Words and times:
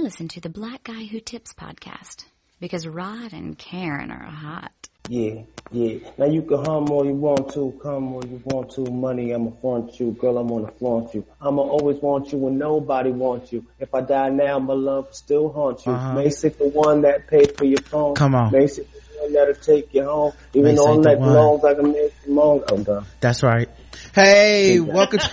I 0.00 0.02
listen 0.02 0.28
to 0.28 0.40
the 0.40 0.48
Black 0.48 0.84
Guy 0.84 1.04
Who 1.04 1.20
Tips 1.20 1.52
podcast 1.52 2.24
because 2.58 2.86
Rod 2.86 3.34
and 3.34 3.58
Karen 3.58 4.10
are 4.10 4.24
hot. 4.24 4.72
Yeah, 5.10 5.42
yeah. 5.70 5.98
Now 6.16 6.24
you 6.24 6.40
can 6.40 6.64
hum 6.64 6.90
all 6.90 7.04
you 7.04 7.12
want 7.12 7.52
to, 7.52 7.78
come 7.82 8.14
all 8.14 8.24
you 8.24 8.40
want 8.46 8.70
to. 8.76 8.90
Money, 8.90 9.34
I'ma 9.34 9.50
flaunt 9.60 10.00
you. 10.00 10.12
Girl, 10.12 10.38
I'm 10.38 10.48
gonna 10.48 10.72
flaunt 10.78 11.12
you. 11.12 11.26
I'ma 11.38 11.60
always 11.60 12.00
want 12.00 12.32
you 12.32 12.38
when 12.38 12.56
nobody 12.56 13.10
wants 13.10 13.52
you. 13.52 13.66
If 13.78 13.94
I 13.94 14.00
die 14.00 14.30
now, 14.30 14.58
my 14.58 14.72
love 14.72 15.08
will 15.08 15.12
still 15.12 15.52
haunt 15.52 15.84
you. 15.84 15.92
Uh-huh. 15.92 16.14
Mace 16.14 16.40
the 16.40 16.70
one 16.72 17.02
that 17.02 17.26
paid 17.26 17.58
for 17.58 17.66
your 17.66 17.82
phone. 17.82 18.14
Come 18.14 18.34
on. 18.34 18.52
Basic, 18.52 18.90
the 18.90 19.00
one 19.20 19.34
that'll 19.34 19.54
take 19.54 19.92
you 19.92 20.04
home. 20.04 20.32
Even 20.54 20.76
Mace 20.76 20.78
though 20.78 20.86
I'm 20.86 20.94
ain't 20.94 21.02
the 21.02 21.08
like 21.10 21.18
one. 21.18 21.34
long 21.34 21.60
like 21.60 21.78
a 21.78 21.82
man 21.82 22.08
Simone. 22.24 22.64
I'm 22.68 22.82
done. 22.84 23.04
That's 23.20 23.42
right. 23.42 23.68
Hey, 24.14 24.80
welcome 24.80 25.18
to, 25.18 25.30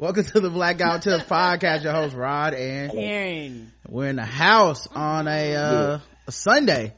welcome 0.00 0.24
to 0.24 0.40
the 0.40 0.48
Black 0.48 0.78
Guy 0.78 0.96
Who 0.96 1.00
Tips 1.00 1.24
podcast. 1.24 1.84
Your 1.84 1.92
host 1.92 2.14
Rod 2.14 2.54
and 2.54 2.90
Karen. 2.90 3.72
we're 3.86 4.08
in 4.08 4.16
the 4.16 4.24
house 4.24 4.86
on 4.94 5.28
a, 5.28 5.54
uh, 5.54 5.98
a 6.26 6.32
Sunday. 6.32 6.94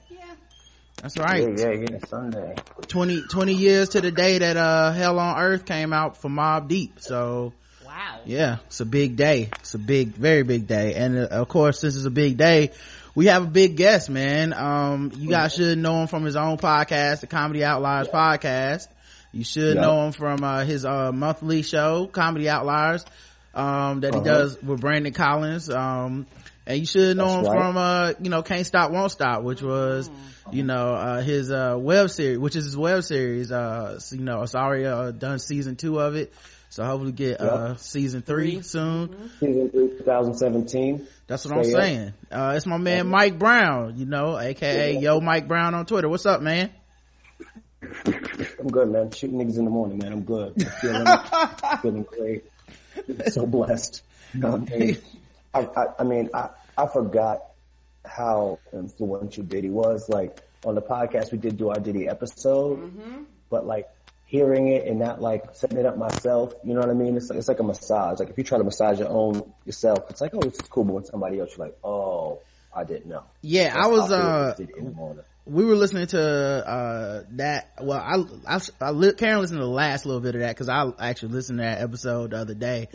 That's 1.02 1.18
right. 1.18 1.42
Yeah, 1.58 1.70
yeah, 1.72 1.86
yeah. 1.90 1.98
Sunday. 2.06 2.54
20, 2.86 3.22
20 3.28 3.54
years 3.54 3.88
to 3.90 4.00
the 4.00 4.12
day 4.12 4.38
that, 4.38 4.56
uh, 4.56 4.92
Hell 4.92 5.18
on 5.18 5.36
Earth 5.36 5.64
came 5.64 5.92
out 5.92 6.16
for 6.18 6.28
Mobb 6.28 6.68
Deep. 6.68 7.00
So, 7.00 7.52
Wow. 7.84 8.20
yeah, 8.24 8.58
it's 8.66 8.78
a 8.78 8.84
big 8.84 9.16
day. 9.16 9.50
It's 9.58 9.74
a 9.74 9.78
big, 9.80 10.10
very 10.14 10.44
big 10.44 10.68
day. 10.68 10.94
And 10.94 11.18
uh, 11.18 11.22
of 11.26 11.48
course, 11.48 11.80
this 11.80 11.96
is 11.96 12.04
a 12.04 12.10
big 12.10 12.36
day. 12.36 12.70
We 13.16 13.26
have 13.26 13.42
a 13.42 13.48
big 13.48 13.76
guest, 13.76 14.10
man. 14.10 14.52
Um, 14.52 15.10
you 15.16 15.28
guys 15.28 15.54
should 15.54 15.76
know 15.76 16.02
him 16.02 16.06
from 16.06 16.24
his 16.24 16.36
own 16.36 16.56
podcast, 16.56 17.20
the 17.20 17.26
Comedy 17.26 17.64
Outliers 17.64 18.06
podcast. 18.06 18.86
You 19.32 19.44
should 19.44 19.76
Yeah. 19.76 19.82
know 19.82 20.06
him 20.06 20.12
from, 20.12 20.44
uh, 20.44 20.64
his, 20.64 20.84
uh, 20.84 21.10
monthly 21.12 21.62
show, 21.62 22.06
Comedy 22.06 22.48
Outliers, 22.48 23.04
um, 23.54 24.00
that 24.00 24.14
he 24.14 24.20
Uh-huh. 24.20 24.28
does 24.28 24.62
with 24.62 24.80
Brandon 24.80 25.12
Collins. 25.12 25.70
Um, 25.70 26.26
and 26.66 26.78
you 26.78 26.86
should 26.86 27.16
know 27.16 27.24
That's 27.26 27.48
him 27.48 27.52
right. 27.54 27.64
from, 27.64 27.76
uh, 27.76 28.12
you 28.22 28.30
know, 28.30 28.42
Can't 28.42 28.66
Stop, 28.66 28.92
Won't 28.92 29.10
Stop, 29.10 29.42
which 29.42 29.62
was, 29.62 30.10
you 30.50 30.62
know, 30.64 30.94
uh, 30.94 31.20
his, 31.22 31.50
uh, 31.50 31.76
web 31.78 32.10
series, 32.10 32.38
which 32.38 32.56
is 32.56 32.64
his 32.66 32.76
web 32.76 33.02
series, 33.04 33.50
uh, 33.50 33.98
you 34.12 34.20
know, 34.20 34.42
it's 34.42 34.54
already, 34.54 34.84
uh, 34.86 35.10
done 35.12 35.38
season 35.38 35.76
two 35.76 35.98
of 35.98 36.14
it. 36.14 36.32
So 36.68 36.84
hopefully 36.84 37.12
get, 37.12 37.40
uh, 37.40 37.76
season 37.76 38.22
three 38.22 38.54
Three. 38.54 38.62
soon. 38.62 39.10
Season 39.40 39.68
3, 39.70 39.88
2017. 39.98 41.06
That's 41.26 41.44
what 41.44 41.52
I'm 41.54 41.60
up. 41.60 41.66
saying. 41.66 42.12
Uh, 42.30 42.54
it's 42.56 42.66
my 42.66 42.78
man 42.78 43.08
Mike 43.08 43.38
Brown, 43.38 43.94
you 43.98 44.06
know, 44.06 44.38
aka 44.38 44.94
Yo 44.98 45.20
Mike 45.20 45.48
Brown 45.48 45.74
on 45.74 45.84
Twitter. 45.86 46.08
What's 46.08 46.24
up, 46.26 46.40
man? 46.42 46.70
I'm 47.82 48.68
good, 48.68 48.90
man. 48.90 49.10
Shooting 49.10 49.38
niggas 49.38 49.58
in 49.58 49.64
the 49.64 49.70
morning, 49.70 49.98
man. 49.98 50.12
I'm 50.12 50.22
good. 50.22 50.54
I'm 50.58 50.70
feeling, 50.80 51.06
feeling 51.82 52.02
great. 52.04 52.44
So 53.32 53.46
blessed. 53.46 54.02
I 54.34 54.56
mean? 54.56 54.98
I, 55.54 55.86
I, 55.98 56.04
mean, 56.04 56.30
I, 56.32 56.50
I 56.76 56.86
forgot 56.86 57.42
how 58.04 58.58
influential 58.72 59.44
Diddy 59.44 59.70
was. 59.70 60.08
Like 60.08 60.40
on 60.64 60.74
the 60.74 60.82
podcast, 60.82 61.32
we 61.32 61.38
did 61.38 61.56
do 61.56 61.70
our 61.70 61.80
Diddy 61.80 62.08
episode, 62.08 62.92
but 63.50 63.66
like 63.66 63.88
hearing 64.26 64.68
it 64.68 64.86
and 64.86 64.98
not 64.98 65.20
like 65.20 65.44
setting 65.52 65.78
it 65.78 65.84
up 65.84 65.98
myself, 65.98 66.54
you 66.64 66.72
know 66.72 66.80
what 66.80 66.88
I 66.88 66.94
mean? 66.94 67.16
It's 67.16 67.28
like, 67.28 67.38
it's 67.38 67.48
like 67.48 67.60
a 67.60 67.64
massage. 67.64 68.18
Like 68.18 68.30
if 68.30 68.38
you 68.38 68.44
try 68.44 68.58
to 68.58 68.64
massage 68.64 68.98
your 68.98 69.10
own 69.10 69.52
yourself, 69.66 70.08
it's 70.08 70.20
like, 70.20 70.32
oh, 70.34 70.40
this 70.40 70.54
is 70.54 70.62
cool. 70.62 70.84
But 70.84 70.92
when 70.94 71.04
somebody 71.04 71.38
else, 71.38 71.56
you're 71.56 71.66
like, 71.66 71.76
oh, 71.84 72.40
I 72.74 72.84
didn't 72.84 73.06
know. 73.06 73.24
Yeah, 73.42 73.74
I 73.76 73.88
was, 73.88 74.10
uh, 74.10 74.54
with 75.46 75.54
Diddy 75.54 75.62
in 75.62 75.64
the 75.64 75.64
morning. 75.64 75.64
we 75.64 75.64
were 75.64 75.74
listening 75.74 76.06
to, 76.08 76.20
uh, 76.68 77.22
that, 77.32 77.72
well, 77.80 77.98
I, 77.98 78.56
I, 78.56 78.60
I 78.80 78.90
li- 78.90 79.12
Karen 79.14 79.40
listened 79.40 79.58
to 79.58 79.64
the 79.64 79.70
last 79.70 80.06
little 80.06 80.20
bit 80.20 80.34
of 80.34 80.40
that 80.40 80.56
cause 80.56 80.68
I 80.68 80.90
actually 81.00 81.32
listened 81.32 81.58
to 81.58 81.64
that 81.64 81.80
episode 81.80 82.30
the 82.30 82.38
other 82.38 82.54
day 82.54 82.88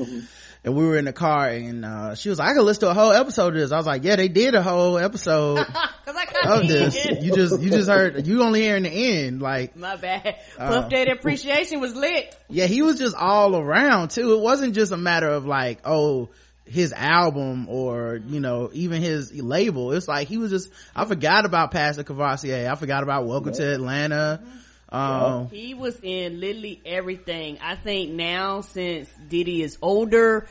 and 0.64 0.76
we 0.76 0.86
were 0.86 0.98
in 0.98 1.06
the 1.06 1.14
car 1.14 1.50
and, 1.50 1.84
uh, 1.86 2.16
she 2.16 2.30
was 2.30 2.40
like, 2.40 2.50
I 2.50 2.54
could 2.54 2.64
listen 2.64 2.82
to 2.82 2.90
a 2.92 2.94
whole 2.94 3.12
episode 3.12 3.54
of 3.54 3.60
this. 3.60 3.72
I 3.72 3.78
was 3.78 3.86
like, 3.88 4.04
yeah, 4.04 4.16
they 4.16 4.28
did 4.28 4.56
a 4.56 4.64
whole 4.64 4.98
episode 4.98 5.66
I 6.08 6.60
of 6.62 6.68
this. 6.68 6.96
You 7.06 7.34
just, 7.36 7.60
you 7.62 7.70
just 7.70 7.90
heard, 7.90 8.26
you 8.26 8.42
only 8.42 8.62
hearing 8.62 8.84
the 8.84 8.90
end. 8.90 9.42
Like, 9.42 9.76
My 9.76 9.96
bad. 9.98 10.38
Uh, 10.58 10.68
Puff 10.70 10.90
Daddy 10.90 11.12
Appreciation 11.12 11.80
was 11.82 11.96
lit. 11.96 12.36
yeah 12.50 12.66
he 12.66 12.82
was 12.82 12.98
just 12.98 13.16
all 13.16 13.56
around 13.56 14.12
too 14.12 14.34
it 14.34 14.40
wasn't 14.40 14.74
just 14.74 14.92
a 14.92 14.98
matter 14.98 15.28
of 15.28 15.46
like 15.46 15.80
oh 15.86 16.30
his 16.68 16.94
album 16.94 17.68
or 17.70 18.20
you 18.28 18.40
know 18.40 18.70
even 18.74 19.02
his 19.02 19.34
label 19.42 19.94
it's 19.94 20.08
like 20.08 20.28
he 20.28 20.38
was 20.38 20.52
just 20.52 20.70
i 20.96 21.06
forgot 21.06 21.46
about 21.46 21.72
pass 21.72 21.96
the 21.96 22.04
courvoisier 22.04 22.70
i 22.70 22.76
forgot 22.76 23.04
about 23.04 23.26
welcome 23.26 23.54
to 23.54 23.74
atlanta 23.74 24.42
um 24.90 25.48
He 25.50 25.74
was 25.74 26.00
in 26.02 26.40
literally 26.40 26.80
everything. 26.86 27.58
I 27.62 27.76
think 27.76 28.12
now 28.12 28.62
since 28.62 29.10
Diddy 29.30 29.62
is 29.62 29.78
older, 29.82 30.48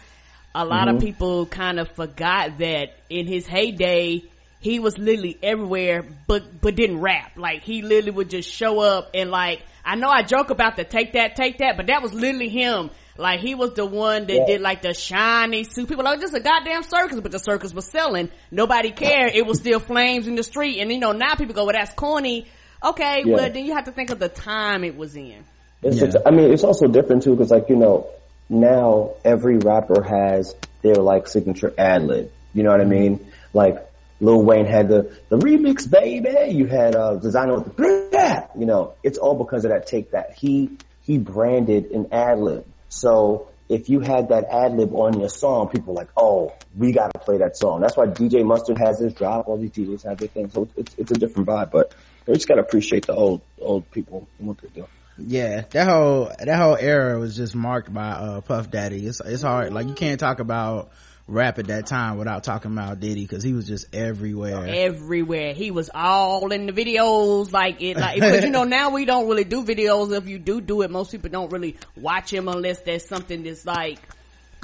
a 0.54 0.65
lot 0.65 0.88
Mm-hmm. 0.88 0.97
of 0.97 1.03
people 1.03 1.47
kind 1.47 1.81
of 1.81 1.91
forgot 1.93 2.59
that 2.59 2.91
in 3.09 3.27
his 3.27 3.47
heyday, 3.47 4.25
he 4.60 4.78
was 4.78 4.98
literally 4.98 5.38
everywhere, 5.43 6.04
but, 6.27 6.60
but 6.60 6.75
didn't 6.77 7.00
rap. 7.00 7.33
Like 7.37 7.62
he 7.62 7.81
literally 7.83 8.10
would 8.10 8.28
just 8.31 8.50
show 8.50 8.81
up 8.81 9.10
and 9.15 9.31
like, 9.31 9.62
I 9.84 9.94
know 9.97 10.09
I 10.10 10.22
joke 10.22 10.50
about 10.50 10.77
the 10.77 10.84
take 10.84 11.12
that, 11.15 11.37
take 11.37 11.59
that, 11.59 11.77
but 11.78 11.87
that 11.87 12.03
was 12.03 12.12
literally 12.12 12.48
him. 12.50 12.91
Like 13.19 13.41
he 13.41 13.54
was 13.54 13.72
the 13.75 13.87
one 13.87 14.27
that 14.27 14.34
Yeah. 14.34 14.47
did 14.47 14.60
like 14.60 14.82
the 14.82 14.94
shiny 14.94 15.65
suit. 15.65 15.88
People 15.88 16.04
like, 16.04 16.21
just 16.21 16.34
a 16.34 16.41
goddamn 16.41 16.82
circus, 16.82 17.21
but 17.21 17.32
the 17.32 17.38
circus 17.38 17.72
was 17.72 17.87
selling. 17.87 18.31
Nobody 18.50 18.91
cared. 18.91 19.34
It 19.34 19.47
was 19.47 19.59
still 19.59 19.81
flames 19.81 20.27
in 20.27 20.34
the 20.34 20.43
street. 20.43 20.81
And 20.81 20.91
you 20.93 20.99
know, 20.99 21.12
now 21.12 21.34
people 21.34 21.54
go, 21.54 21.65
well, 21.65 21.75
that's 21.75 21.93
corny. 21.94 22.47
Okay, 22.84 23.22
Yeah. 23.25 23.34
well 23.34 23.50
then 23.50 23.65
you 23.65 23.75
have 23.75 23.84
to 23.84 23.93
think 23.93 24.10
of 24.10 24.19
the 24.19 24.28
time 24.28 24.84
it 24.84 24.97
was 24.97 25.16
in. 25.16 25.44
It's, 25.82 25.97
Yeah. 25.99 26.04
it's, 26.06 26.16
I 26.27 26.31
mean, 26.31 26.53
it's 26.53 26.65
also 26.65 26.87
different 26.87 27.22
too, 27.22 27.34
because 27.34 27.50
like, 27.50 27.69
you 27.69 27.77
know, 27.77 28.06
now 28.49 29.10
every 29.25 29.59
rapper 29.59 30.03
has 30.03 30.54
their 30.83 30.94
like 30.97 31.27
signature 31.27 31.72
ad 31.77 32.04
lib. 32.04 32.31
You 32.54 32.62
know 32.62 32.71
what 32.71 32.81
I 32.81 32.84
mean? 32.84 33.27
Like, 33.53 33.83
Lil 34.21 34.43
Wayne 34.43 34.65
had 34.65 34.88
the, 34.88 35.15
the 35.28 35.37
remix, 35.37 35.91
baby. 35.91 36.53
You 36.54 36.66
had, 36.66 36.94
uh, 36.97 37.19
Desiigner 37.22 37.62
with 37.65 37.77
the, 37.77 38.09
yeah. 38.12 38.47
you 38.59 38.65
know, 38.65 38.94
it's 39.03 39.19
all 39.19 39.34
because 39.34 39.65
of 39.66 39.72
that 39.72 39.87
take 39.87 40.12
that. 40.12 40.33
He, 40.38 40.71
he 41.03 41.19
branded 41.19 41.91
an 41.91 42.09
ad 42.12 42.38
lib. 42.38 42.65
So 42.88 43.48
if 43.69 43.88
you 43.88 44.00
had 44.00 44.28
that 44.28 44.44
ad 44.50 44.76
lib 44.76 44.94
on 44.94 45.19
your 45.19 45.28
song, 45.28 45.69
people 45.69 45.94
like, 45.94 46.08
oh, 46.16 46.52
we 46.76 46.92
gotta 46.92 47.19
play 47.19 47.38
that 47.38 47.56
song. 47.56 47.80
That's 47.80 47.97
why 47.97 48.06
DJ 48.06 48.44
Mustard 48.44 48.78
has 48.78 48.98
his 49.00 49.14
drop. 49.14 49.48
All 49.48 49.56
these 49.58 49.70
DJs 49.70 50.04
have 50.06 50.19
their 50.19 50.28
thing. 50.28 50.50
So 50.50 50.69
it's, 50.76 50.94
it's 50.97 51.10
a 51.10 51.14
different 51.14 51.48
vibe, 51.48 51.70
but 51.70 51.94
we 52.26 52.34
just 52.34 52.48
gotta 52.48 52.60
appreciate 52.60 53.06
the 53.06 53.14
old, 53.14 53.41
old 53.60 53.91
people 53.91 54.28
and 54.38 54.48
what 54.48 54.58
they 54.58 54.69
do. 54.69 54.86
yeah 55.19 55.62
that 55.70 55.88
whole 55.88 56.30
that 56.38 56.58
whole 56.58 56.76
era 56.76 57.19
was 57.19 57.34
just 57.34 57.54
marked 57.54 57.92
by 57.92 58.10
uh 58.10 58.41
puff 58.42 58.70
daddy 58.70 59.06
it's 59.06 59.20
it's 59.24 59.41
hard 59.41 59.72
like 59.72 59.88
you 59.88 59.94
can't 59.94 60.20
talk 60.20 60.41
about 60.41 60.91
rap 61.28 61.59
at 61.59 61.66
that 61.66 61.87
time 61.87 62.19
without 62.19 62.44
talking 62.44 62.70
about 62.70 63.00
diddy 63.00 63.22
because 63.22 63.42
he 63.42 63.53
was 63.53 63.66
just 63.66 63.92
everywhere 63.94 64.64
everywhere. 64.66 65.54
He 65.54 65.70
was 65.72 65.91
all 65.92 66.53
in 66.53 66.66
the 66.66 66.72
videos, 66.72 67.53
like 67.53 67.82
it, 67.82 67.97
like 67.97 68.14
because 68.20 68.44
you 68.44 68.50
know 68.50 68.64
now 68.78 68.91
we 68.91 69.04
don't 69.04 69.26
really 69.28 69.44
do 69.44 69.65
videos. 69.65 70.16
If 70.16 70.28
you 70.28 70.38
do 70.38 70.60
do 70.60 70.82
it, 70.82 70.91
most 70.91 71.10
people 71.10 71.31
don't 71.31 71.50
really 71.50 71.76
watch 71.97 72.32
him 72.32 72.48
unless 72.48 72.81
there's 72.82 73.04
something 73.06 73.42
that's 73.42 73.66
like 73.66 73.98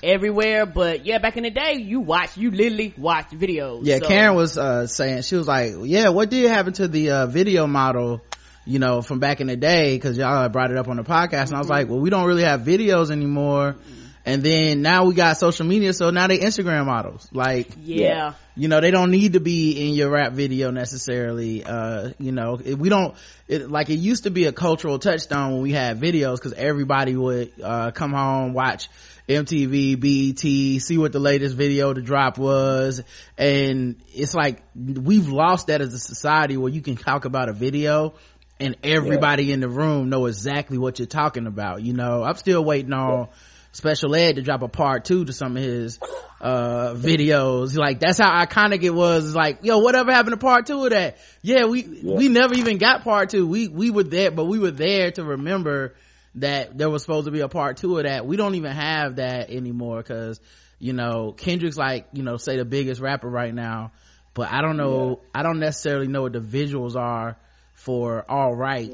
everywhere. 0.02 0.66
But 0.66 1.04
yeah, 1.04 1.18
back 1.18 1.36
in 1.36 1.42
the 1.44 1.50
day, 1.50 1.74
you 1.74 2.00
watch, 2.00 2.36
you 2.36 2.50
literally 2.50 2.94
watch 2.96 3.30
videos. 3.30 3.80
Yeah, 3.84 3.98
So- 3.98 4.06
Karen 4.08 4.34
was 4.34 4.56
uh 4.56 4.86
saying 4.86 5.22
she 5.22 5.36
was 5.36 5.48
like, 5.48 5.72
"Yeah, 5.82 6.10
what 6.10 6.30
did 6.30 6.48
happen 6.48 6.72
to 6.74 6.88
the 6.88 7.10
uh 7.10 7.26
video 7.26 7.66
model, 7.66 8.22
you 8.64 8.78
know, 8.78 9.02
from 9.02 9.18
back 9.18 9.40
in 9.40 9.48
the 9.48 9.56
day 9.56 9.98
cuz 9.98 10.16
y'all 10.16 10.48
brought 10.48 10.70
it 10.70 10.76
up 10.76 10.88
on 10.88 10.96
the 10.96 11.02
podcast." 11.04 11.46
And 11.48 11.54
I 11.54 11.58
was 11.58 11.68
like, 11.68 11.88
"Well, 11.88 11.98
we 11.98 12.10
don't 12.10 12.26
really 12.26 12.44
have 12.44 12.60
videos 12.60 13.10
anymore." 13.10 13.76
And 14.24 14.42
then 14.42 14.82
now 14.82 15.06
we 15.06 15.14
got 15.14 15.36
social 15.36 15.66
media, 15.66 15.92
so 15.92 16.10
now 16.10 16.28
they 16.28 16.38
Instagram 16.38 16.86
models. 16.86 17.28
Like, 17.32 17.68
yeah. 17.82 18.34
you 18.54 18.68
know, 18.68 18.80
they 18.80 18.92
don't 18.92 19.10
need 19.10 19.32
to 19.32 19.40
be 19.40 19.88
in 19.88 19.94
your 19.94 20.10
rap 20.10 20.32
video 20.32 20.70
necessarily. 20.70 21.64
Uh, 21.64 22.10
you 22.18 22.30
know, 22.30 22.54
we 22.54 22.88
don't, 22.88 23.16
it, 23.48 23.68
like 23.68 23.90
it 23.90 23.96
used 23.96 24.24
to 24.24 24.30
be 24.30 24.44
a 24.44 24.52
cultural 24.52 25.00
touchstone 25.00 25.54
when 25.54 25.62
we 25.62 25.72
had 25.72 26.00
videos 26.00 26.40
cause 26.40 26.52
everybody 26.52 27.16
would, 27.16 27.52
uh, 27.60 27.90
come 27.90 28.12
home, 28.12 28.52
watch 28.52 28.88
MTV, 29.28 29.98
BET, 29.98 30.82
see 30.82 30.98
what 30.98 31.10
the 31.10 31.18
latest 31.18 31.56
video 31.56 31.92
to 31.92 32.00
drop 32.00 32.38
was. 32.38 33.02
And 33.36 34.00
it's 34.14 34.34
like, 34.34 34.62
we've 34.76 35.28
lost 35.28 35.66
that 35.66 35.80
as 35.80 35.94
a 35.94 35.98
society 35.98 36.56
where 36.56 36.72
you 36.72 36.80
can 36.80 36.96
talk 36.96 37.24
about 37.24 37.48
a 37.48 37.52
video 37.52 38.14
and 38.60 38.76
everybody 38.84 39.50
in 39.50 39.58
the 39.58 39.68
room 39.68 40.10
know 40.10 40.26
exactly 40.26 40.78
what 40.78 41.00
you're 41.00 41.06
talking 41.06 41.48
about. 41.48 41.82
You 41.82 41.94
know, 41.94 42.22
I'm 42.22 42.36
still 42.36 42.64
waiting 42.64 42.92
on, 42.92 43.28
special 43.72 44.14
ed 44.14 44.36
to 44.36 44.42
drop 44.42 44.62
a 44.62 44.68
part 44.68 45.04
two 45.04 45.24
to 45.24 45.32
some 45.32 45.56
of 45.56 45.62
his 45.62 45.98
uh 46.40 46.94
videos. 46.94 47.76
Like 47.76 48.00
that's 48.00 48.18
how 48.18 48.44
iconic 48.44 48.82
it 48.82 48.90
was. 48.90 49.26
It's 49.26 49.34
like 49.34 49.60
yo 49.62 49.78
whatever 49.78 50.12
happened 50.12 50.32
to 50.32 50.36
part 50.38 50.66
two 50.66 50.84
of 50.84 50.90
that? 50.90 51.18
Yeah 51.42 51.64
we 51.64 51.82
we 52.02 52.28
never 52.28 52.54
even 52.54 52.78
got 52.78 53.02
part 53.02 53.30
two. 53.30 53.46
We 53.46 53.68
we 53.68 53.90
were 53.90 54.04
there 54.04 54.30
but 54.30 54.44
we 54.44 54.58
were 54.58 54.70
there 54.70 55.10
to 55.12 55.24
remember 55.24 55.94
that 56.36 56.76
there 56.78 56.88
was 56.88 57.02
supposed 57.02 57.26
to 57.26 57.30
be 57.30 57.40
a 57.40 57.48
part 57.48 57.76
two 57.76 57.98
of 57.98 58.04
that. 58.04 58.26
We 58.26 58.36
don't 58.36 58.54
even 58.54 58.72
have 58.72 59.16
that 59.16 59.50
anymore 59.50 59.98
because 59.98 60.40
you 60.82 60.92
know 60.92 61.32
kendrick's 61.32 61.76
like 61.76 62.08
you 62.12 62.24
know 62.24 62.36
say 62.36 62.56
the 62.56 62.64
biggest 62.64 63.00
rapper 63.00 63.28
right 63.28 63.54
now 63.54 63.92
but 64.34 64.50
i 64.50 64.60
don't 64.60 64.76
know 64.76 65.20
i 65.32 65.44
don't 65.44 65.60
necessarily 65.60 66.08
know 66.08 66.22
what 66.22 66.32
the 66.32 66.40
visuals 66.40 66.96
are 66.96 67.36
for 67.72 68.24
all 68.28 68.52
right 68.52 68.92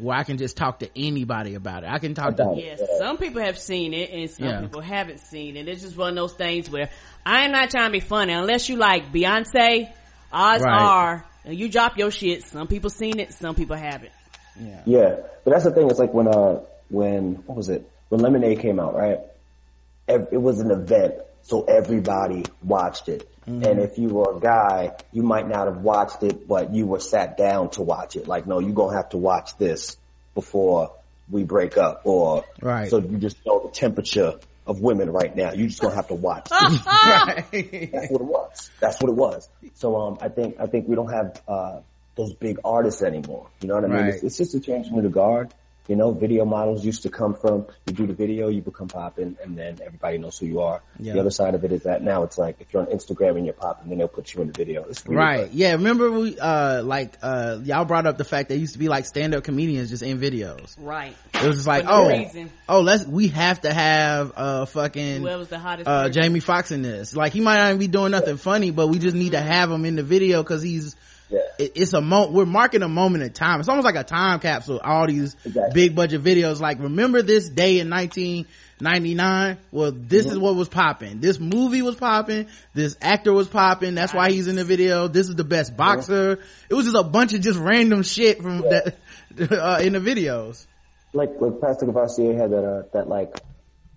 where 0.00 0.16
I 0.16 0.24
can 0.24 0.38
just 0.38 0.56
talk 0.56 0.78
to 0.80 0.88
anybody 0.96 1.54
about 1.54 1.84
it. 1.84 1.90
I 1.90 1.98
can 1.98 2.14
talk 2.14 2.32
About 2.32 2.54
to, 2.54 2.60
it. 2.60 2.78
Yes, 2.80 2.98
some 2.98 3.18
people 3.18 3.42
have 3.42 3.58
seen 3.58 3.92
it 3.92 4.10
and 4.10 4.30
some 4.30 4.46
Yeah. 4.46 4.60
people 4.62 4.80
haven't 4.80 5.20
seen 5.20 5.56
it. 5.56 5.68
It's 5.68 5.82
just 5.82 5.96
one 5.96 6.10
of 6.10 6.14
those 6.16 6.32
things 6.32 6.70
where 6.70 6.88
I 7.24 7.44
am 7.44 7.52
not 7.52 7.70
trying 7.70 7.86
to 7.88 7.92
be 7.92 8.00
funny 8.00 8.32
unless 8.32 8.68
you 8.68 8.76
like 8.76 9.12
Beyonce. 9.12 9.90
Odds 10.32 10.62
Right. 10.62 10.82
are 10.82 11.24
and 11.44 11.58
you 11.58 11.68
drop 11.68 11.98
your 11.98 12.10
shit. 12.10 12.44
Some 12.44 12.66
people 12.66 12.88
seen 12.90 13.18
it, 13.20 13.32
some 13.34 13.54
people 13.54 13.76
haven't. 13.76 14.12
yeah. 14.60 14.80
Yeah, 14.86 15.16
but 15.44 15.50
that's 15.52 15.64
the 15.64 15.70
thing. 15.72 15.90
It's 15.90 15.98
like 15.98 16.14
when 16.14 16.28
uh 16.28 16.60
when 16.88 17.34
what 17.46 17.56
was 17.56 17.68
it 17.68 17.88
when 18.08 18.20
Lemonade 18.20 18.60
came 18.60 18.80
out, 18.80 18.94
right? 18.94 19.18
It 20.08 20.40
was 20.40 20.58
an 20.60 20.70
event, 20.72 21.14
so 21.42 21.64
everybody 21.64 22.44
watched 22.62 23.08
it. 23.08 23.28
And 23.46 23.80
if 23.80 23.98
you 23.98 24.08
were 24.08 24.36
a 24.36 24.40
guy, 24.40 24.92
you 25.12 25.22
might 25.22 25.48
not 25.48 25.66
have 25.66 25.78
watched 25.78 26.22
it, 26.22 26.46
but 26.46 26.72
you 26.72 26.86
were 26.86 27.00
sat 27.00 27.36
down 27.36 27.70
to 27.70 27.82
watch 27.82 28.14
it. 28.14 28.28
Like, 28.28 28.46
no, 28.46 28.60
you're 28.60 28.74
gonna 28.74 28.96
have 28.96 29.08
to 29.08 29.16
watch 29.16 29.56
this 29.58 29.96
before 30.34 30.92
we 31.28 31.42
break 31.42 31.76
up, 31.76 32.02
or 32.04 32.44
Right. 32.60 32.88
So 32.88 32.98
you 32.98 33.18
just 33.18 33.44
know 33.44 33.66
the 33.66 33.72
temperature 33.72 34.34
of 34.66 34.80
women 34.80 35.10
right 35.10 35.34
now. 35.34 35.52
You 35.52 35.66
just 35.66 35.80
gonna 35.80 35.96
have 35.96 36.08
to 36.08 36.14
watch. 36.14 36.48
right. 36.52 37.44
That's 37.50 38.10
what 38.10 38.20
it 38.20 38.26
was. 38.26 38.70
That's 38.78 39.00
what 39.00 39.08
it 39.08 39.16
was. 39.16 39.48
So 39.74 39.96
um, 39.96 40.18
I 40.20 40.28
think 40.28 40.56
I 40.60 40.66
think 40.66 40.86
we 40.86 40.94
don't 40.94 41.12
have 41.12 41.42
uh, 41.48 41.80
those 42.14 42.34
big 42.34 42.58
artists 42.64 43.02
anymore. 43.02 43.48
You 43.60 43.68
know 43.68 43.74
what 43.74 43.84
I 43.84 43.88
mean? 43.88 43.96
Right. 43.96 44.14
It's, 44.14 44.22
it's 44.22 44.38
just 44.38 44.54
a 44.54 44.60
change 44.60 44.88
in 44.88 45.02
the 45.02 45.08
guard. 45.08 45.52
You 45.88 45.96
know, 45.96 46.12
video 46.12 46.44
models 46.44 46.84
used 46.84 47.02
to 47.02 47.08
come 47.10 47.34
from 47.34 47.66
you 47.86 47.92
do 47.94 48.06
the 48.06 48.12
video, 48.12 48.46
you 48.48 48.60
become 48.62 48.86
popping, 48.86 49.36
and 49.42 49.58
then 49.58 49.78
everybody 49.84 50.18
knows 50.18 50.38
who 50.38 50.46
you 50.46 50.60
are. 50.60 50.82
Yeah. 51.00 51.14
The 51.14 51.20
other 51.20 51.30
side 51.30 51.56
of 51.56 51.64
it 51.64 51.72
is 51.72 51.82
that 51.82 52.02
now 52.04 52.22
it's 52.22 52.38
like 52.38 52.60
if 52.60 52.72
you're 52.72 52.82
on 52.82 52.88
Instagram 52.88 53.36
and 53.36 53.44
you're 53.44 53.54
popping, 53.54 53.88
then 53.88 53.98
they'll 53.98 54.06
put 54.06 54.32
you 54.32 54.40
in 54.42 54.46
the 54.48 54.52
video. 54.52 54.84
It's 54.84 55.04
weird, 55.04 55.18
Right. 55.18 55.40
but- 55.46 55.54
Yeah. 55.54 55.72
Remember 55.72 56.10
we, 56.12 56.38
uh, 56.38 56.84
like, 56.84 57.16
uh, 57.22 57.58
y'all 57.64 57.86
brought 57.86 58.06
up 58.06 58.18
the 58.18 58.24
fact 58.24 58.50
there 58.50 58.58
used 58.58 58.74
to 58.74 58.78
be 58.78 58.88
like 58.88 59.04
stand-up 59.04 59.42
comedians 59.42 59.90
just 59.90 60.04
in 60.04 60.20
videos. 60.20 60.76
Right. 60.78 61.16
It 61.34 61.44
was 61.44 61.56
just 61.56 61.66
like, 61.66 61.84
For 61.84 61.90
no 61.90 62.04
oh, 62.04 62.08
reason. 62.08 62.50
oh, 62.68 62.80
let's, 62.82 63.04
we 63.06 63.28
have 63.28 63.60
to 63.62 63.72
have, 63.72 64.32
uh, 64.36 64.64
fucking, 64.66 65.22
Whoever's 65.22 65.48
the 65.48 65.58
hottest 65.58 65.88
uh, 65.88 66.04
person. 66.08 66.22
Jamie 66.22 66.40
Foxx 66.40 66.70
in 66.70 66.82
this. 66.82 67.16
Like, 67.16 67.32
he 67.32 67.40
might 67.40 67.56
not 67.56 67.66
even 67.70 67.78
be 67.78 67.88
doing 67.88 68.12
nothing 68.12 68.36
funny, 68.36 68.70
but 68.70 68.86
we 68.86 69.00
just 69.00 69.16
need 69.16 69.32
to 69.32 69.40
have 69.40 69.70
him 69.72 69.84
in 69.84 69.96
the 69.96 70.04
video 70.04 70.44
cause 70.44 70.62
he's, 70.62 70.94
Yeah. 71.30 71.38
it, 71.58 71.72
it's 71.76 71.92
a 71.92 72.00
mo, 72.00 72.30
we're 72.30 72.44
marking 72.46 72.82
a 72.82 72.88
moment 72.88 73.22
in 73.24 73.32
time. 73.32 73.60
It's 73.60 73.68
almost 73.68 73.84
like 73.84 73.94
a 73.96 74.04
time 74.04 74.40
capsule, 74.40 74.80
all 74.82 75.06
these 75.06 75.36
Exactly. 75.44 75.72
big 75.74 75.94
budget 75.94 76.22
videos. 76.24 76.60
Like, 76.60 76.78
remember 76.80 77.22
this 77.22 77.48
day 77.48 77.78
in 77.78 77.88
1999? 78.80 79.58
Well, 79.70 79.92
this 79.92 80.26
is 80.26 80.38
what 80.38 80.54
was 80.56 80.68
popping. 80.68 81.20
This 81.20 81.38
movie 81.38 81.82
was 81.82 81.96
popping. 81.96 82.46
This 82.74 82.96
actor 83.00 83.32
was 83.32 83.48
popping. 83.48 83.94
That's 83.94 84.12
why 84.14 84.30
he's 84.30 84.48
in 84.48 84.56
the 84.56 84.64
video. 84.64 85.08
This 85.08 85.28
is 85.28 85.36
the 85.36 85.44
best 85.44 85.76
boxer. 85.76 86.40
It 86.68 86.74
was 86.74 86.84
just 86.86 86.96
a 86.96 87.02
bunch 87.04 87.34
of 87.34 87.40
just 87.40 87.58
random 87.58 88.02
shit 88.02 88.40
from 88.42 88.62
that, 88.62 88.96
uh, 89.52 89.80
in 89.82 89.92
the 89.92 90.00
videos. 90.00 90.66
like 91.12 91.30
like 91.40 91.60
Pass 91.60 91.78
the 91.78 91.86
Courvoisier 91.86 92.36
had 92.36 92.50
that 92.50 92.64
uh, 92.64 92.82
that 92.92 93.08
like 93.08 93.38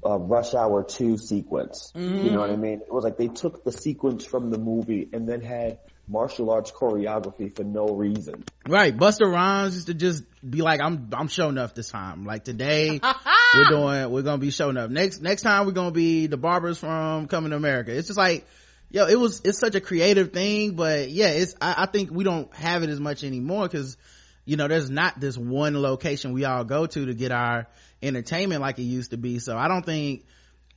uh, 0.05 0.17
Rush 0.19 0.53
Hour 0.53 0.83
two 0.83 1.17
sequence. 1.17 1.91
You 1.95 2.29
know 2.31 2.41
what 2.41 2.49
I 2.49 2.55
mean? 2.57 2.81
It 2.81 2.91
was 2.93 3.03
like 3.03 3.17
they 3.17 3.29
took 3.29 3.63
the 3.63 3.71
sequence 3.71 4.25
from 4.25 4.49
the 4.51 4.57
movie 4.57 5.07
and 5.13 5.27
then 5.27 5.41
had 5.41 5.79
martial 6.07 6.51
arts 6.51 6.71
choreography 6.71 7.55
for 7.55 7.63
no 7.63 7.87
reason. 7.87 8.43
Right. 8.67 8.95
Busta 8.95 9.25
Rhymes 9.25 9.75
used 9.75 9.87
to 9.87 9.93
just 9.93 10.23
be 10.47 10.61
like, 10.61 10.81
I'm, 10.81 11.09
I'm 11.13 11.27
showing 11.27 11.57
up 11.57 11.75
this 11.75 11.89
time. 11.89 12.25
Like 12.25 12.43
today, 12.43 12.99
we're 13.55 13.65
doing, 13.65 14.11
we're 14.11 14.21
gonna 14.21 14.37
be 14.37 14.51
showing 14.51 14.77
up. 14.77 14.89
Next, 14.89 15.21
next 15.21 15.43
time 15.43 15.65
we're 15.65 15.71
gonna 15.71 15.91
be 15.91 16.27
the 16.27 16.37
barbers 16.37 16.77
from 16.77 17.27
Coming 17.27 17.51
to 17.51 17.55
America. 17.55 17.95
It's 17.95 18.07
just 18.07 18.17
like, 18.17 18.45
yo, 18.89 19.07
it 19.07 19.19
was, 19.19 19.41
it's 19.45 19.59
such 19.59 19.75
a 19.75 19.81
creative 19.81 20.33
thing, 20.33 20.75
but 20.75 21.09
yeah, 21.09 21.29
it's, 21.29 21.55
I, 21.61 21.75
I 21.79 21.85
think 21.85 22.11
we 22.11 22.23
don't 22.23 22.53
have 22.55 22.83
it 22.83 22.89
as 22.89 22.99
much 22.99 23.23
anymore 23.23 23.67
cause, 23.69 23.97
you 24.45 24.57
know, 24.57 24.67
there's 24.67 24.89
not 24.89 25.21
this 25.21 25.37
one 25.37 25.81
location 25.81 26.33
we 26.33 26.43
all 26.43 26.65
go 26.65 26.85
to 26.85 27.05
to 27.05 27.13
get 27.13 27.31
our 27.31 27.67
entertainment 28.01 28.61
like 28.61 28.77
it 28.77 28.83
used 28.83 29.11
to 29.11 29.17
be. 29.17 29.39
So 29.39 29.57
I 29.57 29.69
don't 29.69 29.85
think 29.85 30.25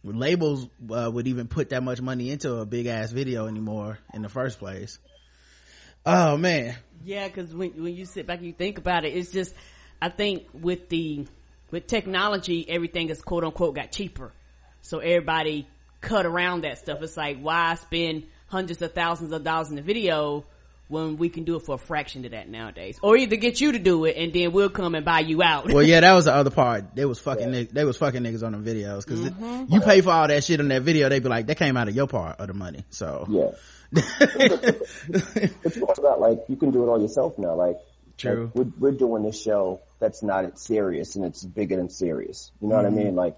labels 0.05 0.69
uh, 0.91 1.11
would 1.13 1.27
even 1.27 1.49
put 1.49 1.71
that 1.71 1.83
much 1.83 2.01
money 2.01 2.31
into 2.31 2.57
a 2.57 2.67
big 2.67 2.87
ass 2.87 3.11
video 3.11 3.47
anymore 3.47 3.99
in 4.15 4.23
the 4.23 4.29
first 4.29 4.61
place. 4.61 4.99
Oh 6.07 6.37
man. 6.37 6.77
Yeah, 7.05 7.27
because 7.29 7.55
when 7.55 7.71
when 7.83 7.95
you 7.95 8.07
sit 8.07 8.27
back 8.27 8.39
and 8.39 8.47
you 8.47 8.53
think 8.53 8.79
about 8.79 9.05
it, 9.05 9.15
it's 9.15 9.33
just 9.33 9.55
I 10.01 10.09
think 10.09 10.47
with 10.53 10.89
the 10.89 11.27
with 11.71 11.87
technology, 11.87 12.69
everything 12.69 13.11
is 13.11 13.21
quote 13.21 13.45
unquote 13.45 13.75
got 13.75 13.91
cheaper, 13.93 14.33
so 14.83 15.01
everybody 15.01 15.67
cut 16.01 16.27
around 16.27 16.63
that 16.63 16.79
stuff. 16.79 17.03
It's 17.03 17.17
like 17.17 17.41
why 17.41 17.75
spend 17.75 18.25
hundreds 18.49 18.81
of 18.83 18.93
thousands 18.93 19.33
of 19.33 19.43
dollars 19.43 19.71
in 19.71 19.79
a 19.79 19.83
video 19.83 20.45
when 20.89 21.17
we 21.17 21.29
can 21.29 21.43
do 21.43 21.57
it 21.57 21.63
for 21.63 21.75
a 21.75 21.79
fraction 21.79 22.25
of 22.25 22.31
that 22.31 22.49
nowadays, 22.49 22.99
or 23.03 23.17
either 23.17 23.35
get 23.35 23.61
you 23.61 23.73
to 23.73 23.79
do 23.79 24.05
it 24.05 24.17
and 24.17 24.33
then 24.33 24.53
we'll 24.53 24.71
come 24.71 24.95
and 24.95 25.05
buy 25.05 25.19
you 25.19 25.43
out. 25.43 25.67
well 25.67 25.83
yeah 25.83 25.99
that 26.01 26.13
was 26.13 26.27
the 26.27 26.33
other 26.33 26.51
part 26.51 26.85
they 26.95 27.05
was 27.05 27.19
fucking 27.19 27.51
nig- 27.51 27.71
they 27.71 27.85
was 27.85 27.97
fucking 27.97 28.23
niggas 28.23 28.45
on 28.45 28.53
the 28.53 28.71
videos 28.71 29.05
because 29.05 29.21
mm-hmm. 29.21 29.73
you 29.73 29.81
pay 29.81 30.01
for 30.01 30.11
all 30.11 30.29
that 30.29 30.45
shit 30.45 30.61
on 30.61 30.69
that 30.69 30.83
video 30.83 31.09
they 31.09 31.19
be 31.19 31.29
like 31.29 31.47
that 31.47 31.57
came 31.57 31.77
out 31.77 31.89
of 31.89 31.97
your 31.97 32.07
part 32.07 32.39
of 32.39 32.47
the 32.47 32.55
money 32.55 32.85
so 32.91 33.27
Yeah. 33.29 33.51
But 33.93 35.75
you 35.75 35.87
talk 35.87 35.99
about 35.99 36.21
like 36.21 36.39
you 36.49 36.57
can 36.57 36.71
do 36.71 36.85
it 36.85 36.89
all 36.89 37.01
yourself 37.01 37.39
now. 37.39 37.55
Like, 37.55 37.77
True. 38.19 38.45
like, 38.55 38.55
we're, 38.55 38.91
we're 38.93 38.97
doing 38.99 39.23
this 39.23 39.41
show 39.41 39.81
that's 40.01 40.23
not 40.23 40.59
serious 40.59 41.17
and 41.17 41.25
it's 41.25 41.45
bigger 41.45 41.77
than 41.77 41.91
serious. 41.91 42.51
You 42.61 42.69
know 42.69 42.77
what 42.77 42.85
I 42.87 42.89
Mm-hmm. 42.89 42.97
mean? 42.99 43.15
Like, 43.17 43.37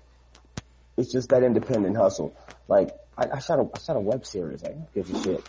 it's 0.96 1.12
just 1.12 1.30
that 1.30 1.42
independent 1.42 1.96
hustle. 1.96 2.36
Like, 2.68 2.90
I, 3.16 3.26
I 3.34 3.38
shot 3.40 3.58
a 3.60 3.68
I 3.74 3.78
shot 3.78 3.96
a 3.96 4.00
web 4.00 4.26
series. 4.26 4.62
Like, 4.62 4.74
who 4.74 4.86
gives 4.94 5.10
a 5.10 5.22
shit? 5.22 5.44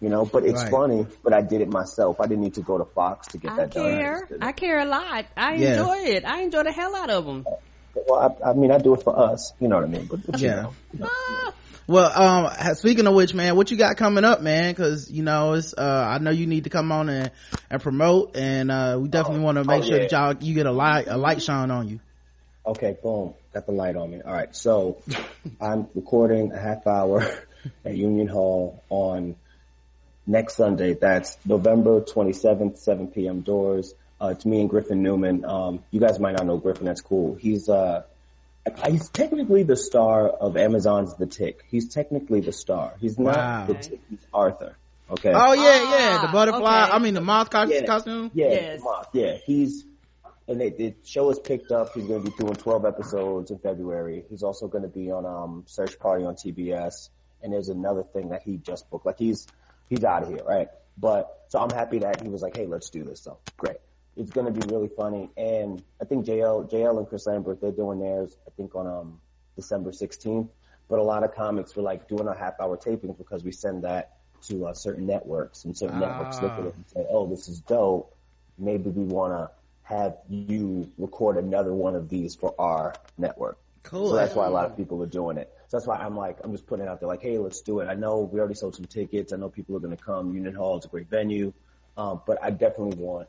You 0.00 0.08
know, 0.08 0.24
but 0.26 0.44
it's 0.44 0.62
Right. 0.62 0.70
funny. 0.70 1.06
But 1.22 1.32
I 1.32 1.42
did 1.42 1.60
it 1.60 1.68
myself. 1.68 2.20
I 2.20 2.26
didn't 2.26 2.42
need 2.42 2.54
to 2.54 2.62
go 2.62 2.78
to 2.78 2.84
Fox 2.84 3.28
to 3.28 3.38
get 3.38 3.52
I 3.52 3.56
that 3.58 3.72
done. 3.72 3.84
care. 3.84 4.12
just 4.14 4.28
did 4.28 4.36
it. 4.38 4.44
I 4.44 4.52
care 4.52 4.80
a 4.80 4.84
lot. 4.84 5.26
I 5.36 5.54
Yeah. 5.54 5.68
enjoy 5.70 5.96
it. 6.10 6.24
I 6.24 6.42
enjoy 6.42 6.64
the 6.64 6.72
hell 6.72 6.96
out 6.96 7.10
of 7.10 7.24
them. 7.24 7.44
well, 7.94 8.36
I, 8.44 8.50
I 8.50 8.52
mean, 8.54 8.72
I 8.72 8.78
do 8.78 8.94
it 8.94 9.02
for 9.04 9.16
us. 9.18 9.52
You 9.60 9.68
know 9.68 9.76
what 9.76 9.84
I 9.84 9.88
mean? 9.88 10.06
But, 10.06 10.26
but 10.26 10.40
you 10.40 10.48
Yeah. 10.48 10.62
know, 10.62 10.74
you 10.92 10.98
know, 11.00 11.08
well 11.86 12.12
um 12.20 12.74
speaking 12.74 13.06
of 13.06 13.14
which 13.14 13.34
man 13.34 13.56
what 13.56 13.70
you 13.70 13.76
got 13.76 13.96
coming 13.96 14.24
up 14.24 14.40
man 14.40 14.72
because 14.72 15.10
you 15.10 15.22
know 15.22 15.54
it's 15.54 15.74
uh 15.76 16.06
i 16.08 16.18
know 16.18 16.30
you 16.30 16.46
need 16.46 16.64
to 16.64 16.70
come 16.70 16.92
on 16.92 17.08
and 17.08 17.30
and 17.70 17.82
promote 17.82 18.36
and 18.36 18.70
uh 18.70 18.98
we 19.00 19.08
definitely 19.08 19.42
want 19.42 19.58
to 19.58 19.64
make 19.64 19.82
oh, 19.82 19.86
sure 19.86 19.96
yeah. 19.96 20.02
that 20.02 20.12
y'all 20.12 20.36
you 20.40 20.54
get 20.54 20.66
a 20.66 20.72
light 20.72 21.06
a 21.08 21.16
light 21.16 21.42
shine 21.42 21.70
on 21.70 21.88
you 21.88 22.00
Okay, 22.64 22.96
boom. 23.02 23.34
Got 23.52 23.66
the 23.66 23.72
light 23.72 23.96
on 23.96 24.10
me. 24.10 24.20
All 24.22 24.32
right. 24.32 24.54
So 24.54 24.98
I'm 25.60 25.88
recording 25.94 26.52
a 26.52 26.58
half 26.58 26.86
hour 26.86 27.26
at 27.84 27.96
Union 27.96 28.28
Hall 28.28 28.82
on 28.88 29.34
next 30.26 30.56
Sunday. 30.56 30.94
That's 30.94 31.36
November 31.44 32.00
27th, 32.00 32.78
7 32.78 33.08
p.m. 33.08 33.40
doors. 33.40 33.94
Uh, 34.20 34.28
it's 34.28 34.46
me 34.46 34.60
and 34.60 34.70
Griffin 34.70 35.02
Newman. 35.02 35.44
Um, 35.44 35.82
you 35.90 35.98
guys 35.98 36.20
might 36.20 36.36
not 36.36 36.46
know 36.46 36.56
Griffin. 36.56 36.86
That's 36.86 37.00
cool. 37.00 37.34
He's, 37.34 37.68
uh, 37.68 38.04
he's 38.86 39.08
technically 39.08 39.62
the 39.64 39.76
star 39.76 40.28
of 40.28 40.56
Amazon's 40.56 41.14
The 41.16 41.26
Tick. 41.26 41.64
He's 41.68 41.88
technically 41.88 42.40
the 42.40 42.52
star. 42.52 42.94
He's 43.00 43.18
not 43.18 43.36
Wow. 43.36 43.66
the 43.66 43.74
Tick. 43.74 44.00
He's 44.08 44.26
Arthur. 44.32 44.76
Okay. 45.10 45.32
oh 45.34 45.52
yeah 45.52 45.62
yeah 45.90 46.18
the 46.22 46.28
Ah, 46.28 46.32
butterfly 46.32 46.84
okay. 46.84 46.92
i 46.92 46.98
mean 46.98 47.12
the 47.12 47.20
moth 47.20 47.50
cos- 47.50 47.68
Yeah. 47.70 47.84
costume 47.84 48.30
Yeah, 48.32 48.46
Yes. 48.48 48.80
Moth. 48.82 49.08
Yeah, 49.12 49.36
he's 49.44 49.84
and 50.48 50.60
they, 50.60 50.70
the 50.70 50.94
show 51.04 51.30
is 51.30 51.38
picked 51.38 51.70
up. 51.70 51.92
He's 51.94 52.04
going 52.06 52.24
to 52.24 52.30
be 52.30 52.36
doing 52.36 52.54
12 52.54 52.84
episodes 52.84 53.50
in 53.52 53.58
February. 53.58 54.24
He's 54.28 54.42
also 54.42 54.66
going 54.68 54.82
to 54.82 54.88
be 54.88 55.10
on 55.10 55.24
um 55.26 55.64
Search 55.66 55.98
Party 55.98 56.24
on 56.24 56.34
TBS. 56.34 57.10
And 57.42 57.52
there's 57.52 57.68
another 57.68 58.02
thing 58.04 58.30
that 58.30 58.42
he 58.42 58.56
just 58.56 58.88
booked. 58.90 59.04
Like 59.06 59.18
he's 59.18 59.46
he's 59.90 60.02
out 60.04 60.22
of 60.22 60.28
here, 60.30 60.42
right? 60.48 60.68
But 60.98 61.44
so 61.48 61.58
I'm 61.60 61.70
happy 61.70 61.98
that 62.00 62.22
he 62.22 62.28
was 62.28 62.40
like, 62.42 62.56
hey, 62.56 62.66
let's 62.66 62.88
do 62.90 63.04
this. 63.04 63.20
So 63.20 63.38
great. 63.56 63.76
It's 64.16 64.30
going 64.30 64.52
to 64.52 64.52
be 64.52 64.72
really 64.72 64.90
funny. 64.96 65.30
And 65.36 65.82
I 66.00 66.04
think 66.04 66.26
JL 66.26 66.70
JL 66.70 66.98
and 66.98 67.08
Chris 67.08 67.26
Lambert 67.26 67.60
they're 67.60 67.72
doing 67.72 68.00
theirs. 68.00 68.36
I 68.46 68.50
think 68.56 68.74
on 68.74 68.86
um 68.86 69.20
December 69.56 69.90
16th. 69.90 70.48
But 70.88 70.98
a 70.98 71.02
lot 71.02 71.24
of 71.24 71.34
comics 71.34 71.74
were 71.74 71.82
like 71.82 72.08
doing 72.08 72.28
a 72.28 72.36
half 72.36 72.60
hour 72.60 72.76
tapings 72.76 73.16
because 73.16 73.44
we 73.44 73.52
send 73.52 73.84
that 73.84 74.16
to 74.42 74.66
uh, 74.66 74.74
certain 74.74 75.06
networks 75.06 75.64
and 75.64 75.76
certain 75.76 76.00
networks 76.00 76.42
look 76.42 76.52
at 76.52 76.66
it 76.66 76.74
and 76.74 76.84
say, 76.88 77.06
oh, 77.08 77.26
this 77.26 77.48
is 77.48 77.60
dope. 77.60 78.14
Maybe 78.58 78.90
we 78.90 79.04
want 79.04 79.32
to 79.32 79.50
have 79.84 80.16
you 80.28 80.90
record 80.98 81.36
another 81.36 81.72
one 81.72 81.94
of 81.94 82.08
these 82.08 82.34
for 82.34 82.54
our 82.58 82.94
network. 83.16 83.58
Cool. 83.84 84.10
So 84.10 84.16
that's 84.16 84.34
why 84.34 84.46
a 84.46 84.50
lot 84.50 84.66
of 84.66 84.76
people 84.76 85.02
are 85.02 85.06
doing 85.06 85.38
it. 85.38 85.50
So 85.68 85.76
that's 85.76 85.86
why 85.86 85.96
I'm 85.96 86.16
like, 86.16 86.38
I'm 86.44 86.52
just 86.52 86.66
putting 86.66 86.84
it 86.84 86.88
out 86.88 87.00
there 87.00 87.08
like, 87.08 87.22
hey, 87.22 87.38
let's 87.38 87.60
do 87.62 87.80
it. 87.80 87.88
I 87.88 87.94
know 87.94 88.20
we 88.20 88.38
already 88.38 88.54
sold 88.54 88.76
some 88.76 88.84
tickets. 88.84 89.32
I 89.32 89.36
know 89.36 89.48
people 89.48 89.76
are 89.76 89.80
going 89.80 89.96
to 89.96 90.02
come. 90.02 90.34
Union 90.34 90.54
Hall 90.54 90.78
is 90.78 90.84
a 90.84 90.88
great 90.88 91.08
venue. 91.08 91.52
Um, 91.96 92.20
but 92.26 92.38
I 92.42 92.50
definitely 92.50 92.96
want 92.96 93.28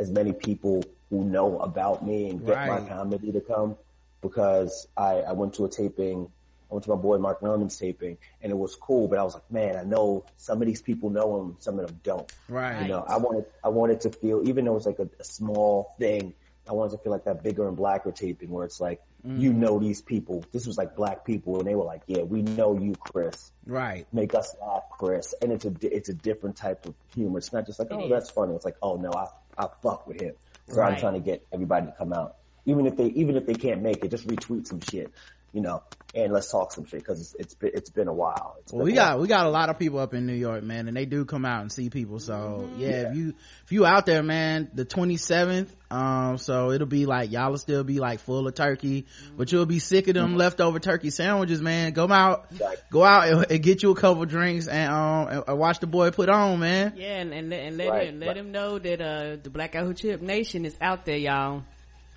as 0.00 0.10
many 0.10 0.32
people 0.32 0.82
who 1.10 1.24
know 1.24 1.58
about 1.58 2.04
me 2.04 2.30
and 2.30 2.44
get 2.44 2.66
my 2.66 2.80
comedy 2.88 3.30
to 3.32 3.40
come 3.40 3.76
because 4.22 4.88
I, 4.96 5.20
I 5.20 5.32
went 5.32 5.54
to 5.54 5.66
a 5.66 5.68
taping. 5.68 6.30
I 6.70 6.74
went 6.74 6.84
to 6.84 6.90
my 6.90 6.96
boy 6.96 7.18
Mark 7.18 7.42
Normand's 7.42 7.76
taping 7.76 8.16
and 8.40 8.50
it 8.50 8.56
was 8.56 8.76
cool, 8.76 9.08
but 9.08 9.18
I 9.18 9.22
was 9.24 9.34
like, 9.34 9.50
man, 9.50 9.76
I 9.76 9.82
know 9.82 10.24
some 10.36 10.62
of 10.62 10.66
these 10.66 10.80
people 10.80 11.10
know 11.10 11.40
him, 11.40 11.56
some 11.58 11.78
of 11.78 11.86
them 11.86 12.00
don't. 12.02 12.32
right 12.48 12.82
You 12.82 12.88
know, 12.88 13.04
I 13.06 13.18
wanted, 13.18 13.44
I 13.62 13.68
wanted 13.68 14.00
to 14.02 14.10
feel, 14.10 14.48
even 14.48 14.64
though 14.64 14.76
it's 14.76 14.86
like 14.86 15.00
a, 15.00 15.08
a 15.18 15.24
small 15.24 15.94
thing, 15.98 16.32
I 16.68 16.72
wanted 16.72 16.92
to 16.92 16.98
feel 16.98 17.12
like 17.12 17.24
that 17.24 17.42
bigger 17.42 17.66
and 17.66 17.76
blacker 17.76 18.12
taping 18.12 18.50
where 18.50 18.64
it's 18.64 18.80
like, 18.80 19.02
you 19.24 19.52
mm. 19.52 19.56
know 19.56 19.78
these 19.78 20.00
people. 20.00 20.44
This 20.52 20.66
was 20.66 20.78
like 20.78 20.96
black 20.96 21.26
people 21.26 21.58
and 21.58 21.68
they 21.68 21.74
were 21.74 21.84
like, 21.84 22.02
yeah, 22.06 22.22
we 22.22 22.42
know 22.42 22.78
you, 22.78 22.94
Chris. 22.94 23.50
right 23.66 24.06
Make 24.12 24.34
us 24.34 24.54
laugh, 24.60 24.84
Chris. 24.92 25.34
And 25.42 25.52
it's 25.52 25.64
a, 25.64 25.74
it's 25.82 26.08
a 26.08 26.14
different 26.14 26.56
type 26.56 26.86
of 26.86 26.94
humor. 27.14 27.38
It's 27.38 27.52
not 27.52 27.66
just 27.66 27.78
like, 27.78 27.88
oh, 27.90 28.04
is. 28.04 28.10
that's 28.10 28.30
funny. 28.30 28.54
It's 28.54 28.64
like, 28.64 28.76
oh 28.80 28.96
no, 28.96 29.12
I, 29.12 29.26
I 29.60 29.68
fuck 29.82 30.06
with 30.08 30.18
him. 30.18 30.34
So 30.68 30.82
Right. 30.82 30.92
I'm 30.92 30.96
trying 30.96 31.14
to 31.14 31.20
get 31.20 31.46
everybody 31.52 31.86
to 31.86 31.92
come 31.92 32.12
out, 32.12 32.36
even 32.66 32.86
if 32.86 32.96
they 32.96 33.06
even 33.08 33.36
if 33.36 33.46
they 33.46 33.56
can't 33.56 33.82
make 33.82 34.04
it, 34.04 34.10
just 34.10 34.26
retweet 34.28 34.66
some 34.66 34.80
shit, 34.80 35.12
you 35.52 35.60
know, 35.60 35.82
and 36.14 36.32
let's 36.32 36.50
talk 36.50 36.72
some 36.72 36.84
shit 36.86 37.00
because 37.00 37.20
it's 37.20 37.34
it's 37.38 37.54
been, 37.54 37.70
it's 37.74 37.90
been 37.90 38.08
a 38.08 38.12
while. 38.12 38.56
It's 38.60 38.72
Well, 38.72 38.80
been 38.80 38.86
we 38.86 38.92
a 38.92 38.96
got 38.96 39.10
while. 39.12 39.20
we 39.22 39.28
got 39.28 39.46
a 39.46 39.50
lot 39.50 39.68
of 39.68 39.78
people 39.78 39.98
up 40.00 40.12
in 40.14 40.26
New 40.26 40.34
York, 40.34 40.62
man, 40.64 40.88
and 40.88 40.96
they 40.96 41.04
do 41.06 41.24
come 41.24 41.44
out 41.44 41.60
and 41.62 41.70
see 41.70 41.88
people. 41.90 42.18
So 42.18 42.68
yeah, 42.76 42.88
if 43.10 43.14
you 43.16 43.34
if 43.64 43.72
you 43.72 43.86
out 43.86 44.06
there, 44.06 44.22
man, 44.22 44.70
the 44.74 44.84
twenty 44.84 45.16
seventh, 45.16 45.74
um, 45.90 46.38
so 46.38 46.72
it'll 46.72 46.88
be 46.88 47.06
like 47.06 47.30
y'all 47.30 47.50
will 47.50 47.58
still 47.58 47.84
be 47.84 48.00
like 48.00 48.18
full 48.20 48.48
of 48.48 48.54
turkey, 48.54 49.06
but 49.36 49.52
you'll 49.52 49.66
be 49.66 49.78
sick 49.78 50.08
of 50.08 50.14
them 50.14 50.36
leftover 50.36 50.80
turkey 50.80 51.10
sandwiches, 51.10 51.60
man. 51.62 51.92
Go 51.92 52.10
out, 52.10 52.46
Exactly. 52.50 52.76
go 52.90 53.04
out 53.04 53.28
and, 53.28 53.46
and 53.50 53.62
get 53.62 53.82
you 53.84 53.90
a 53.92 53.94
couple 53.96 54.24
drinks 54.24 54.66
and 54.66 54.92
um 54.92 55.28
and, 55.28 55.44
and 55.46 55.58
watch 55.58 55.78
the 55.78 55.86
boy 55.86 56.10
put 56.10 56.28
on, 56.28 56.58
man. 56.58 56.94
Yeah, 56.96 57.18
and, 57.20 57.32
and, 57.32 57.50
let- 57.50 57.60
and 57.60 57.76
let 57.76 57.88
Right, 57.88 58.08
him 58.08 58.18
let 58.20 58.26
right. 58.28 58.36
him 58.36 58.50
know 58.52 58.78
that 58.80 59.00
uh 59.00 59.36
the 59.42 59.50
Black 59.50 59.76
Out 59.76 59.94
Chip 59.96 60.20
Nation 60.22 60.64
is 60.64 60.76
out 60.80 61.04
there, 61.04 61.16
y'all. 61.18 61.62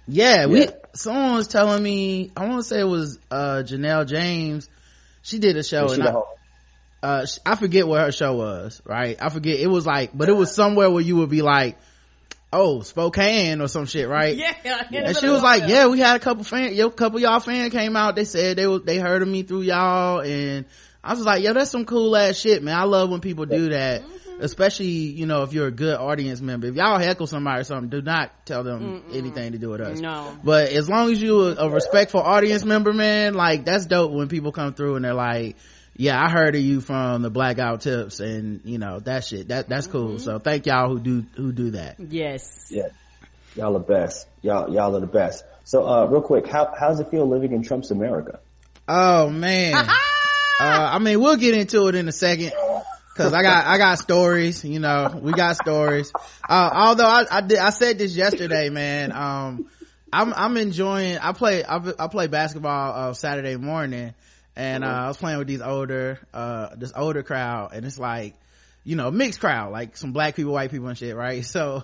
Yeah, 0.08 0.48
we 0.48 0.62
Yeah. 0.62 0.72
someone 0.94 1.34
was 1.36 1.48
telling 1.48 1.82
me 1.82 2.32
I 2.36 2.46
want 2.48 2.64
to 2.64 2.68
say 2.68 2.80
it 2.82 2.86
was 2.86 3.20
uh 3.32 3.64
Janelle 3.66 4.08
James. 4.08 4.70
She 5.22 5.40
did 5.40 5.56
a 5.58 5.64
show 5.64 5.88
and 5.94 6.04
I, 6.04 6.14
uh 7.02 7.26
sh- 7.26 7.40
I 7.46 7.56
forget 7.56 7.88
what 7.88 8.02
her 8.02 8.12
show 8.12 8.36
was, 8.36 8.82
right? 8.86 9.18
I 9.22 9.30
forget. 9.30 9.60
It 9.60 9.68
was 9.68 9.86
like, 9.86 10.12
but 10.14 10.30
it 10.30 10.34
was 10.34 10.54
somewhere 10.54 10.90
where 10.92 11.02
you 11.04 11.18
would 11.18 11.30
be 11.30 11.42
like, 11.42 11.78
oh, 12.52 12.82
Spokane 12.82 13.62
or 13.62 13.68
some 13.68 13.86
shit, 13.86 14.08
right? 14.08 14.36
Yeah, 14.92 15.06
And 15.08 15.18
she 15.18 15.28
was 15.28 15.42
like, 15.42 15.68
yeah, 15.68 15.88
we 15.88 16.00
had 16.00 16.16
a 16.18 16.20
couple 16.20 16.44
fan, 16.44 16.74
yo, 16.74 16.90
couple 16.90 17.20
y'all 17.20 17.40
fan 17.40 17.70
came 17.72 17.96
out. 17.96 18.16
They 18.16 18.26
said 18.26 18.58
they 18.58 18.68
was, 18.68 18.84
they 18.84 19.00
heard 19.00 19.22
of 19.22 19.28
me 19.28 19.44
through 19.44 19.62
y'all. 19.62 20.20
And 20.22 20.66
I 21.04 21.14
was 21.14 21.26
like, 21.26 21.44
yo, 21.44 21.54
that's 21.54 21.72
some 21.72 21.86
cool 21.86 22.16
ass 22.16 22.38
shit, 22.38 22.62
man. 22.62 22.78
I 22.78 22.84
love 22.84 23.10
when 23.10 23.22
people 23.22 23.46
do 23.46 23.70
that. 23.70 24.04
Especially, 24.40 24.88
you 24.88 25.26
know, 25.26 25.44
if 25.44 25.54
you're 25.54 25.68
a 25.68 25.72
good 25.72 25.96
audience 25.96 26.42
member. 26.42 26.68
If 26.68 26.76
y'all 26.76 27.00
heckle 27.00 27.28
somebody 27.28 27.62
or 27.62 27.64
something, 27.64 27.90
do 27.90 28.02
not 28.02 28.46
tell 28.46 28.64
them 28.64 29.04
anything 29.12 29.54
to 29.54 29.58
do 29.58 29.70
with 29.70 29.82
us. 29.82 30.00
No. 30.00 30.38
But 30.44 30.70
as 30.70 30.90
long 30.90 31.12
as 31.12 31.22
you 31.22 31.42
a, 31.48 31.56
a 31.56 31.70
respectful 31.70 32.22
audience 32.22 32.66
member, 32.66 32.94
man, 32.94 33.34
like 33.36 33.66
that's 33.66 33.86
dope 33.86 34.12
when 34.12 34.28
people 34.28 34.52
come 34.52 34.74
through 34.74 34.96
and 34.96 35.06
they're 35.06 35.14
like, 35.14 35.56
yeah, 35.96 36.22
I 36.22 36.30
heard 36.30 36.56
of 36.56 36.62
you 36.62 36.82
from 36.82 37.22
the 37.22 37.30
blackout 37.30 37.82
tips 37.82 38.20
and 38.20 38.62
you 38.66 38.80
know, 38.80 39.00
that 39.02 39.24
shit, 39.24 39.50
that, 39.50 39.70
that's 39.70 39.88
cool. 39.88 40.20
So 40.20 40.40
thank 40.40 40.66
y'all 40.66 40.90
who 40.90 41.00
do, 41.00 41.26
who 41.36 41.52
do 41.52 41.72
that. 41.72 41.98
Yes. 42.00 42.68
Yeah, 42.72 42.88
y'all 43.56 43.76
are 43.76 43.80
the 43.80 43.86
best. 43.86 44.28
Y'all 44.42 44.74
y'all 44.74 44.96
are 44.96 45.00
the 45.00 45.08
best. 45.08 45.44
So 45.64 45.88
uh, 45.88 46.06
real 46.06 46.22
quick, 46.22 46.48
how 46.48 46.74
how's 46.78 47.00
it 47.00 47.10
feel 47.10 47.28
living 47.28 47.54
in 47.54 47.64
Trump's 47.64 47.92
America? 47.92 48.40
Oh 48.88 49.30
man. 49.30 49.76
uh, 49.88 49.88
I 50.60 51.00
mean, 51.00 51.20
we'll 51.22 51.38
get 51.38 51.56
into 51.56 51.88
it 51.88 51.96
in 51.96 52.08
a 52.08 52.12
second. 52.12 52.54
Cause 53.16 53.32
I 53.32 53.44
got, 53.44 53.66
I 53.68 53.78
got 53.78 54.00
stories, 54.00 54.66
you 54.66 54.80
know, 54.80 55.20
we 55.22 55.34
got 55.34 55.56
stories. 55.56 56.12
Uh, 56.50 56.70
although 56.74 57.06
I, 57.06 57.26
I 57.30 57.42
did, 57.42 57.60
I 57.60 57.70
said 57.70 58.00
this 58.00 58.16
yesterday, 58.16 58.70
man. 58.70 59.12
Um, 59.12 59.68
I'm, 60.12 60.34
I'm 60.34 60.58
enjoying, 60.58 61.20
I 61.20 61.32
play, 61.34 61.64
I, 61.64 61.80
I 62.00 62.08
play 62.08 62.26
basketball, 62.26 63.10
uh, 63.10 63.14
Saturday 63.14 63.56
morning 63.56 64.16
and, 64.56 64.84
uh, 64.84 64.88
I 64.88 65.08
was 65.10 65.18
playing 65.18 65.38
with 65.38 65.48
these 65.48 65.62
older, 65.62 66.20
uh, 66.34 66.70
this 66.76 66.92
older 66.96 67.22
crowd 67.22 67.74
and 67.74 67.86
it's 67.86 68.00
like, 68.00 68.34
you 68.84 68.96
know, 68.96 69.12
mixed 69.12 69.40
crowd, 69.40 69.72
like 69.72 69.96
some 69.96 70.12
black 70.12 70.36
people, 70.36 70.54
white 70.54 70.72
people 70.72 70.88
and 70.88 70.98
shit, 70.98 71.16
right? 71.16 71.46
So, 71.54 71.84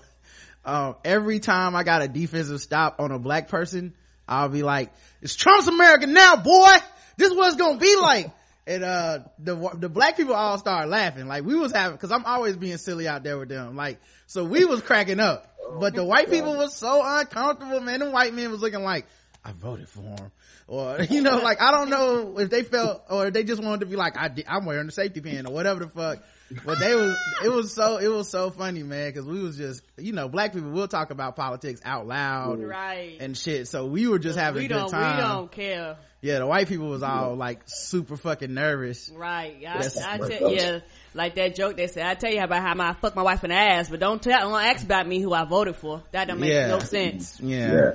um, 0.65 0.95
every 1.05 1.39
time 1.39 1.75
I 1.75 1.83
got 1.83 2.01
a 2.01 2.07
defensive 2.07 2.59
stop 2.59 2.99
on 2.99 3.11
a 3.11 3.19
black 3.19 3.49
person, 3.49 3.93
I'll 4.27 4.49
be 4.49 4.63
like, 4.63 4.91
it's 5.21 5.35
Trump's 5.35 5.67
America 5.67 6.07
now, 6.07 6.35
boy! 6.37 6.75
This 7.17 7.31
is 7.31 7.37
what 7.37 7.47
it's 7.47 7.55
gonna 7.55 7.79
be 7.79 7.95
like! 7.97 8.31
And, 8.69 8.83
uh, 8.83 9.19
the, 9.39 9.55
the 9.79 9.89
black 9.89 10.15
people 10.15 10.35
all 10.35 10.57
started 10.59 10.89
laughing. 10.89 11.27
Like, 11.27 11.43
we 11.43 11.55
was 11.55 11.71
having, 11.71 11.97
cause 11.97 12.11
I'm 12.11 12.23
always 12.25 12.55
being 12.55 12.77
silly 12.77 13.07
out 13.07 13.23
there 13.23 13.37
with 13.39 13.49
them. 13.49 13.75
Like, 13.75 13.99
so 14.27 14.43
we 14.45 14.63
was 14.63 14.81
cracking 14.81 15.19
up. 15.19 15.55
But 15.79 15.95
the 15.95 16.03
white 16.03 16.29
people 16.29 16.55
was 16.55 16.75
so 16.75 17.01
uncomfortable, 17.03 17.79
man. 17.81 17.99
The 17.99 18.11
white 18.11 18.33
men 18.33 18.51
was 18.51 18.61
looking 18.61 18.83
like, 18.83 19.07
I 19.43 19.53
voted 19.53 19.89
for 19.89 20.01
him. 20.01 20.31
Or, 20.67 21.01
you 21.09 21.21
know, 21.21 21.39
like, 21.39 21.59
I 21.61 21.71
don't 21.71 21.89
know 21.89 22.37
if 22.37 22.51
they 22.51 22.61
felt, 22.61 23.03
or 23.09 23.25
if 23.27 23.33
they 23.33 23.43
just 23.43 23.63
wanted 23.63 23.79
to 23.81 23.85
be 23.87 23.95
like, 23.95 24.15
I, 24.17 24.27
did- 24.27 24.45
I'm 24.47 24.65
wearing 24.65 24.85
the 24.85 24.91
safety 24.91 25.19
pin 25.21 25.47
or 25.47 25.53
whatever 25.53 25.79
the 25.85 25.89
fuck. 25.89 26.19
But 26.65 26.79
they 26.79 26.93
was, 26.95 27.15
it 27.43 27.49
was 27.49 27.73
so, 27.73 27.97
it 27.97 28.07
was 28.07 28.29
so 28.29 28.49
funny, 28.51 28.81
man, 28.83 29.13
cause 29.13 29.23
we 29.25 29.39
was 29.41 29.55
just, 29.57 29.83
you 29.97 30.13
know, 30.13 30.27
black 30.27 30.53
people 30.53 30.71
will 30.71 30.87
talk 30.87 31.11
about 31.11 31.35
politics 31.35 31.79
out 31.85 32.07
loud 32.07 32.59
Right. 32.59 33.17
and 33.19 33.35
shit. 33.37 33.67
So 33.67 33.85
we 33.85 34.07
were 34.07 34.17
just 34.19 34.37
having 34.37 34.59
we 34.61 34.65
a 34.65 34.67
good 34.69 34.73
don't 34.75 34.89
time. 34.89 35.15
we 35.17 35.21
don't 35.23 35.51
care. 35.51 35.97
Yeah, 36.21 36.39
the 36.39 36.47
white 36.47 36.67
people 36.67 36.89
was 36.89 37.01
all 37.01 37.35
like 37.35 37.61
super 37.65 38.17
fucking 38.17 38.53
nervous. 38.53 39.09
Right. 39.09 39.55
I, 39.59 39.73
That's- 39.77 39.97
I 39.97 40.17
tell 40.17 40.51
yeah, 40.53 40.79
like 41.13 41.35
that 41.35 41.55
joke 41.55 41.77
they 41.77 41.87
said, 41.87 42.05
I 42.05 42.13
tell 42.15 42.31
you 42.31 42.41
about 42.41 42.61
how 42.61 42.77
I 42.89 42.93
fuck 42.93 43.15
my 43.15 43.21
wife 43.23 43.43
in 43.45 43.51
the 43.51 43.55
ass, 43.55 43.89
but 43.89 43.99
don't 44.01 44.21
tell 44.21 44.37
don't 44.49 44.61
ask 44.61 44.83
about 44.83 45.07
me 45.07 45.21
who 45.21 45.33
I 45.33 45.45
voted 45.45 45.77
for. 45.77 46.03
That 46.11 46.27
don't 46.27 46.39
make 46.41 46.51
Yeah. 46.51 46.67
no 46.67 46.79
sense. 46.79 47.39
Yeah. 47.39 47.73
Yeah, 47.73 47.91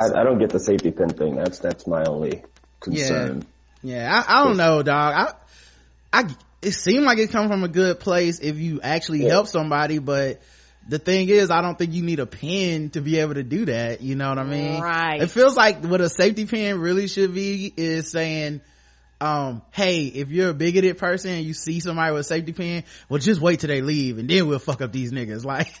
I, 0.00 0.20
I 0.20 0.24
don't 0.24 0.38
get 0.38 0.50
the 0.50 0.60
safety 0.60 0.90
pin 0.92 1.10
thing. 1.10 1.36
That's 1.36 1.58
that's 1.58 1.86
my 1.86 2.04
only 2.04 2.42
concern. 2.80 3.44
Yeah, 3.82 4.24
I, 4.26 4.40
I 4.40 4.44
don't 4.44 4.56
know, 4.56 4.82
dog. 4.82 5.14
I, 6.12 6.20
I, 6.22 6.34
it 6.62 6.72
seemed 6.72 7.04
like 7.04 7.18
it 7.18 7.30
come 7.30 7.48
from 7.48 7.64
a 7.64 7.68
good 7.68 8.00
place 8.00 8.40
if 8.40 8.56
you 8.56 8.80
actually 8.80 9.24
Yeah. 9.24 9.28
help 9.30 9.46
somebody, 9.46 9.98
but 9.98 10.40
the 10.88 10.98
thing 10.98 11.28
is, 11.28 11.50
I 11.50 11.60
don't 11.60 11.78
think 11.78 11.92
you 11.92 12.02
need 12.02 12.18
a 12.18 12.26
pin 12.26 12.90
to 12.90 13.02
be 13.02 13.18
able 13.18 13.34
to 13.34 13.42
do 13.42 13.66
that. 13.66 14.00
You 14.00 14.16
know 14.16 14.30
what 14.30 14.38
I 14.38 14.44
mean? 14.44 14.80
Right. 14.80 15.20
It 15.20 15.30
feels 15.30 15.54
like 15.54 15.84
what 15.84 16.00
a 16.00 16.08
safety 16.08 16.46
pin 16.46 16.80
really 16.80 17.06
should 17.08 17.34
be 17.34 17.72
is 17.76 18.10
saying, 18.10 18.62
um, 19.20 19.62
hey, 19.72 20.06
if 20.06 20.30
you're 20.30 20.50
a 20.50 20.54
bigoted 20.54 20.96
person 20.96 21.32
and 21.32 21.44
you 21.44 21.52
see 21.52 21.80
somebody 21.80 22.12
with 22.12 22.20
a 22.20 22.24
safety 22.24 22.52
pin, 22.52 22.84
well, 23.08 23.18
just 23.18 23.40
wait 23.40 23.60
till 23.60 23.68
they 23.68 23.82
leave 23.82 24.18
and 24.18 24.30
then 24.30 24.46
we'll 24.48 24.58
fuck 24.58 24.80
up 24.80 24.92
these 24.92 25.12
niggas. 25.12 25.44
Like, 25.44 25.74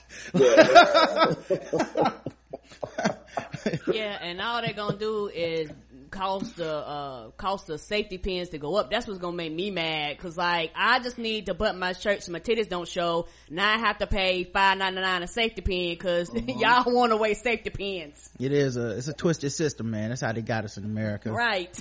yeah, 3.86 4.18
and 4.22 4.40
all 4.42 4.60
they're 4.60 4.72
gonna 4.74 4.98
do 4.98 5.28
is 5.28 5.70
cause 6.10 6.52
the 6.54 6.72
uh 6.72 7.30
cause 7.36 7.64
the 7.64 7.78
safety 7.78 8.18
pins 8.18 8.50
to 8.50 8.58
go 8.58 8.76
up. 8.76 8.90
That's 8.90 9.06
what's 9.06 9.18
gonna 9.18 9.36
make 9.36 9.52
me 9.52 9.70
mad. 9.70 10.18
Cause 10.18 10.36
like 10.36 10.72
I 10.74 11.00
just 11.00 11.18
need 11.18 11.46
to 11.46 11.54
button 11.54 11.78
my 11.78 11.92
shirt 11.92 12.22
so 12.22 12.32
my 12.32 12.40
titties 12.40 12.68
don't 12.68 12.88
show. 12.88 13.26
Now 13.50 13.74
I 13.74 13.78
have 13.78 13.98
to 13.98 14.06
pay 14.06 14.44
five 14.44 14.78
ninety 14.78 15.00
nine 15.00 15.22
a 15.22 15.26
safety 15.26 15.62
pin 15.62 15.90
because 15.90 16.30
y'all 16.46 16.92
want 16.92 17.12
to 17.12 17.16
waste 17.16 17.42
safety 17.42 17.70
pins, 17.70 18.30
it 18.38 18.52
is 18.52 18.76
a, 18.76 18.96
it's 18.96 19.08
a 19.08 19.12
twisted 19.12 19.52
system, 19.52 19.90
man. 19.90 20.10
That's 20.10 20.20
how 20.20 20.32
they 20.32 20.42
got 20.42 20.64
us 20.64 20.76
in 20.76 20.84
America. 20.84 21.32
right? 21.32 21.78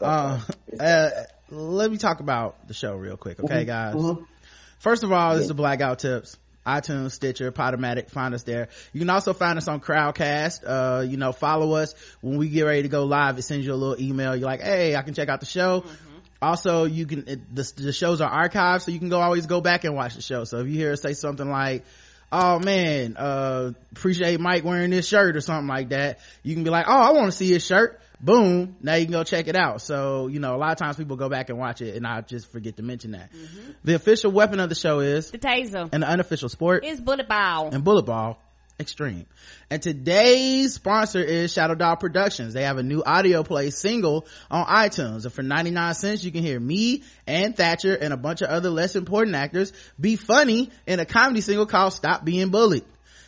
uh, 0.00 0.40
uh, 0.78 1.10
let 1.50 1.90
me 1.90 1.98
talk 1.98 2.20
about 2.20 2.66
the 2.68 2.74
show 2.74 2.96
real 2.96 3.16
quick, 3.16 3.40
okay, 3.40 3.64
guys? 3.64 3.94
First 4.78 5.04
of 5.04 5.12
all, 5.12 5.34
this 5.34 5.42
is 5.42 5.48
the 5.48 5.54
Blackout 5.54 6.00
Tips. 6.00 6.36
iTunes, 6.66 7.12
Stitcher, 7.12 7.50
Podomatic, 7.50 8.10
find 8.10 8.34
us 8.34 8.44
there. 8.44 8.68
You 8.92 9.00
can 9.00 9.10
also 9.10 9.32
find 9.32 9.58
us 9.58 9.68
on 9.68 9.80
Crowdcast. 9.80 10.62
Uh, 10.66 11.02
you 11.02 11.16
know, 11.16 11.32
follow 11.32 11.72
us 11.74 11.94
when 12.20 12.36
we 12.38 12.48
get 12.48 12.62
ready 12.62 12.82
to 12.82 12.88
go 12.88 13.04
live. 13.04 13.38
It 13.38 13.42
sends 13.42 13.66
you 13.66 13.72
a 13.72 13.74
little 13.74 14.00
email. 14.02 14.36
You're 14.36 14.46
like, 14.46 14.60
hey, 14.60 14.94
I 14.94 15.02
can 15.02 15.14
check 15.14 15.28
out 15.28 15.40
the 15.40 15.46
show. 15.46 15.84
Also, 16.40 16.84
you 16.84 17.06
can, 17.06 17.28
it, 17.28 17.54
the, 17.54 17.72
the 17.76 17.92
shows 17.92 18.20
are 18.20 18.48
archived, 18.48 18.82
so 18.82 18.90
you 18.90 18.98
can 18.98 19.08
go 19.08 19.20
always 19.20 19.46
go 19.46 19.60
back 19.60 19.84
and 19.84 19.94
watch 19.94 20.16
the 20.16 20.22
show. 20.22 20.44
So 20.44 20.58
if 20.58 20.66
you 20.66 20.74
hear 20.74 20.92
us 20.92 21.00
say 21.00 21.12
something 21.12 21.48
like, 21.48 21.84
oh 22.32 22.58
man, 22.58 23.16
uh, 23.16 23.72
appreciate 23.92 24.40
Mike 24.40 24.64
wearing 24.64 24.90
this 24.90 25.06
shirt 25.06 25.36
or 25.36 25.40
something 25.40 25.68
like 25.68 25.90
that, 25.90 26.18
you 26.42 26.54
can 26.54 26.64
be 26.64 26.70
like, 26.70 26.86
oh, 26.88 26.96
I 26.96 27.12
want 27.12 27.26
to 27.26 27.36
see 27.36 27.52
his 27.52 27.64
shirt. 27.64 28.00
Boom. 28.22 28.76
Now 28.80 28.94
you 28.94 29.04
can 29.04 29.12
go 29.12 29.24
check 29.24 29.48
it 29.48 29.56
out. 29.56 29.82
So, 29.82 30.28
you 30.28 30.38
know, 30.38 30.54
a 30.54 30.58
lot 30.58 30.70
of 30.70 30.78
times 30.78 30.96
people 30.96 31.16
go 31.16 31.28
back 31.28 31.50
and 31.50 31.58
watch 31.58 31.80
it 31.82 31.96
and 31.96 32.06
I 32.06 32.20
just 32.20 32.50
forget 32.52 32.76
to 32.76 32.82
mention 32.82 33.12
that. 33.12 33.32
Mm-hmm. 33.32 33.70
The 33.82 33.94
official 33.94 34.30
weapon 34.30 34.60
of 34.60 34.68
the 34.68 34.76
show 34.76 35.00
is, 35.00 35.30
The 35.32 35.38
taser 35.38 35.88
and 35.92 36.02
the 36.02 36.08
unofficial 36.08 36.48
sport 36.48 36.84
is 36.84 37.00
bullet 37.00 37.28
ball. 37.28 37.70
and 37.72 37.82
bullet 37.82 38.06
ball 38.06 38.38
extreme 38.80 39.26
and 39.70 39.80
today's 39.82 40.74
sponsor 40.74 41.20
is 41.22 41.52
shadow 41.52 41.74
dog 41.74 42.00
productions 42.00 42.54
they 42.54 42.64
have 42.64 42.78
a 42.78 42.82
new 42.82 43.02
audio 43.04 43.42
play 43.42 43.70
single 43.70 44.26
on 44.50 44.64
itunes 44.66 45.24
and 45.24 45.32
for 45.32 45.42
99 45.42 45.94
cents 45.94 46.24
you 46.24 46.32
can 46.32 46.42
hear 46.42 46.58
me 46.58 47.02
and 47.26 47.54
thatcher 47.54 47.94
and 47.94 48.12
a 48.12 48.16
bunch 48.16 48.40
of 48.40 48.48
other 48.48 48.70
less 48.70 48.96
important 48.96 49.36
actors 49.36 49.72
be 50.00 50.16
funny 50.16 50.70
in 50.86 50.98
a 50.98 51.04
comedy 51.04 51.42
single 51.42 51.66
called 51.66 51.92
stop 51.92 52.24
being 52.24 52.48
bullied 52.48 52.84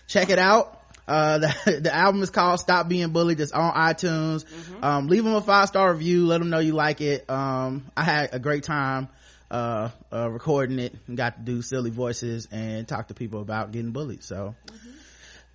check 0.08 0.30
it 0.30 0.38
out 0.38 0.80
uh 1.06 1.38
the, 1.66 1.80
the 1.82 1.94
album 1.94 2.22
is 2.22 2.30
called 2.30 2.60
stop 2.60 2.88
being 2.88 3.10
bullied. 3.10 3.40
It's 3.40 3.52
on 3.52 3.72
itunes. 3.74 4.44
Um 4.82 5.08
leave 5.08 5.24
them 5.24 5.34
a 5.34 5.40
five 5.40 5.68
star 5.68 5.92
review. 5.92 6.26
Let 6.26 6.38
them 6.38 6.50
know 6.50 6.58
you 6.60 6.72
like 6.72 7.00
it. 7.00 7.28
Um 7.28 7.86
i 7.96 8.02
had 8.04 8.30
a 8.32 8.38
great 8.38 8.64
time 8.64 9.08
uh, 9.50 9.90
uh 10.12 10.28
recording 10.30 10.78
it 10.78 10.94
and 11.06 11.16
got 11.16 11.36
to 11.36 11.42
do 11.42 11.62
silly 11.62 11.90
voices 11.90 12.48
and 12.50 12.88
talk 12.88 13.08
to 13.08 13.14
people 13.14 13.40
about 13.40 13.70
getting 13.72 13.92
bullied. 13.92 14.24
So 14.24 14.54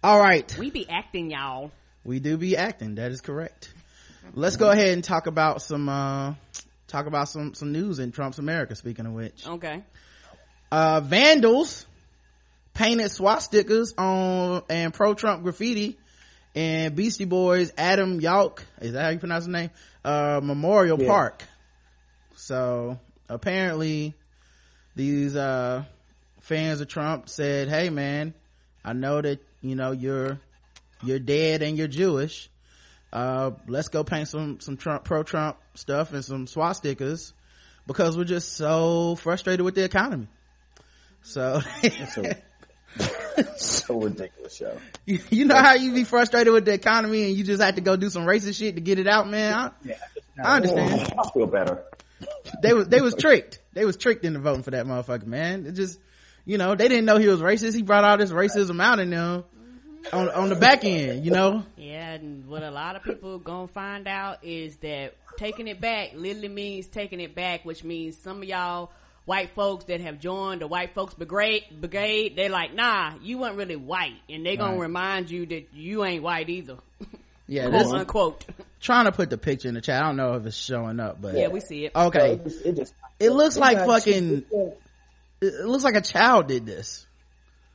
all 0.03 0.19
right. 0.19 0.55
We 0.57 0.71
be 0.71 0.87
acting, 0.89 1.31
y'all. 1.31 1.71
we 2.05 2.19
do 2.19 2.37
be 2.37 2.55
acting. 2.55 2.95
That 2.95 3.11
is 3.11 3.19
correct. 3.21 3.73
Let's 4.33 4.55
go 4.55 4.69
ahead 4.69 4.89
and 4.89 5.03
talk 5.03 5.27
about 5.27 5.61
some 5.61 5.89
uh 5.89 6.35
talk 6.87 7.07
about 7.07 7.29
some 7.29 7.53
some 7.55 7.71
news 7.71 7.99
in 7.99 8.11
trump's 8.11 8.39
america 8.39 8.75
speaking 8.75 9.05
of 9.05 9.13
which. 9.13 9.45
Okay. 9.47 9.83
uh 10.71 11.01
vandals 11.01 11.85
painted 12.79 13.07
swastikas 13.11 13.93
on 13.97 14.63
and 14.69 14.93
pro-trump 14.93 15.43
graffiti 15.43 15.97
and 16.55 16.95
beastie 16.95 17.25
boys 17.25 17.73
adam 17.77 18.21
yauch 18.21 18.61
is 18.79 18.93
that 18.93 19.03
how 19.03 19.09
you 19.09 19.19
pronounce 19.19 19.43
the 19.45 19.51
name? 19.51 19.69
Uh 20.05 20.39
memorial 20.41 20.97
Yeah. 20.97 21.07
park. 21.07 21.43
So 22.35 22.97
apparently 23.27 24.13
these 24.95 25.35
uh 25.35 25.83
fans 26.39 26.79
of 26.79 26.87
trump 26.87 27.27
said 27.27 27.67
hey 27.67 27.89
man 27.89 28.33
i 28.85 28.93
know 28.93 29.21
that 29.21 29.39
you 29.61 29.75
know 29.75 29.91
you're 29.91 30.39
you're 31.03 31.19
dead 31.19 31.61
and 31.61 31.77
you're 31.77 31.89
jewish. 31.89 32.49
Uh 33.11 33.51
let's 33.67 33.89
go 33.89 34.05
paint 34.05 34.29
some 34.29 34.61
some 34.61 34.77
trump 34.77 35.03
pro 35.03 35.23
trump 35.23 35.57
stuff 35.73 36.13
and 36.13 36.23
some 36.23 36.45
swastikas 36.45 37.33
because 37.87 38.15
we're 38.15 38.23
just 38.23 38.53
so 38.53 39.15
frustrated 39.15 39.65
with 39.65 39.75
the 39.75 39.83
economy. 39.83 40.27
So 41.23 41.61
so, 42.15 42.23
so 43.57 44.01
ridiculous 44.01 44.55
show 44.55 44.77
you, 45.05 45.19
you 45.29 45.45
know 45.45 45.55
how 45.55 45.73
you 45.73 45.93
be 45.93 46.03
frustrated 46.03 46.51
with 46.51 46.65
the 46.65 46.73
economy 46.73 47.23
and 47.25 47.35
you 47.35 47.43
just 47.43 47.61
have 47.61 47.75
to 47.75 47.81
go 47.81 47.95
do 47.95 48.09
some 48.09 48.25
racist 48.25 48.57
shit 48.57 48.75
to 48.75 48.81
get 48.81 48.99
it 48.99 49.07
out 49.07 49.27
man? 49.29 49.53
I, 49.53 49.71
yeah. 49.83 49.95
I 50.43 50.55
understand. 50.55 51.13
I 51.19 51.29
feel 51.29 51.47
better. 51.47 51.83
They 52.61 52.73
was 52.73 52.87
they 52.87 53.01
was 53.01 53.15
tricked. 53.15 53.59
They 53.73 53.85
was 53.85 53.97
tricked 53.97 54.25
into 54.25 54.39
voting 54.39 54.63
for 54.63 54.71
that 54.71 54.85
motherfucker 54.85 55.25
man. 55.25 55.65
It 55.65 55.73
just 55.73 55.99
you 56.45 56.57
know 56.57 56.75
they 56.75 56.87
didn't 56.87 57.05
know 57.05 57.17
he 57.17 57.27
was 57.27 57.41
racist. 57.41 57.75
He 57.75 57.81
brought 57.81 58.03
all 58.03 58.17
this 58.17 58.31
racism 58.31 58.81
out 58.81 58.99
in 58.99 59.09
them 59.09 59.43
on 60.13 60.29
on 60.29 60.49
the 60.49 60.55
back 60.55 60.83
end 60.83 61.25
you 61.25 61.31
know? 61.31 61.63
Yeah, 61.77 62.13
and 62.13 62.47
what 62.47 62.63
a 62.63 62.71
lot 62.71 62.95
of 62.95 63.03
people 63.03 63.37
gonna 63.39 63.67
find 63.67 64.07
out 64.07 64.43
is 64.43 64.77
that 64.77 65.15
taking 65.37 65.67
it 65.67 65.79
back 65.79 66.11
literally 66.15 66.49
means 66.49 66.87
taking 66.87 67.19
it 67.19 67.35
back, 67.35 67.65
which 67.65 67.83
means 67.83 68.17
some 68.17 68.37
of 68.37 68.45
y'all 68.45 68.91
white 69.25 69.51
folks 69.55 69.85
that 69.85 70.01
have 70.01 70.19
joined 70.19 70.61
the 70.61 70.67
white 70.67 70.93
folks 70.95 71.13
brigade, 71.13 71.63
brigade 71.79 72.35
they're 72.35 72.49
like, 72.49 72.73
nah, 72.73 73.13
you 73.21 73.37
weren't 73.37 73.55
really 73.57 73.75
white, 73.75 74.15
and 74.29 74.45
they're 74.45 74.55
gonna 74.57 74.73
Right. 74.73 74.81
remind 74.81 75.29
you 75.31 75.45
that 75.47 75.67
you 75.73 76.03
ain't 76.05 76.23
white 76.23 76.49
either, 76.49 76.77
yeah 77.47 77.69
quote 77.69 77.81
this, 77.83 77.91
unquote. 77.91 78.45
trying 78.79 79.05
to 79.05 79.11
put 79.11 79.29
the 79.29 79.37
picture 79.37 79.67
in 79.67 79.73
the 79.75 79.81
chat 79.81 80.01
i 80.01 80.05
don't 80.07 80.15
know 80.17 80.33
if 80.35 80.45
it's 80.45 80.55
showing 80.55 80.99
up 80.99 81.19
but 81.21 81.35
yeah, 81.35 81.47
we 81.47 81.59
see 81.59 81.85
it. 81.85 81.91
okay 81.95 82.33
it 82.33 82.43
just, 82.43 82.65
it 82.65 82.75
just 82.75 82.93
It 83.19 83.29
looks 83.31 83.57
like 83.57 83.77
fucking- 83.79 84.45
it 85.41 85.65
looks 85.65 85.83
like 85.83 85.95
a 85.95 86.01
child 86.01 86.47
did 86.47 86.65
this 86.65 87.05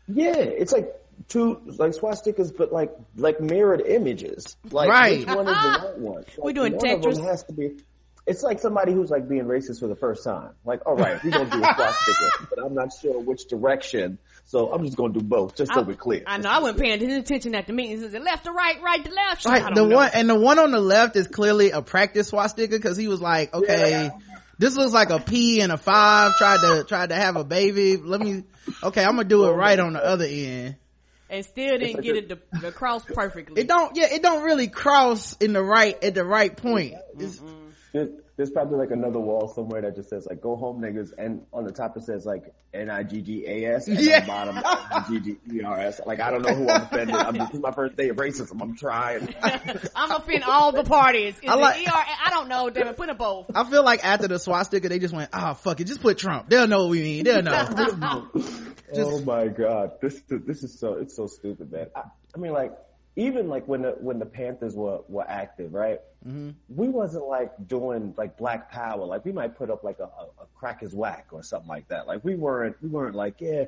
yeah 0.08 0.36
it's 0.36 0.72
like 0.72 0.88
two 1.28 1.60
like 1.66 1.92
swastikas 1.92 2.54
but 2.56 2.72
like 2.72 2.92
like 3.16 3.40
mirrored 3.40 3.80
images 3.80 4.56
like 4.70 4.88
Right. 4.88 5.20
which 5.20 5.28
one 5.28 5.48
is 5.48 5.54
the 5.54 5.86
right 5.88 5.98
one 5.98 6.24
We're 6.38 6.52
doing 6.52 6.74
one 6.76 6.90
of 6.90 7.02
them 7.02 7.12
Tetris. 7.12 7.24
has 7.24 7.42
to 7.44 7.52
be 7.52 7.76
it's 8.26 8.42
like 8.42 8.58
somebody 8.58 8.92
who's 8.92 9.10
like 9.10 9.28
being 9.28 9.44
racist 9.44 9.80
for 9.80 9.86
the 9.86 9.96
first 9.96 10.24
time 10.24 10.50
like 10.64 10.80
all 10.86 10.96
right 10.96 11.22
we're 11.22 11.30
gonna 11.30 11.50
do 11.50 11.58
a 11.62 11.74
swastika 11.74 12.46
but 12.50 12.58
i'm 12.64 12.74
not 12.74 12.88
sure 13.00 13.20
which 13.20 13.46
direction 13.48 14.18
so 14.46 14.72
i'm 14.72 14.84
just 14.84 14.96
gonna 14.96 15.12
do 15.12 15.20
both 15.20 15.54
just 15.56 15.72
so 15.74 15.82
we're 15.82 15.94
clear 15.94 16.22
I 16.26 16.38
know 16.38 16.48
I 16.50 16.58
wasn't 16.60 16.80
paying 16.80 17.02
attention 17.12 17.54
at 17.54 17.66
the 17.66 17.72
meetings. 17.72 18.02
Is 18.02 18.14
it 18.14 18.22
left 18.22 18.44
to 18.44 18.52
right, 18.52 18.80
right 18.82 19.04
to 19.04 19.10
left? 19.12 19.42
Shit, 19.42 19.50
I 19.52 19.54
Right, 19.54 19.74
don't 19.74 19.74
the 19.74 19.86
know. 19.90 19.96
one 19.96 20.10
and 20.14 20.28
the 20.30 20.34
one 20.38 20.58
on 20.58 20.70
the 20.70 20.80
left 20.80 21.16
is 21.16 21.26
clearly 21.26 21.70
a 21.70 21.82
practice 21.82 22.28
swastika 22.28 22.76
because 22.76 22.96
he 22.96 23.08
was 23.08 23.20
like, 23.20 23.52
okay, 23.54 24.10
this 24.58 24.76
looks 24.76 24.92
like 24.92 25.10
a 25.10 25.18
P 25.18 25.60
and 25.60 25.72
a 25.72 25.76
five. 25.76 26.36
Tried 26.36 26.60
to 26.60 26.84
tried 26.84 27.08
to 27.10 27.14
have 27.14 27.36
a 27.36 27.44
baby. 27.44 27.96
Let 27.96 28.20
me, 28.20 28.44
okay, 28.82 29.02
I'm 29.04 29.16
gonna 29.16 29.24
do 29.28 29.44
it 29.44 29.48
oh, 29.48 29.54
right 29.54 29.78
on 29.78 29.94
the 29.94 30.04
other 30.04 30.26
end. 30.26 30.76
and 31.30 31.44
still 31.44 31.78
didn't 31.78 32.02
get 32.02 32.16
it 32.16 32.28
the, 32.28 32.38
the 32.60 32.70
cross 32.72 33.02
perfectly. 33.04 33.62
It 33.62 33.68
don't, 33.68 33.96
yeah, 33.96 34.06
it 34.12 34.22
don't 34.22 34.44
really 34.44 34.68
cross 34.68 35.34
in 35.38 35.52
the 35.54 35.62
right 35.62 36.02
at 36.04 36.14
the 36.14 36.24
right 36.24 36.54
point. 36.54 36.94
Mm-hmm. 36.94 37.20
It's- 37.20 37.40
There's, 37.94 38.08
there's 38.36 38.50
probably 38.50 38.76
like 38.78 38.90
another 38.90 39.20
wall 39.20 39.46
somewhere 39.54 39.80
that 39.82 39.94
just 39.94 40.10
says 40.10 40.26
like 40.28 40.40
"Go 40.40 40.56
home, 40.56 40.82
niggas," 40.82 41.12
and 41.16 41.42
on 41.52 41.62
the 41.62 41.70
top 41.70 41.96
it 41.96 42.02
says 42.02 42.26
like 42.26 42.52
N 42.74 42.90
I 42.90 43.04
G 43.04 43.22
G 43.22 43.44
A 43.46 43.76
S, 43.76 43.86
and 43.86 44.00
Yeah. 44.00 44.16
on 44.16 44.22
the 44.22 44.26
bottom 44.26 44.56
N 44.58 44.64
I 44.66 45.04
G 45.08 45.20
G 45.20 45.36
E 45.54 45.62
R 45.62 45.78
S. 45.78 46.00
Like 46.04 46.18
I 46.18 46.32
don't 46.32 46.42
know 46.42 46.52
who 46.54 46.68
I'm 46.68 46.82
offending. 46.82 47.14
I'm 47.14 47.36
just 47.36 47.52
this 47.52 47.58
is 47.58 47.62
my 47.62 47.70
first 47.70 47.96
day 47.96 48.08
of 48.08 48.16
racism. 48.16 48.60
I'm 48.60 48.76
trying. 48.76 49.32
I'm 49.94 50.10
offending 50.10 50.42
all 50.42 50.72
the 50.72 50.82
parties. 50.82 51.36
Is 51.40 51.48
I 51.48 51.54
like- 51.54 51.82
it 51.82 51.88
ER? 51.88 51.92
I 51.94 52.30
don't 52.30 52.48
know. 52.48 52.68
Damn 52.68 52.88
it, 52.88 52.96
put 52.96 53.08
it 53.10 53.16
both. 53.16 53.46
I 53.54 53.62
feel 53.62 53.84
like 53.84 54.04
after 54.04 54.26
the 54.26 54.40
swastika, 54.40 54.88
they 54.88 54.98
just 54.98 55.14
went, 55.14 55.30
ah, 55.32 55.54
fuck 55.54 55.80
it, 55.80 55.84
just 55.84 56.02
put 56.02 56.18
Trump. 56.18 56.48
They'll 56.50 56.66
know 56.66 56.80
what 56.86 56.90
we 56.90 57.00
mean. 57.00 57.24
They'll 57.24 57.42
know. 57.42 58.28
oh 58.96 59.20
my 59.20 59.46
god, 59.46 59.92
this 60.02 60.20
this 60.28 60.64
is 60.64 60.78
so 60.80 60.94
it's 60.94 61.14
so 61.14 61.28
stupid, 61.28 61.70
man. 61.70 61.86
I, 61.94 62.02
I 62.34 62.38
mean, 62.38 62.52
like 62.52 62.72
even 63.16 63.48
like 63.48 63.68
when 63.68 63.82
the 63.82 63.90
when 64.00 64.18
the 64.18 64.26
Panthers 64.26 64.74
were 64.74 65.02
were 65.08 65.24
active, 65.28 65.72
right? 65.72 66.00
Mm-hmm. 66.26 66.50
We 66.74 66.88
wasn't 66.88 67.26
like 67.26 67.52
doing 67.68 68.14
like 68.16 68.36
Black 68.38 68.70
Power. 68.70 69.04
Like 69.04 69.24
we 69.24 69.32
might 69.32 69.56
put 69.58 69.70
up 69.70 69.84
like 69.84 69.98
a, 69.98 70.04
a, 70.04 70.26
a 70.42 70.46
crack 70.54 70.82
is 70.82 70.94
whack 70.94 71.26
or 71.32 71.42
something 71.42 71.68
like 71.68 71.88
that. 71.88 72.06
Like 72.06 72.24
we 72.24 72.34
weren't 72.34 72.76
we 72.82 72.88
weren't 72.88 73.14
like 73.14 73.40
yeah, 73.40 73.64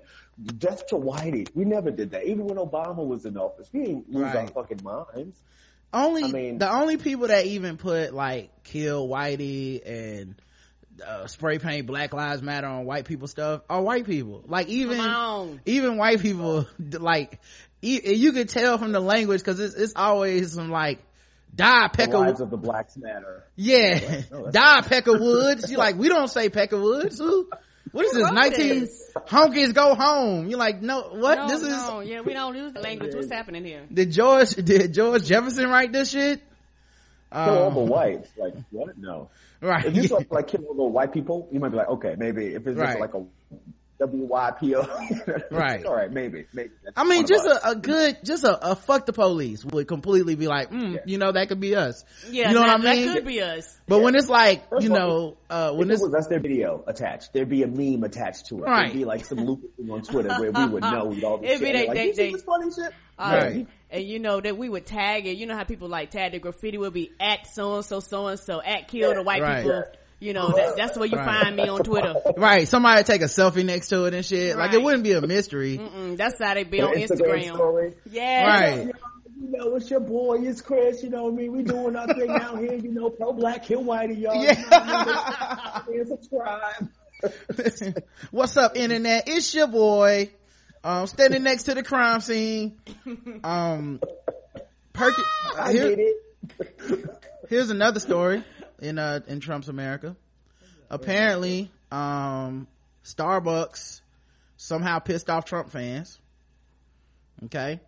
death 0.59 0.87
to 0.89 0.95
Whitey. 0.95 1.49
We 1.55 1.65
never 1.67 1.91
did 1.91 2.13
that. 2.13 2.25
Even 2.25 2.47
when 2.47 2.57
Obama 2.57 3.07
was 3.07 3.27
in 3.27 3.37
office, 3.37 3.69
we 3.73 3.81
didn't 3.81 4.11
lose 4.11 4.35
our 4.35 4.47
fucking 4.49 4.81
minds. 4.83 5.39
only 5.93 6.25
I 6.25 6.29
mean- 6.29 6.59
the 6.59 6.73
only 6.73 6.97
people 6.97 7.29
that 7.29 7.45
even 7.45 7.77
put 7.77 8.15
like 8.15 8.51
kill 8.65 9.07
whitey 9.07 9.81
and 9.87 10.35
uh, 11.07 11.27
spray 11.27 11.59
paint 11.59 11.87
black 11.87 12.15
lives 12.15 12.41
matter 12.41 12.67
on 12.67 12.87
white 12.87 13.05
people 13.05 13.29
stuff 13.29 13.61
are 13.69 13.83
white 13.83 14.07
people 14.07 14.43
like 14.47 14.69
even 14.69 14.97
even 15.67 15.99
white 15.99 16.21
people 16.21 16.67
like 16.79 17.39
e- 17.83 18.15
you 18.15 18.33
could 18.33 18.49
tell 18.49 18.79
from 18.79 18.93
the 18.93 19.01
language 19.01 19.41
because 19.43 19.61
it's, 19.61 19.75
it's 19.75 19.93
always 19.95 20.53
some 20.55 20.71
like 20.71 21.01
die 21.55 21.89
The 21.89 21.97
pecker 21.97 22.19
lives 22.19 22.41
of 22.41 22.51
the 22.51 22.57
blacks 22.57 22.97
matter. 22.97 23.45
yeah 23.57 24.23
No, 24.31 24.47
that's- 24.47 24.53
die 24.53 24.81
pecker 24.89 25.19
woods 25.19 25.71
you 25.71 25.79
like 25.79 25.97
we 25.97 26.09
don't 26.09 26.29
say 26.29 26.49
pecker 26.51 26.79
woods 26.81 27.19
who 27.19 27.49
what 27.93 28.05
is 28.05 28.13
Who 28.13 28.19
this 28.25 28.33
19 28.33 28.81
this? 28.81 29.11
honkies 29.29 29.73
go 29.73 29.95
home 29.95 30.49
you're 30.49 30.59
like 30.59 30.83
no 30.83 31.03
what 31.15 31.39
No, 31.39 31.49
this 31.49 31.63
is 31.63 31.69
no, 31.69 32.01
yeah, 32.01 32.21
we 32.21 32.35
don't 32.35 32.55
use 32.57 32.73
the 32.73 32.81
language. 32.81 33.15
What's 33.15 33.31
happening 33.31 33.65
here? 33.65 33.85
did 33.93 34.11
george 34.13 34.51
did 34.55 34.93
george 34.93 35.25
jefferson 35.25 35.69
write 35.71 35.93
this 35.93 36.11
shit 36.11 36.43
Kill 37.33 37.59
all 37.59 37.71
the 37.73 37.81
Um, 37.81 37.89
whites. 37.89 38.31
Like 38.39 38.55
what? 38.71 38.97
No. 38.97 39.31
right 39.61 39.85
If 39.85 39.97
you 39.97 40.05
saw 40.05 40.21
like 40.31 40.47
kill 40.47 40.65
all 40.65 40.75
the 40.75 40.85
white 40.85 41.13
people, 41.13 41.49
you 41.51 41.59
might 41.59 41.71
be 41.71 41.77
like, 41.77 41.89
okay, 41.89 42.15
maybe 42.17 42.47
if 42.55 42.67
it's 42.67 42.79
Right. 42.79 42.87
just 42.91 43.01
like 43.01 43.15
a 43.15 43.25
WYPO. 44.01 45.51
Right. 45.51 45.85
All 45.87 45.95
right, 45.95 46.11
maybe, 46.13 46.47
maybe. 46.53 46.71
That's 46.85 46.95
I 46.97 47.05
mean, 47.05 47.27
just 47.27 47.47
a, 47.47 47.71
a 47.71 47.77
good, 47.77 48.19
just 48.25 48.45
a, 48.45 48.71
a 48.73 48.77
fuck 48.77 49.07
the 49.07 49.13
police 49.13 49.65
would 49.65 49.89
completely 49.89 50.35
be 50.35 50.47
like, 50.47 50.71
mm, 50.71 50.95
Yeah. 50.95 51.01
you 51.07 51.19
know, 51.19 51.33
that 51.33 51.49
could 51.49 51.61
be 51.61 51.75
us. 51.75 52.05
Yeah, 52.31 52.49
you 52.49 52.55
know 52.55 52.61
that, 52.61 52.79
what 52.81 52.89
I 52.89 52.95
mean? 52.95 53.07
that 53.07 53.15
could 53.17 53.27
be 53.27 53.41
us. 53.41 53.79
but 53.89 54.01
when 54.03 54.15
it's 54.15 54.29
like, 54.29 54.69
First 54.69 54.85
you 54.87 54.95
of 54.95 55.03
all, 55.03 55.09
know, 55.31 55.37
uh, 55.51 55.73
when 55.73 55.89
it 55.89 55.95
this, 55.95 56.01
was 56.03 56.15
us, 56.15 56.27
there'd 56.29 56.43
video 56.43 56.85
attached. 56.87 57.33
There'd 57.33 57.49
be 57.49 57.63
a 57.63 57.67
meme 57.67 58.05
attached 58.05 58.47
to 58.47 58.59
it. 58.59 58.63
Right. 58.63 58.87
There'd 58.87 58.99
be 58.99 59.05
like 59.05 59.25
some 59.25 59.39
looping 59.39 59.91
on 59.91 60.03
Twitter 60.03 60.29
where 60.41 60.53
we 60.53 60.67
would 60.67 60.83
know 60.83 61.07
we 61.07 61.25
all 61.25 61.39
this 61.43 61.51
It'd 61.53 61.61
be 61.63 61.73
they- 61.73 61.87
like, 61.87 61.97
they- 61.97 62.07
you 62.09 62.15
they- 62.15 62.33
this 62.33 62.43
funny 62.43 62.71
shit? 62.73 62.93
Uh, 63.19 63.41
Right. 63.43 63.67
And 63.89 64.05
you 64.05 64.19
know 64.19 64.41
that 64.41 64.59
we 64.59 64.69
would 64.69 64.85
tag 64.85 65.27
it. 65.27 65.37
You 65.37 65.47
know 65.47 65.55
how 65.57 65.63
people 65.65 65.89
like 65.89 66.11
tag 66.11 66.33
the 66.33 66.41
graffiti 66.41 66.77
would 66.77 66.93
be 66.93 67.13
at 67.21 67.47
so 67.47 67.77
and 67.77 67.85
so, 67.85 68.01
so 68.01 68.27
and 68.27 68.39
so, 68.39 68.61
at 68.61 68.89
kill 68.89 69.15
the 69.15 69.23
white 69.23 69.41
Right. 69.41 69.63
people. 69.63 69.85
You 70.19 70.33
know, 70.33 70.51
that's, 70.57 70.75
that's 70.77 70.97
where 70.99 71.07
you 71.07 71.17
Right. 71.19 71.43
find 71.43 71.57
me 71.57 71.69
on 71.69 71.83
Twitter. 71.83 72.15
right, 72.39 72.67
somebody 72.67 73.03
take 73.05 73.21
a 73.21 73.27
selfie 73.27 73.65
next 73.67 73.89
to 73.89 74.05
it 74.07 74.15
and 74.15 74.25
shit. 74.25 74.57
Like 74.57 74.73
it 74.73 74.83
wouldn't 74.83 75.05
be 75.05 75.13
a 75.13 75.21
mystery. 75.21 75.77
Mm-mm, 75.79 76.17
that's 76.17 76.37
how 76.43 76.55
they 76.55 76.65
be 76.65 76.81
The 76.81 76.87
on 76.87 76.95
Instagram. 76.95 77.55
story. 77.55 77.95
Yeah. 78.11 78.47
Right. 78.47 78.87
You 79.39 79.51
know, 79.51 79.77
it's 79.77 79.91
your 79.91 80.01
boy, 80.01 80.39
it's 80.41 80.63
Chris, 80.63 81.03
you 81.03 81.11
know 81.11 81.25
what 81.25 81.35
I 81.35 81.37
mean? 81.37 81.53
We 81.53 81.63
doing 81.63 81.95
our 81.95 82.07
thing 82.07 82.31
out 82.31 82.59
here, 82.59 82.73
you 82.75 82.91
know, 82.93 83.11
pro 83.11 83.35
black, 83.35 83.65
kill 83.65 83.85
whitey, 83.85 84.19
y'all. 84.23 84.43
Yeah. 84.43 84.59
You 84.59 84.65
know 84.65 84.71
what 84.71 85.19
I 85.77 85.83
mean? 85.91 86.07
Subscribe. 86.07 86.89
What's 88.31 88.57
up, 88.57 88.77
internet? 88.77 89.25
It's 89.27 89.55
your 89.55 89.67
boy. 89.67 90.31
Um, 90.83 91.07
standing 91.07 91.43
next 91.43 91.65
to 91.65 91.75
the 91.75 91.83
crime 91.83 92.21
scene. 92.21 92.79
Um, 93.45 94.01
Perky, 94.95 95.23
I 95.59 95.73
here- 95.73 95.97
did 95.97 95.99
it. 95.99 97.07
here's 97.49 97.71
another 97.71 98.01
story 98.01 98.43
in 98.81 98.99
uh 98.99 99.21
in 99.27 99.41
Trump's 99.41 99.69
America. 99.69 100.17
Apparently, 100.91 101.71
um 101.91 102.67
Starbucks 103.05 104.01
somehow 104.57 104.99
pissed 104.99 105.31
off 105.31 105.45
Trump 105.45 105.71
fans. 105.71 106.19
Okay. 107.45 107.81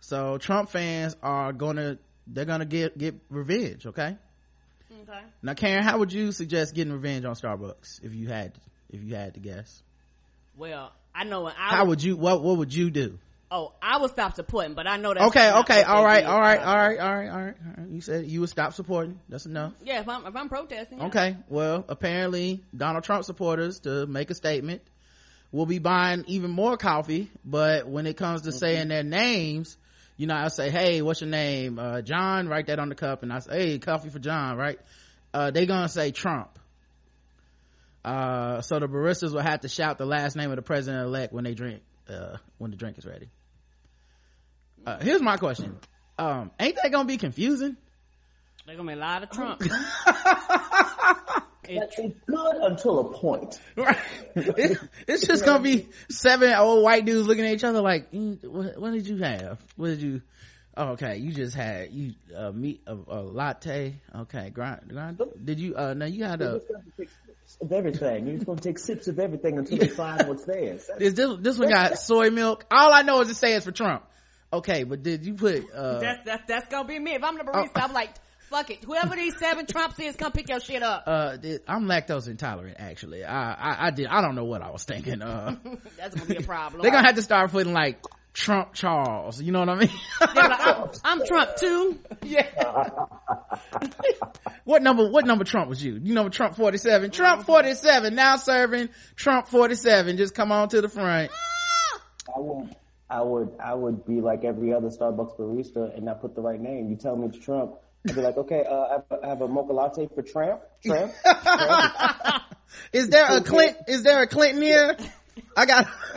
So 0.00 0.38
Trump 0.38 0.70
fans 0.70 1.16
are 1.22 1.52
gonna 1.52 1.98
they're 2.26 2.44
gonna 2.44 2.66
get 2.66 2.98
get 2.98 3.14
revenge, 3.30 3.86
okay? 3.86 4.16
Okay. 5.02 5.20
Now 5.42 5.54
Karen, 5.54 5.82
how 5.82 5.98
would 5.98 6.12
you 6.12 6.32
suggest 6.32 6.74
getting 6.74 6.92
revenge 6.92 7.24
on 7.24 7.34
Starbucks 7.34 8.02
if 8.02 8.14
you 8.14 8.28
had 8.28 8.52
if 8.90 9.02
you 9.02 9.14
had 9.14 9.34
to 9.34 9.40
guess? 9.40 9.82
Well, 10.56 10.92
I 11.14 11.24
know 11.24 11.42
when 11.42 11.54
I 11.58 11.70
How 11.76 11.84
would 11.86 12.02
you 12.02 12.16
what 12.16 12.42
what 12.42 12.58
would 12.58 12.74
you 12.74 12.90
do? 12.90 13.18
Oh 13.52 13.72
I 13.80 13.98
would 13.98 14.10
stop 14.10 14.34
supporting, 14.34 14.74
but 14.74 14.86
I 14.88 14.96
know 14.96 15.14
that's 15.14 15.26
Okay, 15.26 15.52
okay, 15.60 15.82
all 15.82 16.04
right, 16.04 16.24
all 16.24 16.40
right, 16.40 16.58
all 16.58 16.76
right, 16.76 16.98
all 16.98 17.14
right, 17.14 17.28
all 17.28 17.42
right, 17.42 17.54
all 17.66 17.84
right. 17.84 17.90
You 17.90 18.00
said 18.00 18.26
you 18.26 18.40
would 18.40 18.48
stop 18.48 18.72
supporting. 18.72 19.20
That's 19.28 19.46
enough. 19.46 19.74
Yeah, 19.84 20.00
if 20.00 20.08
I'm 20.08 20.26
if 20.26 20.34
I'm 20.34 20.48
protesting. 20.48 21.02
Okay, 21.02 21.36
well, 21.48 21.84
apparently 21.88 22.64
Donald 22.76 23.04
Trump 23.04 23.24
supporters 23.24 23.80
to 23.80 24.06
make 24.06 24.30
a 24.30 24.34
statement 24.34 24.82
will 25.52 25.66
be 25.66 25.78
buying 25.78 26.24
even 26.28 26.50
more 26.50 26.76
coffee, 26.76 27.30
but 27.44 27.86
when 27.86 28.06
it 28.06 28.16
comes 28.16 28.42
to 28.42 28.52
saying 28.52 28.88
their 28.88 29.02
names, 29.02 29.76
you 30.16 30.26
know, 30.26 30.34
I 30.34 30.48
say, 30.48 30.70
"Hey, 30.70 31.02
what's 31.02 31.20
your 31.20 31.30
name?" 31.30 31.78
Uh, 31.78 32.00
John, 32.00 32.48
write 32.48 32.66
that 32.66 32.78
on 32.78 32.88
the 32.88 32.94
cup, 32.94 33.22
and 33.22 33.32
I 33.32 33.40
say, 33.40 33.70
"Hey, 33.70 33.78
coffee 33.78 34.08
for 34.08 34.18
John," 34.18 34.56
right? 34.56 34.78
Uh, 35.32 35.50
they 35.50 35.66
gonna 35.66 35.88
say 35.88 36.10
Trump. 36.10 36.58
Uh, 38.04 38.62
so 38.62 38.80
the 38.80 38.88
baristas 38.88 39.32
will 39.32 39.42
have 39.42 39.60
to 39.60 39.68
shout 39.68 39.98
the 39.98 40.06
last 40.06 40.34
name 40.34 40.50
of 40.50 40.56
the 40.56 40.62
president 40.62 41.04
elect 41.04 41.32
when 41.32 41.44
they 41.44 41.54
drink, 41.54 41.82
uh, 42.08 42.36
when 42.58 42.70
the 42.70 42.76
drink 42.76 42.98
is 42.98 43.06
ready. 43.06 43.28
Uh, 44.86 44.98
here's 45.00 45.22
my 45.22 45.36
question. 45.36 45.76
Um, 46.18 46.50
ain't 46.58 46.76
that 46.82 46.90
gonna 46.92 47.06
be 47.06 47.16
confusing? 47.16 47.76
They're 48.66 48.76
gonna 48.76 48.92
be 48.92 48.94
a 48.94 49.00
lot 49.00 49.22
of 49.22 49.30
Trump. 49.30 49.62
It's 51.68 51.96
good 51.96 52.56
until 52.60 52.98
a 52.98 53.12
point. 53.12 53.60
Right. 53.76 53.96
It, 54.34 54.78
it's 55.06 55.26
just 55.26 55.44
gonna 55.44 55.62
be 55.62 55.88
seven 56.10 56.52
old 56.52 56.82
white 56.82 57.04
dudes 57.04 57.26
looking 57.28 57.46
at 57.46 57.54
each 57.54 57.64
other 57.64 57.80
like, 57.80 58.10
mm, 58.10 58.44
what, 58.44 58.78
what 58.80 58.92
did 58.92 59.06
you 59.06 59.18
have? 59.18 59.60
What 59.76 59.88
did 59.88 60.02
you? 60.02 60.22
Oh, 60.76 60.88
okay, 60.92 61.18
you 61.18 61.32
just 61.32 61.54
had 61.54 61.92
you 61.92 62.14
uh, 62.36 62.50
meat 62.50 62.82
a, 62.86 62.94
a 62.94 63.20
latte. 63.22 64.00
Okay, 64.14 64.50
grind, 64.50 64.88
grind. 64.88 65.20
Did 65.44 65.60
you? 65.60 65.76
Uh, 65.76 65.94
no, 65.94 66.06
you 66.06 66.24
had 66.24 66.40
a. 66.42 66.58
just 66.58 66.68
gonna 66.68 66.84
take 66.98 67.08
sips 67.08 67.58
of 67.60 67.72
everything. 67.72 68.26
You're 68.26 68.36
just 68.36 68.46
gonna 68.46 68.60
take 68.60 68.78
sips 68.78 69.08
of 69.08 69.18
everything 69.18 69.58
until 69.58 69.78
you 69.78 69.88
find 69.88 70.26
what's 70.26 70.44
there. 70.44 70.78
Is 70.98 71.14
this 71.14 71.30
this 71.40 71.58
one 71.58 71.68
got 71.68 71.98
soy 71.98 72.30
milk? 72.30 72.64
All 72.70 72.92
I 72.92 73.02
know 73.02 73.20
is 73.20 73.30
it 73.30 73.36
says 73.36 73.64
for 73.64 73.72
Trump. 73.72 74.04
Okay, 74.52 74.84
but 74.84 75.02
did 75.02 75.24
you 75.24 75.34
put? 75.34 75.70
uh 75.72 75.98
That's 75.98 76.24
that's 76.24 76.42
that's 76.46 76.68
gonna 76.68 76.86
be 76.86 76.98
me. 76.98 77.14
If 77.14 77.24
I'm 77.24 77.38
the 77.38 77.44
barista, 77.44 77.70
I'm 77.82 77.92
like, 77.92 78.10
fuck 78.50 78.70
it. 78.70 78.84
Whoever 78.84 79.16
these 79.16 79.38
seven 79.38 79.64
Trumps 79.66 79.98
is, 79.98 80.14
come 80.16 80.32
pick 80.32 80.48
your 80.48 80.60
shit 80.60 80.82
up. 80.82 81.04
uh 81.06 81.36
I'm 81.66 81.86
lactose 81.86 82.28
intolerant. 82.28 82.76
Actually, 82.78 83.24
I, 83.24 83.52
I 83.52 83.86
I 83.86 83.90
did. 83.90 84.06
I 84.08 84.20
don't 84.20 84.34
know 84.34 84.44
what 84.44 84.60
I 84.62 84.70
was 84.70 84.84
thinking. 84.84 85.22
Uh, 85.22 85.56
That's 85.96 86.14
gonna 86.14 86.28
be 86.28 86.36
a 86.36 86.42
problem. 86.42 86.82
they're 86.82 86.90
gonna 86.90 87.06
have 87.06 87.16
to 87.16 87.22
start 87.22 87.50
putting 87.50 87.72
like 87.72 88.04
Trump 88.34 88.74
Charles. 88.74 89.40
You 89.40 89.52
know 89.52 89.60
what 89.60 89.68
I 89.70 89.74
mean? 89.76 89.90
Like, 90.20 90.36
I'm, 90.36 90.88
I'm 91.04 91.26
Trump 91.26 91.56
too. 91.56 91.98
Yeah. 92.22 92.46
what 94.64 94.82
number? 94.82 95.10
What 95.10 95.26
number 95.26 95.44
Trump 95.44 95.68
was 95.68 95.82
you? 95.82 95.98
You 96.02 96.14
know 96.14 96.28
Trump 96.28 96.56
forty 96.56 96.78
seven. 96.78 97.10
Trump 97.10 97.44
forty 97.46 97.74
seven 97.74 98.14
now 98.14 98.36
serving 98.36 98.88
Trump 99.16 99.48
forty 99.48 99.74
seven. 99.74 100.16
Just 100.16 100.34
come 100.34 100.52
on 100.52 100.68
to 100.70 100.80
the 100.80 100.88
front. 100.88 101.30
I 102.34 102.38
would, 102.38 102.74
I 103.12 103.20
would, 103.20 103.50
I 103.62 103.74
would 103.74 104.06
be 104.06 104.22
like 104.22 104.42
every 104.42 104.72
other 104.72 104.88
Starbucks 104.88 105.36
barista 105.38 105.94
and 105.94 106.06
not 106.06 106.22
put 106.22 106.34
the 106.34 106.40
right 106.40 106.58
name. 106.58 106.88
You 106.88 106.96
tell 106.96 107.14
me 107.14 107.28
it's 107.28 107.38
Trump. 107.44 107.74
I'd 108.08 108.14
be 108.14 108.22
like, 108.22 108.38
okay, 108.38 108.64
uh, 108.68 108.74
I 108.74 108.92
have, 108.92 109.04
a, 109.10 109.26
I 109.26 109.28
have 109.28 109.40
a 109.42 109.48
mocha 109.48 109.72
latte 109.72 110.08
for 110.14 110.22
Trump. 110.22 110.62
Trump. 110.84 111.12
Tramp. 111.22 112.42
Is 112.92 113.08
there 113.10 113.26
a 113.36 113.42
Clint? 113.42 113.76
Is 113.86 114.02
there 114.02 114.22
a 114.22 114.26
Clinton 114.26 114.62
here? 114.62 114.96
I 115.54 115.66
got. 115.66 115.86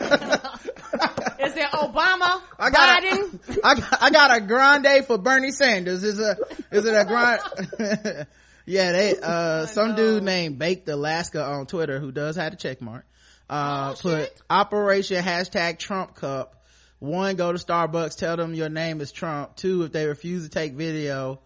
Is 1.38 1.54
there 1.54 1.68
Obama? 1.68 2.40
I 2.58 2.70
got 2.70 3.02
Biden? 3.02 3.58
a, 3.58 3.60
I 3.66 3.74
got, 3.74 4.02
I 4.02 4.10
got 4.10 4.36
a 4.36 4.40
grande 4.40 5.06
for 5.06 5.18
Bernie 5.18 5.52
Sanders. 5.52 6.02
Is 6.02 6.18
a 6.18 6.36
is 6.72 6.86
it 6.86 6.94
a 6.94 7.04
grande? 7.04 8.26
yeah, 8.64 8.92
they 8.92 9.14
uh 9.22 9.66
some 9.66 9.94
dude 9.94 10.22
named 10.22 10.58
Baked 10.58 10.88
Alaska 10.88 11.44
on 11.44 11.66
Twitter 11.66 12.00
who 12.00 12.10
does 12.10 12.36
have 12.36 12.54
a 12.54 12.56
check 12.56 12.80
mark. 12.80 13.04
Uh 13.50 13.92
Oh, 13.94 14.00
put 14.00 14.18
shit. 14.28 14.42
Operation 14.48 15.22
hashtag 15.22 15.78
Trump 15.78 16.14
Cup. 16.14 16.54
One, 16.98 17.36
go 17.36 17.52
to 17.52 17.58
Starbucks, 17.58 18.16
tell 18.16 18.36
them 18.36 18.54
your 18.54 18.68
name 18.70 19.00
is 19.00 19.12
Trump. 19.12 19.56
Two, 19.56 19.82
if 19.82 19.92
they 19.92 20.06
refuse 20.06 20.44
to 20.44 20.48
take 20.48 20.72
video, 20.72 21.40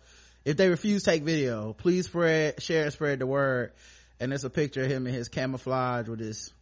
if 0.44 0.56
they 0.56 0.68
refuse 0.68 1.02
to 1.02 1.10
take 1.10 1.22
video, 1.24 1.72
please 1.72 2.06
spread, 2.06 2.62
share, 2.62 2.84
and 2.84 2.92
spread 2.92 3.18
the 3.18 3.26
word. 3.26 3.72
And 4.20 4.32
it's 4.32 4.44
a 4.44 4.50
picture 4.50 4.84
of 4.84 4.90
him 4.90 5.06
in 5.06 5.14
his 5.14 5.28
camouflage 5.28 6.08
with 6.08 6.20
his 6.20 6.52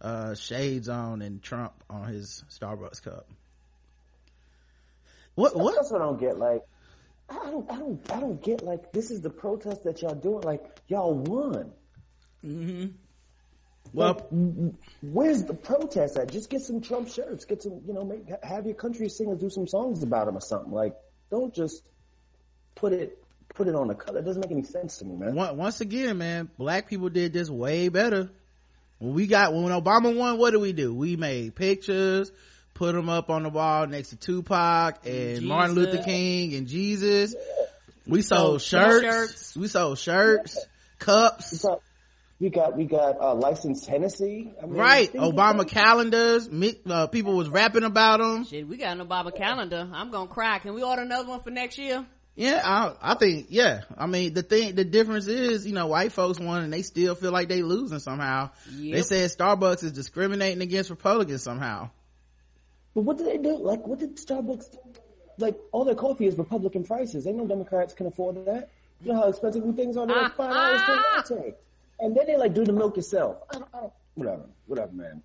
uh 0.00 0.34
shades 0.34 0.88
on 0.88 1.22
and 1.22 1.42
Trump 1.42 1.72
on 1.88 2.08
his 2.08 2.44
Starbucks 2.50 3.02
cup. 3.02 3.26
What 5.34 5.56
what 5.56 5.74
That's 5.74 5.90
what 5.90 6.02
I 6.02 6.04
don't 6.04 6.20
get. 6.20 6.38
Like, 6.38 6.62
I 7.28 7.34
don't, 7.34 7.70
I 7.70 7.78
don't, 7.78 8.12
I 8.12 8.20
don't 8.20 8.42
get. 8.42 8.62
Like, 8.62 8.92
this 8.92 9.10
is 9.10 9.20
the 9.20 9.30
protest 9.30 9.84
that 9.84 10.02
y'all 10.02 10.14
doing. 10.14 10.42
Like, 10.42 10.64
y'all 10.88 11.14
won. 11.14 11.72
Well 13.94 14.26
Like, 14.30 14.72
where's 15.02 15.44
the 15.44 15.54
protest 15.54 16.16
at? 16.18 16.30
Just 16.30 16.50
get 16.50 16.60
some 16.60 16.80
Trump 16.80 17.08
shirts. 17.08 17.44
Get 17.44 17.62
some, 17.62 17.80
you 17.86 17.92
know, 17.94 18.04
make, 18.04 18.24
have 18.42 18.66
your 18.66 18.74
country 18.74 19.08
singers 19.08 19.38
do 19.38 19.48
some 19.48 19.66
songs 19.66 20.02
about 20.02 20.28
him 20.28 20.36
or 20.36 20.40
something. 20.40 20.72
Like, 20.72 20.94
don't 21.30 21.54
just 21.54 21.82
put 22.74 22.92
it, 22.92 23.22
put 23.54 23.68
it 23.68 23.74
on 23.74 23.88
the 23.88 23.94
color. 23.94 24.18
It 24.18 24.24
doesn't 24.24 24.42
make 24.42 24.50
any 24.50 24.64
sense 24.64 24.98
to 24.98 25.04
me, 25.04 25.16
man. 25.16 25.34
Once 25.56 25.80
again, 25.80 26.18
man, 26.18 26.50
black 26.58 26.88
people 26.88 27.08
did 27.08 27.32
this 27.32 27.48
way 27.48 27.88
better. 27.88 28.30
When 28.98 29.14
we 29.14 29.26
got 29.26 29.52
when 29.52 29.64
Obama 29.66 30.16
won, 30.16 30.38
what 30.38 30.50
did 30.52 30.60
we 30.60 30.72
do? 30.72 30.94
We 30.94 31.16
made 31.16 31.54
pictures, 31.54 32.30
put 32.74 32.94
them 32.94 33.08
up 33.08 33.28
on 33.30 33.42
the 33.42 33.48
wall 33.48 33.86
next 33.86 34.10
to 34.10 34.16
Tupac 34.16 35.06
and 35.06 35.42
Martin 35.46 35.74
Luther 35.74 36.02
King 36.02 36.54
and 36.54 36.66
Jesus. 36.66 37.34
We 38.06 38.22
sold 38.22 38.60
Sold 38.60 38.62
shirts. 38.62 39.02
shirts. 39.02 39.56
We 39.56 39.66
sold 39.68 39.98
shirts, 39.98 40.58
cups. 40.98 41.64
So, 42.44 42.48
we 42.48 42.50
got, 42.50 42.76
we 42.76 42.84
got, 42.84 43.20
uh, 43.20 43.34
licensed 43.34 43.86
Hennessy. 43.86 44.52
I 44.62 44.66
mean, 44.66 44.74
Right, 44.76 45.10
things 45.10 45.22
like 45.24 45.34
Obama 45.34 45.58
that. 45.58 45.68
calendars. 45.68 46.50
mi- 46.50 46.78
Uh, 46.88 47.06
people 47.06 47.34
was 47.36 47.48
rapping 47.48 47.84
about 47.84 48.20
them. 48.20 48.44
Shit, 48.44 48.68
we 48.68 48.76
got 48.76 48.98
an 48.98 49.06
Obama 49.06 49.34
calendar. 49.34 49.88
I'm 49.92 50.10
gonna 50.10 50.28
cry. 50.28 50.58
Can 50.58 50.74
we 50.74 50.82
order 50.82 51.02
another 51.02 51.28
one 51.28 51.40
for 51.40 51.50
next 51.50 51.78
year? 51.78 52.04
Yeah, 52.36 52.60
I, 52.64 53.12
I 53.12 53.14
think, 53.14 53.46
yeah. 53.50 53.82
I 53.96 54.06
mean, 54.06 54.34
the 54.34 54.42
thing, 54.42 54.74
the 54.74 54.84
difference 54.84 55.26
is, 55.28 55.66
you 55.66 55.72
know, 55.72 55.86
white 55.86 56.10
folks 56.12 56.40
won 56.40 56.64
and 56.64 56.72
they 56.72 56.82
still 56.82 57.14
feel 57.14 57.30
like 57.30 57.48
they 57.48 57.62
losing 57.62 58.00
somehow. 58.00 58.50
They 58.68 58.88
Yep. 58.98 59.04
said 59.04 59.30
Starbucks 59.30 59.84
is 59.84 59.92
discriminating 59.92 60.60
against 60.60 60.90
Republicans 60.90 61.42
somehow. 61.42 61.90
But 62.94 63.02
what 63.02 63.18
did 63.18 63.26
they 63.28 63.38
do? 63.38 63.56
Like, 63.56 63.86
what 63.86 64.00
did 64.00 64.16
Starbucks 64.16 64.72
do? 64.72 64.78
Like, 65.38 65.56
all 65.72 65.84
their 65.84 65.94
coffee 65.94 66.26
is 66.26 66.36
Republican 66.36 66.84
prices. 66.84 67.24
They 67.24 67.32
know 67.32 67.46
Democrats 67.46 67.94
can 67.94 68.06
afford 68.06 68.44
that. 68.46 68.68
You 69.02 69.12
know 69.12 69.20
how 69.20 69.28
expensive 69.28 69.64
these 69.64 69.74
things 69.74 69.96
are? 69.96 70.06
They're 70.06 70.22
like 70.22 70.34
five 70.36 70.52
dollars 70.52 70.80
per 70.82 71.36
latte. 71.36 71.54
And 72.04 72.14
then 72.14 72.26
they 72.26 72.36
like 72.36 72.52
do 72.52 72.64
the 72.66 72.72
milk 72.72 72.96
yourself. 72.96 73.38
I 73.50 73.56
oh, 73.56 73.58
don't, 73.60 73.68
oh. 73.72 73.78
I 73.78 73.80
don't, 73.80 73.92
whatever, 74.14 74.42
whatever, 74.66 74.92
man. 74.92 75.22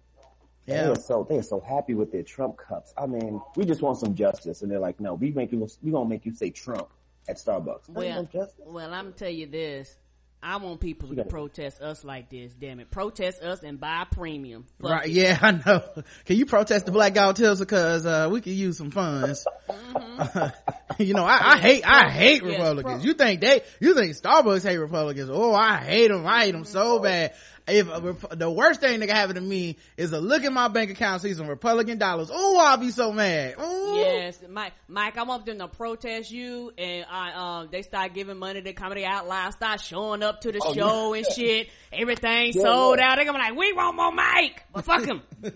Yeah. 0.65 0.83
They 0.83 0.91
are 0.91 0.95
so 0.95 1.25
they 1.29 1.37
are 1.37 1.43
so 1.43 1.59
happy 1.59 1.93
with 1.93 2.09
their 2.09 2.23
Trump 2.23 2.57
cups. 2.57 2.93
I 2.97 3.05
mean, 3.05 3.41
we 3.57 3.65
just 3.65 3.81
want 3.81 3.97
some 3.97 4.15
justice, 4.15 4.61
and 4.61 4.71
they're 4.71 4.79
like, 4.79 4.99
no, 5.01 5.15
we 5.15 5.31
make 5.31 5.51
you, 5.51 5.67
we 5.81 5.91
gonna 5.91 6.07
make 6.07 6.25
you 6.25 6.33
say 6.33 6.51
Trump 6.51 6.87
at 7.27 7.35
Starbucks. 7.35 7.89
Well, 7.89 8.23
no 8.23 8.23
justice. 8.23 8.65
well, 8.65 8.93
I'm 8.93 9.05
gonna 9.05 9.15
tell 9.15 9.29
you 9.29 9.47
this. 9.47 9.97
I 10.41 10.55
want 10.57 10.79
people 10.79 11.09
to 11.09 11.15
gotta- 11.15 11.29
protest 11.29 11.81
us 11.81 12.03
like 12.05 12.29
this. 12.29 12.53
Damn 12.53 12.79
it, 12.79 12.89
protest 12.89 13.41
us 13.43 13.61
and 13.63 13.79
buy 13.79 14.05
premium. 14.09 14.65
Fuck 14.81 14.89
Right, 14.91 15.05
it. 15.07 15.11
yeah, 15.11 15.37
I 15.41 15.51
know. 15.51 15.83
Can 16.25 16.37
you 16.37 16.45
protest 16.45 16.85
the 16.85 16.91
Black 16.93 17.13
Guy 17.13 17.31
Tills 17.33 17.59
because, 17.59 18.05
uh, 18.05 18.29
we 18.31 18.39
could 18.39 18.53
use 18.53 18.77
some 18.77 18.89
funds. 18.91 19.45
you 20.97 21.13
know, 21.13 21.23
I, 21.23 21.53
I 21.53 21.57
hate, 21.57 21.83
I 21.85 22.09
hate 22.09 22.41
Yes, 22.43 22.51
Republicans. 22.57 22.95
pro- 23.01 23.03
you 23.03 23.13
think 23.13 23.41
they, 23.41 23.61
you 23.79 23.93
think 23.95 24.15
Starbucks 24.15 24.63
hate 24.63 24.77
Republicans. 24.77 25.29
Oh, 25.31 25.53
I 25.53 25.77
hate 25.77 26.09
them. 26.09 26.25
I 26.25 26.45
hate 26.45 26.51
them 26.51 26.65
so 26.65 26.99
bad. 26.99 27.33
If 27.69 27.87
a 27.87 28.35
the 28.35 28.49
worst 28.49 28.81
thing 28.81 28.99
that 28.99 29.07
can 29.07 29.15
happen 29.15 29.35
to 29.35 29.41
me 29.41 29.77
is 29.97 30.11
a 30.11 30.19
look 30.19 30.43
at 30.43 30.51
my 30.51 30.67
bank 30.67 30.91
account, 30.91 31.21
see 31.21 31.33
some 31.33 31.47
Republican 31.47 31.97
dollars. 31.97 32.29
Oh, 32.31 32.57
I'll 32.59 32.77
be 32.77 32.91
so 32.91 33.11
mad. 33.11 33.55
Ooh. 33.59 33.95
Yes, 33.95 34.39
Mike. 34.49 34.73
Mike, 34.87 35.17
I 35.17 35.23
want 35.23 35.45
them 35.45 35.59
to 35.59 35.67
protest 35.67 36.31
you, 36.31 36.71
and 36.77 37.05
I 37.09 37.61
um 37.61 37.69
they 37.71 37.81
start 37.81 38.13
giving 38.13 38.37
money 38.37 38.61
to 38.61 38.73
Comedy 38.73 39.05
Outliers, 39.05 39.55
start 39.55 39.81
showing 39.81 40.23
up 40.23 40.41
to 40.41 40.51
the 40.51 40.61
Oh, 40.63 40.73
show 40.73 41.13
and 41.13 41.25
shit. 41.35 41.69
Everything 41.91 42.53
sold 42.53 42.99
yeah. 42.99 43.11
out. 43.11 43.15
They're 43.15 43.25
gonna 43.25 43.37
be 43.37 43.43
like, 43.43 43.55
we 43.57 43.73
want 43.73 43.95
more 43.95 44.11
Mike, 44.11 44.63
but 44.73 44.85
fuck 44.85 45.05
him. 45.05 45.21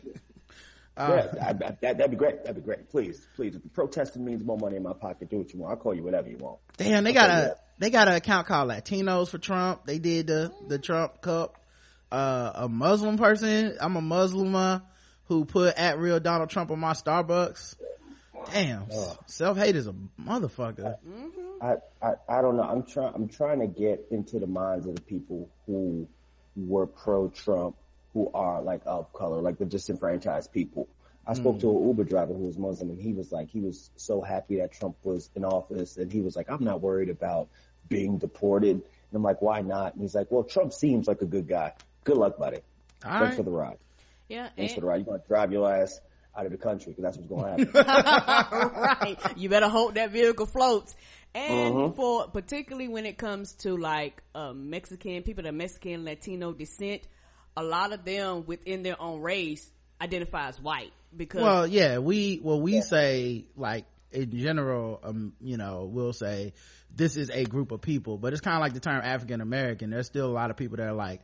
Uh, 0.95 1.23
yeah, 1.36 1.43
I, 1.43 1.49
I, 1.49 1.54
that, 1.54 1.82
that'd 1.82 2.12
be 2.12 2.17
great. 2.17 2.43
That'd 2.43 2.56
be 2.58 2.62
great. 2.62 2.88
Please, 2.89 3.26
please. 3.36 3.56
If 3.56 3.62
protesting 3.73 4.23
means 4.23 4.45
more 4.45 4.58
money 4.58 4.76
in 4.76 4.84
my 4.84 4.93
pocket, 4.93 5.28
do 5.30 5.39
what 5.39 5.52
you 5.52 5.60
want. 5.60 5.71
I'll 5.71 5.78
call 5.78 5.95
you 5.95 6.04
whatever 6.04 6.30
you 6.30 6.38
want. 6.38 6.60
Damn, 6.78 7.04
they 7.04 7.13
got 7.13 7.30
a 7.32 7.34
yeah. 7.34 7.54
they 7.80 7.89
got 7.89 8.08
an 8.08 8.13
account 8.13 8.45
called 8.45 8.69
Latinos 8.69 9.30
for 9.30 9.39
Trump. 9.39 9.88
They 9.88 9.97
did 9.97 10.28
the 10.28 10.52
the 10.67 10.78
Trump 10.78 11.19
Cup. 11.21 11.58
Uh, 12.13 12.52
a 12.54 12.69
Muslim 12.69 13.17
person, 13.17 13.76
I'm 13.82 13.97
a 13.97 14.02
Muslimah 14.02 14.84
who 15.30 15.45
put 15.45 15.76
at 15.76 15.97
real 15.97 16.19
Donald 16.19 16.52
Trump 16.52 16.69
on 16.69 16.80
my 16.80 16.93
Starbucks. 16.93 17.76
Damn, 18.52 18.86
self 19.26 19.58
hate 19.58 19.76
is 19.76 19.88
a 19.88 19.95
motherfucker. 20.21 20.95
I, 21.60 21.78
I, 22.04 22.13
I 22.30 22.41
don't 22.43 22.56
know. 22.56 22.62
I'm 22.62 22.84
trying. 22.84 23.13
I'm 23.15 23.28
trying 23.30 23.62
to 23.62 23.67
get 23.67 24.06
into 24.12 24.38
the 24.38 24.45
minds 24.45 24.86
of 24.86 24.93
the 24.93 25.02
people 25.02 25.49
who 25.65 26.08
were 26.56 26.86
pro 26.86 27.30
Trump, 27.30 27.78
who 28.13 28.30
are 28.32 28.62
like 28.62 28.82
of 28.86 29.12
color, 29.13 29.41
like 29.41 29.58
the 29.58 29.65
disenfranchised 29.65 30.52
people. 30.52 30.88
I 31.26 31.34
spoke 31.34 31.62
to 31.62 31.69
an 31.71 31.88
Uber 31.88 32.04
driver 32.04 32.34
who 32.36 32.45
was 32.45 32.60
Muslim, 32.60 32.91
and 32.91 33.02
he 33.02 33.13
was 33.13 33.32
like, 33.32 33.49
he 33.49 33.60
was 33.60 33.89
so 33.95 34.21
happy 34.21 34.58
that 34.58 34.71
Trump 34.71 34.97
was 35.04 35.32
in 35.36 35.45
office, 35.45 35.97
and 35.97 36.12
he 36.12 36.21
was 36.21 36.36
like, 36.36 36.52
I'm 36.52 36.63
not 36.63 36.82
worried 36.82 37.10
about 37.10 37.47
being 37.89 38.19
deported. 38.19 38.76
And 38.76 38.84
I'm 39.13 39.23
like, 39.23 39.41
why 39.41 39.62
not? 39.62 39.93
And 39.93 40.04
he's 40.04 40.13
like, 40.13 40.30
well, 40.30 40.43
Trump 40.43 40.73
seems 40.73 41.08
like 41.08 41.23
a 41.23 41.26
good 41.26 41.47
guy. 41.47 41.73
Good 42.04 42.18
luck, 42.18 42.38
buddy. 42.38 42.58
All 43.06 43.12
Thanks 43.12 43.22
right. 43.22 43.36
for 43.36 43.44
the 43.44 43.52
ride. 43.52 43.78
Yeah, 44.30 44.50
Thanks 44.56 44.72
and- 44.74 44.76
for 44.76 44.82
the 44.82 44.88
ride. 44.88 44.98
You're 44.98 45.06
gonna 45.18 45.24
drive 45.28 45.52
your 45.52 45.72
ass 45.74 46.00
out 46.36 46.46
of 46.46 46.52
the 46.52 46.58
country 46.58 46.92
because 46.94 47.04
that's 47.04 47.18
what's 47.18 47.30
going 47.30 47.68
to 47.68 47.82
happen. 47.82 48.72
right. 48.82 49.38
You 49.38 49.50
better 49.50 49.70
hope 49.70 49.94
that 49.96 50.12
vehicle 50.12 50.48
floats. 50.48 50.96
And 51.36 51.74
Mhm. 51.76 51.96
for 51.96 52.28
particularly 52.28 52.88
when 52.88 53.06
it 53.06 53.18
comes 53.18 53.54
to 53.58 53.76
like 53.78 54.22
uh, 54.36 54.54
Mexican 54.54 55.22
people, 55.24 55.44
that 55.44 55.54
Mexican 55.54 56.06
Latino 56.06 56.52
descent, 56.54 57.02
a 57.58 57.63
lot 57.63 57.92
of 57.94 58.04
them 58.06 58.46
within 58.46 58.82
their 58.84 59.00
own 59.02 59.22
race 59.22 59.70
identify 60.02 60.48
as 60.48 60.60
white 60.60 60.92
because 61.16 61.42
Well, 61.44 61.68
yeah, 61.68 62.00
we 62.00 62.39
well 62.44 62.60
we 62.62 62.82
say 62.82 63.46
like 63.56 63.86
in 64.12 64.32
general, 64.39 65.00
um, 65.04 65.34
you 65.42 65.58
know, 65.58 65.86
we'll 65.92 66.13
say 66.13 66.54
this 66.96 67.16
is 67.18 67.30
a 67.32 67.46
group 67.46 67.72
of 67.72 67.82
people, 67.82 68.18
but 68.20 68.34
it's 68.34 68.42
kind 68.42 68.56
of 68.56 68.62
like 68.62 68.74
the 68.74 68.80
term 68.80 69.02
African 69.04 69.42
American. 69.42 69.89
There's 69.92 70.06
still 70.08 70.28
a 70.28 70.34
lot 70.34 70.52
of 70.52 70.58
people 70.58 70.78
that 70.78 70.88
are 70.88 70.94
like, 70.94 71.22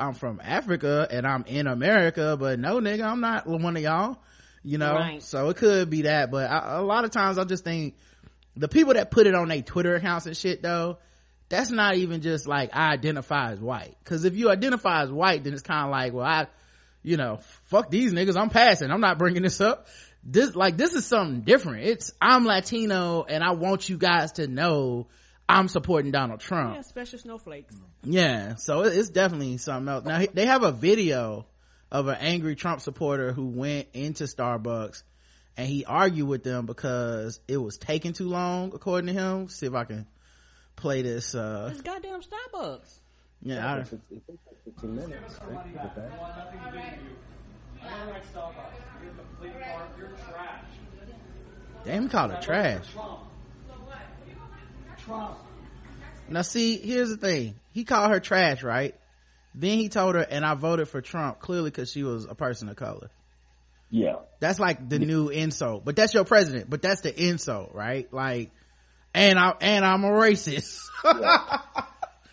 I'm 0.00 0.14
from 0.14 0.40
Africa 0.42 1.06
and 1.10 1.26
I'm 1.26 1.44
in 1.46 1.66
America, 1.66 2.36
but 2.38 2.58
no, 2.58 2.80
nigga, 2.80 3.04
I'm 3.04 3.20
not 3.20 3.46
one 3.46 3.76
of 3.76 3.82
y'all. 3.82 4.18
You 4.62 4.76
know, 4.78 4.94
Right. 4.94 5.22
so 5.22 5.48
it 5.48 5.56
could 5.56 5.88
be 5.88 6.02
that, 6.02 6.30
but 6.30 6.50
I, 6.50 6.76
a 6.78 6.82
lot 6.82 7.04
of 7.04 7.10
times 7.10 7.38
I 7.38 7.44
just 7.44 7.64
think 7.64 7.94
the 8.56 8.68
people 8.68 8.94
that 8.94 9.10
put 9.10 9.26
it 9.26 9.34
on 9.34 9.48
their 9.48 9.62
Twitter 9.62 9.94
accounts 9.94 10.26
and 10.26 10.36
shit 10.36 10.62
though, 10.62 10.98
that's 11.48 11.70
not 11.70 11.96
even 11.96 12.20
just 12.20 12.46
like 12.46 12.70
I 12.74 12.92
identify 12.92 13.52
as 13.52 13.60
white. 13.60 13.96
Cause 14.04 14.24
if 14.24 14.36
you 14.36 14.50
identify 14.50 15.02
as 15.02 15.10
white, 15.10 15.44
then 15.44 15.52
it's 15.54 15.62
kind 15.62 15.86
of 15.86 15.90
like, 15.90 16.12
well, 16.12 16.26
I, 16.26 16.46
you 17.02 17.16
know, 17.16 17.38
fuck 17.64 17.90
these 17.90 18.12
niggas. 18.12 18.36
I'm 18.36 18.50
passing. 18.50 18.90
I'm 18.90 19.00
not 19.00 19.18
bringing 19.18 19.42
this 19.42 19.60
up. 19.60 19.86
This, 20.22 20.54
like, 20.54 20.76
this 20.76 20.92
is 20.94 21.06
something 21.06 21.40
different. 21.40 21.86
It's, 21.86 22.12
I'm 22.20 22.44
Latino 22.44 23.24
and 23.26 23.42
I 23.42 23.52
want 23.52 23.88
you 23.88 23.96
guys 23.96 24.32
to 24.32 24.46
know 24.46 25.06
I'm 25.50 25.68
supporting 25.68 26.12
Donald 26.12 26.40
Trump. 26.40 26.76
Yeah, 26.76 26.82
special 26.82 27.18
snowflakes. 27.18 27.74
Yeah. 28.04 28.54
So 28.56 28.82
it's 28.82 29.08
definitely 29.08 29.56
something 29.58 29.88
else. 29.92 30.04
Now 30.04 30.22
they 30.32 30.46
have 30.46 30.62
a 30.62 30.72
video 30.72 31.46
of 31.90 32.06
an 32.08 32.16
angry 32.20 32.54
Trump 32.54 32.80
supporter 32.80 33.32
who 33.32 33.46
went 33.48 33.88
into 33.92 34.24
Starbucks 34.24 35.02
and 35.56 35.66
he 35.66 35.84
argued 35.84 36.28
with 36.28 36.44
them 36.44 36.66
because 36.66 37.40
it 37.48 37.56
was 37.56 37.76
taking 37.78 38.12
too 38.12 38.28
long, 38.28 38.72
according 38.74 39.08
to 39.08 39.20
him. 39.20 39.48
See 39.48 39.66
if 39.66 39.74
I 39.74 39.84
can 39.84 40.06
play 40.76 41.02
this. 41.02 41.34
Uh, 41.34 41.70
It's 41.72 41.82
goddamn 41.82 42.20
Starbucks. 42.22 42.94
yeah, 43.42 43.74
I, 43.74 43.78
It 43.80 43.88
takes 43.90 44.38
15 44.64 44.94
minutes. 44.94 45.40
right? 45.48 45.66
Look 45.72 45.82
at 45.82 45.96
that. 45.96 46.12
I 47.82 47.88
don't 47.98 48.08
like 48.10 48.32
Starbucks. 48.32 48.54
You're 49.02 49.10
a 49.10 49.14
complete. 49.16 49.52
You're 49.98 50.08
trash. 50.32 50.64
damn, 51.84 52.02
he 52.04 52.08
called 52.08 52.30
it 52.32 52.42
trash. 52.42 52.86
Trump. 55.04 55.36
Now, 56.28 56.42
see, 56.42 56.76
here's 56.78 57.10
the 57.10 57.16
thing. 57.16 57.54
He 57.72 57.84
called 57.84 58.10
her 58.12 58.20
trash, 58.20 58.62
right? 58.62 58.94
Then 59.54 59.78
he 59.78 59.88
told 59.88 60.14
her, 60.14 60.20
and 60.20 60.44
I 60.44 60.54
voted 60.54 60.88
for 60.88 61.00
Trump 61.00 61.40
clearly 61.40 61.70
because 61.70 61.90
she 61.90 62.02
was 62.04 62.24
a 62.24 62.34
person 62.34 62.68
of 62.68 62.76
color. 62.76 63.10
Yeah. 63.90 64.16
That's 64.38 64.60
like 64.60 64.88
the 64.88 65.00
new 65.00 65.28
insult, 65.28 65.84
but 65.84 65.96
that's 65.96 66.14
your 66.14 66.24
president, 66.24 66.70
but 66.70 66.82
that's 66.82 67.00
the 67.00 67.28
insult, 67.28 67.74
right? 67.74 68.12
Like, 68.12 68.52
and 69.12 69.38
I, 69.38 69.54
and 69.60 69.84
I'm 69.84 70.04
a 70.04 70.10
racist. 70.10 70.84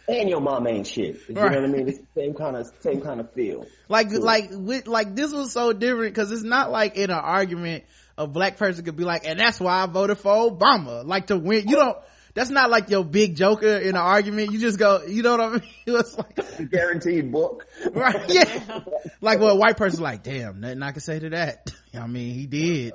And 0.10 0.30
your 0.30 0.40
mom 0.40 0.66
ain't 0.68 0.88
shit. 0.88 1.20
You 1.28 1.36
Right. 1.36 1.52
know 1.52 1.60
what 1.62 1.70
I 1.70 1.74
mean? 1.74 1.88
It's 1.90 1.98
the 1.98 2.06
same 2.16 2.34
kind 2.34 2.56
of 2.56 2.72
same 2.80 3.02
kind 3.02 3.20
of 3.20 3.34
feel. 3.34 3.66
like, 3.90 4.10
like, 4.12 4.50
with, 4.52 4.88
like 4.88 5.16
this 5.16 5.34
was 5.34 5.52
so 5.52 5.74
different 5.74 6.14
because 6.14 6.32
it's 6.32 6.44
not 6.44 6.72
like 6.72 6.96
in 6.96 7.10
an 7.10 7.18
argument 7.18 7.84
a 8.18 8.26
black 8.26 8.56
person 8.58 8.86
could 8.86 8.96
be 8.96 9.04
like, 9.04 9.28
and 9.28 9.38
that's 9.38 9.60
why 9.60 9.84
I 9.84 9.86
voted 9.88 10.18
for 10.18 10.32
Obama. 10.50 11.06
Like 11.06 11.28
to 11.28 11.38
win, 11.38 11.68
you 11.68 11.76
don't, 11.76 11.98
that's 12.38 12.52
not 12.52 12.70
like 12.70 12.92
your 12.92 13.04
big 13.04 13.36
joker 13.36 13.78
in 13.78 13.90
an 13.90 13.96
argument. 13.96 14.52
You 14.52 14.60
just 14.60 14.78
go, 14.78 15.04
you 15.08 15.24
know 15.24 15.32
what 15.32 15.42
I 15.42 15.50
mean? 15.54 15.62
It's 15.88 16.16
like, 16.16 16.70
Guaranteed 16.70 17.32
book. 17.32 17.66
right? 17.94 18.30
Yeah. 18.30 18.84
like, 19.22 19.40
well, 19.40 19.50
a 19.50 19.56
white 19.56 19.76
person 19.76 20.02
like, 20.02 20.22
damn, 20.22 20.60
nothing 20.60 20.84
I 20.84 20.92
can 20.92 21.02
say 21.02 21.18
to 21.18 21.30
that. 21.32 21.72
I 21.96 22.06
mean, 22.06 22.36
he 22.36 22.46
did. 22.46 22.94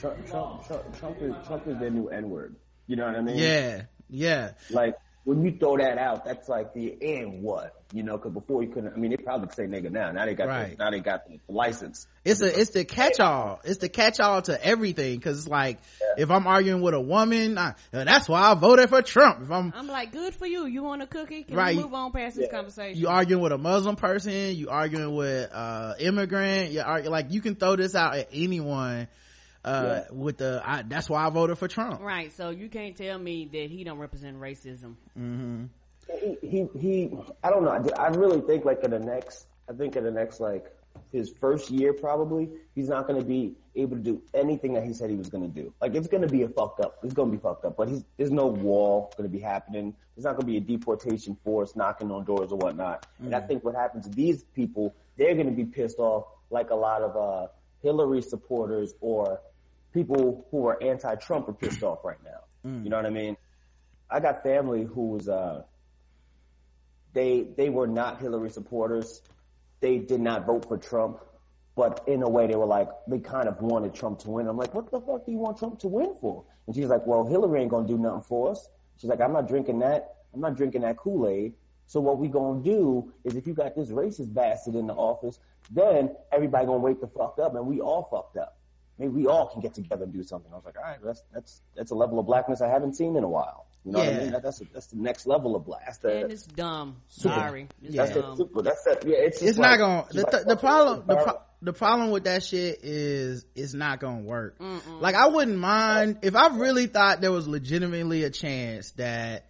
Trump, 0.00 0.26
Trump, 0.26 0.66
Trump, 0.66 0.98
Trump 0.98 1.22
is 1.22 1.34
Trump 1.46 1.68
is 1.68 1.78
their 1.78 1.90
new 1.90 2.08
N 2.08 2.28
word. 2.28 2.56
You 2.88 2.96
know 2.96 3.06
what 3.06 3.14
I 3.14 3.20
mean? 3.20 3.36
Yeah. 3.36 3.82
Yeah. 4.10 4.50
Like 4.70 4.96
when 5.26 5.44
you 5.44 5.58
throw 5.58 5.76
that 5.78 5.98
out, 5.98 6.24
that's 6.24 6.48
like 6.48 6.72
the 6.72 6.96
and 7.02 7.42
what? 7.42 7.74
You 7.92 8.04
know, 8.04 8.16
because 8.16 8.32
before 8.32 8.62
you 8.62 8.68
couldn't. 8.70 8.92
I 8.94 8.96
mean, 8.96 9.10
they 9.10 9.16
probably 9.16 9.48
could 9.48 9.56
say 9.56 9.64
nigga 9.64 9.90
now. 9.90 10.12
Now 10.12 10.24
they 10.24 10.34
got 10.34 10.46
Right. 10.46 10.70
the, 10.70 10.84
now 10.84 10.90
they 10.92 11.00
got 11.00 11.26
the 11.26 11.40
license. 11.48 12.06
It's 12.24 12.40
a, 12.42 12.60
it's 12.60 12.70
the 12.70 12.84
catch-all. 12.84 13.60
It's 13.64 13.78
the 13.78 13.88
catch-all 13.88 14.42
to 14.42 14.64
everything. 14.64 15.18
Cause 15.20 15.38
it's 15.38 15.48
like, 15.48 15.78
if 16.16 16.30
I'm 16.30 16.46
arguing 16.46 16.80
with 16.80 16.94
a 16.94 17.00
woman, 17.00 17.58
I, 17.58 17.74
that's 17.90 18.28
why 18.28 18.40
I 18.52 18.54
voted 18.54 18.88
for 18.88 19.02
Trump. 19.02 19.42
If 19.42 19.50
I'm, 19.50 19.72
I'm 19.74 19.88
like, 19.88 20.12
good 20.12 20.32
for 20.32 20.46
you. 20.46 20.64
You 20.66 20.84
want 20.84 21.02
a 21.02 21.08
cookie? 21.08 21.42
Can 21.42 21.56
Right. 21.56 21.76
we 21.76 21.82
move 21.82 21.92
on 21.92 22.12
past 22.12 22.36
this 22.36 22.46
Yeah. 22.48 22.56
conversation? 22.56 23.00
you 23.00 23.08
arguing 23.08 23.42
with 23.42 23.50
a 23.52 23.58
Muslim 23.58 23.96
person, 23.96 24.54
you 24.54 24.68
arguing 24.68 25.12
with, 25.16 25.50
uh, 25.52 25.94
immigrant, 25.98 26.70
you 26.70 26.82
argue, 26.82 27.10
like, 27.10 27.32
you 27.32 27.40
can 27.40 27.56
throw 27.56 27.74
this 27.74 27.96
out 27.96 28.14
at 28.16 28.28
anyone, 28.32 29.08
uh, 29.66 30.02
Yeah. 30.08 30.14
with 30.16 30.38
the, 30.38 30.62
I, 30.64 30.82
that's 30.82 31.08
why 31.10 31.26
I 31.26 31.30
voted 31.30 31.58
for 31.58 31.68
Trump. 31.68 32.00
right. 32.00 32.32
So 32.32 32.50
you 32.50 32.68
can't 32.68 32.96
tell 32.96 33.18
me 33.18 33.46
that 33.52 33.70
he 33.70 33.84
don't 33.84 33.98
represent 33.98 34.40
racism. 34.40 34.94
He, 36.20 36.38
he, 36.40 36.68
he, 36.78 37.10
I 37.42 37.50
don't 37.50 37.64
know. 37.64 37.70
I, 37.70 38.02
I 38.04 38.08
really 38.08 38.40
think 38.40 38.64
like 38.64 38.84
in 38.84 38.90
the 38.92 38.98
next, 39.00 39.46
I 39.68 39.72
think 39.72 39.96
in 39.96 40.04
the 40.04 40.10
next 40.10 40.38
like 40.40 40.72
his 41.12 41.30
first 41.40 41.70
year 41.70 41.92
probably, 41.92 42.48
he's 42.74 42.88
not 42.88 43.06
going 43.08 43.20
to 43.20 43.26
be 43.26 43.54
able 43.74 43.96
to 43.96 44.02
do 44.02 44.22
anything 44.32 44.72
that 44.74 44.84
he 44.84 44.92
said 44.94 45.10
he 45.10 45.16
was 45.16 45.28
going 45.28 45.42
to 45.42 45.62
do. 45.62 45.72
Like 45.80 45.94
it's 45.96 46.06
going 46.06 46.22
to 46.22 46.28
be 46.28 46.42
a 46.42 46.48
fucked 46.48 46.80
up. 46.80 46.98
It's 47.02 47.12
going 47.12 47.30
to 47.32 47.36
be 47.36 47.42
fucked 47.42 47.64
up. 47.64 47.76
But 47.76 47.88
he's, 47.88 48.04
there's 48.16 48.30
no 48.30 48.46
wall 48.46 49.12
going 49.16 49.28
to 49.28 49.32
be 49.36 49.42
happening. 49.42 49.94
There's 50.14 50.24
not 50.24 50.36
going 50.36 50.46
to 50.46 50.46
be 50.46 50.56
a 50.58 50.60
deportation 50.78 51.36
force 51.44 51.74
knocking 51.76 52.10
on 52.12 52.24
doors 52.24 52.52
or 52.52 52.58
whatnot. 52.58 53.04
And 53.20 53.34
I 53.34 53.40
think 53.40 53.64
what 53.64 53.74
happens 53.74 54.04
to 54.06 54.10
these 54.10 54.44
people, 54.54 54.94
they're 55.18 55.34
going 55.34 55.46
to 55.46 55.52
be 55.52 55.64
pissed 55.64 55.98
off 55.98 56.24
like 56.50 56.70
a 56.70 56.74
lot 56.76 57.02
of 57.02 57.16
uh 57.16 57.48
Hillary 57.82 58.22
supporters 58.22 58.94
or 59.00 59.40
people 59.96 60.46
who 60.50 60.66
are 60.66 60.76
anti-Trump 60.82 61.48
are 61.48 61.54
pissed 61.54 61.82
off 61.82 62.04
right 62.04 62.22
now. 62.22 62.40
You 62.84 62.90
know 62.90 62.96
what 62.96 63.06
I 63.06 63.10
mean? 63.10 63.36
I 64.10 64.20
got 64.20 64.42
family 64.42 64.84
who 64.84 65.08
was 65.08 65.28
uh 65.28 65.62
they 67.14 67.46
they 67.56 67.70
were 67.70 67.86
not 67.86 68.20
Hillary 68.20 68.50
supporters. 68.50 69.22
They 69.80 69.98
did 69.98 70.20
not 70.20 70.46
vote 70.46 70.66
for 70.68 70.76
Trump, 70.76 71.20
but 71.74 72.04
in 72.06 72.22
a 72.22 72.28
way 72.28 72.46
they 72.46 72.56
were 72.56 72.66
like 72.66 72.88
they 73.08 73.20
kind 73.20 73.48
of 73.48 73.60
wanted 73.62 73.94
Trump 73.94 74.18
to 74.20 74.30
win. 74.30 74.46
I'm 74.48 74.56
like, 74.56 74.74
what 74.74 74.90
the 74.90 75.00
fuck 75.00 75.24
do 75.24 75.32
you 75.32 75.38
want 75.38 75.58
Trump 75.58 75.78
to 75.80 75.88
win 75.88 76.14
for? 76.20 76.44
And 76.66 76.76
she's 76.76 76.88
like, 76.88 77.06
well, 77.06 77.24
Hillary 77.26 77.62
ain't 77.62 77.70
gonna 77.70 77.88
do 77.88 77.98
nothing 77.98 78.22
for 78.22 78.50
us. 78.50 78.68
She's 78.98 79.08
like, 79.08 79.20
I'm 79.20 79.32
not 79.32 79.48
drinking 79.48 79.78
that. 79.80 80.16
I'm 80.34 80.40
not 80.40 80.56
drinking 80.56 80.82
that 80.82 80.96
Kool 80.98 81.26
Aid. 81.28 81.54
So 81.86 82.00
what 82.00 82.18
we 82.18 82.28
gonna 82.28 82.62
do 82.62 83.12
is 83.24 83.34
if 83.36 83.46
you 83.46 83.54
got 83.54 83.74
this 83.74 83.90
racist 83.90 84.34
bastard 84.34 84.74
in 84.74 84.86
the 84.88 84.94
office, 84.94 85.38
then 85.70 86.14
everybody 86.32 86.66
gonna 86.66 86.78
wake 86.78 87.00
the 87.00 87.06
fuck 87.06 87.38
up 87.42 87.54
and 87.54 87.66
we 87.66 87.80
all 87.80 88.08
fucked 88.10 88.36
up. 88.36 88.58
Maybe 88.98 89.12
we 89.12 89.26
all 89.26 89.48
can 89.48 89.60
get 89.60 89.74
together 89.74 90.04
and 90.04 90.12
do 90.12 90.22
something. 90.22 90.50
I 90.52 90.56
was 90.56 90.64
like, 90.64 90.76
all 90.78 90.82
right, 90.84 90.98
that's 91.04 91.22
that's 91.32 91.60
that's 91.76 91.90
a 91.90 91.94
level 91.94 92.18
of 92.18 92.26
blackness 92.26 92.60
I 92.62 92.68
haven't 92.68 92.94
seen 92.94 93.16
in 93.16 93.24
a 93.24 93.28
while. 93.28 93.66
You 93.84 93.92
know 93.92 94.00
what 94.00 94.08
I 94.08 94.18
mean? 94.18 94.32
That, 94.32 94.42
that's 94.42 94.60
that's 94.72 94.86
the 94.88 94.96
next 94.96 95.26
level 95.26 95.54
of 95.54 95.64
black. 95.64 95.82
That's 95.86 95.98
the 95.98 96.22
And 96.22 96.32
it's 96.32 96.44
dumb. 96.46 96.96
Sorry. 97.08 97.68
It's 97.82 97.94
Yeah. 97.94 98.04
that's 98.06 98.16
dumb. 98.18 98.36
super. 98.36 98.62
That's 98.62 98.82
that. 98.84 99.04
Yeah, 99.06 99.16
it's. 99.18 99.38
just 99.38 99.50
It's 99.50 99.58
not 99.58 99.78
gonna, 99.78 100.06
the, 100.10 100.22
like, 100.22 100.30
the, 100.32 100.44
the 100.48 100.56
problem, 100.56 101.04
the, 101.06 101.16
pro- 101.16 101.40
the 101.62 101.72
problem 101.72 102.10
with 102.10 102.24
that 102.24 102.42
shit 102.42 102.80
is 102.82 103.46
it's 103.54 103.74
not 103.74 104.00
gonna 104.00 104.22
work. 104.22 104.56
Like 105.00 105.14
I 105.14 105.28
wouldn't 105.28 105.58
mind 105.58 106.18
if 106.22 106.34
I 106.34 106.56
really 106.56 106.86
thought 106.88 107.20
there 107.20 107.30
was 107.32 107.46
legitimately 107.46 108.24
a 108.24 108.30
chance 108.30 108.90
that 108.92 109.46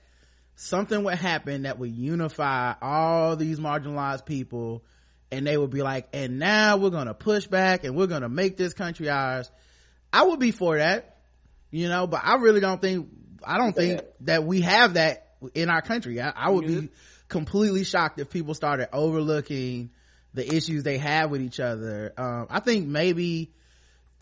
something 0.56 1.02
would 1.04 1.14
happen 1.18 1.62
that 1.62 1.78
would 1.78 1.92
unify 1.94 2.74
all 2.82 3.36
these 3.36 3.58
marginalized 3.58 4.26
people 4.26 4.82
and 5.30 5.46
they 5.46 5.56
would 5.56 5.70
be 5.70 5.82
like, 5.82 6.08
and 6.12 6.38
now 6.38 6.76
we're 6.76 6.90
gonna 6.90 7.14
push 7.14 7.46
back 7.46 7.84
and 7.84 7.96
we're 7.96 8.06
gonna 8.06 8.28
make 8.28 8.56
this 8.56 8.72
country 8.72 9.08
ours. 9.08 9.50
I 10.12 10.24
would 10.24 10.38
be 10.38 10.50
for 10.50 10.78
that, 10.78 11.18
you 11.70 11.88
know, 11.88 12.06
but 12.06 12.20
I 12.24 12.36
really 12.36 12.60
don't 12.60 12.80
think, 12.80 13.08
I 13.44 13.58
don't 13.58 13.74
think 13.74 14.02
that 14.20 14.44
we 14.44 14.62
have 14.62 14.94
that 14.94 15.36
in 15.54 15.68
our 15.68 15.82
country. 15.82 16.20
I, 16.20 16.30
I 16.30 16.50
would 16.50 16.66
be 16.66 16.88
completely 17.28 17.84
shocked 17.84 18.18
if 18.20 18.30
people 18.30 18.54
started 18.54 18.88
overlooking 18.92 19.90
the 20.32 20.54
issues 20.54 20.82
they 20.82 20.98
have 20.98 21.30
with 21.30 21.42
each 21.42 21.60
other. 21.60 22.12
Um, 22.16 22.46
I 22.50 22.60
think 22.60 22.86
maybe 22.86 23.52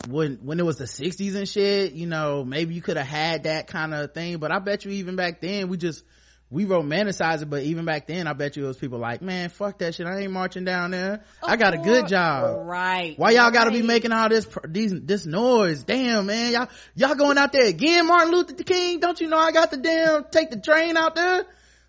when, 0.01 0.39
when 0.43 0.59
it 0.59 0.65
was 0.65 0.77
the 0.77 0.87
sixties 0.87 1.35
and 1.35 1.47
shit, 1.47 1.93
you 1.93 2.07
know, 2.07 2.43
maybe 2.43 2.73
you 2.73 2.81
could 2.81 2.97
have 2.97 3.07
had 3.07 3.43
that 3.43 3.67
kind 3.67 3.93
of 3.93 4.13
thing, 4.13 4.37
but 4.37 4.51
I 4.51 4.59
bet 4.59 4.85
you 4.85 4.91
even 4.91 5.15
back 5.15 5.41
then 5.41 5.67
we 5.67 5.77
just, 5.77 6.03
we 6.51 6.65
romanticize 6.65 7.41
it, 7.41 7.49
but 7.49 7.63
even 7.63 7.85
back 7.85 8.07
then, 8.07 8.27
I 8.27 8.33
bet 8.33 8.55
you 8.55 8.65
it 8.65 8.67
was 8.67 8.77
people 8.77 8.99
like, 8.99 9.21
man, 9.21 9.49
fuck 9.49 9.79
that 9.79 9.95
shit. 9.95 10.05
I 10.05 10.19
ain't 10.21 10.31
marching 10.31 10.63
down 10.63 10.91
there. 10.91 11.23
I 11.43 11.55
got 11.55 11.73
a 11.73 11.77
good 11.77 12.07
job. 12.07 12.67
Right. 12.67 13.17
Why 13.17 13.31
y'all 13.31 13.51
gotta 13.51 13.71
be 13.71 13.81
making 13.81 14.11
all 14.11 14.29
this, 14.29 14.47
these, 14.67 14.93
this 14.93 15.25
noise? 15.25 15.83
Damn, 15.83 16.27
man. 16.27 16.53
Y'all, 16.53 16.67
y'all 16.95 17.15
going 17.15 17.37
out 17.37 17.51
there 17.51 17.65
again, 17.65 18.07
Martin 18.07 18.31
Luther 18.31 18.63
King? 18.63 18.99
Don't 18.99 19.19
you 19.19 19.27
know 19.27 19.37
I 19.37 19.51
got 19.51 19.71
the 19.71 19.77
damn, 19.77 20.25
take 20.25 20.51
the 20.51 20.59
train 20.59 20.97
out 20.97 21.15
there? 21.15 21.45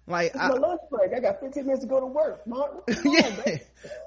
Like, 0.09 0.27
It's 0.27 0.37
my 0.37 0.45
I, 0.45 0.49
lunch 0.51 0.81
break. 0.89 1.13
I 1.15 1.21
got 1.21 1.41
15 1.41 1.65
minutes 1.65 1.83
to 1.83 1.89
go 1.89 2.01
to 2.01 2.07
work, 2.07 2.47
Martin. 2.47 2.81
yeah. 3.13 3.59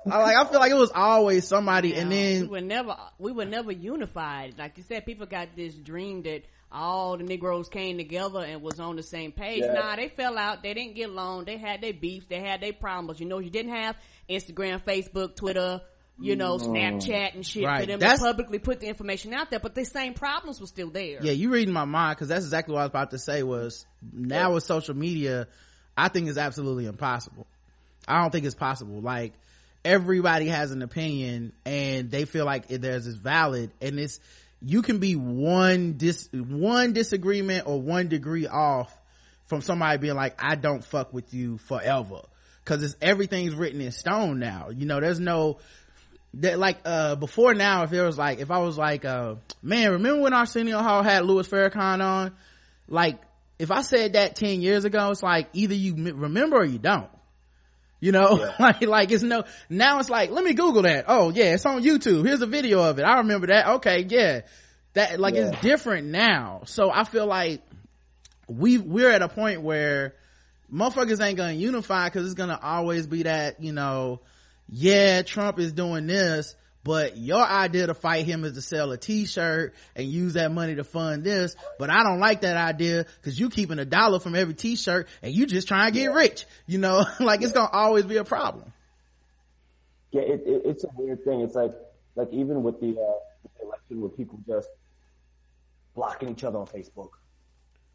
I 0.10 0.22
like, 0.22 0.38
I 0.38 0.50
feel 0.50 0.60
like 0.60 0.72
it 0.72 0.78
was 0.78 0.92
always 0.96 1.46
somebody 1.46 1.94
and 1.96 2.12
then 2.12 2.44
we 2.44 2.48
were 2.48 2.62
never 2.62 2.96
we 3.18 3.32
were 3.34 3.46
never 3.46 3.72
unified. 3.72 4.56
Like 4.58 4.78
you 4.78 4.84
said, 4.84 5.06
people 5.06 5.26
got 5.26 5.50
this 5.56 5.74
dream 5.74 6.24
that 6.24 6.44
all 6.72 7.18
the 7.18 7.24
Negroes 7.24 7.68
came 7.70 7.98
together 7.98 8.40
and 8.42 8.62
was 8.62 8.80
on 8.80 8.96
the 8.96 9.04
same 9.04 9.32
page. 9.32 9.64
Yeah. 9.66 9.74
Nah, 9.74 9.96
they 9.96 10.10
fell 10.10 10.38
out. 10.38 10.62
They 10.64 10.74
didn't 10.74 10.96
get 10.96 11.10
along. 11.10 11.46
They 11.46 11.58
had 11.58 11.82
their 11.82 11.94
beefs. 11.94 12.28
They 12.30 12.40
had 12.40 12.62
their 12.62 12.74
problems. 12.74 13.20
You 13.20 13.26
know, 13.26 13.40
you 13.40 13.50
didn't 13.50 13.74
have 13.74 13.96
Instagram, 14.30 14.84
Facebook, 14.84 15.36
Twitter. 15.36 15.82
You 16.22 16.36
know, 16.36 16.58
mm. 16.58 16.68
Snapchat 16.68 17.34
and 17.36 17.46
shit 17.46 17.64
Right. 17.64 17.80
for 17.80 17.86
them 17.86 18.00
That's- 18.02 18.20
to 18.20 18.26
publicly 18.26 18.60
put 18.60 18.82
the 18.82 18.88
information 18.88 19.34
out 19.34 19.50
there, 19.50 19.62
but 19.62 19.74
the 19.74 19.86
same 19.86 20.14
problems 20.14 20.60
were 20.60 20.68
still 20.68 20.90
there. 20.90 21.20
yeah, 21.24 21.32
you 21.32 21.50
reading 21.50 21.74
my 21.74 21.86
mind 21.86 22.18
because 22.18 22.28
that's 22.28 22.44
exactly 22.44 22.74
what 22.74 22.82
I 22.82 22.84
was 22.84 22.90
about 22.90 23.12
to 23.12 23.18
say 23.20 23.42
was 23.42 23.86
now 24.12 24.54
with 24.54 24.66
social 24.66 24.98
media, 24.98 25.48
I 25.96 26.10
think 26.10 26.28
is 26.28 26.38
absolutely 26.38 26.88
impossible. 26.88 27.48
I 28.06 28.22
don't 28.22 28.32
think 28.32 28.46
it's 28.46 28.54
possible. 28.54 29.00
Like 29.00 29.32
everybody 29.86 30.48
has 30.48 30.72
an 30.72 30.82
opinion 30.82 31.54
and 31.66 32.12
they 32.12 32.26
feel 32.26 32.44
like 32.46 32.68
theirs 32.68 33.08
is 33.08 33.16
valid 33.16 33.72
and 33.82 33.98
it's, 33.98 34.20
you 34.62 34.82
can 34.82 35.00
be 35.00 35.15
one 35.15 35.93
dis, 35.93 36.30
one 36.34 36.93
disagreement 36.93 37.67
or 37.67 37.82
one 37.82 38.08
degree 38.08 38.48
off 38.48 38.95
from 39.45 39.62
somebody 39.62 39.98
being 39.98 40.15
like, 40.15 40.36
I 40.38 40.56
don't 40.56 40.84
fuck 40.84 41.13
with 41.13 41.34
you 41.34 41.58
forever. 41.58 42.22
Cause 42.65 42.84
it's, 42.84 42.95
everything's 43.02 43.56
written 43.56 43.82
in 43.82 43.91
stone 43.91 44.39
now. 44.39 44.69
You 44.69 44.86
know, 44.86 45.00
there's 45.00 45.19
no, 45.19 45.60
that 46.36 46.60
like 46.60 46.78
uh 46.86 47.15
before 47.15 47.56
now 47.56 47.82
if 47.82 47.89
there 47.89 48.06
was 48.06 48.15
like 48.15 48.38
if 48.38 48.52
i 48.52 48.60
was 48.60 48.78
like 48.78 49.04
uh 49.04 49.34
man 49.63 49.93
remember 49.93 50.22
when 50.22 50.32
arsenio 50.32 50.78
hall 50.78 51.02
had 51.02 51.26
louis 51.26 51.48
farrakhan 51.48 52.06
on 52.06 52.32
like 52.88 53.19
if 53.60 53.72
I 53.72 53.82
said 53.82 54.13
that 54.13 54.38
10 54.38 54.62
years 54.62 54.86
ago, 54.86 55.12
it's 55.12 55.22
like 55.22 55.50
either 55.54 55.76
you 55.76 55.93
remember 56.13 56.58
or 56.58 56.65
you 56.65 56.80
don't. 56.80 57.10
You 58.00 58.12
know, 58.14 58.52
like, 58.60 58.82
like 58.82 59.12
it's 59.12 59.24
no, 59.24 59.44
now 59.70 60.00
it's 60.00 60.10
like, 60.10 60.32
let 60.32 60.44
me 60.44 60.54
Google 60.54 60.84
that. 60.84 61.06
Oh 61.08 61.30
yeah, 61.30 61.54
it's 61.56 61.66
on 61.66 61.84
YouTube. 61.84 62.26
Here's 62.26 62.42
a 62.42 62.48
video 62.48 62.82
of 62.82 63.00
it. 63.00 63.04
I 63.04 63.18
remember 63.18 63.48
that. 63.48 63.68
Okay, 63.76 64.06
yeah. 64.08 64.42
That, 64.94 65.20
like, 65.20 65.36
Yeah. 65.36 65.50
it's 65.50 65.62
different 65.62 66.08
now. 66.08 66.62
So 66.66 66.90
I 66.90 67.04
feel 67.04 67.28
like 67.28 67.62
we, 68.48 68.78
we're 68.80 69.12
at 69.12 69.22
a 69.22 69.28
point 69.30 69.62
where 69.62 70.16
motherfuckers 70.74 71.22
ain't 71.24 71.38
gonna 71.38 71.54
unify 71.54 72.06
because 72.06 72.26
it's 72.26 72.34
gonna 72.36 72.60
always 72.62 73.06
be 73.06 73.24
that, 73.24 73.62
you 73.62 73.72
know, 73.72 74.22
yeah, 74.68 75.22
Trump 75.22 75.60
is 75.60 75.74
doing 75.74 76.08
this, 76.08 76.56
but 76.84 77.18
your 77.18 77.44
idea 77.44 77.88
to 77.88 77.94
fight 77.94 78.26
him 78.26 78.44
is 78.44 78.54
to 78.54 78.62
sell 78.62 78.92
a 78.92 78.98
t-shirt 78.98 79.74
and 79.96 80.08
use 80.08 80.34
that 80.34 80.52
money 80.52 80.76
to 80.76 80.84
fund 80.84 81.24
this, 81.24 81.56
but 81.78 81.89
I 81.89 82.04
don't 82.04 82.20
like 82.20 82.42
that 82.42 82.56
idea 82.56 83.06
because 83.18 83.39
you 83.39 83.50
keeping 83.50 83.80
a 83.80 83.86
dollar 83.86 84.20
from 84.20 84.36
every 84.36 84.54
t-shirt 84.54 85.08
and 85.22 85.34
you 85.34 85.46
just 85.46 85.68
trying 85.68 85.92
to 85.92 86.00
get 86.00 86.13
rich. 86.13 86.46
You 86.68 86.78
know, 86.78 87.06
like 87.20 87.42
it's 87.42 87.52
gonna 87.52 87.70
always 87.72 88.06
be 88.06 88.18
a 88.18 88.24
problem. 88.24 88.72
Yeah, 90.12 90.22
it, 90.22 90.44
it, 90.46 90.62
it's 90.65 90.84
a 90.84 90.89
weird 90.96 91.24
thing. 91.24 91.42
It's 91.42 91.56
like, 91.56 91.74
like 92.15 92.30
even 92.32 92.63
with 92.63 92.80
the, 92.80 92.92
uh, 92.92 93.20
the 93.44 93.65
election 93.65 94.02
where 94.02 94.10
people 94.10 94.39
just 94.48 94.70
blocking 95.96 96.30
each 96.30 96.44
other 96.44 96.58
on 96.58 96.65
Facebook 96.65 97.10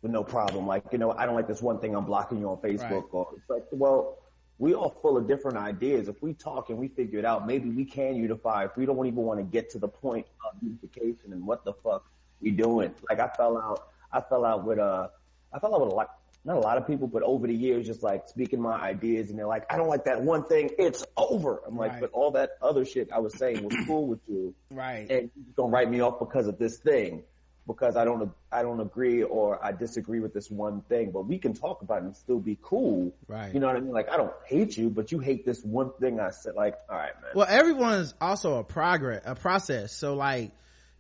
with 0.03 0.13
no 0.13 0.23
problem. 0.23 0.67
Like, 0.67 0.85
you 0.93 0.99
know, 0.99 1.11
I 1.11 1.27
don't 1.27 1.35
like 1.35 1.49
this 1.49 1.63
one 1.63 1.81
thing, 1.81 1.97
I'm 1.97 2.05
blocking 2.05 2.39
you 2.39 2.49
on 2.51 2.59
Facebook. 2.59 2.91
Right. 2.91 3.05
Or 3.13 3.29
it's 3.37 3.51
like, 3.51 3.65
well, 3.73 4.19
we 4.59 4.75
all 4.75 4.91
full 5.03 5.17
of 5.17 5.27
different 5.27 5.57
ideas. 5.59 6.09
If 6.09 6.23
we 6.23 6.33
talk 6.33 6.71
and 6.71 6.79
we 6.79 6.89
figure 6.89 7.19
it 7.19 7.25
out, 7.25 7.47
maybe 7.47 7.71
we 7.71 7.85
can 7.85 8.17
unify. 8.17 8.65
If 8.65 8.77
we 8.77 8.87
don't 8.87 9.05
even 9.07 9.23
want 9.23 9.41
to 9.41 9.45
get 9.45 9.71
to 9.71 9.79
the 9.79 9.89
point 9.89 10.27
of 10.47 10.57
unification 10.63 11.33
and 11.33 11.47
what 11.47 11.65
the 11.65 11.73
fuck 11.73 12.05
we 12.41 12.51
doing. 12.51 12.95
Like 13.09 13.21
I 13.21 13.29
fell 13.37 13.57
out, 13.59 13.89
I 14.13 14.21
fell 14.21 14.45
out 14.45 14.65
with, 14.65 14.79
uh, 14.79 15.09
I 15.53 15.59
fell 15.59 15.75
out 15.75 15.81
with 15.81 15.93
a 15.93 15.95
lot, 15.95 16.11
not 16.45 16.57
a 16.57 16.61
lot 16.61 16.77
of 16.79 16.87
people, 16.87 17.09
but 17.09 17.23
over 17.23 17.47
the 17.47 17.55
years, 17.55 17.87
just 17.87 18.03
like 18.03 18.29
speaking 18.29 18.61
my 18.61 18.75
ideas 18.75 19.31
and 19.31 19.39
they're 19.39 19.47
like, 19.47 19.65
I 19.73 19.77
don't 19.77 19.89
like 19.89 20.05
that 20.05 20.21
one 20.21 20.45
thing. 20.45 20.71
It's 20.79 21.05
over. 21.17 21.63
I'm 21.67 21.77
like, 21.77 21.93
Right. 21.93 22.01
but 22.03 22.11
all 22.13 22.31
that 22.33 22.51
other 22.63 22.85
shit 22.85 23.11
I 23.11 23.19
was 23.19 23.37
saying 23.39 23.65
was 23.65 23.75
cool 23.87 24.07
with 24.07 24.21
you 24.29 24.55
Right. 24.71 25.07
and 25.11 25.31
you're 25.35 25.55
gonna 25.57 25.73
write 25.73 25.91
me 25.91 26.01
off 26.01 26.19
because 26.21 26.47
of 26.47 26.59
this 26.59 26.79
thing, 26.79 27.23
because 27.67 27.97
I 27.97 28.05
don't 28.05 28.31
I 28.53 28.63
don't 28.63 28.81
agree 28.81 29.23
or 29.23 29.65
I 29.65 29.73
disagree 29.73 30.21
with 30.21 30.35
this 30.35 30.51
one 30.51 30.83
thing. 30.83 31.11
But 31.11 31.27
we 31.27 31.39
can 31.39 31.55
talk 31.55 31.83
about 31.83 32.03
it 32.03 32.05
and 32.05 32.17
still 32.17 32.39
be 32.39 32.59
cool. 32.63 33.15
Right. 33.27 33.53
You 33.53 33.61
know 33.61 33.67
what 33.67 33.77
I 33.77 33.81
mean? 33.81 33.93
Like 33.93 34.09
I 34.11 34.17
don't 34.17 34.33
hate 34.47 34.77
you, 34.77 34.91
but 34.91 35.13
you 35.13 35.19
hate 35.19 35.45
this 35.45 35.63
one 35.63 35.93
thing 36.01 36.21
I 36.21 36.31
said. 36.31 36.55
Like, 36.55 36.75
all 36.89 36.97
right, 36.97 37.21
man. 37.23 37.31
Well, 37.35 37.47
everyone's 37.49 38.15
also 38.21 38.59
a 38.59 38.65
progress, 38.65 39.23
a 39.25 39.35
process. 39.35 39.93
So 39.93 40.15
like, 40.15 40.53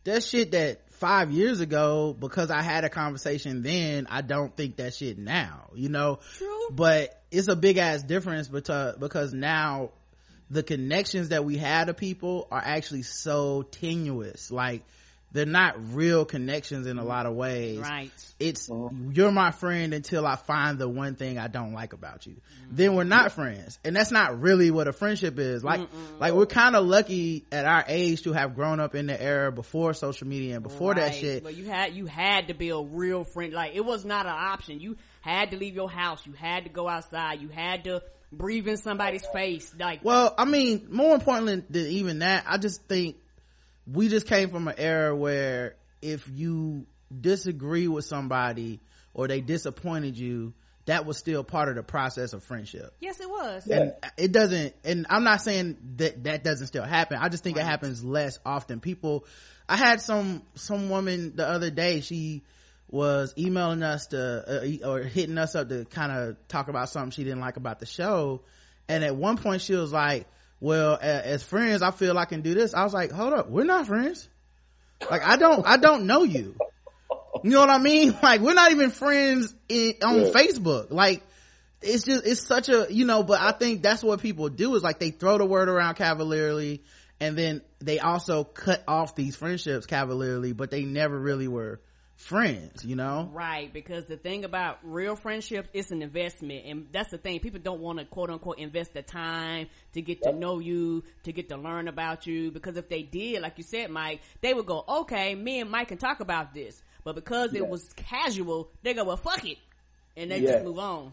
that 0.05 0.23
shit 0.23 0.53
that 0.53 0.93
five 0.93 1.31
years 1.31 1.61
ago, 1.61 2.15
because 2.19 2.51
I 2.51 2.63
had 2.63 2.85
a 2.85 2.89
conversation 2.89 3.63
then, 3.63 4.07
I 4.11 4.21
don't 4.21 4.55
think 4.55 4.77
that 4.77 4.95
shit 4.95 5.19
now, 5.19 5.71
you 5.75 5.89
know? 5.89 6.21
True. 6.37 6.71
But 6.71 7.21
it's 7.31 7.49
a 7.49 7.57
big 7.57 7.79
ass 7.79 8.03
difference 8.03 8.49
because, 8.49 8.97
because 8.97 9.33
now 9.33 9.91
the 10.51 10.63
connections 10.63 11.31
that 11.31 11.45
we 11.45 11.57
had 11.57 11.87
to 11.87 11.95
people 11.95 12.49
are 12.51 12.63
actually 12.63 13.03
so 13.03 13.63
tenuous. 13.63 14.51
Like, 14.51 14.85
they're 15.35 15.45
not 15.45 15.75
real 15.95 16.25
connections 16.25 16.87
in 16.87 16.99
a 16.99 17.05
lot 17.05 17.27
of 17.27 17.35
ways 17.35 17.81
Right. 17.81 18.11
it's 18.39 18.69
mm-hmm. 18.69 19.11
you're 19.13 19.33
my 19.33 19.51
friend 19.51 19.93
until 19.93 20.27
I 20.27 20.37
find 20.37 20.79
the 20.79 20.89
one 20.89 21.17
thing 21.17 21.39
I 21.39 21.49
don't 21.49 21.75
like 21.75 21.93
about 21.93 22.25
you. 22.27 22.35
Mm-hmm. 22.35 22.77
Then 22.77 22.95
we're 22.95 23.05
not 23.05 23.33
friends. 23.33 23.79
And 23.85 23.95
that's 23.95 24.11
not 24.11 24.41
really 24.41 24.71
what 24.71 24.89
a 24.89 24.93
friendship 24.93 25.39
is. 25.39 25.63
Like 25.63 25.81
like 26.19 26.33
we're 26.33 26.47
kind 26.47 26.77
of 26.77 26.87
lucky 26.87 27.45
at 27.53 27.67
our 27.67 27.85
age 27.87 28.23
to 28.23 28.33
have 28.33 28.55
grown 28.55 28.81
up 28.81 28.95
in 28.95 29.07
the 29.07 29.21
era 29.21 29.53
before 29.53 29.93
social 29.93 30.27
media 30.27 30.55
and 30.55 30.63
before 30.63 30.95
that 30.95 31.15
shit. 31.15 31.43
But 31.43 31.57
you 31.57 31.67
had 31.67 31.95
you 31.95 32.07
had 32.07 32.49
to 32.49 32.55
be 32.55 32.71
a 32.71 32.81
real 32.81 33.25
friend. 33.25 33.53
Like 33.53 33.75
it 33.75 33.85
was 33.85 34.05
not 34.05 34.27
an 34.27 34.33
option. 34.33 34.81
You 34.81 34.97
had 35.21 35.51
to 35.51 35.57
leave 35.57 35.75
your 35.75 35.91
house. 35.91 36.25
You 36.25 36.33
had 36.33 36.65
to 36.65 36.71
go 36.71 36.89
outside. 36.89 37.41
You 37.41 37.49
had 37.49 37.85
to 37.85 38.03
breathe 38.33 38.69
in 38.69 38.77
somebody's 38.77 39.27
face. 39.27 39.75
Like 39.79 40.05
Well, 40.05 40.33
I 40.39 40.45
mean, 40.45 40.87
more 40.91 41.15
importantly 41.15 41.65
than 41.69 41.87
even 41.87 42.21
that, 42.21 42.45
I 42.47 42.59
just 42.59 42.85
think 42.85 43.17
we 43.87 44.09
just 44.09 44.27
came 44.27 44.51
from 44.51 44.69
an 44.69 44.75
era 44.79 45.15
where 45.15 45.77
if 46.01 46.29
you 46.29 46.87
disagree 47.21 47.89
with 47.89 48.05
somebody 48.05 48.81
or 49.13 49.29
they 49.29 49.41
disappointed 49.41 50.19
you, 50.19 50.55
that 50.87 51.07
was 51.07 51.17
still 51.17 51.43
part 51.43 51.69
of 51.69 51.77
the 51.77 51.83
process 51.83 52.33
of 52.33 52.43
friendship. 52.43 52.95
yes, 53.01 53.21
it 53.21 53.29
was. 53.29 53.67
and 53.67 53.95
it 54.17 54.33
doesn't 54.33 54.75
and 54.85 55.07
i'm 55.09 55.25
not 55.25 55.41
saying 55.41 55.77
that 55.97 56.25
that 56.25 56.45
doesn't 56.45 56.67
still 56.67 56.85
happen 56.85 57.19
i 57.21 57.29
just 57.29 57.43
think 57.43 57.57
it 57.57 57.65
happens 57.65 58.05
less 58.05 58.39
often 58.45 58.81
people 58.81 59.25
i 59.69 59.77
had 59.77 60.01
some 60.01 60.43
some 60.55 60.91
woman 60.91 61.35
the 61.37 61.47
other 61.49 61.71
day 61.71 62.01
she 62.01 62.43
was 62.91 63.33
emailing 63.39 63.83
us 63.83 64.09
to 64.09 64.83
uh, 64.83 64.89
or 64.89 65.01
hitting 65.01 65.39
us 65.39 65.55
up 65.55 65.69
to 65.69 65.85
kind 65.87 66.13
of 66.13 66.37
talk 66.49 66.69
about 66.69 66.89
something 66.89 67.11
she 67.11 67.25
didn't 67.25 67.41
like 67.41 67.57
about 67.57 67.81
the 67.81 67.87
show 67.87 68.43
and 68.89 69.03
at 69.03 69.17
one 69.17 69.37
point 69.37 69.63
she 69.63 69.75
was 69.75 69.93
like 69.93 70.27
well 70.65 70.99
as 71.01 71.43
friends 71.43 71.83
i 71.83 71.91
feel 71.91 72.17
i 72.19 72.25
can 72.25 72.41
do 72.41 72.55
this. 72.55 72.73
I 72.73 72.85
was 72.85 72.95
like 72.95 73.13
hold 73.13 73.35
up 73.35 73.51
we're 73.51 73.65
not 73.65 73.87
friends. 73.87 74.29
Like 75.11 75.23
i 75.23 75.37
don't 75.37 75.67
i 75.67 75.77
don't 75.77 76.07
know 76.07 76.23
you. 76.23 76.57
You 77.43 77.51
know 77.51 77.61
what 77.61 77.71
i 77.71 77.79
mean? 77.79 78.17
Like 78.23 78.41
we're 78.41 78.55
not 78.55 78.71
even 78.73 78.91
friends 78.91 79.55
in, 79.69 79.95
on 80.03 80.21
Yeah. 80.21 80.31
facebook. 80.31 80.91
Like 80.91 81.23
it's 81.83 82.05
just 82.05 82.27
it's 82.27 82.47
such 82.47 82.71
a 82.71 82.87
you 82.89 83.05
know 83.05 83.23
but 83.23 83.41
i 83.43 83.53
think 83.53 83.83
that's 83.83 84.03
what 84.03 84.21
people 84.21 84.49
do 84.49 84.75
is 84.75 84.83
like 84.83 84.99
they 84.99 85.11
throw 85.11 85.37
the 85.37 85.45
word 85.45 85.69
around 85.69 85.97
cavalierly 85.97 86.83
and 87.21 87.37
then 87.37 87.61
they 87.81 87.99
also 87.99 88.43
cut 88.43 88.83
off 88.89 89.15
these 89.15 89.37
friendships 89.37 89.85
cavalierly 89.85 90.55
but 90.55 90.71
they 90.71 90.85
never 90.85 91.19
really 91.19 91.47
were 91.47 91.81
friends 92.17 92.85
you 92.85 92.97
know 92.97 93.31
Right, 93.33 93.73
because 93.73 94.05
the 94.07 94.17
thing 94.17 94.45
about 94.45 94.79
real 94.83 95.17
friendships, 95.17 95.69
it's 95.73 95.91
an 95.91 96.03
investment, 96.03 96.67
and 96.67 96.87
that's 96.93 97.11
the 97.11 97.19
thing. 97.19 97.41
People 97.41 97.61
don't 97.61 97.81
want 97.81 97.99
to 97.99 98.05
quote 98.05 98.31
unquote 98.31 98.59
invest 98.59 98.93
the 98.95 99.03
time 99.03 99.69
to 99.95 100.03
get 100.03 100.23
to 100.23 100.33
know 100.33 100.59
you, 100.61 101.03
to 101.25 101.33
get 101.33 101.49
to 101.49 101.57
learn 101.57 101.89
about 101.89 102.27
you. 102.27 102.51
Because 102.51 102.77
if 102.77 102.89
they 102.89 103.03
did, 103.03 103.43
like 103.43 103.59
you 103.59 103.65
said, 103.65 103.91
Mike, 103.91 104.21
they 104.41 104.55
would 104.55 104.67
go, 104.67 104.85
"Okay, 104.87 105.35
me 105.35 105.61
and 105.61 105.71
Mike 105.71 105.89
can 105.89 105.99
talk 105.99 106.21
about 106.21 106.55
this." 106.55 106.81
But 107.03 107.15
because 107.17 107.55
it 107.55 107.67
was 107.67 107.89
casual, 107.95 108.71
they 108.83 108.95
go, 108.95 109.05
"Well, 109.05 109.17
fuck 109.17 109.45
it," 109.45 109.59
and 110.17 110.31
they 110.31 110.41
Yeah. 110.41 110.53
just 110.53 110.65
move 110.65 110.79
on. 110.79 111.13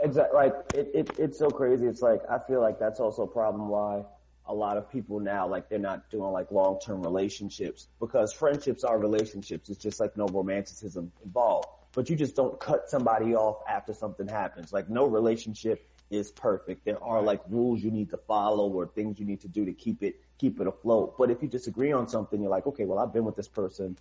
Exactly. 0.00 0.36
Like 0.36 0.54
it, 0.74 0.90
it, 0.94 1.10
it's 1.18 1.38
so 1.38 1.50
crazy. 1.50 1.86
It's 1.86 2.02
like 2.02 2.20
I 2.28 2.38
feel 2.46 2.60
like 2.60 2.78
that's 2.78 3.00
also 3.00 3.22
a 3.22 3.26
problem 3.26 3.68
why 3.68 4.04
a 4.48 4.54
lot 4.54 4.76
of 4.76 4.90
people 4.90 5.20
now 5.20 5.46
like 5.46 5.68
they're 5.68 5.78
not 5.78 6.10
doing 6.10 6.30
like 6.32 6.50
long 6.50 6.78
term 6.78 7.02
relationships 7.02 7.88
because 8.00 8.32
friendships 8.32 8.84
are 8.84 8.98
relationships. 8.98 9.68
It's 9.68 9.82
just 9.82 10.00
like 10.00 10.16
no 10.16 10.26
romanticism 10.26 11.12
involved. 11.24 11.68
But 11.92 12.10
you 12.10 12.16
just 12.16 12.36
don't 12.36 12.58
cut 12.60 12.90
somebody 12.90 13.34
off 13.34 13.62
after 13.68 13.94
something 13.94 14.28
happens. 14.28 14.72
Like 14.72 14.88
no 14.88 15.06
relationship 15.06 15.88
is 16.10 16.30
perfect. 16.30 16.84
There 16.84 17.02
are 17.02 17.22
like 17.22 17.40
rules 17.48 17.82
you 17.82 17.90
need 17.90 18.10
to 18.10 18.18
follow 18.28 18.70
or 18.70 18.86
things 18.86 19.18
you 19.18 19.26
need 19.26 19.40
to 19.40 19.48
do 19.48 19.64
to 19.64 19.72
keep 19.72 20.02
it 20.02 20.20
keep 20.38 20.60
it 20.60 20.66
afloat. 20.66 21.16
But 21.18 21.30
if 21.30 21.42
you 21.42 21.48
disagree 21.48 21.92
on 21.92 22.08
something, 22.08 22.40
you're 22.40 22.50
like, 22.50 22.66
okay, 22.66 22.84
well 22.84 22.98
I've 22.98 23.12
been 23.12 23.24
with 23.24 23.36
this 23.36 23.48
person, 23.48 23.96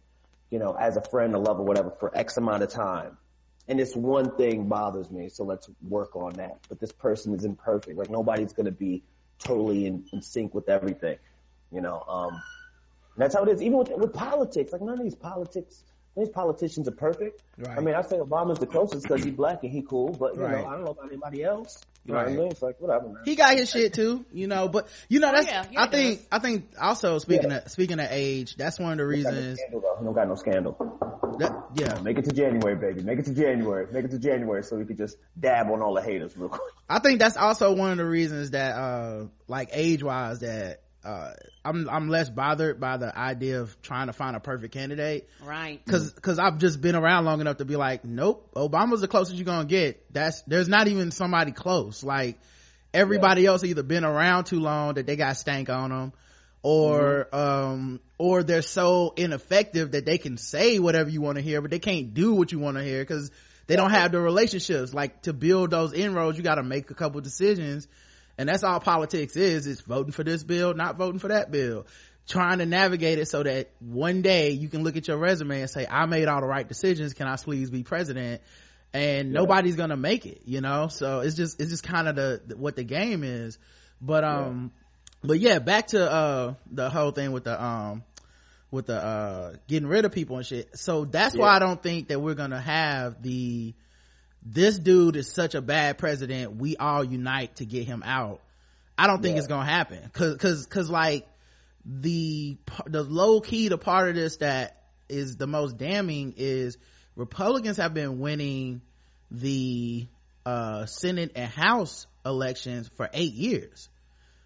you 0.50 0.60
know, 0.60 0.74
as 0.74 0.98
a 0.98 1.02
friend, 1.02 1.34
a 1.34 1.40
lover, 1.40 1.64
whatever, 1.64 1.92
for 2.00 2.16
X 2.16 2.38
amount 2.38 2.64
of 2.64 2.70
time 2.70 3.18
and 3.68 3.80
this 3.80 3.96
one 3.96 4.36
thing 4.36 4.68
bothers 4.68 5.10
me, 5.10 5.30
so 5.30 5.44
let's 5.44 5.70
work 5.82 6.16
on 6.16 6.34
that. 6.34 6.60
But 6.70 6.80
this 6.80 6.92
person 6.92 7.34
is 7.34 7.44
imperfect. 7.44 7.98
Like 7.98 8.10
nobody's 8.10 8.54
gonna 8.54 8.72
be 8.72 9.04
totally 9.39 9.86
in, 9.86 10.06
in 10.13 10.21
sync 10.21 10.54
with 10.54 10.69
everything, 10.69 11.17
you 11.71 11.82
know. 11.82 12.02
Um, 12.08 12.41
that's 13.17 13.36
how 13.36 13.43
it 13.43 13.50
is. 13.50 13.62
Even 13.62 13.78
with 13.80 13.89
with 13.95 14.13
politics, 14.13 14.71
like 14.74 14.82
none 14.82 14.98
of 14.98 15.04
these 15.04 15.15
politics, 15.15 15.84
none 16.15 16.24
of 16.24 16.28
these 16.30 16.34
politicians 16.36 16.88
are 16.88 16.91
perfect. 16.91 17.41
Right. 17.58 17.78
I 17.78 17.82
mean, 17.82 17.95
I 17.95 18.02
say 18.02 18.17
Obama's 18.17 18.60
the 18.60 18.67
closest 18.67 19.04
because 19.08 19.24
he's 19.24 19.34
black 19.34 19.63
and 19.63 19.71
he 19.71 19.82
cool, 19.82 20.13
but 20.13 20.36
you 20.36 20.41
Right. 20.41 20.52
know, 20.52 20.65
I 20.65 20.71
don't 20.74 20.84
know 20.86 20.91
about 20.91 21.08
anybody 21.08 21.43
else. 21.43 21.86
You 22.06 22.13
know 22.13 22.20
Right. 22.20 22.30
what 22.30 22.34
I 22.34 22.38
mean? 22.38 22.52
It's 22.52 22.62
like 22.62 22.76
whatever, 22.80 23.08
man. 23.08 23.18
he 23.26 23.36
got 23.36 23.58
his 23.58 23.72
shit 23.72 23.94
too 23.94 24.26
you 24.32 24.46
know 24.48 24.68
but 24.68 24.88
you 25.10 25.20
know 25.20 25.32
that's 25.32 25.48
Oh, 25.48 25.50
yeah, 25.52 25.65
yeah, 25.72 25.82
i 25.82 25.88
think 25.88 26.20
does. 26.20 26.28
i 26.32 26.39
think 26.39 26.65
also 26.80 27.18
speaking 27.18 27.50
Yeah. 27.50 27.58
of 27.65 27.72
speaking 27.72 28.00
of 28.00 28.08
age 28.12 28.56
that's 28.58 28.80
one 28.80 29.00
of 29.00 29.08
the 29.08 29.15
He 29.15 29.24
got 29.24 29.34
no 29.34 29.38
reasons. 29.39 29.60
He 29.60 30.04
don't 30.06 30.13
got 30.13 30.28
no 30.28 30.36
scandal. 30.36 30.78
that, 31.39 31.52
yeah 31.76 32.00
Make 32.04 32.20
it 32.20 32.26
to 32.26 32.32
January, 32.32 32.76
baby. 32.76 33.02
Make 33.02 33.20
it 33.20 33.26
to 33.26 33.34
January. 33.34 33.88
Make 33.91 34.06
it 34.06 34.12
to 34.12 34.20
January 34.20 34.63
so 34.63 34.76
we 34.78 34.86
could 34.86 34.98
just 34.98 35.18
dab 35.39 35.70
on 35.72 35.82
all 35.82 35.94
the 35.96 36.02
haters 36.02 36.38
real 36.38 36.50
quick. 36.50 36.62
I 36.88 37.00
think 37.00 37.20
that's 37.20 37.36
also 37.38 37.74
one 37.74 37.91
of 37.91 37.98
the 37.98 38.06
reasons 38.06 38.52
that, 38.52 38.76
uh, 38.76 39.26
like 39.48 39.70
age 39.74 40.04
wise 40.04 40.39
that, 40.41 40.82
uh, 41.06 41.34
I'm, 41.63 41.88
I'm 41.88 42.10
less 42.10 42.30
bothered 42.30 42.80
by 42.80 42.98
the 42.98 43.15
idea 43.18 43.62
of 43.62 43.80
trying 43.82 44.08
to 44.08 44.13
find 44.13 44.36
a 44.36 44.39
perfect 44.39 44.74
candidate. 44.74 45.30
Right. 45.44 45.86
Cause, 45.86 46.12
cause 46.13 46.39
I've 46.39 46.58
just 46.58 46.82
been 46.82 46.96
around 46.96 47.26
long 47.26 47.41
enough 47.41 47.58
to 47.58 47.65
be 47.65 47.76
like, 47.76 48.04
nope, 48.04 48.50
Obama's 48.56 49.02
the 49.02 49.08
closest 49.08 49.38
you're 49.38 49.46
gonna 49.46 49.65
get. 49.65 50.12
That's, 50.12 50.41
there's 50.44 50.68
not 50.68 50.88
even 50.88 51.12
somebody 51.12 51.52
close. 51.52 52.03
Like, 52.03 52.39
everybody 52.93 53.45
else 53.45 53.64
either 53.64 53.84
been 53.84 54.03
around 54.03 54.45
too 54.45 54.60
long 54.60 54.95
that 54.95 55.06
they 55.06 55.16
got 55.16 55.38
stank 55.38 55.70
on 55.70 55.91
them, 55.91 56.14
or, 56.64 57.28
um, 57.36 57.99
or 58.18 58.41
they're 58.41 58.64
so 58.64 59.14
ineffective 59.16 59.91
that 59.91 60.06
they 60.06 60.18
can 60.18 60.38
say 60.38 60.80
whatever 60.80 61.10
you 61.10 61.22
want 61.22 61.36
to 61.38 61.43
hear, 61.43 61.62
but 61.62 61.70
they 61.70 61.80
can't 61.80 62.16
do 62.16 62.34
what 62.34 62.51
you 62.51 62.58
want 62.58 62.78
to 62.78 62.84
hear 62.84 63.01
because 63.01 63.30
they 63.68 63.76
don't 63.76 63.91
have 63.91 64.12
the 64.12 64.20
relationships. 64.20 64.93
Like 64.93 65.22
to 65.24 65.34
build 65.34 65.70
those 65.72 65.93
inroads, 65.93 66.38
you 66.38 66.43
got 66.43 66.56
to 66.56 66.64
make 66.64 66.89
a 66.89 66.95
couple 66.95 67.22
decisions, 67.22 67.88
and 68.38 68.50
that's 68.50 68.64
all 68.64 68.80
politics 68.80 69.36
is: 69.36 69.68
is 69.68 69.82
voting 69.82 70.12
for 70.12 70.24
this 70.24 70.44
bill, 70.44 70.74
not 70.74 70.98
voting 70.98 71.20
for 71.20 71.30
that 71.30 71.52
bill. 71.52 71.86
Trying 72.28 72.58
to 72.58 72.66
navigate 72.66 73.20
it 73.20 73.28
so 73.28 73.44
that 73.44 73.70
one 73.80 74.24
day 74.24 74.50
you 74.50 74.68
can 74.68 74.84
look 74.84 74.98
at 74.98 75.08
your 75.08 75.18
resume 75.18 75.62
and 75.62 75.70
say, 75.70 75.86
"I 75.90 76.06
made 76.08 76.28
all 76.28 76.42
the 76.42 76.48
right 76.48 76.68
decisions. 76.68 77.14
Can 77.14 77.28
I 77.28 77.36
please 77.36 77.70
be 77.70 77.84
president?" 77.84 78.42
and 78.96 79.34
nobody's 79.34 79.76
gonna 79.76 79.98
make 79.98 80.26
it 80.26 80.42
you 80.46 80.62
know 80.62 80.88
so 80.88 81.20
it's 81.20 81.36
just 81.36 81.60
it's 81.60 81.70
just 81.70 81.84
kind 81.84 82.08
of 82.08 82.16
the 82.16 82.56
what 82.56 82.78
the 82.78 82.84
game 82.84 83.26
is 83.26 83.58
but 84.02 84.24
um 84.24 84.72
but 85.22 85.38
yeah 85.38 85.60
back 85.60 85.88
to 85.88 86.10
uh 86.10 86.54
the 86.72 86.90
whole 86.90 87.12
thing 87.12 87.34
with 87.34 87.44
the 87.44 87.62
um 87.62 88.04
with 88.72 88.86
the 88.88 88.96
uh 88.96 89.54
getting 89.68 89.90
rid 89.90 90.06
of 90.06 90.14
people 90.14 90.38
and 90.38 90.46
shit 90.46 90.78
so 90.78 91.04
that's 91.04 91.36
why 91.36 91.50
i 91.50 91.60
don't 91.60 91.84
think 91.84 92.08
that 92.08 92.22
we're 92.22 92.36
gonna 92.36 92.60
have 92.60 93.22
the 93.22 93.74
this 94.46 94.78
dude 94.78 95.16
is 95.16 95.32
such 95.32 95.56
a 95.56 95.62
bad 95.62 95.98
president 95.98 96.56
we 96.58 96.78
all 96.78 97.04
unite 97.04 97.56
to 97.58 97.66
get 97.66 97.86
him 97.86 98.04
out. 98.06 98.41
I 98.98 99.08
don't 99.08 99.22
think 99.22 99.34
Yeah. 99.34 99.39
it's 99.39 99.48
gonna 99.48 99.70
happen. 99.70 100.10
Cause 100.14 100.38
cause 100.38 100.66
cause 100.68 100.89
like 100.89 101.28
the 101.86 102.58
the 102.86 103.04
low 103.04 103.41
key 103.41 103.68
the 103.68 103.78
part 103.78 104.10
of 104.10 104.16
this 104.16 104.38
that 104.38 104.84
is 105.10 105.36
the 105.38 105.48
most 105.48 105.78
damning 105.78 106.34
is 106.38 106.78
republicans 107.16 107.78
have 107.78 107.93
been 107.93 108.20
winning 108.20 108.82
the 109.30 110.08
uh 110.46 110.86
senate 110.86 111.32
and 111.36 111.50
house 111.52 112.08
elections 112.26 112.89
for 112.96 113.10
eight 113.14 113.34
years. 113.34 113.89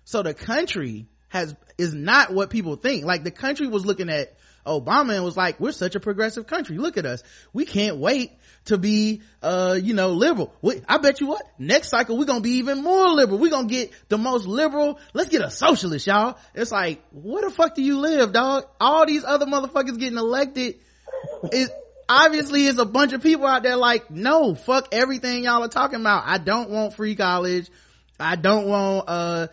So 0.06 0.24
the 0.24 0.34
country 0.34 1.08
has 1.30 1.56
is 1.78 1.94
not 1.94 2.34
what 2.34 2.50
people 2.50 2.76
think. 2.76 3.06
Like 3.06 3.24
the 3.24 3.32
country 3.32 3.68
was 3.68 3.86
looking 3.86 4.10
at 4.10 4.34
obama 4.70 5.16
and 5.16 5.24
was 5.24 5.36
like 5.36 5.60
we're 5.60 5.72
such 5.72 5.96
a 5.96 6.00
progressive 6.00 6.48
country. 6.48 6.78
Look 6.78 6.98
at 6.98 7.06
us. 7.06 7.24
We 7.54 7.66
can't 7.66 7.98
wait 7.98 8.32
to 8.66 8.78
be 8.78 9.22
uh 9.42 9.78
you 9.82 9.94
know 9.94 10.12
liberal. 10.12 10.54
We, 10.62 10.82
i 10.88 10.98
bet 10.98 11.20
you 11.22 11.28
what? 11.28 11.44
Next 11.58 11.90
cycle 11.90 12.18
we're 12.18 12.26
gonna 12.26 12.42
be 12.42 12.58
even 12.58 12.84
more 12.84 13.10
liberal. 13.10 13.40
We're 13.40 13.52
gonna 13.52 13.68
get 13.68 13.92
the 14.10 14.18
most 14.18 14.46
liberal. 14.46 15.00
Let's 15.14 15.30
get 15.30 15.42
a 15.42 15.50
socialist 15.50 16.08
y'all. 16.08 16.38
It's 16.54 16.72
like 16.72 17.02
where 17.12 17.42
the 17.42 17.52
fuck 17.52 17.76
do 17.76 17.82
you 17.82 18.00
live 18.00 18.32
dog? 18.32 18.66
All 18.80 19.06
these 19.06 19.24
other 19.24 19.46
motherfuckers 19.46 20.00
getting 20.00 20.18
elected 20.18 20.76
it 21.52 21.70
obviously 22.08 22.66
is 22.66 22.78
a 22.80 22.86
bunch 22.86 23.14
of 23.14 23.22
people 23.22 23.46
out 23.46 23.64
there 23.64 23.76
like 23.76 24.10
no 24.10 24.56
fuck 24.56 24.90
everything 24.92 25.44
y'all 25.44 25.64
are 25.64 25.70
talking 25.70 26.00
about. 26.00 26.24
I 26.26 26.38
don't 26.38 26.70
want 26.70 26.94
free 26.94 27.16
college. 27.16 27.70
I 28.20 28.36
don't 28.36 28.68
want 28.68 29.06
uh 29.08 29.48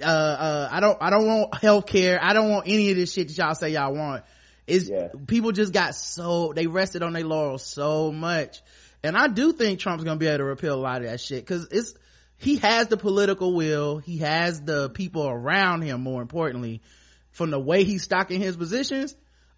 uh 0.00 0.06
uh 0.06 0.68
i 0.70 0.80
don't 0.80 0.96
i 1.02 1.10
don't 1.10 1.26
want 1.26 1.54
health 1.60 1.86
care 1.86 2.18
i 2.22 2.32
don't 2.32 2.50
want 2.50 2.66
any 2.66 2.90
of 2.90 2.96
this 2.96 3.12
shit 3.12 3.28
that 3.28 3.36
y'all 3.36 3.54
say 3.54 3.70
y'all 3.70 3.94
want 3.94 4.24
is 4.66 4.88
Yeah. 4.88 5.08
people 5.26 5.52
just 5.52 5.72
got 5.72 5.94
so 5.94 6.52
they 6.54 6.66
rested 6.66 7.02
on 7.02 7.12
their 7.12 7.24
laurels 7.24 7.64
so 7.64 8.12
much. 8.12 8.62
And 9.04 9.16
i 9.16 9.26
do 9.26 9.52
think 9.52 9.80
trump's 9.80 10.04
gonna 10.04 10.16
be 10.16 10.26
able 10.26 10.38
to 10.38 10.44
repeal 10.44 10.74
a 10.74 10.80
lot 10.80 11.02
of 11.02 11.08
that 11.08 11.20
shit 11.20 11.44
because 11.44 11.68
it's 11.70 11.94
he 12.36 12.56
has 12.56 12.88
the 12.88 12.96
political 12.96 13.54
will. 13.54 13.98
He 13.98 14.18
has 14.18 14.60
the 14.60 14.90
people 14.90 15.28
around 15.28 15.82
him 15.82 16.00
more 16.00 16.20
importantly 16.20 16.82
from 17.30 17.50
the 17.50 17.58
way 17.58 17.84
he's 17.84 18.02
stocking 18.02 18.40
his 18.40 18.56
positions 18.56 19.14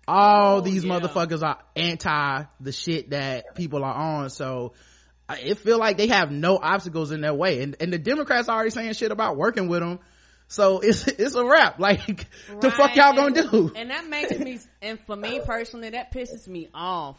all 0.07 0.59
oh, 0.59 0.61
these 0.61 0.85
yeah. 0.85 0.99
motherfuckers 0.99 1.43
are 1.43 1.59
anti 1.75 2.45
the 2.61 2.73
shit 2.73 3.11
that 3.11 3.55
people 3.55 3.85
are 3.85 3.95
on. 3.95 4.31
So 4.31 4.75
it 5.31 5.59
feel 5.59 5.79
like 5.79 5.97
they 5.97 6.09
have 6.09 6.31
no 6.31 6.59
obstacles 6.59 7.11
in 7.11 7.21
their 7.21 7.35
way. 7.35 7.63
And, 7.63 7.77
and 7.81 7.93
the 7.93 7.99
democrats 7.99 8.49
are 8.49 8.57
already 8.57 8.71
saying 8.71 8.93
shit 8.95 9.13
about 9.13 9.37
working 9.37 9.69
with 9.69 9.81
them 9.81 10.01
so 10.49 10.79
it's 10.81 11.07
it's 11.07 11.35
a 11.35 11.45
wrap 11.45 11.79
like 11.79 12.27
the 12.61 12.71
fuck 12.71 12.95
y'all 12.97 13.15
gonna 13.15 13.43
do 13.43 13.73
And 13.75 13.91
that 13.91 14.07
makes 14.09 14.39
me, 14.39 14.59
and 14.83 15.01
for 15.01 15.17
me 15.17 15.41
personally, 15.45 15.91
that 15.91 16.13
pisses 16.13 16.47
me 16.47 16.69
off. 16.75 17.17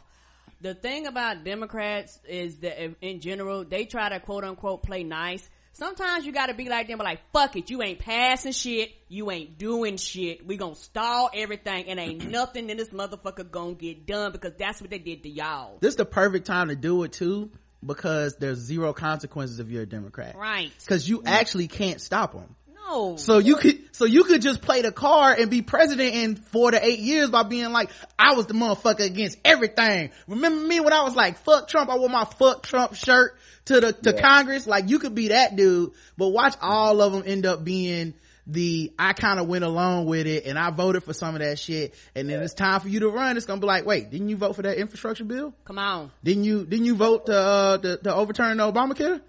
The 0.61 0.73
thing 0.73 1.05
about 1.05 1.43
Democrats 1.43 2.19
is 2.28 2.57
that 2.57 2.82
in- 2.82 2.95
in 3.01 3.19
general, 3.19 3.65
they 3.65 3.86
try 3.86 4.09
to 4.09 4.19
quote 4.19 4.43
unquote 4.43 4.84
play 4.84 5.03
nice. 5.03 5.47
Sometimes 5.73 6.26
you 6.26 6.32
gotta 6.32 6.53
be 6.53 6.69
like 6.69 6.88
them, 6.88 6.97
but 6.97 7.03
like, 7.03 7.19
fuck 7.34 7.57
it, 7.57 7.69
you 7.69 7.84
ain't 7.84 7.99
passing 7.99 8.53
shit, 8.53 8.91
you 9.09 9.30
ain't 9.30 9.57
doing 9.57 9.97
shit, 9.97 10.47
we 10.47 10.55
gonna 10.55 10.73
stall 10.76 11.30
everything, 11.34 11.88
and 11.89 11.99
ain't 11.99 12.30
nothing 12.32 12.69
in 12.69 12.78
this 12.78 12.89
motherfucker 12.89 13.51
gonna 13.51 13.73
get 13.73 14.05
done 14.05 14.32
because 14.32 14.53
that's 14.57 14.80
what 14.80 14.89
they 14.89 14.99
did 14.99 15.23
to 15.23 15.30
y'all. 15.30 15.78
this 15.82 15.89
is 15.89 15.95
the 15.97 16.05
perfect 16.05 16.45
time 16.47 16.69
to 16.69 16.76
do 16.78 17.03
it 17.03 17.11
too 17.11 17.51
because 17.86 18.38
there's 18.38 18.57
zero 18.57 18.93
consequences 18.93 19.59
if 19.59 19.69
you're 19.69 19.84
a 19.84 19.86
democrat 19.86 20.36
Right. 20.38 20.71
because 20.80 21.07
you 21.09 21.19
mm. 21.19 21.28
actually 21.28 21.67
can't 21.67 21.99
stop 21.99 22.32
them 22.32 22.55
No. 22.88 23.15
So 23.17 23.39
you 23.39 23.55
could, 23.55 23.95
so 23.95 24.05
you 24.05 24.23
could 24.23 24.41
just 24.41 24.61
play 24.61 24.81
the 24.81 24.91
card 24.91 25.39
and 25.39 25.49
be 25.49 25.61
president 25.61 26.13
in 26.13 26.36
four 26.36 26.71
to 26.71 26.86
eight 26.86 26.99
years 26.99 27.29
by 27.29 27.43
being 27.43 27.71
like, 27.71 27.89
I 28.17 28.36
was 28.36 28.45
the 28.45 28.53
motherfucker 28.53 29.05
against 29.05 29.38
everything. 29.43 30.11
Remember 30.27 30.65
me 30.67 30.79
when 30.79 30.93
I 30.93 31.03
was 31.03 31.15
like, 31.15 31.38
fuck 31.39 31.67
Trump, 31.67 31.89
I 31.89 31.97
wore 31.97 32.09
my 32.09 32.25
fuck 32.25 32.63
Trump 32.63 32.95
shirt 32.95 33.38
to 33.65 33.79
the, 33.79 33.93
to 33.93 34.13
Yeah. 34.13 34.21
Congress? 34.21 34.67
Like 34.67 34.89
you 34.89 34.99
could 34.99 35.15
be 35.15 35.29
that 35.29 35.55
dude, 35.55 35.91
but 36.17 36.27
watch 36.29 36.55
all 36.61 37.01
of 37.01 37.11
them 37.13 37.23
end 37.25 37.45
up 37.45 37.63
being 37.63 38.13
the, 38.47 38.93
I 38.99 39.13
kind 39.13 39.39
of 39.39 39.47
went 39.47 39.63
along 39.63 40.05
with 40.05 40.27
it 40.27 40.45
and 40.45 40.59
I 40.59 40.69
voted 40.69 41.03
for 41.03 41.13
some 41.13 41.33
of 41.33 41.41
that 41.41 41.57
shit. 41.57 41.95
And 42.13 42.29
then 42.29 42.43
it's 42.43 42.53
time 42.53 42.79
for 42.81 42.88
you 42.89 42.99
to 42.99 43.09
run. 43.09 43.38
It's 43.38 43.47
going 43.47 43.59
to 43.59 43.61
be 43.63 43.67
like, 43.67 43.88
wait, 43.88 44.11
didn't 44.11 44.29
you 44.29 44.38
vote 44.38 44.55
for 44.55 44.61
that 44.61 44.77
infrastructure 44.77 45.23
bill? 45.25 45.55
Come 45.65 45.79
on. 45.79 46.11
Didn't 46.23 46.43
you, 46.43 46.63
didn't 46.65 46.86
you 46.86 46.95
vote 46.95 47.25
to, 47.25 47.36
uh, 47.36 47.77
to, 47.79 47.97
to 47.97 48.13
overturn 48.13 48.57
the 48.57 48.71
Obamacare? 48.71 49.21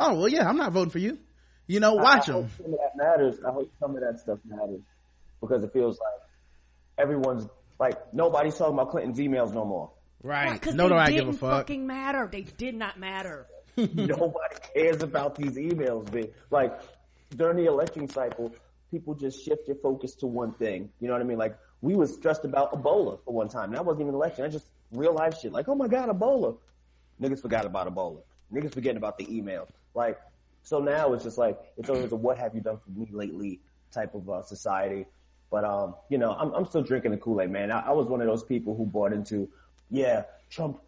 Oh, 0.00 0.14
well, 0.14 0.28
yeah, 0.28 0.48
I'm 0.48 0.56
not 0.56 0.72
voting 0.72 0.90
for 0.90 0.98
you. 0.98 1.18
You 1.66 1.80
know, 1.80 1.94
watch 1.94 2.28
I, 2.28 2.32
I 2.32 2.34
them. 2.36 2.42
hope 2.44 2.50
some 2.56 2.72
of 2.74 2.78
that 2.78 2.96
matters. 2.96 3.38
I 3.46 3.50
hope 3.52 3.72
some 3.80 3.94
of 3.96 4.00
that 4.02 4.18
stuff 4.20 4.38
matters 4.44 4.80
because 5.40 5.64
it 5.64 5.72
feels 5.72 5.98
like 5.98 6.28
everyone's 6.98 7.46
like 7.78 8.14
nobody's 8.14 8.56
talking 8.56 8.74
about 8.74 8.90
Clinton's 8.90 9.18
emails 9.18 9.52
no 9.52 9.64
more. 9.64 9.90
Right. 10.22 10.52
Because 10.54 10.74
No, 10.74 10.84
they 10.84 10.88
do 10.90 10.94
I 10.96 11.06
didn't 11.10 11.26
give 11.26 11.34
a 11.34 11.38
fuck. 11.38 11.50
fucking 11.62 11.86
matter. 11.86 12.28
They 12.30 12.42
did 12.42 12.74
not 12.74 12.98
matter. 12.98 13.46
Nobody 13.76 14.56
cares 14.74 15.02
about 15.02 15.34
these 15.36 15.52
emails, 15.56 16.10
man. 16.12 16.28
Like 16.50 16.80
during 17.36 17.56
the 17.56 17.66
election 17.66 18.08
cycle, 18.08 18.54
people 18.90 19.14
just 19.14 19.44
shift 19.44 19.66
your 19.68 19.76
focus 19.76 20.14
to 20.16 20.26
one 20.26 20.52
thing. 20.54 20.90
You 21.00 21.08
know 21.08 21.12
what 21.14 21.20
I 21.22 21.24
mean? 21.24 21.38
Like 21.38 21.58
we 21.82 21.94
was 21.94 22.14
stressed 22.14 22.44
about 22.44 22.72
Ebola 22.72 23.18
for 23.24 23.34
one 23.34 23.48
time. 23.48 23.72
That 23.72 23.84
wasn't 23.84 24.02
even 24.02 24.10
an 24.10 24.14
election. 24.14 24.42
That's 24.44 24.54
just 24.54 24.66
real 24.92 25.12
life 25.14 25.38
shit. 25.40 25.52
Like, 25.52 25.68
oh 25.68 25.74
my 25.74 25.88
god, 25.88 26.08
Ebola. 26.08 26.56
Niggas 27.20 27.42
forgot 27.42 27.66
about 27.66 27.92
Ebola. 27.92 28.18
Niggas 28.52 28.72
forgetting 28.72 28.96
about 28.96 29.18
the 29.18 29.26
emails. 29.26 29.68
Like, 29.94 30.18
so 30.66 30.80
now 30.80 31.12
it's 31.12 31.22
just 31.22 31.38
like 31.38 31.58
it's 31.76 31.88
always 31.88 32.10
a 32.10 32.16
what 32.16 32.38
have 32.38 32.54
you 32.56 32.60
done 32.60 32.78
for 32.78 32.90
me 32.90 33.08
lately 33.12 33.60
type 33.92 34.14
of 34.14 34.28
uh, 34.28 34.42
society. 34.42 35.06
But 35.48 35.64
um, 35.64 35.94
you 36.08 36.18
know, 36.18 36.32
I'm 36.32 36.52
I'm 36.52 36.66
still 36.66 36.82
drinking 36.82 37.12
the 37.12 37.18
Kool 37.18 37.40
Aid, 37.40 37.50
man. 37.50 37.70
I, 37.70 37.88
I 37.88 37.90
was 37.92 38.08
one 38.08 38.20
of 38.20 38.26
those 38.26 38.42
people 38.42 38.76
who 38.76 38.84
bought 38.84 39.12
into, 39.12 39.48
yeah, 39.90 40.24
Trump 40.50 40.80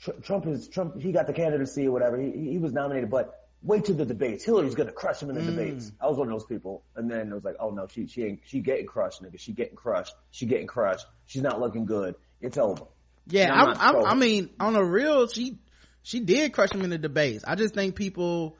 Tr- 0.00 0.12
Trump 0.22 0.46
is 0.46 0.68
Trump. 0.68 1.00
He 1.00 1.10
got 1.10 1.26
the 1.26 1.32
candidacy 1.32 1.88
or 1.88 1.90
whatever. 1.90 2.20
He, 2.20 2.50
he 2.50 2.58
was 2.58 2.72
nominated, 2.72 3.10
but 3.10 3.48
wait 3.64 3.84
till 3.84 3.96
the 3.96 4.06
debates. 4.06 4.44
Hillary's 4.44 4.76
gonna 4.76 4.92
crush 4.92 5.20
him 5.20 5.28
in 5.30 5.34
the 5.34 5.42
debates. 5.42 5.90
I 6.00 6.06
was 6.06 6.16
one 6.16 6.28
of 6.28 6.32
those 6.32 6.46
people, 6.46 6.84
and 6.94 7.10
then 7.10 7.32
it 7.32 7.34
was 7.34 7.42
like, 7.42 7.56
oh 7.58 7.70
no, 7.70 7.88
she 7.88 8.06
she 8.06 8.22
ain't 8.22 8.40
she 8.44 8.60
getting 8.60 8.86
crushed, 8.86 9.24
nigga. 9.24 9.40
She 9.40 9.52
getting 9.52 9.74
crushed. 9.74 10.14
She 10.30 10.46
getting 10.46 10.68
crushed. 10.68 11.06
She's 11.26 11.42
not 11.42 11.60
looking 11.60 11.84
good. 11.84 12.14
It's 12.40 12.58
over. 12.58 12.84
Yeah, 13.26 13.52
I'm 13.52 13.76
I'm, 13.76 14.04
I 14.06 14.14
mean, 14.14 14.50
on 14.60 14.76
a 14.76 14.84
real, 14.84 15.26
she, 15.28 15.58
she 16.02 16.20
did 16.20 16.52
crush 16.52 16.70
him 16.72 16.82
in 16.82 16.90
the 16.90 16.98
debates. 16.98 17.44
I 17.46 17.54
just 17.54 17.74
think 17.74 17.94
people, 17.94 18.56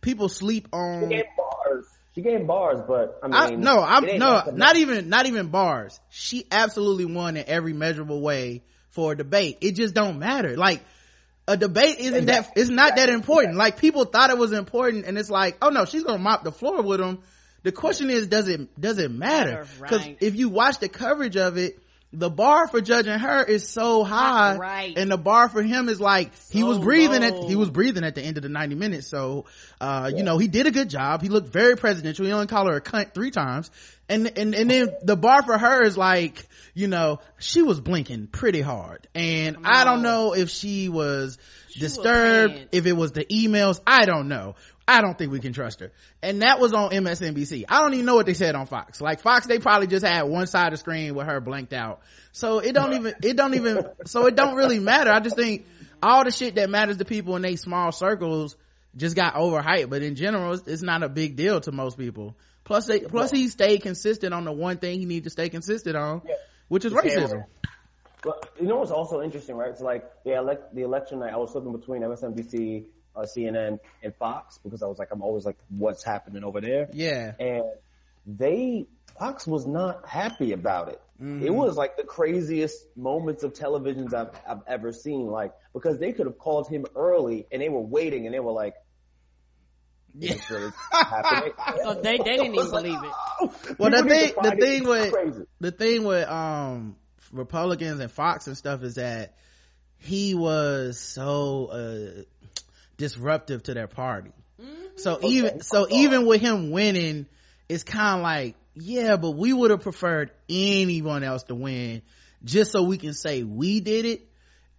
people 0.00 0.28
sleep 0.28 0.68
She 0.72 0.76
on. 0.78 1.08
gave 1.08 1.24
bars. 1.36 1.86
She 2.14 2.22
gave 2.22 2.46
bars, 2.46 2.80
but 2.86 3.20
I 3.22 3.26
I, 3.46 3.50
no, 3.50 3.80
I'm 3.80 4.04
no, 4.18 4.34
nothing 4.34 4.56
not 4.56 4.76
even, 4.76 5.08
not 5.08 5.26
even 5.26 5.48
bars. 5.48 6.00
She 6.10 6.46
absolutely 6.50 7.04
won 7.04 7.36
in 7.36 7.44
every 7.46 7.72
measurable 7.72 8.20
way 8.20 8.62
for 8.90 9.12
a 9.12 9.16
debate. 9.16 9.58
It 9.60 9.72
just 9.76 9.94
don't 9.94 10.18
matter. 10.18 10.56
Like 10.56 10.82
a 11.46 11.56
debate 11.56 11.98
isn't 12.00 12.26
that, 12.26 12.52
it's 12.56 12.70
not 12.70 12.96
that 12.96 13.08
Exactly. 13.08 13.14
important. 13.14 13.56
Like 13.56 13.78
people 13.78 14.04
thought 14.04 14.30
it 14.30 14.38
was 14.38 14.52
important 14.52 15.06
and 15.06 15.16
it's 15.16 15.30
like, 15.30 15.58
oh 15.62 15.68
no, 15.70 15.84
she's 15.84 16.02
gonna 16.02 16.18
mop 16.18 16.42
the 16.44 16.52
floor 16.52 16.82
with 16.82 16.98
them. 16.98 17.20
The 17.62 17.72
question 17.72 18.10
is, 18.10 18.26
does 18.26 18.48
it, 18.48 18.80
does 18.80 18.98
it 18.98 19.10
matter? 19.10 19.66
Matter, 19.80 19.86
Cause 19.86 20.00
right. 20.00 20.18
if 20.20 20.34
you 20.36 20.48
watch 20.48 20.78
the 20.78 20.88
coverage 20.88 21.36
of 21.36 21.56
it, 21.56 21.78
the 22.12 22.30
bar 22.30 22.68
for 22.68 22.80
judging 22.80 23.18
her 23.18 23.44
is 23.44 23.68
so 23.68 24.02
high. 24.02 24.56
Right. 24.56 24.96
And 24.96 25.10
the 25.10 25.18
bar 25.18 25.48
for 25.48 25.62
him 25.62 25.88
is 25.88 26.00
like, 26.00 26.32
he 26.50 26.64
was 26.64 26.78
breathing 26.78 27.22
at, 27.22 27.44
he 27.44 27.54
was 27.54 27.68
breathing 27.68 28.04
at 28.04 28.14
the 28.14 28.22
end 28.22 28.38
of 28.38 28.42
the 28.42 28.48
90 28.48 28.74
minutes. 28.76 29.06
So, 29.06 29.44
uh, 29.80 30.10
you 30.14 30.22
know, 30.22 30.38
he 30.38 30.48
did 30.48 30.66
a 30.66 30.70
good 30.70 30.88
job. 30.88 31.20
He 31.20 31.28
looked 31.28 31.48
very 31.48 31.76
presidential. 31.76 32.24
He 32.24 32.32
only 32.32 32.46
called 32.46 32.68
her 32.68 32.76
a 32.76 32.80
cunt 32.80 33.12
three 33.12 33.30
times. 33.30 33.70
And, 34.08 34.38
and, 34.38 34.54
and 34.54 34.70
then 34.70 34.88
the 35.02 35.16
bar 35.16 35.42
for 35.42 35.58
her 35.58 35.82
is 35.82 35.98
like, 35.98 36.48
you 36.72 36.88
know, 36.88 37.20
she 37.38 37.60
was 37.60 37.78
blinking 37.78 38.28
pretty 38.28 38.62
hard. 38.62 39.06
And 39.14 39.58
I 39.64 39.84
don't 39.84 40.02
know 40.02 40.32
if 40.34 40.48
she 40.48 40.88
was 40.88 41.18
was 41.18 41.38
disturbed, 41.78 42.54
pants. 42.54 42.68
if 42.72 42.86
it 42.86 42.92
was 42.92 43.12
the 43.12 43.24
emails. 43.24 43.80
I 43.86 44.06
don't 44.06 44.28
know. 44.28 44.56
I 44.90 45.02
don't 45.02 45.16
think 45.18 45.30
we 45.30 45.38
can 45.38 45.52
trust 45.52 45.80
her. 45.80 45.92
And 46.22 46.40
that 46.40 46.58
was 46.58 46.72
on 46.72 46.90
MSNBC. 46.90 47.66
I 47.68 47.82
don't 47.82 47.92
even 47.92 48.06
know 48.06 48.14
what 48.14 48.24
they 48.24 48.32
said 48.32 48.54
on 48.54 48.66
Fox. 48.66 49.00
Like 49.02 49.20
Fox, 49.20 49.46
they 49.46 49.58
probably 49.58 49.86
just 49.86 50.04
had 50.04 50.22
one 50.22 50.46
side 50.46 50.68
of 50.68 50.70
the 50.72 50.76
screen 50.78 51.14
with 51.14 51.26
her 51.26 51.40
blanked 51.42 51.74
out. 51.74 52.00
So 52.32 52.60
it 52.60 52.72
don't 52.72 52.94
even, 52.94 53.14
it 53.22 53.36
don't 53.36 53.54
even, 53.54 53.84
so 54.06 54.24
it 54.26 54.34
don't 54.34 54.54
really 54.56 54.78
matter. 54.78 55.10
I 55.10 55.20
just 55.20 55.36
think 55.36 55.66
all 56.02 56.24
the 56.24 56.30
shit 56.30 56.54
that 56.54 56.70
matters 56.70 56.96
to 56.96 57.04
people 57.04 57.36
in 57.36 57.42
they 57.42 57.56
small 57.56 57.92
circles 57.92 58.56
just 58.96 59.14
got 59.14 59.34
overhyped. 59.34 59.90
But 59.90 60.02
in 60.02 60.14
general, 60.14 60.54
it's, 60.54 60.66
it's 60.66 60.82
not 60.82 61.02
a 61.02 61.08
big 61.10 61.36
deal 61.36 61.60
to 61.60 61.70
most 61.70 61.98
people. 61.98 62.34
Plus 62.64 62.86
they, 62.86 63.00
plus 63.00 63.30
he 63.30 63.48
stayed 63.48 63.82
consistent 63.82 64.32
on 64.32 64.44
the 64.44 64.52
one 64.52 64.78
thing 64.78 64.98
he 64.98 65.04
needed 65.04 65.24
to 65.24 65.30
stay 65.30 65.50
consistent 65.50 65.96
on, 65.96 66.22
Yeah. 66.26 66.34
which 66.68 66.84
is 66.86 66.92
The 66.92 66.98
racism. 67.00 67.28
camera. 67.28 67.46
But 68.22 68.50
you 68.60 68.66
know 68.66 68.76
what's 68.76 68.90
also 68.90 69.20
interesting, 69.22 69.54
right? 69.56 69.70
It's 69.70 69.80
like 69.80 70.04
the 70.24 70.32
elect 70.36 70.74
the 70.74 70.82
election 70.82 71.20
night. 71.20 71.32
I 71.32 71.36
was 71.36 71.52
flipping 71.52 71.72
between 71.72 72.02
MSNBC, 72.02 72.86
uh, 73.18 73.26
CNN, 73.26 73.78
and 74.02 74.14
Fox 74.16 74.58
because 74.62 74.82
I 74.82 74.86
was 74.86 74.98
like, 74.98 75.08
I'm 75.10 75.22
always 75.22 75.44
like, 75.44 75.58
what's 75.68 76.04
happening 76.04 76.44
over 76.44 76.60
there? 76.60 76.88
Yeah. 76.92 77.32
And 77.38 77.64
they 78.26 78.86
Fox 79.18 79.46
was 79.46 79.66
not 79.66 80.06
happy 80.06 80.52
about 80.52 80.88
it. 80.88 81.00
It 81.20 81.50
was 81.50 81.76
like 81.76 81.96
the 81.96 82.04
craziest 82.04 82.96
moments 82.96 83.42
of 83.42 83.52
televisions 83.52 84.14
I've, 84.14 84.30
I've 84.48 84.62
ever 84.68 84.92
seen. 84.92 85.26
Like 85.26 85.52
because 85.74 85.98
they 85.98 86.12
could 86.12 86.26
have 86.26 86.38
called 86.38 86.68
him 86.68 86.86
early 86.94 87.44
and 87.50 87.60
they 87.60 87.68
were 87.68 87.80
waiting 87.80 88.26
and 88.26 88.34
they 88.34 88.38
were 88.38 88.52
like, 88.52 88.74
Yeah. 90.16 90.34
Really. 90.48 90.70
So 91.82 91.94
they, 91.94 92.18
they 92.18 92.36
didn't 92.36 92.54
even 92.54 92.70
believe 92.70 93.02
it. 93.02 93.12
Well, 93.78 93.90
the 93.90 94.08
thing, 94.08 94.32
the 94.40 94.56
thing 94.60 94.84
with 94.86 95.12
crazy. 95.12 95.42
the 95.60 95.72
thing 95.72 96.04
with 96.04 96.28
um 96.28 96.96
Republicans 97.32 97.98
and 97.98 98.12
Fox 98.12 98.46
and 98.46 98.56
stuff 98.56 98.84
is 98.84 98.94
that 98.94 99.34
he 99.96 100.34
was 100.34 101.00
so 101.00 101.66
uh 101.66 102.22
disruptive 102.98 103.62
to 103.64 103.74
their 103.74 103.86
party. 103.86 104.32
So 104.96 105.20
even 105.22 105.62
so 105.62 105.86
even 105.90 106.26
with 106.26 106.40
him 106.40 106.70
winning, 106.70 107.26
it's 107.68 107.84
kind 107.84 108.18
of 108.18 108.22
like 108.22 108.56
yeah, 108.74 109.16
but 109.16 109.30
we 109.30 109.52
would 109.52 109.70
have 109.70 109.82
preferred 109.82 110.30
anyone 110.48 111.24
else 111.24 111.44
to 111.44 111.54
win 111.54 112.02
just 112.44 112.72
so 112.72 112.82
we 112.82 112.98
can 112.98 113.14
say 113.14 113.42
we 113.42 113.80
did 113.80 114.04
it 114.04 114.28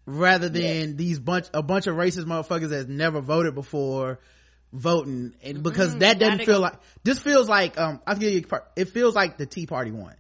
rather 0.05 0.49
than 0.49 0.97
these 0.97 1.20
bunch 1.20 1.47
a 1.53 1.63
bunch 1.63 1.88
of 1.88 1.95
racist 1.95 2.26
motherfuckers 2.26 2.70
that's 2.70 2.88
never 2.88 3.22
voted 3.22 3.55
before 3.55 4.20
voting. 4.74 5.34
And 5.43 5.63
because 5.63 5.97
that 5.97 6.20
doesn't 6.20 6.45
feel 6.45 6.59
like 6.59 6.80
this 7.03 7.20
feels 7.20 7.47
like 7.47 7.80
um 7.80 8.01
i'll 8.05 8.15
give 8.15 8.34
you 8.34 8.45
part 8.45 8.65
it 8.76 8.89
feels 8.89 9.15
like 9.15 9.38
the 9.38 9.45
tea 9.45 9.65
party 9.65 9.91
won. 9.91 10.15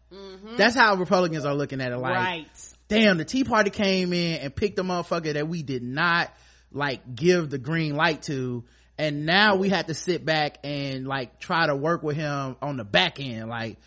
That's 0.57 0.75
how 0.75 0.95
republicans 0.95 1.45
are 1.45 1.53
looking 1.53 1.81
at 1.81 1.91
it 1.91 1.97
like 1.97 2.15
right. 2.15 2.73
damn 2.87 3.17
the 3.17 3.25
tea 3.25 3.43
party 3.43 3.69
came 3.69 4.13
in 4.13 4.39
and 4.39 4.55
picked 4.55 4.79
a 4.79 4.83
motherfucker 4.83 5.33
that 5.33 5.47
we 5.47 5.63
did 5.63 5.83
not 5.83 6.31
like 6.71 7.15
give 7.15 7.49
the 7.49 7.57
green 7.57 7.95
light 7.95 8.23
to. 8.23 8.63
And 8.97 9.25
now 9.25 9.55
we 9.55 9.69
had 9.69 9.87
to 9.87 9.93
sit 9.93 10.25
back 10.25 10.57
and 10.63 11.07
like 11.07 11.39
try 11.39 11.67
to 11.67 11.75
work 11.75 12.03
with 12.03 12.17
him 12.17 12.57
on 12.61 12.77
the 12.77 12.83
back 12.83 13.19
end. 13.19 13.49
Like 13.49 13.77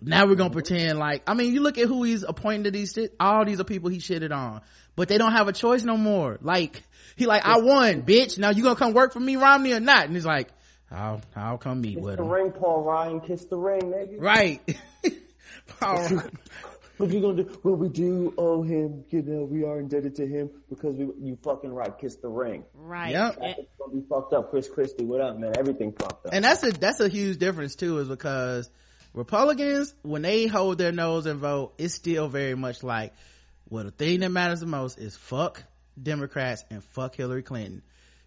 now 0.00 0.26
we're 0.26 0.36
gonna 0.36 0.50
pretend 0.50 0.96
like 0.98 1.22
i 1.26 1.34
mean 1.34 1.52
you 1.52 1.60
look 1.60 1.76
at 1.76 1.88
who 1.88 2.04
he's 2.04 2.22
appointing 2.22 2.62
to 2.64 2.70
these 2.70 2.92
shit 2.92 3.16
all 3.18 3.44
these 3.44 3.58
are 3.58 3.64
people 3.64 3.88
he 3.90 3.98
shitted 3.98 4.30
on. 4.32 4.60
But 4.94 5.08
they 5.08 5.18
don't 5.18 5.32
have 5.32 5.48
a 5.48 5.52
choice 5.52 5.84
no 5.84 5.96
more. 5.96 6.38
Like 6.42 6.82
he 7.16 7.26
like 7.26 7.44
i 7.44 7.58
won 7.58 8.02
bitch. 8.02 8.38
Now 8.38 8.50
you 8.50 8.62
gonna 8.62 8.76
come 8.76 8.92
work 8.92 9.12
for 9.12 9.20
me 9.20 9.36
romney 9.36 9.72
or 9.72 9.80
not? 9.80 10.04
And 10.04 10.14
he's 10.14 10.26
like 10.26 10.48
i'll 10.90 11.20
i'll 11.34 11.58
come 11.58 11.80
meet 11.80 11.96
Kiss 11.96 12.04
with 12.04 12.16
the 12.18 12.22
him 12.24 12.28
ring, 12.30 12.52
Paul 12.52 12.82
Ryan. 12.84 13.20
Kiss 13.20 13.44
the 13.46 13.56
ring, 13.56 13.82
nigga. 13.82 14.20
right. 14.20 14.60
Right. 15.82 16.22
What 16.98 17.10
you 17.10 17.20
gonna 17.20 17.42
do? 17.44 17.60
Well, 17.62 17.76
we 17.76 17.88
do 17.88 18.34
owe 18.36 18.62
him. 18.62 19.04
You 19.10 19.22
know, 19.22 19.44
we 19.44 19.64
are 19.64 19.78
indebted 19.80 20.16
to 20.16 20.26
him 20.26 20.50
because 20.68 20.96
we. 20.96 21.06
You 21.20 21.38
fucking 21.42 21.72
right. 21.72 21.96
Kiss 21.98 22.16
the 22.16 22.28
ring. 22.28 22.64
Right. 22.74 23.12
Yep. 23.12 23.38
It's 23.40 23.68
gonna 23.78 23.92
be 24.00 24.06
fucked 24.08 24.32
up. 24.34 24.50
Chris 24.50 24.68
Christie, 24.68 25.04
what 25.04 25.20
up, 25.20 25.38
man? 25.38 25.54
Everything 25.56 25.92
fucked 25.92 26.26
up. 26.26 26.32
and 26.34 26.44
that's 26.44 26.62
a 26.62 26.72
that's 26.72 27.00
a 27.00 27.08
huge 27.08 27.38
difference 27.38 27.74
too 27.76 27.98
is 27.98 28.08
because 28.08 28.68
republicans 29.14 29.94
when 30.02 30.22
they 30.22 30.46
hold 30.46 30.76
their 30.78 30.92
nose 30.92 31.24
and 31.26 31.40
vote 31.40 31.72
it's 31.78 31.94
still 31.94 32.28
very 32.28 32.54
much 32.54 32.82
like 32.82 33.12
well 33.70 33.82
the 33.84 33.90
thing 33.90 34.20
that 34.20 34.28
matters 34.28 34.60
the 34.60 34.66
most 34.66 34.98
is 34.98 35.16
fuck 35.16 35.62
democrats 36.00 36.62
and 36.70 36.84
fuck 36.84 37.14
hillary 37.16 37.42
clinton 37.42 37.82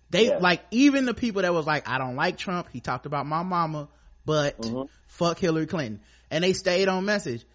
they 0.09 0.27
Yeah. 0.29 0.37
like 0.39 0.61
even 0.71 1.05
the 1.05 1.13
people 1.13 1.43
that 1.43 1.53
was 1.53 1.67
like 1.67 1.87
i 1.87 1.99
don't 1.99 2.15
like 2.15 2.35
trump 2.37 2.67
he 2.73 2.79
talked 2.79 3.05
about 3.05 3.27
my 3.27 3.43
mama 3.43 3.89
but 4.25 4.59
Mm-hmm. 4.59 4.81
fuck 5.07 5.37
hillary 5.37 5.67
clinton 5.67 6.01
and 6.31 6.43
they 6.43 6.53
stayed 6.53 6.87
on 6.87 7.05
message 7.05 7.45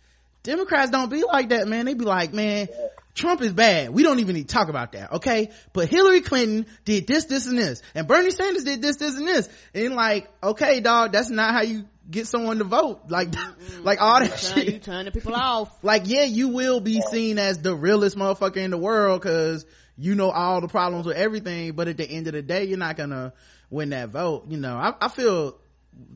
democrats 0.46 0.90
don't 0.90 1.10
be 1.10 1.22
like 1.24 1.50
that 1.50 1.68
man 1.68 1.84
they 1.84 1.94
be 1.94 2.04
like 2.04 2.32
man 2.32 2.68
Trump 3.16 3.40
is 3.40 3.54
bad. 3.54 3.90
We 3.90 4.02
don't 4.02 4.18
even 4.20 4.36
need 4.36 4.46
to 4.46 4.54
talk 4.54 4.68
about 4.68 4.92
that, 4.92 5.14
okay? 5.14 5.50
But 5.72 5.88
Hillary 5.88 6.20
Clinton 6.20 6.66
did 6.84 7.06
this, 7.06 7.24
this, 7.24 7.46
and 7.46 7.58
this. 7.58 7.80
And 7.94 8.06
Bernie 8.06 8.30
Sanders 8.30 8.64
did 8.64 8.82
this, 8.82 8.96
this, 8.96 9.16
and 9.16 9.26
this. 9.26 9.48
And 9.74 9.94
like, 9.94 10.28
okay, 10.42 10.80
dog, 10.80 11.12
that's 11.12 11.30
not 11.30 11.54
how 11.54 11.62
you 11.62 11.86
get 12.10 12.26
someone 12.26 12.58
to 12.58 12.64
vote. 12.64 13.04
Like, 13.08 13.34
like 13.80 14.02
all 14.02 14.20
that 14.20 14.38
Turn, 14.38 14.64
you 14.66 14.78
turn 14.78 15.06
the 15.06 15.12
people 15.12 15.34
off. 15.34 15.74
Like, 15.82 16.02
yeah, 16.04 16.24
you 16.24 16.48
will 16.48 16.80
be 16.80 17.00
seen 17.00 17.38
as 17.38 17.58
the 17.58 17.74
realest 17.74 18.18
motherfucker 18.18 18.58
in 18.58 18.70
the 18.70 18.78
world 18.78 19.22
cause 19.22 19.64
you 19.96 20.14
know 20.14 20.30
all 20.30 20.60
the 20.60 20.68
problems 20.68 21.06
with 21.06 21.16
everything. 21.16 21.72
But 21.72 21.88
at 21.88 21.96
the 21.96 22.08
end 22.08 22.26
of 22.26 22.34
the 22.34 22.42
day, 22.42 22.64
you're 22.64 22.76
not 22.76 22.96
gonna 22.96 23.32
win 23.70 23.90
that 23.90 24.10
vote. 24.10 24.44
You 24.48 24.58
know, 24.58 24.76
I, 24.76 24.92
I 25.00 25.08
feel, 25.08 25.56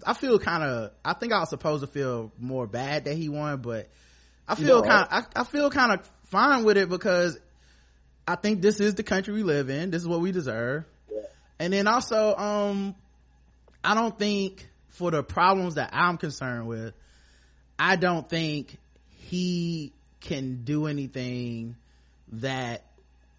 I 0.07 0.13
feel 0.13 0.39
kind 0.39 0.65
of, 0.65 0.91
I 1.03 1.15
think 1.15 1.33
I 1.33 1.41
was 1.41 1.49
supposed 1.49 1.81
to 1.83 1.87
feel 1.87 2.31
more 2.39 2.67
bad 2.67 3.05
that 3.05 3.15
he 3.15 3.31
won, 3.31 3.63
but 3.63 3.89
I 4.51 4.55
feel 4.57 4.83
kind 4.83 5.07
of, 5.07 5.09
I, 5.11 5.41
I 5.41 5.45
feel 5.45 5.71
kind 5.71 5.93
of 5.93 6.11
fine 6.25 6.65
with 6.65 6.77
it 6.77 6.89
because 6.89 7.39
I 8.27 8.37
think 8.37 8.63
this 8.63 8.81
is 8.81 8.95
the 8.95 9.03
country 9.03 9.35
we 9.35 9.43
live 9.43 9.71
in. 9.71 9.91
This 9.91 10.03
is 10.03 10.09
what 10.09 10.21
we 10.21 10.33
deserve. 10.33 10.85
And 11.59 11.73
then 11.73 11.87
also, 11.87 12.35
um, 12.37 12.95
I 13.85 13.95
don't 13.95 14.19
think 14.19 14.69
for 14.89 15.11
the 15.11 15.23
problems 15.23 15.75
that 15.75 15.91
I'm 15.93 16.17
concerned 16.17 16.67
with, 16.67 16.95
I 17.79 17.97
don't 17.97 18.29
think 18.29 18.77
he 19.29 19.93
can 20.21 20.65
do 20.65 20.87
anything 20.87 21.77
that, 22.33 22.85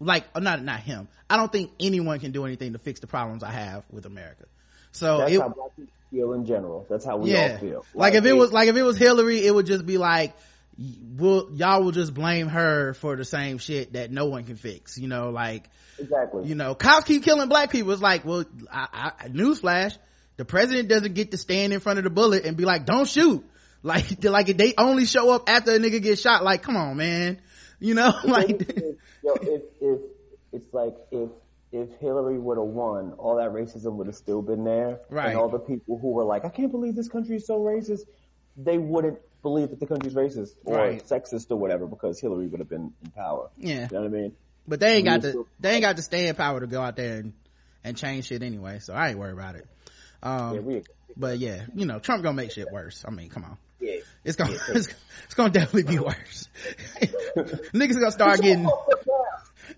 like, 0.00 0.24
uh, 0.34 0.40
not, 0.40 0.62
not 0.62 0.80
him. 0.80 1.08
I 1.28 1.36
don't 1.36 1.50
think 1.50 1.72
anyone 1.80 2.20
can 2.20 2.32
do 2.32 2.44
anything 2.44 2.72
to 2.72 2.78
fix 2.78 3.00
the 3.00 3.06
problems 3.06 3.42
I 3.42 3.50
have 3.50 3.84
with 3.90 4.06
America. 4.06 4.44
So 4.92 5.18
That's 5.18 5.32
it, 5.32 5.40
how 5.40 5.48
black 5.48 5.76
people 5.76 5.92
feel 6.10 6.32
in 6.34 6.44
general. 6.46 6.86
That's 6.88 7.04
how 7.04 7.16
we 7.16 7.32
yeah 7.32 7.52
all 7.52 7.58
feel. 7.58 7.86
like, 7.94 8.14
if 8.14 8.24
it 8.24 8.34
was 8.34 8.52
like 8.52 8.68
if 8.68 8.76
it 8.76 8.82
was 8.82 8.98
hillary 8.98 9.44
it 9.46 9.54
would 9.54 9.66
just 9.66 9.86
be 9.86 9.96
like 9.96 10.34
will 10.78 11.50
y'all 11.52 11.82
will 11.84 11.92
just 11.92 12.14
blame 12.14 12.48
her 12.48 12.94
for 12.94 13.16
the 13.16 13.24
same 13.24 13.58
shit 13.58 13.92
that 13.92 14.10
no 14.10 14.26
one 14.26 14.44
can 14.44 14.56
fix 14.56 14.96
you 14.96 15.06
know 15.06 15.30
like 15.30 15.68
exactly. 15.98 16.46
you 16.46 16.54
know 16.54 16.74
cops 16.74 17.06
keep 17.06 17.22
killing 17.24 17.48
black 17.48 17.70
people. 17.70 17.92
It's 17.92 18.02
like 18.02 18.24
well 18.24 18.44
I, 18.70 19.12
I 19.20 19.28
newsflash 19.28 19.96
the 20.36 20.44
president 20.44 20.88
doesn't 20.88 21.14
get 21.14 21.30
to 21.32 21.36
stand 21.36 21.72
in 21.72 21.80
front 21.80 21.98
of 21.98 22.04
the 22.04 22.10
bullet 22.10 22.44
and 22.44 22.56
be 22.56 22.64
like 22.64 22.86
don't 22.86 23.08
shoot. 23.08 23.44
Like 23.84 24.22
like 24.22 24.48
if 24.48 24.56
they 24.56 24.74
only 24.78 25.06
show 25.06 25.32
up 25.32 25.48
after 25.50 25.72
a 25.74 25.78
nigga 25.80 26.00
gets 26.00 26.20
shot. 26.20 26.44
Like 26.44 26.62
come 26.62 26.76
on 26.76 26.96
man. 26.96 27.40
You 27.80 27.94
know 27.94 28.14
like 28.24 28.60
if, 28.60 28.96
yo, 29.24 29.32
if 29.42 29.62
if 29.80 30.00
it's 30.52 30.72
like 30.72 30.94
if 31.10 31.30
if 31.72 31.88
Hillary 31.98 32.38
would 32.38 32.58
have 32.58 32.66
won, 32.66 33.12
all 33.14 33.36
that 33.38 33.50
racism 33.50 33.94
would 33.94 34.06
have 34.06 34.14
still 34.14 34.40
been 34.40 34.62
there, 34.62 35.00
Right. 35.10 35.30
and 35.30 35.38
all 35.38 35.48
the 35.48 35.58
people 35.58 35.98
who 35.98 36.12
were 36.12 36.22
like, 36.22 36.44
"I 36.44 36.50
can't 36.50 36.70
believe 36.70 36.94
this 36.94 37.08
country 37.08 37.36
is 37.36 37.46
so 37.46 37.58
racist," 37.58 38.02
they 38.56 38.78
wouldn't 38.78 39.18
believe 39.42 39.70
that 39.70 39.80
the 39.80 39.86
country's 39.86 40.14
racist 40.14 40.50
or 40.64 40.76
Right. 40.76 41.04
sexist 41.06 41.50
or 41.50 41.56
whatever 41.56 41.86
because 41.86 42.20
Hillary 42.20 42.46
would 42.46 42.60
have 42.60 42.68
been 42.68 42.92
in 43.04 43.10
power. 43.10 43.50
Yeah. 43.58 43.88
you 43.90 43.96
know 43.96 44.00
what 44.02 44.06
I 44.06 44.08
mean. 44.08 44.32
But 44.68 44.80
they 44.80 44.94
ain't 44.96 45.04
got 45.06 45.22
the 45.22 45.30
still- 45.30 45.48
they 45.58 45.72
ain't 45.74 45.82
got 45.82 45.96
the 45.96 46.02
staying 46.02 46.34
power 46.34 46.60
to 46.60 46.66
go 46.66 46.80
out 46.80 46.96
there 46.96 47.18
and, 47.18 47.32
and 47.82 47.96
change 47.96 48.26
shit 48.26 48.42
anyway. 48.42 48.78
So 48.78 48.94
I 48.94 49.08
ain't 49.10 49.18
worried 49.18 49.32
about 49.32 49.56
it. 49.56 49.66
Um, 50.22 50.70
Yeah, 50.70 50.80
but 51.16 51.38
yeah, 51.38 51.66
you 51.74 51.84
know, 51.86 51.98
Trump 51.98 52.22
gonna 52.22 52.34
make 52.36 52.52
shit 52.52 52.70
worse. 52.70 53.04
I 53.06 53.10
mean, 53.10 53.28
come 53.28 53.44
on. 53.44 53.56
Yeah. 53.80 53.96
It's 54.24 54.36
gonna 54.36 54.52
it's, 54.52 54.88
it's 55.24 55.34
gonna 55.34 55.50
definitely 55.50 55.92
be 55.92 55.98
worse. 55.98 56.48
niggas 57.36 57.94
gonna 57.94 58.12
start 58.12 58.40
getting 58.40 58.64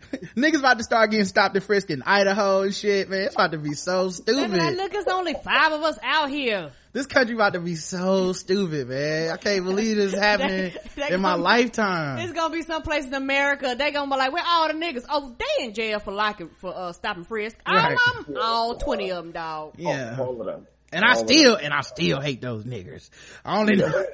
niggas 0.37 0.59
about 0.61 0.79
to 0.79 0.85
start 0.85 1.11
getting 1.11 1.27
stopped 1.27 1.55
and 1.57 1.65
frisked 1.65 1.91
in 1.91 2.03
Idaho 2.03 2.63
and 2.63 2.75
shit, 2.75 3.09
man. 3.09 3.23
It's 3.23 3.35
about 3.35 3.53
to 3.53 3.59
be 3.59 3.75
so 3.75 4.09
They 4.11 4.33
be 4.33 4.39
like, 4.41 4.51
stupid. 4.51 4.77
look, 4.77 4.95
it's 4.95 5.09
only 5.09 5.35
five 5.35 5.73
of 5.73 5.83
us 5.83 5.99
out 6.03 6.31
here. 6.31 6.71
This 6.93 7.07
country 7.07 7.35
about 7.35 7.55
to 7.55 7.61
be 7.61 7.75
so 7.75 8.33
stupid, 8.33 8.89
man. 8.89 9.31
I 9.33 9.37
can't 9.37 9.65
believe 9.65 9.97
this 9.97 10.13
is 10.13 10.19
happening 10.19 10.73
they 10.95 11.11
in 11.11 11.21
my 11.21 11.33
gonna- 11.33 11.43
lifetime. 11.43 12.19
It's 12.19 12.33
gonna 12.33 12.55
be 12.55 12.63
some 12.63 12.83
place 12.83 13.05
in 13.07 13.15
America. 13.15 13.75
They 13.77 13.91
gonna 13.91 14.11
be 14.11 14.17
like, 14.17 14.33
where 14.33 14.45
all 14.47 14.69
the 14.69 14.75
niggas? 14.75 15.05
Oh, 15.09 15.35
they 15.39 15.65
in 15.65 15.75
jail 15.75 15.99
for 15.99 16.13
locking 16.13 16.51
for 16.59 16.73
uh, 16.75 16.93
stopping 16.93 17.25
frisk. 17.25 17.57
All 17.67 17.75
Right. 17.75 17.97
of 18.19 18.27
them, 18.27 18.37
all 18.41 18.77
twenty 18.77 19.11
of 19.11 19.25
them, 19.25 19.33
dog. 19.33 19.75
Yeah. 19.77 20.17
all 20.21 20.41
of 20.41 20.47
them. 20.47 20.67
And 20.95 21.05
I 21.05 21.15
still, 21.15 21.57
and 21.57 21.75
I 21.75 21.81
still 21.83 22.21
hate 22.21 22.41
those 22.41 22.65
niggers. 22.65 23.11
I 23.45 23.59
only 23.59 23.77
know, 23.77 24.05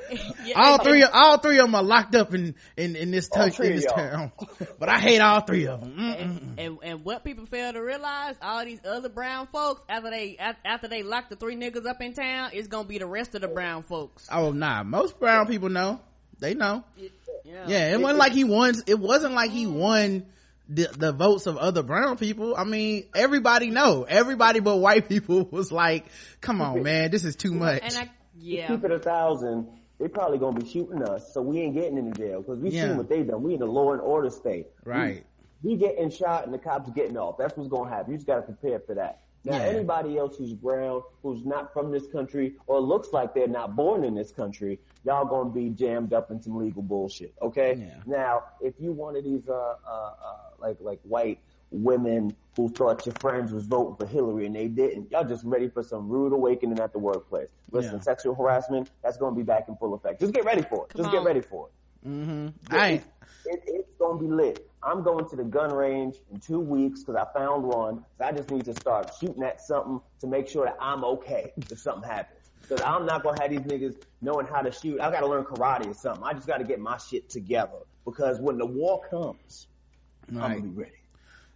Yeah, 0.44 0.54
all 0.60 0.74
and- 0.74 0.82
three, 0.82 1.02
all 1.02 1.38
three 1.38 1.58
of 1.58 1.66
them 1.66 1.74
are 1.74 1.82
locked 1.82 2.14
up 2.14 2.34
in, 2.34 2.54
in, 2.76 2.96
in 2.96 3.10
this, 3.10 3.28
touch, 3.28 3.60
in 3.60 3.76
this 3.76 3.86
town. 3.86 4.32
But 4.78 4.88
I 4.88 4.98
hate 4.98 5.20
all 5.20 5.40
three 5.42 5.66
of 5.66 5.80
them. 5.80 5.92
Mm-mm. 5.98 6.54
And 6.58 6.78
and 6.82 7.04
what 7.04 7.22
people 7.22 7.44
fail 7.46 7.72
to 7.72 7.80
realize, 7.80 8.34
all 8.40 8.64
these 8.64 8.80
other 8.86 9.10
brown 9.10 9.46
folks, 9.52 9.82
after 9.88 10.08
they 10.10 10.38
after 10.64 10.88
they 10.88 11.02
lock 11.02 11.28
the 11.28 11.36
three 11.36 11.54
niggas 11.56 11.86
up 11.86 12.00
in 12.00 12.14
town, 12.14 12.50
it's 12.54 12.68
gonna 12.68 12.88
be 12.88 12.98
the 12.98 13.06
rest 13.06 13.34
of 13.34 13.42
the 13.42 13.48
brown 13.48 13.82
folks. 13.82 14.26
Oh, 14.32 14.52
nah. 14.52 14.82
Most 14.82 15.18
brown 15.20 15.46
people 15.46 15.68
know. 15.68 16.00
They 16.38 16.54
know. 16.54 16.82
Yeah. 17.44 17.64
Yeah, 17.66 17.92
it 17.92 18.00
wasn't 18.00 18.18
like 18.18 18.32
he 18.32 18.44
won, 18.44 18.74
it 18.86 18.98
wasn't 18.98 19.34
like 19.34 19.50
he 19.50 19.66
won 19.66 20.24
the, 20.70 20.88
the 20.96 21.12
votes 21.12 21.46
of 21.46 21.56
other 21.56 21.82
brown 21.82 22.16
people. 22.16 22.54
I 22.56 22.64
mean, 22.64 23.04
everybody 23.14 23.70
know. 23.70 24.04
Everybody 24.08 24.60
but 24.60 24.76
white 24.76 25.08
people 25.08 25.44
was 25.50 25.70
like, 25.72 26.06
come 26.40 26.62
on, 26.62 26.82
man, 26.82 27.10
this 27.10 27.24
is 27.24 27.36
too 27.36 27.52
much. 27.52 27.82
And 27.82 27.94
I 27.96 28.10
yeah. 28.38 28.68
Keep 28.68 28.84
it 28.84 28.92
a 28.92 28.98
thousand. 28.98 29.68
They 29.98 30.08
probably 30.08 30.38
gonna 30.38 30.58
be 30.58 30.66
shooting 30.66 31.02
us, 31.02 31.34
so 31.34 31.42
we 31.42 31.60
ain't 31.60 31.74
getting 31.74 31.98
into 31.98 32.18
jail 32.18 32.40
because 32.40 32.58
we 32.58 32.70
Yeah. 32.70 32.84
seen 32.88 32.96
what 32.96 33.10
they 33.10 33.22
done. 33.22 33.42
We 33.42 33.52
in 33.54 33.60
the 33.60 33.66
law 33.66 33.92
and 33.92 34.00
order 34.00 34.30
state. 34.30 34.68
Right. 34.84 35.26
We, 35.62 35.72
we 35.72 35.76
getting 35.76 36.08
shot 36.08 36.44
and 36.46 36.54
the 36.54 36.58
cops 36.58 36.88
getting 36.92 37.18
off. 37.18 37.36
That's 37.36 37.54
what's 37.56 37.68
gonna 37.68 37.90
happen. 37.90 38.12
You 38.12 38.16
just 38.16 38.26
gotta 38.26 38.42
prepare 38.42 38.78
for 38.80 38.94
that. 38.94 39.20
Now, 39.44 39.56
Yeah. 39.56 39.64
anybody 39.64 40.16
else 40.16 40.36
who's 40.38 40.54
brown, 40.54 41.02
who's 41.22 41.44
not 41.44 41.72
from 41.74 41.90
this 41.90 42.06
country, 42.06 42.54
or 42.66 42.80
looks 42.80 43.08
like 43.12 43.34
they're 43.34 43.46
not 43.48 43.76
born 43.76 44.04
in 44.04 44.14
this 44.14 44.32
country, 44.32 44.78
y'all 45.04 45.26
gonna 45.26 45.50
be 45.50 45.68
jammed 45.70 46.14
up 46.14 46.30
in 46.30 46.40
some 46.40 46.56
legal 46.56 46.82
bullshit. 46.82 47.34
Okay. 47.42 47.74
Yeah. 47.78 48.00
Now, 48.06 48.44
if 48.62 48.74
you 48.78 48.92
one 48.92 49.16
of 49.16 49.24
these 49.24 49.46
uh 49.48 49.52
uh, 49.52 49.90
uh 49.90 50.36
like 50.60 50.76
like 50.80 51.00
white 51.02 51.38
women 51.70 52.34
who 52.56 52.68
thought 52.68 53.06
your 53.06 53.14
friends 53.20 53.52
was 53.52 53.64
voting 53.66 53.94
for 53.96 54.06
Hillary 54.06 54.44
and 54.46 54.54
they 54.56 54.66
didn't, 54.66 55.10
y'all 55.10 55.24
just 55.24 55.44
ready 55.44 55.68
for 55.68 55.82
some 55.82 56.08
rude 56.08 56.32
awakening 56.32 56.80
at 56.80 56.92
the 56.92 56.98
workplace. 56.98 57.48
Listen, 57.70 57.94
Yeah. 57.94 58.00
sexual 58.00 58.34
harassment, 58.34 58.90
that's 59.02 59.16
gonna 59.16 59.36
be 59.36 59.44
back 59.44 59.68
in 59.68 59.76
full 59.76 59.94
effect. 59.94 60.20
Just 60.20 60.34
get 60.34 60.44
ready 60.44 60.62
for 60.62 60.86
it. 60.86 60.92
Come 60.94 61.02
Just 61.04 61.12
get 61.12 61.22
ready 61.22 61.40
for 61.40 61.68
it. 61.68 62.08
Mm-hmm. 62.08 62.48
Yeah, 62.74 62.82
I 62.82 62.88
it's, 62.88 63.04
it, 63.46 63.62
it's 63.66 63.90
gonna 63.98 64.18
be 64.18 64.26
lit. 64.26 64.66
I'm 64.82 65.02
going 65.02 65.28
to 65.28 65.36
the 65.36 65.44
gun 65.44 65.72
range 65.72 66.16
in 66.32 66.40
two 66.40 66.58
weeks 66.58 67.04
because 67.04 67.14
I 67.14 67.38
found 67.38 67.64
one. 67.64 68.04
So 68.18 68.24
I 68.24 68.32
just 68.32 68.50
need 68.50 68.64
to 68.64 68.74
start 68.74 69.12
shooting 69.20 69.42
at 69.42 69.60
something 69.60 70.00
to 70.20 70.26
make 70.26 70.48
sure 70.48 70.64
that 70.64 70.76
I'm 70.80 71.04
okay 71.04 71.52
if 71.70 71.78
something 71.78 72.08
happens. 72.08 72.50
Because 72.62 72.80
I'm 72.82 73.04
not 73.06 73.22
gonna 73.22 73.40
have 73.40 73.50
these 73.50 73.60
niggas 73.60 73.96
knowing 74.22 74.46
how 74.46 74.62
to 74.62 74.72
shoot. 74.72 75.00
I 75.00 75.10
gotta 75.10 75.26
learn 75.28 75.44
karate 75.44 75.86
or 75.86 75.94
something. 75.94 76.24
I 76.24 76.32
just 76.32 76.46
gotta 76.46 76.64
get 76.64 76.80
my 76.80 76.96
shit 76.98 77.28
together 77.28 77.78
because 78.04 78.40
when 78.40 78.58
the 78.58 78.66
war 78.66 79.02
comes, 79.10 79.66
I'm 80.38 80.50
gonna 80.52 80.62
be 80.62 80.68
ready. 80.68 80.92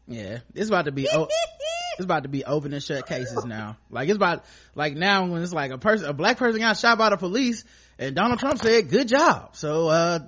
Yeah, 0.07 0.39
it's 0.55 0.69
about 0.69 0.85
to 0.85 0.93
be 0.93 1.09
o- 1.11 1.29
it's 1.99 2.05
about 2.05 2.25
to 2.25 2.29
be 2.29 2.45
open 2.45 2.73
and 2.73 2.83
shut 2.83 3.07
cases 3.07 3.45
now. 3.45 3.79
Like 3.91 4.09
it's 4.09 4.17
about 4.17 4.45
like 4.75 4.95
now 4.95 5.27
when 5.27 5.43
it's 5.43 5.53
like 5.53 5.71
a 5.71 5.79
person, 5.79 6.09
a 6.09 6.13
black 6.13 6.37
person 6.37 6.61
got 6.61 6.77
shot 6.79 6.99
by 6.99 7.11
the 7.11 7.17
police, 7.17 7.65
and 7.99 8.15
Donald 8.15 8.39
Trump 8.41 8.61
said, 8.61 8.91
"Good 8.91 9.09
job." 9.09 9.57
So 9.57 9.89
uh 9.89 10.19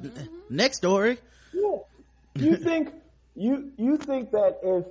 next 0.48 0.78
story. 0.78 1.18
Yeah. 1.52 1.76
You 2.34 2.56
think 2.56 2.92
you 3.34 3.72
you 3.76 3.96
think 3.98 4.30
that 4.32 4.60
if 4.62 4.86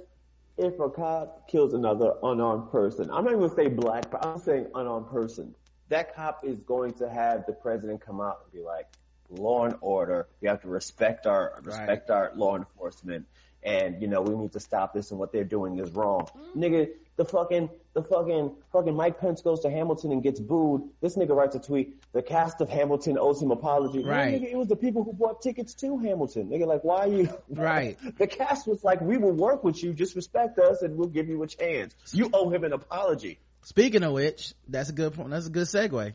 if 0.57 0.79
a 0.79 0.89
cop 0.89 1.49
kills 1.49 1.73
another 1.73 2.13
unarmed 2.23 2.71
person, 2.71 3.09
I'm 3.11 3.25
not 3.25 3.33
even 3.33 3.47
gonna 3.47 3.55
say 3.55 3.67
black, 3.67 4.09
but 4.11 4.25
I'm 4.25 4.39
saying 4.39 4.67
unarmed 4.73 5.09
person, 5.09 5.53
that 5.89 6.15
cop 6.15 6.45
is 6.45 6.59
going 6.59 6.93
to 6.95 7.09
have 7.09 7.45
the 7.45 7.53
president 7.53 8.01
come 8.01 8.21
out 8.21 8.41
and 8.43 8.53
be 8.53 8.65
like, 8.65 8.87
law 9.29 9.65
and 9.65 9.75
order, 9.81 10.27
we 10.41 10.47
have 10.47 10.61
to 10.61 10.67
respect 10.67 11.25
our 11.25 11.59
respect 11.63 12.09
our 12.09 12.31
law 12.35 12.55
enforcement 12.55 13.25
and 13.65 14.01
you 14.01 14.07
know, 14.07 14.21
we 14.21 14.35
need 14.35 14.53
to 14.53 14.59
stop 14.59 14.93
this 14.93 15.11
and 15.11 15.19
what 15.19 15.33
they're 15.33 15.43
doing 15.43 15.79
is 15.79 15.91
wrong. 15.91 16.27
Nigga, 16.55 16.89
the 17.17 17.25
fucking 17.25 17.69
the 17.93 18.03
fucking 18.03 18.55
fucking 18.71 18.95
Mike 18.95 19.19
Pence 19.19 19.41
goes 19.41 19.61
to 19.61 19.71
Hamilton 19.71 20.11
and 20.11 20.21
gets 20.21 20.39
booed. 20.39 20.83
This 21.01 21.15
nigga 21.15 21.35
writes 21.35 21.55
a 21.55 21.59
tweet, 21.59 22.01
the 22.11 22.21
cast 22.21 22.61
of 22.61 22.69
Hamilton 22.69 23.17
owes 23.17 23.41
him 23.41 23.51
apology. 23.51 24.03
Right. 24.03 24.41
nigga, 24.41 24.51
it 24.51 24.57
was 24.57 24.67
the 24.67 24.75
people 24.75 25.03
who 25.03 25.13
bought 25.13 25.41
tickets 25.41 25.73
to 25.75 25.97
Hamilton. 25.97 26.49
Nigga, 26.49 26.67
like, 26.67 26.83
why 26.83 27.05
are 27.05 27.07
you? 27.07 27.29
Right. 27.49 27.97
The 28.17 28.27
cast 28.27 28.67
was 28.67 28.83
like, 28.83 28.99
we 29.01 29.17
will 29.17 29.31
work 29.31 29.63
with 29.63 29.81
you, 29.81 29.93
just 29.93 30.15
respect 30.15 30.59
us, 30.59 30.81
and 30.81 30.97
we'll 30.97 31.07
give 31.07 31.29
you 31.29 31.41
a 31.43 31.47
chance. 31.47 31.95
You 32.11 32.29
owe 32.33 32.49
him 32.49 32.63
an 32.65 32.73
apology. 32.73 33.39
Speaking 33.63 34.03
of 34.03 34.11
which, 34.11 34.53
that's 34.67 34.89
a 34.89 34.93
good 34.93 35.13
point. 35.13 35.29
That's 35.29 35.47
a 35.47 35.49
good 35.49 35.67
segue. 35.67 36.13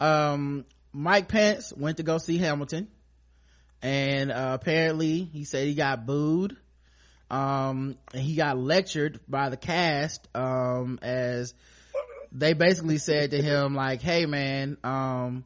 Um, 0.00 0.64
Mike 0.92 1.28
Pence 1.28 1.72
went 1.76 1.98
to 1.98 2.02
go 2.02 2.18
see 2.18 2.38
Hamilton, 2.38 2.88
and 3.82 4.32
uh, 4.32 4.58
apparently 4.60 5.24
he 5.24 5.44
said 5.44 5.66
he 5.66 5.74
got 5.74 6.06
booed. 6.06 6.56
Um, 7.30 7.96
he 8.14 8.36
got 8.36 8.58
lectured 8.58 9.20
by 9.28 9.50
the 9.50 9.56
cast 9.56 10.26
um, 10.34 10.98
as 11.02 11.54
they 12.32 12.54
basically 12.54 12.98
said 12.98 13.32
to 13.32 13.42
him 13.42 13.74
like, 13.74 14.00
"Hey, 14.00 14.26
man, 14.26 14.78
um, 14.82 15.44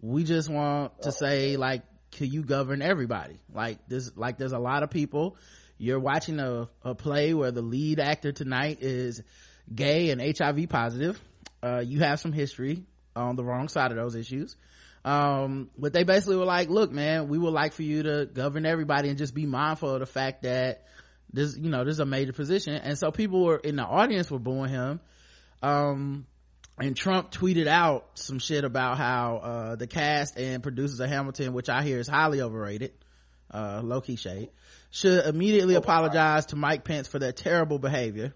we 0.00 0.24
just 0.24 0.48
want 0.48 1.02
to 1.02 1.12
say 1.12 1.56
like, 1.56 1.82
can 2.12 2.30
you 2.30 2.42
govern 2.42 2.82
everybody? 2.82 3.38
Like 3.52 3.78
this, 3.88 4.10
like 4.16 4.38
there's 4.38 4.52
a 4.52 4.58
lot 4.58 4.82
of 4.82 4.90
people. 4.90 5.36
You're 5.76 6.00
watching 6.00 6.40
a, 6.40 6.68
a 6.82 6.94
play 6.94 7.34
where 7.34 7.50
the 7.50 7.62
lead 7.62 8.00
actor 8.00 8.32
tonight 8.32 8.78
is 8.80 9.22
gay 9.72 10.10
and 10.10 10.20
HIV 10.20 10.68
positive. 10.68 11.20
Uh, 11.62 11.80
you 11.80 12.00
have 12.00 12.20
some 12.20 12.32
history 12.32 12.84
on 13.14 13.36
the 13.36 13.44
wrong 13.44 13.68
side 13.68 13.90
of 13.90 13.96
those 13.96 14.14
issues. 14.14 14.56
Um, 15.04 15.70
but 15.78 15.92
they 15.92 16.02
basically 16.02 16.36
were 16.36 16.44
like, 16.44 16.68
look, 16.68 16.90
man, 16.90 17.28
we 17.28 17.38
would 17.38 17.52
like 17.52 17.72
for 17.72 17.82
you 17.82 18.02
to 18.02 18.26
govern 18.26 18.66
everybody 18.66 19.08
and 19.08 19.18
just 19.18 19.34
be 19.34 19.46
mindful 19.46 19.94
of 19.94 20.00
the 20.00 20.06
fact 20.06 20.42
that 20.42 20.84
this, 21.32 21.56
you 21.56 21.70
know, 21.70 21.84
this 21.84 21.92
is 21.92 22.00
a 22.00 22.06
major 22.06 22.32
position. 22.32 22.74
And 22.74 22.98
so 22.98 23.10
people 23.10 23.44
were 23.44 23.56
in 23.56 23.76
the 23.76 23.84
audience 23.84 24.30
were 24.30 24.38
booing 24.38 24.70
him. 24.70 25.00
Um, 25.62 26.26
and 26.78 26.96
Trump 26.96 27.32
tweeted 27.32 27.66
out 27.66 28.10
some 28.14 28.38
shit 28.38 28.64
about 28.64 28.98
how, 28.98 29.36
uh, 29.38 29.76
the 29.76 29.86
cast 29.86 30.38
and 30.38 30.62
producers 30.62 31.00
of 31.00 31.08
Hamilton, 31.08 31.52
which 31.52 31.68
I 31.68 31.82
hear 31.82 31.98
is 31.98 32.06
highly 32.06 32.40
overrated, 32.40 32.92
uh, 33.52 33.80
low 33.82 34.00
key 34.00 34.16
shade, 34.16 34.50
should 34.90 35.26
immediately 35.26 35.74
apologize 35.74 36.46
to 36.46 36.56
Mike 36.56 36.84
Pence 36.84 37.08
for 37.08 37.18
their 37.18 37.32
terrible 37.32 37.78
behavior. 37.78 38.32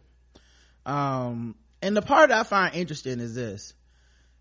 Um, 0.85 1.55
and 1.81 1.97
the 1.97 2.03
part 2.03 2.31
I 2.31 2.43
find 2.43 2.75
interesting 2.75 3.21
is 3.21 3.35
this. 3.35 3.75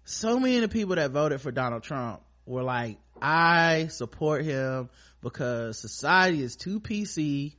So 0.03 0.39
many 0.39 0.55
of 0.57 0.61
the 0.61 0.69
people 0.69 0.95
that 0.95 1.11
voted 1.11 1.41
for 1.41 1.51
Donald 1.51 1.83
Trump 1.83 2.21
were 2.45 2.63
like, 2.63 2.97
I 3.21 3.87
support 3.87 4.43
him 4.43 4.89
because 5.21 5.79
society 5.79 6.41
is 6.41 6.55
too 6.55 6.79
PC 6.79 7.53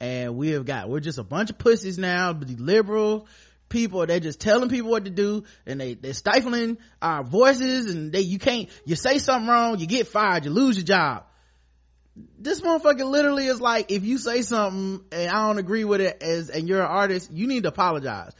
and 0.00 0.36
we 0.36 0.50
have 0.50 0.64
got, 0.64 0.88
we're 0.88 1.00
just 1.00 1.18
a 1.18 1.24
bunch 1.24 1.50
of 1.50 1.58
pussies 1.58 1.98
now, 1.98 2.32
the 2.32 2.56
liberal 2.56 3.26
people, 3.68 4.06
they're 4.06 4.20
just 4.20 4.40
telling 4.40 4.68
people 4.68 4.90
what 4.90 5.04
to 5.04 5.10
do 5.10 5.44
and 5.66 5.80
they, 5.80 5.94
they're 5.94 6.12
stifling 6.12 6.78
our 7.00 7.24
voices 7.24 7.94
and 7.94 8.12
they, 8.12 8.20
you 8.20 8.38
can't, 8.38 8.68
you 8.84 8.96
say 8.96 9.18
something 9.18 9.48
wrong, 9.48 9.78
you 9.78 9.86
get 9.86 10.06
fired, 10.06 10.44
you 10.44 10.50
lose 10.50 10.76
your 10.76 10.84
job 10.84 11.24
this 12.38 12.60
motherfucker 12.60 13.08
literally 13.08 13.46
is 13.46 13.60
like, 13.60 13.90
if 13.90 14.04
you 14.04 14.18
say 14.18 14.42
something 14.42 15.04
and 15.10 15.30
I 15.30 15.46
don't 15.46 15.58
agree 15.58 15.84
with 15.84 16.00
it 16.00 16.22
as, 16.22 16.50
and 16.50 16.68
you're 16.68 16.80
an 16.80 16.86
artist, 16.86 17.32
you 17.32 17.46
need 17.46 17.64
to 17.64 17.70
apologize. 17.70 18.32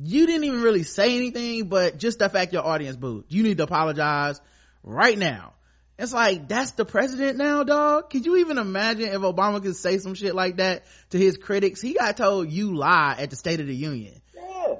You 0.00 0.26
didn't 0.26 0.44
even 0.44 0.62
really 0.62 0.84
say 0.84 1.16
anything, 1.16 1.68
but 1.68 1.98
just 1.98 2.20
the 2.20 2.28
fact 2.28 2.52
your 2.52 2.64
audience 2.64 2.96
booed. 2.96 3.24
You 3.28 3.42
need 3.42 3.58
to 3.58 3.64
apologize 3.64 4.40
right 4.82 5.18
now. 5.18 5.54
It's 5.98 6.12
like, 6.12 6.46
that's 6.48 6.72
the 6.72 6.84
president 6.84 7.38
now, 7.38 7.64
dog. 7.64 8.10
Could 8.10 8.24
you 8.24 8.36
even 8.36 8.56
imagine 8.58 9.08
if 9.08 9.20
Obama 9.20 9.60
could 9.60 9.74
say 9.74 9.98
some 9.98 10.14
shit 10.14 10.34
like 10.34 10.58
that 10.58 10.84
to 11.10 11.18
his 11.18 11.36
critics? 11.36 11.80
He 11.80 11.94
got 11.94 12.16
told 12.16 12.50
you 12.52 12.76
lie 12.76 13.16
at 13.18 13.30
the 13.30 13.36
State 13.36 13.58
of 13.60 13.66
the 13.66 13.74
Union. 13.74 14.20
Yeah. 14.34 14.74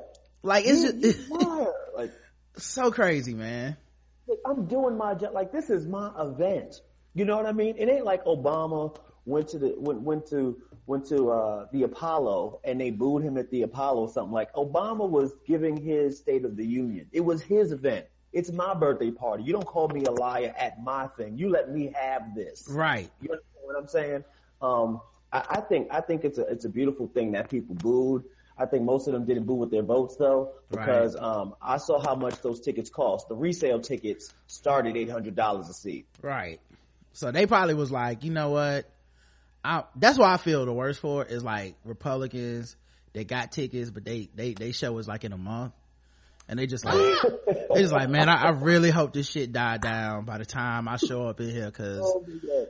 Like, 0.44 0.64
it's 0.66 0.82
You- 0.82 1.00
just, 1.12 1.28
you 1.28 1.72
like, 1.96 2.12
so 2.56 2.92
crazy, 2.92 3.34
man. 3.34 3.76
like, 4.28 4.38
I'm 4.46 4.66
doing 4.66 4.96
my 4.96 5.14
job. 5.14 5.32
Like 5.34 5.50
this 5.52 5.70
is 5.70 5.86
my 5.86 6.12
event. 6.18 6.80
You 7.14 7.24
know 7.24 7.36
what 7.36 7.46
I 7.46 7.52
mean? 7.52 7.74
It 7.78 7.88
ain't 7.88 8.04
like 8.04 8.24
Obama 8.24 8.96
went 9.24 9.48
to 9.48 9.58
the 9.58 9.74
went 9.76 10.00
went 10.02 10.26
to 10.30 10.56
went 10.86 11.06
to 11.08 11.30
uh 11.30 11.66
the 11.72 11.82
Apollo 11.82 12.60
and 12.64 12.80
they 12.80 12.90
booed 12.90 13.22
him 13.22 13.36
at 13.38 13.50
the 13.50 13.62
Apollo 13.62 14.02
or 14.02 14.08
something. 14.08 14.32
Like 14.32 14.52
Obama 14.54 15.08
was 15.08 15.32
giving 15.46 15.76
his 15.76 16.18
State 16.18 16.44
of 16.44 16.56
the 16.56 16.64
Union. 16.64 17.06
It 17.12 17.20
was 17.20 17.42
his 17.42 17.72
event. 17.72 18.06
It's 18.32 18.52
my 18.52 18.74
birthday 18.74 19.10
party. 19.10 19.44
You 19.44 19.52
don't 19.52 19.66
call 19.66 19.88
me 19.88 20.04
a 20.04 20.10
liar 20.10 20.54
at 20.56 20.82
my 20.82 21.06
thing. 21.08 21.38
You 21.38 21.48
let 21.50 21.70
me 21.70 21.92
have 21.98 22.34
this. 22.34 22.68
Right. 22.70 23.10
You 23.20 23.30
understand 23.30 23.64
what 23.64 23.76
I'm 23.76 23.88
saying? 23.88 24.24
Um, 24.60 25.00
I, 25.32 25.44
I 25.50 25.60
think 25.60 25.88
I 25.90 26.00
think 26.00 26.24
it's 26.24 26.38
a 26.38 26.42
it's 26.42 26.64
a 26.64 26.68
beautiful 26.68 27.08
thing 27.08 27.32
that 27.32 27.48
people 27.50 27.74
booed. 27.74 28.24
I 28.58 28.66
think 28.66 28.84
most 28.84 29.06
of 29.06 29.12
them 29.12 29.24
didn't 29.24 29.44
boo 29.44 29.54
with 29.54 29.70
their 29.70 29.82
votes 29.82 30.16
though, 30.16 30.52
because 30.70 31.14
um, 31.14 31.54
I 31.62 31.76
saw 31.76 32.00
how 32.00 32.16
much 32.16 32.42
those 32.42 32.60
tickets 32.60 32.90
cost. 32.90 33.28
The 33.28 33.36
resale 33.36 33.80
tickets 33.80 34.34
started 34.48 34.96
eight 34.96 35.10
hundred 35.10 35.36
dollars 35.36 35.68
a 35.68 35.74
seat. 35.74 36.06
Right. 36.22 36.60
So 37.12 37.30
they 37.30 37.46
probably 37.46 37.74
was 37.74 37.90
like, 37.90 38.24
you 38.24 38.30
know 38.32 38.50
what? 38.50 38.90
I, 39.64 39.84
that's 39.96 40.18
what 40.18 40.28
I 40.28 40.36
feel 40.36 40.66
the 40.66 40.72
worst 40.72 41.00
for 41.00 41.24
is 41.24 41.42
like 41.42 41.76
Republicans. 41.84 42.76
They 43.12 43.24
got 43.24 43.52
tickets, 43.52 43.90
but 43.90 44.04
they 44.04 44.28
they 44.34 44.54
they 44.54 44.72
show 44.72 44.98
us 44.98 45.06
like 45.08 45.24
in 45.24 45.32
a 45.32 45.38
month, 45.38 45.72
and 46.49 46.59
they 46.59 46.66
just 46.66 46.84
like 46.84 47.20
they 47.72 47.82
just 47.82 47.92
like, 47.92 48.09
man, 48.09 48.28
I, 48.28 48.46
I 48.46 48.51
really 48.51 48.90
hope 48.90 49.12
this 49.12 49.28
shit 49.28 49.53
died 49.53 49.82
down 49.82 50.24
by 50.24 50.38
the 50.38 50.46
time 50.46 50.88
I 50.88 50.96
show 50.96 51.26
up 51.26 51.40
in 51.40 51.51
here, 51.51 51.66
because 51.66 52.16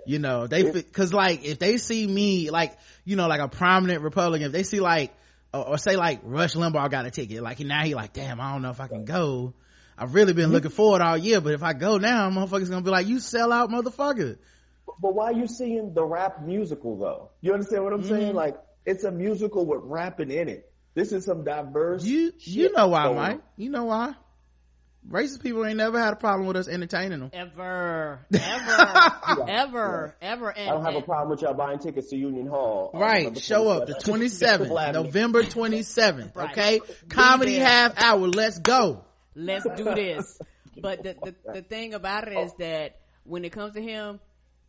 you 0.05 0.19
know 0.19 0.47
they 0.47 0.65
because 0.65 1.13
like 1.13 1.45
if 1.45 1.59
they 1.59 1.77
see 1.79 2.07
me 2.07 2.51
like 2.51 2.77
you 3.05 3.17
know 3.17 3.29
like 3.29 3.41
a 3.41 3.49
prominent 3.49 4.03
Republican, 4.03 4.47
if 4.47 4.53
they 4.53 4.63
see 4.65 4.81
like 4.81 5.15
or, 5.53 5.69
or 5.69 5.79
say 5.79 5.97
like 5.97 6.21
Rush 6.25 6.55
Limbaugh 6.55 6.91
got 6.91 7.07
a 7.07 7.11
ticket, 7.11 7.43
like 7.43 7.61
now 7.61 7.83
he 7.85 7.95
like, 7.95 8.13
damn, 8.13 8.41
I 8.41 8.53
don't 8.53 8.63
know 8.63 8.71
if 8.71 8.81
I 8.81 8.89
can 8.89 9.05
go. 9.05 9.55
I've 9.97 10.15
really 10.15 10.33
been 10.33 10.53
looking 10.53 10.71
forward 10.71 11.03
all 11.03 11.17
year, 11.17 11.41
but 11.41 11.55
if 11.55 11.63
I 11.63 11.73
go 11.73 11.99
now, 11.99 12.31
motherfuckers 12.31 12.71
gonna 12.71 12.83
be 12.83 12.91
like, 12.91 13.07
you 13.09 13.19
sell 13.21 13.53
out 13.53 13.69
motherfucker. 13.71 14.39
But 15.01 15.15
why 15.15 15.27
are 15.27 15.33
you 15.33 15.47
seeing 15.47 15.93
the 15.95 16.05
rap 16.05 16.43
musical 16.43 16.97
though? 16.99 17.31
You 17.41 17.53
understand 17.53 17.85
what 17.85 17.93
I'm 17.93 18.01
Mm-hmm. 18.01 18.09
saying? 18.09 18.35
Like 18.35 18.57
it's 18.87 19.05
a 19.05 19.11
musical 19.11 19.67
with 19.67 19.81
rapping 19.83 20.31
in 20.31 20.49
it. 20.49 20.68
This 20.99 21.13
is 21.13 21.25
some 21.25 21.45
diverse. 21.45 22.03
You, 22.03 22.33
you 22.41 22.73
know 22.73 22.89
why, 22.89 23.05
going 23.05 23.17
Mike. 23.17 23.41
You 23.57 23.71
know 23.71 23.85
why. 23.85 24.15
Racist 25.09 25.41
people 25.45 25.65
ain't 25.65 25.77
never 25.77 25.97
had 25.97 26.13
a 26.13 26.17
problem 26.17 26.49
with 26.49 26.57
us 26.57 26.67
entertaining 26.67 27.21
them. 27.21 27.31
Ever, 27.33 28.27
ever, 28.35 29.47
ever, 29.49 30.17
ever. 30.21 30.51
And, 30.51 30.69
I 30.69 30.73
don't 30.73 30.85
have 30.85 30.97
a 30.97 31.03
problem 31.03 31.31
with 31.31 31.43
y'all 31.43 31.55
buying 31.55 31.79
tickets 31.79 32.11
to 32.11 32.17
Union 32.17 32.49
Hall. 32.49 32.91
Um, 32.93 33.01
right. 33.01 33.39
Show 33.39 33.69
up 33.69 33.87
the 33.87 33.95
27th. 33.95 34.71
27th, 34.71 34.93
November 34.93 35.45
27th. 35.45 36.35
Right. 36.35 36.51
Okay. 36.51 36.81
Comedy 37.09 37.55
half 37.55 37.97
hour. 38.03 38.27
Let's 38.27 38.59
go. 38.59 39.05
let's 39.37 39.69
do 39.77 39.85
this. 39.85 40.37
But 40.83 41.05
the, 41.05 41.15
the 41.23 41.53
the 41.55 41.63
thing 41.63 41.95
about 41.95 42.27
it 42.27 42.37
is 42.37 42.51
oh. 42.51 42.57
that 42.59 42.97
when 43.23 43.45
it 43.45 43.53
comes 43.53 43.75
to 43.75 43.81
him, 43.81 44.19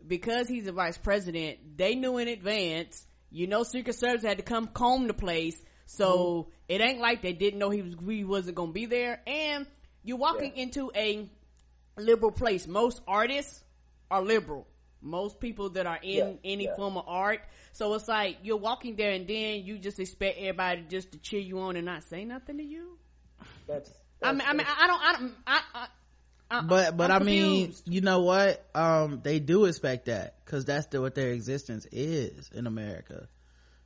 because 0.06 0.48
he's 0.48 0.68
a 0.68 0.74
vice 0.74 0.98
president, 1.00 1.76
they 1.76 1.96
knew 1.96 2.20
in 2.20 2.28
advance. 2.28 3.04
You 3.32 3.48
know, 3.48 3.64
Secret 3.64 3.96
Service 3.96 4.24
had 4.24 4.38
to 4.38 4.44
come 4.44 4.68
comb 4.68 5.08
the 5.08 5.14
place, 5.16 5.60
so 5.90 6.50
it 6.68 6.82
ain't 6.82 7.00
like 7.00 7.24
they 7.24 7.34
didn't 7.34 7.58
know 7.58 7.72
he 7.72 7.82
was 7.82 7.96
he 8.08 8.24
wasn't 8.24 8.56
gonna 8.56 8.72
be 8.72 8.86
there. 8.86 9.22
And 9.26 9.66
you're 10.04 10.18
walking 10.18 10.56
into 10.56 10.92
a 10.96 11.28
liberal 11.98 12.32
place. 12.32 12.68
Most 12.68 13.02
artists 13.08 13.64
are 14.12 14.22
liberal. 14.22 14.68
Most 15.02 15.40
people 15.40 15.70
that 15.72 15.88
are 15.88 15.98
in 16.04 16.10
Yeah, 16.18 16.34
any 16.44 16.66
yeah. 16.66 16.76
form 16.76 16.96
of 16.96 17.06
art. 17.08 17.42
So 17.72 17.92
it's 17.96 18.08
like 18.08 18.38
you're 18.44 18.58
walking 18.58 18.98
there 18.98 19.12
and 19.12 19.28
then 19.28 19.64
you 19.66 19.80
just 19.80 20.00
expect 20.00 20.38
everybody 20.38 20.84
just 20.88 21.12
to 21.14 21.18
cheer 21.18 21.40
you 21.40 21.60
on 21.60 21.76
and 21.76 21.86
not 21.86 22.04
say 22.04 22.24
nothing 22.24 22.58
to 22.58 22.64
you. 22.64 23.00
That's, 23.68 23.92
I 24.22 24.34
mean, 24.34 24.44
I 24.46 24.54
mean, 24.54 24.68
I 24.68 24.88
don't, 24.88 25.02
I 25.02 25.14
don't, 25.14 25.34
I, 25.48 25.62
I, 26.52 26.62
but 26.62 26.98
but 26.98 27.10
I'm 27.10 27.26
mean 27.26 27.74
you 27.86 28.02
know 28.02 28.22
what 28.22 28.64
um 28.76 29.22
they 29.24 29.40
do 29.40 29.66
expect 29.66 30.06
that 30.06 30.44
because 30.46 30.66
that's 30.66 30.88
the, 30.88 31.00
what 31.00 31.14
their 31.14 31.30
existence 31.30 31.86
is 31.92 32.50
in 32.52 32.66
america 32.66 33.28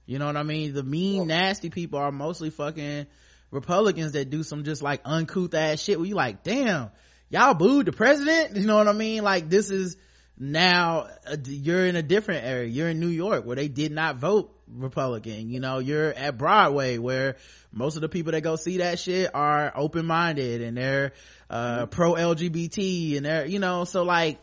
you 0.06 0.20
know 0.20 0.26
what 0.26 0.38
i 0.38 0.44
mean? 0.44 0.74
The 0.74 0.84
mean 0.84 1.28
nasty 1.28 1.70
people 1.70 2.00
are 2.00 2.12
mostly 2.12 2.50
fucking 2.50 3.08
republicans 3.52 4.14
that 4.14 4.30
do 4.30 4.44
some 4.44 4.64
just 4.64 4.82
like 4.82 5.02
uncouth 5.06 5.54
ass 5.54 5.82
shit. 5.82 5.98
Where 5.98 6.08
you 6.08 6.16
like 6.16 6.44
damn 6.44 6.92
y'all 7.30 7.54
booed 7.54 7.86
the 7.86 7.92
president? 7.92 8.56
You 8.58 8.68
know 8.68 8.78
what 8.78 8.88
i 8.88 8.94
mean? 8.94 9.24
Like 9.24 9.50
this 9.50 9.70
is 9.70 9.98
now 10.38 11.08
uh, 11.28 11.38
you're 11.46 11.86
in 11.86 11.96
a 11.96 12.02
different 12.02 12.46
area. 12.46 12.68
You're 12.68 12.90
in 12.90 13.00
new 13.00 13.08
york 13.08 13.46
where 13.46 13.56
they 13.56 13.68
did 13.68 13.92
not 13.92 14.18
vote 14.18 14.54
republican. 14.68 15.50
You 15.50 15.60
know 15.60 15.80
you're 15.80 16.12
at 16.12 16.38
broadway 16.38 16.98
where 16.98 17.38
most 17.72 17.96
of 17.96 18.02
the 18.02 18.10
people 18.10 18.32
that 18.34 18.42
go 18.42 18.56
see 18.56 18.78
that 18.78 19.00
shit 19.00 19.32
are 19.34 19.72
open-minded 19.76 20.62
and 20.62 20.78
they're 20.78 21.14
uh 21.50 21.86
pro 21.88 22.14
lgbt 22.14 23.18
and 23.18 23.26
they're 23.26 23.46
you 23.46 23.60
know 23.60 23.84
so 23.84 24.04
like 24.04 24.40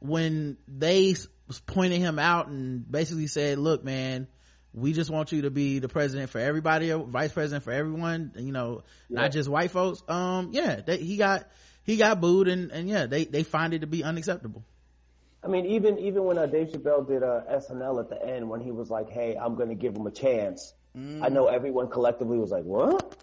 when 0.00 0.56
they 0.68 1.14
pointed 1.66 2.00
him 2.00 2.18
out 2.18 2.48
and 2.48 2.90
basically 2.90 3.26
said 3.26 3.58
look 3.58 3.84
man 3.84 4.26
we 4.74 4.92
just 4.92 5.10
want 5.10 5.32
you 5.32 5.42
to 5.42 5.50
be 5.50 5.78
the 5.78 5.88
president 5.88 6.30
for 6.30 6.38
everybody 6.38 6.92
or 6.92 7.04
vice 7.04 7.32
president 7.32 7.64
for 7.64 7.72
everyone 7.72 8.32
you 8.36 8.52
know 8.52 8.82
Yeah. 9.08 9.20
not 9.22 9.32
just 9.32 9.48
white 9.48 9.70
folks 9.70 10.02
um 10.08 10.50
yeah 10.52 10.80
they, 10.80 10.96
he 10.98 11.16
got 11.16 11.48
he 11.84 11.96
got 11.96 12.20
booed 12.20 12.48
and 12.48 12.70
and 12.70 12.88
yeah 12.88 13.06
they 13.06 13.24
they 13.24 13.42
find 13.42 13.74
it 13.74 13.80
to 13.80 13.86
be 13.86 14.02
unacceptable 14.04 14.64
I 15.44 15.48
mean, 15.48 15.66
even 15.66 15.98
even 15.98 16.22
when 16.22 16.38
uh, 16.38 16.46
Dave 16.46 16.68
Chappelle 16.68 17.04
did 17.04 17.24
uh, 17.24 17.40
SNL 17.50 17.98
at 17.98 18.08
the 18.08 18.24
end, 18.24 18.48
when 18.48 18.60
he 18.60 18.70
was 18.70 18.90
like, 18.90 19.10
"Hey, 19.10 19.34
I'm 19.36 19.56
going 19.56 19.70
to 19.70 19.74
give 19.74 19.92
him 19.96 20.06
a 20.06 20.12
chance," 20.12 20.72
I 20.94 21.30
know 21.30 21.46
everyone 21.46 21.88
collectively 21.88 22.38
was 22.38 22.52
like, 22.52 22.62
"What?" 22.62 23.16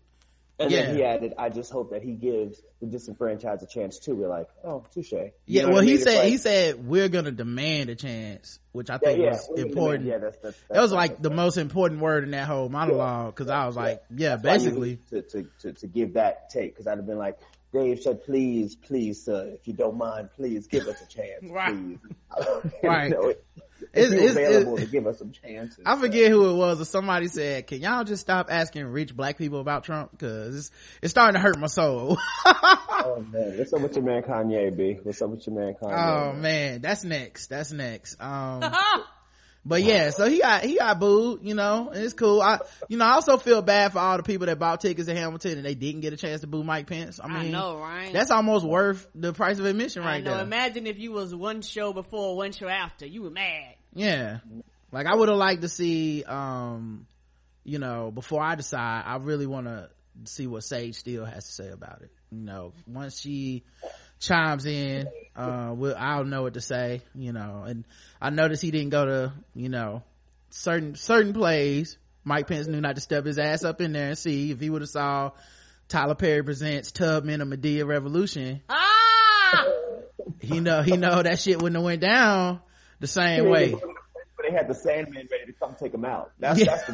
And 0.60 0.70
Yeah. 0.72 0.88
then 0.88 0.96
he 0.96 1.04
added, 1.04 1.34
"I 1.38 1.50
just 1.50 1.72
hope 1.72 1.92
that 1.92 2.02
he 2.04 2.12
gives 2.14 2.62
the 2.82 2.88
disenfranchised 2.88 3.64
a 3.64 3.66
chance 3.66 3.98
too." 4.00 4.16
We're 4.16 4.28
like, 4.28 4.48
"Oh, 4.64 4.84
touche." 4.94 5.12
You 5.14 5.32
yeah 5.46 5.66
well 5.68 5.82
he? 5.82 5.98
Said 5.98 6.16
like- 6.18 6.28
he 6.28 6.38
said 6.38 6.86
we're 6.86 7.08
gonna 7.10 7.32
demand 7.32 7.90
a 7.90 7.96
chance 7.96 8.60
which 8.72 8.90
i 8.92 8.98
think 9.00 9.20
yeah, 9.20 9.32
was 9.32 9.50
important 9.58 10.04
demand- 10.06 10.06
Yeah, 10.06 10.18
that's, 10.30 10.38
that's, 10.38 10.58
that 10.70 10.82
was 10.82 10.92
that's- 10.92 11.10
like 11.12 11.22
the 11.22 11.30
most 11.32 11.58
important 11.58 12.02
word 12.02 12.24
in 12.24 12.32
that 12.32 12.48
whole 12.48 12.70
monologue 12.70 13.34
because 13.36 13.50
i 13.50 13.66
was 13.66 13.76
like 13.76 14.04
yeah 14.16 14.36
That's 14.36 14.44
why 14.46 14.54
you 14.54 14.60
basically 14.60 14.96
to, 15.10 15.22
to, 15.24 15.48
to, 15.62 15.74
to 15.74 15.88
give 15.88 16.14
that 16.14 16.50
take 16.52 16.74
because 16.74 16.86
I'd 16.88 16.98
have 16.98 17.08
been 17.08 17.18
like, 17.18 17.38
Dave 17.74 18.00
said, 18.02 18.24
please, 18.24 18.76
please, 18.76 19.24
sir, 19.26 19.52
if 19.54 19.68
you 19.68 19.74
don't 19.74 19.98
mind, 19.98 20.30
please 20.36 20.66
give 20.68 20.88
us 20.88 21.02
a 21.02 21.08
chance, 21.08 21.44
Right. 21.50 21.76
please. 21.76 22.72
Right. 22.84 23.14
You 23.82 23.88
know, 23.88 23.90
if 23.94 24.12
It's- 24.12 24.14
it's- 24.14 24.32
available 24.32 24.74
it's- 24.76 24.86
to 24.88 24.92
give 24.92 25.08
us 25.08 25.20
some 25.20 25.32
chances. 25.32 25.80
I 25.86 25.96
forget 25.98 26.30
who 26.32 26.50
it 26.52 26.56
was, 26.56 26.82
or 26.82 26.86
somebody 26.86 27.28
said, 27.28 27.68
"Can 27.68 27.80
y'all 27.82 28.04
just 28.04 28.22
stop 28.22 28.48
asking 28.52 28.86
rich 28.86 29.16
black 29.16 29.38
people 29.38 29.60
about 29.60 29.84
Trump? 29.84 30.12
Because 30.12 30.56
it's 30.56 30.72
it's 31.02 31.12
starting 31.12 31.34
to 31.36 31.40
hurt 31.40 31.58
my 31.60 31.68
soul." 31.68 32.18
Oh 33.02 33.26
man, 33.32 33.58
what's 33.58 33.72
up 33.72 33.80
with 33.82 33.96
your 33.96 34.04
man 34.04 34.22
Kanye, 34.24 34.76
B? 34.76 35.00
What's 35.04 35.22
up 35.22 35.30
with 35.30 35.48
your 35.48 35.56
man 35.56 35.74
Kanye? 35.82 35.94
oh 35.94 36.34
man, 36.34 36.82
that's 36.82 37.06
next. 37.06 37.48
That's 37.48 37.72
next. 37.72 38.22
Um, 38.22 38.62
but 39.66 39.84
yeah, 39.84 40.10
so 40.12 40.28
he 40.30 40.40
got 40.40 40.64
he 40.64 40.78
got 40.78 41.00
booed. 41.00 41.40
You 41.44 41.54
know, 41.56 41.90
and 41.90 42.04
it's 42.04 42.14
cool. 42.14 42.42
I 42.42 42.60
you 42.88 42.98
know 42.98 43.06
I 43.06 43.14
also 43.14 43.38
feel 43.38 43.62
bad 43.62 43.92
for 43.92 44.00
all 44.00 44.18
the 44.18 44.24
people 44.24 44.48
that 44.48 44.58
bought 44.60 44.82
tickets 44.82 45.08
to 45.08 45.16
Hamilton 45.16 45.58
and 45.58 45.66
they 45.66 45.76
didn't 45.76 46.02
get 46.02 46.14
a 46.14 46.18
chance 46.18 46.42
to 46.42 46.48
boo 46.48 46.64
Mike 46.64 46.88
Pence. 46.88 47.20
I 47.20 47.28
I 47.28 47.44
mean, 47.44 47.52
know, 47.52 47.78
right? 47.80 48.12
that's 48.14 48.32
almost 48.32 48.66
worth 48.66 49.06
the 49.16 49.34
price 49.34 49.60
of 49.60 49.66
admission 49.66 50.04
I 50.04 50.06
right 50.06 50.24
know. 50.24 50.36
there. 50.36 50.44
Imagine 50.44 50.88
if 50.88 50.98
you 50.98 51.12
was 51.12 51.36
one 51.36 51.62
show 51.62 51.94
before, 51.94 52.36
one 52.38 52.52
show 52.52 52.68
after. 52.68 53.06
You 53.06 53.24
were 53.24 53.32
mad. 53.32 53.76
yeah 53.94 54.40
like 54.92 55.06
i 55.06 55.14
would 55.14 55.30
have 55.30 55.38
liked 55.38 55.62
to 55.62 55.70
see 55.70 56.24
um 56.24 57.06
you 57.64 57.78
know 57.80 58.10
before 58.12 58.42
i 58.42 58.56
decide 58.56 59.04
i 59.06 59.18
really 59.18 59.46
want 59.46 59.68
to 59.68 59.90
see 60.26 60.48
what 60.48 60.64
sage 60.64 60.96
steele 60.96 61.26
has 61.26 61.46
to 61.46 61.52
say 61.52 61.70
about 61.70 62.02
it 62.02 62.12
you 62.32 62.40
know 62.42 62.74
once 62.88 63.20
she 63.20 63.64
chimes 64.20 64.66
in 64.66 65.08
uh 65.36 65.72
we'll, 65.76 65.96
i'll 65.98 66.26
know 66.26 66.44
what 66.44 66.56
to 66.56 66.62
say 66.62 67.02
you 67.16 67.32
know 67.32 67.64
and 67.66 67.86
i 68.22 68.30
noticed 68.30 68.62
he 68.62 68.72
didn't 68.72 68.90
go 68.90 69.06
to 69.06 69.34
you 69.56 69.70
know 69.70 70.04
certain 70.50 70.96
certain 70.96 71.34
plays. 71.34 71.98
Mike 72.24 72.48
pence 72.48 72.68
knew 72.68 72.82
not 72.82 72.96
to 72.96 73.02
step 73.02 73.26
his 73.26 73.40
ass 73.40 73.64
up 73.64 73.82
in 73.82 73.94
there 73.94 74.10
and 74.10 74.18
see 74.18 74.52
if 74.52 74.60
he 74.60 74.70
would 74.70 74.82
have 74.82 74.90
saw 74.90 75.32
tyler 75.88 76.16
perry 76.16 76.44
presents 76.44 76.92
tubman 76.92 77.42
or 77.42 77.46
Madea 77.46 77.86
revolution. 77.86 78.62
Ah! 78.70 79.66
he 80.40 80.60
know 80.60 80.82
he 80.82 80.98
know 80.98 81.24
that 81.24 81.40
shit 81.40 81.62
wouldn't 81.62 81.76
have 81.76 81.86
went 81.86 82.02
down 82.02 82.60
the 83.00 83.08
same 83.08 83.50
way. 83.50 83.72
But 83.72 83.82
they 84.50 84.58
had 84.58 84.68
the 84.68 84.74
Sandman 84.74 85.28
ready 85.32 85.46
to 85.48 85.54
come 85.54 85.76
take 85.80 85.94
him 85.94 86.06
out. 86.06 86.32
That's, 86.40 86.60
Yeah. 86.60 86.66
that's 86.76 86.86
the. 86.86 86.92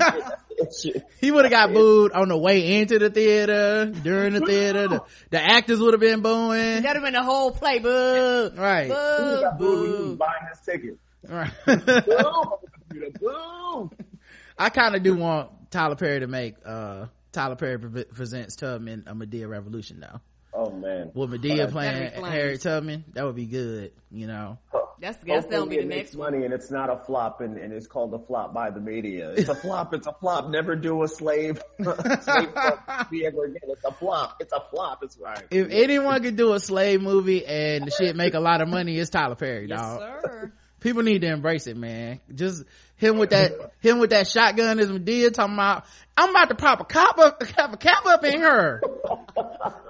That's 0.59 0.83
the 0.83 0.89
shit. 0.93 1.03
he 1.21 1.31
would 1.31 1.45
have 1.45 1.51
got 1.51 1.73
booed 1.73 2.11
on 2.11 2.27
the 2.29 2.37
way 2.37 2.79
into 2.79 2.99
the 2.99 3.09
theater, 3.09 3.85
during 3.85 4.33
the 4.33 4.41
theater. 4.41 4.87
The, 4.87 5.03
the 5.31 5.41
actors 5.41 5.79
would 5.79 5.93
have 5.93 6.01
been 6.01 6.21
booing. 6.21 6.81
That'd 6.81 6.85
have 6.85 7.03
been 7.03 7.13
the 7.13 7.23
whole 7.23 7.51
play. 7.51 7.79
Boo. 7.79 8.51
Right. 8.55 8.83
He 8.83 8.89
Boo. 8.89 9.41
got 9.41 9.57
booed 9.57 9.79
when 9.79 9.85
he 9.85 9.91
was 9.91 9.99
Boo. 10.11 10.15
buying 10.17 10.47
his 10.49 10.59
ticket. 10.65 10.99
Right. 11.27 11.51
Boom! 11.65 13.11
Boom! 13.19 13.91
I 14.57 14.69
kind 14.69 14.95
of 14.95 15.03
do 15.03 15.15
want 15.15 15.71
Tyler 15.71 15.95
Perry 15.95 16.19
to 16.21 16.27
make, 16.27 16.55
uh, 16.65 17.07
Tyler 17.31 17.55
Perry 17.55 17.79
pre- 17.79 18.03
presents 18.05 18.55
Tubman 18.55 19.03
a 19.07 19.15
Madea 19.15 19.49
Revolution 19.49 19.99
though. 19.99 20.21
Oh 20.55 20.71
man. 20.71 21.11
With 21.13 21.29
Madea 21.31 21.67
Uh, 21.67 21.71
playing 21.71 22.03
That'd. 22.13 22.23
Harriet 22.23 22.61
Tubman, 22.61 23.03
that 23.13 23.25
would 23.25 23.35
be 23.35 23.45
good, 23.45 23.91
you 24.11 24.25
know. 24.27 24.57
That's, 25.01 25.17
that's 25.25 25.25
gonna 25.25 25.41
be 25.67 25.75
Hopefully 25.75 25.75
the 25.77 25.81
it 25.81 25.87
next 25.87 25.97
makes 26.11 26.15
one. 26.15 26.31
money 26.31 26.45
and 26.45 26.53
it's 26.53 26.71
not 26.71 26.89
a 26.89 26.97
flop 27.05 27.41
and, 27.41 27.57
and 27.57 27.73
it's 27.73 27.85
called 27.87 28.13
a 28.13 28.19
flop 28.19 28.53
by 28.53 28.69
the 28.71 28.79
media. 28.79 29.31
It's 29.37 29.49
a 29.49 29.55
flop, 29.55 29.93
it's 29.93 30.07
a 30.07 30.13
flop. 30.13 30.49
Never 30.49 30.75
do 30.77 31.03
a 31.03 31.07
slave, 31.09 31.61
slave 31.79 32.49
movie 32.55 33.25
ever 33.25 33.45
again. 33.45 33.61
It's 33.69 33.83
a 33.83 33.91
flop. 33.91 34.37
It's 34.39 34.53
a 34.53 34.61
flop. 34.71 35.03
It's 35.03 35.17
right. 35.17 35.43
If 35.51 35.67
anyone 35.69 36.23
could 36.23 36.37
do 36.37 36.53
a 36.53 36.59
slave 36.59 37.01
movie 37.01 37.45
and 37.45 37.85
the 37.85 37.91
shit 37.91 38.15
make 38.15 38.33
a 38.33 38.39
lot 38.39 38.61
of 38.61 38.69
money, 38.69 38.97
it's 38.97 39.09
Tyler 39.09 39.35
Perry, 39.35 39.67
Yes, 39.67 39.79
dog. 39.79 39.99
sir. 40.23 40.53
people 40.79 41.03
need 41.03 41.19
to 41.21 41.27
embrace 41.27 41.67
it, 41.67 41.75
man. 41.75 42.19
Just 42.33 42.63
him 42.97 43.17
with 43.17 43.31
that, 43.31 43.71
him 43.81 43.99
with 43.99 44.11
that 44.11 44.27
shotgun 44.27 44.79
as 44.79 44.87
Madea 44.87 45.33
talking 45.33 45.53
about, 45.55 45.85
I'm 46.17 46.29
about 46.29 46.49
to 46.49 46.55
pop 46.55 46.79
a 46.79 46.85
cop 46.85 47.17
up, 47.17 47.43
have 47.57 47.73
a 47.73 47.77
cap 47.77 48.05
up 48.05 48.23
in 48.23 48.41
her. 48.41 48.81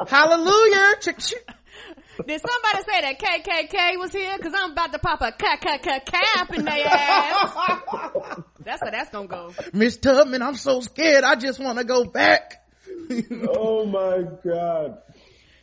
Hallelujah. 0.07 0.95
Ch- 1.01 1.17
ch- 1.17 1.33
Did 2.25 2.41
somebody 2.41 2.83
say 2.89 3.01
that 3.01 3.19
KKK 3.19 3.99
was 3.99 4.11
here? 4.11 4.37
Cause 4.39 4.53
I'm 4.55 4.71
about 4.71 4.91
to 4.93 4.99
pop 4.99 5.21
a 5.21 5.31
ca- 5.31 5.57
ca- 5.57 5.77
ca- 5.79 5.99
cap 5.99 6.53
in 6.53 6.65
their 6.65 6.87
ass. 6.87 7.55
That's 8.63 8.81
how 8.83 8.89
that's 8.89 9.09
gonna 9.11 9.27
go. 9.27 9.53
Miss 9.73 9.97
Tubman, 9.97 10.41
I'm 10.41 10.55
so 10.55 10.79
scared. 10.81 11.23
I 11.23 11.35
just 11.35 11.59
want 11.59 11.77
to 11.77 11.83
go 11.83 12.05
back. 12.05 12.63
Oh 13.49 13.85
my 13.85 14.23
god. 14.43 14.99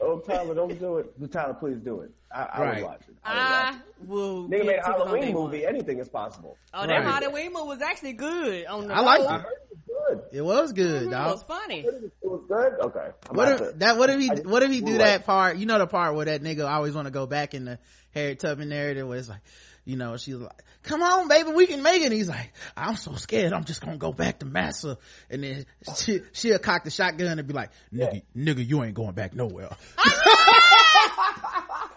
Oh 0.01 0.21
Tyler, 0.21 0.55
don't 0.55 0.79
do 0.79 0.99
it. 0.99 1.33
Tyler, 1.33 1.55
please 1.55 1.79
do 1.85 2.01
it. 2.01 2.11
I, 2.33 2.43
I 2.43 2.61
Right. 2.61 2.75
would 2.77 2.85
watch 2.85 3.01
it. 3.09 3.12
I 3.25 3.73
would 4.01 4.09
I 4.09 4.13
will. 4.13 4.49
Nigga 4.49 4.67
made 4.67 4.79
a 4.79 4.83
Halloween 4.85 5.23
day 5.23 5.33
one. 5.33 5.45
movie. 5.45 5.65
Anything 5.67 5.99
is 6.01 6.09
possible. 6.09 6.57
Oh, 6.75 6.87
that 6.87 6.93
Right. 6.93 7.05
Halloween 7.23 7.53
movie 7.53 7.67
was 7.69 7.81
actually 7.83 8.15
good. 8.15 8.67
On 8.67 8.89
the 8.89 8.95
I 8.95 9.01
liked 9.01 9.21
road. 9.23 9.29
I 9.29 9.39
heard 9.39 9.45
it 9.53 9.69
was 9.71 9.81
good. 9.87 10.21
It 10.33 10.43
was 10.43 10.73
good, 10.73 11.03
It 11.05 11.09
was 11.11 11.43
funny. 11.45 11.81
It 11.81 12.13
was 12.23 12.43
good. 12.49 12.73
Okay. 12.87 13.11
I'm 13.31 13.37
What 13.37 13.49
about 13.49 13.61
if 13.61 13.73
to- 13.73 13.79
that? 13.79 13.97
What 13.99 14.11
if 14.11 14.21
he? 14.21 14.29
What 14.29 14.63
if 14.65 14.71
he 14.73 14.81
do 14.81 14.93
Right. 14.93 14.99
that 14.99 15.25
part? 15.27 15.57
You 15.57 15.67
know 15.67 15.79
the 15.79 15.87
part 15.87 16.15
where 16.17 16.25
that 16.27 16.43
nigga 16.43 16.69
always 16.69 16.95
want 16.95 17.07
to 17.07 17.13
go 17.13 17.27
back 17.27 17.55
in 17.55 17.65
the 17.65 17.79
Harriet 18.13 18.41
Tubman 18.41 18.69
narrative, 18.69 19.07
where 19.07 19.19
it's 19.19 19.29
like, 19.29 19.41
you 19.85 19.97
know, 19.97 20.17
she's 20.17 20.35
like, 20.35 20.63
"Come 20.83 21.03
on, 21.03 21.29
baby, 21.29 21.51
we 21.53 21.67
can 21.67 21.83
make 21.83 22.03
it." 22.03 22.07
And 22.07 22.13
he's 22.15 22.29
like, 22.29 22.53
"I'm 22.77 22.97
so 22.97 23.15
scared. 23.15 23.53
I'm 23.53 23.65
just 23.65 23.81
gonna 23.81 23.97
go 23.99 24.13
back 24.13 24.41
to 24.41 24.47
Massa." 24.47 24.99
And 25.31 25.45
then 25.45 25.67
she 25.97 26.23
she'll 26.33 26.59
cock 26.59 26.83
the 26.85 26.91
shotgun 26.91 27.39
and 27.39 27.47
be 27.47 27.55
like, 27.55 27.71
"Nigga, 27.95 28.23
nigga, 28.37 28.67
you 28.67 28.83
ain't 28.83 28.95
going 28.95 29.13
back 29.13 29.35
nowhere." 29.35 29.69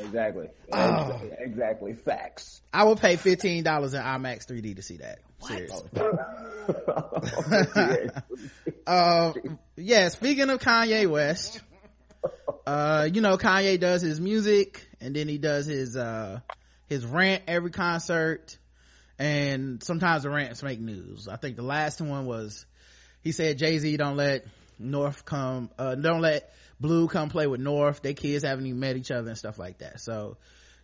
Exactly. 0.00 0.48
Oh. 0.72 1.20
Exactly. 1.38 1.94
Facts. 1.94 2.60
I 2.72 2.84
would 2.84 3.00
pay 3.00 3.16
fifteen 3.16 3.64
dollars 3.64 3.94
in 3.94 4.00
IMAX 4.00 4.46
3D 4.46 4.76
to 4.76 4.82
see 4.82 4.98
that. 4.98 5.18
Seriously. 5.40 5.88
Uh, 8.86 9.34
yeah, 9.76 10.08
speaking 10.08 10.48
of 10.48 10.60
Kanye 10.60 11.06
West, 11.06 11.60
uh, 12.66 13.06
you 13.12 13.20
know, 13.20 13.36
Kanye 13.36 13.78
does 13.78 14.00
his 14.00 14.18
music 14.18 14.88
and 14.98 15.14
then 15.14 15.28
he 15.28 15.36
does 15.36 15.66
his, 15.66 15.94
uh, 15.94 16.40
his 16.86 17.04
rant 17.04 17.42
every 17.48 17.70
concert 17.70 18.56
and 19.18 19.82
sometimes 19.82 20.22
the 20.22 20.30
rants 20.30 20.62
make 20.62 20.80
news. 20.80 21.28
I 21.28 21.36
think 21.36 21.56
the 21.56 21.62
last 21.62 22.00
one 22.00 22.24
was, 22.24 22.64
he 23.20 23.32
said 23.32 23.58
Jay-Z 23.58 23.94
don't 23.98 24.16
let 24.16 24.46
North 24.78 25.26
come, 25.26 25.68
uh, 25.78 25.94
don't 25.96 26.22
let 26.22 26.50
Blue 26.80 27.08
come 27.08 27.28
play 27.28 27.46
with 27.46 27.60
North. 27.60 28.02
Their 28.02 28.14
kids 28.14 28.44
haven't 28.44 28.66
even 28.66 28.80
met 28.80 28.96
each 28.96 29.10
other 29.10 29.28
and 29.28 29.38
stuff 29.38 29.58
like 29.58 29.78
that. 29.78 30.00
So, 30.00 30.36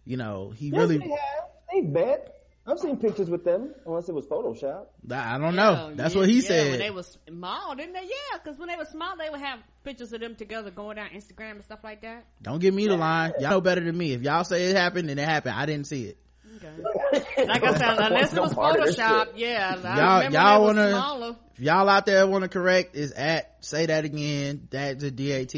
you 0.05 0.17
know, 0.17 0.51
he 0.51 0.69
Yes, 0.69 0.79
really, 0.79 0.99
they 0.99 1.09
have. 1.09 1.45
They 1.73 1.81
bet. 1.83 2.31
I've 2.67 2.79
seen 2.79 2.97
pictures 2.97 3.29
with 3.29 3.45
them, 3.45 3.75
unless 3.85 4.09
it 4.09 4.15
was 4.15 4.25
Photoshop. 4.25 4.87
I 5.11 5.37
don't 5.37 5.55
know. 5.55 5.89
Yeah, 5.89 5.95
That's 5.97 6.15
yeah, 6.15 6.21
what 6.21 6.29
he 6.31 6.37
yeah, 6.37 6.49
said. 6.49 6.71
When 6.71 6.79
they 6.79 6.91
was 6.91 7.19
small, 7.29 7.75
didn't 7.77 7.93
they? 7.93 8.05
Yeah, 8.05 8.39
because 8.43 8.59
when 8.59 8.69
they 8.69 8.77
were 8.77 8.87
small, 8.87 9.17
they 9.19 9.29
would 9.29 9.41
have 9.41 9.59
pictures 9.85 10.15
of 10.15 10.21
them 10.21 10.35
together 10.35 10.71
going 10.71 10.97
down 10.97 11.11
Instagram 11.11 11.53
and 11.53 11.65
stuff 11.65 11.81
like 11.85 12.01
that. 12.03 12.25
Don't 12.41 12.61
give 12.61 12.73
me 12.73 12.87
the 12.87 12.97
line. 12.97 13.35
Y'all 13.39 13.51
know 13.51 13.61
better 13.61 13.83
than 13.83 13.97
me. 13.97 14.15
If 14.15 14.23
y'all 14.23 14.45
say 14.45 14.71
it 14.71 14.77
happened, 14.77 15.11
then 15.11 15.19
it 15.19 15.29
happened. 15.29 15.57
I 15.57 15.67
didn't 15.67 15.87
see 15.87 16.05
it. 16.05 16.19
Okay. 16.57 17.25
Like 17.47 17.63
I 17.65 17.77
said, 17.77 17.99
unless 17.99 18.33
it 18.33 18.41
was 18.41 18.55
Photoshop, 18.55 19.29
yeah. 19.37 19.77
I 19.85 20.23
y'all 20.23 20.33
y'all 20.33 20.63
want 20.63 20.79
to 20.79 21.37
if 21.57 21.61
y'all 21.61 21.89
out 21.89 22.07
there 22.07 22.27
want 22.27 22.43
to 22.43 22.49
correct 22.49 22.97
is 22.97 23.13
at 23.13 23.55
say 23.65 23.87
that 23.87 24.05
again 24.05 24.69
that 24.71 24.99
the 24.99 25.11
dat 25.11 25.55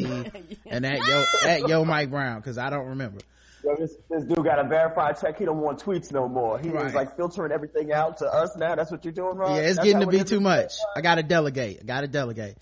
and 0.67 0.87
at 0.87 1.07
yo 1.07 1.25
at 1.45 1.69
yo 1.69 1.85
mike 1.85 2.11
brown 2.11 2.37
because 2.39 2.59
i 2.59 2.69
don't 2.71 2.89
remember 2.89 3.21
Yo, 3.65 3.75
this, 3.77 3.97
this 4.09 4.23
dude 4.25 4.45
got 4.45 4.65
a 4.65 4.69
verified 4.69 5.19
check. 5.21 5.39
He 5.39 5.45
don't 5.45 5.59
want 5.59 5.83
tweets 5.83 6.13
no 6.13 6.29
more. 6.29 6.57
He 6.57 6.69
Right. 6.69 6.85
was 6.85 6.95
like 6.95 7.17
filtering 7.17 7.51
everything 7.51 7.93
out 7.93 8.19
to 8.19 8.27
us 8.27 8.57
now. 8.57 8.77
That's 8.77 8.93
what 8.93 9.05
you're 9.05 9.13
doing, 9.13 9.37
Ron? 9.37 9.57
yeah 9.57 9.63
it's 9.63 9.77
That's 9.77 9.87
getting 9.87 10.03
to 10.03 10.07
be 10.07 10.23
too 10.23 10.39
much 10.41 10.75
i 10.95 11.01
gotta 11.01 11.23
delegate 11.25 11.79
i 11.81 11.85
gotta 11.85 12.07
delegate 12.07 12.57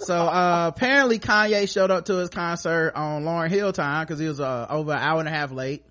so 0.00 0.14
uh 0.14 0.70
apparently 0.74 1.18
kanye 1.18 1.70
showed 1.72 1.90
up 1.90 2.06
to 2.06 2.16
his 2.16 2.28
concert 2.28 2.92
on 2.94 3.24
Lauryn 3.24 3.48
Hill 3.48 3.72
time 3.72 4.04
because 4.04 4.18
he 4.18 4.26
was 4.26 4.40
uh 4.40 4.66
over 4.68 4.92
an 4.92 4.98
hour 4.98 5.20
and 5.20 5.28
a 5.28 5.32
half 5.32 5.50
late 5.52 5.84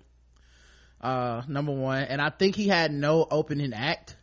uh 1.00 1.42
number 1.48 1.72
one 1.72 2.02
and 2.04 2.20
i 2.20 2.28
think 2.30 2.54
he 2.56 2.68
had 2.68 2.92
no 2.92 3.26
opening 3.30 3.72
act 3.72 4.16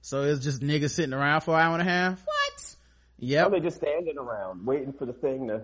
so 0.00 0.22
it 0.22 0.28
was 0.30 0.40
just 0.42 0.60
niggas 0.62 0.90
sitting 0.90 1.12
around 1.12 1.42
for 1.42 1.54
an 1.54 1.60
hour 1.60 1.72
and 1.78 1.82
a 1.82 1.90
half 1.90 2.24
What? 2.24 2.74
yeah 3.18 3.44
Or 3.44 3.50
they 3.50 3.60
just 3.60 3.76
standing 3.76 4.16
around 4.18 4.64
waiting 4.66 4.92
for 4.92 5.06
the 5.06 5.12
thing 5.12 5.48
to 5.48 5.62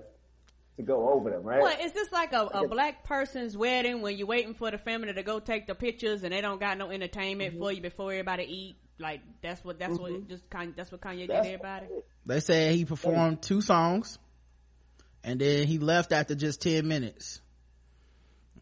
to 0.77 0.85
go 0.85 1.09
over 1.11 1.31
them, 1.31 1.43
right? 1.43 1.61
What 1.61 1.81
is 1.81 1.91
this 1.91 2.13
like 2.13 2.33
a, 2.33 2.43
a 2.55 2.69
black 2.69 3.03
person's 3.03 3.57
wedding 3.57 4.01
when 4.01 4.17
you're 4.17 4.29
waiting 4.29 4.55
for 4.55 4.71
the 4.71 4.79
family 4.79 5.13
to 5.13 5.23
go 5.25 5.41
take 5.41 5.67
the 5.67 5.75
pictures 5.75 6.23
and 6.23 6.33
they 6.33 6.41
don't 6.41 6.61
got 6.61 6.79
no 6.79 6.91
entertainment 6.93 7.55
Mm-hmm. 7.55 7.63
for 7.65 7.73
you 7.73 7.81
before 7.81 8.13
everybody 8.13 8.45
eat? 8.45 8.77
Like 9.01 9.21
that's 9.43 9.65
what 9.65 9.81
that's 9.81 9.99
what 9.99 10.29
just 10.29 10.49
kind 10.49 10.75
that's 10.77 10.93
what 10.93 11.01
Kanye 11.01 11.23
did 11.23 11.31
That's 11.31 11.49
to 11.49 11.53
everybody. 11.55 11.87
They 12.27 12.39
said 12.39 12.75
he 12.77 12.85
performed 12.85 13.43
two 13.43 13.61
songs 13.61 14.21
and 15.25 15.41
then 15.41 15.67
he 15.67 15.79
left 15.81 16.13
after 16.13 16.37
just 16.37 16.63
10 16.63 16.87
minutes. 16.87 17.41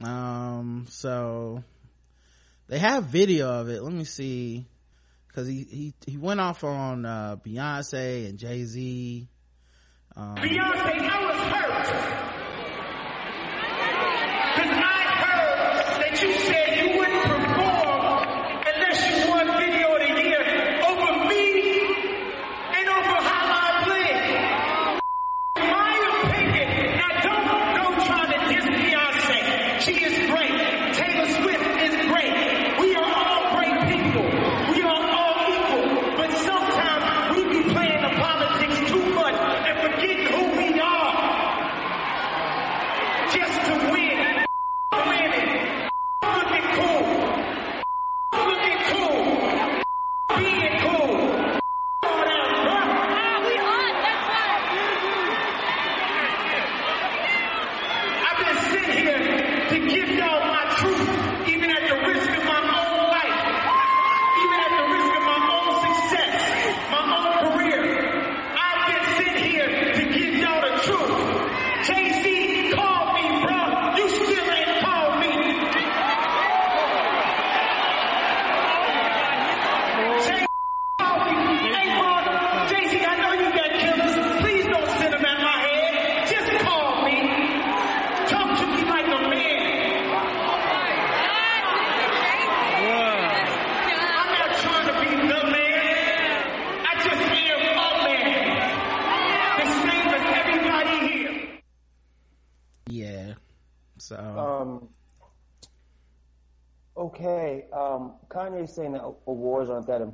Um, 0.03 0.87
so 0.89 1.63
they 2.69 2.79
have 2.79 3.05
video 3.05 3.49
of 3.49 3.69
it. 3.69 3.83
Let 3.83 3.93
me 3.93 4.05
see. 4.05 4.67
Cause 5.35 5.47
he, 5.47 5.65
he, 5.65 5.95
he 6.07 6.17
went 6.17 6.41
off 6.41 6.65
on, 6.65 7.05
uh, 7.05 7.37
Beyonce 7.37 8.29
and 8.29 8.39
Jay-Z. 8.39 9.29
Um, 10.17 10.37
Beyonce, 10.37 10.99
I 10.99 11.27
was 11.27 11.37
hurt. 11.37 12.26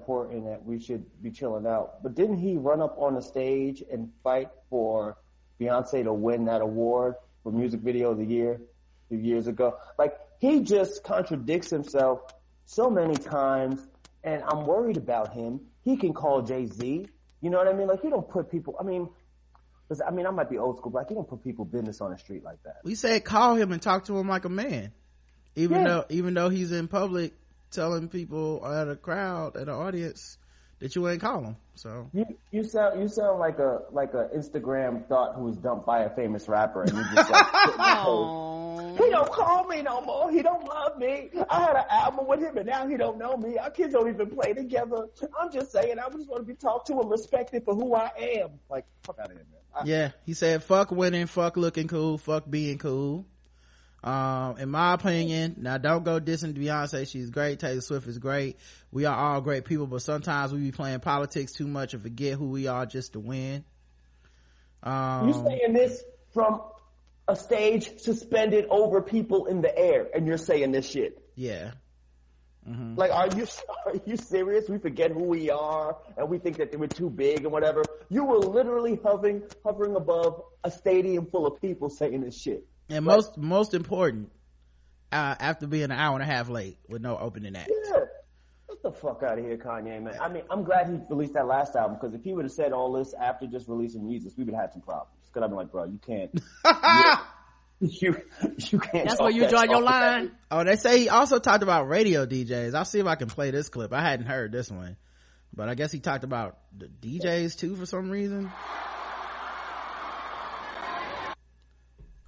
Important 0.03 0.45
that 0.47 0.65
we 0.65 0.79
should 0.81 1.05
be 1.23 1.31
chilling 1.31 1.67
out. 1.67 2.03
But 2.03 2.15
didn't 2.15 2.39
he 2.39 2.57
run 2.57 2.81
up 2.81 2.97
on 2.99 3.15
the 3.15 3.23
stage 3.23 3.83
and 3.91 4.11
fight 4.25 4.49
for 4.69 5.17
Beyonce 5.61 6.05
to 6.05 6.13
win 6.13 6.47
that 6.47 6.61
award 6.61 7.15
for 7.43 7.53
music 7.53 7.81
video 7.81 8.11
of 8.11 8.19
the 8.19 8.25
year 8.25 8.55
a 8.55 9.09
few 9.09 9.19
years 9.19 9.47
ago? 9.47 9.77
Like 9.99 10.19
he 10.41 10.61
just 10.61 11.05
contradicts 11.05 11.71
himself 11.71 12.21
so 12.65 12.91
many 12.91 13.15
times, 13.15 13.87
and 14.25 14.43
I'm 14.43 14.67
worried 14.67 14.97
about 14.97 15.33
him. 15.33 15.61
He 15.83 15.97
can 15.97 16.13
call 16.13 16.43
Jay 16.43 16.67
Z. 16.67 17.07
You 17.41 17.51
know 17.51 17.59
what 17.59 17.69
I 17.69 17.73
mean? 17.73 17.87
Like 17.89 18.03
you 18.05 18.11
don't 18.11 18.29
put 18.29 18.51
people. 18.51 18.77
I 18.79 18.83
mean. 18.85 19.09
I 20.07 20.11
mean, 20.11 20.27
I 20.27 20.31
might 20.31 20.49
be 20.49 20.57
old 20.57 20.79
school, 20.79 20.91
but 20.91 21.01
like, 21.01 21.11
you 21.11 21.17
don't 21.17 21.29
put 21.29 21.45
people 21.45 21.67
business 21.67 22.01
on 22.01 22.13
the 22.13 22.19
street 22.19 22.43
like 22.43 22.63
that. 22.63 22.77
we 22.83 22.95
said 22.95 23.25
call 23.27 23.57
him 23.57 23.73
and 23.73 23.83
talk 23.83 24.07
to 24.07 24.17
him 24.17 24.27
like 24.27 24.47
a 24.47 24.49
man. 24.49 24.91
Even 25.55 25.83
Yeah. 25.83 25.89
though, 25.89 26.05
even 26.09 26.33
though 26.33 26.49
he's 26.49 26.73
in 26.73 26.89
public 26.89 27.35
telling 27.73 28.09
people 28.09 28.64
at 28.64 28.89
a 28.89 28.97
crowd, 28.97 29.57
at 29.57 29.62
an 29.62 29.70
audience, 29.70 30.39
that 30.83 30.97
you 30.97 31.09
ain't 31.09 31.20
call 31.20 31.43
him. 31.43 31.57
So, 31.77 32.11
You 32.12 32.27
you 32.51 32.64
sound 32.64 33.01
you 33.01 33.09
sound 33.09 33.39
like 33.39 33.59
a 33.59 33.83
like 33.93 34.14
a 34.14 34.29
Instagram 34.37 35.07
thought 35.07 35.37
who 35.37 35.45
was 35.45 35.57
dumped 35.57 35.87
by 35.87 36.01
a 36.01 36.11
famous 36.11 36.49
rapper, 36.49 36.83
and 36.83 36.93
you 36.93 37.05
just 37.14 37.31
like 37.31 37.47
Oh, 37.79 38.95
he 38.99 39.11
don't 39.11 39.31
call 39.31 39.64
me 39.68 39.81
no 39.81 40.01
more. 40.01 40.31
He 40.31 40.43
don't 40.43 40.64
love 40.64 40.99
me. 40.99 41.31
I 41.49 41.61
had 41.61 41.77
an 41.77 41.85
album 41.89 42.27
with 42.27 42.41
him, 42.41 42.57
and 42.59 42.66
now 42.66 42.87
he 42.87 42.97
don't 42.97 43.16
know 43.16 43.37
me. 43.37 43.59
Our 43.59 43.70
kids 43.70 43.93
don't 43.93 44.09
even 44.09 44.31
play 44.31 44.53
together. 44.53 45.07
I'm 45.41 45.53
just 45.53 45.70
saying, 45.70 45.99
I 45.99 46.09
just 46.11 46.29
want 46.29 46.43
to 46.43 46.47
be 46.47 46.55
talked 46.55 46.89
to 46.89 47.01
and 47.01 47.09
respected 47.09 47.64
for 47.64 47.75
who 47.75 47.95
I 47.95 48.11
am. 48.18 48.51
Like 48.68 48.85
fuck 49.05 49.18
out 49.20 49.27
of 49.27 49.33
here, 49.33 49.47
man. 49.51 49.61
I, 49.75 49.85
yeah, 49.87 50.11
he 50.27 50.35
said, 50.35 50.64
fuck 50.64 50.91
winning, 50.91 51.27
fuck 51.27 51.57
looking 51.57 51.89
cool, 51.89 52.18
fuck 52.18 52.45
being 52.51 52.79
cool. 52.79 53.25
Um, 54.05 54.57
in 54.59 54.69
my 54.69 54.95
opinion, 54.95 55.57
now 55.59 55.79
don't 55.79 56.03
go 56.05 56.19
dissing 56.21 56.55
Beyonce. 56.55 57.09
She's 57.09 57.31
great. 57.31 57.61
Taylor 57.61 57.81
Swift 57.81 58.09
is 58.09 58.19
great. 58.19 58.59
We 58.91 59.05
are 59.05 59.17
all 59.17 59.41
great 59.41 59.65
people, 59.65 59.87
but 59.87 60.03
sometimes 60.03 60.53
we 60.53 60.59
be 60.59 60.73
playing 60.73 61.01
politics 61.01 61.53
too 61.53 61.69
much 61.69 61.95
and 61.95 62.03
forget 62.03 62.35
who 62.35 62.49
we 62.49 62.67
are 62.67 62.85
just 62.85 63.13
to 63.13 63.21
win. 63.21 63.65
Um, 64.83 65.29
You 65.29 65.35
saying 65.35 65.73
this 65.73 66.03
from 66.35 66.63
a 67.29 67.37
stage 67.37 68.01
suspended 68.01 68.67
over 68.71 69.01
people 69.03 69.47
in 69.47 69.61
the 69.61 69.77
air, 69.79 70.09
and 70.13 70.27
you're 70.27 70.37
saying 70.39 70.73
this 70.73 70.89
shit. 70.91 71.19
yeah. 71.37 71.73
Like, 72.65 73.11
are 73.11 73.27
you 73.37 73.45
are 73.87 73.95
you 74.07 74.17
serious? 74.17 74.69
We 74.69 74.79
forget 74.79 75.11
who 75.11 75.25
we 75.25 75.51
are, 75.51 75.97
and 76.17 76.29
we 76.29 76.39
think 76.39 76.59
that 76.59 76.79
we're 76.79 76.87
too 76.87 77.11
big 77.11 77.43
and 77.43 77.51
whatever. 77.51 77.83
You 78.09 78.25
were 78.25 78.39
literally 78.39 79.01
hovering 79.03 79.43
hovering 79.65 79.97
above 79.97 80.43
a 80.63 80.71
stadium 80.71 81.27
full 81.27 81.45
of 81.45 81.61
people 81.61 81.91
saying 81.91 82.21
this 82.21 82.41
shit. 82.41 82.65
And 82.89 83.05
most, 83.05 83.39
most 83.39 83.74
important, 83.74 84.30
uh, 85.12 85.35
after 85.39 85.66
being 85.66 85.85
an 85.85 85.93
hour 85.93 86.14
and 86.14 86.22
a 86.22 86.26
half 86.26 86.49
late 86.49 86.78
with 86.89 87.03
no 87.03 87.16
opening 87.16 87.57
act. 87.57 87.70
Yeah. 87.70 88.01
Get 88.68 88.83
the 88.83 88.93
fuck 88.93 89.22
out 89.22 89.39
of 89.39 89.45
here, 89.45 89.57
Kanye, 89.57 90.03
man. 90.03 90.18
I 90.20 90.28
mean, 90.28 90.43
I'm 90.51 90.64
glad 90.64 90.89
he 90.89 90.99
released 91.11 91.35
that 91.35 91.47
last 91.47 91.76
album 91.76 91.99
because 92.01 92.14
if 92.14 92.22
he 92.22 92.33
would 92.33 92.45
have 92.45 92.53
said 92.53 92.72
all 92.72 92.93
this 92.93 93.14
after 93.14 93.47
just 93.47 93.68
releasing 93.68 94.09
Jesus, 94.11 94.35
we 94.37 94.45
would 94.45 94.55
have 94.55 94.62
had 94.62 94.72
some 94.72 94.83
problems. 94.83 95.12
Because 95.26 95.45
I'd 95.45 95.51
be 95.51 95.57
like, 95.57 95.70
bro, 95.70 95.85
you 95.85 96.01
can't. 96.05 96.30
you, 97.80 98.16
you 98.59 98.78
can't. 98.78 99.09
that's 99.09 99.20
where 99.20 99.30
you 99.30 99.43
that 99.43 99.51
draw 99.51 99.62
your 99.62 99.80
talk. 99.80 99.85
line. 99.85 100.33
Oh, 100.51 100.64
they 100.64 100.76
say 100.76 101.01
he 101.01 101.09
also 101.09 101.39
talked 101.39 101.62
about 101.62 101.89
radio 101.89 102.24
DJs. 102.26 102.74
I'll 102.74 102.85
see 102.85 103.01
if 103.01 103.07
I 103.07 103.16
can 103.16 103.28
play 103.28 103.51
this 103.51 103.68
clip. 103.68 103.93
I 103.93 104.03
hadn't 104.03 104.26
heard 104.26 104.53
this 104.53 104.70
one, 104.70 104.97
but 105.53 105.68
I 105.68 105.74
guess 105.74 105.91
he 105.91 105.99
talked 105.99 106.24
about 106.24 106.59
the 106.76 106.87
DJs 106.87 107.59
too 107.59 107.74
for 107.76 107.87
some 107.87 108.09
reason. 108.11 108.53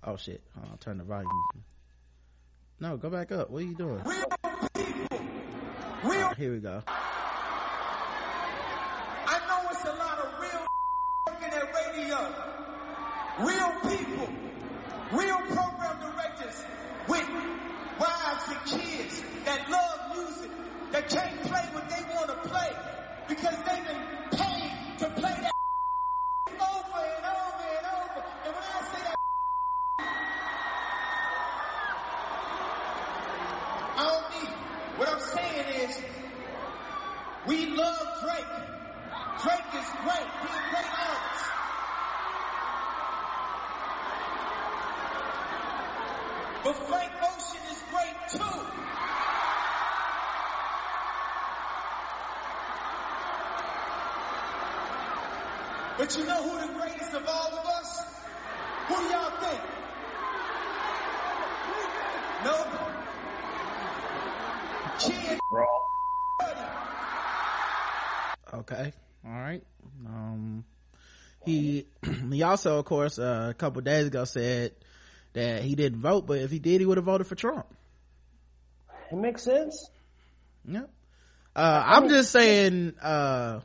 Oh 0.06 0.16
shit! 0.16 0.42
Hold 0.54 0.70
on, 0.70 0.78
turn 0.78 0.98
the 0.98 1.04
volume. 1.04 1.30
No, 2.78 2.96
go 2.98 3.08
back 3.08 3.32
up. 3.32 3.48
What 3.50 3.62
are 3.62 3.66
you 3.66 3.74
doing? 3.74 4.02
Real, 4.04 4.26
people. 4.74 5.18
Here 6.36 6.52
we 6.52 6.58
go. 6.58 6.82
I 9.26 9.38
know 9.48 9.68
it's 9.70 9.84
a 9.84 9.94
lot 9.94 10.18
of 10.18 10.40
real 10.40 10.66
working 11.28 11.54
at 11.54 11.72
radio. 11.72 12.18
Real 13.40 13.72
people, 13.88 14.28
real 15.12 15.38
program 15.54 16.00
directors 16.00 16.64
with 17.08 17.28
wives 17.98 18.48
and 18.48 18.60
kids 18.66 19.22
that 19.44 19.70
love 19.70 20.16
music, 20.16 20.50
that 20.92 21.08
can't 21.08 21.40
play 21.42 21.62
what 21.72 21.88
they 21.88 22.02
want 22.14 22.28
to 22.28 22.36
play 22.48 22.72
because 23.28 23.56
they've 23.64 23.86
been 23.86 24.02
paid 24.38 24.98
to 24.98 25.08
play 25.20 25.34
that 25.40 25.52
over 26.50 26.98
and 26.98 27.24
over 27.24 27.64
and 27.78 27.86
over. 27.86 28.20
And 28.44 28.54
when 28.54 28.64
I 28.64 28.80
say 28.92 29.02
that, 29.04 29.16
I 29.98 30.04
don't. 33.96 34.48
What 34.98 35.08
I'm 35.08 35.20
saying 35.20 35.88
is, 35.88 36.02
we 37.46 37.66
love 37.76 38.20
Drake. 38.22 38.46
Drake 39.42 39.74
is 39.74 39.90
great. 40.02 40.28
He's 40.42 40.56
a 40.56 40.64
great 40.70 40.90
artist. 40.98 41.44
But 46.64 46.76
Frank 46.88 47.12
Ocean 47.22 47.62
is 47.70 47.82
great 47.90 48.16
too. 48.30 48.60
But 55.98 56.16
you 56.16 56.24
know 56.24 56.42
who 56.42 56.66
the 56.66 56.72
greatest 56.74 57.14
of 57.14 57.26
all 57.26 57.52
of 57.52 57.66
us? 57.66 58.04
Who 58.88 58.96
do 58.96 59.04
y'all 59.04 59.30
think? 59.40 59.73
No? 62.44 62.66
Kid 64.98 65.38
okay. 68.52 68.92
All 69.26 69.32
right 69.32 69.62
um 70.06 70.64
he 71.44 71.86
he 72.30 72.42
also 72.42 72.78
of 72.78 72.84
course 72.84 73.18
uh, 73.18 73.48
a 73.50 73.54
couple 73.54 73.80
days 73.82 74.06
ago 74.06 74.24
said 74.24 74.72
that 75.32 75.62
he 75.62 75.74
didn't 75.74 76.00
vote 76.00 76.26
but 76.26 76.38
if 76.38 76.50
he 76.50 76.58
did 76.58 76.80
he 76.80 76.86
would 76.86 76.98
have 76.98 77.06
voted 77.06 77.26
for 77.26 77.34
trump. 77.34 77.66
It 79.10 79.16
makes 79.16 79.42
sense. 79.42 79.90
yeah 80.66 80.82
uh 81.56 81.82
i'm 81.86 82.08
just 82.08 82.30
saying 82.30 82.94
uh 83.00 83.60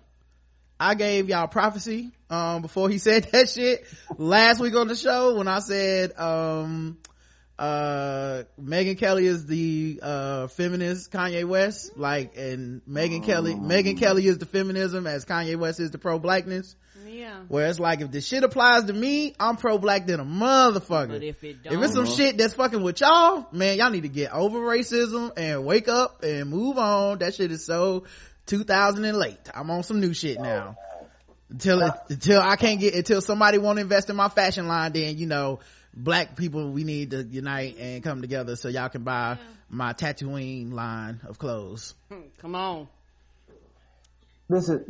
i 0.79 0.95
gave 0.95 1.29
y'all 1.29 1.47
prophecy 1.47 2.11
um 2.29 2.61
before 2.61 2.89
he 2.89 2.97
said 3.07 3.23
that 3.31 3.49
shit 3.49 3.85
last 4.17 4.59
week 4.59 4.75
on 4.75 4.87
the 4.87 4.95
show 4.95 5.35
when 5.35 5.47
i 5.47 5.59
said 5.59 6.17
um 6.17 6.97
uh 7.59 8.43
Megyn 8.61 8.97
Kelly 8.97 9.25
is 9.27 9.45
the 9.45 9.99
uh 10.01 10.47
feminist 10.47 11.11
Kanye 11.11 11.45
West 11.45 11.97
like 11.97 12.37
and 12.37 12.81
Megyn 12.89 13.21
Kelly 13.23 13.53
Megyn 13.53 13.97
Kelly 13.97 14.25
is 14.25 14.37
the 14.37 14.45
feminism 14.45 15.05
as 15.05 15.25
Kanye 15.25 15.57
West 15.57 15.81
is 15.81 15.91
the 15.91 15.97
pro 15.97 16.19
blackness 16.19 16.77
Yeah. 17.05 17.39
where 17.49 17.67
it's 17.67 17.77
like 17.77 17.99
if 17.99 18.11
this 18.11 18.25
shit 18.25 18.43
applies 18.45 18.85
to 18.85 18.93
me 18.93 19.35
I'm 19.39 19.57
pro 19.57 19.77
black 19.77 20.07
than 20.07 20.21
a 20.21 20.25
motherfucker. 20.25 21.09
But 21.09 21.23
if 21.23 21.43
it 21.43 21.57
if 21.65 21.81
it's 21.81 21.93
some 21.93 22.05
shit 22.05 22.37
that's 22.37 22.53
fucking 22.53 22.81
with 22.81 23.01
y'all 23.01 23.45
man 23.51 23.77
y'all 23.77 23.89
need 23.89 24.03
to 24.03 24.09
get 24.09 24.31
over 24.31 24.59
racism 24.59 25.33
and 25.35 25.65
wake 25.65 25.89
up 25.89 26.23
and 26.23 26.49
move 26.49 26.77
on. 26.77 27.17
That 27.19 27.35
shit 27.35 27.51
is 27.51 27.65
so 27.65 28.05
2000 28.45 29.03
and 29.03 29.17
late. 29.17 29.37
I'm 29.53 29.69
on 29.69 29.83
some 29.83 29.99
new 29.99 30.13
shit 30.13 30.39
now. 30.39 30.77
Until 31.49 31.81
it, 31.81 31.93
until 32.09 32.39
I 32.41 32.55
can't 32.55 32.79
get 32.79 32.93
until 32.93 33.21
somebody 33.21 33.57
won't 33.57 33.79
invest 33.79 34.09
in 34.09 34.15
my 34.15 34.29
fashion 34.29 34.67
line 34.67 34.93
then 34.93 35.17
you 35.17 35.25
know 35.25 35.59
black 35.93 36.35
people 36.35 36.71
we 36.71 36.83
need 36.83 37.11
to 37.11 37.23
unite 37.23 37.77
and 37.79 38.03
come 38.03 38.21
together 38.21 38.55
so 38.55 38.69
y'all 38.69 38.89
can 38.89 39.03
buy 39.03 39.37
my 39.69 39.93
Tatooine 39.93 40.71
line 40.73 41.19
of 41.27 41.37
clothes 41.37 41.95
hmm, 42.09 42.21
Come 42.39 42.55
on. 42.55 42.87
This 44.49 44.67
is 44.67 44.81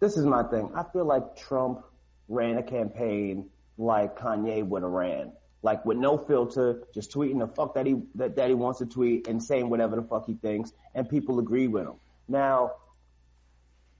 this 0.00 0.16
is 0.16 0.26
my 0.26 0.42
thing. 0.42 0.72
I 0.74 0.82
feel 0.92 1.04
like 1.04 1.36
Trump 1.36 1.84
ran 2.28 2.58
a 2.58 2.64
campaign 2.64 3.48
like 3.78 4.18
Kanye 4.18 4.66
would 4.66 4.82
have 4.82 4.90
ran, 4.90 5.32
like 5.62 5.84
with 5.84 5.98
no 5.98 6.18
filter, 6.18 6.82
just 6.92 7.12
tweeting 7.12 7.38
the 7.38 7.46
fuck 7.46 7.74
that 7.74 7.86
he 7.86 8.02
that, 8.16 8.34
that 8.34 8.48
he 8.48 8.54
wants 8.54 8.80
to 8.80 8.86
tweet 8.86 9.28
and 9.28 9.40
saying 9.40 9.70
whatever 9.70 9.94
the 9.94 10.02
fuck 10.02 10.26
he 10.26 10.34
thinks, 10.34 10.72
and 10.96 11.08
people 11.08 11.38
agree 11.38 11.68
with 11.68 11.84
him. 11.84 11.94
Now, 12.26 12.72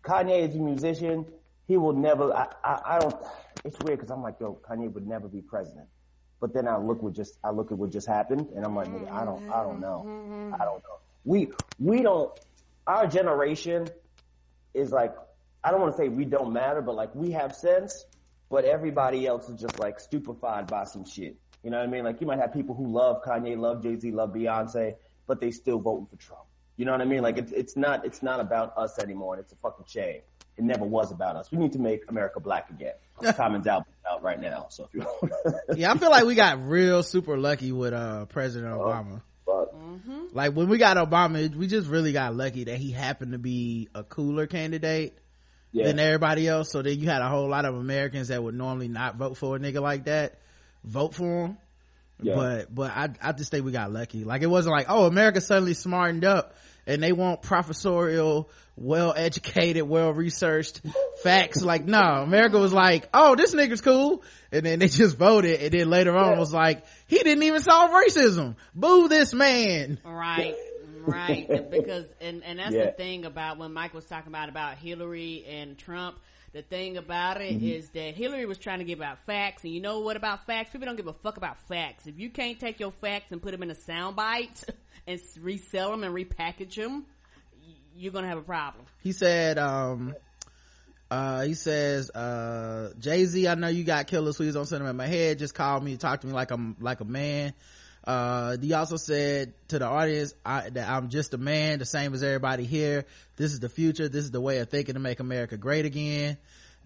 Kanye 0.03 0.49
is 0.49 0.57
a 0.57 0.59
musician. 0.59 1.27
He 1.69 1.77
will 1.77 1.93
never. 1.93 2.33
I 2.33 2.49
I, 2.65 2.81
I 2.85 2.99
don't. 2.99 3.15
It's 3.65 3.79
weird 3.85 4.01
because 4.01 4.11
I'm 4.11 4.23
like, 4.23 4.41
yo, 4.41 4.59
Kanye 4.69 4.93
would 4.93 5.07
never 5.07 5.29
be 5.29 5.41
president. 5.43 5.87
But 6.45 6.53
then 6.53 6.69
I 6.69 6.77
look 6.77 7.03
what 7.03 7.15
just 7.15 7.39
I 7.43 7.53
look 7.53 7.73
at 7.73 7.79
what 7.79 7.91
just 7.91 8.07
happened, 8.07 8.49
and 8.55 8.67
I'm 8.67 8.77
like, 8.77 8.89
nigga, 8.89 9.11
I 9.11 9.25
don't 9.25 9.49
I 9.51 9.63
don't 9.63 9.81
know. 9.81 10.05
Mm-hmm. 10.07 10.55
I 10.55 10.59
don't 10.67 10.83
know. 10.83 10.99
We 11.25 11.49
we 11.79 12.03
don't. 12.03 12.31
Our 12.87 13.07
generation 13.07 13.89
is 14.75 14.93
like 14.93 15.15
I 15.65 15.71
don't 15.71 15.81
want 15.81 15.97
to 15.97 15.97
say 15.97 16.11
we 16.11 16.27
don't 16.27 16.53
matter, 16.53 16.83
but 16.83 16.97
like 16.97 17.15
we 17.15 17.31
have 17.31 17.55
sense, 17.55 18.05
but 18.51 18.67
everybody 18.67 19.27
else 19.27 19.49
is 19.49 19.59
just 19.59 19.79
like 19.79 19.99
stupefied 19.99 20.69
by 20.69 20.85
some 20.85 21.07
shit. 21.07 21.39
You 21.63 21.71
know 21.71 21.79
what 21.79 21.89
I 21.89 21.91
mean? 21.91 22.05
Like 22.05 22.21
you 22.21 22.27
might 22.27 22.41
have 22.41 22.53
people 22.53 22.75
who 22.75 22.93
love 22.93 23.23
Kanye, 23.25 23.59
love 23.59 23.83
Jay 23.83 23.99
Z, 23.99 24.11
love 24.11 24.35
Beyonce, 24.35 24.97
but 25.27 25.41
they 25.41 25.51
still 25.51 25.79
voting 25.79 26.09
for 26.11 26.17
Trump. 26.17 26.45
You 26.77 26.85
know 26.85 26.93
what 26.93 27.01
I 27.01 27.07
mean? 27.07 27.23
Like 27.23 27.39
it's 27.39 27.53
it's 27.53 27.75
not 27.75 28.05
it's 28.05 28.23
not 28.23 28.41
about 28.41 28.77
us 28.77 28.99
anymore, 28.99 29.33
and 29.37 29.43
it's 29.43 29.55
a 29.55 29.57
fucking 29.57 29.87
shame. 29.89 30.21
It 30.57 30.65
never 30.65 30.85
was 30.85 31.11
about 31.11 31.37
us. 31.37 31.51
We 31.51 31.59
need 31.59 31.73
to 31.73 31.81
make 31.81 32.03
America 32.09 32.41
black 32.41 32.71
again. 32.71 32.95
Common's 33.37 33.67
out 33.67 33.87
out 34.11 34.23
right 34.23 34.41
now, 34.41 34.67
so 34.69 34.85
if 34.85 34.95
you 34.95 35.07
yeah 35.77 35.91
I 35.91 35.97
feel 35.97 36.11
like 36.11 36.25
we 36.25 36.35
got 36.35 36.69
real 36.69 37.03
super 37.03 37.39
lucky 37.39 37.73
with 37.73 37.95
uh 37.95 38.27
President 38.27 38.71
Obama 38.75 39.23
but 39.47 39.75
like 40.33 40.53
when 40.53 40.69
we 40.69 40.79
got 40.79 40.97
Obama 40.97 41.55
we 41.55 41.67
just 41.67 41.89
really 41.89 42.13
got 42.13 42.35
lucky 42.35 42.65
that 42.65 42.77
he 42.77 42.91
happened 42.91 43.33
to 43.33 43.39
be 43.39 43.89
a 43.95 44.03
cooler 44.03 44.47
candidate 44.47 45.17
yeah, 45.75 45.87
than 45.87 45.99
everybody 45.99 46.47
else. 46.47 46.71
So 46.71 46.83
then 46.83 46.99
you 46.99 47.09
had 47.09 47.21
a 47.21 47.29
whole 47.29 47.49
lot 47.49 47.65
of 47.65 47.75
Americans 47.75 48.29
that 48.29 48.43
would 48.43 48.55
normally 48.55 48.89
not 48.89 49.17
vote 49.17 49.37
for 49.37 49.57
a 49.57 49.59
nigga 49.59 49.83
like 49.83 50.05
that, 50.05 50.39
vote 50.85 51.15
for 51.15 51.47
him. 51.47 51.59
Yeah. 52.23 52.37
But, 52.37 52.75
but 52.75 52.91
I, 52.93 53.09
I 53.21 53.33
just 53.33 53.51
think 53.51 53.65
we 53.67 53.73
got 53.73 53.93
lucky. 53.93 54.23
Like 54.23 54.43
it 54.43 54.47
wasn't 54.47 54.73
like, 54.75 54.87
oh, 54.89 55.07
America 55.07 55.41
suddenly 55.41 55.75
smartened 55.75 56.25
up 56.25 56.55
and 56.87 57.03
they 57.03 57.13
want 57.13 57.43
professorial, 57.43 58.51
well 58.77 59.15
educated, 59.17 59.85
well 59.85 60.13
researched 60.13 60.81
facts. 61.23 61.63
Like, 61.63 61.85
no, 61.85 61.99
America 62.01 62.59
was 62.59 62.73
like, 62.73 63.09
oh, 63.15 63.37
this 63.37 63.55
nigga's 63.55 63.81
cool. 63.81 64.23
And 64.53 64.65
then 64.67 64.79
they 64.81 64.89
just 64.89 65.17
voted. 65.17 65.61
And 65.61 65.73
then 65.73 65.91
later 65.91 66.17
on 66.17 66.39
was 66.39 66.53
like, 66.53 66.85
he 67.07 67.19
didn't 67.19 67.43
even 67.43 67.61
solve 67.61 67.91
racism. 67.91 68.57
Boo 68.75 69.09
this 69.09 69.33
man. 69.33 69.99
Right, 70.05 70.55
right. 71.07 71.49
because 71.71 72.07
and 72.21 72.43
and 72.45 72.59
that's 72.59 72.75
Yeah. 72.75 72.87
the 72.87 72.93
thing 72.93 73.25
about 73.25 73.59
when 73.59 73.73
Mike 73.73 73.95
was 73.95 74.05
talking 74.07 74.29
about 74.29 74.49
about 74.49 74.77
Hillary 74.79 75.45
and 75.49 75.79
Trump. 75.79 76.17
The 76.53 76.63
thing 76.63 76.97
about 76.97 77.41
it 77.41 77.61
is 77.61 77.87
Mm-hmm. 77.87 77.99
that 77.99 78.15
Hillary 78.15 78.47
was 78.47 78.59
trying 78.59 78.79
to 78.79 78.85
give 78.85 79.01
out 79.03 79.19
facts, 79.27 79.65
and 79.65 79.73
you 79.73 79.81
know 79.81 79.99
what 80.01 80.17
about 80.17 80.47
facts? 80.47 80.71
People 80.71 80.87
don't 80.87 80.95
give 80.95 81.09
a 81.09 81.13
fuck 81.13 81.37
about 81.37 81.59
facts. 81.67 82.07
If 82.07 82.17
you 82.21 82.31
can't 82.31 82.61
take 82.61 82.79
your 82.79 82.93
facts 82.93 83.33
and 83.33 83.43
put 83.43 83.51
them 83.51 83.65
in 83.65 83.73
a 83.73 83.75
soundbite 83.75 84.63
and 85.07 85.21
resell 85.41 85.91
them 85.91 86.05
and 86.05 86.15
repackage 86.15 86.75
them, 86.75 87.05
you're 87.97 88.13
gonna 88.13 88.29
have 88.29 88.39
a 88.39 88.43
problem. 88.43 88.85
he 89.03 89.13
said 89.13 89.59
um 89.59 90.15
uh 91.11 91.43
he 91.43 91.55
says 91.55 92.11
uh 92.11 92.93
jay-z 92.99 93.47
i 93.47 93.55
know 93.55 93.69
you 93.69 93.85
got 93.85 94.07
killer 94.07 94.33
sweets 94.33 94.57
on 94.57 94.67
cinema 94.67 94.91
in 94.91 94.97
my 94.97 95.07
head. 95.07 95.39
Just 95.39 95.55
call 95.55 95.81
me 95.81 95.97
talk 95.97 96.21
to 96.23 96.27
me 96.27 96.33
like 96.33 96.51
i'm 96.51 96.77
like 96.81 97.01
a 97.01 97.05
man. 97.05 97.55
Uh 98.05 98.57
he 98.61 98.73
also 98.73 98.97
said 98.97 99.55
to 99.69 99.79
the 99.79 99.87
audience 99.87 100.35
I, 100.45 100.69
that 100.71 100.89
i'm 100.89 101.09
just 101.09 101.35
a 101.35 101.39
man 101.39 101.79
the 101.79 101.87
same 101.87 102.15
as 102.15 102.23
everybody 102.23 102.65
here. 102.65 103.05
This 103.37 103.53
is 103.53 103.61
the 103.61 103.69
future. 103.69 104.09
This 104.09 104.25
is 104.25 104.31
the 104.31 104.41
way 104.41 104.59
of 104.59 104.69
thinking 104.71 104.95
to 104.95 105.01
make 105.01 105.21
america 105.21 105.57
great 105.57 105.85
again 105.85 106.37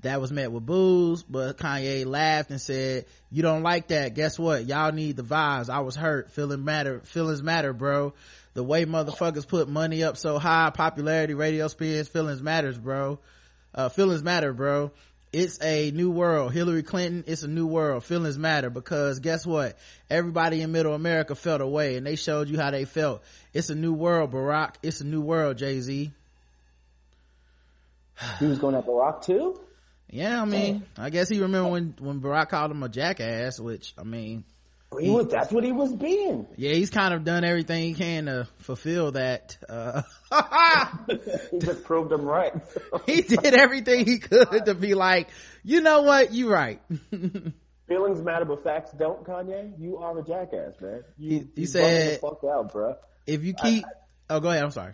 that 0.00 0.20
was 0.20 0.30
met 0.30 0.52
with 0.52 0.64
boos 0.64 1.22
but 1.22 1.56
kanye 1.58 2.06
laughed 2.06 2.50
and 2.50 2.60
said 2.60 3.06
you 3.30 3.42
don't 3.42 3.62
like 3.62 3.88
that. 3.88 4.14
Guess 4.14 4.38
what? 4.38 4.66
Y'all 4.66 4.92
need 4.92 5.16
the 5.16 5.22
vibes. 5.22 5.68
I 5.68 5.80
was 5.80 5.96
hurt. 5.96 6.30
Feeling 6.32 6.64
matter 6.64 7.00
feelings 7.00 7.42
matter 7.42 7.72
bro. 7.72 8.14
The 8.54 8.62
way 8.64 8.84
motherfuckers 8.86 9.46
put 9.46 9.68
money 9.68 10.02
up 10.02 10.16
so 10.16 10.38
high 10.38 10.70
popularity 10.70 11.34
radio 11.34 11.68
spins 11.68 12.08
feelings 12.08 12.42
matters 12.42 12.78
bro. 12.78 13.18
Uh, 13.74 13.88
feelings 13.88 14.22
matter 14.22 14.52
bro. 14.52 14.92
It's 15.30 15.58
a 15.62 15.90
new 15.90 16.10
world. 16.10 16.52
Hillary 16.52 16.82
clinton 16.82 17.24
it's 17.26 17.42
a 17.42 17.48
new 17.48 17.66
world. 17.66 18.04
Feelings 18.04 18.38
matter 18.38 18.70
because 18.70 19.20
guess 19.20 19.44
what? 19.44 19.76
Everybody 20.08 20.62
in 20.62 20.72
middle 20.72 20.94
america 20.94 21.34
felt 21.34 21.60
away 21.60 21.96
and 21.96 22.06
they 22.06 22.16
showed 22.16 22.48
you 22.48 22.58
how 22.58 22.70
they 22.70 22.84
felt. 22.84 23.22
It's 23.52 23.70
a 23.70 23.74
new 23.74 23.92
world 23.92 24.30
barack. 24.30 24.76
It's 24.82 25.00
a 25.00 25.04
new 25.04 25.20
world 25.20 25.58
jay-z. 25.58 26.12
He 28.38 28.46
was 28.46 28.58
going 28.58 28.74
at 28.74 28.86
Barack 28.86 29.22
too. 29.22 29.60
Yeah 30.10 30.40
i 30.40 30.44
mean 30.44 30.84
i 30.96 31.10
guess 31.10 31.28
he 31.28 31.40
remember 31.40 31.70
when 31.70 31.94
when 32.00 32.20
barack 32.20 32.48
called 32.48 32.70
him 32.70 32.82
a 32.82 32.88
jackass 32.88 33.60
which 33.60 33.92
i 33.98 34.02
mean 34.02 34.44
He 34.98 35.10
was 35.10 35.28
that's 35.28 35.52
what 35.52 35.64
he 35.64 35.72
was 35.72 35.92
being. 35.94 36.46
yeah 36.56 36.72
he's 36.72 36.88
kind 36.90 37.12
of 37.12 37.24
done 37.24 37.44
everything 37.44 37.82
he 37.82 37.94
can 37.94 38.24
to 38.26 38.48
fulfill 38.58 39.12
that 39.12 39.58
uh 39.68 40.02
He 41.50 41.58
just 41.58 41.84
proved 41.84 42.10
him 42.12 42.22
right. 42.22 42.52
he 43.06 43.22
did 43.22 43.54
everything 43.54 44.06
he 44.06 44.18
could 44.18 44.64
to 44.66 44.74
be 44.74 44.94
like 44.94 45.28
you 45.64 45.80
know 45.80 46.02
what 46.02 46.32
you 46.32 46.50
right 46.50 46.80
Feelings 47.88 48.20
matter, 48.20 48.44
but 48.44 48.62
facts 48.62 48.90
don't. 48.92 49.24
Kanye, 49.24 49.72
you 49.80 49.96
are 49.96 50.18
a 50.18 50.22
jackass, 50.22 50.74
man. 50.78 51.02
You, 51.16 51.30
He- 51.30 51.38
he 51.54 51.60
you 51.62 51.66
said- 51.66 52.20
fuck 52.20 52.40
out, 52.44 52.70
bruh. 52.72 52.96
if 53.26 53.42
you 53.44 53.54
keep 53.54 53.82
oh 54.28 54.40
go 54.40 54.50
ahead 54.50 54.62
i'm 54.62 54.70
sorry 54.70 54.92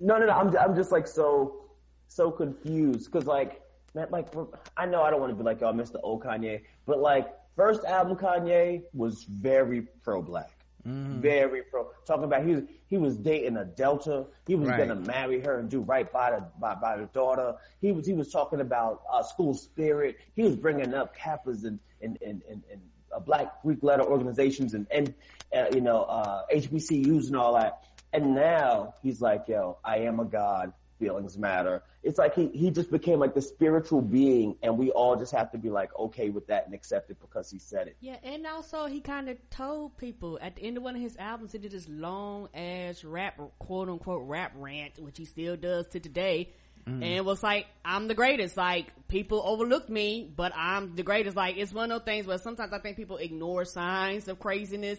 No, 0.00 0.18
no, 0.18 0.26
no. 0.26 0.32
I'm, 0.32 0.56
I'm 0.56 0.76
just 0.76 0.92
like 0.92 1.08
so, 1.08 1.64
so 2.06 2.30
confused 2.30 3.10
because 3.10 3.26
like, 3.26 3.60
man, 3.98 4.08
like 4.10 4.28
I 4.76 4.86
know 4.86 5.02
I 5.02 5.10
don't 5.10 5.20
want 5.20 5.30
to 5.32 5.36
be 5.36 5.42
like, 5.42 5.62
oh, 5.62 5.72
Mr. 5.72 5.96
Old 6.02 6.22
Kanye, 6.22 6.62
but 6.86 7.00
like 7.00 7.28
first 7.56 7.84
album 7.84 8.16
Kanye 8.16 8.82
was 8.94 9.24
very 9.24 9.82
pro 10.02 10.22
black. 10.22 10.50
Mm-hmm. 10.86 11.20
Very 11.20 11.62
pro. 11.62 11.90
Talking 12.06 12.24
about 12.24 12.44
he 12.46 12.54
was 12.54 12.64
he 12.86 12.96
was 12.96 13.16
dating 13.16 13.56
a 13.56 13.64
Delta. 13.64 14.26
He 14.46 14.54
was 14.54 14.68
Right. 14.68 14.78
gonna 14.78 14.94
marry 14.94 15.40
her 15.40 15.58
and 15.58 15.68
do 15.68 15.80
right 15.80 16.10
by 16.10 16.30
the 16.30 16.44
by, 16.60 16.76
by 16.76 16.96
the 16.96 17.06
daughter. 17.06 17.56
He 17.80 17.90
was 17.92 18.06
he 18.06 18.12
was 18.14 18.30
talking 18.30 18.60
about 18.60 19.02
uh, 19.12 19.22
school 19.22 19.54
spirit. 19.54 20.16
He 20.36 20.42
was 20.44 20.56
bringing 20.56 20.94
up 20.94 21.16
Kappas 21.16 21.64
and 21.64 21.78
and 22.00 22.16
and 22.24 22.42
and, 22.48 22.62
and 22.70 22.80
uh, 23.14 23.18
Black 23.18 23.60
Greek 23.62 23.82
letter 23.82 24.04
organizations 24.04 24.72
and 24.74 24.86
and 24.92 25.12
uh, 25.54 25.66
you 25.74 25.80
know 25.80 26.04
uh, 26.04 26.44
HBCUs 26.54 27.26
and 27.26 27.36
all 27.36 27.54
that. 27.54 27.84
And 28.12 28.34
now 28.34 28.94
he's 29.02 29.20
like, 29.20 29.48
yo, 29.48 29.78
I 29.84 29.98
am 29.98 30.20
a 30.20 30.24
god. 30.24 30.72
Feelings 30.98 31.38
matter. 31.38 31.82
It's 32.02 32.18
like 32.18 32.34
he 32.34 32.48
he 32.48 32.70
just 32.70 32.90
became 32.90 33.18
like 33.18 33.34
the 33.34 33.42
spiritual 33.42 34.00
being, 34.00 34.56
and 34.62 34.76
we 34.76 34.90
all 34.90 35.16
just 35.16 35.32
have 35.32 35.50
to 35.52 35.58
be 35.58 35.70
like 35.70 35.96
okay 35.98 36.30
with 36.30 36.46
that 36.48 36.66
and 36.66 36.74
accept 36.74 37.10
it 37.10 37.18
because 37.20 37.50
he 37.50 37.58
said 37.58 37.88
it. 37.88 37.96
Yeah, 38.00 38.16
and 38.22 38.46
also 38.46 38.86
he 38.86 39.00
kind 39.00 39.28
of 39.28 39.36
told 39.50 39.96
people 39.96 40.38
at 40.42 40.56
the 40.56 40.62
end 40.62 40.76
of 40.76 40.82
one 40.82 40.96
of 40.96 41.02
his 41.02 41.16
albums, 41.16 41.52
he 41.52 41.58
did 41.58 41.72
this 41.72 41.88
long 41.88 42.48
ass 42.54 43.04
rap, 43.04 43.40
quote 43.58 43.88
unquote 43.88 44.26
rap 44.26 44.52
rant, 44.56 44.98
which 44.98 45.18
he 45.18 45.24
still 45.24 45.56
does 45.56 45.86
to 45.88 46.00
today. 46.00 46.50
Mm. 46.88 47.04
And 47.04 47.26
was 47.26 47.42
like, 47.42 47.66
I'm 47.84 48.08
the 48.08 48.14
greatest. 48.14 48.56
Like, 48.56 48.86
people 49.08 49.42
overlooked 49.44 49.90
me, 49.90 50.32
but 50.34 50.52
I'm 50.56 50.94
the 50.96 51.02
greatest. 51.02 51.36
Like, 51.36 51.58
it's 51.58 51.72
one 51.72 51.90
of 51.90 52.00
those 52.00 52.06
things 52.06 52.26
where 52.26 52.38
sometimes 52.38 52.72
I 52.72 52.78
think 52.78 52.96
people 52.96 53.18
ignore 53.18 53.66
signs 53.66 54.26
of 54.26 54.38
craziness. 54.38 54.98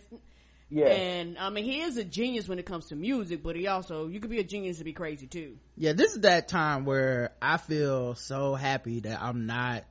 Yeah. 0.71 0.85
And, 0.87 1.37
I 1.39 1.49
mean, 1.49 1.65
he 1.65 1.81
is 1.81 1.97
a 1.97 2.03
genius 2.03 2.47
when 2.47 2.59
it 2.59 2.65
comes 2.65 2.87
to 2.87 2.95
music, 2.95 3.41
but 3.41 3.55
he 3.55 3.65
also, 3.67 4.07
you 4.07 4.19
could 4.19 4.29
be 4.29 4.39
a 4.39 4.43
genius 4.43 4.77
to 4.77 4.83
be 4.83 4.93
crazy 4.93 5.25
too. 5.27 5.57
yeah 5.75 5.93
this 5.93 6.13
is 6.13 6.21
that 6.21 6.47
time 6.47 6.85
where 6.85 7.31
i 7.41 7.57
feel 7.57 8.13
so 8.15 8.53
happy 8.55 8.99
that 8.99 9.21
i'm 9.21 9.45
not 9.45 9.83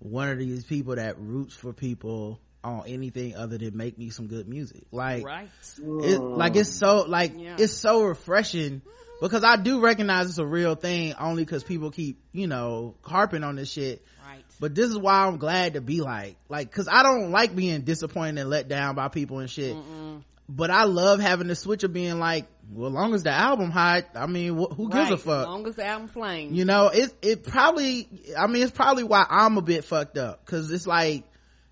one 0.00 0.28
of 0.30 0.38
these 0.38 0.64
people 0.64 0.96
that 0.96 1.18
roots 1.18 1.54
for 1.54 1.72
people 1.72 2.40
on 2.64 2.82
anything 2.86 3.36
other 3.36 3.56
than 3.58 3.76
make 3.76 3.96
me 3.98 4.10
some 4.10 4.26
good 4.26 4.48
music 4.48 4.82
like 4.90 5.24
Right? 5.24 5.48
it, 6.02 6.20
like 6.20 6.56
it's 6.56 6.70
so 6.72 7.04
like 7.06 7.32
Yeah. 7.36 7.56
it's 7.58 7.72
so 7.72 8.02
refreshing 8.02 8.82
because 9.20 9.44
i 9.44 9.56
do 9.56 9.80
recognize 9.80 10.28
it's 10.28 10.38
a 10.38 10.46
real 10.46 10.74
thing 10.74 11.14
only 11.20 11.44
because 11.44 11.62
people 11.62 11.90
keep 11.90 12.20
you 12.32 12.46
know 12.48 12.96
harping 13.02 13.44
on 13.44 13.56
this 13.56 13.70
shit. 13.70 14.04
But 14.60 14.74
this 14.74 14.88
is 14.88 14.98
why 14.98 15.26
i'm 15.26 15.36
glad 15.38 15.74
to 15.74 15.80
be 15.80 16.00
like 16.00 16.36
like 16.48 16.70
because 16.70 16.88
i 16.90 17.02
don't 17.02 17.30
like 17.30 17.54
being 17.54 17.82
disappointed 17.82 18.38
and 18.40 18.50
let 18.50 18.68
down 18.68 18.94
by 18.94 19.08
people 19.08 19.38
and 19.38 19.50
shit 19.50 19.76
but 20.48 20.70
i 20.70 20.84
love 20.84 21.20
having 21.20 21.48
the 21.48 21.54
switch 21.56 21.82
of 21.84 21.92
being 21.92 22.18
like 22.18 22.46
well 22.72 22.90
long 22.90 23.14
as 23.14 23.22
the 23.24 23.30
album 23.30 23.70
hot 23.70 24.04
i 24.14 24.26
mean 24.26 24.56
wh- 24.56 24.72
who 24.74 24.88
gives 24.88 25.10
right. 25.10 25.12
a 25.12 25.16
fuck 25.16 25.40
As 25.40 25.46
long 25.46 25.66
as 25.66 25.76
the 25.76 25.84
album 25.84 26.08
flames. 26.08 26.56
you 26.56 26.64
know 26.64 26.88
it 26.88 27.12
it 27.22 27.44
probably 27.44 28.08
i 28.38 28.46
mean 28.46 28.62
it's 28.62 28.72
probably 28.72 29.04
why 29.04 29.24
i'm 29.28 29.56
a 29.56 29.62
bit 29.62 29.84
fucked 29.84 30.18
up 30.18 30.44
because 30.44 30.70
it's 30.70 30.86
like 30.86 31.24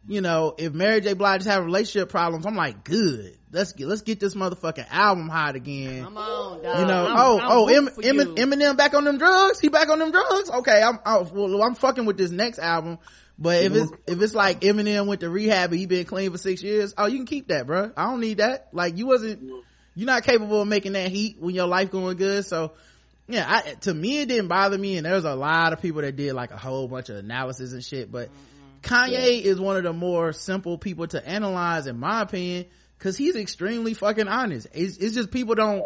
you 0.06 0.20
know 0.20 0.54
if 0.58 0.72
mary 0.72 1.00
j 1.00 1.14
blige 1.14 1.40
is 1.40 1.46
having 1.46 1.66
relationship 1.66 2.08
problems 2.10 2.44
i'm 2.46 2.56
like 2.56 2.84
good 2.84 3.36
let's 3.52 3.72
get 3.72 3.86
let's 3.86 4.02
get 4.02 4.20
this 4.20 4.34
motherfucking 4.34 4.86
album 4.90 5.28
hot 5.28 5.56
again 5.56 6.04
Come 6.04 6.16
on, 6.16 6.62
dog. 6.62 6.78
you 6.80 6.86
know 6.86 7.06
I'm- 7.06 7.16
oh 7.18 7.40
I'm 7.40 7.50
oh 7.50 7.68
em, 7.68 7.88
em, 7.88 8.36
eminem 8.36 8.76
back 8.76 8.94
on 8.94 9.04
them 9.04 9.18
drugs 9.18 9.60
he 9.60 9.68
back 9.68 9.88
on 9.88 9.98
them 9.98 10.10
drugs 10.10 10.50
okay 10.50 10.82
i'm 10.82 10.98
oh, 11.06 11.20
I'm, 11.24 11.34
well, 11.34 11.62
I'm 11.62 11.74
fucking 11.74 12.04
with 12.04 12.18
this 12.18 12.30
next 12.30 12.58
album 12.58 12.98
but 13.38 13.64
if 13.64 13.74
it's 13.74 13.92
if 14.06 14.22
it's 14.22 14.34
like 14.34 14.60
Eminem 14.60 15.06
went 15.08 15.22
to 15.22 15.28
rehab 15.28 15.72
and 15.72 15.80
he 15.80 15.86
been 15.86 16.04
clean 16.04 16.30
for 16.30 16.38
six 16.38 16.62
years, 16.62 16.94
oh, 16.96 17.06
you 17.06 17.16
can 17.16 17.26
keep 17.26 17.48
that, 17.48 17.66
bro. 17.66 17.90
I 17.96 18.04
don't 18.04 18.20
need 18.20 18.36
that. 18.38 18.68
Like 18.72 18.96
you 18.96 19.06
wasn't, 19.06 19.42
you're 19.96 20.06
not 20.06 20.22
capable 20.22 20.62
of 20.62 20.68
making 20.68 20.92
that 20.92 21.10
heat 21.10 21.38
when 21.40 21.52
your 21.52 21.66
life 21.66 21.90
going 21.90 22.16
good. 22.16 22.44
So 22.46 22.74
yeah, 23.26 23.44
I, 23.48 23.74
to 23.80 23.92
me 23.92 24.20
it 24.20 24.28
didn't 24.28 24.46
bother 24.46 24.78
me, 24.78 24.98
and 24.98 25.04
there's 25.04 25.24
a 25.24 25.34
lot 25.34 25.72
of 25.72 25.82
people 25.82 26.02
that 26.02 26.14
did 26.14 26.32
like 26.34 26.52
a 26.52 26.56
whole 26.56 26.86
bunch 26.86 27.08
of 27.08 27.16
analysis 27.16 27.72
and 27.72 27.82
shit. 27.82 28.12
But 28.12 28.28
Kanye 28.84 29.42
is 29.42 29.60
one 29.60 29.76
of 29.76 29.82
the 29.82 29.92
more 29.92 30.32
simple 30.32 30.78
people 30.78 31.06
to 31.08 31.26
analyze, 31.26 31.86
in 31.86 31.98
my 31.98 32.22
opinion, 32.22 32.66
because 32.98 33.16
he's 33.16 33.36
extremely 33.36 33.94
fucking 33.94 34.28
honest. 34.28 34.66
It's, 34.72 34.96
it's 34.98 35.14
just 35.14 35.30
people 35.30 35.54
don't, 35.54 35.84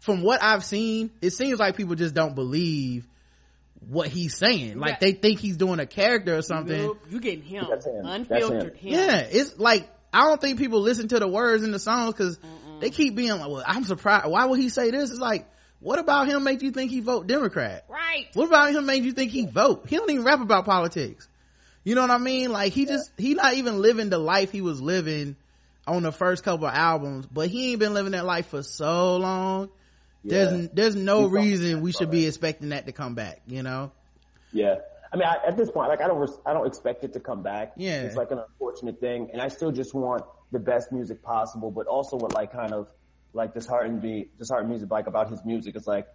from 0.00 0.22
what 0.22 0.42
I've 0.42 0.64
seen, 0.64 1.10
it 1.20 1.30
seems 1.30 1.58
like 1.58 1.76
people 1.76 1.94
just 1.94 2.14
don't 2.14 2.34
believe 2.34 3.06
what 3.88 4.08
he's 4.08 4.36
saying. 4.36 4.78
Like 4.78 5.00
they 5.00 5.12
think 5.12 5.40
he's 5.40 5.56
doing 5.56 5.80
a 5.80 5.86
character 5.86 6.36
or 6.36 6.42
something. 6.42 6.80
Nope, 6.80 6.98
you 7.10 7.20
getting 7.20 7.42
him. 7.42 7.66
That's 7.68 7.86
him. 7.86 8.04
Unfiltered 8.04 8.76
him. 8.76 8.92
him. 8.92 9.00
Yeah, 9.00 9.18
it's 9.30 9.58
like 9.58 9.88
I 10.12 10.24
don't 10.26 10.40
think 10.40 10.58
people 10.58 10.80
listen 10.80 11.08
to 11.08 11.18
the 11.18 11.28
words 11.28 11.62
in 11.62 11.70
the 11.70 11.78
songs 11.78 12.14
because 12.14 12.38
they 12.80 12.90
keep 12.90 13.14
being 13.14 13.30
like, 13.30 13.48
"Well, 13.48 13.62
I'm 13.64 13.84
surprised. 13.84 14.26
Why 14.26 14.46
would 14.46 14.58
he 14.58 14.68
say 14.68 14.90
this?" 14.90 15.10
It's 15.10 15.20
like, 15.20 15.48
what 15.80 15.98
about 15.98 16.28
him 16.28 16.42
make 16.44 16.62
you 16.62 16.70
think 16.70 16.90
he 16.90 17.00
vote 17.00 17.26
Democrat? 17.26 17.84
Right. 17.88 18.26
What 18.34 18.46
about 18.46 18.72
him 18.72 18.86
made 18.86 19.04
you 19.04 19.12
think 19.12 19.30
he 19.30 19.46
vote? 19.46 19.84
He 19.88 19.96
don't 19.96 20.10
even 20.10 20.24
rap 20.24 20.40
about 20.40 20.64
politics. 20.64 21.28
You 21.84 21.94
know 21.94 22.02
what 22.02 22.10
I 22.10 22.18
mean? 22.18 22.50
Like 22.50 22.72
he 22.72 22.86
just 22.86 23.10
he 23.16 23.34
not 23.34 23.54
even 23.54 23.80
living 23.80 24.10
the 24.10 24.18
life 24.18 24.52
he 24.52 24.60
was 24.60 24.80
living 24.80 25.36
on 25.86 26.02
the 26.02 26.12
first 26.12 26.44
couple 26.44 26.66
of 26.66 26.74
albums, 26.74 27.26
but 27.26 27.48
he 27.48 27.70
ain't 27.70 27.80
been 27.80 27.94
living 27.94 28.12
that 28.12 28.26
life 28.26 28.48
for 28.48 28.62
so 28.62 29.16
long. 29.16 29.70
Yeah. 30.22 30.44
There's 30.44 30.68
there's 30.70 30.96
no 30.96 31.22
fucking 31.22 31.34
reason 31.34 31.80
we 31.80 31.92
should 31.92 32.10
be 32.10 32.24
it. 32.24 32.28
expecting 32.28 32.70
that 32.70 32.86
to 32.86 32.92
come 32.92 33.14
back. 33.14 33.40
You 33.46 33.62
know? 33.62 33.92
Yeah. 34.52 34.76
I 35.12 35.16
mean, 35.16 35.26
I, 35.26 35.38
at 35.46 35.56
this 35.56 35.70
point, 35.70 35.88
like, 35.88 36.02
I 36.02 36.06
don't, 36.06 36.30
I 36.44 36.52
don't 36.52 36.66
expect 36.66 37.04
it 37.04 37.14
to 37.14 37.20
come 37.20 37.42
back. 37.42 37.72
Yeah. 37.76 38.02
It's 38.02 38.16
like 38.16 38.30
an 38.30 38.38
unfortunate 38.38 39.00
thing. 39.00 39.30
And 39.32 39.40
I 39.40 39.48
still 39.48 39.72
just 39.72 39.94
want 39.94 40.22
the 40.52 40.58
best 40.58 40.92
music 40.92 41.22
possible, 41.22 41.70
but 41.70 41.86
also 41.86 42.16
what 42.16 42.34
like 42.34 42.52
kind 42.52 42.72
of, 42.72 42.88
like 43.32 43.54
disheartened 43.54 44.02
me, 44.02 44.28
disheartened 44.38 44.68
music, 44.68 44.90
like 44.90 45.06
about 45.06 45.30
his 45.30 45.44
music 45.44 45.76
is 45.76 45.86
like, 45.86 46.06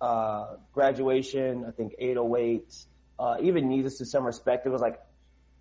uh, 0.00 0.56
graduation, 0.72 1.64
I 1.66 1.72
think 1.72 1.94
808, 1.98 2.86
uh, 3.20 3.36
even 3.42 3.68
Yeezus 3.68 3.98
to 3.98 4.06
some 4.06 4.24
respect, 4.24 4.66
it 4.66 4.70
was 4.70 4.80
like, 4.80 4.98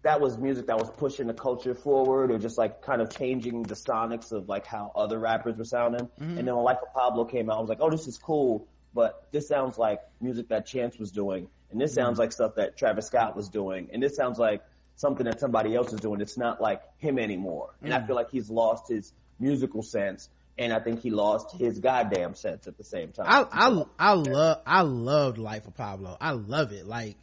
that 0.02 0.22
was 0.22 0.38
music 0.38 0.68
that 0.68 0.80
was 0.80 0.90
pushing 0.90 1.28
the 1.28 1.34
culture 1.34 1.76
forward 1.76 2.32
or 2.32 2.40
just 2.40 2.58
like 2.58 2.82
kind 2.82 3.02
of 3.02 3.14
changing 3.14 3.64
the 3.64 3.76
sonics 3.76 4.32
of 4.32 4.48
like 4.48 4.66
how 4.66 4.94
other 4.96 5.20
rappers 5.20 5.58
were 5.58 5.66
sounding. 5.66 6.08
Mm-hmm. 6.22 6.38
And 6.38 6.48
then 6.48 6.56
when 6.56 6.64
Life 6.64 6.78
of 6.82 6.94
Pablo 6.94 7.26
came 7.26 7.50
out, 7.50 7.58
I 7.58 7.60
was 7.60 7.68
like, 7.68 7.80
oh, 7.82 7.90
this 7.90 8.08
is 8.08 8.18
cool, 8.18 8.66
but 8.94 9.28
this 9.34 9.50
sounds 9.50 9.78
like 9.78 10.00
music 10.22 10.48
that 10.50 10.66
Chance 10.66 10.98
was 10.98 11.12
doing. 11.12 11.50
And 11.70 11.82
this 11.82 11.92
mm-hmm. 11.92 12.00
sounds 12.06 12.18
like 12.18 12.32
stuff 12.32 12.56
that 12.56 12.78
Travis 12.78 13.08
Scott 13.08 13.36
was 13.36 13.50
doing. 13.50 13.90
And 13.92 14.02
this 14.02 14.16
sounds 14.16 14.40
like 14.40 14.64
something 14.96 15.26
that 15.26 15.42
somebody 15.42 15.76
else 15.76 15.92
is 15.92 16.00
doing. 16.00 16.22
It's 16.22 16.38
not 16.38 16.62
like 16.62 16.82
him 16.98 17.20
anymore. 17.20 17.76
And 17.82 17.94
I 17.94 18.00
mm. 18.00 18.08
feel 18.08 18.16
like 18.16 18.32
he's 18.32 18.50
lost 18.50 18.90
his 18.90 19.14
musical 19.40 19.84
sense. 19.84 20.30
And 20.58 20.74
I 20.74 20.80
think 20.80 21.02
he 21.02 21.10
lost 21.10 21.56
his 21.58 21.80
goddamn 21.80 22.36
sense 22.36 22.68
at 22.68 22.78
the 22.78 22.84
same 22.84 23.14
time. 23.14 23.26
I 23.30 23.46
I 23.50 23.84
I 23.98 24.14
love 24.14 24.62
I 24.66 24.82
loved 24.82 25.38
Life 25.38 25.68
of 25.68 25.76
Pablo. 25.76 26.18
I 26.20 26.32
love 26.32 26.74
it. 26.74 26.86
Like 26.86 27.16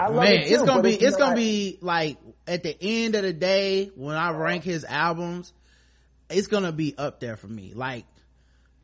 I 0.00 0.08
love 0.08 0.22
man, 0.24 0.32
it 0.34 0.48
too, 0.48 0.54
it's 0.54 0.62
gonna 0.62 0.82
be 0.82 0.92
you 0.92 1.06
it's 1.06 1.16
gonna 1.16 1.32
I- 1.32 1.36
be 1.36 1.78
like 1.80 2.18
at 2.46 2.62
the 2.62 2.76
end 2.80 3.14
of 3.14 3.22
the 3.22 3.32
day 3.32 3.90
when 3.96 4.14
I 4.16 4.30
rank 4.30 4.64
his 4.64 4.84
albums, 4.84 5.52
it's 6.30 6.46
gonna 6.46 6.72
be 6.72 6.94
up 6.96 7.20
there 7.20 7.36
for 7.36 7.48
me. 7.48 7.72
Like 7.74 8.04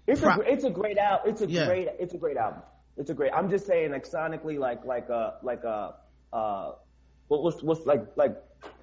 It's 0.06 0.20
Pro- 0.20 0.36
a 0.36 0.40
it's 0.40 0.64
a 0.64 0.70
great 0.70 0.98
album. 0.98 1.30
It's 1.32 1.40
a 1.42 1.46
Yeah. 1.48 1.66
great 1.66 1.88
it's 1.98 2.14
a 2.14 2.18
great 2.18 2.36
album. 2.36 2.62
It's 2.96 3.10
a 3.10 3.14
great. 3.14 3.32
I'm 3.32 3.48
just 3.50 3.66
saying 3.66 3.90
like 3.92 4.08
sonically 4.08 4.58
like 4.58 4.84
like 4.84 5.08
uh 5.10 5.32
like 5.42 5.64
uh 5.64 5.92
uh 6.32 6.72
what 7.28 7.42
was 7.42 7.62
what's 7.62 7.86
like 7.86 8.04
like 8.16 8.36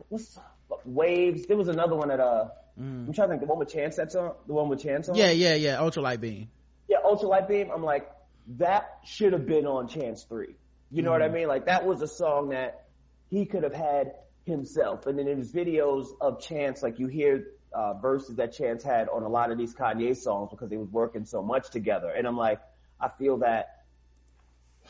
what's 0.10 0.40
waves. 0.86 1.46
There 1.48 1.58
was 1.58 1.68
another 1.68 1.96
one 1.96 2.08
that 2.10 2.20
uh 2.20 2.50
I'm 2.78 3.12
trying 3.14 3.28
to 3.28 3.34
think 3.34 3.42
the 3.42 3.48
one 3.48 3.60
with 3.60 3.70
Chance 3.72 3.98
that's 3.98 4.16
on 4.16 4.34
the 4.48 4.54
one 4.54 4.70
with 4.70 4.82
Chance 4.82 5.10
on. 5.10 5.16
Mm. 5.16 5.20
yeah, 5.20 5.32
yeah, 5.32 5.56
yeah, 5.56 5.76
Ultralight 5.78 6.20
Beam. 6.22 6.50
yeah. 6.88 6.98
Ultralight 7.06 7.48
Beam. 7.48 7.70
I'm 7.72 7.84
like 7.84 8.10
that 8.58 9.00
should 9.06 9.34
have 9.34 9.46
been 9.46 9.68
on 9.68 9.88
Chance 9.88 10.24
three. 10.24 10.56
You 10.92 11.02
know 11.04 11.12
what 11.12 11.22
I 11.22 11.30
Mm. 11.30 11.34
mean? 11.34 11.48
Like 11.48 11.66
that 11.66 11.86
was 11.86 12.02
a 12.02 12.08
song 12.08 12.50
that 12.50 12.86
he 13.30 13.46
could 13.46 13.64
have 13.64 13.74
had 13.74 14.14
himself. 14.46 15.08
And 15.08 15.18
then 15.18 15.26
there's 15.26 15.52
videos 15.52 16.08
of 16.20 16.42
Chance, 16.42 16.84
like 16.84 17.00
you 17.00 17.08
hear 17.08 17.48
uh, 17.74 17.94
verses 17.94 18.36
that 18.36 18.52
Chance 18.52 18.84
had 18.84 19.08
on 19.10 19.24
a 19.24 19.30
lot 19.30 19.52
of 19.52 19.58
these 19.58 19.74
Kanye 19.74 20.16
songs 20.16 20.50
because 20.52 20.70
they 20.70 20.78
was 20.78 20.90
working 20.90 21.26
so 21.26 21.42
much 21.42 21.70
together. 21.70 22.10
And 22.10 22.28
I'm 22.28 22.38
like, 22.38 22.60
I 23.00 23.08
feel 23.08 23.38
that 23.38 23.84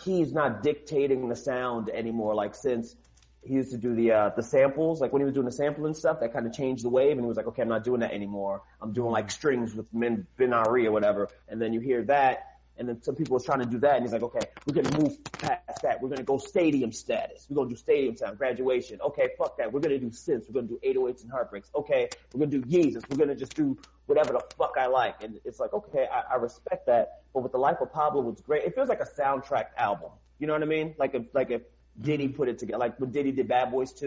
he's 0.04 0.34
not 0.34 0.64
dictating 0.64 1.30
the 1.30 1.36
sound 1.36 1.90
anymore. 1.90 2.34
Like 2.34 2.56
since 2.56 2.96
he 3.44 3.54
used 3.56 3.72
to 3.72 3.78
do 3.78 3.96
the 3.96 4.12
uh, 4.12 4.30
the 4.36 4.44
samples, 4.44 5.02
like 5.02 5.14
when 5.14 5.22
he 5.22 5.26
was 5.26 5.34
doing 5.34 5.46
the 5.46 5.52
sampling 5.52 5.94
stuff, 5.94 6.20
that 6.22 6.34
kind 6.34 6.46
of 6.48 6.54
changed 6.54 6.84
the 6.84 6.90
wave. 6.90 7.12
And 7.14 7.22
he 7.22 7.28
was 7.28 7.38
like, 7.38 7.48
okay, 7.48 7.62
I'm 7.62 7.70
not 7.70 7.84
doing 7.84 8.00
that 8.02 8.14
anymore. 8.14 8.62
I'm 8.82 8.94
doing 8.94 9.12
like 9.12 9.30
strings 9.32 9.76
with 9.76 9.92
Min 9.94 10.26
Ben 10.38 10.54
Ari 10.54 10.88
or 10.88 10.92
whatever. 10.92 11.30
And 11.48 11.62
then 11.62 11.74
you 11.74 11.80
hear 11.80 12.04
that. 12.06 12.48
And 12.82 12.90
then 12.90 13.00
some 13.04 13.14
people 13.14 13.36
was 13.36 13.46
trying 13.46 13.60
to 13.60 13.68
do 13.68 13.78
that, 13.78 13.98
and 13.98 14.04
he's 14.04 14.12
like, 14.12 14.24
"Okay, 14.24 14.40
we're 14.66 14.82
gonna 14.82 15.00
move 15.00 15.24
past 15.34 15.84
that. 15.84 16.02
We're 16.02 16.10
gonna 16.10 16.24
go 16.24 16.40
stadium 16.40 16.92
status. 16.92 17.46
We're 17.48 17.58
gonna 17.58 17.70
do 17.70 17.76
stadium 17.76 18.18
sound, 18.18 18.40
graduation. 18.40 19.00
Okay, 19.02 19.30
fuck 19.38 19.56
that. 19.60 19.72
We're 19.72 19.82
gonna 19.82 20.00
do 20.00 20.10
synths. 20.10 20.50
We're 20.50 20.60
gonna 20.60 20.68
do 20.68 20.80
808s 20.82 21.22
and 21.22 21.32
heartbreaks. 21.32 21.70
Okay, 21.76 22.10
we're 22.34 22.40
gonna 22.48 22.60
do 22.60 22.64
Yeezus. 22.64 23.08
We're 23.08 23.18
gonna 23.18 23.36
just 23.36 23.54
do 23.56 23.78
whatever 24.08 24.34
the 24.34 24.44
fuck 24.58 24.74
I 24.80 24.88
like." 24.88 25.24
And 25.24 25.40
it's 25.46 25.60
like, 25.60 25.74
okay, 25.74 26.08
I, 26.12 26.34
I 26.34 26.36
respect 26.38 26.88
that. 26.88 27.22
But 27.36 27.44
with 27.44 27.52
the 27.52 27.60
life 27.60 27.78
of 27.82 27.94
Pablo, 27.94 28.28
it's 28.32 28.42
great. 28.42 28.64
It 28.64 28.74
feels 28.74 28.90
like 28.90 29.02
a 29.02 29.06
soundtrack 29.06 29.68
album. 29.78 30.10
You 30.40 30.48
know 30.48 30.54
what 30.54 30.64
I 30.64 30.66
mean? 30.66 30.96
Like 30.98 31.14
if 31.14 31.26
like 31.36 31.52
if 31.52 31.62
Diddy 32.02 32.30
put 32.30 32.50
it 32.50 32.58
together, 32.58 32.80
like 32.80 33.00
when 33.00 33.12
Diddy 33.12 33.32
did 33.32 33.48
Bad 33.48 33.70
Boys 33.72 33.94
2. 33.94 34.06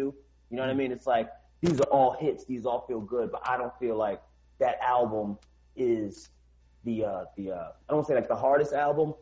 You 0.50 0.56
know 0.56 0.62
what 0.62 0.70
I 0.70 0.74
mean? 0.74 0.90
It's 0.90 1.06
like 1.06 1.30
these 1.60 1.80
are 1.80 1.90
all 1.92 2.16
hits. 2.18 2.44
These 2.44 2.66
all 2.66 2.84
feel 2.88 3.00
good, 3.00 3.30
but 3.30 3.48
I 3.48 3.56
don't 3.56 3.76
feel 3.78 3.96
like 3.96 4.20
that 4.58 4.80
album 4.82 5.38
is 5.76 6.28
the 6.84 7.04
uh 7.04 7.24
the 7.36 7.52
uh 7.52 7.68
I 7.88 7.92
don't 7.92 8.06
say 8.06 8.14
like 8.14 8.28
the 8.28 8.36
hardest 8.36 8.72
album. 8.72 9.14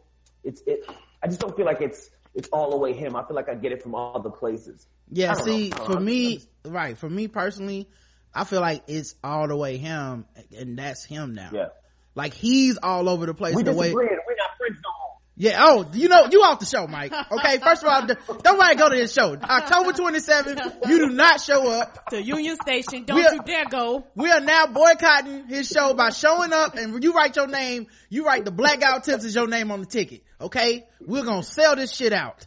It's 0.44 0.62
it 0.66 0.84
I 1.22 1.26
just 1.28 1.40
don't 1.40 1.56
feel 1.56 1.66
like 1.66 1.80
it's 1.80 2.10
it's 2.34 2.48
all 2.52 2.70
the 2.70 2.76
way 2.76 2.93
him. 2.93 3.14
I 3.16 3.24
feel 3.24 3.36
like 3.36 3.48
I 3.48 3.55
get 3.55 3.72
it 3.72 3.82
from 3.82 3.94
other 3.94 4.30
places. 4.30 4.86
Yeah, 5.10 5.34
see, 5.34 5.68
know. 5.68 5.84
For 5.84 5.94
know. 5.94 6.01
me, 6.01 6.40
I'm- 6.64 6.72
right, 6.72 6.98
for 6.98 7.09
me 7.09 7.28
personally, 7.28 7.89
I 8.34 8.44
feel 8.44 8.60
like 8.60 8.84
it's 8.89 9.14
all 9.22 9.47
the 9.48 9.56
way 9.56 9.76
him, 9.76 10.24
and 10.56 10.78
that's 10.78 11.05
him 11.05 11.34
now. 11.34 11.51
Yeah. 11.52 11.68
Like 12.14 12.34
he's 12.34 12.78
all 12.82 13.09
over 13.09 13.26
the 13.26 13.34
place. 13.34 13.55
We 13.55 13.62
the 13.62 13.72
disagree. 13.72 14.09
and 14.09 14.18
We're 14.26 14.36
not 14.36 14.56
friends 14.59 14.78
no 14.82 14.90
more. 14.90 15.16
Yeah. 15.43 15.56
Oh, 15.66 15.86
you 15.93 16.09
know, 16.09 16.27
you 16.31 16.40
off 16.43 16.60
the 16.60 16.66
show, 16.66 16.86
Mike. 16.86 17.12
Okay. 17.32 17.59
First 17.59 17.82
of 17.82 17.89
all, 17.89 18.06
d- 18.06 18.14
nobody 18.44 18.77
go 18.77 18.89
to 18.89 18.94
this 18.94 19.12
show. 19.12 19.35
October 19.36 19.93
27th, 19.93 20.89
you 20.89 20.98
do 20.98 21.09
not 21.12 21.40
show 21.40 21.69
up. 21.69 22.06
to 22.10 22.23
Union 22.23 22.56
Station. 22.62 23.05
Don't 23.05 23.19
are- 23.24 23.35
you 23.35 23.43
dare 23.43 23.64
go. 23.64 24.06
We 24.14 24.31
are 24.31 24.40
now 24.40 24.66
boycotting 24.69 25.48
his 25.48 25.66
show 25.69 25.94
by 25.94 26.10
showing 26.10 26.52
up 26.52 26.77
and 26.77 27.02
you 27.02 27.12
write 27.12 27.35
your 27.35 27.48
name, 27.48 27.89
you 28.09 28.24
write 28.24 28.44
the 28.44 28.52
blackout 28.52 29.02
tips 29.05 29.24
is 29.24 29.35
your 29.35 29.48
name 29.48 29.73
on 29.73 29.81
the 29.81 29.86
ticket. 29.86 30.23
Okay? 30.40 30.86
We're 31.01 31.24
gonna 31.24 31.43
sell 31.43 31.74
this 31.74 31.93
shit 31.93 32.12
out. 32.12 32.47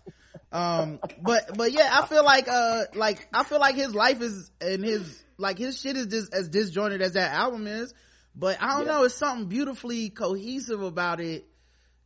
Um, 0.52 1.00
but, 1.22 1.58
but 1.58 1.74
yeah, 1.74 1.90
I 1.92 2.06
feel 2.08 2.24
like, 2.24 2.48
uh, 2.48 2.84
like, 2.94 3.28
I 3.34 3.44
feel 3.44 3.60
like 3.60 3.76
his 3.76 3.94
life 3.94 4.22
is, 4.22 4.50
and 4.62 4.84
his, 4.86 5.22
like 5.38 5.58
his 5.58 5.78
shit 5.80 5.98
is 5.98 6.08
just 6.08 6.34
as 6.34 6.48
disjointed 6.48 7.02
as 7.02 7.14
that 7.14 7.34
album 7.34 7.68
is. 7.68 7.94
But 8.34 8.58
I 8.62 8.78
don't 8.78 8.86
Yeah. 8.86 8.94
know, 8.94 9.04
it's 9.04 9.16
something 9.16 9.48
beautifully 9.48 10.10
cohesive 10.12 10.82
about 10.82 11.20
it. 11.20 11.46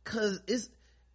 Cause 0.02 0.40
it's, 0.48 0.68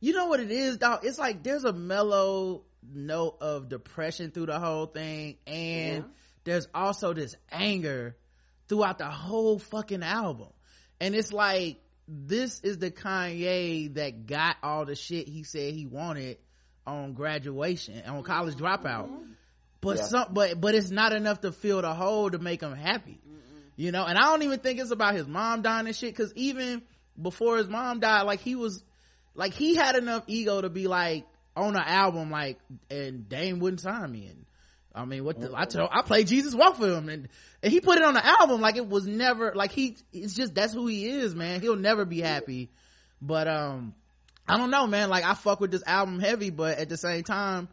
you 0.06 0.14
know 0.14 0.28
what 0.28 0.40
it 0.40 0.52
is, 0.52 0.78
dog? 0.78 1.00
It's 1.02 1.18
like 1.18 1.42
there's 1.42 1.64
a 1.64 1.74
mellow 1.74 2.62
note 2.94 3.38
of 3.42 3.70
depression 3.70 4.30
through 4.30 4.46
the 4.46 4.60
whole 4.60 4.86
thing. 4.86 5.38
And 5.48 6.06
there's 6.44 6.68
also 6.76 7.14
this 7.14 7.36
anger 7.52 8.16
throughout 8.70 9.00
the 9.00 9.10
whole 9.10 9.58
fucking 9.58 10.04
album. 10.04 10.50
And 11.02 11.16
it's 11.16 11.34
like, 11.34 11.78
this 12.08 12.60
is 12.60 12.78
the 12.78 12.92
Kanye 12.92 13.96
that 13.96 14.28
got 14.28 14.58
all 14.62 14.86
the 14.86 14.94
shit 14.94 15.28
he 15.28 15.42
said 15.42 15.74
he 15.74 15.88
wanted 15.88 16.38
on 16.86 17.14
graduation, 17.14 18.04
on 18.06 18.22
college 18.22 18.58
mm-hmm. 18.58 18.86
dropout. 18.86 19.10
But 19.82 19.98
Yeah. 19.98 20.04
some, 20.04 20.28
but, 20.34 20.62
but 20.62 20.76
it's 20.76 20.92
not 20.92 21.14
enough 21.14 21.42
to 21.42 21.52
fill 21.52 21.82
the 21.82 21.96
hole 21.96 22.30
to 22.30 22.38
make 22.38 22.62
him 22.62 22.76
happy. 22.76 23.20
You 23.76 23.92
know, 23.92 24.06
and 24.06 24.20
I 24.20 24.26
don't 24.26 24.44
even 24.44 24.60
think 24.60 24.80
it's 24.80 24.92
about 24.92 25.16
his 25.16 25.28
mom 25.28 25.64
dying 25.64 25.88
and 25.88 25.96
shit, 25.96 26.16
cause 26.16 26.32
even 26.36 26.84
before 27.20 27.58
his 27.58 27.68
mom 27.68 28.02
died, 28.02 28.22
like 28.22 28.42
he 28.42 28.54
was, 28.54 28.84
like 29.36 29.54
he 29.54 29.76
had 29.76 29.96
enough 29.96 30.24
ego 30.28 30.62
to 30.62 30.70
be 30.70 30.88
like, 30.88 31.26
on 31.56 31.76
an 31.76 31.84
album, 31.86 32.30
like, 32.30 32.60
and 32.90 33.30
Dame 33.30 33.60
wouldn't 33.60 33.82
sign 33.82 34.12
me. 34.12 34.28
And 34.28 34.46
I 34.94 35.06
mean, 35.06 35.24
what 35.24 35.40
the, 35.40 35.52
I 35.56 35.66
told, 35.66 35.90
I 35.92 36.02
played 36.02 36.28
Jesus 36.28 36.54
Walk 36.54 36.78
for 36.78 36.88
him 36.88 37.10
and, 37.10 37.30
and 37.64 37.72
he 37.72 37.80
put 37.80 37.98
it 37.98 38.04
on 38.04 38.14
the 38.14 38.26
album 38.26 38.62
like 38.62 38.76
it 38.76 38.88
was 38.88 39.08
never, 39.08 39.54
like 39.56 39.72
he, 39.72 39.98
it's 40.12 40.34
just, 40.34 40.54
that's 40.54 40.74
who 40.74 40.88
he 40.88 41.08
is, 41.08 41.34
man. 41.34 41.62
He'll 41.62 41.76
never 41.76 42.06
be 42.06 42.22
happy. 42.22 42.70
But, 43.22 43.48
um, 43.48 43.96
I 44.48 44.58
don't 44.58 44.70
know, 44.70 44.86
man. 44.86 45.10
Like 45.10 45.24
I 45.24 45.34
fuck 45.34 45.60
with 45.60 45.72
this 45.72 45.84
album 45.86 46.20
heavy, 46.20 46.50
but 46.50 46.78
at 46.78 46.90
the 46.90 46.98
same 46.98 47.24
time, 47.24 47.70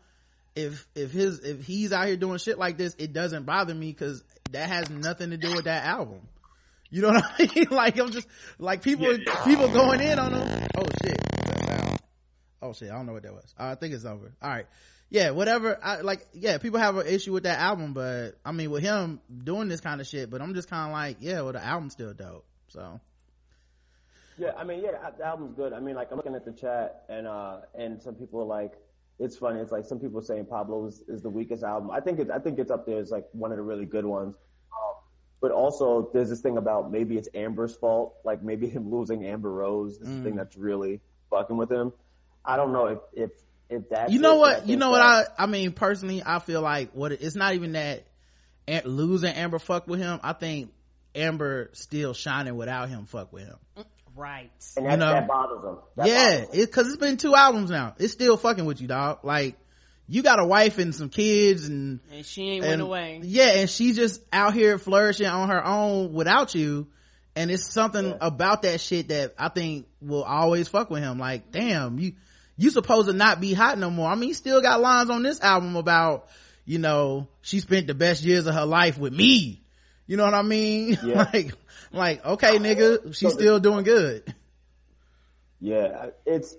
if, 0.55 0.87
if 0.95 1.11
his, 1.11 1.41
if 1.41 1.65
he's 1.65 1.93
out 1.93 2.07
here 2.07 2.17
doing 2.17 2.39
shit 2.39 2.59
like 2.59 2.77
this, 2.79 2.95
it 2.99 3.13
doesn't 3.13 3.45
bother 3.45 3.75
me 3.75 3.93
cause 3.95 4.23
that 4.53 4.69
has 4.69 4.91
nothing 4.91 5.31
to 5.31 5.37
do 5.37 5.55
with 5.55 5.65
that 5.65 5.85
album. 5.85 6.21
You 6.91 7.03
know 7.03 7.09
what 7.09 7.25
I 7.25 7.49
mean? 7.55 7.67
like 7.71 7.99
I'm 7.99 8.13
just, 8.13 8.29
like 8.59 8.83
people, 8.83 9.17
people 9.45 9.69
going 9.69 10.01
in 10.01 10.19
on 10.19 10.35
him. 10.35 10.69
Oh 10.77 10.87
shit. 11.03 11.42
What's 12.63 12.79
that 12.81 12.87
sound? 12.87 12.87
Oh 12.87 12.87
shit, 12.87 12.91
I 12.91 12.97
don't 12.97 13.07
know 13.07 13.13
what 13.13 13.23
that 13.23 13.33
was. 13.33 13.55
Uh, 13.59 13.65
I 13.65 13.75
think 13.75 13.95
it's 13.95 14.05
over. 14.05 14.33
All 14.43 14.49
right. 14.49 14.67
Yeah, 15.11 15.31
whatever. 15.31 15.79
I 15.83 16.01
like, 16.01 16.27
yeah, 16.33 16.57
people 16.59 16.81
have 16.81 16.97
an 16.97 17.07
issue 17.07 17.33
with 17.33 17.43
that 17.43 17.59
album, 17.59 17.93
but 17.93 18.39
I 18.45 18.53
mean, 18.53 18.71
with 18.71 18.83
him 18.83 19.21
doing 19.45 19.69
this 19.69 19.81
kind 19.81 20.01
of 20.01 20.07
shit, 20.07 20.31
but 20.31 20.41
I'm 20.41 20.55
just 20.55 20.71
kind 20.71 20.89
of 20.89 20.93
like, 20.93 21.19
yeah, 21.21 21.43
well, 21.43 21.53
the 21.53 21.63
album's 21.63 21.93
still 21.93 22.15
dope. 22.15 22.47
So, 22.69 22.99
Yeah, 24.39 24.53
I 24.57 24.65
mean, 24.65 24.83
yeah, 24.83 25.11
the 25.19 25.27
album's 25.27 25.55
good. 25.55 25.75
I 25.75 25.81
mean, 25.81 25.97
like 25.97 26.11
I'm 26.11 26.17
looking 26.17 26.35
at 26.35 26.47
the 26.47 26.53
chat, 26.53 27.05
and 27.11 27.27
uh, 27.27 27.59
and 27.79 28.01
some 28.01 28.15
people 28.15 28.41
are 28.41 28.47
like, 28.47 28.73
it's 29.19 29.37
funny. 29.37 29.61
It's 29.61 29.71
like 29.71 29.85
some 29.85 30.01
people 30.01 30.19
are 30.21 30.25
saying 30.25 30.47
Pablo 30.47 30.87
is, 30.87 31.03
is 31.09 31.21
the 31.21 31.31
weakest 31.31 31.63
album. 31.63 31.91
I 31.91 32.01
think 32.01 32.19
it's 32.19 32.31
I 32.31 32.39
think 32.39 32.59
it's 32.59 32.71
up 32.71 32.87
there 32.87 32.99
as 32.99 33.11
like 33.11 33.27
one 33.33 33.51
of 33.51 33.59
the 33.59 33.63
really 33.63 33.85
good 33.85 34.07
ones. 34.07 34.35
Um, 34.73 34.95
but 35.43 35.51
also, 35.51 36.09
there's 36.15 36.31
this 36.31 36.41
thing 36.41 36.57
about 36.57 36.91
maybe 36.91 37.19
it's 37.19 37.29
Amber's 37.35 37.77
fault. 37.77 38.15
Like 38.25 38.43
maybe 38.43 38.67
him 38.67 38.91
losing 38.91 39.27
Amber 39.27 39.53
Rose 39.53 39.99
is 39.99 40.09
the 40.09 40.23
thing 40.23 40.37
that's 40.37 40.57
really 40.57 41.03
fucking 41.29 41.59
with 41.59 41.71
him. 41.71 41.93
I 42.45 42.57
don't 42.57 42.73
know 42.73 42.87
if 42.87 42.99
if 43.13 43.31
if 43.71 43.89
that's 43.89 44.13
you 44.13 44.19
know 44.21 44.37
it, 44.37 44.39
what? 44.41 44.53
I 44.57 44.61
You 44.61 44.67
think 44.67 44.79
know 44.81 44.91
what? 44.91 45.03
I, 45.03 45.25
I 45.39 45.47
mean, 45.47 45.73
personally, 45.73 46.23
I 46.25 46.39
feel 46.41 46.61
like 46.61 46.91
what, 46.93 47.13
it's 47.13 47.35
not 47.37 47.55
even 47.55 47.73
that 47.73 48.05
losing 48.85 49.33
Amber 49.33 49.59
fuck 49.59 49.87
with 49.89 50.01
him. 50.01 50.21
I 50.23 50.33
think 50.35 50.73
Amber 51.15 51.71
still 51.73 52.15
shining 52.15 52.57
without 52.57 52.89
him 52.89 53.07
fuck 53.07 53.33
with 53.33 53.45
him. 53.47 53.57
Right. 54.15 54.51
and 54.77 54.87
that, 54.87 54.91
you 54.93 54.97
know. 54.99 55.13
that 55.13 55.27
bothers 55.29 55.65
him. 55.65 55.77
That 55.97 56.07
yeah, 56.07 56.31
bothers 56.41 56.55
him. 56.55 56.61
it, 56.63 56.73
cause 56.73 56.89
it's 56.89 56.97
been 56.99 57.17
two 57.17 57.35
albums 57.35 57.71
now. 57.71 57.95
It's 57.99 58.13
still 58.13 58.37
fucking 58.37 58.65
with 58.67 58.81
you, 58.81 58.89
dog. 58.89 59.21
Like, 59.25 59.57
you 60.09 60.23
got 60.23 60.39
a 60.41 60.45
wife 60.45 60.79
and 60.79 60.95
some 60.95 61.09
kids 61.09 61.67
and, 61.67 62.01
And 62.13 62.27
she 62.27 62.43
ain't 62.51 62.65
and 62.65 62.71
went 62.73 62.83
away. 62.83 63.21
yeah, 63.23 63.53
and 63.61 63.71
she's 63.71 63.97
just 63.97 64.21
out 64.33 64.53
here 64.53 64.77
flourishing 64.79 65.27
on 65.27 65.49
her 65.49 65.65
own 65.65 66.13
without 66.13 66.55
you. 66.55 66.89
And 67.35 67.51
it's 67.51 67.73
something 67.73 68.05
Yeah. 68.09 68.19
about 68.21 68.63
that 68.63 68.81
shit 68.83 69.09
that 69.09 69.35
I 69.39 69.49
think 69.49 69.87
will 70.03 70.25
always 70.25 70.69
fuck 70.69 70.91
with 70.91 71.03
him. 71.03 71.17
Like, 71.19 71.51
damn, 71.51 71.99
you, 71.99 72.13
you 72.57 72.71
supposed 72.71 73.09
to 73.09 73.13
not 73.13 73.41
be 73.41 73.53
hot 73.55 73.79
no 73.79 73.91
more. 73.91 74.09
I 74.11 74.15
mean, 74.15 74.29
he 74.31 74.35
still 74.35 74.61
got 74.61 74.81
lines 74.81 75.11
on 75.11 75.23
this 75.23 75.41
album 75.41 75.77
about, 75.77 76.29
you 76.65 76.79
know, 76.79 77.29
she 77.41 77.61
spent 77.61 77.87
the 77.87 77.95
best 77.95 78.23
years 78.23 78.47
of 78.47 78.55
her 78.55 78.67
life 78.67 78.99
with 78.99 79.13
me. 79.13 79.63
You 80.07 80.17
know 80.17 80.25
what 80.25 80.35
I 80.35 80.43
mean? 80.43 80.99
Yeah. 81.05 81.29
like, 81.33 81.53
like, 81.93 82.25
okay, 82.25 82.59
nigga, 82.59 83.15
she's 83.15 83.31
So 83.33 83.37
still 83.39 83.61
doing 83.61 83.85
good. 83.85 84.35
Yeah, 85.61 86.07
it's 86.27 86.57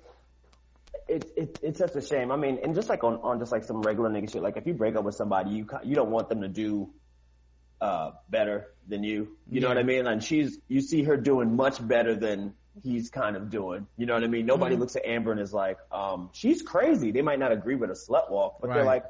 it's 1.07 1.27
it's 1.35 1.59
it's 1.61 1.79
such 1.79 1.95
a 1.95 2.01
shame. 2.01 2.31
I 2.31 2.37
mean, 2.37 2.59
and 2.63 2.73
just 2.73 2.87
like 2.87 3.03
on 3.03 3.15
on 3.15 3.39
just 3.39 3.51
like 3.51 3.63
some 3.63 3.81
regular 3.81 4.09
nigga 4.09 4.31
shit, 4.31 4.41
like 4.41 4.55
if 4.57 4.65
you 4.65 4.73
break 4.73 4.95
up 4.95 5.03
with 5.03 5.15
somebody, 5.15 5.51
you 5.51 5.67
you 5.83 5.95
don't 5.95 6.09
want 6.09 6.29
them 6.29 6.41
to 6.41 6.47
do 6.47 6.89
uh 7.81 8.11
better 8.29 8.67
than 8.87 9.03
you. 9.03 9.35
You 9.49 9.59
know 9.61 9.67
what 9.67 9.77
I 9.77 9.83
mean? 9.83 10.07
And 10.07 10.23
she's 10.23 10.57
you 10.69 10.81
see 10.81 11.03
her 11.03 11.17
doing 11.17 11.55
much 11.55 11.85
better 11.85 12.15
than 12.15 12.53
he's 12.81 13.09
kind 13.09 13.35
of 13.35 13.49
doing. 13.49 13.85
You 13.97 14.05
know 14.05 14.13
what 14.15 14.23
I 14.23 14.27
mean? 14.27 14.45
Nobody 14.45 14.75
looks 14.75 14.95
at 14.95 15.05
Amber 15.05 15.31
and 15.31 15.39
is 15.39 15.53
like, 15.53 15.77
um, 15.91 16.29
she's 16.33 16.61
crazy. 16.61 17.11
They 17.11 17.21
might 17.21 17.39
not 17.39 17.51
agree 17.51 17.75
with 17.75 17.89
a 17.91 17.93
slut 17.93 18.31
walk, 18.31 18.57
but 18.61 18.69
they're 18.75 18.85
like, 18.85 19.05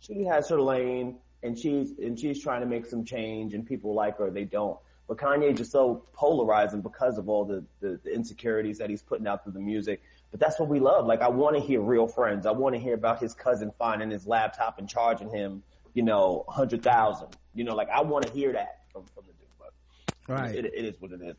she 0.00 0.24
has 0.24 0.48
her 0.48 0.60
lane 0.60 1.16
and 1.42 1.56
she's 1.58 1.92
and 1.98 2.18
she's 2.18 2.42
trying 2.42 2.60
to 2.60 2.66
make 2.66 2.86
some 2.86 3.04
change 3.04 3.54
and 3.54 3.64
people 3.64 3.94
like 3.94 4.18
her, 4.18 4.30
they 4.30 4.44
don't. 4.44 4.78
But 5.08 5.18
Kanye 5.18 5.56
just 5.56 5.70
so 5.70 6.04
polarizing 6.14 6.80
because 6.80 7.16
of 7.16 7.28
all 7.28 7.44
the, 7.44 7.64
the, 7.80 8.00
the 8.02 8.12
insecurities 8.12 8.78
that 8.78 8.90
he's 8.90 9.02
putting 9.02 9.26
out 9.28 9.44
through 9.44 9.52
the 9.52 9.60
music. 9.60 10.02
But 10.32 10.40
that's 10.40 10.58
what 10.58 10.68
we 10.68 10.80
love. 10.80 11.06
Like 11.06 11.22
I 11.22 11.28
want 11.28 11.54
to 11.56 11.62
hear 11.62 11.80
real 11.80 12.08
friends. 12.08 12.44
I 12.44 12.50
want 12.50 12.74
to 12.74 12.80
hear 12.80 12.94
about 12.94 13.20
his 13.20 13.32
cousin 13.32 13.70
finding 13.78 14.10
his 14.10 14.26
laptop 14.26 14.78
and 14.78 14.88
charging 14.88 15.30
him, 15.30 15.62
you 15.94 16.02
know, 16.02 16.44
a 16.48 16.50
hundred 16.50 16.82
thousand. 16.82 17.28
You 17.54 17.62
know, 17.64 17.74
like 17.76 17.88
I 17.88 18.00
want 18.02 18.26
to 18.26 18.32
hear 18.32 18.52
that 18.52 18.80
from, 18.92 19.04
from 19.14 19.24
the 19.26 19.32
dude. 19.32 19.46
But 19.58 19.72
Right. 20.28 20.54
it, 20.56 20.64
it 20.64 20.84
is 20.84 21.00
what 21.00 21.12
it 21.12 21.22
is. 21.22 21.36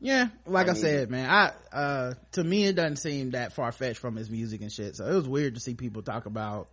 Yeah, 0.00 0.28
like 0.46 0.68
I, 0.68 0.70
I 0.70 0.72
mean- 0.74 0.82
said, 0.82 1.10
man, 1.10 1.28
I 1.28 1.52
uh 1.74 2.14
to 2.32 2.44
me 2.44 2.64
it 2.64 2.76
doesn't 2.76 2.96
seem 2.96 3.30
that 3.32 3.52
far 3.52 3.72
fetched 3.72 3.98
from 3.98 4.16
his 4.16 4.30
music 4.30 4.60
and 4.60 4.72
shit. 4.72 4.96
So 4.96 5.06
it 5.06 5.14
was 5.14 5.28
weird 5.28 5.54
to 5.54 5.60
see 5.60 5.74
people 5.74 6.02
talk 6.02 6.26
about 6.26 6.68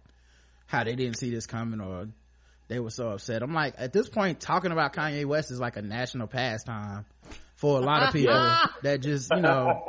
how 0.67 0.83
they 0.83 0.95
didn't 0.95 1.17
see 1.17 1.31
this 1.31 1.45
coming 1.47 1.81
or 1.81 2.07
they 2.67 2.79
were 2.79 2.89
so 2.89 3.09
upset. 3.09 3.43
I'm 3.43 3.53
like, 3.53 3.75
at 3.77 3.93
this 3.93 4.09
point, 4.09 4.39
talking 4.39 4.71
about 4.71 4.93
Kanye 4.93 5.25
West 5.25 5.51
is 5.51 5.59
like 5.59 5.77
a 5.77 5.81
national 5.81 6.27
pastime 6.27 7.05
for 7.55 7.77
a 7.77 7.81
lot 7.81 8.03
of 8.03 8.13
people 8.13 8.33
that 8.83 9.01
just, 9.01 9.31
you 9.33 9.41
know, 9.41 9.85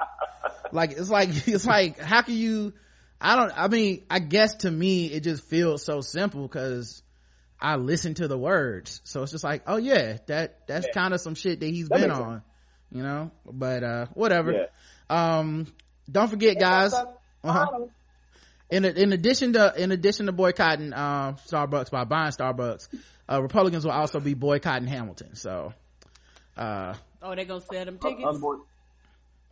like 0.73 0.93
it's 0.93 1.11
like 1.11 1.29
it's 1.49 1.67
like 1.67 1.99
how 1.99 2.23
can 2.23 2.35
you? 2.35 2.73
I 3.21 3.37
don't. 3.37 3.53
I 3.57 3.69
mean, 3.69 4.05
I 4.11 4.19
guess 4.19 4.57
to 4.57 4.71
me 4.71 5.07
it 5.07 5.21
just 5.21 5.45
feels 5.45 5.85
so 5.85 6.01
simple 6.01 6.43
because. 6.43 7.03
I 7.59 7.77
listen 7.77 8.13
to 8.17 8.29
the 8.29 8.37
words. 8.37 9.01
So 9.05 9.23
it's 9.23 9.33
just 9.33 9.43
like, 9.43 9.63
oh 9.67 9.79
yeah, 9.79 10.19
that, 10.27 10.67
that's 10.67 10.87
kind 10.93 11.15
of 11.15 11.23
some 11.23 11.35
shit 11.35 11.61
that 11.61 11.67
he's 11.67 11.89
That 11.89 12.01
been 12.01 12.11
on 12.11 12.33
sense. 12.35 12.43
On, 12.93 12.97
you 12.99 13.03
know, 13.03 13.31
but, 13.45 13.83
uh, 13.83 14.07
whatever. 14.15 14.53
Yeah. 14.53 14.67
Um, 15.39 15.67
don't 16.11 16.29
forget 16.29 16.59
guys. 16.59 16.93
Uh-huh. 16.95 17.87
In, 18.71 18.85
in 18.85 19.13
addition 19.13 19.53
to, 19.53 19.73
in 19.77 19.93
addition 19.93 20.27
to 20.27 20.33
boycotting, 20.33 20.93
uh, 20.93 21.35
Starbucks 21.47 21.91
by 21.91 22.05
buying 22.05 22.33
Starbucks, 22.33 22.89
uh, 23.31 23.41
Republicans 23.41 23.85
will 23.85 23.93
also 23.93 24.19
be 24.19 24.35
boycotting 24.35 24.89
Hamilton. 24.89 25.35
So, 25.37 25.73
uh, 26.57 26.95
Oh, 27.23 27.35
they 27.35 27.45
gonna 27.45 27.61
sell 27.61 27.85
them 27.85 27.99
I'm, 28.05 28.17
tickets? 28.17 28.39
boy- 28.39 28.57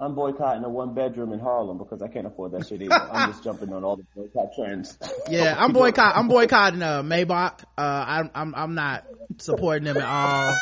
I'm 0.00 0.14
boycotting 0.16 0.64
a 0.64 0.68
one 0.68 0.92
bedroom 0.94 1.32
in 1.32 1.38
Harlem 1.38 1.78
because 1.78 2.02
I 2.02 2.08
can't 2.08 2.26
afford 2.26 2.52
that 2.52 2.66
shit 2.66 2.82
either. 2.82 2.92
I'm 2.94 3.30
just 3.30 3.44
jumping 3.44 3.72
on 3.72 3.84
all 3.84 3.96
the 3.96 4.04
boycott 4.14 4.52
trends. 4.56 4.98
yeah, 5.28 5.54
I'm 5.56 5.72
boycott, 5.72 6.16
I'm 6.16 6.26
boycotting, 6.28 6.82
uh, 6.82 7.02
Maybach. 7.02 7.62
Uh, 7.78 8.04
I'm, 8.06 8.30
I'm, 8.34 8.54
I'm 8.56 8.74
not 8.74 9.06
supporting 9.38 9.84
them 9.84 9.96
at 9.98 10.04
all. 10.04 10.54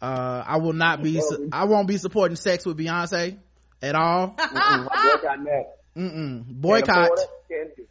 Uh, 0.00 0.44
I 0.46 0.58
will 0.58 0.72
not 0.72 1.02
be, 1.02 1.20
su- 1.20 1.48
I 1.52 1.64
won't 1.64 1.88
be 1.88 1.96
supporting 1.98 2.36
sex 2.36 2.64
with 2.64 2.78
Beyonce 2.78 3.36
at 3.82 3.94
all. 3.94 4.28
Mm-mm, 4.38 4.88
I'm 5.28 5.44
that. 5.44 5.76
Mm-mm. 5.96 6.44
Boycott. 6.46 7.04
afford 7.04 7.18
it, 7.18 7.28
can't 7.48 7.76
do 7.76 7.82
it. 7.82 7.88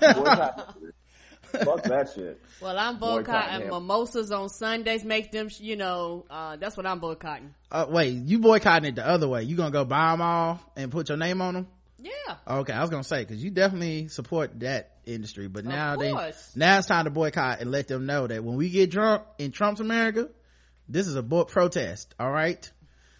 Yeah. 0.00 0.12
Boycott. 0.14 0.76
Fuck 1.64 1.82
that 1.84 2.10
shit. 2.14 2.40
Well, 2.60 2.76
I'm 2.78 2.98
Boycotting 2.98 3.60
boycotting 3.60 3.68
mimosas 3.68 4.32
on 4.32 4.48
Sundays. 4.48 5.04
Make 5.04 5.30
them, 5.30 5.48
sh- 5.48 5.60
you 5.60 5.76
know, 5.76 6.26
uh, 6.28 6.56
that's 6.56 6.76
what 6.76 6.86
I'm 6.86 6.98
boycotting. 6.98 7.54
uh, 7.70 7.86
wait, 7.88 8.08
you 8.12 8.40
boycotting 8.40 8.88
it 8.88 8.94
the 8.96 9.06
other 9.06 9.28
way. 9.28 9.42
You 9.44 9.56
gonna 9.56 9.70
go 9.70 9.84
buy 9.84 10.10
them 10.12 10.22
all 10.22 10.60
and 10.76 10.90
put 10.90 11.08
your 11.08 11.18
name 11.18 11.40
on 11.40 11.54
them? 11.54 11.66
Yeah. 11.98 12.36
Okay, 12.46 12.72
I 12.72 12.80
was 12.80 12.90
gonna 12.90 13.04
say 13.04 13.20
because 13.24 13.42
you 13.42 13.50
definitely 13.50 14.08
support 14.08 14.58
that 14.60 14.90
industry, 15.06 15.48
but 15.48 15.64
now 15.64 15.96
they 15.96 16.12
now 16.54 16.78
it's 16.78 16.86
time 16.86 17.04
to 17.04 17.10
boycott 17.10 17.60
and 17.60 17.70
let 17.70 17.88
them 17.88 18.06
know 18.06 18.26
that 18.26 18.44
when 18.44 18.56
we 18.56 18.68
get 18.68 18.90
drunk 18.90 19.22
in 19.38 19.50
Trump's 19.50 19.80
America, 19.80 20.28
this 20.88 21.06
is 21.06 21.16
a 21.16 21.22
bo- 21.22 21.44
protest. 21.44 22.14
All 22.18 22.30
right. 22.30 22.70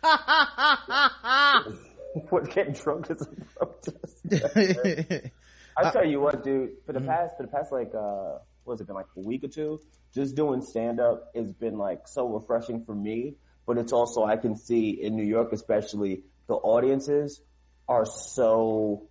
What 2.30 2.51
getting 2.51 2.72
drunk 2.72 3.10
is 3.10 3.20
a 3.20 3.26
protest. 3.59 5.30
I 5.76 5.90
tell 5.90 6.06
you 6.06 6.20
what, 6.20 6.43
dude. 6.43 6.70
For 6.86 6.94
the 6.94 7.01
past, 7.01 7.36
for 7.36 7.43
the 7.43 7.48
past 7.48 7.70
like, 7.72 7.93
uh, 7.94 8.38
what 8.64 8.74
has 8.74 8.80
it 8.80 8.86
been 8.86 8.97
like 8.97 9.06
a 9.16 9.20
week 9.20 9.44
or 9.44 9.48
two? 9.48 9.80
Just 10.14 10.34
doing 10.34 10.62
stand 10.62 10.98
up 10.98 11.30
has 11.34 11.52
been 11.52 11.76
like 11.76 12.09
so 12.09 12.26
refreshing 12.26 12.84
for 12.84 12.94
me. 12.94 13.34
But 13.66 13.76
it's 13.76 13.93
also 13.93 14.24
I 14.24 14.36
can 14.36 14.56
see 14.56 14.90
in 14.90 15.16
New 15.16 15.24
York, 15.24 15.52
especially, 15.52 16.22
the 16.47 16.55
audiences 16.55 17.43
are 17.88 18.06
so 18.06 19.09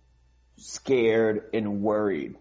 scared 0.56 1.50
and 1.54 1.82
worried. 1.82 2.36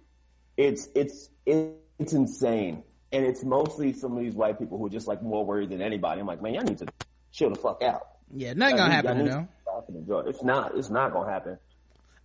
It's 0.57 0.87
it's 0.95 1.29
it's 1.45 2.13
insane, 2.13 2.83
and 3.15 3.25
it's 3.25 3.43
mostly 3.43 3.93
some 3.93 4.17
of 4.17 4.23
these 4.23 4.33
white 4.33 4.59
people 4.59 4.77
who 4.77 4.87
are 4.87 4.89
just 4.89 5.07
like 5.07 5.21
more 5.21 5.45
worried 5.45 5.69
than 5.69 5.81
anybody. 5.81 6.19
I'm 6.19 6.27
like, 6.27 6.41
man, 6.41 6.53
y'all 6.53 6.63
need 6.63 6.77
to 6.79 6.87
chill 7.31 7.49
the 7.49 7.55
fuck 7.55 7.81
out. 7.81 8.01
yeah, 8.33 8.53
nothing 8.53 8.77
gonna 8.77 8.93
happen 8.93 9.17
need 9.17 9.23
to 9.25 9.29
to 9.29 9.35
them. 9.35 9.49
stop 9.61 9.85
and 9.87 9.97
enjoy 9.97 10.19
it. 10.19 10.27
It's 10.27 10.43
not. 10.43 10.77
It's 10.77 10.89
not 10.89 11.13
gonna 11.13 11.31
happen. 11.31 11.57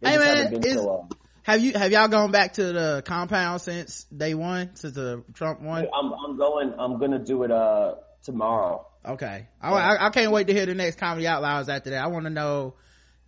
It 0.03 0.09
Hey 0.09 0.19
man, 0.19 0.63
so, 0.63 1.09
uh, 1.11 1.15
have 1.43 1.61
you 1.61 1.73
have 1.75 1.93
y'all 1.93 2.09
gone 2.09 2.31
back 2.33 2.55
to 2.55 2.73
the 2.73 3.03
compound 3.05 3.61
since 3.61 4.05
day 4.05 4.35
one, 4.35 4.75
since 4.77 4.95
the 4.95 5.23
Trump 5.35 5.61
one? 5.61 5.87
I'm 5.95 6.13
I'm 6.13 6.37
going. 6.37 6.75
I'm 6.79 6.99
gonna 6.99 7.19
do 7.19 7.43
it 7.45 7.51
uh 7.51 7.95
tomorrow. 8.23 8.87
Okay, 9.07 9.47
I, 9.63 9.71
I, 9.73 10.07
I 10.07 10.11
can't 10.11 10.31
wait 10.33 10.49
to 10.49 10.53
hear 10.53 10.67
the 10.67 10.75
next 10.75 10.99
comedy 10.99 11.27
outliers 11.27 11.69
after 11.69 11.91
that. 11.91 12.05
I 12.05 12.09
want 12.09 12.25
to 12.25 12.31
know 12.31 12.75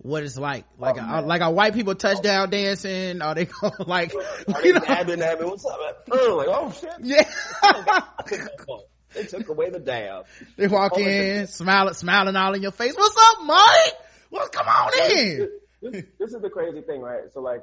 what 0.03 0.23
it's 0.23 0.37
like. 0.37 0.65
Like, 0.79 0.97
Oh, 1.01 1.21
a, 1.21 1.23
like 1.23 1.41
a 1.41 1.51
white 1.51 1.75
people 1.75 1.95
touchdown 1.95 2.51
dancing? 2.51 3.23
Are 3.23 3.35
they 3.35 3.47
going 3.47 3.73
like, 3.87 4.13
Are 4.15 4.65
you 4.67 4.73
they 4.75 4.79
know? 4.79 4.81
dabbing, 4.81 5.19
dabbing? 5.21 5.49
What's 5.49 5.65
up? 5.65 6.07
Oh, 6.11 6.35
like, 6.37 6.49
oh 6.51 6.73
shit! 6.73 6.91
Yeah, 7.01 7.29
they 9.15 9.25
took 9.25 9.49
away 9.49 9.71
the 9.71 9.79
dab. 9.79 10.27
they 10.57 10.69
walk 10.69 10.93
Oh, 10.97 11.01
in, 11.01 11.47
smiling, 11.47 11.95
smiling 11.95 12.37
all 12.37 12.55
in 12.55 12.63
your 12.63 12.73
face. 12.73 12.95
What's 12.97 13.17
up, 13.19 13.45
Mike? 13.45 13.95
Well, 14.31 14.49
come 14.49 14.67
on 14.67 14.91
in. 15.11 15.49
This, 15.83 16.05
this 16.19 16.33
is 16.33 16.41
the 16.41 16.51
crazy 16.51 16.81
thing, 16.81 17.01
right? 17.01 17.23
So 17.33 17.41
like, 17.41 17.63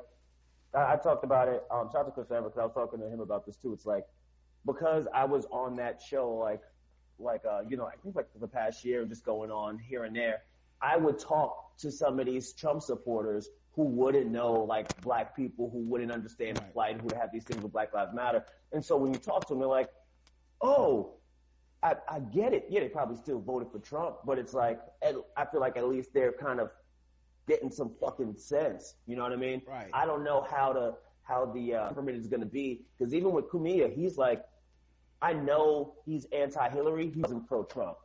I, 0.75 0.93
I 0.93 0.95
talked 0.97 1.23
about 1.23 1.47
it. 1.47 1.63
Um, 1.71 1.89
shout 1.91 2.01
out 2.01 2.05
to 2.05 2.11
Chris 2.11 2.29
Evans 2.29 2.53
because 2.53 2.59
I 2.59 2.65
was 2.65 2.73
talking 2.73 2.99
to 2.99 3.07
him 3.07 3.19
about 3.21 3.45
this 3.45 3.55
too. 3.57 3.73
It's 3.73 3.85
like 3.85 4.05
because 4.65 5.07
I 5.13 5.25
was 5.25 5.45
on 5.51 5.77
that 5.77 6.01
show, 6.01 6.31
like, 6.35 6.61
like 7.17 7.41
uh, 7.49 7.61
you 7.67 7.77
know, 7.77 7.85
I 7.85 7.95
think 8.03 8.15
like 8.15 8.31
for 8.31 8.39
the 8.39 8.47
past 8.47 8.85
year, 8.85 9.03
just 9.05 9.25
going 9.25 9.51
on 9.51 9.79
here 9.79 10.03
and 10.03 10.15
there. 10.15 10.41
I 10.81 10.97
would 10.97 11.19
talk 11.19 11.77
to 11.79 11.91
some 11.91 12.19
of 12.19 12.25
these 12.25 12.53
Trump 12.53 12.81
supporters 12.81 13.49
who 13.75 13.83
wouldn't 13.83 14.29
know 14.29 14.53
like 14.53 15.01
black 15.01 15.35
people, 15.35 15.69
who 15.69 15.79
wouldn't 15.79 16.11
understand 16.11 16.57
the 16.57 16.61
plight, 16.73 16.99
who 16.99 17.07
would 17.07 17.17
have 17.17 17.31
these 17.31 17.43
things 17.43 17.61
with 17.61 17.71
Black 17.71 17.93
Lives 17.93 18.13
Matter. 18.13 18.43
And 18.73 18.83
so 18.83 18.97
when 18.97 19.13
you 19.13 19.19
talk 19.19 19.47
to 19.47 19.53
them, 19.53 19.59
they're 19.59 19.69
like, 19.69 19.89
oh, 20.61 21.13
I, 21.81 21.95
I 22.09 22.19
get 22.19 22.53
it. 22.53 22.65
Yeah, 22.69 22.81
they 22.81 22.89
probably 22.89 23.15
still 23.15 23.39
voted 23.39 23.71
for 23.71 23.79
Trump, 23.79 24.17
but 24.25 24.37
it's 24.37 24.53
like, 24.53 24.81
I 25.37 25.45
feel 25.45 25.61
like 25.61 25.77
at 25.77 25.87
least 25.87 26.13
they're 26.13 26.33
kind 26.33 26.59
of 26.59 26.71
getting 27.47 27.71
some 27.71 27.91
fucking 28.01 28.35
sense. 28.37 28.95
You 29.05 29.15
know 29.15 29.23
what 29.23 29.31
I 29.31 29.37
mean? 29.37 29.61
Right. 29.65 29.89
I 29.93 30.05
don't 30.05 30.23
know 30.23 30.45
how 30.49 30.73
to, 30.73 30.95
how 31.23 31.45
the, 31.45 31.75
uh, 31.75 31.89
permit 31.91 32.15
is 32.15 32.27
going 32.27 32.41
to 32.41 32.45
be. 32.45 32.81
Cause 32.97 33.13
even 33.13 33.31
with 33.31 33.45
Cumia, 33.49 33.93
he's 33.93 34.17
like, 34.17 34.43
I 35.21 35.33
know 35.33 35.93
he's 36.05 36.25
anti-Hillary. 36.33 37.11
He's 37.13 37.31
in 37.31 37.45
pro-Trump. 37.45 37.97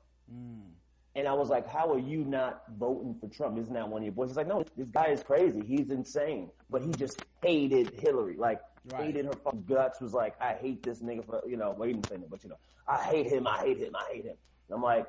And 1.16 1.28
I 1.28 1.32
was 1.32 1.48
like, 1.48 1.68
how 1.68 1.92
are 1.92 1.98
you 1.98 2.24
not 2.24 2.64
voting 2.76 3.14
for 3.20 3.28
Trump? 3.28 3.58
Isn't 3.58 3.74
that 3.74 3.88
one 3.88 4.02
of 4.02 4.04
your 4.04 4.12
boys? 4.12 4.30
He's 4.30 4.36
like, 4.36 4.48
no, 4.48 4.64
this 4.76 4.88
guy 4.88 5.06
is 5.06 5.22
crazy. 5.22 5.62
He's 5.64 5.90
insane. 5.90 6.50
But 6.70 6.82
he 6.82 6.90
just 6.92 7.24
hated 7.42 7.90
Hillary. 7.94 8.36
Like, 8.36 8.60
Right. 8.92 9.04
hated 9.04 9.24
her 9.24 9.32
fucking 9.32 9.64
guts. 9.64 10.00
Was 10.02 10.12
like, 10.12 10.34
I 10.42 10.52
hate 10.52 10.82
this 10.82 11.00
nigga 11.00 11.24
for, 11.24 11.40
you 11.46 11.56
know, 11.56 11.74
well, 11.78 11.86
he 11.86 11.94
didn't 11.94 12.06
say 12.08 12.16
that, 12.16 12.28
but 12.28 12.42
you 12.44 12.50
know, 12.50 12.58
I 12.86 12.98
hate 13.02 13.26
him. 13.26 13.46
I 13.46 13.58
hate 13.60 13.78
him. 13.78 13.96
I 13.96 14.04
hate 14.12 14.24
him. 14.24 14.36
And 14.68 14.76
I'm 14.76 14.82
like, 14.82 15.06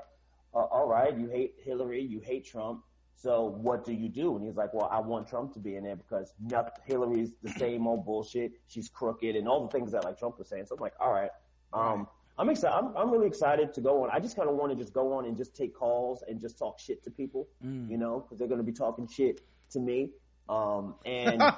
uh, 0.54 0.60
all 0.60 0.88
right, 0.88 1.14
you 1.18 1.28
hate 1.28 1.56
Hillary. 1.62 2.02
You 2.02 2.22
hate 2.22 2.46
Trump. 2.46 2.84
So 3.16 3.44
what 3.44 3.84
do 3.84 3.92
you 3.94 4.08
do? 4.08 4.36
And 4.38 4.46
he's 4.46 4.56
like, 4.56 4.74
well, 4.74 4.88
I 4.90 5.00
want 5.00 5.28
Trump 5.28 5.54
to 5.54 5.60
be 5.60 5.76
in 5.76 5.84
there 5.84 5.96
because 5.98 6.34
nothing, 6.40 6.72
Hillary's 6.86 7.32
the 7.44 7.50
same 7.50 7.86
old 7.88 8.06
bullshit. 8.06 8.54
She's 8.68 8.88
crooked 8.88 9.36
and 9.36 9.48
all 9.48 9.66
the 9.68 9.78
things 9.78 9.92
that 9.92 10.04
like 10.06 10.20
Trump 10.20 10.38
was 10.38 10.48
saying. 10.48 10.68
So 10.68 10.76
I'm 10.76 10.82
like, 10.82 10.94
all 11.00 11.12
right. 11.12 11.32
Um, 11.74 12.08
I'm 12.38 12.50
excited. 12.50 12.76
I'm, 12.76 12.96
I'm 12.98 13.12
really 13.12 13.28
excited 13.28 13.74
to 13.76 13.82
go 13.82 14.04
on. 14.04 14.10
I 14.12 14.20
just 14.20 14.36
kind 14.36 14.50
of 14.50 14.56
want 14.56 14.72
to 14.72 14.78
just 14.78 14.94
go 14.94 15.14
on 15.14 15.26
and 15.26 15.38
just 15.38 15.56
take 15.56 15.74
calls 15.74 16.24
and 16.28 16.40
just 16.42 16.58
talk 16.60 16.80
shit 16.80 17.04
to 17.06 17.12
people, 17.12 17.48
you 17.62 17.98
know, 17.98 18.20
because 18.20 18.38
they're 18.40 18.48
going 18.48 18.60
to 18.60 18.66
be 18.66 18.74
talking 18.74 19.08
shit 19.08 19.42
to 19.72 19.80
me. 19.80 20.12
Um, 20.50 20.96
and 21.06 21.42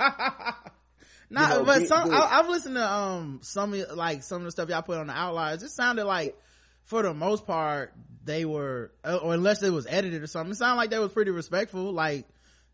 Nah, 1.29 1.41
You 1.41 1.47
know, 1.49 1.63
but 1.65 1.87
some 1.87 2.09
I, 2.13 2.39
I've 2.39 2.47
listened 2.47 2.75
to 2.75 2.89
um 2.89 3.39
some 3.43 3.73
of 3.73 3.91
like 3.97 4.23
some 4.23 4.37
of 4.37 4.45
the 4.45 4.51
stuff 4.51 4.69
y'all 4.69 4.81
put 4.81 4.97
on 4.97 5.07
the 5.07 5.13
outliers. 5.13 5.61
It 5.61 5.69
sounded 5.71 6.05
like 6.05 6.37
for 6.83 7.01
the 7.03 7.13
most 7.13 7.45
part 7.45 7.93
they 8.23 8.45
were, 8.45 8.91
uh, 9.03 9.17
or 9.17 9.33
unless 9.33 9.61
it 9.63 9.71
was 9.71 9.85
edited 9.89 10.23
or 10.23 10.27
something, 10.27 10.51
it 10.51 10.55
sounded 10.55 10.77
like 10.77 10.89
they 10.89 10.99
was 10.99 11.11
pretty 11.11 11.31
respectful. 11.31 11.91
Like, 11.91 12.27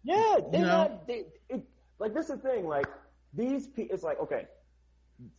Yeah, 0.03 0.37
they're 0.51 0.61
You 0.61 0.67
know? 0.67 0.77
not. 0.83 1.07
They, 1.07 1.25
it, 1.49 1.63
like 1.99 2.13
this 2.13 2.29
is 2.29 2.41
the 2.41 2.49
thing. 2.49 2.67
Like 2.67 2.85
these, 3.33 3.67
pe- 3.67 3.83
it's 3.89 4.03
like 4.03 4.19
okay, 4.19 4.45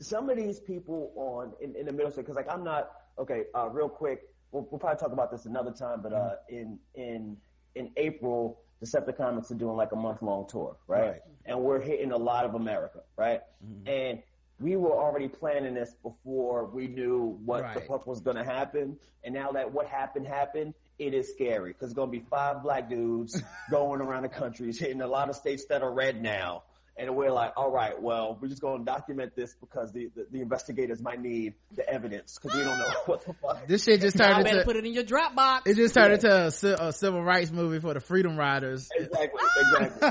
some 0.00 0.30
of 0.30 0.36
these 0.36 0.60
people 0.60 1.12
on 1.16 1.52
in, 1.60 1.76
in 1.76 1.86
the 1.86 1.92
middle 1.92 2.10
because 2.10 2.36
like 2.36 2.50
I'm 2.50 2.64
not 2.64 2.90
okay. 3.18 3.44
Uh, 3.54 3.68
real 3.68 3.88
quick, 3.88 4.22
we'll, 4.52 4.66
we'll 4.70 4.78
probably 4.78 4.98
talk 4.98 5.12
about 5.12 5.30
this 5.30 5.46
another 5.46 5.72
time. 5.72 6.00
But 6.02 6.12
uh, 6.12 6.34
in 6.48 6.78
in 6.94 7.36
in 7.74 7.90
April, 7.96 8.60
Decepticons 8.82 9.50
are 9.50 9.54
doing 9.54 9.76
like 9.76 9.92
a 9.92 9.96
month 9.96 10.22
long 10.22 10.46
tour, 10.48 10.76
right? 10.86 11.02
Right. 11.02 11.20
And 11.46 11.60
we're 11.60 11.80
hitting 11.80 12.12
a 12.12 12.16
lot 12.16 12.44
of 12.44 12.54
America, 12.54 13.00
right? 13.16 13.40
And 13.86 14.22
we 14.60 14.76
were 14.76 14.92
already 14.92 15.28
planning 15.28 15.74
this 15.74 15.94
before 16.02 16.66
we 16.66 16.86
knew 16.86 17.38
what 17.44 17.74
the 17.74 17.80
fuck 17.80 18.06
was 18.06 18.20
going 18.20 18.36
to 18.36 18.44
happen. 18.44 18.98
And 19.24 19.34
now 19.34 19.52
that 19.52 19.72
what 19.72 19.86
happened 19.86 20.26
happened, 20.26 20.74
it 20.98 21.12
is 21.12 21.30
scary 21.30 21.72
because 21.72 21.90
it's 21.90 21.96
going 21.96 22.12
to 22.12 22.18
be 22.18 22.24
five 22.30 22.62
black 22.62 22.88
dudes 22.88 23.40
going 23.70 24.00
around 24.00 24.22
the 24.22 24.28
country, 24.28 24.72
hitting 24.72 25.00
a 25.00 25.06
lot 25.06 25.28
of 25.28 25.36
states 25.36 25.64
that 25.66 25.82
are 25.82 25.92
red 25.92 26.22
now. 26.22 26.62
And 26.96 27.16
we're 27.16 27.32
like, 27.32 27.54
all 27.56 27.72
right, 27.72 28.00
well, 28.00 28.38
we're 28.40 28.48
just 28.48 28.60
going 28.60 28.78
to 28.78 28.84
document 28.84 29.34
this 29.34 29.54
because 29.60 29.92
the, 29.92 30.10
the, 30.14 30.26
the 30.30 30.40
investigators 30.40 31.02
might 31.02 31.20
need 31.20 31.54
the 31.72 31.88
evidence 31.88 32.38
because 32.40 32.56
we 32.56 32.64
don't 32.64 32.78
know 32.78 32.92
what 33.06 33.24
the 33.26 33.32
fuck. 33.34 33.66
this 33.66 33.82
shit 33.84 34.00
just 34.00 34.16
turned 34.16 34.46
into, 34.46 34.62
put 34.64 34.76
it 34.76 34.84
in 34.84 34.92
your 34.92 35.02
Dropbox. 35.02 35.62
it 35.66 35.74
just 35.74 35.94
turned 35.94 36.12
into 36.12 36.30
a, 36.30 36.86
a 36.88 36.92
civil 36.92 37.22
rights 37.22 37.50
movie 37.50 37.80
for 37.80 37.94
the 37.94 38.00
Freedom 38.00 38.36
Riders. 38.36 38.88
Exactly, 38.96 39.42
exactly. 39.60 40.10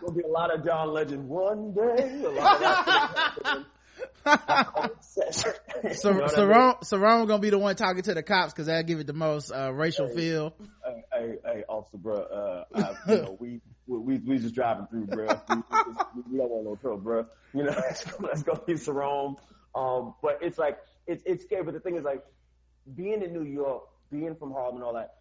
There'll 0.00 0.14
be 0.14 0.22
a 0.22 0.28
lot 0.28 0.54
of 0.54 0.64
John 0.64 0.92
Legend 0.92 1.26
one 1.28 1.72
day. 1.72 2.22
A 2.24 2.28
lot 2.28 2.54
of 2.54 2.60
that 2.60 3.64
So, 5.00 5.22
You 5.84 6.14
know 6.14 6.20
what 6.20 6.38
I 6.38 6.40
mean? 6.40 6.50
Sarone, 6.50 6.80
Sarone 6.82 7.26
gonna 7.28 7.38
be 7.38 7.50
the 7.50 7.58
one 7.58 7.76
talking 7.76 8.02
to 8.02 8.14
the 8.14 8.22
cops 8.22 8.52
because 8.52 8.66
that'll 8.66 8.82
give 8.82 9.00
it 9.00 9.06
the 9.06 9.12
most 9.12 9.50
uh, 9.50 9.72
racial 9.72 10.08
feel. 10.08 10.54
hey, 10.84 11.04
hey, 11.12 11.34
hey, 11.44 11.64
officer, 11.68 11.98
bro. 11.98 12.16
Uh, 12.16 12.64
I, 12.74 13.12
you 13.12 13.22
know, 13.22 13.36
we, 13.40 13.60
we, 13.88 13.98
we, 13.98 14.18
we 14.18 14.38
just 14.38 14.54
driving 14.54 14.86
through, 14.86 15.06
bro. 15.06 15.26
We, 15.48 15.56
we, 15.56 15.62
just, 15.94 16.06
we 16.30 16.38
don't 16.38 16.50
want 16.50 16.64
no 16.66 16.76
trouble, 16.76 16.98
bro. 16.98 17.26
You 17.54 17.64
know, 17.64 17.70
let's 17.76 18.04
go, 18.04 18.16
let's 18.20 18.42
go 18.42 18.62
be 18.66 18.74
Sarone. 18.74 19.36
Um, 19.74 20.14
but 20.22 20.38
it's 20.42 20.58
like, 20.58 20.78
it's, 21.06 21.22
it's 21.26 21.44
scary. 21.44 21.64
But 21.64 21.74
the 21.74 21.80
thing 21.80 21.96
is 21.96 22.04
like, 22.04 22.22
being 22.94 23.22
in 23.22 23.32
New 23.32 23.44
York, 23.44 23.84
being 24.10 24.34
from 24.34 24.52
Harlem 24.52 24.76
and 24.76 24.84
all 24.84 24.94
that, 24.94 25.16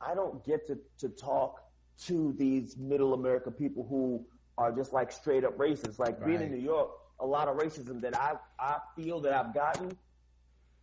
I 0.00 0.14
don't 0.14 0.44
get 0.44 0.66
to, 0.68 0.78
to 0.98 1.08
talk 1.08 1.62
to 2.06 2.34
these 2.38 2.76
middle 2.76 3.14
America 3.14 3.50
people 3.50 3.86
who 3.88 4.24
are 4.58 4.72
just 4.72 4.92
like 4.92 5.12
straight 5.12 5.44
up 5.44 5.56
racist. 5.58 5.98
Like 5.98 6.24
being 6.24 6.40
in 6.40 6.50
New 6.50 6.60
York, 6.60 6.90
a 7.20 7.26
lot 7.26 7.48
of 7.48 7.56
racism 7.56 8.00
that 8.02 8.16
I, 8.18 8.34
I 8.58 8.78
feel 8.96 9.20
that 9.20 9.32
I've 9.32 9.54
gotten 9.54 9.96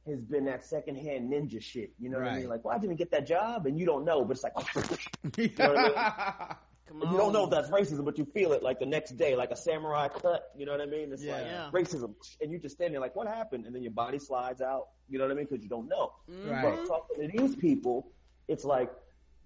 has 0.08 0.22
been 0.22 0.46
that 0.46 0.66
secondhand 0.66 1.32
ninja 1.32 1.62
shit. 1.62 1.92
You 2.00 2.10
know 2.10 2.20
what 2.20 2.28
I 2.28 2.38
mean? 2.38 2.50
Like, 2.50 2.64
well, 2.64 2.76
I 2.76 2.80
didn't 2.80 2.96
get 2.96 3.12
that 3.12 3.28
job 3.28 3.66
and 3.66 3.78
you 3.78 3.86
don't 3.86 4.06
know, 4.06 4.24
but 4.24 4.38
it's 4.38 4.44
like, 4.44 4.54
you 5.38 5.52
know 5.58 5.74
what 5.74 5.98
I 5.98 6.46
mean? 6.48 6.56
Come 6.90 7.02
You 7.12 7.18
don't 7.18 7.34
know 7.34 7.44
if 7.44 7.52
that's 7.52 7.70
racism, 7.70 8.04
but 8.04 8.18
you 8.18 8.26
feel 8.26 8.52
it 8.54 8.64
like 8.64 8.80
the 8.80 8.86
next 8.86 9.16
day, 9.16 9.36
like 9.36 9.52
a 9.52 9.56
samurai 9.56 10.08
cut. 10.08 10.52
You 10.58 10.66
know 10.66 10.72
what 10.72 10.82
I 10.82 10.88
mean? 10.88 11.14
It's 11.14 11.24
like 11.24 11.46
Yeah. 11.46 11.70
racism, 11.72 12.16
and 12.42 12.52
you 12.52 12.58
just 12.58 12.76
stand 12.76 12.94
there 12.94 13.00
like, 13.00 13.16
what 13.16 13.28
happened? 13.28 13.66
And 13.68 13.76
then 13.76 13.84
your 13.84 13.92
body 13.92 14.18
slides 14.18 14.62
out. 14.62 14.88
You 15.08 15.20
know 15.20 15.26
what 15.26 15.32
I 15.32 15.36
mean? 15.36 15.46
Because 15.50 15.64
you 15.64 15.70
don't 15.70 15.88
know. 15.88 16.14
Right. 16.44 16.64
But 16.64 16.86
talking 16.88 17.28
to 17.30 17.38
these 17.38 17.56
people, 17.56 18.12
it's 18.48 18.66
like 18.66 18.92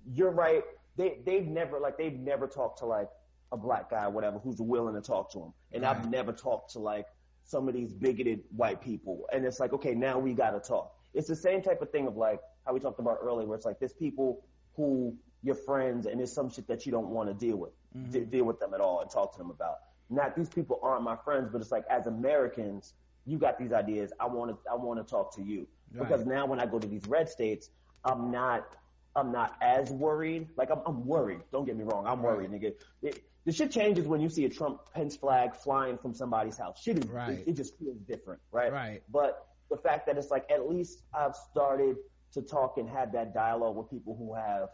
you're 0.05 0.31
right. 0.31 0.63
They 0.95 1.19
they've 1.25 1.45
never 1.45 1.79
like 1.79 1.97
they've 1.97 2.17
never 2.17 2.47
talked 2.47 2.79
to 2.79 2.85
like 2.85 3.09
a 3.51 3.57
black 3.57 3.89
guy, 3.89 4.05
or 4.05 4.09
whatever, 4.09 4.39
who's 4.39 4.61
willing 4.61 4.95
to 4.95 5.01
talk 5.01 5.31
to 5.33 5.39
them. 5.39 5.53
And 5.73 5.85
I've 5.85 6.09
never 6.09 6.31
talked 6.31 6.71
to 6.73 6.79
like 6.79 7.05
some 7.43 7.67
of 7.67 7.73
these 7.73 7.93
bigoted 7.93 8.41
white 8.55 8.81
people. 8.81 9.27
And 9.33 9.45
it's 9.45 9.59
like, 9.59 9.73
okay, 9.73 9.93
now 9.93 10.17
we 10.17 10.33
got 10.33 10.51
to 10.51 10.59
talk. 10.59 10.95
It's 11.13 11.27
the 11.27 11.35
same 11.35 11.61
type 11.61 11.81
of 11.81 11.91
thing 11.91 12.07
of 12.07 12.15
like 12.15 12.39
how 12.65 12.73
we 12.73 12.79
talked 12.79 12.99
about 12.99 13.17
earlier, 13.21 13.45
where 13.47 13.57
it's 13.57 13.65
like 13.65 13.79
there's 13.79 13.93
people 13.93 14.45
who 14.75 15.15
your 15.43 15.55
friends 15.55 16.05
and 16.05 16.19
there's 16.19 16.31
some 16.31 16.49
shit 16.49 16.67
that 16.67 16.85
you 16.85 16.91
don't 16.91 17.09
want 17.09 17.29
to 17.29 17.33
deal 17.33 17.57
with, 17.57 17.71
mm-hmm. 17.95 18.11
de- 18.11 18.25
deal 18.25 18.45
with 18.45 18.59
them 18.59 18.73
at 18.73 18.79
all 18.79 19.01
and 19.01 19.09
talk 19.09 19.33
to 19.33 19.37
them 19.37 19.51
about. 19.51 19.75
Not 20.09 20.35
these 20.35 20.49
people 20.49 20.79
aren't 20.81 21.03
my 21.03 21.15
friends, 21.17 21.49
but 21.51 21.61
it's 21.61 21.71
like 21.71 21.85
as 21.89 22.07
Americans, 22.07 22.93
you 23.25 23.37
got 23.37 23.57
these 23.59 23.71
ideas. 23.73 24.11
I 24.19 24.27
want 24.27 24.51
to, 24.51 24.57
I 24.71 24.75
want 24.75 25.05
to 25.05 25.09
talk 25.09 25.35
to 25.35 25.43
you 25.43 25.67
because 25.97 26.25
now 26.25 26.45
when 26.45 26.59
I 26.59 26.65
go 26.65 26.79
to 26.79 26.87
these 26.87 27.05
red 27.07 27.29
states, 27.29 27.69
I'm 28.03 28.31
not, 28.31 28.75
I'm 29.15 29.31
not 29.31 29.55
as 29.61 29.91
worried. 29.91 30.47
Like 30.57 30.71
I'm, 30.71 30.79
I'm 30.85 31.05
worried. 31.05 31.41
Don't 31.51 31.65
get 31.65 31.77
me 31.77 31.83
wrong. 31.83 32.07
I'm 32.07 32.21
worried, 32.23 32.49
nigga. 32.51 32.73
It, 33.01 33.23
the 33.45 33.51
shit 33.51 33.71
changes 33.71 34.07
when 34.07 34.21
you 34.21 34.29
see 34.29 34.45
a 34.45 34.49
Trump 34.49 34.79
Pence 34.93 35.15
flag 35.15 35.55
flying 35.55 35.97
from 35.97 36.13
somebody's 36.13 36.57
house. 36.57 36.81
Shit 36.81 36.99
is, 36.99 37.05
Right. 37.09 37.39
it, 37.39 37.43
it 37.47 37.53
just 37.53 37.77
feels 37.77 37.97
different, 38.07 38.41
right? 38.51 38.71
Right. 38.71 39.03
But 39.11 39.45
the 39.69 39.77
fact 39.77 40.07
that 40.07 40.17
it's 40.17 40.31
like, 40.31 40.49
at 40.49 40.69
least 40.69 41.03
I've 41.13 41.35
started 41.51 41.97
to 42.33 42.41
talk 42.41 42.77
and 42.77 42.89
have 42.89 43.11
that 43.13 43.33
dialogue 43.33 43.75
with 43.75 43.89
people 43.89 44.15
who 44.15 44.33
have, 44.33 44.69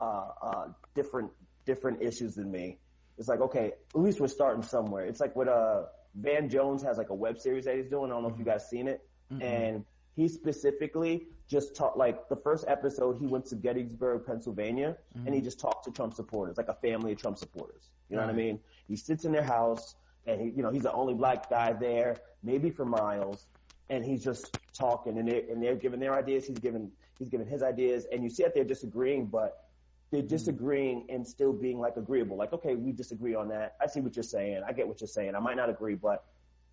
uh, 0.00 0.28
uh, 0.42 0.68
different, 0.94 1.30
different 1.66 2.02
issues 2.02 2.34
than 2.34 2.50
me. 2.50 2.78
It's 3.18 3.28
like, 3.28 3.40
okay, 3.40 3.72
at 3.94 4.00
least 4.00 4.20
we're 4.20 4.28
starting 4.28 4.62
somewhere. 4.62 5.04
It's 5.04 5.20
like 5.20 5.36
what, 5.36 5.48
uh, 5.48 5.84
Van 6.14 6.48
Jones 6.48 6.82
has 6.82 6.98
like 6.98 7.10
a 7.10 7.14
web 7.14 7.38
series 7.38 7.66
that 7.66 7.76
he's 7.76 7.86
doing. 7.86 8.10
I 8.10 8.14
don't 8.14 8.22
know 8.22 8.30
if 8.30 8.38
you 8.38 8.44
guys 8.44 8.68
seen 8.68 8.88
it. 8.88 9.06
And 9.42 9.84
he 10.16 10.26
specifically 10.26 11.28
just 11.48 11.76
talked, 11.76 11.96
like 11.96 12.28
the 12.28 12.36
first 12.36 12.64
episode, 12.66 13.18
he 13.20 13.26
went 13.26 13.46
to 13.46 13.54
Gettysburg, 13.54 14.26
Pennsylvania, 14.26 14.96
and 15.26 15.34
he 15.34 15.40
just 15.40 15.60
talked 15.60 15.84
to 15.84 15.92
Trump 15.92 16.14
supporters, 16.14 16.56
like 16.56 16.68
a 16.68 16.74
family 16.74 17.12
of 17.12 17.18
Trump 17.20 17.38
supporters. 17.38 17.90
You 18.08 18.16
know 18.16 18.22
what 18.22 18.30
I 18.30 18.36
mean? 18.36 18.58
He 18.88 18.96
sits 18.96 19.24
in 19.24 19.30
their 19.30 19.44
house 19.44 19.94
and 20.26 20.40
he, 20.40 20.48
you 20.50 20.62
know, 20.62 20.70
he's 20.70 20.82
the 20.82 20.92
only 20.92 21.14
black 21.14 21.48
guy 21.48 21.72
there, 21.74 22.16
maybe 22.42 22.70
for 22.70 22.84
miles, 22.84 23.46
and 23.88 24.04
he's 24.04 24.24
just 24.24 24.58
talking 24.72 25.16
and 25.18 25.28
they're, 25.28 25.42
and 25.48 25.62
they're 25.62 25.76
giving 25.76 26.00
their 26.00 26.14
ideas. 26.14 26.44
He's 26.44 26.58
giving, 26.58 26.90
he's 27.18 27.28
giving 27.28 27.46
his 27.46 27.62
ideas 27.62 28.06
and 28.12 28.24
you 28.24 28.30
see 28.30 28.42
that 28.42 28.52
they're 28.52 28.64
disagreeing, 28.64 29.26
but 29.26 29.69
they're 30.10 30.20
mm-hmm. 30.20 30.28
disagreeing 30.28 31.06
and 31.08 31.26
still 31.26 31.52
being 31.52 31.78
like 31.78 31.96
agreeable. 31.96 32.36
Like, 32.36 32.52
okay, 32.52 32.74
we 32.74 32.92
disagree 32.92 33.34
on 33.34 33.48
that. 33.48 33.76
I 33.80 33.86
see 33.86 34.00
what 34.00 34.16
you're 34.16 34.22
saying. 34.22 34.62
I 34.66 34.72
get 34.72 34.86
what 34.86 35.00
you're 35.00 35.08
saying. 35.08 35.34
I 35.34 35.40
might 35.40 35.56
not 35.56 35.70
agree, 35.70 35.94
but 35.94 36.24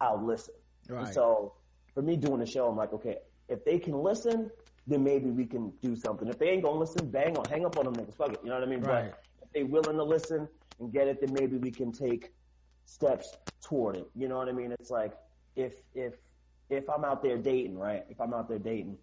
I'll 0.02 0.24
listen. 0.24 0.56
Right. 0.90 1.14
so 1.14 1.54
for 1.94 2.02
me 2.02 2.16
doing 2.16 2.40
the 2.40 2.46
show, 2.46 2.68
I'm 2.68 2.78
like, 2.78 2.94
okay, 2.94 3.18
if 3.50 3.66
they 3.66 3.78
can 3.78 4.02
listen, 4.02 4.50
then 4.88 5.04
maybe 5.04 5.30
we 5.30 5.46
can 5.46 5.72
do 5.82 5.96
something. 5.96 6.28
If 6.28 6.40
they 6.40 6.50
ain't 6.50 6.64
gonna 6.64 6.80
listen, 6.80 7.10
bang 7.10 7.38
on, 7.38 7.46
hang 7.46 7.66
up 7.66 7.78
on 7.78 7.86
them 7.86 7.96
niggas. 7.96 8.16
Fuck 8.16 8.34
it. 8.34 8.40
You 8.42 8.50
know 8.50 8.56
what 8.56 8.64
I 8.64 8.68
mean? 8.68 8.82
Right. 8.82 9.12
But 9.12 9.48
if 9.48 9.52
they 9.52 9.64
willing 9.64 9.98
to 9.98 10.04
listen 10.04 10.48
and 10.80 10.92
get 10.94 11.08
it, 11.08 11.20
then 11.20 11.34
maybe 11.34 11.58
we 11.58 11.72
can 11.72 11.92
take 11.92 12.32
steps 12.86 13.36
toward 13.62 13.98
it. 13.98 14.10
You 14.16 14.28
know 14.30 14.38
what 14.38 14.48
I 14.48 14.54
mean? 14.54 14.72
It's 14.72 14.90
like 14.90 15.14
if 15.56 15.82
if 15.94 16.14
if 16.70 16.90
I'm 16.90 17.04
out 17.04 17.22
there 17.22 17.38
dating, 17.38 17.78
right? 17.78 18.06
If 18.10 18.22
I'm 18.22 18.34
out 18.34 18.48
there 18.48 18.60
dating, 18.60 18.98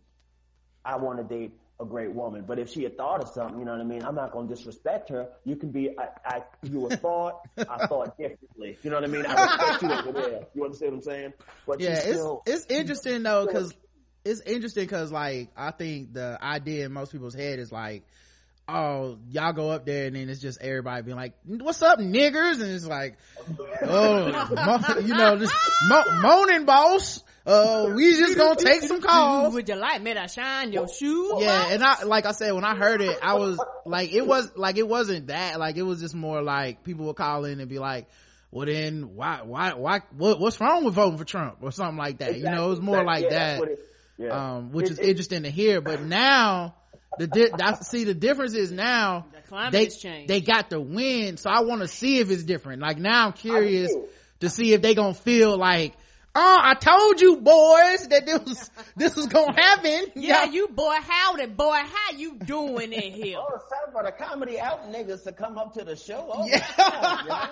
I 0.85 0.97
want 0.97 1.19
to 1.19 1.24
date 1.24 1.52
a 1.80 1.84
great 1.84 2.12
woman. 2.12 2.44
But 2.46 2.59
if 2.59 2.70
she 2.70 2.84
had 2.84 2.96
thought 2.96 3.22
of 3.22 3.28
something, 3.30 3.59
you 3.59 3.64
know 3.64 3.72
what 3.72 3.80
I 3.80 3.84
mean? 3.84 4.05
I'm 4.05 4.14
not 4.14 4.32
going 4.32 4.48
to 4.48 4.55
disrespect 4.55 5.09
her. 5.10 5.28
You 5.44 5.56
can 5.56 5.70
be, 5.70 5.90
I, 5.98 6.09
I, 6.24 6.42
you 6.62 6.80
were 6.80 6.90
thought, 6.96 7.40
I 7.59 7.86
thought 7.86 8.16
differently. 8.16 8.78
You 8.82 8.90
know 8.90 8.96
what 8.96 9.05
I 9.05 9.09
mean? 9.09 9.26
I 9.26 9.44
respect 9.44 9.82
you 9.82 9.92
over 9.92 10.12
there. 10.12 10.46
You 10.55 10.64
understand 10.64 10.92
what 10.92 10.96
I'm 10.98 11.02
saying? 11.02 11.32
But 11.66 11.80
yeah 11.80 11.90
it's 11.94 12.02
still, 12.05 12.42
it's 12.46 12.66
interesting 12.66 13.22
though 13.22 13.46
because 13.46 13.74
it's 14.24 14.40
interesting 14.40 14.84
because 14.84 15.12
like 15.12 15.51
i 15.56 15.70
think 15.70 16.12
the 16.14 16.38
idea 16.42 16.86
in 16.86 16.92
most 16.92 17.12
people's 17.12 17.34
head 17.34 17.59
is 17.59 17.70
like 17.70 18.05
oh 18.68 19.18
y'all 19.28 19.52
go 19.52 19.70
up 19.70 19.84
there 19.84 20.06
and 20.06 20.16
then 20.16 20.28
it's 20.30 20.40
just 20.40 20.60
everybody 20.62 21.02
being 21.02 21.16
like 21.16 21.34
what's 21.44 21.82
up 21.82 21.98
niggers 21.98 22.55
and 22.60 22.70
it's 22.70 22.86
like 22.86 23.18
oh 23.82 24.48
mo- 24.55 25.01
you 25.01 25.14
know 25.14 25.36
just 25.36 25.55
mo- 25.88 26.20
moaning 26.20 26.64
boss 26.64 27.22
uh 27.47 27.93
we 27.95 28.16
just 28.16 28.37
gonna 28.39 28.57
take 28.57 28.83
some 28.83 29.01
calls 29.03 29.53
Would 29.55 29.69
you 29.69 29.75
like 29.77 30.01
me 30.03 30.15
to 30.15 30.27
shine 30.29 30.73
your 30.73 30.89
shoes? 30.89 31.33
yeah 31.39 31.69
and 31.71 31.83
i 31.85 32.03
like 32.05 32.25
i 32.27 32.33
said 32.33 32.53
when 32.53 32.65
i 32.65 32.75
heard 32.75 33.03
it 33.03 33.19
i 33.23 33.35
was 33.35 33.62
like 33.85 34.12
it 34.12 34.27
was 34.27 34.51
like 34.57 34.79
it 34.79 34.89
wasn't 34.89 35.27
that 35.27 35.59
like 35.61 35.77
it 35.77 35.83
was 35.83 36.01
just 36.01 36.15
more 36.15 36.43
like 36.43 36.85
people 36.85 37.07
would 37.07 37.16
call 37.16 37.45
in 37.45 37.61
and 37.61 37.69
be 37.69 37.79
like 37.79 38.09
well 38.51 38.66
then 38.66 39.15
why 39.15 39.43
why 39.43 39.75
why 39.75 40.01
what, 40.16 40.41
what's 40.41 40.59
wrong 40.61 40.85
with 40.85 40.95
voting 40.95 41.19
for 41.19 41.25
trump 41.25 41.59
or 41.61 41.71
something 41.71 41.99
like 41.99 42.19
that 42.19 42.37
you 42.39 42.45
know 42.45 42.66
it 42.66 42.71
was 42.71 42.81
more 42.81 43.01
Exactly. 43.03 43.23
like 43.25 43.33
Yeah, 43.33 43.57
that 43.59 43.69
it- 43.69 43.91
yeah. 44.16 44.29
um 44.57 44.73
which 44.73 44.87
It- 44.87 44.93
is 44.93 44.99
it- 45.01 45.07
interesting 45.09 45.43
to 45.43 45.51
hear 45.51 45.81
but 45.83 46.01
now 46.03 46.77
the 47.19 47.27
di- 47.29 47.51
I 47.62 47.75
see 47.75 48.05
the 48.05 48.15
difference 48.15 48.55
is 48.55 48.73
now 48.73 49.27
The 49.33 49.49
climate 49.49 49.73
they 49.73 49.85
has 49.85 49.99
changed. 49.99 50.29
they 50.29 50.41
got 50.41 50.71
the 50.71 50.81
win 50.81 51.37
so 51.37 51.51
i 51.51 51.61
want 51.61 51.83
to 51.83 51.89
see 51.89 52.19
if 52.21 52.31
it's 52.31 52.43
different 52.45 52.81
like 52.81 52.97
now 52.99 53.27
i'm 53.27 53.33
curious 53.35 53.93
to 54.41 54.49
see 54.49 54.73
if 54.73 54.81
they 54.83 54.95
gonna 54.95 55.15
feel 55.15 55.57
like 55.59 55.95
oh 56.36 56.59
i 56.62 56.74
told 56.74 57.20
you 57.20 57.36
boys 57.36 58.09
that 58.09 58.24
this 58.27 58.40
was 58.40 58.70
this 58.97 59.16
was 59.16 59.27
gonna 59.27 59.52
happen 59.52 60.06
Yeah, 60.15 60.44
Y'all- 60.44 60.52
you 60.55 60.69
boy, 60.69 60.97
howdy 61.01 61.47
boy, 61.47 61.73
how 61.74 62.16
you 62.16 62.36
doing 62.39 62.93
in 62.93 63.12
here? 63.12 63.39
Oh, 63.39 63.55
it's 63.55 63.65
time 63.69 63.93
for 63.93 64.02
the 64.02 64.12
comedy 64.12 64.59
out 64.61 64.90
niggas 64.93 65.24
to 65.24 65.32
come 65.32 65.59
up 65.59 65.74
to 65.74 65.85
the 65.85 65.97
show. 65.97 66.28
Oh, 66.32 66.47
Yeah. 66.47 66.66
yeah. 66.78 67.48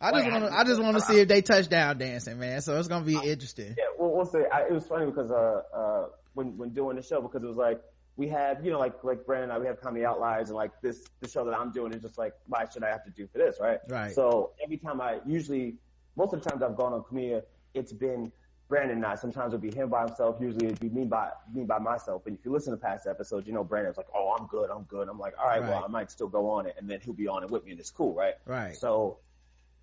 I 0.00 0.12
just 0.12 0.30
want 0.30 0.44
to. 0.44 0.52
I 0.52 0.64
just 0.64 0.82
want 0.82 0.96
to 0.96 1.02
see 1.02 1.20
if 1.20 1.28
they 1.28 1.42
touchdown 1.42 1.98
dancing, 1.98 2.38
man. 2.38 2.60
So 2.60 2.78
it's 2.78 2.88
gonna 2.88 3.04
be 3.04 3.14
interesting. 3.16 3.74
Yeah, 3.78 3.84
well, 3.98 4.12
we'll 4.14 4.26
say 4.26 4.44
I, 4.52 4.62
it 4.66 4.72
was 4.72 4.86
funny 4.86 5.06
because 5.06 5.30
uh 5.30 5.62
uh 5.74 6.06
when 6.34 6.56
when 6.58 6.70
doing 6.70 6.96
the 6.96 7.02
show 7.02 7.20
because 7.20 7.42
it 7.42 7.46
was 7.46 7.56
like 7.56 7.80
we 8.16 8.28
have 8.28 8.64
you 8.64 8.70
know 8.72 8.78
like 8.78 9.02
like 9.04 9.24
Brandon 9.26 9.50
and 9.50 9.52
I 9.52 9.58
we 9.60 9.66
have 9.66 9.80
comedy 9.80 10.04
outliers 10.04 10.48
and 10.48 10.56
like 10.56 10.72
this 10.82 11.02
the 11.20 11.28
show 11.28 11.44
that 11.44 11.54
I'm 11.54 11.72
doing 11.72 11.92
is 11.92 12.02
just 12.02 12.18
like 12.18 12.34
why 12.46 12.66
should 12.72 12.84
I 12.84 12.88
have 12.90 13.04
to 13.04 13.10
do 13.10 13.26
for 13.26 13.38
this 13.38 13.56
right 13.60 13.78
Right. 13.88 14.14
so 14.14 14.52
every 14.62 14.76
time 14.76 15.00
I 15.00 15.18
usually 15.26 15.76
most 16.16 16.32
of 16.34 16.42
the 16.42 16.50
times 16.50 16.62
I've 16.62 16.76
gone 16.76 16.92
on 16.92 17.02
Comedian 17.04 17.42
it's 17.76 17.92
been 17.92 18.32
Brandon 18.68 18.96
and 18.96 19.06
I 19.06 19.14
sometimes 19.14 19.54
it'll 19.54 19.62
be 19.62 19.70
him 19.70 19.88
by 19.90 20.02
himself 20.02 20.36
usually 20.40 20.66
it'd 20.66 20.80
be 20.80 20.88
me 20.88 21.04
by 21.04 21.30
me 21.54 21.64
by 21.64 21.78
myself 21.78 22.26
and 22.26 22.36
if 22.36 22.44
you 22.44 22.50
listen 22.52 22.72
to 22.72 22.76
past 22.76 23.06
episodes 23.06 23.46
you 23.46 23.52
know 23.52 23.62
Brandon's 23.62 23.96
like 23.96 24.08
oh 24.14 24.36
I'm 24.38 24.46
good 24.48 24.70
I'm 24.70 24.82
good 24.84 25.08
I'm 25.08 25.18
like 25.18 25.34
all 25.40 25.46
right, 25.46 25.60
Right. 25.60 25.68
well 25.70 25.84
I 25.84 25.88
might 25.88 26.10
still 26.10 26.26
go 26.28 26.50
on 26.50 26.66
it 26.66 26.74
and 26.78 26.90
then 26.90 26.98
he'll 27.00 27.14
be 27.14 27.28
on 27.28 27.44
it 27.44 27.50
with 27.50 27.64
me 27.64 27.70
and 27.72 27.78
it's 27.80 27.90
cool 27.90 28.14
right 28.14 28.34
Right. 28.44 28.74
so 28.74 29.18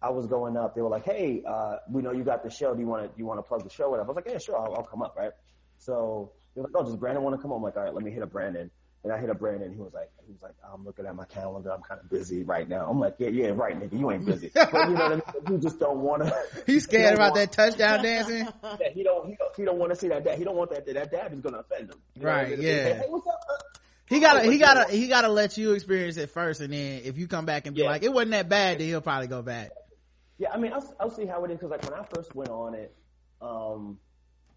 I 0.01 0.09
was 0.09 0.27
going 0.27 0.57
up. 0.57 0.75
They 0.75 0.81
were 0.81 0.89
like, 0.89 1.05
"Hey, 1.05 1.43
uh, 1.47 1.77
we 1.89 2.01
know 2.01 2.11
you 2.11 2.25
got 2.25 2.43
the 2.43 2.49
show. 2.49 2.73
Do 2.73 2.81
you 2.81 2.87
want 2.87 3.03
to? 3.03 3.07
Do 3.07 3.13
you 3.17 3.25
want 3.25 3.37
to 3.37 3.41
plug 3.41 3.63
the 3.63 3.69
show?" 3.69 3.89
Whatever. 3.89 4.07
I 4.09 4.11
was 4.11 4.15
like, 4.17 4.27
"Yeah, 4.27 4.37
sure. 4.37 4.57
I'll, 4.57 4.75
I'll 4.75 4.83
come 4.83 5.01
up." 5.01 5.15
Right. 5.15 5.31
So 5.77 6.33
they're 6.53 6.63
like, 6.65 6.73
"Oh, 6.75 6.83
does 6.83 6.97
Brandon 6.97 7.23
want 7.23 7.37
to 7.37 7.41
come?" 7.41 7.51
I'm 7.51 7.61
like, 7.61 7.77
"All 7.77 7.83
right, 7.83 7.93
let 7.93 8.03
me 8.03 8.11
hit 8.11 8.21
up 8.21 8.29
Brandon." 8.33 8.69
And 9.03 9.11
I 9.11 9.17
hit 9.19 9.29
up 9.29 9.39
Brandon. 9.39 9.73
He 9.73 9.79
was 9.81 9.93
like, 9.93 10.09
"He 10.25 10.31
was 10.31 10.41
like, 10.41 10.55
I'm 10.73 10.85
looking 10.85 11.05
at 11.05 11.13
my 11.13 11.25
calendar. 11.25 11.71
I'm 11.73 11.81
kind 11.81 11.99
of 11.99 12.09
busy 12.09 12.43
right 12.43 12.67
now." 12.67 12.87
I'm 12.89 12.99
like, 13.01 13.15
"Yeah, 13.19 13.27
yeah, 13.29 13.47
right, 13.49 13.77
nigga. 13.77 13.99
You 13.99 14.09
ain't 14.11 14.25
busy, 14.25 14.49
but 14.53 14.71
you 14.73 14.79
know 14.79 14.93
what 14.93 15.11
I 15.11 15.15
mean. 15.15 15.21
You 15.49 15.57
just 15.57 15.77
don't 15.77 15.99
want 15.99 16.23
to. 16.23 16.33
He's 16.65 16.83
scared 16.83 17.13
about 17.13 17.35
that 17.35 17.51
touchdown 17.51 18.01
dancing. 18.01 18.47
Yeah, 18.63 18.89
he 18.93 19.03
don't. 19.03 19.27
He 19.29 19.35
don't. 19.35 19.55
He 19.57 19.65
don't 19.65 19.77
want 19.77 19.91
to 19.91 19.97
see 19.97 20.07
that. 20.07 20.23
Dad. 20.23 20.37
He 20.37 20.45
don't 20.45 20.55
want 20.55 20.69
that. 20.71 20.85
That 20.85 21.11
dad 21.11 21.33
is 21.33 21.41
gonna 21.41 21.57
offend 21.57 21.91
him. 21.91 21.97
You 22.15 22.21
know 22.21 22.27
what 22.29 22.37
I 22.37 22.43
Right, 22.43 22.59
yeah. 22.59 22.83
Hey, 22.93 23.05
what's 23.09 23.27
up? 23.27 23.39
Uh, 23.49 23.53
He 24.07 24.19
gotta, 24.21 24.49
he 24.49 24.57
gotta, 24.57 24.91
he 24.91 25.07
gotta 25.07 25.29
let 25.29 25.57
you 25.57 25.73
experience 25.73 26.15
it 26.17 26.29
first, 26.29 26.61
and 26.61 26.71
then 26.71 27.01
if 27.03 27.17
you 27.17 27.27
come 27.27 27.45
back 27.45 27.65
and 27.67 27.75
be 27.75 27.81
Yeah. 27.81 27.89
like, 27.89 28.03
it 28.03 28.13
wasn't 28.13 28.31
that 28.31 28.47
bad, 28.47 28.79
then 28.79 28.87
he'll 28.87 29.01
probably 29.01 29.27
go 29.27 29.41
back. 29.41 29.71
Yeah, 30.37 30.51
I 30.53 30.57
mean, 30.57 30.71
I'll, 30.71 30.95
I'll 30.99 31.11
see 31.11 31.25
how 31.25 31.43
it 31.43 31.51
is 31.51 31.57
because 31.57 31.71
like 31.71 31.83
when 31.83 31.93
I 31.93 32.05
first 32.05 32.33
went 32.35 32.49
on 32.49 32.73
it, 32.73 32.95
um, 33.41 33.99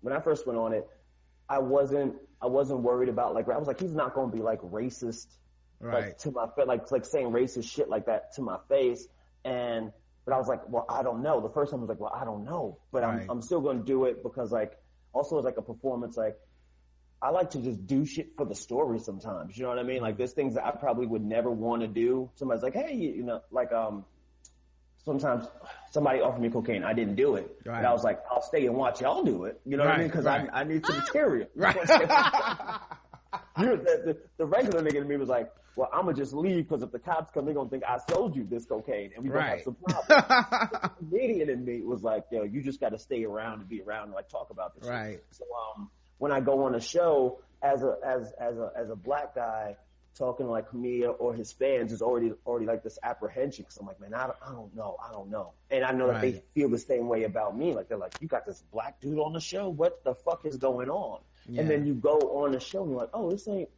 when 0.02 0.14
I 0.14 0.20
first 0.20 0.46
went 0.46 0.58
on 0.58 0.72
it, 0.72 0.88
I 1.48 1.58
wasn't, 1.58 2.16
I 2.40 2.46
wasn't 2.46 2.80
worried 2.80 3.08
about 3.08 3.34
like, 3.34 3.48
I 3.48 3.56
was 3.58 3.68
like, 3.68 3.80
he's 3.80 3.94
not 3.94 4.14
going 4.14 4.30
to 4.30 4.36
be 4.36 4.42
like 4.42 4.60
racist, 4.62 5.26
Right. 5.78 6.06
like 6.06 6.18
to 6.18 6.30
my 6.30 6.46
face, 6.56 6.66
like, 6.66 6.90
like 6.90 7.04
saying 7.04 7.30
racist 7.30 7.70
shit 7.70 7.88
like 7.88 8.06
that 8.06 8.34
to 8.36 8.42
my 8.42 8.58
face. 8.68 9.06
And, 9.44 9.92
but 10.24 10.34
I 10.34 10.38
was 10.38 10.48
like, 10.48 10.68
well, 10.68 10.86
I 10.88 11.02
don't 11.02 11.22
know. 11.22 11.40
The 11.40 11.50
first 11.50 11.70
time 11.70 11.80
I 11.80 11.82
was 11.82 11.88
like, 11.88 12.00
well, 12.00 12.12
I 12.14 12.24
don't 12.24 12.44
know, 12.44 12.78
but 12.92 13.02
Right. 13.02 13.22
I'm, 13.22 13.30
I'm 13.30 13.42
still 13.42 13.60
going 13.60 13.78
to 13.78 13.84
do 13.84 14.06
it 14.06 14.22
because 14.22 14.50
like, 14.50 14.72
also 15.12 15.38
as 15.38 15.44
like 15.44 15.56
a 15.58 15.62
performance, 15.62 16.16
like, 16.16 16.36
I 17.22 17.30
like 17.30 17.50
to 17.50 17.58
just 17.58 17.86
do 17.86 18.04
shit 18.04 18.36
for 18.36 18.44
the 18.44 18.54
story 18.54 18.98
sometimes. 18.98 19.56
You 19.56 19.62
know 19.64 19.70
what 19.70 19.78
I 19.78 19.82
mean? 19.84 20.02
Like 20.02 20.16
there's 20.18 20.32
things 20.32 20.54
that 20.54 20.66
I 20.66 20.72
probably 20.72 21.06
would 21.06 21.24
never 21.24 21.50
want 21.50 21.82
to 21.82 21.88
do. 21.88 22.30
Somebody's 22.34 22.62
like, 22.62 22.74
hey, 22.74 22.94
you 22.94 23.22
know, 23.22 23.40
like, 23.50 23.72
um, 23.72 24.04
sometimes 25.06 25.46
somebody 25.92 26.20
offered 26.20 26.42
me 26.42 26.50
cocaine. 26.50 26.84
I 26.84 26.92
didn't 26.92 27.14
do 27.14 27.36
it. 27.36 27.56
Right. 27.64 27.78
And 27.78 27.86
I 27.86 27.92
was 27.92 28.04
like, 28.04 28.20
I'll 28.30 28.42
stay 28.42 28.66
and 28.66 28.74
watch 28.74 29.00
y'all 29.00 29.22
do 29.22 29.44
it. 29.44 29.60
You 29.64 29.76
know 29.78 29.84
what 29.84 29.94
I 29.94 29.98
mean? 29.98 30.10
Cause 30.10 30.24
right. 30.24 30.48
I, 30.52 30.60
I 30.60 30.64
need 30.64 30.84
some 30.84 30.98
material. 30.98 31.48
Right. 31.54 31.76
The, 33.58 33.64
the, 34.04 34.16
the 34.36 34.46
regular 34.46 34.82
nigga 34.82 35.02
to 35.02 35.04
me 35.04 35.16
was 35.16 35.30
like, 35.30 35.50
well, 35.76 35.88
I'm 35.92 36.04
gonna 36.04 36.16
just 36.16 36.34
leave 36.34 36.68
because 36.68 36.82
if 36.82 36.92
the 36.92 36.98
cops 36.98 37.30
come, 37.32 37.46
they're 37.46 37.54
gonna 37.54 37.70
think 37.70 37.84
I 37.84 37.98
sold 38.10 38.36
you 38.36 38.44
this 38.44 38.66
cocaine 38.66 39.12
and 39.14 39.24
we 39.24 39.30
gonna 39.30 39.48
have 39.48 39.62
some 39.62 39.76
problems. 39.76 40.08
the 40.72 40.90
comedian 40.98 41.48
in 41.48 41.64
me 41.64 41.82
was 41.82 42.02
like, 42.02 42.24
yo, 42.30 42.44
you 42.44 42.62
just 42.62 42.80
gotta 42.80 42.98
stay 42.98 43.24
around 43.24 43.60
and 43.60 43.68
be 43.68 43.80
around 43.82 44.04
and 44.04 44.12
like 44.12 44.28
talk 44.28 44.48
about 44.50 44.74
this. 44.74 44.84
shit. 44.84 44.92
Right. 44.92 45.20
So, 45.30 45.44
um, 45.76 45.90
when 46.18 46.32
I 46.32 46.40
go 46.40 46.64
on 46.64 46.74
a 46.74 46.80
show 46.80 47.40
as 47.62 47.82
a, 47.82 47.96
as, 48.06 48.32
as 48.40 48.58
a, 48.58 48.70
as 48.78 48.90
a 48.90 48.96
black 48.96 49.34
guy 49.34 49.76
talking 50.16 50.46
to 50.46 50.52
like 50.52 50.70
Cumia 50.70 51.14
or 51.18 51.34
his 51.34 51.52
fans 51.52 51.92
is 51.92 52.02
already, 52.02 52.32
already 52.46 52.66
like 52.66 52.82
this 52.82 52.98
apprehension. 53.02 53.64
Cause 53.64 53.76
I'm 53.78 53.86
like, 53.86 54.00
man, 54.00 54.14
I 54.14 54.26
don't, 54.26 54.36
I 54.46 54.52
don't 54.52 54.74
know. 54.74 54.96
I 55.06 55.12
don't 55.12 55.30
know. 55.30 55.52
And 55.70 55.84
I 55.84 55.92
know 55.92 56.08
that 56.08 56.20
they 56.20 56.42
feel 56.54 56.68
the 56.68 56.78
same 56.78 57.08
way 57.08 57.24
about 57.24 57.56
me. 57.56 57.74
Like 57.74 57.88
they're 57.88 57.98
like, 57.98 58.14
you 58.20 58.28
got 58.28 58.46
this 58.46 58.62
black 58.72 59.00
dude 59.00 59.18
on 59.18 59.32
the 59.32 59.40
show. 59.40 59.68
What 59.68 60.02
the 60.04 60.14
fuck 60.14 60.44
is 60.44 60.56
going 60.56 60.88
on? 60.88 61.20
Yeah. 61.48 61.60
And 61.60 61.70
then 61.70 61.86
you 61.86 61.94
go 61.94 62.18
on 62.44 62.52
the 62.52 62.60
show 62.60 62.82
and 62.82 62.90
you're 62.90 63.00
like, 63.00 63.10
oh, 63.14 63.30
this 63.30 63.46
ain't, 63.46 63.68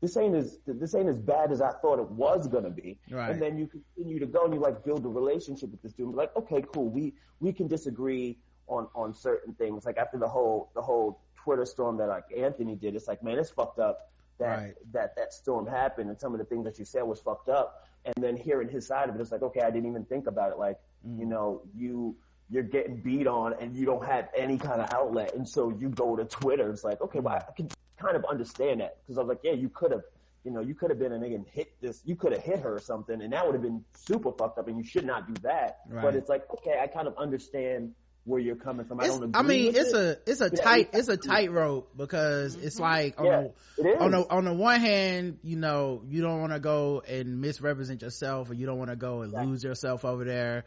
this 0.00 0.16
ain't 0.16 0.34
as 0.34 0.58
this 0.66 0.94
ain't 0.96 1.08
as 1.08 1.18
bad 1.18 1.52
as 1.52 1.60
I 1.62 1.70
thought 1.72 2.00
it 2.00 2.10
was 2.10 2.48
gonna 2.48 2.70
be. 2.70 2.98
Right. 3.08 3.30
And 3.30 3.40
then 3.40 3.56
you 3.56 3.68
continue 3.68 4.18
to 4.18 4.26
go 4.26 4.44
and 4.44 4.52
you 4.52 4.60
like 4.60 4.84
build 4.84 5.04
a 5.04 5.08
relationship 5.08 5.70
with 5.70 5.80
this 5.80 5.92
dude. 5.92 6.06
And 6.06 6.14
be 6.14 6.18
like, 6.18 6.36
okay, 6.36 6.64
cool. 6.74 6.88
We 6.88 7.14
we 7.38 7.52
can 7.52 7.68
disagree 7.68 8.38
on 8.66 8.88
on 8.96 9.14
certain 9.14 9.54
things. 9.54 9.84
Like 9.86 9.98
after 9.98 10.18
the 10.18 10.28
whole 10.28 10.70
the 10.74 10.82
whole 10.82 11.20
Twitter 11.36 11.64
storm 11.64 11.98
that 11.98 12.08
like 12.08 12.24
Anthony 12.36 12.74
did, 12.74 12.96
it's 12.96 13.06
like, 13.06 13.22
man, 13.22 13.38
it's 13.38 13.50
fucked 13.50 13.78
up 13.78 14.11
that 14.38 14.58
Right. 14.58 14.74
that 14.92 15.16
that 15.16 15.32
storm 15.32 15.66
happened 15.66 16.10
and 16.10 16.18
some 16.18 16.32
of 16.32 16.38
the 16.38 16.44
things 16.44 16.64
that 16.64 16.78
you 16.78 16.84
said 16.84 17.02
was 17.02 17.20
fucked 17.20 17.48
up. 17.48 17.86
And 18.04 18.14
then 18.18 18.36
hearing 18.36 18.68
his 18.68 18.86
side 18.86 19.08
of 19.08 19.14
it, 19.14 19.20
it's 19.20 19.30
like, 19.30 19.42
okay, 19.42 19.60
I 19.60 19.70
didn't 19.70 19.88
even 19.88 20.04
think 20.04 20.26
about 20.26 20.50
it. 20.50 20.58
Like, 20.58 20.78
mm. 21.06 21.18
you 21.18 21.26
know, 21.26 21.62
you 21.74 22.16
you're 22.50 22.62
getting 22.62 22.96
beat 22.96 23.26
on 23.26 23.54
and 23.60 23.74
you 23.74 23.86
don't 23.86 24.04
have 24.04 24.28
any 24.36 24.58
kind 24.58 24.80
of 24.80 24.92
outlet, 24.92 25.34
and 25.34 25.48
so 25.48 25.70
you 25.70 25.88
go 25.88 26.16
to 26.16 26.24
Twitter. 26.24 26.70
It's 26.70 26.84
like, 26.84 27.00
okay, 27.00 27.20
well, 27.20 27.36
I 27.36 27.52
can 27.52 27.68
kind 27.96 28.16
of 28.16 28.24
understand 28.24 28.80
that 28.80 28.98
because 29.02 29.16
I 29.16 29.22
was 29.22 29.28
like, 29.28 29.40
yeah, 29.42 29.52
you 29.52 29.68
could 29.68 29.92
have 29.92 30.02
you 30.44 30.50
know, 30.50 30.60
you 30.60 30.74
could 30.74 30.90
have 30.90 30.98
been 30.98 31.12
a 31.12 31.18
nigga 31.18 31.36
and 31.36 31.46
hit 31.46 31.72
this, 31.80 32.02
you 32.04 32.16
could 32.16 32.32
have 32.32 32.42
hit 32.42 32.60
her 32.60 32.74
or 32.74 32.80
something, 32.80 33.22
and 33.22 33.32
that 33.32 33.44
would 33.46 33.54
have 33.54 33.62
been 33.62 33.84
super 33.94 34.32
fucked 34.32 34.58
up, 34.58 34.68
and 34.68 34.76
you 34.76 34.84
should 34.84 35.04
not 35.06 35.32
do 35.32 35.34
that. 35.42 35.80
Right. 35.88 36.02
But 36.02 36.16
it's 36.16 36.28
like, 36.28 36.44
okay, 36.50 36.80
I 36.82 36.86
kind 36.86 37.06
of 37.06 37.16
understand 37.16 37.94
where 38.24 38.40
you're 38.40 38.56
coming 38.56 38.86
from. 38.86 39.00
I 39.00 39.04
It's, 39.04 39.14
don't 39.14 39.24
agree 39.24 39.40
I 39.40 39.42
mean, 39.42 39.66
with 39.66 39.76
it's 39.76 39.92
it. 39.92 39.96
a 40.26 40.30
it's 40.30 40.40
a 40.40 40.50
Yeah, 40.50 40.62
tight 40.62 40.90
it's 40.92 41.08
a 41.08 41.16
tightrope 41.16 41.96
because 41.96 42.54
it's 42.54 42.78
like 42.78 43.18
on 43.18 43.24
Yeah, 43.26 43.42
the, 43.76 43.82
it 43.82 43.86
is. 43.86 44.00
on 44.00 44.10
the 44.12 44.30
on 44.30 44.44
the 44.44 44.54
one 44.54 44.80
hand, 44.80 45.38
you 45.42 45.56
know, 45.56 46.02
you 46.08 46.22
don't 46.22 46.40
want 46.40 46.52
to 46.52 46.60
go 46.60 47.02
and 47.06 47.40
misrepresent 47.40 48.02
yourself, 48.02 48.50
or 48.50 48.54
you 48.54 48.66
don't 48.66 48.78
want 48.78 48.90
to 48.90 48.96
go 48.96 49.22
and 49.22 49.32
lose 49.32 49.64
yourself 49.64 50.04
over 50.04 50.24
there. 50.24 50.64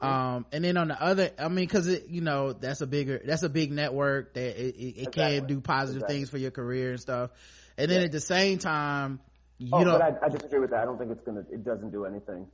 Um, 0.00 0.44
and 0.52 0.62
then 0.62 0.76
on 0.76 0.88
the 0.88 1.00
other, 1.02 1.30
I 1.38 1.48
mean, 1.48 1.66
cause 1.66 1.86
it, 1.86 2.08
you 2.08 2.20
know, 2.20 2.52
that's 2.52 2.82
a 2.82 2.86
bigger, 2.86 3.22
that's 3.24 3.42
a 3.42 3.48
big 3.48 3.72
network 3.72 4.34
that 4.34 4.60
it, 4.60 4.74
it, 4.76 5.02
it 5.02 5.12
can 5.12 5.46
do 5.46 5.60
positive 5.62 6.02
Exactly. 6.02 6.16
things 6.16 6.30
for 6.30 6.36
your 6.36 6.50
career 6.50 6.90
and 6.90 7.00
stuff. 7.00 7.30
And 7.78 7.90
then 7.90 8.02
at 8.02 8.12
the 8.12 8.20
same 8.20 8.58
time, 8.58 9.20
you 9.58 9.72
oh, 9.72 9.82
know, 9.84 9.98
but 9.98 10.02
I, 10.02 10.26
I 10.26 10.28
disagree 10.28 10.58
with 10.58 10.70
that. 10.70 10.80
I 10.80 10.84
don't 10.84 10.98
think 10.98 11.10
it's 11.10 11.24
gonna, 11.24 11.44
it 11.50 11.64
doesn't 11.64 11.90
do 11.90 12.04
anything. 12.04 12.46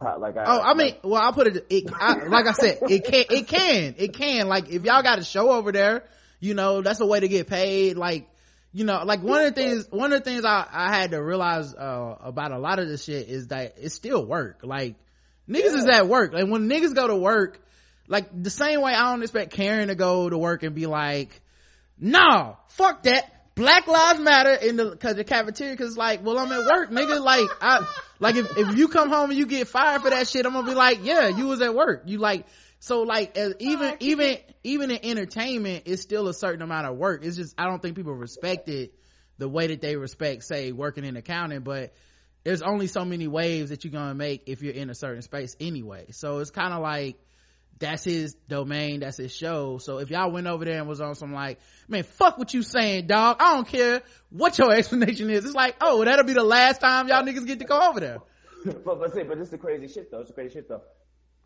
Like, 0.00 0.36
I, 0.36 0.44
Oh, 0.46 0.60
I 0.62 0.74
mean, 0.74 0.94
well, 1.02 1.20
I'll 1.20 1.32
put 1.32 1.46
it, 1.46 1.66
it 1.68 1.92
I, 1.94 2.24
like 2.24 2.46
I 2.46 2.52
said, 2.52 2.78
it 2.88 3.04
can, 3.04 3.24
it 3.28 3.46
can, 3.46 3.94
it 3.98 4.14
can. 4.14 4.48
Like, 4.48 4.70
if 4.70 4.84
y'all 4.84 5.02
got 5.02 5.18
a 5.18 5.24
show 5.24 5.50
over 5.50 5.72
there, 5.72 6.04
you 6.40 6.54
know, 6.54 6.80
that's 6.80 7.00
a 7.00 7.06
way 7.06 7.20
to 7.20 7.28
get 7.28 7.48
paid. 7.48 7.96
Like, 7.98 8.28
you 8.72 8.84
know, 8.84 9.02
like 9.04 9.22
one 9.22 9.44
of 9.44 9.54
the 9.54 9.60
things, 9.60 9.86
one 9.90 10.12
of 10.12 10.24
the 10.24 10.30
things 10.30 10.44
I, 10.44 10.66
I 10.70 10.94
had 10.94 11.10
to 11.10 11.22
realize, 11.22 11.74
uh, 11.74 12.16
about 12.20 12.52
a 12.52 12.58
lot 12.58 12.78
of 12.78 12.88
this 12.88 13.04
shit 13.04 13.28
is 13.28 13.48
that 13.48 13.74
it's 13.78 13.94
still 13.94 14.24
work. 14.24 14.60
Like, 14.62 14.94
niggas 15.48 15.74
is 15.74 15.86
at 15.86 16.08
work. 16.08 16.32
Like, 16.32 16.48
when 16.48 16.68
niggas 16.68 16.94
go 16.94 17.06
to 17.08 17.16
work, 17.16 17.60
like, 18.08 18.42
the 18.42 18.50
same 18.50 18.80
way 18.80 18.92
I 18.92 19.10
don't 19.10 19.22
expect 19.22 19.52
Karen 19.52 19.88
to 19.88 19.94
go 19.94 20.30
to 20.30 20.38
work 20.38 20.62
and 20.62 20.74
be 20.74 20.86
like, 20.86 21.40
no, 21.98 22.56
fuck 22.68 23.02
that. 23.02 23.39
Black 23.60 23.86
lives 23.86 24.20
matter 24.20 24.54
in 24.54 24.76
the, 24.76 24.96
cause 24.96 25.16
the 25.16 25.22
cafeteria, 25.22 25.76
cause 25.76 25.94
like, 25.94 26.24
well, 26.24 26.38
I'm 26.38 26.50
at 26.50 26.64
work, 26.64 26.90
nigga. 26.90 27.22
Like, 27.22 27.46
I, 27.60 27.86
like 28.18 28.36
if, 28.36 28.56
if 28.56 28.74
you 28.74 28.88
come 28.88 29.10
home 29.10 29.28
and 29.28 29.38
you 29.38 29.44
get 29.44 29.68
fired 29.68 30.00
for 30.00 30.08
that 30.08 30.28
shit, 30.28 30.46
I'm 30.46 30.54
gonna 30.54 30.66
be 30.66 30.74
like, 30.74 31.00
yeah, 31.02 31.28
you 31.28 31.46
was 31.46 31.60
at 31.60 31.74
work. 31.74 32.04
You 32.06 32.16
like, 32.16 32.46
so 32.78 33.02
like, 33.02 33.36
as, 33.36 33.52
even, 33.58 33.96
even, 34.00 34.38
even 34.64 34.90
in 34.90 35.04
entertainment, 35.04 35.82
it's 35.84 36.00
still 36.00 36.28
a 36.28 36.32
certain 36.32 36.62
amount 36.62 36.86
of 36.86 36.96
work. 36.96 37.22
It's 37.22 37.36
just, 37.36 37.54
I 37.58 37.66
don't 37.66 37.82
think 37.82 37.96
people 37.96 38.14
respect 38.14 38.70
it 38.70 38.94
the 39.36 39.46
way 39.46 39.66
that 39.66 39.82
they 39.82 39.96
respect, 39.96 40.44
say, 40.44 40.72
working 40.72 41.04
in 41.04 41.18
accounting, 41.18 41.60
but 41.60 41.92
there's 42.44 42.62
only 42.62 42.86
so 42.86 43.04
many 43.04 43.28
waves 43.28 43.68
that 43.68 43.84
you're 43.84 43.92
gonna 43.92 44.14
make 44.14 44.44
if 44.46 44.62
you're 44.62 44.72
in 44.72 44.88
a 44.88 44.94
certain 44.94 45.20
space 45.20 45.54
anyway. 45.60 46.06
So 46.12 46.38
it's 46.38 46.50
kind 46.50 46.72
of 46.72 46.80
like, 46.80 47.18
that's 47.80 48.04
his 48.04 48.34
domain, 48.48 49.00
that's 49.00 49.16
his 49.16 49.34
show. 49.34 49.78
So 49.78 49.98
if 49.98 50.10
y'all 50.10 50.30
went 50.30 50.46
over 50.46 50.64
there 50.64 50.78
and 50.78 50.86
was 50.88 51.00
on 51.00 51.14
some 51.16 51.32
like, 51.32 51.58
man, 51.88 52.04
fuck 52.04 52.38
what 52.38 52.54
you 52.54 52.62
saying, 52.62 53.06
dog. 53.08 53.38
I 53.40 53.54
don't 53.54 53.66
care 53.66 54.02
what 54.30 54.56
your 54.58 54.72
explanation 54.76 55.28
is. 55.30 55.44
It's 55.44 55.54
like, 55.54 55.76
oh, 55.80 56.04
that'll 56.04 56.24
be 56.24 56.34
the 56.34 56.44
last 56.44 56.80
time 56.80 57.08
y'all 57.08 57.22
niggas 57.24 57.46
get 57.46 57.58
to 57.58 57.64
go 57.64 57.80
over 57.88 57.98
there. 58.00 58.18
but 58.64 58.84
but 58.84 59.12
see, 59.14 59.22
but 59.24 59.38
this 59.38 59.46
is 59.46 59.50
the 59.50 59.58
crazy 59.58 59.88
shit 59.88 60.10
though. 60.10 60.20
It's 60.20 60.28
the 60.28 60.34
crazy 60.34 60.54
shit 60.54 60.68
though. 60.68 60.82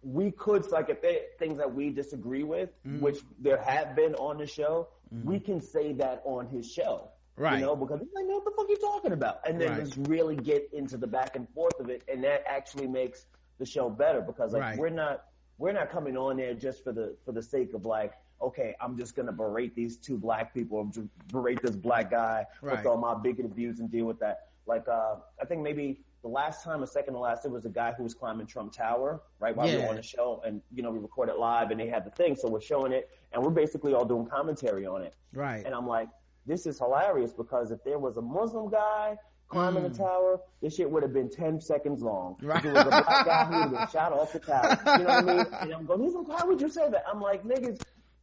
We 0.03 0.33
could 0.33 0.71
like 0.71 0.91
if 0.91 1.01
there 1.01 1.21
things 1.39 1.57
that 1.59 1.75
we 1.75 1.89
disagree 1.91 2.43
with, 2.43 2.69
Mm-hmm. 2.87 3.01
which 3.01 3.21
there 3.41 3.63
have 3.63 3.97
been 3.97 4.15
on 4.17 4.37
the 4.39 4.47
show, 4.47 4.89
we 5.23 5.39
can 5.41 5.63
say 5.63 5.93
that 5.95 6.21
on 6.27 6.47
his 6.49 6.71
show. 6.71 7.09
Right. 7.37 7.59
You 7.61 7.67
know, 7.67 7.75
because 7.77 8.01
it's 8.03 8.13
like, 8.15 8.27
what 8.27 8.45
the 8.45 8.51
fuck 8.57 8.67
you 8.69 8.77
talking 8.77 9.13
about? 9.13 9.49
And 9.49 9.61
then 9.61 9.71
Right. 9.71 9.85
just 9.85 9.97
really 10.09 10.37
get 10.37 10.69
into 10.73 10.97
the 10.99 11.07
back 11.07 11.37
and 11.37 11.49
forth 11.55 11.79
of 11.81 11.89
it, 11.89 12.03
and 12.13 12.23
that 12.25 12.43
actually 12.47 12.87
makes 12.89 13.25
the 13.59 13.65
show 13.67 13.89
better 13.89 14.21
because 14.21 14.53
like 14.53 14.63
Right. 14.63 14.79
we're 14.79 14.89
not 14.91 15.25
we're 15.59 15.73
not 15.73 15.91
coming 15.91 16.17
on 16.17 16.37
there 16.37 16.55
just 16.55 16.83
for 16.85 16.93
the 16.93 17.17
for 17.25 17.33
the 17.33 17.43
sake 17.43 17.75
of 17.75 17.85
like, 17.87 18.13
okay, 18.43 18.75
I'm 18.81 18.97
just 18.99 19.15
gonna 19.15 19.33
berate 19.33 19.75
these 19.75 19.97
two 19.97 20.17
black 20.19 20.53
people, 20.55 20.91
berate 21.33 21.63
this 21.63 21.77
black 21.77 22.11
guy 22.11 22.47
Right. 22.61 22.77
with 22.79 22.87
all 22.87 22.97
my 22.97 23.15
bigoted 23.15 23.55
views 23.55 23.81
and 23.81 23.91
deal 23.91 24.07
with 24.07 24.19
that. 24.21 24.49
Like, 24.67 24.89
uh, 24.89 25.17
I 25.41 25.45
think 25.45 25.63
maybe 25.63 26.01
the 26.23 26.29
last 26.29 26.65
time 26.65 26.83
or 26.83 26.87
second 26.87 27.13
to 27.15 27.21
last, 27.21 27.43
there 27.43 27.53
was 27.53 27.67
a 27.67 27.71
guy 27.71 27.93
who 27.93 28.03
was 28.03 28.15
climbing 28.15 28.47
Trump 28.47 28.73
Tower, 28.73 29.21
right, 29.41 29.55
while 29.55 29.69
we 29.69 29.77
were 29.77 29.89
on 29.89 29.97
the 29.97 30.03
show, 30.03 30.43
and 30.45 30.63
you 30.73 30.83
know 30.83 30.91
we 30.91 30.99
recorded 30.99 31.35
live, 31.37 31.71
and 31.71 31.79
they 31.79 31.87
had 31.89 32.05
the 32.05 32.11
thing, 32.11 32.35
so 32.35 32.49
we're 32.49 32.61
showing 32.63 32.93
it, 32.93 33.11
and 33.33 33.43
we're 33.43 33.51
basically 33.51 33.93
all 33.95 34.07
doing 34.07 34.27
commentary 34.27 34.87
on 34.87 35.03
it. 35.03 35.15
Right. 35.35 35.65
And 35.67 35.75
I'm 35.75 35.87
like, 35.87 36.09
this 36.47 36.67
is 36.67 36.79
hilarious 36.79 37.33
because 37.33 37.71
if 37.71 37.83
there 37.85 37.99
was 37.99 38.17
a 38.17 38.23
Muslim 38.23 38.71
guy 38.71 39.17
climbing 39.55 39.83
the 39.85 39.97
tower, 39.97 40.41
this 40.61 40.75
shit 40.77 40.91
would 40.91 41.03
have 41.03 41.13
been 41.13 41.31
10 41.31 41.61
seconds 41.61 42.03
long. 42.03 42.37
Mm. 42.43 42.49
Right. 42.49 42.65
If 42.65 42.67
it 42.67 42.73
was 42.75 42.85
a 42.87 42.89
black 42.89 43.27
guy, 43.27 43.45
he 43.47 43.53
would 43.55 43.61
have 43.63 43.71
been 43.71 43.89
shot 43.89 44.13
off 44.13 44.33
the 44.33 44.39
tower. 44.41 44.79
You 44.99 45.05
know 45.05 45.11
what 45.11 45.11
I 45.11 45.23
mean? 45.23 45.47
And 45.61 45.73
I'm 45.75 45.87
going, 45.87 46.03
he's 46.03 46.15
like, 46.15 46.29
why 46.29 46.43
would 46.45 46.61
you 46.61 46.69
say 46.69 46.91
that? 46.91 47.05
I'm 47.11 47.21
like, 47.21 47.45
niggas, 47.45 47.81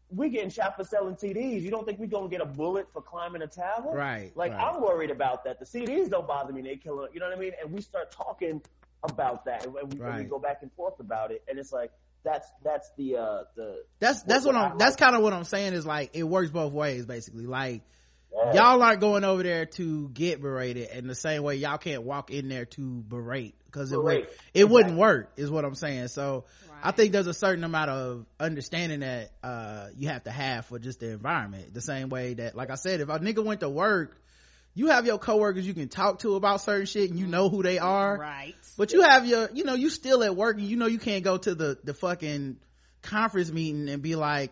we 0.09 0.29
getting 0.29 0.49
shot 0.49 0.75
for 0.75 0.83
selling 0.83 1.15
CDs. 1.15 1.61
You 1.61 1.71
don't 1.71 1.85
think 1.85 1.99
we 1.99 2.07
gonna 2.07 2.27
get 2.27 2.41
a 2.41 2.45
bullet 2.45 2.87
for 2.91 3.01
climbing 3.01 3.41
a 3.41 3.47
tower? 3.47 3.93
Right, 3.95 4.31
Like, 4.35 4.51
right. 4.51 4.61
I'm 4.61 4.81
worried 4.81 5.09
about 5.11 5.45
that. 5.45 5.59
The 5.59 5.65
CDs 5.65 6.09
don't 6.09 6.27
bother 6.27 6.51
me. 6.51 6.61
They 6.61 6.75
kill 6.75 7.03
it. 7.03 7.11
You 7.13 7.19
know 7.21 7.29
what 7.29 7.37
I 7.37 7.39
mean? 7.39 7.53
And 7.61 7.71
we 7.71 7.81
start 7.81 8.11
talking 8.11 8.61
about 9.03 9.45
that, 9.45 9.65
and 9.65 9.73
we, 9.73 9.79
and 9.81 10.17
we 10.17 10.23
go 10.25 10.37
back 10.37 10.59
and 10.61 10.71
forth 10.73 10.99
about 10.99 11.31
it. 11.31 11.43
And 11.47 11.57
it's 11.57 11.71
like, 11.71 11.91
that's, 12.23 12.47
that's 12.63 12.91
the, 12.97 13.17
uh, 13.17 13.43
the, 13.55 13.83
That's, 13.99 14.21
that's 14.23 14.45
what 14.45 14.55
I 14.55 14.65
I'm, 14.67 14.77
that's 14.77 14.95
kind 14.95 15.15
of 15.15 15.23
what 15.23 15.33
I'm 15.33 15.43
saying 15.43 15.73
is 15.73 15.85
like, 15.85 16.11
it 16.13 16.23
works 16.23 16.51
both 16.51 16.71
ways 16.73 17.05
basically. 17.05 17.45
Like, 17.47 17.81
Yeah. 18.33 18.53
y'all 18.53 18.81
aren't 18.81 19.01
going 19.01 19.23
over 19.25 19.43
there 19.43 19.65
to 19.65 20.09
get 20.09 20.41
berated 20.41 20.89
in 20.91 21.07
the 21.07 21.15
same 21.15 21.43
way 21.43 21.55
y'all 21.57 21.77
can't 21.77 22.03
walk 22.03 22.31
in 22.31 22.47
there 22.47 22.65
to 22.65 23.03
berate 23.07 23.55
because 23.65 23.91
it 23.91 23.97
would 24.01 24.05
Berate. 24.23 24.29
it 24.53 24.69
wouldn't 24.69 24.97
work 24.97 25.31
is 25.35 25.51
what 25.51 25.65
i'm 25.65 25.75
saying 25.75 26.07
so 26.07 26.45
i 26.81 26.91
think 26.91 27.11
there's 27.11 27.27
a 27.27 27.33
certain 27.33 27.63
amount 27.65 27.89
of 27.89 28.25
understanding 28.39 29.01
that 29.01 29.31
uh 29.43 29.87
you 29.97 30.07
have 30.07 30.23
to 30.23 30.31
have 30.31 30.65
for 30.65 30.79
just 30.79 31.01
the 31.01 31.09
environment 31.11 31.73
the 31.73 31.81
same 31.81 32.07
way 32.09 32.33
that 32.35 32.55
like 32.55 32.69
i 32.69 32.75
said 32.75 33.01
if 33.01 33.09
a 33.09 33.19
nigga 33.19 33.43
went 33.43 33.59
to 33.59 33.69
work 33.69 34.17
you 34.75 34.87
have 34.87 35.05
your 35.05 35.17
coworkers 35.17 35.67
you 35.67 35.73
can 35.73 35.89
talk 35.89 36.19
to 36.19 36.35
about 36.35 36.61
certain 36.61 36.85
shit 36.85 37.09
and 37.09 37.19
you 37.19 37.27
know 37.27 37.49
who 37.49 37.61
they 37.61 37.79
are 37.79 38.17
Right. 38.17 38.55
but 38.77 38.93
you 38.93 39.01
have 39.01 39.25
your 39.25 39.49
you 39.53 39.65
know 39.65 39.73
you 39.75 39.89
still 39.89 40.23
at 40.23 40.37
work 40.37 40.57
and 40.57 40.65
you 40.65 40.77
know 40.77 40.87
you 40.87 40.99
can't 40.99 41.25
go 41.25 41.37
to 41.37 41.53
the 41.53 41.77
the 41.83 41.93
fucking 41.93 42.55
conference 43.01 43.51
meeting 43.51 43.89
and 43.89 44.01
be 44.01 44.15
like 44.15 44.51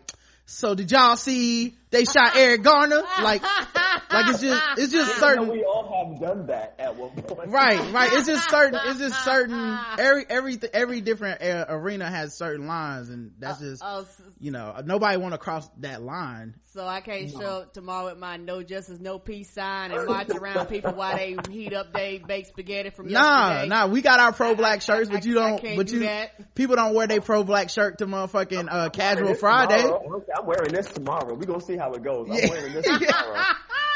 so 0.50 0.74
did 0.74 0.90
y'all 0.90 1.16
see 1.16 1.74
they 1.90 2.04
shot 2.04 2.36
Eric 2.36 2.62
Garner? 2.62 3.02
Like, 3.22 3.42
like 4.12 4.28
it's 4.28 4.40
just, 4.40 4.62
it's 4.78 4.92
just 4.92 5.16
certain, 5.18 5.48
we 5.48 5.64
all 5.64 6.10
have 6.10 6.20
done 6.20 6.46
that 6.46 6.74
at 6.78 6.96
one 6.96 7.10
point. 7.10 7.48
right, 7.50 7.92
right. 7.92 8.12
It's 8.12 8.26
just 8.26 8.48
certain, 8.50 8.78
it's 8.86 8.98
just 8.98 9.24
certain, 9.24 9.78
every, 9.98 10.24
every, 10.28 10.58
every 10.72 11.00
different 11.00 11.42
uh, 11.42 11.66
arena 11.68 12.08
has 12.10 12.34
certain 12.36 12.66
lines 12.66 13.08
and 13.08 13.32
that's 13.38 13.60
just, 13.60 13.82
Oh, 13.84 14.06
you 14.40 14.50
know, 14.50 14.80
nobody 14.84 15.16
want 15.18 15.32
to 15.34 15.38
cross 15.38 15.68
that 15.78 16.02
line. 16.02 16.54
so 16.72 16.86
I 16.86 17.00
can't 17.00 17.30
show 17.30 17.38
up 17.62 17.72
tomorrow 17.74 18.06
with 18.06 18.18
my 18.18 18.36
no 18.36 18.62
justice, 18.62 18.98
no 19.00 19.18
peace 19.18 19.50
sign 19.52 19.92
and 19.92 20.06
march 20.08 20.30
around 20.30 20.66
people 20.66 20.92
while 20.92 21.16
they 21.16 21.36
heat 21.50 21.72
up 21.74 21.92
they 21.92 22.18
baked 22.18 22.48
spaghetti 22.48 22.90
from 22.90 23.08
Nah, 23.08 23.48
yesterday. 23.50 23.68
nah, 23.68 23.86
we 23.86 24.02
got 24.02 24.20
our 24.20 24.32
pro 24.32 24.54
black 24.54 24.82
shirts, 24.82 25.08
but 25.10 25.24
you 25.24 25.38
I- 25.38 25.44
I 25.44 25.50
don't, 25.50 25.60
can't 25.62 25.76
but 25.76 25.86
do 25.86 25.94
you, 25.94 26.00
that. 26.00 26.54
people 26.54 26.76
don't 26.76 26.94
wear 26.94 27.06
their 27.06 27.20
pro 27.20 27.44
black 27.44 27.70
shirt 27.70 27.98
to 27.98 28.06
motherfucking, 28.06 28.68
uh, 28.70 28.90
casual 28.90 29.34
Friday. 29.34 29.82
tomorrow. 29.82 30.22
I'm 30.36 30.46
wearing 30.46 30.72
this 30.72 30.86
tomorrow. 30.86 31.34
We're 31.34 31.46
gonna 31.46 31.60
see 31.60 31.76
how 31.76 31.92
it 31.92 32.02
goes. 32.02 32.28
I'm 32.30 32.36
Yeah. 32.36 32.48
wearing 32.48 32.72
this 32.72 32.84
tomorrow. 32.86 33.44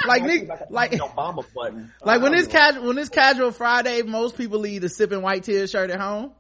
Like, 0.09 0.23
I 0.23 0.27
nigga, 0.27 0.29
think 0.29 0.51
I 0.51 0.57
got 0.59 0.71
like, 0.73 0.91
Obama 0.93 1.45
button. 1.55 1.93
like 2.05 2.23
when 2.23 2.35
I 2.35 2.39
it's 2.39 2.49
casual, 2.49 2.87
when 2.89 2.99
it's 2.99 3.09
casual 3.09 3.53
Friday, 3.53 4.03
most 4.03 4.37
people 4.37 4.59
leave 4.61 4.83
the 4.83 4.89
sipping 4.89 5.23
white 5.23 5.45
tears 5.45 5.71
shirt 5.71 5.91
at 5.91 6.01
home. 6.01 6.33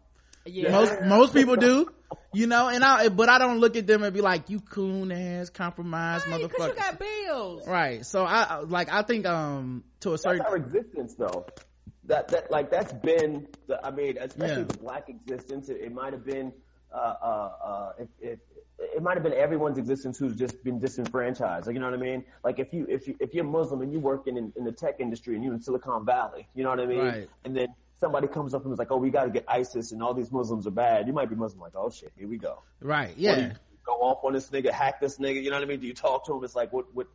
Yeah. 0.47 0.71
Most 0.73 0.93
most 1.03 1.33
people 1.35 1.57
do, 1.57 1.91
you 2.35 2.47
know. 2.47 2.69
And 2.69 2.85
I, 2.85 3.09
but 3.09 3.31
I 3.31 3.39
don't 3.39 3.61
look 3.61 3.77
at 3.77 3.87
them 3.87 4.03
and 4.03 4.13
be 4.13 4.21
like, 4.21 4.51
"You 4.51 4.61
coon 4.61 5.11
ass, 5.11 5.49
compromised 5.49 6.27
Hey, 6.27 6.33
'cause 6.43 6.51
motherfucker." 6.51 6.69
you 6.69 6.75
got 6.75 6.99
bills. 6.99 7.67
right. 7.67 8.05
So 8.05 8.25
I 8.25 8.59
like. 8.61 8.93
I 8.93 9.01
think 9.03 9.25
um 9.25 9.85
to 10.01 10.11
a 10.11 10.13
That's 10.13 10.23
certain 10.25 10.43
our 10.43 10.57
existence, 10.57 11.15
though. 11.15 11.47
That 12.05 12.31
that 12.33 12.51
like 12.51 12.71
that's 12.71 12.93
been. 12.93 13.47
The, 13.69 13.83
I 13.83 13.91
mean, 13.91 14.19
especially 14.19 14.63
Yeah. 14.63 14.65
the 14.65 14.75
black 14.75 15.09
existence. 15.09 15.71
It, 15.71 15.79
it 15.81 15.95
might 15.95 16.13
have 16.13 16.27
been. 16.27 16.53
Uh, 16.93 16.97
uh, 17.23 17.53
uh, 17.65 17.93
if, 17.99 18.09
if, 18.21 18.39
it 18.79 19.03
might 19.03 19.15
have 19.15 19.23
been 19.23 19.33
everyone's 19.35 19.79
existence 19.79 20.19
who's 20.19 20.35
just 20.35 20.63
been 20.65 20.79
disenfranchised. 20.81 21.67
Like 21.67 21.75
you 21.75 21.81
know 21.81 21.87
what 21.91 21.99
I 21.99 22.03
mean? 22.03 22.25
Like 22.43 22.59
if 22.59 22.73
you 22.73 22.87
if 22.89 23.07
you 23.09 23.17
if 23.21 23.35
you're 23.35 23.45
Muslim 23.45 23.83
and 23.83 23.93
you 23.93 24.01
working 24.01 24.37
in, 24.37 24.53
in 24.57 24.65
the 24.65 24.73
tech 24.73 24.97
industry 25.01 25.35
and 25.35 25.45
you're 25.45 25.55
in 25.55 25.61
Silicon 25.61 26.05
Valley, 26.05 26.47
you 26.55 26.63
know 26.65 26.71
what 26.71 26.81
I 26.81 26.87
mean? 26.87 26.99
Right. 26.99 27.29
And 27.45 27.57
then 27.57 27.69
somebody 28.01 28.27
comes 28.29 28.53
up 28.55 28.65
and 28.65 28.73
is 28.73 28.79
like, 28.79 28.91
"Oh, 28.91 28.97
we 28.97 29.11
got 29.11 29.25
to 29.25 29.31
get 29.31 29.45
ISIS 29.49 29.93
and 29.93 30.03
all 30.03 30.13
these 30.15 30.31
Muslims 30.33 30.67
are 30.67 30.71
bad." 30.73 31.07
You 31.07 31.13
might 31.13 31.29
be 31.31 31.37
Muslim, 31.37 31.61
like, 31.61 31.75
"Oh 31.77 31.91
shit, 31.91 32.13
here 32.17 32.29
we 32.29 32.37
go." 32.37 32.63
right. 32.81 33.15
Yeah. 33.17 33.37
you 33.49 33.53
go 33.87 33.93
off 33.95 34.25
on 34.25 34.33
this 34.33 34.51
nigga, 34.51 34.71
hack 34.71 35.01
this 35.01 35.19
nigga. 35.19 35.43
You 35.43 35.51
know 35.51 35.57
what 35.57 35.63
I 35.65 35.67
mean? 35.67 35.81
Do 35.81 35.87
you 35.87 35.95
talk 35.95 36.27
to 36.27 36.35
him? 36.35 36.43
It's 36.45 36.57
like 36.57 36.73
what 36.73 36.93
what? 36.95 37.07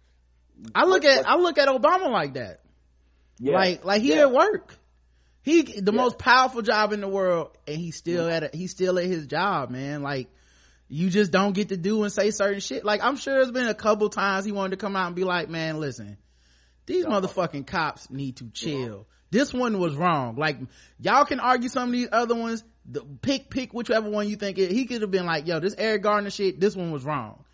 I 0.75 0.85
look 0.85 1.03
what- 1.03 1.11
at 1.11 1.17
what- 1.25 1.27
I 1.27 1.35
look 1.37 1.57
at 1.57 1.67
Obama 1.67 2.09
like 2.11 2.33
that. 2.33 2.61
yeah, 3.39 3.55
Like 3.55 3.83
like 3.85 4.01
he 4.01 4.13
yeah. 4.15 4.21
at 4.21 4.31
work. 4.31 4.75
He 5.41 5.61
the 5.63 5.91
Yeah. 5.91 5.97
most 5.97 6.17
powerful 6.19 6.61
job 6.61 6.91
in 6.93 7.01
the 7.01 7.07
world, 7.07 7.57
and 7.67 7.77
he's 7.77 7.95
still 7.95 8.27
at 8.29 8.43
a, 8.43 8.49
he's 8.55 8.71
still 8.71 8.99
at 8.99 9.05
his 9.05 9.25
job, 9.27 9.69
man. 9.71 10.03
Like 10.03 10.29
you 10.89 11.09
just 11.09 11.31
don't 11.31 11.53
get 11.53 11.69
to 11.69 11.77
do 11.77 12.03
and 12.03 12.11
say 12.11 12.31
certain 12.31 12.59
shit. 12.59 12.83
Like 12.83 13.03
I'm 13.03 13.15
sure 13.15 13.35
there's 13.35 13.51
been 13.51 13.67
a 13.67 13.73
couple 13.75 14.09
times 14.09 14.43
he 14.43 14.51
wanted 14.51 14.71
to 14.71 14.77
come 14.77 14.95
out 14.95 15.07
and 15.07 15.15
be 15.15 15.23
like, 15.23 15.47
"Man, 15.47 15.79
listen, 15.79 16.17
these 16.85 17.05
motherfucking 17.05 17.67
cops 17.67 18.09
need 18.09 18.37
to 18.37 18.49
chill. 18.49 19.07
This 19.31 19.53
one 19.53 19.79
was 19.79 19.95
wrong. 19.95 20.35
Like 20.35 20.57
y'all 20.99 21.25
can 21.25 21.39
argue 21.39 21.69
some 21.69 21.89
of 21.89 21.93
these 21.93 22.09
other 22.11 22.35
ones. 22.35 22.63
The, 22.91 23.01
pick 23.21 23.51
pick 23.51 23.71
whichever 23.71 24.09
one 24.09 24.27
you 24.27 24.35
think 24.35 24.57
it. 24.57 24.71
He 24.71 24.85
could 24.87 25.01
have 25.01 25.11
been 25.11 25.27
like, 25.27 25.45
"Yo, 25.45 25.59
this 25.59 25.75
Eric 25.77 26.01
Garner 26.01 26.31
shit. 26.31 26.59
This 26.59 26.75
one 26.75 26.91
was 26.91 27.05
wrong." 27.05 27.45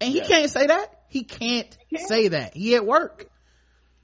And 0.00 0.12
he 0.12 0.18
Yeah. 0.18 0.26
can't 0.28 0.50
say 0.50 0.66
that. 0.68 1.02
He 1.08 1.24
can't, 1.24 1.76
can't. 1.92 2.08
say 2.08 2.28
that. 2.28 2.54
He 2.56 2.76
at 2.76 2.86
work. 2.86 3.28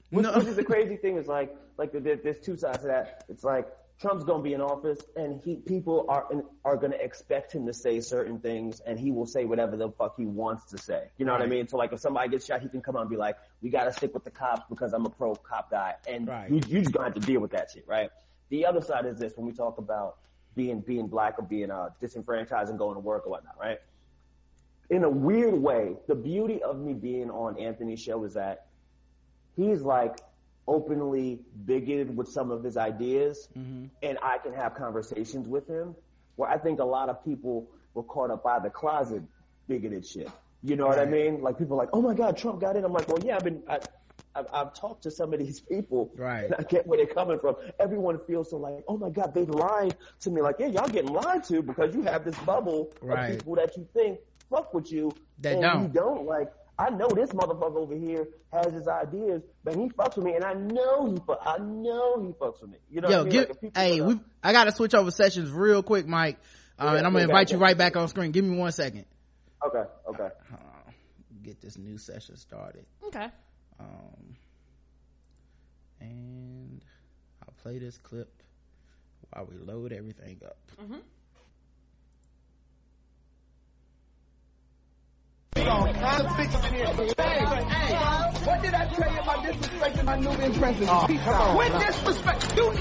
Which, 0.09 0.23
No. 0.23 0.33
which 0.37 0.47
is 0.47 0.55
the 0.57 0.63
crazy 0.63 0.97
thing 0.97 1.15
is 1.17 1.25
like, 1.27 1.55
like 1.77 1.91
there, 1.93 2.17
there's 2.17 2.39
two 2.39 2.57
sides 2.57 2.79
to 2.79 2.87
that. 2.87 3.23
It's 3.29 3.43
like 3.43 3.67
Trump's 3.99 4.23
gonna 4.23 4.43
be 4.43 4.53
in 4.53 4.61
office, 4.61 5.03
and 5.15 5.41
he 5.41 5.55
people 5.55 6.05
are 6.07 6.27
are 6.63 6.77
gonna 6.77 6.97
expect 6.97 7.51
him 7.51 7.65
to 7.65 7.73
say 7.73 7.99
certain 7.99 8.39
things, 8.39 8.79
and 8.81 8.99
he 8.99 9.11
will 9.11 9.25
say 9.25 9.45
whatever 9.45 9.75
the 9.75 9.89
fuck 9.89 10.15
he 10.17 10.25
wants 10.25 10.65
to 10.65 10.77
say. 10.77 11.09
You 11.17 11.25
know 11.25 11.31
what 11.31 11.41
I 11.41 11.47
mean? 11.47 11.67
So 11.67 11.77
like, 11.77 11.93
if 11.93 11.99
somebody 11.99 12.29
gets 12.29 12.45
shot, 12.45 12.61
he 12.61 12.69
can 12.69 12.81
come 12.81 12.95
out 12.95 13.01
and 13.01 13.09
be 13.09 13.17
like, 13.17 13.37
"We 13.61 13.71
gotta 13.71 13.91
stick 13.91 14.13
with 14.13 14.23
the 14.23 14.29
cops 14.29 14.65
because 14.69 14.93
I'm 14.93 15.05
a 15.07 15.09
pro 15.09 15.33
cop 15.35 15.71
guy," 15.71 15.95
and 16.07 16.27
Right. 16.27 16.49
you 16.49 16.57
you 16.67 16.81
just 16.81 16.91
gonna 16.91 17.05
have 17.05 17.15
to 17.15 17.21
deal 17.21 17.41
with 17.41 17.51
that 17.51 17.71
shit, 17.71 17.87
right? 17.87 18.11
The 18.49 18.67
other 18.67 18.81
side 18.81 19.07
is 19.07 19.17
this: 19.17 19.35
when 19.35 19.47
we 19.47 19.51
talk 19.53 19.79
about 19.79 20.17
being 20.55 20.81
being 20.81 21.07
black 21.07 21.39
or 21.39 21.43
being 21.43 21.71
uh, 21.71 21.89
disenfranchised 21.99 22.69
and 22.69 22.77
going 22.77 22.95
to 22.95 22.99
work 22.99 23.25
or 23.25 23.31
whatnot, 23.31 23.55
right? 23.59 23.79
in 24.89 25.03
a 25.03 25.09
weird 25.09 25.53
way, 25.53 25.97
the 26.07 26.15
beauty 26.15 26.63
of 26.63 26.79
me 26.79 26.93
being 26.93 27.29
on 27.29 27.59
Anthony's 27.59 27.99
show 28.01 28.23
is 28.23 28.35
that 28.35 28.67
he's 29.57 29.81
like 29.81 30.15
openly 30.67 31.41
bigoted 31.65 32.15
with 32.15 32.27
some 32.27 32.51
of 32.51 32.63
his 32.63 32.77
ideas 32.77 33.47
mm-hmm. 33.57 33.85
and 34.03 34.17
I 34.21 34.37
can 34.37 34.53
have 34.53 34.75
conversations 34.75 35.47
with 35.47 35.67
him 35.67 35.95
where 36.35 36.49
I 36.49 36.57
think 36.57 36.79
a 36.79 36.85
lot 36.85 37.09
of 37.09 37.23
people 37.23 37.69
were 37.93 38.03
caught 38.03 38.31
up 38.31 38.43
by 38.43 38.59
the 38.59 38.69
closet 38.69 39.23
bigoted 39.67 40.05
shit. 40.05 40.29
You 40.63 40.75
know 40.75 40.87
what 40.87 40.99
I 40.99 41.05
mean? 41.05 41.41
Like 41.41 41.57
people 41.57 41.75
are 41.75 41.83
like, 41.83 41.89
oh 41.93 42.01
my 42.01 42.13
God, 42.13 42.37
Trump 42.37 42.59
got 42.59 42.75
in. 42.75 42.83
I'm 42.83 42.93
like, 42.93 43.07
well, 43.07 43.19
yeah, 43.23 43.35
I've 43.37 43.43
been, 43.43 43.63
I, 43.69 43.79
I've, 44.35 44.47
I've 44.51 44.73
talked 44.73 45.03
to 45.03 45.11
some 45.11 45.33
of 45.33 45.39
these 45.39 45.59
people. 45.59 46.11
Right. 46.15 46.45
And 46.45 46.55
I 46.57 46.63
get 46.63 46.85
where 46.85 46.97
they're 46.97 47.13
coming 47.13 47.39
from. 47.39 47.55
Everyone 47.79 48.19
feels 48.27 48.49
so 48.49 48.57
like, 48.57 48.83
oh 48.87 48.97
my 48.97 49.09
God, 49.09 49.33
they 49.33 49.45
lied 49.45 49.95
to 50.21 50.29
me. 50.29 50.41
Like, 50.41 50.55
yeah, 50.59 50.67
y'all 50.67 50.87
getting 50.87 51.13
lied 51.13 51.43
to 51.45 51.61
because 51.61 51.95
you 51.95 52.03
have 52.03 52.23
this 52.25 52.37
bubble 52.39 52.91
Right. 53.01 53.31
of 53.31 53.37
people 53.37 53.55
that 53.55 53.77
you 53.77 53.87
think 53.93 54.19
fuck 54.49 54.73
with 54.73 54.91
you. 54.91 55.11
That 55.39 55.53
and 55.53 55.61
don't. 55.61 55.81
You 55.83 55.87
don't. 55.89 56.25
Like, 56.25 56.51
I 56.79 56.89
know 56.91 57.07
this 57.07 57.31
motherfucker 57.31 57.75
over 57.75 57.95
here 57.95 58.27
has 58.53 58.71
his 58.71 58.87
ideas, 58.87 59.41
but 59.63 59.75
he 59.75 59.89
fucks 59.89 60.15
with 60.15 60.25
me, 60.25 60.35
and 60.35 60.43
I 60.43 60.53
know 60.53 61.11
he 61.11 61.17
fuck. 61.25 61.39
I 61.43 61.57
know 61.57 62.21
he 62.21 62.33
fucks 62.33 62.61
with 62.61 62.69
me. 62.71 62.77
You 62.91 63.01
know 63.01 63.09
Yo, 63.09 63.17
what 63.23 63.33
I 63.33 63.35
mean? 63.35 63.47
give, 63.47 63.57
Like, 63.63 63.77
hey, 63.77 64.01
we, 64.01 64.19
I 64.43 64.51
gotta 64.53 64.71
switch 64.71 64.93
over 64.93 65.09
sessions 65.11 65.49
real 65.51 65.81
quick, 65.81 66.05
Mike. 66.07 66.37
Uh, 66.79 66.85
Yeah, 66.85 66.89
and 66.97 67.07
I'm 67.07 67.13
gonna 67.13 67.23
okay, 67.25 67.31
invite 67.31 67.51
you 67.51 67.57
right 67.57 67.75
back 67.77 67.95
on 67.97 68.07
screen. 68.09 68.31
Give 68.31 68.45
me 68.45 68.55
one 68.57 68.71
second. 68.71 69.05
Okay, 69.65 69.83
okay. 70.07 70.29
Uh, 70.53 70.57
get 71.41 71.59
this 71.61 71.77
new 71.79 71.97
session 71.97 72.37
started. 72.37 72.85
Okay. 73.07 73.27
Um, 73.79 74.35
and 75.99 76.83
I'll 77.41 77.53
play 77.63 77.79
this 77.79 77.97
clip 77.97 78.31
while 79.33 79.47
we 79.49 79.57
load 79.57 79.93
everything 79.93 80.39
up. 80.45 80.57
What 88.45 88.61
did 88.61 88.73
I 88.73 88.87
tell 88.93 89.11
you 89.13 89.19
about 89.19 89.43
disrespecting 89.43 90.05
my 90.05 90.15
Nubian 90.17 90.53
princess? 90.53 90.87
What 90.87 91.85
disrespect? 91.85 92.55
You... 92.55 92.73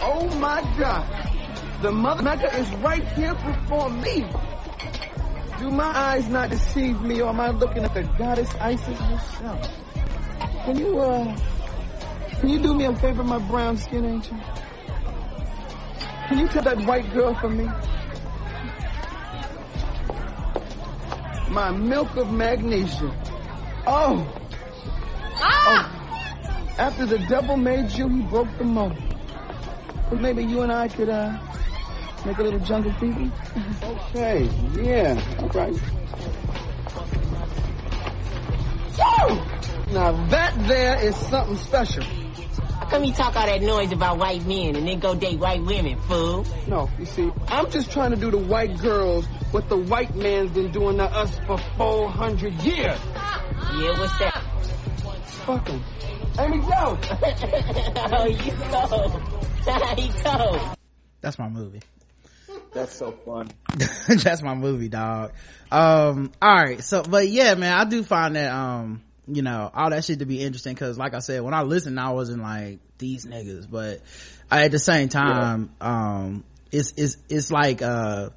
Oh 0.00 0.26
my 0.40 0.62
God. 0.78 1.82
The 1.82 1.92
mother 1.92 2.22
Mecca 2.22 2.56
is 2.56 2.68
right 2.76 3.06
here 3.08 3.34
before 3.34 3.90
me. 3.90 4.24
Do 5.58 5.70
my 5.70 5.84
eyes 5.84 6.28
not 6.28 6.50
deceive 6.50 7.00
me 7.02 7.20
or 7.20 7.28
am 7.28 7.40
I 7.40 7.50
looking 7.50 7.84
at 7.84 7.92
the 7.92 8.02
goddess 8.02 8.50
Isis 8.60 8.98
herself? 8.98 9.70
Can 10.64 10.78
you, 10.78 10.98
uh, 10.98 11.36
can 12.40 12.48
you 12.48 12.58
do 12.58 12.74
me 12.74 12.84
a 12.86 12.96
favor, 12.96 13.22
my 13.22 13.38
brown 13.38 13.76
skin 13.76 14.04
angel? 14.04 14.38
Can 16.28 16.38
you 16.38 16.48
tell 16.48 16.62
that 16.62 16.78
white 16.86 17.12
girl 17.12 17.34
for 17.34 17.48
me? 17.48 17.68
My 21.50 21.70
milk 21.70 22.16
of 22.16 22.30
magnesia. 22.32 23.14
Oh. 23.86 24.26
Oh. 25.38 25.92
After 26.78 27.06
the 27.06 27.18
devil 27.18 27.56
made 27.56 27.90
you, 27.92 28.08
he 28.08 28.22
broke 28.22 28.48
the 28.58 28.64
mold. 28.64 28.96
But 30.10 30.20
maybe 30.20 30.44
you 30.44 30.62
and 30.62 30.72
I 30.72 30.88
could, 30.88 31.08
uh, 31.08 31.38
make 32.24 32.38
a 32.38 32.42
little 32.42 32.60
jungle 32.60 32.92
fever? 32.94 33.30
okay, 33.82 34.44
yeah, 34.74 35.20
all 35.40 35.48
right. 35.48 35.72
Woo! 38.98 39.92
Now 39.92 40.26
that 40.26 40.54
there 40.66 40.98
is 41.04 41.14
something 41.16 41.56
special. 41.56 42.02
How 42.02 42.86
come 42.86 43.04
you 43.04 43.12
talk 43.12 43.36
all 43.36 43.46
that 43.46 43.62
noise 43.62 43.92
about 43.92 44.18
white 44.18 44.44
men 44.46 44.76
and 44.76 44.86
then 44.86 44.98
go 44.98 45.14
date 45.14 45.38
white 45.38 45.64
women, 45.64 45.98
fool? 46.02 46.44
No, 46.66 46.90
you 46.98 47.06
see, 47.06 47.30
I'm 47.48 47.70
just 47.70 47.90
trying 47.92 48.10
to 48.10 48.16
do 48.16 48.30
the 48.30 48.38
white 48.38 48.78
girls 48.78 49.26
what 49.50 49.68
the 49.68 49.76
white 49.76 50.14
man's 50.14 50.50
been 50.50 50.72
doing 50.72 50.98
to 50.98 51.04
us 51.04 51.38
for 51.46 51.58
400 51.76 52.52
years. 52.62 52.98
Yeah, 52.98 53.98
what's 53.98 54.18
that? 54.18 54.42
Fuck 55.46 55.70
'em. 55.70 55.82
Amy 56.38 56.58
Joe! 56.58 56.98
oh, 58.12 58.26
you 58.26 58.52
go. 58.70 59.20
he 59.96 60.22
go. 60.22 60.72
That's 61.20 61.38
my 61.38 61.48
movie. 61.48 61.80
That's 62.72 62.94
so 62.94 63.12
fun. 63.12 63.50
That's 64.08 64.42
my 64.42 64.54
movie, 64.54 64.88
dog. 64.88 65.32
Um, 65.72 66.32
all 66.42 66.54
right. 66.54 66.82
So, 66.84 67.02
but 67.02 67.28
yeah, 67.28 67.54
man, 67.54 67.72
I 67.72 67.84
do 67.84 68.02
find 68.02 68.36
that, 68.36 68.52
um, 68.52 69.02
you 69.26 69.42
know, 69.42 69.70
all 69.72 69.90
that 69.90 70.04
shit 70.04 70.18
to 70.18 70.26
be 70.26 70.42
interesting 70.42 70.74
because, 70.74 70.98
like 70.98 71.14
I 71.14 71.20
said, 71.20 71.40
when 71.42 71.54
I 71.54 71.62
listened, 71.62 71.98
I 71.98 72.10
wasn't 72.10 72.42
like 72.42 72.80
these 72.98 73.24
niggas, 73.24 73.70
but 73.70 74.02
I, 74.50 74.64
at 74.64 74.72
the 74.72 74.78
same 74.78 75.08
time, 75.08 75.70
um, 75.80 76.44
it's 76.70 76.92
it's 76.96 77.16
it's 77.28 77.50
like 77.50 77.80
uh, 77.80 78.30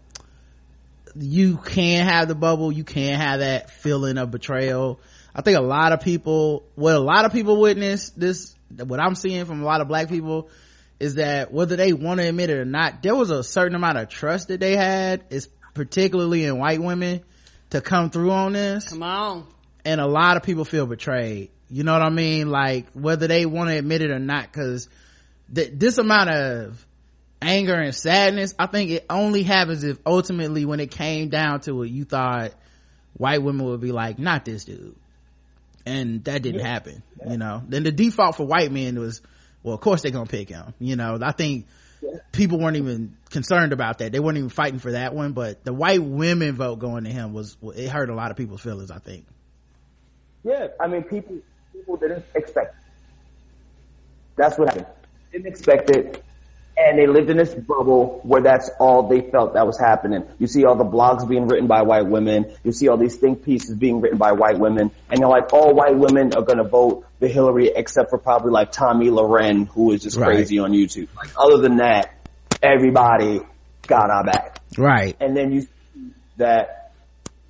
you 1.16 1.58
can 1.58 2.06
have 2.06 2.28
the 2.28 2.36
bubble, 2.36 2.72
you 2.72 2.84
can 2.84 3.16
have 3.16 3.40
that 3.40 3.72
feeling 3.72 4.18
of 4.18 4.32
betrayal. 4.32 5.00
I 5.34 5.42
think 5.42 5.58
a 5.58 5.64
lot 5.64 5.94
of 5.94 6.02
people, 6.02 6.64
what 6.76 6.96
a 6.96 7.00
lot 7.00 7.26
of 7.26 7.32
people 7.32 7.60
witness 7.60 8.10
this, 8.12 8.56
what 8.70 9.00
I'm 9.00 9.16
seeing 9.16 9.46
from 9.46 9.62
a 9.62 9.66
lot 9.66 9.82
of 9.82 9.88
black 9.88 10.10
people 10.10 10.50
is 11.00 11.16
that 11.16 11.54
whether 11.54 11.76
they 11.76 11.94
want 11.94 12.20
to 12.20 12.28
admit 12.28 12.50
it 12.50 12.58
or 12.58 12.66
not, 12.66 13.02
there 13.02 13.16
was 13.16 13.30
a 13.30 13.44
certain 13.44 13.76
amount 13.76 13.98
of 13.98 14.10
trust 14.10 14.50
that 14.50 14.60
they 14.60 14.76
had, 14.76 15.24
is 15.30 15.48
particularly 15.74 16.46
in 16.46 16.58
white 16.58 16.82
women, 16.82 17.22
to 17.70 17.82
come 17.82 18.10
through 18.10 18.32
on 18.32 18.54
this. 18.54 18.90
Come 18.90 19.04
on. 19.04 19.48
And 19.86 20.02
a 20.02 20.08
lot 20.08 20.38
of 20.38 20.44
people 20.44 20.66
feel 20.66 20.86
betrayed. 20.86 21.52
You 21.70 21.84
know 21.84 21.94
what 21.94 22.02
I 22.02 22.10
mean? 22.10 22.50
Like 22.50 22.88
whether 22.94 23.28
they 23.28 23.46
want 23.46 23.70
to 23.70 23.78
admit 23.78 24.02
it 24.02 24.12
or 24.12 24.20
not, 24.20 24.52
cause 24.52 24.90
th- 25.54 25.72
this 25.74 25.98
amount 25.98 26.30
of 26.32 26.86
anger 27.42 27.74
and 27.74 27.96
sadness, 27.96 28.54
I 28.58 28.68
think 28.68 28.92
it 28.92 29.06
only 29.10 29.44
happens 29.44 29.84
if 29.84 29.98
ultimately 30.06 30.66
when 30.66 30.80
it 30.80 30.92
came 30.92 31.30
down 31.30 31.62
to 31.62 31.84
it, 31.84 31.90
you 31.90 32.06
thought 32.06 32.54
white 33.14 33.42
women 33.42 33.66
would 33.68 33.82
be 33.82 33.92
like, 33.92 34.20
not 34.20 34.46
this 34.46 34.66
dude. 34.66 34.96
And 35.86 36.24
that 36.26 36.42
didn't 36.42 36.66
happen, 36.66 37.02
you 37.28 37.38
know. 37.38 37.64
Then 37.68 37.84
the 37.84 37.92
default 37.92 38.36
for 38.36 38.46
white 38.46 38.72
men 38.72 39.00
was, 39.00 39.22
well, 39.64 39.76
of 39.76 39.82
course 39.82 40.02
they're 40.02 40.12
gonna 40.12 40.26
pick 40.26 40.50
him, 40.50 40.74
you 40.80 40.96
know. 40.96 41.18
I 41.22 41.32
think 41.32 41.68
people 42.32 42.60
weren't 42.60 42.78
even 42.78 43.18
concerned 43.30 43.74
about 43.74 44.00
that. 44.00 44.12
They 44.12 44.20
weren't 44.20 44.38
even 44.38 44.50
fighting 44.50 44.80
for 44.80 44.92
that 44.92 45.16
one, 45.16 45.34
but 45.34 45.64
the 45.64 45.74
white 45.74 46.04
women 46.04 46.56
vote 46.56 46.80
going 46.80 47.06
to 47.06 47.10
him 47.10 47.34
was, 47.34 47.58
it 47.76 47.90
hurt 47.90 48.10
a 48.10 48.16
lot 48.16 48.32
of 48.32 48.38
people's 48.38 48.62
feelings, 48.62 48.92
I 48.92 49.00
think. 49.00 49.26
Yeah, 50.44 50.68
I 50.80 50.88
mean, 50.88 51.04
people 51.04 51.40
people 51.74 51.98
didn't 51.98 52.26
expect. 52.36 52.76
It. 52.76 52.82
That's 54.36 54.58
what 54.58 54.70
happened. 54.70 54.86
Didn't 55.32 55.48
expect 55.48 55.90
it, 55.90 56.24
and 56.82 56.98
they 56.98 57.08
lived 57.08 57.30
in 57.30 57.36
this 57.38 57.54
bubble 57.54 58.22
where 58.24 58.42
that's 58.42 58.70
all 58.80 59.08
they 59.08 59.22
felt 59.22 59.54
that 59.56 59.68
was 59.68 59.78
happening. 59.78 60.24
You 60.40 60.48
see 60.48 60.64
all 60.66 60.76
the 60.76 60.86
blogs 60.86 61.28
being 61.28 61.46
written 61.48 61.68
by 61.68 61.82
white 61.82 62.08
women. 62.08 62.56
You 62.64 62.72
see 62.72 62.88
all 62.88 62.98
these 62.98 63.18
think 63.18 63.44
pieces 63.44 63.76
being 63.76 64.00
written 64.02 64.18
by 64.18 64.32
white 64.32 64.58
women, 64.60 64.92
and 65.10 65.20
you're 65.20 65.30
like, 65.30 65.52
all 65.52 65.74
white 65.76 65.98
women 65.98 66.34
are 66.34 66.42
gonna 66.44 66.64
vote 66.68 67.06
for 67.20 67.28
Hillary 67.28 67.72
except 67.76 68.10
for 68.10 68.18
probably 68.18 68.52
like 68.52 68.72
Tomi 68.72 69.10
Lahren, 69.10 69.68
who 69.68 69.92
is 69.92 70.02
just 70.04 70.18
Right. 70.18 70.28
crazy 70.28 70.60
on 70.60 70.72
YouTube. 70.72 71.10
Like, 71.16 71.30
other 71.38 71.58
than 71.62 71.78
that, 71.78 72.14
everybody 72.62 73.42
got 73.88 74.10
our 74.10 74.24
back 74.24 74.62
Right. 74.78 75.16
and 75.20 75.36
then 75.36 75.52
you 75.52 75.62
see 75.62 76.12
that 76.38 76.76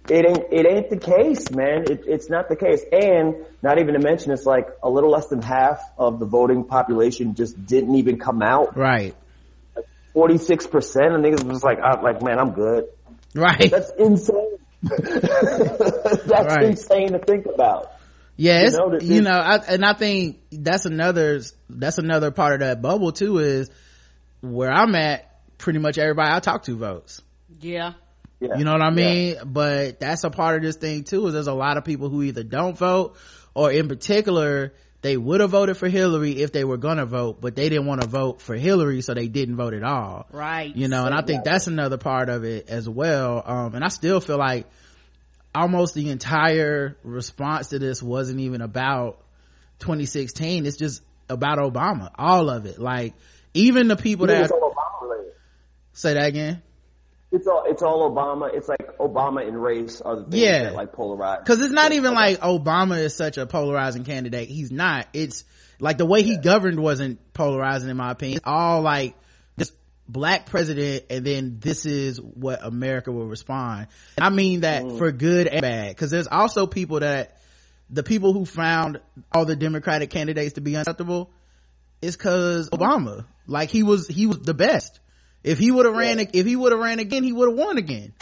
it 0.07 0.25
ain't 0.25 0.45
it 0.51 0.65
ain't 0.65 0.89
the 0.89 0.97
case, 0.97 1.51
man. 1.51 1.83
It, 1.85 2.03
it's 2.07 2.29
not 2.31 2.49
the 2.49 2.55
case, 2.55 2.81
and 2.91 3.35
not 3.61 3.79
even 3.79 3.93
to 3.93 3.99
mention, 3.99 4.31
it's 4.31 4.45
like 4.45 4.67
a 4.81 4.89
little 4.89 5.11
less 5.11 5.27
than 5.27 5.39
half 5.41 5.79
of 5.99 6.19
the 6.19 6.25
voting 6.25 6.63
population 6.63 7.35
just 7.35 7.63
didn't 7.67 7.93
even 7.95 8.17
come 8.17 8.41
out. 8.41 8.75
Right. 8.75 9.13
Forty 10.13 10.37
six 10.37 10.65
percent, 10.67 11.13
and 11.13 11.23
niggas 11.23 11.43
was 11.43 11.63
like, 11.63 11.77
I'm 11.83 12.01
like, 12.01 12.21
man, 12.21 12.39
I'm 12.39 12.51
good. 12.51 12.85
Right. 13.35 13.69
That's 13.69 13.91
insane. 13.97 14.57
That's 14.81 16.55
Right. 16.55 16.63
insane 16.65 17.11
to 17.13 17.19
think 17.19 17.45
about. 17.45 17.91
Yeah, 18.35 18.63
You 18.63 18.71
know, 18.71 18.97
you 19.01 19.21
know, 19.21 19.31
I, 19.37 19.57
and 19.57 19.83
I 19.83 19.91
think 19.93 20.39
that's 20.49 20.85
another, 20.85 21.41
that's 21.69 21.97
another 21.97 22.31
part 22.31 22.53
of 22.53 22.59
that 22.61 22.81
bubble 22.81 23.11
too 23.11 23.39
is 23.39 23.69
where 24.39 24.71
I'm 24.71 24.95
at, 24.95 25.25
pretty 25.57 25.79
much 25.79 25.97
everybody 25.97 26.33
I 26.33 26.39
talk 26.39 26.63
to 26.63 26.77
votes. 26.77 27.21
Yeah. 27.59 27.93
Yeah. 28.39 28.57
You 28.57 28.63
know 28.63 28.71
what 28.71 28.81
I 28.81 28.91
mean? 28.91 29.35
But 29.45 29.99
that's 29.99 30.23
a 30.23 30.29
part 30.29 30.55
of 30.55 30.63
this 30.63 30.77
thing 30.77 31.03
too 31.03 31.27
is 31.27 31.33
there's 31.33 31.47
a 31.47 31.53
lot 31.53 31.75
of 31.75 31.83
people 31.83 32.07
who 32.07 32.23
either 32.23 32.43
don't 32.43 32.77
vote 32.77 33.17
or 33.53 33.73
in 33.73 33.89
particular, 33.89 34.73
they 35.01 35.15
would 35.15 35.39
have 35.39 35.51
voted 35.51 35.77
for 35.77 35.87
Hillary 35.87 36.41
if 36.41 36.51
they 36.51 36.63
were 36.63 36.77
gonna 36.77 37.05
vote, 37.05 37.39
but 37.39 37.55
they 37.55 37.69
didn't 37.69 37.85
want 37.85 38.01
to 38.01 38.07
vote 38.07 38.41
for 38.41 38.55
Hillary, 38.55 39.01
so 39.01 39.13
they 39.13 39.27
didn't 39.27 39.55
vote 39.55 39.73
at 39.73 39.83
all. 39.83 40.27
Right. 40.31 40.75
You 40.75 40.87
know, 40.87 41.05
and 41.05 41.15
I 41.15 41.21
think 41.21 41.43
that's 41.43 41.67
another 41.67 41.97
part 41.97 42.29
of 42.29 42.43
it 42.43 42.69
as 42.69 42.87
well. 42.87 43.41
Um, 43.45 43.75
and 43.75 43.83
I 43.83 43.87
still 43.87 44.19
feel 44.19 44.37
like 44.37 44.67
almost 45.53 45.93
the 45.95 46.09
entire 46.09 46.97
response 47.03 47.69
to 47.69 47.79
this 47.79 48.03
wasn't 48.03 48.39
even 48.39 48.61
about 48.61 49.19
2016 49.79 50.65
it's 50.65 50.77
just 50.77 51.01
about 51.27 51.57
obama 51.57 52.11
all 52.15 52.49
of 52.49 52.65
it 52.65 52.79
like 52.79 53.13
even 53.53 53.87
the 53.87 53.95
people 53.95 54.27
that 54.27 54.43
it's 54.43 54.51
all 54.51 54.73
Obama 54.73 55.09
related. 55.09 55.33
say 55.93 56.13
that 56.13 56.27
again 56.27 56.61
It's 57.31 57.45
all 57.47 57.63
it's 57.67 57.83
all 57.83 58.09
Obama. 58.11 58.49
It's 58.53 58.67
like 58.67 58.97
Obama 58.97 59.47
and 59.47 59.61
race 59.61 60.01
are 60.01 60.15
the 60.15 60.23
things 60.23 60.35
Yeah. 60.35 60.63
that 60.63 60.73
like 60.73 60.93
polarize. 60.93 61.39
because 61.39 61.61
it's 61.61 61.73
not 61.73 61.91
even 61.91 62.13
like 62.13 62.39
obama 62.39 62.99
is 62.99 63.15
such 63.15 63.37
a 63.37 63.45
polarizing 63.45 64.03
candidate. 64.03 64.49
He's 64.49 64.71
not. 64.71 65.07
It's 65.13 65.43
like 65.79 65.97
the 65.99 66.07
way 66.07 66.23
he 66.23 66.37
governed 66.37 66.79
wasn't 66.79 67.33
polarizing 67.33 67.89
in 67.89 67.97
my 67.97 68.11
opinion. 68.11 68.37
It's 68.37 68.47
all 68.47 68.81
like 68.81 69.15
just 69.59 69.73
black 70.07 70.47
president 70.47 71.05
and 71.11 71.23
then 71.23 71.57
this 71.59 71.85
is 71.85 72.19
what 72.19 72.63
america 72.63 73.11
will 73.11 73.27
respond. 73.27 73.87
And 74.17 74.25
i 74.25 74.29
mean 74.29 74.61
that 74.61 74.83
mm. 74.83 74.97
for 74.97 75.11
good 75.11 75.45
and 75.45 75.61
bad. 75.61 75.89
Because 75.89 76.09
there's 76.09 76.27
also 76.27 76.65
people 76.65 77.01
that 77.01 77.37
the 77.91 78.03
people 78.03 78.33
who 78.33 78.45
found 78.45 79.01
all 79.31 79.45
the 79.45 79.55
democratic 79.55 80.09
candidates 80.09 80.53
to 80.53 80.61
be 80.61 80.75
unacceptable 80.75 81.29
is 82.01 82.17
because 82.17 82.71
obama. 82.71 83.25
Like 83.45 83.69
he 83.69 83.83
was 83.83 84.07
he 84.07 84.25
was 84.25 84.39
the 84.39 84.55
best 84.55 84.99
if 85.43 85.57
he 85.57 85.71
would 85.71 85.85
have 85.85 85.95
ran 85.95 86.19
if 86.19 86.45
he 86.45 86.55
would 86.55 86.71
have 86.71 86.81
ran 86.81 86.99
again 86.99 87.23
he 87.23 87.31
would 87.31 87.49
have 87.49 87.57
won 87.57 87.77
again. 87.77 88.13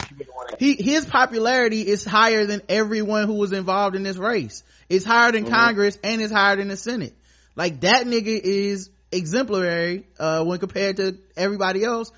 He 0.58 0.74
his 0.74 1.04
popularity 1.04 1.86
is 1.86 2.04
higher 2.04 2.46
than 2.46 2.62
everyone 2.68 3.26
who 3.26 3.34
was 3.34 3.52
involved 3.52 3.96
in 3.96 4.02
this 4.02 4.16
race. 4.16 4.62
It's 4.88 5.04
higher 5.04 5.32
than 5.32 5.46
congress 5.46 5.98
and 6.02 6.20
it's 6.20 6.32
higher 6.32 6.56
than 6.56 6.68
the 6.68 6.76
senate. 6.76 7.14
Like 7.56 7.80
that 7.80 8.06
nigga 8.06 8.40
is 8.40 8.90
exemplary 9.10 10.06
uh 10.18 10.44
when 10.44 10.58
compared 10.58 10.96
to 10.98 11.18
everybody 11.36 11.84
else. 11.84 12.12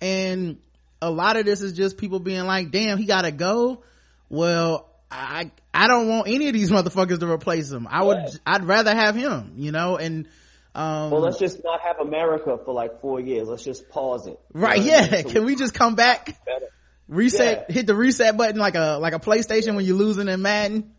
And 0.00 0.58
a 1.02 1.10
lot 1.10 1.36
of 1.36 1.44
this 1.44 1.60
is 1.60 1.72
just 1.72 1.98
people 1.98 2.20
being 2.20 2.44
like 2.44 2.70
damn 2.70 2.98
he 2.98 3.06
gotta 3.06 3.32
go. 3.32 3.82
Well 4.28 4.88
i 5.10 5.50
i 5.72 5.88
don't 5.88 6.08
want 6.08 6.28
any 6.28 6.46
of 6.48 6.54
these 6.54 6.70
motherfuckers 6.72 7.18
to 7.20 7.30
replace 7.30 7.70
him. 7.70 7.88
I 7.90 8.04
would 8.04 8.18
i'd 8.46 8.64
rather 8.64 8.94
have 8.94 9.16
him 9.16 9.54
you 9.56 9.72
know? 9.72 9.96
And 9.96 10.28
um 10.74 11.10
well, 11.10 11.20
let's 11.20 11.38
just 11.38 11.62
not 11.62 11.80
have 11.82 12.00
America 12.00 12.58
for 12.64 12.74
like 12.74 13.00
four 13.00 13.20
years. 13.20 13.48
Let's 13.48 13.62
just 13.64 13.88
pause 13.88 14.26
it. 14.26 14.38
right 14.52 14.78
You 14.80 14.90
know 14.90 14.96
what 14.98 15.02
I 15.02 15.06
yeah 15.06 15.12
mean? 15.12 15.22
So 15.24 15.30
can 15.32 15.44
we 15.44 15.54
just 15.56 15.74
come 15.74 15.94
back 15.94 16.36
better. 16.44 16.66
reset 17.08 17.66
Yeah. 17.68 17.74
hit 17.74 17.86
the 17.86 17.94
reset 17.94 18.36
button 18.36 18.58
like 18.58 18.74
a 18.74 18.98
like 19.00 19.12
a 19.14 19.20
playstation 19.20 19.76
when 19.76 19.84
you're 19.84 19.96
losing 19.96 20.28
in 20.28 20.42
madden 20.42 20.92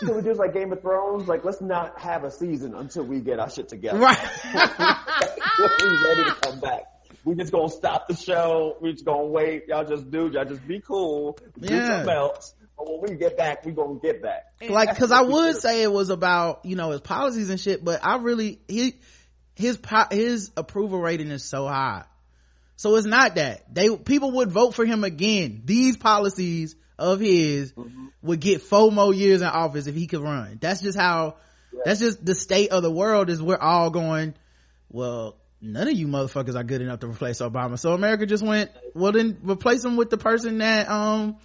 Can 0.00 0.14
we 0.16 0.22
just 0.22 0.38
like 0.38 0.52
Game 0.52 0.72
of 0.72 0.82
Thrones? 0.82 1.26
Like, 1.26 1.42
let's 1.44 1.62
not 1.62 1.98
have 2.00 2.24
a 2.24 2.30
season 2.30 2.74
until 2.74 3.04
we 3.04 3.20
get 3.20 3.38
our 3.40 3.48
shit 3.48 3.68
together. 3.70 3.98
right 3.98 4.18
We're 5.58 6.04
ready 6.04 6.24
to 6.24 6.36
come 6.42 6.60
back. 6.60 6.82
We 7.24 7.34
just 7.34 7.50
gonna 7.50 7.70
stop 7.70 8.06
the 8.08 8.14
show. 8.14 8.76
We 8.82 8.92
just 8.92 9.04
gonna 9.06 9.26
wait. 9.26 9.68
Y'all 9.68 9.84
just 9.86 10.10
do. 10.10 10.30
Y'all 10.32 10.44
just 10.44 10.66
be 10.68 10.80
cool. 10.80 11.38
Do 11.58 11.74
Yeah. 11.74 11.86
something 11.98 12.14
else. 12.14 12.54
When 12.78 13.00
we 13.10 13.16
get 13.16 13.36
back, 13.36 13.64
we 13.64 13.72
gonna 13.72 13.98
get 14.00 14.22
back. 14.22 14.52
like 14.68 14.90
because 14.90 15.10
i 15.10 15.22
would 15.22 15.56
say 15.56 15.82
it 15.82 15.92
was 15.92 16.10
about 16.10 16.64
you 16.64 16.76
know 16.76 16.90
his 16.90 17.00
policies 17.00 17.50
and 17.50 17.58
shit 17.58 17.84
but 17.84 18.00
i 18.04 18.16
really 18.16 18.60
he 18.68 18.96
his 19.56 19.78
his 20.10 20.52
approval 20.56 21.00
rating 21.00 21.30
is 21.30 21.42
so 21.42 21.66
high. 21.66 22.04
So 22.76 22.96
it's 22.96 23.06
not 23.06 23.36
that. 23.36 23.74
They 23.74 23.94
people 23.96 24.32
would 24.32 24.52
vote 24.52 24.74
for 24.74 24.84
him 24.84 25.02
again. 25.02 25.62
These 25.64 25.96
policies 25.96 26.76
of 26.98 27.20
his 27.20 27.72
would 28.22 28.40
get 28.40 28.62
four 28.62 28.92
more 28.92 29.12
years 29.12 29.40
in 29.40 29.48
office 29.48 29.86
if 29.86 29.94
he 29.94 30.06
could 30.06 30.20
run. 30.20 30.58
That's 30.60 30.82
just 30.82 30.96
how 30.96 31.36
that's 31.84 32.00
just 32.00 32.24
the 32.24 32.34
state 32.34 32.70
of 32.70 32.82
the 32.82 32.90
world 32.90 33.30
is 33.30 33.42
we're 33.42 33.56
all 33.56 33.90
going 33.90 34.34
well 34.90 35.36
none 35.60 35.88
of 35.88 35.94
you 35.94 36.06
motherfuckers 36.06 36.54
are 36.54 36.64
good 36.64 36.80
enough 36.80 37.00
to 37.00 37.06
replace 37.06 37.40
obama. 37.40 37.78
So 37.78 37.92
america 37.92 38.24
just 38.24 38.44
went 38.44 38.70
well 38.94 39.12
then 39.12 39.38
replace 39.42 39.84
him 39.84 39.96
with 39.96 40.08
the 40.08 40.16
person 40.16 40.58
that 40.58 40.88
um 40.88 41.36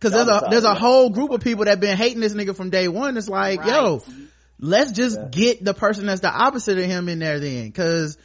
Cause 0.00 0.12
there's 0.12 0.28
a, 0.28 0.48
there's 0.50 0.64
a 0.64 0.74
whole 0.74 1.10
group 1.10 1.30
of 1.30 1.40
people 1.40 1.64
that 1.64 1.80
been 1.80 1.96
hating 1.96 2.20
this 2.20 2.34
nigga 2.34 2.54
from 2.54 2.70
day 2.70 2.86
one. 2.86 3.16
It's 3.16 3.28
like, 3.28 3.64
yo, 3.64 4.02
let's 4.60 4.92
just 4.92 5.18
get 5.30 5.64
the 5.64 5.72
person 5.72 6.06
that's 6.06 6.20
the 6.20 6.30
opposite 6.30 6.76
of 6.78 6.84
him 6.84 7.08
in 7.08 7.18
there 7.18 7.40
then. 7.40 7.72
Cause 7.72 8.18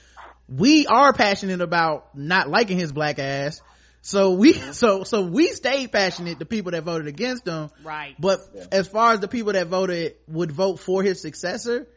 we 0.50 0.86
are 0.88 1.14
passionate 1.14 1.62
about 1.62 2.16
not 2.18 2.50
liking 2.50 2.78
his 2.78 2.92
black 2.92 3.20
ass. 3.20 3.62
So 4.02 4.32
we, 4.32 4.54
so, 4.74 5.04
so 5.04 5.22
we 5.22 5.48
stayed 5.50 5.92
passionate, 5.92 6.40
the 6.40 6.46
people 6.46 6.72
that 6.72 6.84
voted 6.84 7.08
against 7.08 7.48
him. 7.48 7.70
Right. 7.84 8.16
But 8.20 8.42
as 8.72 8.88
far 8.88 9.14
as 9.14 9.20
the 9.22 9.28
people 9.28 9.54
that 9.54 9.68
voted 9.68 10.16
would 10.28 10.52
vote 10.52 10.80
for 10.80 11.04
his 11.04 11.22
successor, 11.22 11.88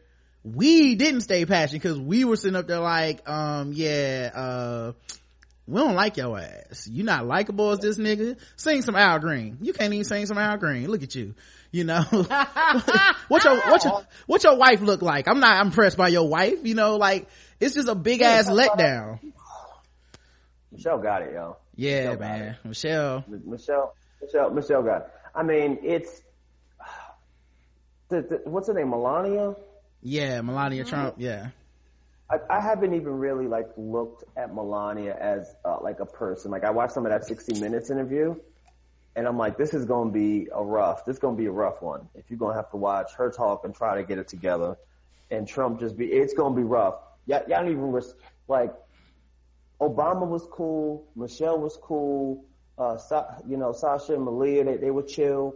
we 0.43 0.95
didn't 0.95 1.21
stay 1.21 1.45
passionate 1.45 1.81
because 1.81 1.99
we 1.99 2.23
were 2.23 2.37
sitting 2.37 2.55
up 2.55 2.67
there 2.67 2.79
like, 2.79 3.27
um, 3.27 3.73
yeah, 3.73 4.31
uh, 4.33 4.91
we 5.67 5.79
don't 5.79 5.95
like 5.95 6.17
your 6.17 6.39
ass. 6.39 6.87
You 6.87 7.03
not 7.03 7.25
likable 7.25 7.71
as 7.71 7.79
this 7.79 7.97
nigga. 7.97 8.37
Sing 8.55 8.81
some 8.83 8.95
Al 8.95 9.19
Green. 9.19 9.57
You 9.61 9.73
can't 9.73 9.93
even 9.93 10.05
sing 10.05 10.25
some 10.27 10.37
Al 10.37 10.57
Green. 10.57 10.87
Look 10.87 11.01
at 11.01 11.15
you. 11.15 11.33
You 11.71 11.83
know, 11.83 12.01
what 13.27 13.43
your 13.43 13.57
what 13.57 13.83
your 13.83 14.05
what 14.27 14.43
your 14.43 14.57
wife 14.57 14.79
look 14.81 15.01
like? 15.01 15.27
I'm 15.27 15.39
not 15.39 15.65
impressed 15.65 15.97
by 15.97 16.07
your 16.07 16.29
wife. 16.29 16.59
You 16.63 16.75
know, 16.75 16.95
like 16.95 17.27
it's 17.59 17.75
just 17.75 17.89
a 17.89 17.95
big 17.95 18.21
ass 18.21 18.47
letdown. 18.47 19.19
Michelle 20.71 20.99
got 20.99 21.21
it, 21.23 21.33
yo. 21.33 21.57
Yeah, 21.75 22.11
Michelle 22.11 22.19
man. 22.19 22.57
Michelle. 22.63 23.25
Michelle, 23.27 23.95
Michelle, 24.21 24.49
Michelle 24.51 24.83
got 24.83 25.01
it. 25.01 25.07
I 25.33 25.43
mean, 25.43 25.79
it's 25.83 26.21
the, 28.09 28.21
the, 28.21 28.49
what's 28.49 28.67
her 28.67 28.73
name, 28.73 28.89
Melania. 28.91 29.55
Yeah, 30.01 30.41
Melania 30.41 30.83
mm-hmm. 30.83 30.89
Trump. 30.89 31.15
Yeah. 31.17 31.49
I, 32.29 32.37
I 32.49 32.59
haven't 32.59 32.93
even 32.93 33.13
really 33.13 33.47
like 33.47 33.67
looked 33.77 34.23
at 34.35 34.53
Melania 34.53 35.15
as 35.19 35.55
uh, 35.63 35.77
like 35.81 35.99
a 35.99 36.05
person. 36.05 36.51
Like 36.51 36.63
I 36.63 36.71
watched 36.71 36.93
some 36.93 37.05
of 37.05 37.11
that 37.11 37.25
60 37.25 37.59
Minutes 37.59 37.89
interview, 37.89 38.35
and 39.15 39.27
I'm 39.27 39.37
like, 39.37 39.57
this 39.57 39.73
is 39.73 39.85
gonna 39.85 40.11
be 40.11 40.47
a 40.53 40.63
rough. 40.63 41.05
This 41.05 41.15
is 41.17 41.19
gonna 41.19 41.37
be 41.37 41.45
a 41.45 41.51
rough 41.51 41.81
one. 41.81 42.07
If 42.15 42.25
you're 42.29 42.39
gonna 42.39 42.55
have 42.55 42.71
to 42.71 42.77
watch 42.77 43.13
her 43.17 43.29
talk 43.29 43.63
and 43.65 43.75
try 43.75 43.95
to 43.95 44.03
get 44.03 44.17
it 44.17 44.27
together, 44.27 44.75
and 45.29 45.47
Trump 45.47 45.79
just 45.79 45.97
be, 45.97 46.05
it's 46.07 46.33
gonna 46.33 46.55
be 46.55 46.63
rough. 46.63 46.95
Y'all, 47.27 47.41
y'all 47.47 47.61
don't 47.61 47.71
even 47.71 47.91
res- 47.91 48.15
like. 48.47 48.73
Obama 49.81 50.25
was 50.25 50.47
cool. 50.51 51.05
Michelle 51.17 51.59
was 51.59 51.77
cool. 51.83 52.45
Uh, 52.77 52.97
Sa- 52.97 53.35
you 53.45 53.57
know, 53.57 53.73
Sasha 53.73 54.13
and 54.13 54.23
Malia, 54.23 54.63
they, 54.63 54.77
they 54.77 54.89
were 54.89 55.03
chill. 55.03 55.55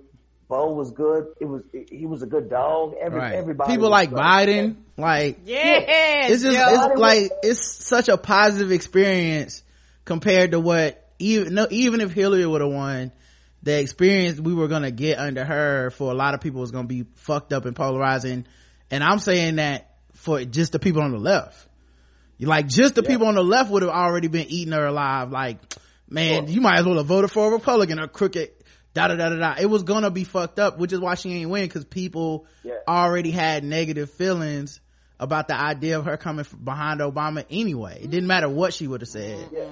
Bo 0.50 0.74
was 0.74 0.90
good. 0.92 1.28
It 1.40 1.46
was, 1.46 1.62
he 1.72 2.08
was 2.08 2.24
a 2.24 2.26
good 2.26 2.50
dog. 2.50 2.96
Every, 3.00 3.20
Right. 3.20 3.36
everybody. 3.36 3.72
People 3.72 3.90
like 3.90 4.10
good. 4.10 4.18
Biden, 4.18 4.78
like 4.98 5.42
Yes, 5.46 6.32
it's 6.32 6.42
just 6.42 6.58
yo. 6.58 6.66
it's 6.92 7.00
like 7.00 7.32
it's 7.44 7.86
such 7.86 8.10
a 8.10 8.18
positive 8.18 8.72
experience 8.72 9.64
compared 10.06 10.52
to 10.52 10.60
what 10.60 11.08
even 11.20 11.54
no 11.54 11.68
even 11.70 12.02
if 12.02 12.12
Hillary 12.12 12.48
would 12.48 12.62
have 12.62 12.72
won, 12.72 13.12
the 13.62 13.80
experience 13.80 14.40
we 14.40 14.56
were 14.56 14.68
gonna 14.68 14.90
get 14.90 15.20
under 15.20 15.46
her 15.46 15.92
for 15.92 16.12
a 16.12 16.16
lot 16.16 16.34
of 16.34 16.42
people 16.42 16.62
was 16.62 16.72
gonna 16.72 16.88
be 16.88 17.06
fucked 17.14 17.54
up 17.54 17.66
and 17.66 17.76
polarizing. 17.76 18.48
And 18.90 19.04
I'm 19.04 19.20
saying 19.20 19.58
that 19.58 19.92
for 20.16 20.44
just 20.44 20.72
the 20.72 20.80
people 20.80 21.04
on 21.04 21.12
the 21.12 21.20
left. 21.20 21.68
Like 22.40 22.68
just 22.68 22.96
the 22.96 23.04
people 23.04 23.28
on 23.28 23.36
the 23.36 23.44
left 23.44 23.70
would 23.70 23.84
have 23.84 23.92
already 23.92 24.30
been 24.30 24.48
eating 24.48 24.74
her 24.74 24.86
alive. 24.86 25.30
Like, 25.30 25.58
man, 26.10 26.48
you 26.48 26.62
might 26.62 26.80
as 26.80 26.86
well 26.86 26.98
have 26.98 27.06
voted 27.06 27.32
for 27.32 27.50
a 27.50 27.52
Republican 27.52 28.00
or 28.00 28.08
crooked. 28.08 28.59
Da 28.94 29.08
da 29.08 29.16
da 29.16 29.30
da 29.30 29.36
da. 29.38 29.56
It 29.62 29.68
was 29.68 29.84
gonna 29.84 30.10
be 30.12 30.24
fucked 30.24 30.60
up, 30.60 30.78
which 30.80 30.94
is 30.94 31.00
why 31.00 31.16
she 31.16 31.32
ain't 31.34 31.50
win 31.50 31.64
because 31.66 31.86
people 31.86 32.46
Yeah. 32.64 32.74
already 32.88 33.32
had 33.32 33.64
negative 33.64 34.10
feelings 34.12 34.82
about 35.20 35.48
the 35.48 35.60
idea 35.60 36.00
of 36.00 36.06
her 36.06 36.18
coming 36.18 36.46
behind 36.64 37.00
Obama 37.02 37.46
anyway. 37.50 38.00
It 38.04 38.10
didn't 38.10 38.28
matter 38.28 38.50
what 38.50 38.74
she 38.74 38.88
would 38.88 39.02
have 39.02 39.10
said. 39.10 39.50
Yeah. 39.52 39.68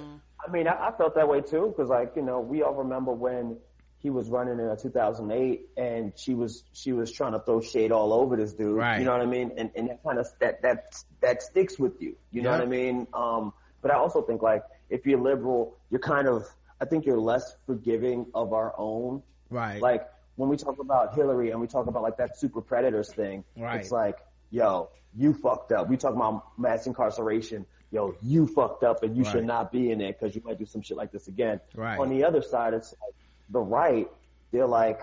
I 0.46 0.52
mean, 0.52 0.68
I, 0.68 0.90
I 0.90 0.92
felt 0.98 1.16
that 1.16 1.28
way 1.28 1.42
too, 1.42 1.74
because 1.76 1.90
like, 1.90 2.14
you 2.16 2.22
know, 2.22 2.40
we 2.42 2.64
all 2.64 2.74
remember 2.76 3.12
when 3.12 3.58
he 4.00 4.10
was 4.10 4.30
running 4.30 4.60
in 4.60 4.68
uh, 4.68 4.76
2008 4.76 5.70
and 5.76 6.14
she 6.16 6.34
was, 6.36 6.64
she 6.74 6.94
was 6.94 7.12
trying 7.12 7.32
to 7.34 7.40
throw 7.40 7.60
shade 7.62 7.92
all 7.92 8.14
over 8.14 8.36
this 8.38 8.54
dude. 8.54 8.76
Right. 8.78 9.00
You 9.00 9.06
know 9.06 9.14
what 9.14 9.22
I 9.22 9.26
mean? 9.26 9.52
And, 9.58 9.72
and 9.76 9.90
that 9.90 10.04
kind 10.04 10.20
of, 10.20 10.28
that, 10.40 10.62
that, 10.62 10.96
that 11.22 11.42
sticks 11.42 11.80
with 11.80 12.02
you. 12.02 12.16
You 12.32 12.44
know 12.44 12.52
what 12.52 12.62
I 12.62 12.66
mean? 12.66 13.08
Um, 13.14 13.54
but 13.82 13.92
I 13.92 13.96
also 13.96 14.22
think 14.22 14.42
like, 14.42 14.64
if 14.90 15.06
you're 15.06 15.20
liberal, 15.20 15.76
you're 15.90 16.00
kind 16.00 16.28
of, 16.28 16.46
I 16.80 16.86
think 16.86 17.06
you're 17.06 17.20
less 17.20 17.56
forgiving 17.66 18.28
of 18.34 18.54
our 18.54 18.74
own. 18.78 19.24
Right. 19.50 19.82
Like, 19.82 20.08
when 20.36 20.50
we 20.50 20.58
talk 20.58 20.78
about 20.80 21.16
Hillary 21.16 21.50
and 21.52 21.60
we 21.60 21.68
talk 21.68 21.88
about 21.88 22.04
like 22.04 22.18
that 22.18 22.38
super 22.38 22.62
predators 22.62 23.12
thing, 23.12 23.44
Right. 23.58 23.80
it's 23.82 23.92
like, 23.92 24.18
yo, 24.52 24.90
you 25.16 25.34
fucked 25.34 25.72
up. 25.72 25.90
We 25.90 25.98
talk 25.98 26.14
about 26.16 26.44
mass 26.60 26.86
incarceration. 26.86 27.66
Yo, 27.90 28.14
you 28.22 28.46
fucked 28.46 28.84
up 28.84 29.02
and 29.04 29.16
you 29.18 29.24
Right. 29.24 29.32
should 29.32 29.46
not 29.46 29.72
be 29.72 29.90
in 29.92 30.02
it 30.02 30.20
because 30.20 30.36
you 30.36 30.42
might 30.46 30.60
do 30.60 30.66
some 30.66 30.82
shit 30.82 30.98
like 30.98 31.12
this 31.12 31.28
again. 31.28 31.60
Right. 31.74 31.98
On 32.00 32.10
the 32.10 32.24
other 32.26 32.42
side, 32.44 32.74
it's 32.76 32.94
like 33.02 33.16
the 33.50 33.60
right. 33.62 34.08
They're 34.52 34.68
like, 34.68 35.00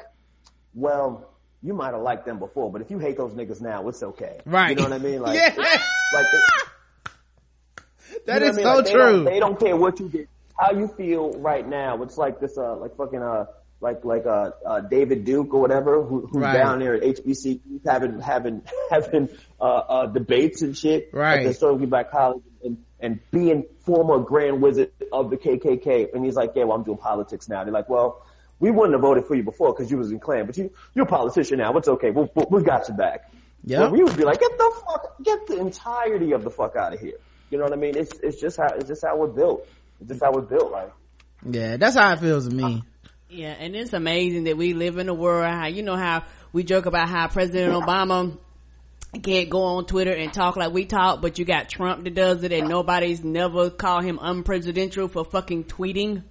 well, 0.74 1.30
you 1.62 1.72
might 1.74 1.94
have 1.94 2.02
liked 2.02 2.26
them 2.26 2.38
before, 2.38 2.70
but 2.70 2.82
if 2.82 2.90
you 2.90 2.98
hate 2.98 3.16
those 3.16 3.32
niggas 3.32 3.60
now, 3.60 3.88
it's 3.88 4.02
okay. 4.02 4.40
Right. 4.44 4.70
You 4.70 4.76
know 4.76 4.82
what 4.84 4.92
I 4.92 4.98
mean? 4.98 5.20
Like, 5.22 5.34
Yeah. 5.56 5.64
like 6.12 6.26
it- 6.32 6.40
that 8.26 8.40
you 8.40 8.40
know 8.40 8.46
is 8.50 8.56
what 8.56 8.56
I 8.56 8.56
mean? 8.56 8.64
so 8.64 8.74
Like, 8.76 8.84
they 8.86 8.92
true. 8.92 9.00
Don't, 9.12 9.24
they 9.24 9.40
don't 9.40 9.58
care 9.60 9.76
what 9.76 9.98
you 10.00 10.08
did, 10.08 10.28
how 10.58 10.72
you 10.72 10.88
feel 10.88 11.32
right 11.32 11.66
now. 11.66 12.02
It's 12.02 12.16
like 12.16 12.40
this, 12.40 12.56
uh, 12.58 12.76
like 12.76 12.96
fucking, 12.96 13.22
uh, 13.22 13.46
like 13.80 14.04
like 14.04 14.24
uh, 14.24 14.50
uh 14.64 14.80
David 14.80 15.24
Duke 15.24 15.52
or 15.52 15.60
whatever, 15.60 16.02
who, 16.02 16.26
who's 16.26 16.42
Right. 16.42 16.54
down 16.54 16.78
there 16.78 16.94
at 16.94 17.02
HBC 17.02 17.60
having 17.86 18.20
having 18.20 18.62
having 18.90 19.28
uh, 19.60 19.64
uh 19.64 20.06
debates 20.06 20.62
and 20.62 20.76
shit 20.76 21.10
Right. 21.12 21.40
at 21.40 21.44
the 21.46 21.54
Sterling 21.54 21.88
Black 21.90 22.10
College 22.10 22.42
and 22.62 22.78
and 23.00 23.20
being 23.30 23.64
former 23.80 24.20
Grand 24.20 24.62
Wizard 24.62 24.90
of 25.12 25.28
the 25.28 25.36
KKK. 25.36 26.14
And 26.14 26.24
he's 26.24 26.36
like, 26.36 26.52
yeah, 26.54 26.64
well, 26.64 26.78
I'm 26.78 26.84
doing 26.84 26.96
politics 26.96 27.48
now. 27.48 27.62
They're 27.64 27.72
like, 27.72 27.90
well, 27.90 28.24
we 28.60 28.70
wouldn't 28.70 28.94
have 28.94 29.02
voted 29.02 29.26
for 29.26 29.34
you 29.34 29.42
before 29.42 29.72
because 29.74 29.90
you 29.90 29.98
was 29.98 30.10
in 30.10 30.20
Klan, 30.20 30.46
but 30.46 30.56
you 30.56 30.70
you're 30.94 31.04
a 31.04 31.08
politician 31.08 31.58
now. 31.58 31.76
It's 31.76 31.88
okay. 31.88 32.10
We'll, 32.10 32.30
we'll, 32.34 32.46
we 32.50 32.62
got 32.62 32.88
you 32.88 32.94
back. 32.94 33.30
Yeah. 33.64 33.80
Where 33.80 33.90
we 33.90 34.04
would 34.04 34.16
be 34.16 34.24
like, 34.24 34.40
get 34.40 34.56
the 34.56 34.72
fuck, 34.86 35.22
get 35.22 35.46
the 35.46 35.58
entirety 35.58 36.32
of 36.32 36.44
the 36.44 36.50
fuck 36.50 36.76
out 36.76 36.94
of 36.94 37.00
here. 37.00 37.18
You 37.50 37.58
know 37.58 37.64
what 37.64 37.72
I 37.72 37.76
mean? 37.76 37.96
It's 37.96 38.18
it's 38.20 38.40
just 38.40 38.56
how 38.56 38.68
it's 38.68 38.88
just 38.88 39.04
how 39.04 39.16
we're 39.18 39.26
built. 39.26 39.68
It's 40.00 40.08
just 40.08 40.22
how 40.22 40.32
we're 40.32 40.42
built. 40.42 40.70
Like 40.72 40.92
Yeah, 41.48 41.76
that's 41.76 41.96
how 41.96 42.12
it 42.12 42.20
feels 42.20 42.48
to 42.48 42.54
me. 42.54 42.82
Yeah, 43.28 43.54
and 43.58 43.74
it's 43.74 43.92
amazing 43.92 44.44
that 44.44 44.56
we 44.56 44.74
live 44.74 44.98
in 44.98 45.08
a 45.08 45.14
world 45.14 45.46
how 45.46 45.66
you 45.66 45.82
know 45.82 45.96
how 45.96 46.24
we 46.52 46.62
joke 46.62 46.86
about 46.86 47.08
how 47.08 47.26
President 47.28 47.72
Obama 47.72 48.38
can't 49.22 49.50
go 49.50 49.62
on 49.62 49.86
Twitter 49.86 50.12
and 50.12 50.32
talk 50.32 50.56
like 50.56 50.72
we 50.72 50.84
talk, 50.84 51.20
but 51.20 51.38
you 51.38 51.44
got 51.44 51.68
Trump 51.68 52.04
that 52.04 52.14
does 52.14 52.42
it 52.42 52.52
and 52.52 52.68
nobody's 52.68 53.22
never 53.22 53.70
called 53.70 54.04
him 54.04 54.18
unpresidential 54.18 55.10
for 55.10 55.24
fucking 55.24 55.64
tweeting 55.64 56.22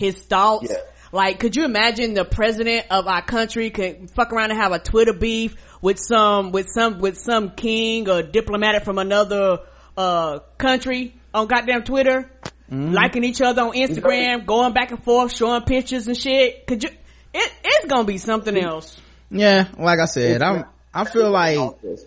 his 0.00 0.16
thoughts. 0.16 0.68
Yeah. 0.70 0.76
Like, 1.12 1.38
could 1.38 1.54
you 1.56 1.64
imagine 1.64 2.14
the 2.14 2.24
president 2.24 2.86
of 2.90 3.06
our 3.06 3.22
country 3.22 3.70
could 3.70 4.10
fuck 4.10 4.32
around 4.32 4.50
and 4.50 4.60
have 4.60 4.72
a 4.72 4.78
Twitter 4.78 5.12
beef 5.12 5.56
with 5.80 5.98
some, 5.98 6.50
with 6.50 6.68
some, 6.68 6.98
with 6.98 7.16
some 7.16 7.50
king 7.50 8.08
or 8.08 8.22
diplomat 8.22 8.84
from 8.84 8.98
another, 8.98 9.60
uh, 9.96 10.40
country 10.58 11.14
on 11.32 11.46
goddamn 11.46 11.84
Twitter? 11.84 12.30
Mm-hmm. 12.70 12.92
Liking 12.92 13.24
each 13.24 13.40
other 13.40 13.62
on 13.62 13.72
Instagram, 13.72 14.44
going 14.44 14.72
back 14.72 14.90
and 14.90 15.02
forth, 15.02 15.32
showing 15.32 15.62
pictures 15.62 16.08
and 16.08 16.16
shit. 16.16 16.66
Could 16.66 16.82
you, 16.82 16.90
it, 17.32 17.52
it's 17.64 17.86
gonna 17.86 18.04
be 18.04 18.18
something 18.18 18.56
else. 18.56 19.00
Yeah, 19.30 19.68
like 19.78 20.00
I 20.00 20.06
said, 20.06 20.42
I'm, 20.42 20.64
I 20.92 21.04
feel 21.04 21.30
like, 21.30 21.58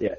yeah. 0.01 0.15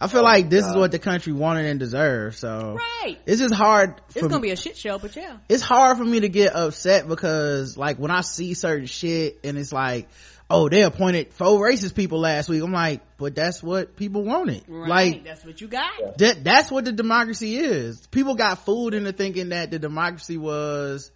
I 0.00 0.08
feel 0.08 0.22
like 0.22 0.50
this 0.50 0.66
is 0.66 0.74
what 0.74 0.90
the 0.90 0.98
country 0.98 1.32
wanted 1.32 1.66
and 1.66 1.78
deserved, 1.78 2.36
so. 2.36 2.76
Right. 2.76 3.18
It's 3.24 3.40
just 3.40 3.54
hard 3.54 4.00
It's 4.14 4.26
gonna 4.26 4.40
be 4.40 4.50
a 4.50 4.56
shit 4.56 4.76
show, 4.76 4.98
but 4.98 5.14
yeah. 5.14 5.36
it's 5.48 5.62
hard 5.62 5.96
for 5.96 6.04
me 6.04 6.20
to 6.20 6.28
get 6.28 6.54
upset 6.54 7.06
because 7.06 7.76
like 7.76 7.98
when 7.98 8.10
I 8.10 8.22
see 8.22 8.54
certain 8.54 8.86
shit 8.86 9.38
and 9.44 9.56
it's 9.56 9.72
like, 9.72 10.08
oh, 10.52 10.68
they 10.68 10.82
appointed 10.82 11.32
four 11.32 11.66
racist 11.66 11.94
people 11.94 12.20
last 12.20 12.48
week. 12.48 12.62
I'm 12.62 12.72
like, 12.72 13.00
but 13.16 13.34
that's 13.34 13.62
what 13.62 13.96
people 13.96 14.22
wanted. 14.22 14.64
Right. 14.68 14.88
Like 14.88 15.24
that's 15.24 15.44
what 15.44 15.60
you 15.60 15.68
got. 15.68 16.18
that, 16.18 16.44
that's 16.44 16.70
what 16.70 16.84
the 16.84 16.92
democracy 16.92 17.56
is. 17.56 18.06
People 18.08 18.34
got 18.34 18.64
fooled 18.64 18.94
into 18.94 19.12
thinking 19.12 19.48
that 19.48 19.70
the 19.70 19.78
democracy 19.78 20.36
was 20.36 21.10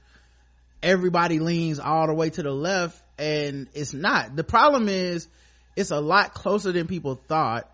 everybody 0.82 1.38
leans 1.38 1.78
all 1.78 2.06
the 2.06 2.14
way 2.14 2.30
to 2.30 2.42
the 2.42 2.50
left 2.50 3.00
and 3.18 3.68
it's 3.74 3.92
not. 3.92 4.34
The 4.34 4.44
problem 4.44 4.88
is 4.88 5.28
it's 5.74 5.90
a 5.90 6.00
lot 6.00 6.32
closer 6.34 6.72
than 6.72 6.86
people 6.86 7.16
thought. 7.28 7.70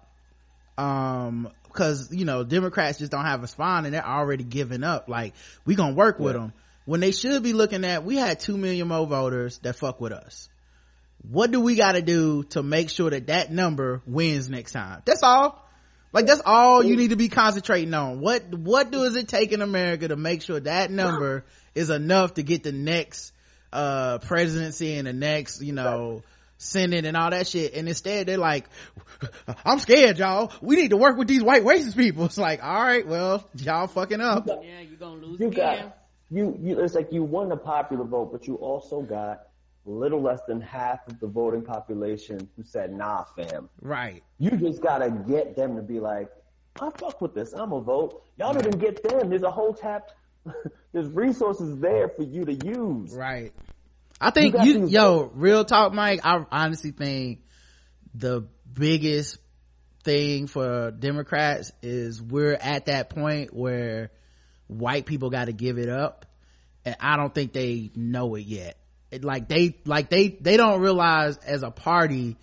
Um, 0.79 1.51
cause, 1.73 2.13
you 2.13 2.25
know, 2.25 2.45
Democrats 2.45 2.99
just 2.99 3.13
don't 3.13 3.25
have 3.25 3.43
a 3.43 3.47
spine 3.47 3.85
and 3.85 3.95
they're 3.95 4.07
already 4.07 4.45
giving 4.45 4.83
up. 4.83 5.09
Like, 5.09 5.35
we 5.65 5.75
gonna 5.75 5.95
work 5.95 6.19
with 6.19 6.35
them. 6.35 6.53
When 6.85 6.99
they 7.01 7.13
should 7.13 7.45
be 7.45 7.53
looking 7.53 7.85
at, 7.85 8.05
we 8.05 8.17
had 8.17 8.41
two 8.41 8.57
million 8.57 8.89
more 8.89 9.07
voters 9.07 9.59
that 9.59 9.77
fuck 9.77 10.01
with 10.01 10.13
us. 10.13 10.49
What 11.29 11.51
do 11.51 11.61
we 11.61 11.77
gotta 11.77 12.03
do 12.03 12.43
to 12.51 12.63
make 12.63 12.91
sure 12.91 13.11
that 13.11 13.29
that 13.29 13.53
number 13.53 14.03
wins 14.07 14.51
next 14.51 14.73
time? 14.73 15.03
That's 15.05 15.23
all. 15.23 15.59
Like 16.13 16.27
that's 16.27 16.43
all 16.45 16.83
you 16.83 16.97
need 16.97 17.11
to 17.11 17.17
be 17.17 17.29
concentrating 17.29 17.95
on. 17.95 18.21
What, 18.21 18.53
what 18.53 18.91
does 18.91 19.17
it 19.17 19.29
take 19.29 19.53
in 19.53 19.63
America 19.63 20.09
to 20.09 20.17
make 20.17 20.43
sure 20.43 20.61
that 20.61 20.91
number 20.91 21.45
is 21.75 21.89
enough 21.91 22.35
to 22.35 22.43
get 22.43 22.63
the 22.65 22.73
next, 22.73 23.33
uh, 23.73 24.19
presidency 24.19 24.95
and 24.95 25.07
the 25.07 25.13
next, 25.15 25.63
you 25.63 25.73
know, 25.73 26.23
Senate 26.59 27.07
and 27.07 27.17
all 27.17 27.31
that 27.31 27.47
shit. 27.47 27.75
And 27.75 27.89
instead 27.89 28.27
they're 28.27 28.37
like, 28.37 28.67
I'm 29.65 29.79
scared, 29.79 30.19
y'all. 30.19 30.53
We 30.61 30.77
need 30.77 30.91
to 30.91 30.97
work 30.97 31.17
with 31.17 31.29
these 31.29 31.43
white 31.43 31.63
racist 31.63 31.97
people. 31.97 32.27
It's 32.27 32.37
like, 32.39 32.63
all 32.63 32.83
right, 32.83 33.07
well, 33.07 33.49
y'all 33.57 33.87
fucking 33.87 34.21
up. 34.21 34.47
Yeah, 34.47 34.81
you're 34.81 34.99
gonna 34.99 35.25
lose 35.25 35.41
You 35.41 35.49
again. 35.49 35.79
got 35.87 35.99
you, 36.31 36.59
you. 36.61 36.81
It's 36.81 36.95
like 36.95 37.13
you 37.13 37.23
won 37.25 37.49
the 37.49 37.57
popular 37.57 38.05
vote, 38.05 38.33
but 38.33 38.47
you 38.47 38.57
also 38.57 39.01
got 39.03 39.31
a 39.31 39.52
little 39.85 40.21
less 40.21 40.41
than 40.47 40.61
half 40.61 41.07
of 41.09 41.19
the 41.21 41.27
voting 41.27 41.63
population 41.63 42.49
who 42.57 42.63
said, 42.63 42.93
"Nah, 42.93 43.25
fam." 43.37 43.69
Right. 43.81 44.23
You 44.39 44.51
just 44.51 44.83
gotta 44.83 45.11
get 45.11 45.57
them 45.57 45.77
to 45.77 45.83
be 45.83 46.01
like, 46.01 46.29
"I 46.81 46.91
fuck 46.91 47.21
with 47.21 47.35
this. 47.35 47.53
I'm 47.53 47.73
a 47.73 47.81
vote." 47.81 48.23
Y'all 48.39 48.55
didn't 48.55 48.79
get 48.79 49.03
them. 49.03 49.31
There's 49.31 49.43
a 49.43 49.51
whole 49.51 49.75
tapped. 49.75 50.15
There's 50.93 51.09
resources 51.09 51.79
there 51.79 52.09
for 52.09 52.23
you 52.23 52.45
to 52.45 52.53
use. 52.53 53.15
Right. 53.15 53.53
I 54.21 54.31
think 54.31 54.55
got 54.55 54.67
you, 54.67 54.87
yo, 54.87 55.31
real 55.35 55.65
talk, 55.65 55.93
Mike. 55.93 56.21
I 56.25 56.45
honestly 56.51 56.93
think 56.93 57.41
the 58.15 58.47
biggest 58.73 59.39
thing 60.05 60.47
for 60.47 60.91
Democrats 60.91 61.73
is 61.83 62.21
we're 62.21 62.55
at 62.55 62.87
that 62.87 63.11
point 63.11 63.53
where 63.53 64.11
white 64.67 65.07
people 65.07 65.31
got 65.31 65.47
to 65.47 65.53
give 65.53 65.79
it 65.79 65.89
up, 65.89 66.27
and 66.85 66.97
I 67.01 67.17
don't 67.17 67.35
think 67.35 67.53
they 67.53 67.91
know 67.95 68.35
it 68.37 68.47
yet. 68.47 68.77
It, 69.13 69.25
like 69.25 69.47
they, 69.49 69.77
like 69.85 70.09
they, 70.11 70.29
they 70.29 70.57
don't 70.57 70.81
realize 70.81 71.37
as 71.39 71.63
a 71.63 71.71
party, 71.71 72.37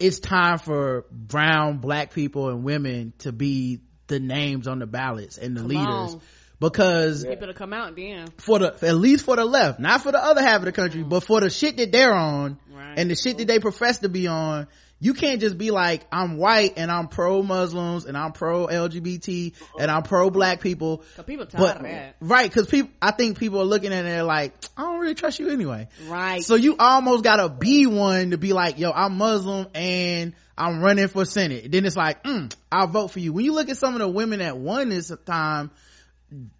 it's 0.00 0.18
time 0.20 0.58
for 0.58 1.04
brown, 1.10 1.78
black 1.78 2.12
people, 2.12 2.48
and 2.48 2.64
women 2.64 3.12
to 3.18 3.32
be 3.32 3.80
the 4.06 4.20
names 4.20 4.66
on 4.68 4.78
the 4.78 4.86
ballots 4.86 5.36
and 5.38 5.56
the 5.56 5.60
Come 5.60 5.68
leaders 5.68 6.14
on. 6.14 6.20
because 6.60 7.24
People 7.24 7.48
to 7.48 7.54
come 7.54 7.72
out 7.72 7.96
then. 7.96 8.28
for 8.38 8.58
the 8.58 8.74
at 8.82 8.96
least 8.96 9.24
for 9.24 9.34
the 9.36 9.44
left 9.46 9.80
not 9.80 10.02
for 10.02 10.12
the 10.12 10.22
other 10.22 10.42
half 10.42 10.56
of 10.56 10.66
the 10.66 10.72
country 10.72 11.02
mm. 11.02 11.08
but 11.08 11.20
for 11.24 11.40
the 11.40 11.48
shit 11.48 11.78
that 11.78 11.90
they're 11.90 12.12
on 12.12 12.58
Right. 12.70 12.98
and 12.98 13.10
the 13.10 13.14
shit 13.14 13.38
that 13.38 13.46
they 13.46 13.60
profess 13.60 13.98
to 14.00 14.10
be 14.10 14.26
on 14.26 14.66
you 15.00 15.12
can't 15.12 15.40
just 15.40 15.58
be 15.58 15.70
like 15.70 16.06
i'm 16.12 16.36
white 16.38 16.74
and 16.76 16.90
i'm 16.90 17.08
pro 17.08 17.42
muslims 17.42 18.04
and 18.06 18.16
i'm 18.16 18.32
pro 18.32 18.66
lgbt 18.66 19.52
and 19.78 19.90
i'm 19.90 20.02
pro 20.02 20.30
black 20.30 20.60
people 20.60 21.02
Cause 21.16 21.24
people 21.24 21.46
tired 21.46 21.60
but 21.60 21.76
of 21.78 21.82
that. 21.82 22.16
right 22.20 22.48
because 22.50 22.66
people 22.68 22.90
i 23.02 23.10
think 23.10 23.38
people 23.38 23.60
are 23.60 23.64
looking 23.66 23.92
at 23.92 24.04
it 24.06 24.22
like 24.22 24.52
i 24.76 24.82
don't 24.82 25.00
really 25.00 25.14
trust 25.14 25.38
you 25.38 25.50
anyway 25.50 25.88
Right. 26.06 26.42
so 26.42 26.54
you 26.54 26.76
almost 26.78 27.24
gotta 27.24 27.48
be 27.48 27.86
one 27.86 28.30
to 28.30 28.38
be 28.38 28.52
like 28.52 28.78
yo 28.78 28.90
i'm 28.92 29.18
muslim 29.18 29.66
and 29.74 30.34
i'm 30.56 30.80
running 30.80 31.08
for 31.08 31.24
senate 31.24 31.70
then 31.70 31.84
it's 31.84 31.96
like 31.96 32.22
mm, 32.22 32.54
i'll 32.70 32.86
vote 32.86 33.08
for 33.10 33.18
you 33.20 33.32
when 33.32 33.44
you 33.44 33.52
look 33.52 33.68
at 33.68 33.76
some 33.76 33.94
of 33.94 34.00
the 34.00 34.08
women 34.08 34.38
that 34.38 34.56
won 34.56 34.88
this 34.88 35.12
time 35.26 35.70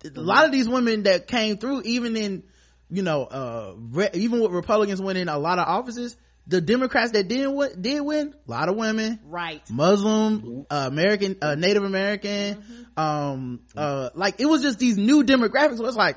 a 0.04 0.20
lot 0.20 0.44
of 0.44 0.52
these 0.52 0.68
women 0.68 1.04
that 1.04 1.26
came 1.26 1.56
through 1.56 1.82
even 1.82 2.16
in 2.16 2.42
you 2.90 3.02
know 3.02 3.24
uh 3.24 3.74
re- 3.76 4.10
even 4.14 4.40
with 4.40 4.50
republicans 4.52 5.00
winning 5.00 5.28
a 5.28 5.38
lot 5.38 5.58
of 5.58 5.66
offices 5.66 6.16
the 6.46 6.60
democrats 6.60 7.12
that 7.12 7.28
didn't 7.28 7.54
win, 7.54 7.80
did 7.80 8.00
win? 8.02 8.34
A 8.46 8.50
lot 8.50 8.68
of 8.68 8.76
women. 8.76 9.18
Right. 9.24 9.62
muslim 9.70 10.66
uh, 10.70 10.84
american 10.88 11.36
uh, 11.42 11.54
native 11.54 11.84
american. 11.84 12.86
Um 12.96 13.60
uh 13.76 14.10
like 14.14 14.40
it 14.40 14.46
was 14.46 14.62
just 14.62 14.78
these 14.78 14.96
new 14.96 15.24
demographics 15.24 15.78
where 15.78 15.88
it's 15.88 15.96
like 15.96 16.16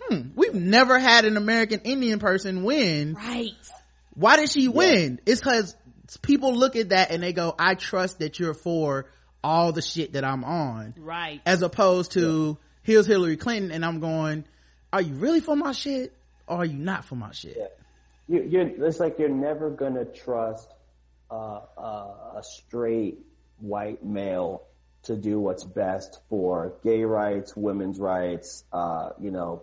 hmm 0.00 0.28
we've 0.34 0.54
never 0.54 0.98
had 0.98 1.24
an 1.24 1.36
american 1.36 1.80
indian 1.84 2.18
person 2.18 2.64
win. 2.64 3.14
Right. 3.14 3.52
why 4.14 4.36
did 4.36 4.50
she 4.50 4.68
win? 4.68 5.20
It's 5.26 5.40
because 5.40 5.76
people 6.22 6.54
look 6.54 6.76
at 6.76 6.90
that 6.90 7.10
and 7.10 7.22
they 7.22 7.32
go 7.32 7.54
i 7.58 7.74
trust 7.74 8.20
that 8.20 8.38
you're 8.38 8.54
for 8.54 9.06
all 9.44 9.72
the 9.72 9.82
shit 9.82 10.14
that 10.14 10.24
i'm 10.24 10.44
on. 10.44 10.94
Right. 10.98 11.40
as 11.44 11.62
opposed 11.62 12.12
to 12.12 12.58
here's 12.82 13.04
Hillary 13.06 13.36
Clinton 13.36 13.72
and 13.72 13.84
I'm 13.84 13.98
going, 13.98 14.44
are 14.92 15.02
you 15.02 15.14
really 15.14 15.40
for 15.40 15.56
my 15.56 15.72
shit 15.72 16.12
or 16.46 16.58
are 16.58 16.64
you 16.64 16.78
not 16.78 17.04
for 17.04 17.16
my 17.16 17.32
shit? 17.32 17.58
You, 18.28 18.42
you're, 18.42 18.86
it's 18.86 19.00
like 19.00 19.18
you're 19.18 19.28
never 19.28 19.70
gonna 19.70 20.04
trust 20.04 20.72
uh, 21.30 21.60
uh, 21.78 22.38
a 22.38 22.42
straight 22.42 23.18
white 23.58 24.04
male 24.04 24.62
to 25.04 25.16
do 25.16 25.38
what's 25.38 25.64
best 25.64 26.20
for 26.28 26.74
gay 26.82 27.04
rights, 27.04 27.56
women's 27.56 27.98
rights, 27.98 28.64
uh, 28.72 29.10
you 29.20 29.30
know, 29.30 29.62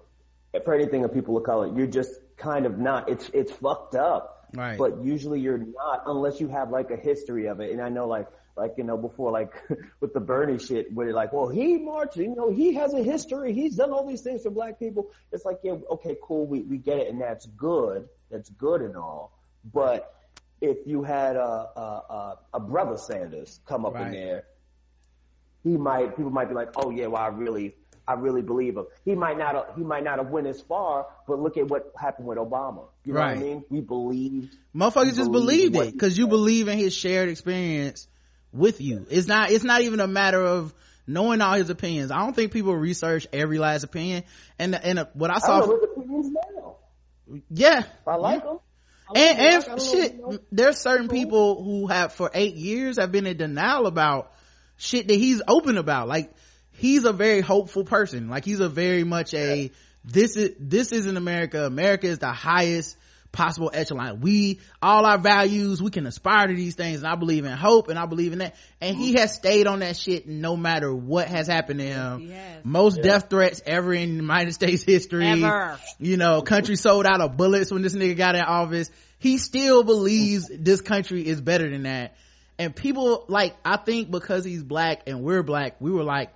for 0.64 0.74
anything 0.74 1.04
of 1.04 1.14
people 1.14 1.36
of 1.38 1.44
color. 1.44 1.68
You're 1.76 1.88
just 1.88 2.12
kind 2.38 2.66
of 2.66 2.80
not. 2.80 3.10
It's 3.10 3.30
it's 3.34 3.52
fucked 3.52 3.96
up. 3.96 4.50
Right. 4.54 4.78
But 4.78 5.04
usually 5.04 5.40
you're 5.40 5.58
not 5.58 6.04
unless 6.06 6.40
you 6.40 6.48
have 6.50 6.70
like 6.70 6.92
a 6.92 6.96
history 6.96 7.48
of 7.48 7.60
it. 7.60 7.72
And 7.72 7.82
I 7.82 7.90
know 7.90 8.08
like 8.08 8.28
like 8.56 8.76
you 8.78 8.84
know 8.84 8.98
before 8.98 9.32
like 9.32 9.54
with 10.00 10.14
the 10.14 10.20
Bernie 10.20 10.60
shit 10.60 10.94
where 10.94 11.08
you're 11.08 11.16
like, 11.16 11.34
well 11.34 11.50
he 11.50 11.78
marched, 11.78 12.18
you 12.18 12.36
know, 12.36 12.52
he 12.52 12.76
has 12.76 12.94
a 12.94 13.04
history. 13.04 13.54
He's 13.54 13.76
done 13.76 13.92
all 13.92 14.08
these 14.08 14.22
things 14.22 14.44
for 14.44 14.52
black 14.52 14.80
people. 14.80 15.12
It's 15.32 15.44
like 15.44 15.60
yeah, 15.64 15.76
okay, 15.92 16.16
cool, 16.22 16.46
we 16.46 16.62
we 16.62 16.78
get 16.78 17.00
it, 17.00 17.10
and 17.10 17.20
that's 17.20 17.46
good. 17.48 18.08
That's 18.34 18.50
good 18.50 18.82
and 18.82 18.98
all. 18.98 19.32
But 19.64 20.12
if 20.60 20.78
you 20.86 21.04
had 21.04 21.36
a 21.36 21.70
a, 21.76 21.80
a, 22.10 22.40
a 22.56 22.60
brother 22.60 22.98
Sanders 22.98 23.60
come 23.68 23.86
up 23.86 23.96
in 23.96 24.12
there, 24.12 24.46
he 25.64 25.78
might 25.78 26.18
people 26.18 26.32
might 26.32 26.50
be 26.50 26.56
like, 26.56 26.70
oh 26.76 26.90
yeah, 26.90 27.08
well 27.08 27.22
I 27.22 27.28
really 27.28 27.76
I 28.08 28.14
really 28.14 28.42
believe 28.42 28.76
him. 28.76 28.88
He 29.06 29.14
might 29.14 29.38
not 29.38 29.74
he 29.78 29.84
might 29.84 30.04
not 30.04 30.18
have 30.18 30.30
went 30.30 30.48
as 30.48 30.60
far, 30.62 31.06
but 31.28 31.40
look 31.40 31.58
at 31.58 31.68
what 31.68 31.94
happened 31.96 32.28
with 32.28 32.40
Obama. 32.40 32.86
You 33.06 33.14
know 33.14 33.20
Right. 33.20 33.38
what 33.38 33.46
I 33.46 33.48
mean? 33.48 33.64
We 33.70 33.82
believed 33.82 34.56
Motherfuckers 34.76 35.16
just 35.16 35.32
believe 35.32 35.72
believed 35.72 35.76
it 35.76 35.94
because 35.94 36.18
you 36.18 36.28
believe 36.28 36.68
in 36.68 36.78
his 36.80 36.96
shared 36.96 37.30
experience 37.30 38.08
with 38.52 38.82
you. 38.82 39.06
It's 39.10 39.28
not, 39.28 39.52
it's 39.52 39.64
not 39.64 39.82
even 39.82 40.00
a 40.00 40.08
matter 40.08 40.42
of 40.44 40.74
knowing 41.06 41.42
all 41.42 41.54
his 41.54 41.70
opinions. 41.70 42.10
I 42.10 42.20
don't 42.20 42.36
think 42.36 42.52
people 42.52 42.76
research 42.76 43.28
every 43.32 43.60
last 43.60 43.84
opinion. 43.84 44.24
And, 44.58 44.74
and 44.74 45.00
uh, 45.00 45.06
what 45.14 45.30
I 45.30 45.36
I 45.36 45.40
saw, 45.40 45.60
don't 45.60 45.70
know 45.70 45.76
his 45.76 45.84
opinions 45.84 46.36
now. 46.56 46.76
Yeah. 47.50 47.84
I 48.06 48.16
like 48.16 48.44
him. 48.44 48.60
and 49.16 49.38
like 49.40 49.68
and 49.68 49.82
shit 49.82 50.14
you 50.14 50.22
know. 50.22 50.40
there's 50.52 50.78
certain 50.78 51.08
people 51.08 51.64
who 51.64 51.88
have 51.88 52.14
for 52.14 52.32
eight 52.34 52.56
years 52.56 52.98
have 52.98 53.12
been 53.12 53.28
in 53.28 53.38
denial 53.38 53.86
about 53.86 54.32
shit 54.78 55.08
that 55.08 55.16
he's 55.16 55.42
open 55.48 55.78
about 55.78 56.08
like 56.08 56.32
he's 56.72 57.04
a 57.04 57.14
very 57.14 57.42
hopeful 57.42 57.84
person 57.84 58.30
like 58.30 58.46
he's 58.46 58.60
a 58.60 58.70
very 58.70 59.04
much 59.04 59.34
a 59.34 59.72
this 60.04 60.36
is 60.36 60.56
this 60.60 60.92
isn't 60.92 61.18
america 61.18 61.66
america 61.66 62.08
is 62.08 62.20
the 62.20 62.32
highest 62.32 62.98
possible 63.34 63.72
echelon. 63.74 64.22
We, 64.22 64.62
all 64.82 65.06
our 65.06 65.18
values, 65.18 65.82
we 65.82 65.90
can 65.90 66.06
aspire 66.06 66.48
to 66.48 66.54
these 66.54 66.76
things. 66.76 67.00
And 67.00 67.08
I 67.08 67.16
believe 67.16 67.44
in 67.44 67.52
hope 67.52 67.90
and 67.90 68.00
I 68.00 68.06
believe 68.06 68.32
in 68.32 68.40
that. 68.40 68.56
And 68.80 68.96
he 68.96 69.16
has 69.16 69.34
stayed 69.34 69.68
on 69.68 69.80
that 69.80 69.98
shit 69.98 70.26
no 70.26 70.56
matter 70.56 70.94
what 70.94 71.28
has 71.28 71.48
happened 71.48 71.80
to 71.80 71.86
him. 71.86 72.20
He 72.20 72.32
has. 72.32 72.64
Most 72.64 73.02
death 73.02 73.30
threats 73.30 73.62
ever 73.66 73.94
in 73.94 74.16
United 74.16 74.54
States 74.54 74.84
history. 74.84 75.28
Ever. 75.28 75.78
You 76.00 76.16
know, 76.16 76.42
country 76.42 76.78
sold 76.78 77.06
out 77.06 77.20
of 77.20 77.36
bullets 77.36 77.72
when 77.72 77.82
this 77.82 77.96
nigga 77.96 78.16
got 78.16 78.36
in 78.36 78.42
office. 78.42 78.90
He 79.20 79.38
still 79.38 79.84
believes 79.84 80.50
this 80.50 80.80
country 80.80 81.28
is 81.28 81.42
better 81.42 81.70
than 81.70 81.84
that. 81.84 82.16
And 82.60 82.76
people, 82.76 83.26
like, 83.30 83.56
I 83.66 83.78
think 83.78 84.12
because 84.12 84.46
he's 84.46 84.64
black 84.64 85.04
and 85.08 85.24
we're 85.24 85.42
black, 85.42 85.82
we 85.82 85.92
were 85.92 86.04
like, 86.04 86.30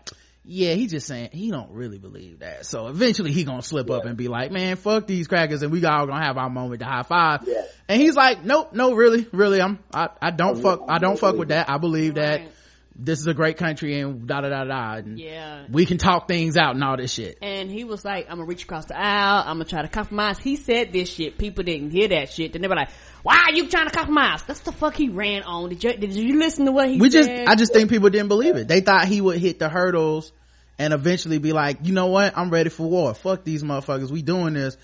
yeah, 0.48 0.74
he 0.74 0.88
just 0.88 1.08
saying 1.08 1.30
he 1.34 1.52
don't 1.52 1.72
really 1.72 1.98
believe 1.98 2.40
that. 2.40 2.66
So 2.66 2.88
eventually 2.88 3.32
he 3.32 3.44
gonna 3.44 3.62
slip 3.62 3.90
up 3.92 4.06
and 4.06 4.16
be 4.16 4.28
like, 4.28 4.52
man, 4.52 4.78
fuck 4.78 5.06
these 5.06 5.28
crackers 5.28 5.62
and 5.62 5.72
we 5.72 5.84
all 5.86 6.08
gonna 6.08 6.24
have 6.24 6.38
our 6.38 6.50
moment 6.50 6.80
to 6.80 6.86
high 6.86 7.04
five. 7.04 7.42
Yeah. 7.46 7.64
And 7.90 8.02
he's 8.02 8.16
like, 8.16 8.44
nope, 8.44 8.74
no, 8.74 8.94
really, 8.94 9.28
really, 9.32 9.62
I'm, 9.62 9.80
I, 9.94 10.10
I 10.22 10.32
don't 10.32 10.62
fuck, 10.62 10.86
I 10.88 11.00
don't 11.00 11.20
fuck 11.20 11.36
with 11.36 11.50
that. 11.50 11.70
I 11.70 11.78
believe 11.78 12.16
that 12.16 12.40
Right. 12.40 12.52
This 13.00 13.20
is 13.20 13.28
a 13.28 13.34
great 13.34 13.58
country 13.58 14.00
and 14.00 14.28
da 14.28 14.42
da 14.42 14.50
da 14.50 14.64
da. 14.64 14.94
And 14.96 15.20
Yeah. 15.20 15.66
we 15.70 15.86
can 15.86 15.98
talk 15.98 16.28
things 16.28 16.58
out 16.58 16.74
and 16.76 16.84
all 16.84 16.98
this 16.98 17.14
shit. 17.14 17.38
And 17.42 17.70
he 17.70 17.84
was 17.84 18.04
like, 18.04 18.26
I'm 18.30 18.38
gonna 18.38 18.46
reach 18.48 18.64
across 18.64 18.86
the 18.86 18.98
aisle. 18.98 19.44
I'm 19.46 19.58
gonna 19.58 19.66
try 19.66 19.84
to 19.84 19.88
compromise. 19.88 20.40
He 20.40 20.56
said 20.56 20.92
this 20.94 21.10
shit. 21.14 21.38
People 21.38 21.64
didn't 21.64 21.92
hear 21.92 22.08
that 22.08 22.32
shit. 22.32 22.54
Then 22.54 22.62
they 22.64 22.68
were 22.68 22.76
like, 22.76 22.90
why 23.24 23.36
are 23.50 23.54
you 23.54 23.68
trying 23.68 23.88
to 23.88 23.94
compromise? 23.94 24.42
That's 24.44 24.62
the 24.62 24.72
fuck 24.72 24.96
he 24.96 25.10
ran 25.10 25.44
on. 25.44 25.70
Did 25.70 25.84
you, 25.84 25.94
did 25.98 26.14
you 26.14 26.40
listen 26.40 26.66
to 26.66 26.72
what 26.72 26.88
he 26.88 26.94
said? 26.96 27.02
we 27.02 27.10
said? 27.12 27.24
just, 27.38 27.50
I 27.50 27.56
just 27.56 27.74
think 27.74 27.90
people 27.90 28.10
didn't 28.10 28.30
believe 28.30 28.56
it. 28.56 28.68
They 28.68 28.82
thought 28.82 29.06
he 29.08 29.22
would 29.22 29.38
hit 29.38 29.60
the 29.60 29.70
hurdles 29.70 30.32
and 30.80 30.94
eventually 30.94 31.38
be 31.38 31.54
like, 31.54 31.80
you 31.84 31.94
know 31.94 32.08
what? 32.08 32.38
I'm 32.38 32.50
ready 32.50 32.70
for 32.70 32.88
war. 32.90 33.14
Fuck 33.14 33.44
these 33.44 33.64
motherfuckers. 33.64 34.10
We 34.12 34.22
doing 34.24 34.54
this. 34.54 34.76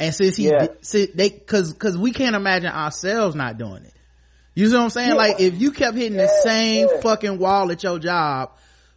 And 0.00 0.14
since 0.14 0.36
he, 0.36 0.48
Yeah. 0.48 0.66
since 0.82 1.12
they, 1.14 1.30
cause, 1.30 1.72
cause 1.72 1.96
we 1.96 2.12
can't 2.12 2.34
imagine 2.36 2.70
ourselves 2.70 3.34
not 3.36 3.56
doing 3.58 3.84
it. 3.84 3.93
You 4.54 4.68
see 4.68 4.74
what 4.74 4.82
I'm 4.82 4.90
saying? 4.90 5.08
Yeah. 5.10 5.14
Like 5.14 5.40
if 5.40 5.60
you 5.60 5.72
kept 5.72 5.96
hitting 5.96 6.16
the 6.16 6.28
same 6.28 6.88
yeah. 6.88 7.00
fucking 7.00 7.38
wall 7.38 7.70
at 7.70 7.82
your 7.82 7.98
job, 7.98 8.52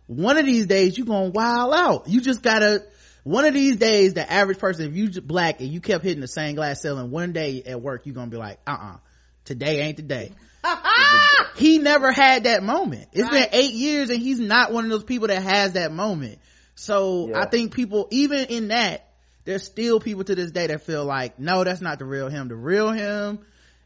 one 0.05 0.37
of 0.37 0.45
these 0.45 0.67
days 0.67 0.97
you 0.97 1.05
gonna 1.05 1.29
wild 1.29 1.73
out. 1.73 2.07
You 2.07 2.21
just 2.21 2.41
gotta, 2.41 2.83
one 3.23 3.45
of 3.45 3.53
these 3.53 3.77
days 3.77 4.13
the 4.13 4.31
average 4.31 4.59
person, 4.59 4.87
if 4.87 4.95
you 4.95 5.21
black 5.21 5.59
and 5.59 5.69
you 5.69 5.81
kept 5.81 6.03
hitting 6.03 6.21
the 6.21 6.27
same 6.27 6.55
glass 6.55 6.81
ceiling, 6.81 7.11
one 7.11 7.33
day 7.33 7.63
at 7.65 7.81
work 7.81 8.05
you 8.05 8.13
gonna 8.13 8.31
be 8.31 8.37
like, 8.37 8.59
uh-uh, 8.67 8.97
today 9.45 9.81
ain't 9.81 9.97
the 9.97 10.03
day. 10.03 10.31
he 11.55 11.79
never 11.79 12.11
had 12.11 12.43
that 12.43 12.63
moment. 12.63 13.07
It's 13.13 13.29
been 13.29 13.47
eight 13.51 13.73
years 13.73 14.09
and 14.09 14.19
he's 14.19 14.39
not 14.39 14.71
one 14.71 14.83
of 14.83 14.89
those 14.89 15.03
people 15.03 15.27
that 15.27 15.41
has 15.41 15.73
that 15.73 15.91
moment. 15.91 16.39
So 16.75 17.29
Yeah. 17.29 17.41
I 17.41 17.45
think 17.45 17.73
people, 17.73 18.07
even 18.11 18.45
in 18.45 18.67
that, 18.69 19.07
there's 19.45 19.63
still 19.63 19.99
people 19.99 20.23
to 20.25 20.35
this 20.35 20.51
day 20.51 20.67
that 20.67 20.81
feel 20.83 21.05
like, 21.05 21.39
no, 21.39 21.63
that's 21.63 21.81
not 21.81 21.99
the 21.99 22.05
real 22.05 22.29
him. 22.29 22.49
The 22.49 22.55
real 22.55 22.91
him 22.91 23.39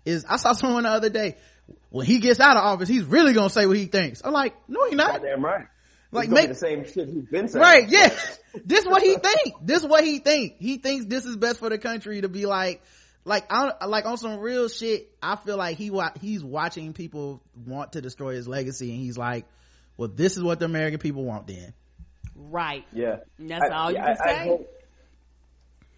is, 0.06 0.26
I 0.28 0.38
saw 0.38 0.54
someone 0.54 0.84
the 0.84 0.90
other 0.90 1.10
day, 1.10 1.38
when 1.90 2.06
he 2.06 2.20
gets 2.20 2.40
out 2.40 2.58
of 2.58 2.64
office, 2.64 2.88
he's 2.90 3.04
really 3.04 3.34
gonna 3.34 3.50
say 3.50 3.66
what 3.66 3.78
he 3.78 3.86
thinks. 3.86 4.22
I'm 4.24 4.34
like, 4.34 4.56
no, 4.68 4.88
he 4.90 4.96
not. 4.96 5.12
Goddamn 5.22 5.44
right. 5.44 5.66
Like, 6.14 6.26
He's 6.28 6.34
make- 6.34 6.50
the 6.50 6.56
same 6.56 6.84
shit 6.86 7.08
he's 7.08 7.24
been 7.26 7.48
saying. 7.48 7.62
Right, 7.64 7.88
yeah. 7.90 8.10
this 8.66 8.82
is 8.82 8.86
what 8.86 9.02
he 9.02 9.16
think. 9.16 9.56
This 9.62 9.82
is 9.82 9.88
what 9.88 10.04
he 10.04 10.20
think. 10.20 10.56
He 10.60 10.78
thinks 10.78 11.06
this 11.06 11.26
is 11.26 11.38
best 11.38 11.60
for 11.60 11.70
the 11.70 11.78
country 11.78 12.20
to 12.22 12.28
be 12.28 12.46
like, 12.46 12.82
like, 13.24 13.46
I, 13.50 13.86
like 13.86 14.06
on 14.06 14.18
some 14.18 14.40
real 14.40 14.68
shit, 14.68 15.10
I 15.22 15.38
feel 15.38 15.56
like 15.56 15.78
he, 15.78 15.90
he's 16.20 16.44
watching 16.44 16.92
people 16.92 17.42
want 17.66 17.94
to 17.94 18.02
destroy 18.02 18.34
his 18.34 18.46
legacy 18.48 18.90
and 18.92 19.00
he's 19.00 19.18
like, 19.18 19.46
well, 19.96 20.10
this 20.10 20.36
is 20.36 20.44
what 20.44 20.60
the 20.60 20.66
American 20.66 21.00
people 21.00 21.24
want 21.24 21.48
then. 21.48 21.74
right. 22.36 22.84
Yeah. 22.92 23.18
That's 23.40 23.70
all 23.72 23.92
you 23.92 23.98
I, 24.00 24.02
can 24.02 24.18
I 24.22 24.26
say. 24.34 24.48
hope- 24.50 24.70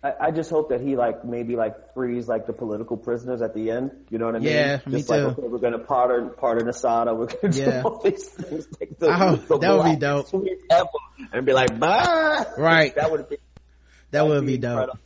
I, 0.04 0.14
I 0.28 0.32
just 0.32 0.50
hope 0.50 0.70
that 0.70 0.82
he 0.82 0.96
like 0.98 1.24
maybe 1.24 1.56
like 1.56 1.94
frees 1.94 2.28
like 2.28 2.46
the 2.46 2.54
political 2.54 2.98
prisoners 2.98 3.42
at 3.42 3.54
the 3.54 3.72
end. 3.72 3.92
You 4.10 4.18
know 4.20 4.26
what 4.26 4.36
I 4.36 4.40
mean? 4.40 4.50
Yeah, 4.54 4.80
me 4.86 4.98
just 4.98 5.10
like 5.10 5.20
too. 5.22 5.26
okay, 5.28 5.48
we're 5.48 5.60
gonna 5.60 5.80
pardon 5.80 6.32
pardon 6.38 6.68
Assata. 6.68 7.14
We're 7.16 7.28
gonna 7.28 7.54
Yeah. 7.56 7.82
do 7.82 7.88
all 7.88 8.02
these 8.02 8.28
things. 8.28 8.68
Like 8.80 9.00
the, 9.00 9.14
hope- 9.16 9.40
oh, 9.50 9.58
the 9.58 9.60
that 9.60 9.78
would 9.78 9.84
be 9.86 9.96
dope. 9.96 10.88
And 11.32 11.46
be 11.46 11.54
like, 11.54 11.80
bye. 11.80 12.46
Right. 12.58 12.94
That 12.96 13.12
would 13.12 13.30
be 13.30 13.38
That 14.12 14.26
would 14.28 14.36
that'd 14.36 14.48
be 14.48 14.58
dope. 14.58 14.72
incredible. 14.72 15.00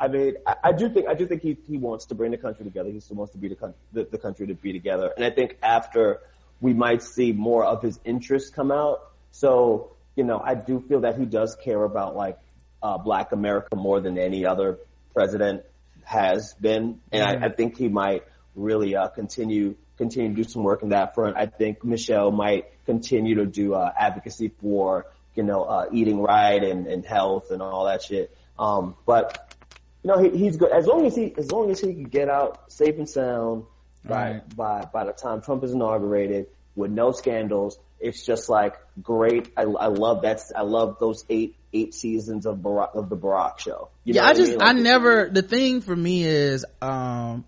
I 0.00 0.08
mean, 0.08 0.34
I, 0.46 0.54
I 0.64 0.72
do 0.72 0.88
think 0.88 1.06
I 1.08 1.14
do 1.14 1.26
think 1.26 1.42
he 1.42 1.56
he 1.68 1.76
wants 1.78 2.06
to 2.06 2.14
bring 2.14 2.30
the 2.30 2.38
country 2.38 2.64
together. 2.64 2.90
He 2.90 3.00
still 3.00 3.16
wants 3.16 3.32
to 3.32 3.38
be 3.38 3.48
the, 3.48 3.56
coun- 3.56 3.74
the 3.92 4.04
the 4.10 4.18
country 4.18 4.46
to 4.48 4.54
be 4.54 4.72
together. 4.72 5.12
And 5.16 5.24
I 5.24 5.30
think 5.30 5.56
after 5.62 6.20
we 6.60 6.72
might 6.72 7.02
see 7.02 7.32
more 7.32 7.64
of 7.64 7.82
his 7.82 8.00
interests 8.04 8.50
come 8.50 8.72
out. 8.72 9.00
So 9.32 9.90
you 10.16 10.24
know, 10.24 10.40
I 10.42 10.54
do 10.54 10.80
feel 10.88 11.00
that 11.02 11.18
he 11.18 11.26
does 11.26 11.56
care 11.62 11.82
about 11.84 12.16
like 12.16 12.38
uh, 12.84 12.98
Black 12.98 13.32
America 13.32 13.74
more 13.74 13.98
than 14.00 14.18
any 14.18 14.44
other 14.44 14.78
president 15.14 15.64
has 16.04 16.54
been, 16.60 17.00
and 17.10 17.22
I, 17.22 17.46
I 17.46 17.48
think 17.48 17.78
he 17.78 17.88
might 17.88 18.24
really 18.54 18.94
uh, 18.94 19.08
continue 19.08 19.74
continue 19.96 20.28
to 20.30 20.34
do 20.34 20.44
some 20.44 20.62
work 20.62 20.82
in 20.82 20.90
that 20.90 21.14
front. 21.14 21.36
I 21.36 21.46
think 21.46 21.82
Michelle 21.82 22.30
might 22.30 22.66
continue 22.84 23.36
to 23.36 23.46
do 23.46 23.74
uh, 23.74 23.90
advocacy 23.98 24.52
for 24.60 25.06
you 25.34 25.42
know 25.44 25.64
uh, 25.64 25.86
eating 25.92 26.20
right 26.20 26.62
and, 26.62 26.86
and 26.86 27.04
health 27.06 27.50
and 27.50 27.62
all 27.62 27.86
that 27.86 28.02
shit. 28.02 28.36
Um, 28.58 28.96
but 29.06 29.56
you 30.02 30.08
know, 30.10 30.18
he, 30.22 30.36
he's 30.36 30.58
good 30.58 30.70
as 30.70 30.86
long 30.86 31.06
as 31.06 31.16
he 31.16 31.34
as 31.38 31.50
long 31.50 31.70
as 31.70 31.80
he 31.80 31.94
can 31.94 32.04
get 32.04 32.28
out 32.28 32.70
safe 32.70 32.98
and 32.98 33.08
sound 33.08 33.64
by 34.04 34.32
Right. 34.32 34.56
by 34.56 34.84
by 34.92 35.04
the 35.04 35.12
time 35.12 35.40
Trump 35.40 35.64
is 35.64 35.72
inaugurated 35.72 36.48
with 36.76 36.90
no 36.90 37.12
scandals. 37.12 37.78
It's 37.98 38.26
just 38.26 38.50
like 38.50 38.74
great. 39.02 39.50
I, 39.56 39.62
I 39.62 39.86
love 39.86 40.22
that. 40.22 40.42
I 40.54 40.62
love 40.62 40.98
those 41.00 41.24
eight 41.30 41.56
eight 41.74 41.92
seasons 41.94 42.46
of 42.46 42.58
Barack, 42.58 42.94
of 42.94 43.08
the 43.10 43.16
Barack 43.16 43.58
show. 43.58 43.88
You 44.04 44.14
know 44.14 44.22
yeah, 44.22 44.28
I 44.28 44.34
just, 44.34 44.52
mean? 44.52 44.62
I 44.62 44.72
never, 44.72 45.28
the 45.28 45.42
thing 45.42 45.80
for 45.80 45.94
me 45.94 46.24
is, 46.24 46.64
um, 46.80 47.44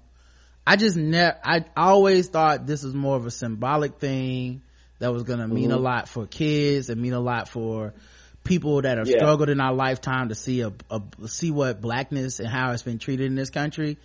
I 0.66 0.76
just 0.76 0.96
never, 0.96 1.38
I 1.44 1.64
always 1.76 2.28
thought 2.28 2.66
this 2.66 2.82
was 2.82 2.92
more 2.92 3.16
of 3.16 3.24
a 3.24 3.30
symbolic 3.30 3.98
thing 3.98 4.62
that 4.98 5.12
was 5.12 5.22
gonna 5.22 5.46
mean 5.46 5.70
Mm-hmm. 5.70 5.78
a 5.78 5.78
lot 5.78 6.08
for 6.08 6.26
kids 6.26 6.90
and 6.90 7.00
mean 7.00 7.12
a 7.12 7.20
lot 7.20 7.48
for 7.48 7.94
people 8.42 8.82
that 8.82 8.98
have 8.98 9.06
Yeah. 9.06 9.18
struggled 9.18 9.48
in 9.48 9.60
our 9.60 9.74
lifetime 9.74 10.28
to 10.30 10.34
see 10.34 10.62
a, 10.62 10.72
a, 10.90 11.00
see 11.26 11.50
what 11.50 11.80
blackness 11.80 12.40
and 12.40 12.48
how 12.48 12.72
it's 12.72 12.82
been 12.82 12.98
treated 12.98 13.26
in 13.26 13.34
this 13.36 13.50
country. 13.50 13.96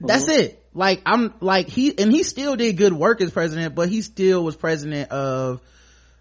That's 0.00 0.24
Mm-hmm. 0.24 0.40
it. 0.40 0.66
Like, 0.74 1.02
I'm, 1.06 1.34
like, 1.40 1.68
he, 1.68 1.96
and 1.98 2.10
he 2.12 2.22
still 2.22 2.56
did 2.56 2.76
good 2.76 2.92
work 2.92 3.20
as 3.20 3.30
president, 3.30 3.74
but 3.74 3.88
he 3.88 4.02
still 4.02 4.42
was 4.44 4.56
president 4.56 5.10
of, 5.10 5.60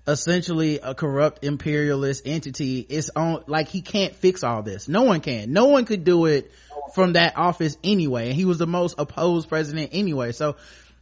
essentially 0.08 0.80
a 0.80 0.96
corrupt 0.96 1.44
imperialist 1.44 2.24
entity. 2.26 2.80
It's 2.80 3.10
on 3.16 3.44
like 3.48 3.68
he 3.68 3.82
can't 3.82 4.16
fix 4.16 4.44
all 4.44 4.64
this. 4.64 4.88
No 4.88 5.04
one 5.04 5.22
can. 5.22 5.54
No 5.54 5.66
one 5.66 5.86
could 5.86 6.04
do 6.04 6.26
it 6.26 6.52
from 6.94 7.14
that 7.14 7.38
office 7.38 7.78
anyway. 7.84 8.28
And 8.28 8.36
he 8.36 8.46
was 8.46 8.58
the 8.58 8.68
most 8.68 8.96
opposed 8.98 9.50
president 9.50 9.92
anyway. 9.94 10.32
So 10.32 10.56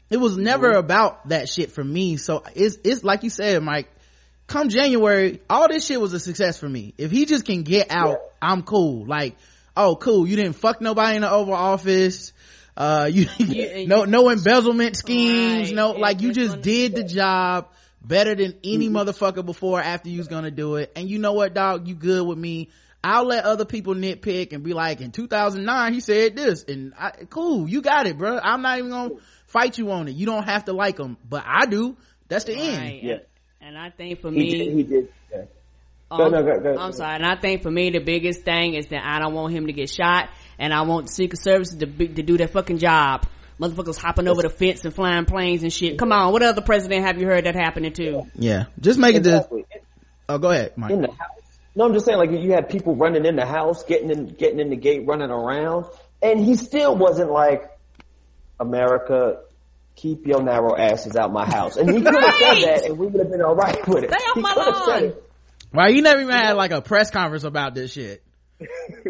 it 0.09 0.17
was 0.17 0.37
never 0.37 0.71
about 0.73 1.29
that 1.29 1.49
shit 1.49 1.71
for 1.71 1.83
me. 1.83 2.17
So 2.17 2.43
it's 2.55 2.77
it's 2.83 3.03
like 3.03 3.23
you 3.23 3.29
said 3.29 3.61
mike 3.63 3.89
come 4.47 4.69
january 4.69 5.41
all 5.49 5.67
this 5.67 5.85
shit 5.85 5.99
was 5.99 6.13
a 6.13 6.19
success 6.19 6.59
for 6.59 6.69
me. 6.69 6.93
If 6.97 7.11
he 7.11 7.25
just 7.25 7.45
can 7.45 7.63
get 7.63 7.87
out 7.89 8.19
i'm 8.41 8.63
cool. 8.63 9.05
Like 9.05 9.35
oh 9.75 9.95
cool. 9.95 10.27
You 10.27 10.35
didn't 10.35 10.53
fuck 10.53 10.81
nobody 10.81 11.15
in 11.15 11.21
the 11.21 11.31
oval 11.31 11.53
office. 11.53 12.33
Uh 12.75 13.09
you 13.11 13.27
and 13.39 13.87
no 13.87 14.05
no 14.05 14.29
embezzlement 14.29 14.97
schemes. 14.97 15.69
Right. 15.69 15.75
no 15.75 15.91
like 15.91 16.21
you 16.21 16.33
just 16.33 16.61
did 16.61 16.95
the 16.95 17.03
job 17.03 17.69
better 18.01 18.35
than 18.35 18.55
any 18.63 18.89
motherfucker 18.89 19.45
before 19.45 19.79
or 19.79 19.83
after 19.83 20.09
you 20.09 20.17
was 20.19 20.27
gonna 20.27 20.51
do 20.51 20.75
it 20.75 20.91
and 20.95 21.09
you 21.09 21.19
know 21.19 21.33
what 21.33 21.53
dog 21.53 21.87
you 21.87 21.95
good 21.95 22.25
with 22.25 22.37
me 22.37 22.69
i'll 23.03 23.25
let 23.25 23.43
other 23.43 23.65
people 23.65 23.95
nitpick 23.95 24.53
and 24.53 24.63
be 24.63 24.73
like 24.73 25.01
in 25.01 25.11
2009 25.11 25.93
he 25.93 25.99
said 25.99 26.35
this 26.35 26.63
and 26.63 26.93
I, 26.97 27.11
cool 27.29 27.67
you 27.67 27.81
got 27.81 28.07
it 28.07 28.17
bro 28.17 28.39
i'm 28.41 28.61
not 28.61 28.77
even 28.77 28.91
gonna 28.91 29.15
fight 29.47 29.77
you 29.77 29.91
on 29.91 30.07
it 30.07 30.15
you 30.15 30.25
don't 30.25 30.43
have 30.43 30.65
to 30.65 30.73
like 30.73 30.97
him 30.99 31.17
but 31.27 31.43
i 31.45 31.65
do 31.65 31.97
that's 32.27 32.45
the 32.45 32.55
end 32.55 33.01
Yeah. 33.03 33.17
And 33.61 33.77
I 33.77 33.89
think 33.89 34.21
for 34.21 34.31
He 34.31 34.37
me, 34.37 34.51
did. 34.51 34.73
He 34.73 34.83
did. 34.83 35.09
Yeah. 35.31 35.41
Um, 36.09 36.17
Go, 36.19 36.29
no, 36.29 36.43
go, 36.43 36.59
go. 36.61 36.79
I'm 36.79 36.93
sorry, 36.93 37.15
and 37.15 37.25
I 37.25 37.35
think 37.35 37.63
for 37.63 37.71
me 37.71 37.89
the 37.89 37.99
biggest 37.99 38.43
thing 38.43 38.75
is 38.75 38.87
that 38.87 39.01
I 39.03 39.19
don't 39.19 39.33
want 39.33 39.53
him 39.53 39.67
to 39.67 39.73
get 39.73 39.89
shot, 39.89 40.29
and 40.57 40.73
I 40.73 40.83
want 40.83 41.07
the 41.07 41.11
Secret 41.13 41.41
Service 41.41 41.75
to 41.75 41.85
be, 41.85 42.07
to 42.07 42.23
do 42.23 42.37
their 42.37 42.47
fucking 42.47 42.77
job. 42.77 43.25
Motherfuckers 43.59 43.97
hopping 43.97 44.27
over 44.27 44.43
the 44.43 44.49
fence 44.49 44.85
and 44.85 44.93
flying 44.93 45.25
planes 45.25 45.63
and 45.63 45.73
shit. 45.73 45.97
Come 45.97 46.11
on, 46.11 46.31
what 46.31 46.43
other 46.43 46.61
president 46.61 47.05
have 47.05 47.19
you 47.19 47.25
heard 47.25 47.45
that 47.45 47.55
happening 47.55 47.93
to? 47.93 48.23
yeah 48.35 48.65
just 48.79 48.99
make 48.99 49.15
it 49.15 49.23
the 49.23 49.47
oh 50.29 50.37
go 50.37 50.51
ahead 50.51 50.73
Mike. 50.77 50.91
in 50.91 51.01
the 51.01 51.07
house. 51.07 51.59
No, 51.75 51.85
I'm 51.85 51.93
just 51.93 52.05
saying, 52.05 52.17
like 52.17 52.31
you 52.31 52.51
had 52.53 52.69
people 52.69 52.95
running 52.95 53.25
in 53.25 53.35
the 53.35 53.45
house, 53.45 53.83
getting 53.83 54.09
in, 54.09 54.25
getting 54.27 54.59
in 54.59 54.69
the 54.71 54.75
gate, 54.75 55.05
running 55.05 55.29
around, 55.29 55.85
and 56.23 56.39
he 56.43 56.55
still 56.55 56.95
wasn't 56.95 57.31
like, 57.31 57.69
America, 58.59 59.41
keep 59.95 60.25
your 60.25 60.41
narrow 60.41 60.75
asses 60.75 61.15
out 61.15 61.31
my 61.31 61.45
house. 61.45 61.77
And 61.77 61.89
he 61.89 62.01
could 62.01 62.15
have 62.15 62.23
Right. 62.23 62.33
said 62.61 62.63
that, 62.63 62.85
and 62.85 62.97
we 62.97 63.07
would 63.07 63.19
have 63.19 63.29
been 63.31 63.41
all 63.43 63.55
right 63.55 63.87
with 63.87 64.05
it. 64.05 64.09
Stay 64.11 64.17
off 64.17 64.35
he 64.35 64.41
my 64.41 64.53
could 64.53 64.65
have 64.65 64.87
lawn. 64.87 65.03
it. 65.03 65.23
Why 65.71 65.87
you 65.89 66.01
never 66.01 66.21
even 66.21 66.33
had 66.33 66.53
like 66.53 66.71
a 66.71 66.81
press 66.81 67.11
conference 67.11 67.43
about 67.43 67.75
this 67.75 67.93
shit? 67.93 68.23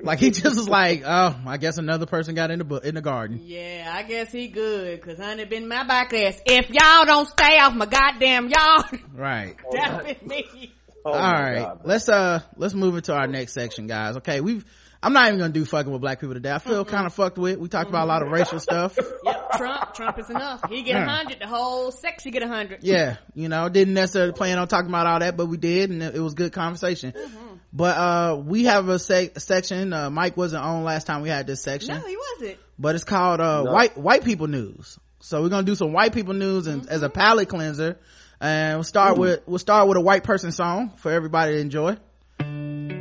Like 0.04 0.20
he 0.20 0.32
just 0.32 0.58
was 0.58 0.68
like, 0.68 1.04
oh, 1.06 1.36
I 1.46 1.58
guess 1.58 1.78
another 1.78 2.06
person 2.06 2.36
got 2.36 2.52
in 2.52 2.60
the 2.60 2.66
bu- 2.66 2.80
in 2.80 2.96
the 2.96 3.02
garden. 3.02 3.40
Yeah, 3.44 3.92
I 3.96 4.04
guess 4.04 4.32
he 4.32 4.48
good, 4.48 5.02
cause 5.02 5.18
honey 5.18 5.46
been 5.46 5.68
my 5.68 5.86
back 5.86 6.14
ass. 6.14 6.40
If 6.46 6.70
y'all 6.70 7.06
don't 7.06 7.28
stay 7.28 7.58
off 7.60 7.74
my 7.74 7.86
goddamn 7.86 8.50
yard, 8.50 9.00
Right. 9.14 9.56
that 9.72 10.04
been 10.20 10.28
me. 10.28 10.74
Oh 11.06 11.12
All 11.14 11.20
my 11.22 11.42
right. 11.42 11.60
God, 11.60 11.82
let's 11.86 12.10
uh 12.10 12.42
let's 12.58 12.74
move 12.74 12.96
into 12.98 13.14
our 13.14 13.28
next 13.28 13.54
section, 13.54 13.88
guys. 13.88 14.18
Okay, 14.18 14.42
we've 14.42 14.66
I'm 15.02 15.14
not 15.14 15.28
even 15.28 15.40
gonna 15.40 15.54
do 15.54 15.64
fucking 15.64 15.92
with 15.92 16.02
black 16.02 16.20
people 16.20 16.34
today. 16.34 16.52
I 16.52 16.60
feel 16.60 16.84
kind 16.84 17.06
of 17.06 17.14
fucked 17.14 17.38
with. 17.38 17.58
We 17.60 17.70
talked 17.70 17.90
about 17.90 18.06
a 18.06 18.10
lot 18.10 18.24
of 18.24 18.30
racial 18.32 18.60
stuff. 18.60 18.98
Yep, 19.24 19.52
Trump. 19.58 19.94
Trump 19.94 20.20
is 20.20 20.30
enough. 20.30 20.62
He 20.70 20.82
get 20.84 20.96
a 20.96 21.00
Yeah. 21.00 21.06
hundred. 21.08 21.40
The 21.40 21.48
whole 21.48 21.92
section 21.92 22.32
get 22.32 22.44
a 22.44 22.48
hundred. 22.48 22.80
Yeah, 22.84 23.18
you 23.34 23.48
know, 23.50 23.70
didn't 23.70 23.94
necessarily 23.94 24.34
plan 24.34 24.58
on 24.58 24.68
talking 24.68 24.90
about 24.90 25.06
all 25.08 25.20
that, 25.20 25.36
but 25.38 25.46
we 25.48 25.58
did, 25.58 25.90
and 25.90 26.02
it 26.04 26.16
it 26.16 26.20
was 26.20 26.34
good 26.34 26.52
conversation. 26.54 27.12
Mm-hmm. 27.14 27.56
But 27.78 27.98
uh 27.98 28.36
we 28.44 28.66
have 28.66 28.90
a 28.90 28.98
sec- 29.00 29.40
section. 29.40 29.94
Uh, 29.94 30.10
Mike 30.10 30.36
wasn't 30.36 30.64
on 30.64 30.84
last 30.84 31.06
time 31.08 31.22
we 31.22 31.30
had 31.30 31.46
this 31.48 31.62
section. 31.62 31.96
No, 31.96 32.02
he 32.06 32.18
wasn't. 32.18 32.58
but 32.80 32.96
it's 32.96 33.04
called 33.04 33.40
uh 33.40 33.64
No. 33.64 33.72
white 33.72 33.98
white 33.98 34.24
people 34.26 34.48
news 34.48 34.98
so 35.20 35.42
we're 35.42 35.50
gonna 35.50 35.64
do 35.72 35.76
some 35.76 35.94
white 35.94 36.14
people 36.14 36.34
news 36.34 36.68
and 36.68 36.88
as 36.90 37.02
a 37.04 37.10
palate 37.10 37.50
cleanser 37.50 37.98
and 38.40 38.78
we'll 38.78 38.84
start 38.84 39.18
with 39.18 39.42
we'll 39.48 39.58
start 39.60 39.88
with 39.88 39.98
a 39.98 40.02
white 40.02 40.24
person 40.24 40.52
song 40.52 40.92
for 40.98 41.12
everybody 41.12 41.54
to 41.54 41.60
enjoy 41.60 42.97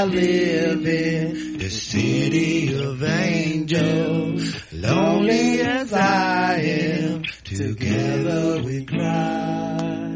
I 0.00 0.04
live 0.04 0.86
in, 0.86 1.58
the 1.58 1.68
city 1.68 2.72
of 2.72 3.02
angels. 3.02 4.72
Lonely 4.72 5.60
as 5.60 5.92
I 5.92 6.54
am, 6.54 7.24
together 7.44 8.62
we 8.62 8.86
cry. 8.86 10.09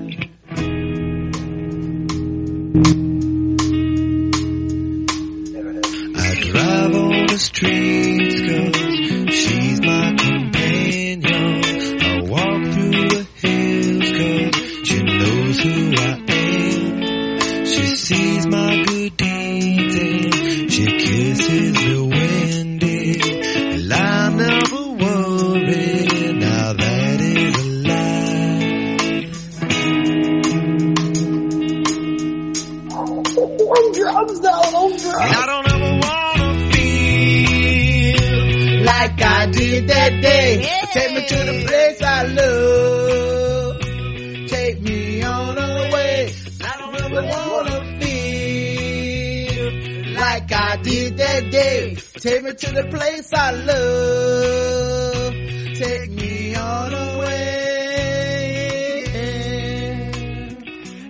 To 52.59 52.73
the 52.73 52.85
place 52.89 53.33
i 53.33 53.51
love. 53.51 55.33
Take 55.75 56.11
me 56.11 56.55
on 56.55 56.95
a 56.95 57.19
way. 57.19 59.05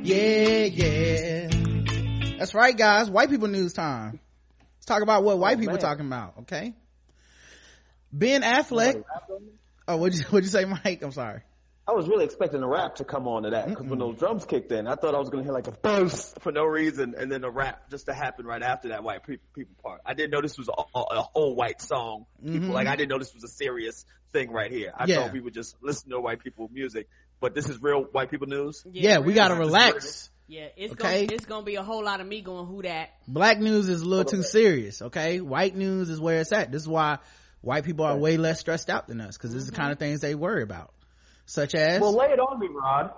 Yeah 0.03 0.65
yeah. 0.65 1.49
That's 2.39 2.55
right 2.55 2.77
guys. 2.77 3.11
White 3.11 3.29
people 3.31 3.49
news 3.49 3.73
time. 3.75 4.21
Let's 4.77 4.87
talk 4.87 5.03
about 5.03 5.23
what 5.25 5.39
white 5.39 5.59
people 5.59 5.75
man. 5.75 5.83
talking 5.83 6.07
about 6.07 6.35
okay? 6.41 6.75
Ben 8.13 8.43
affleck. 8.43 9.05
Oh 9.87 9.97
what'd 9.99 10.19
you, 10.19 10.25
what'd 10.31 10.45
you 10.45 10.51
say 10.51 10.65
mike? 10.65 11.03
I'm 11.03 11.13
sorry 11.13 11.43
I 11.87 11.93
was 11.93 12.09
really 12.09 12.25
expecting 12.25 12.63
a 12.63 12.67
rap 12.67 12.95
to 12.97 13.05
come 13.05 13.29
on 13.29 13.43
to 13.43 13.51
that 13.51 13.69
because 13.69 13.85
when 13.85 13.99
those 13.99 14.17
drums 14.17 14.47
kicked 14.47 14.73
in, 14.73 14.87
I 14.87 14.95
thought 14.95 15.15
I 15.15 15.19
was 15.19 15.29
going 15.29 15.45
to 15.45 15.47
hear 15.47 15.53
like 15.53 15.67
a 15.67 15.73
burst 15.73 16.41
for 16.41 16.51
no 16.51 16.65
reason 16.65 17.15
and 17.19 17.31
then 17.31 17.45
a 17.45 17.51
rap 17.51 17.91
just 17.91 18.07
to 18.07 18.15
happen 18.15 18.47
right 18.47 18.63
after 18.63 18.89
that 18.89 19.05
white 19.05 19.23
people, 19.27 19.47
people 19.55 19.75
part. 19.83 20.01
I 20.07 20.15
didn't 20.15 20.31
know 20.31 20.41
this 20.41 20.57
was 20.57 20.69
a, 20.69 20.73
a, 20.73 21.03
a 21.03 21.23
whole 21.23 21.55
white 21.55 21.83
song. 21.83 22.25
People 22.43 22.69
like 22.69 22.87
mm-hmm. 22.87 22.93
I 22.93 22.97
didn't 22.97 23.11
know 23.11 23.19
this 23.19 23.35
was 23.35 23.45
a 23.45 23.49
serious 23.49 24.07
thing 24.33 24.51
right 24.51 24.73
here. 24.73 24.93
I 24.97 25.05
Yeah. 25.05 25.17
thought 25.17 25.35
we 25.35 25.41
would 25.41 25.53
just 25.53 25.77
listen 25.83 26.11
to 26.11 26.21
white 26.21 26.43
people 26.43 26.71
music, 26.73 27.07
but 27.39 27.55
this 27.55 27.69
is 27.69 27.83
real 27.83 28.05
white 28.05 28.31
people 28.31 28.47
news. 28.47 28.83
yeah, 28.91 29.19
we 29.19 29.35
gotta 29.35 29.55
relax 29.55 30.31
Yeah, 30.47 30.69
it's 30.77 30.93
Okay. 30.95 31.27
gonna 31.27 31.35
it's 31.35 31.45
gonna 31.45 31.67
be 31.67 31.75
a 31.77 31.83
whole 31.83 32.03
lot 32.03 32.23
of 32.23 32.27
me 32.27 32.41
going 32.41 32.67
who 32.67 32.83
that. 32.83 33.11
black 33.29 33.59
news 33.59 33.91
is 33.91 34.01
a 34.01 34.07
little 34.07 34.25
too 34.25 34.43
serious 34.43 35.03
okay 35.03 35.41
white 35.43 35.77
news 35.77 36.09
is 36.09 36.19
where 36.21 36.41
it's 36.41 36.53
at 36.53 36.73
this 36.73 36.83
is 36.83 36.89
why 36.89 37.19
white 37.61 37.85
people 37.85 38.05
are 38.07 38.17
way 38.17 38.37
less 38.39 38.61
stressed 38.61 38.89
out 38.91 39.07
than 39.07 39.21
us 39.21 39.37
because 39.37 39.53
this 39.53 39.61
is 39.63 39.67
the 39.67 39.73
mm-hmm. 39.73 39.83
kind 39.83 39.93
of 39.93 39.99
things 39.99 40.21
they 40.21 40.35
worry 40.35 40.63
about 40.63 40.93
such 41.47 41.75
as 41.75 42.01
Well, 42.01 42.17
lay 42.17 42.27
it 42.27 42.39
on 42.41 42.59
me, 42.59 42.69
Rod. 42.71 43.11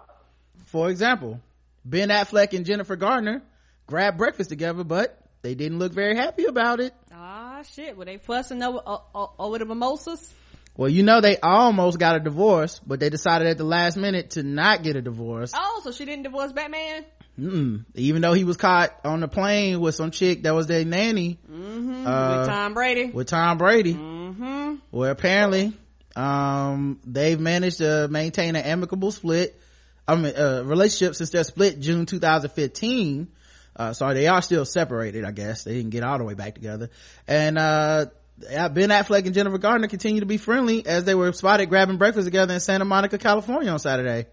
for 0.66 0.90
example 0.90 1.40
ben 1.84 2.08
affleck 2.08 2.52
and 2.56 2.64
jennifer 2.66 2.96
gardner 2.96 3.42
grabbed 3.86 4.18
breakfast 4.18 4.50
together 4.50 4.82
but 4.84 5.18
they 5.42 5.54
didn't 5.54 5.78
look 5.78 5.92
very 5.92 6.16
happy 6.16 6.44
about 6.46 6.80
it 6.80 6.92
Ah 7.12 7.62
shit, 7.62 7.96
were 7.96 8.04
they 8.04 8.18
fussing 8.18 8.62
over 8.62 8.80
uh, 8.84 8.98
uh, 9.14 9.26
over 9.38 9.58
the 9.58 9.64
mimosas? 9.64 10.32
well 10.76 10.88
you 10.90 11.02
know 11.02 11.20
they 11.20 11.38
almost 11.38 11.98
got 11.98 12.16
a 12.16 12.20
divorce 12.20 12.80
but 12.86 13.00
they 13.00 13.08
decided 13.10 13.46
at 13.48 13.56
the 13.56 13.64
last 13.64 13.96
minute 13.96 14.30
to 14.30 14.42
not 14.42 14.82
get 14.82 14.96
a 14.96 15.00
divorce 15.02 15.52
Oh, 15.54 15.80
so 15.84 15.92
she 15.92 16.04
didn't 16.04 16.24
divorce 16.24 16.52
Batman? 16.52 17.04
Mm-mm. 17.38 17.84
even 17.94 18.22
though 18.22 18.32
he 18.32 18.44
was 18.44 18.56
caught 18.56 18.98
on 19.04 19.20
the 19.20 19.28
plane 19.28 19.78
with 19.80 19.94
some 19.94 20.10
chick 20.10 20.42
that 20.44 20.54
was 20.54 20.66
their 20.66 20.84
nanny 20.84 21.38
Mm-hmm. 21.50 22.06
Uh, 22.06 22.38
With 22.40 22.48
Tom 22.48 22.74
Brady. 22.74 23.04
with 23.06 23.26
tom 23.28 23.58
brady 23.58 23.94
mm-hmm. 23.94 24.74
Well, 24.90 25.10
apparently, 25.10 25.72
um, 26.16 26.98
they've 27.04 27.38
managed 27.38 27.78
to 27.78 28.08
maintain 28.08 28.56
an 28.56 28.64
amicable 28.64 29.12
split, 29.12 29.60
I 30.08 30.16
mean, 30.16 30.34
uh, 30.36 30.62
relationship 30.64 31.14
since 31.14 31.30
their 31.30 31.44
split 31.44 31.78
June 31.80 32.06
2015. 32.06 33.28
Uh, 33.74 33.92
sorry, 33.92 34.14
they 34.14 34.26
are 34.26 34.40
still 34.40 34.64
separated, 34.64 35.24
I 35.24 35.32
guess. 35.32 35.64
They 35.64 35.74
didn't 35.74 35.90
get 35.90 36.02
all 36.02 36.18
the 36.18 36.24
way 36.24 36.34
back 36.34 36.54
together. 36.54 36.90
And, 37.28 37.58
uh, 37.58 38.06
Ben 38.38 38.90
Affleck 38.90 39.24
and 39.26 39.34
Jennifer 39.34 39.58
Gardner 39.58 39.88
continue 39.88 40.20
to 40.20 40.26
be 40.26 40.36
friendly 40.36 40.86
as 40.86 41.04
they 41.04 41.14
were 41.14 41.32
spotted 41.32 41.68
grabbing 41.68 41.96
breakfast 41.96 42.26
together 42.26 42.54
in 42.54 42.60
Santa 42.60 42.84
Monica, 42.84 43.18
California 43.18 43.70
on 43.70 43.78
Saturday. 43.78 44.26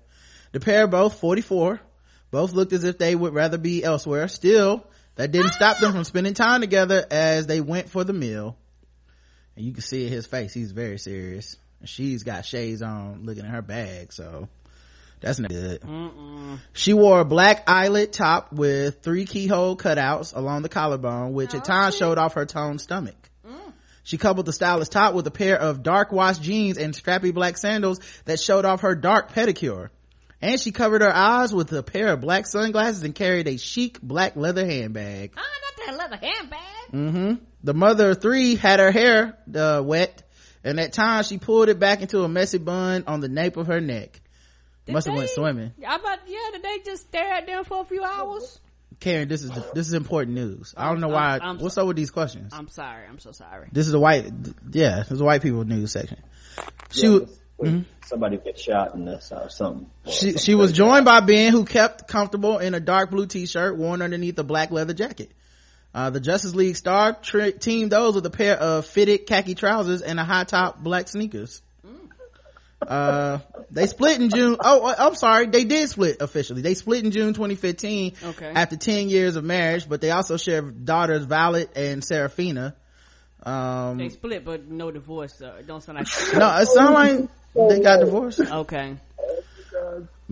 The 0.52 0.60
pair, 0.60 0.88
both 0.88 1.20
44, 1.20 1.80
both 2.32 2.54
looked 2.54 2.74
as 2.74 2.84
if 2.84 2.98
they 2.98 3.16
would 3.16 3.34
rather 3.34 3.58
be 3.58 3.84
elsewhere. 3.84 4.28
Still, 4.28 4.86
that 5.16 5.32
didn't 5.32 5.52
stop 5.52 5.78
them 5.80 5.94
from 5.94 6.04
spending 6.04 6.34
time 6.34 6.62
together 6.62 7.06
as 7.12 7.48
they 7.48 7.62
went 7.62 7.90
for 7.90 8.04
the 8.04 8.14
meal 8.14 8.58
and 9.56 9.66
you 9.66 9.72
can 9.72 9.82
see 9.82 10.08
his 10.08 10.26
face 10.26 10.54
he's 10.54 10.72
very 10.72 10.98
serious 10.98 11.58
she's 11.86 12.24
got 12.24 12.46
shades 12.46 12.82
on 12.82 13.26
looking 13.26 13.46
at 13.46 13.52
her 13.52 13.62
bag 13.62 14.14
so 14.14 14.48
that's 15.20 15.40
not 15.40 15.50
good. 15.50 15.82
She 16.74 16.94
wore 16.94 17.22
a 17.22 17.26
black 17.26 17.64
eyelet 17.70 18.12
top 18.12 18.52
with 18.52 19.04
three 19.04 19.26
keyhole 19.26 19.78
cutouts 19.78 20.36
along 20.36 20.64
the 20.64 20.70
collarbone 20.70 21.32
which 21.32 21.56
at 21.56 21.64
times 21.64 21.96
showed 21.96 22.18
off 22.18 22.34
her 22.34 22.46
toned 22.46 22.82
stomach. 22.82 23.16
She 24.04 24.18
coupled 24.18 24.46
the 24.46 24.54
stylish 24.54 24.90
top 24.90 25.14
with 25.14 25.26
a 25.28 25.32
pair 25.32 25.58
of 25.58 25.82
dark 25.82 26.12
wash 26.12 26.38
jeans 26.38 26.78
and 26.78 26.94
strappy 26.94 27.34
black 27.34 27.58
sandals 27.58 28.02
that 28.26 28.40
showed 28.40 28.66
off 28.66 28.82
her 28.82 28.96
dark 28.96 29.32
pedicure. 29.32 29.90
And 30.42 30.60
she 30.60 30.74
covered 30.74 31.02
her 31.02 31.14
eyes 31.16 31.54
with 31.54 31.72
a 31.72 31.82
pair 31.82 32.10
of 32.10 32.20
black 32.20 32.46
sunglasses 32.46 33.04
and 33.04 33.16
carried 33.16 33.48
a 33.48 33.58
chic 33.58 34.02
black 34.02 34.36
leather 34.36 34.66
handbag. 34.66 35.34
Ah, 35.38 35.42
not 35.42 35.86
that 35.86 35.98
leather 35.98 36.26
handbag. 36.26 36.60
Mm-hmm. 36.92 37.44
The 37.64 37.74
mother 37.74 38.10
of 38.10 38.22
three 38.22 38.56
had 38.56 38.82
her 38.82 38.92
hair 38.92 39.38
uh, 39.56 39.82
wet, 39.84 40.23
and 40.64 40.80
at 40.80 40.94
times 40.94 41.27
she 41.27 41.38
pulled 41.38 41.69
it 41.69 41.80
back 41.80 42.02
into 42.02 42.23
a 42.23 42.27
messy 42.30 42.57
bun 42.57 43.03
on 43.07 43.19
the 43.19 43.27
nape 43.30 43.57
of 43.57 43.68
her 43.68 43.81
neck. 43.81 44.22
Did 44.85 44.94
Must 44.94 45.07
have 45.07 45.15
went 45.15 45.30
swimming. 45.30 45.72
I 45.88 45.95
about 45.95 46.19
yeah, 46.27 46.38
did 46.52 46.64
they 46.64 46.80
just 46.85 47.03
stare 47.03 47.34
at 47.34 47.45
them 47.48 47.64
for 47.64 47.81
a 47.81 47.85
few 47.85 48.03
hours? 48.03 48.60
Karen, 48.99 49.27
this 49.27 49.41
is 49.44 49.52
this 49.73 49.88
is 49.88 49.94
important 49.94 50.35
news. 50.35 50.73
I 50.77 50.90
don't 50.90 50.99
know 51.02 51.07
I'm- 51.14 51.40
why. 51.41 51.48
I'm 51.48 51.57
what's 51.60 51.76
so- 51.76 51.81
up 51.81 51.88
with 51.88 51.98
these 51.98 52.11
questions? 52.11 52.52
I'm 52.53 52.68
sorry, 52.69 53.06
I'm 53.10 53.19
so 53.19 53.31
sorry. 53.31 53.69
This 53.72 53.88
is 53.88 53.94
a 53.94 53.99
white, 53.99 54.26
yeah, 54.72 54.99
this 54.99 55.11
is 55.11 55.22
a 55.22 55.23
white 55.23 55.41
people 55.41 55.64
news 55.65 55.91
section. 55.91 56.19
She 56.91 57.03
Yeah, 57.07 57.10
was. 57.14 57.22
this- 57.22 57.40
wait, 57.57 57.69
hmm? 57.72 57.80
Somebody 58.06 58.38
get 58.38 58.60
shot 58.60 58.94
in 58.95 59.06
this 59.06 59.31
or 59.31 59.49
something. 59.49 59.90
Or 60.06 60.11
She, 60.11 60.11
uh, 60.11 60.19
something 60.31 60.38
she 60.40 60.56
was 60.56 60.72
crazy. 60.72 60.77
joined 60.77 61.06
by 61.06 61.22
Ben 61.22 61.52
who 61.53 61.64
kept 61.65 62.07
comfortable 62.07 62.60
in 62.60 62.73
a 62.73 62.80
dark 62.81 63.10
blue 63.10 63.26
t-shirt 63.26 63.77
worn 63.77 64.02
underneath 64.02 64.38
a 64.40 64.44
black 64.44 64.72
leather 64.72 64.94
jacket. 64.94 65.31
Uh, 65.94 66.10
the 66.10 66.20
Justice 66.20 66.56
League 66.56 66.76
star 66.76 67.14
tri- 67.14 67.52
teamed 67.52 67.91
those 67.91 68.15
with 68.15 68.26
a 68.26 68.30
pair 68.32 68.57
of 68.57 68.86
fitted 68.86 69.28
khaki 69.28 69.53
trousers 69.56 70.02
and 70.02 70.20
a 70.20 70.24
high 70.24 70.44
top 70.44 70.80
black 70.84 71.07
sneakers. 71.07 71.61
uh 72.88 73.40
they 73.72 73.86
split 73.88 74.20
in 74.20 74.30
june 74.30 74.57
oh 74.60 74.86
uh, 74.86 74.95
i'm 74.98 75.15
sorry 75.15 75.45
they 75.48 75.64
did 75.64 75.88
split 75.88 76.18
officially 76.22 76.61
they 76.61 76.74
split 76.74 77.02
in 77.06 77.11
june 77.11 77.34
2015 77.34 78.11
Okay. 78.26 78.52
after 78.53 78.76
10 78.76 79.07
years 79.07 79.38
of 79.38 79.44
marriage 79.45 79.88
but 79.88 80.02
they 80.02 80.11
also 80.11 80.36
share 80.36 80.61
daughters 80.61 81.24
violet 81.24 81.70
and 81.78 82.03
seraphina 82.03 82.76
um 83.44 83.98
They 83.99 84.10
split, 84.10 84.44
but 84.44 84.68
no 84.68 84.91
divorce. 84.91 85.41
Uh, 85.41 85.61
don't 85.65 85.82
sound 85.82 85.98
like. 85.99 86.07
no 86.36 86.57
it 86.60 86.68
sounds 86.68 87.30
like 87.56 87.70
they 87.70 87.80
got 87.82 87.99
divorced 88.02 88.40
Okay. 88.41 88.95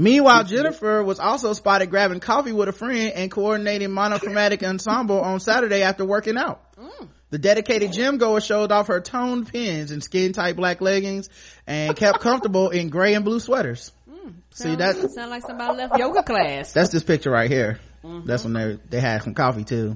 Meanwhile, 0.01 0.45
Jennifer 0.45 1.03
was 1.03 1.19
also 1.19 1.53
spotted 1.53 1.91
grabbing 1.91 2.21
coffee 2.21 2.53
with 2.53 2.67
a 2.67 2.71
friend 2.71 3.13
and 3.13 3.29
coordinating 3.29 3.91
monochromatic 3.91 4.63
ensemble 4.63 5.21
on 5.21 5.39
Saturday 5.39 5.83
after 5.83 6.03
working 6.03 6.37
out. 6.37 6.59
Mm. 6.75 7.09
The 7.29 7.37
dedicated 7.37 7.93
gym 7.93 8.17
goer 8.17 8.41
showed 8.41 8.71
off 8.71 8.87
her 8.87 8.99
toned 8.99 9.47
pins 9.47 9.91
and 9.91 10.03
skin 10.03 10.33
tight 10.33 10.55
black 10.55 10.81
leggings 10.81 11.29
and 11.67 11.95
kept 11.95 12.19
comfortable 12.21 12.71
in 12.71 12.89
gray 12.89 13.13
and 13.13 13.23
blue 13.23 13.39
sweaters. 13.39 13.91
Mm. 14.09 14.33
See 14.49 14.75
that? 14.75 14.95
Sound 15.11 15.29
like 15.29 15.43
somebody 15.43 15.77
left 15.77 15.95
yoga 15.97 16.23
class. 16.23 16.73
That's 16.73 16.89
this 16.89 17.03
picture 17.03 17.29
right 17.29 17.49
here. 17.49 17.79
Mm-hmm. 18.03 18.25
That's 18.25 18.43
when 18.43 18.53
they 18.53 18.79
they 18.89 18.99
had 18.99 19.21
some 19.21 19.35
coffee 19.35 19.63
too. 19.63 19.95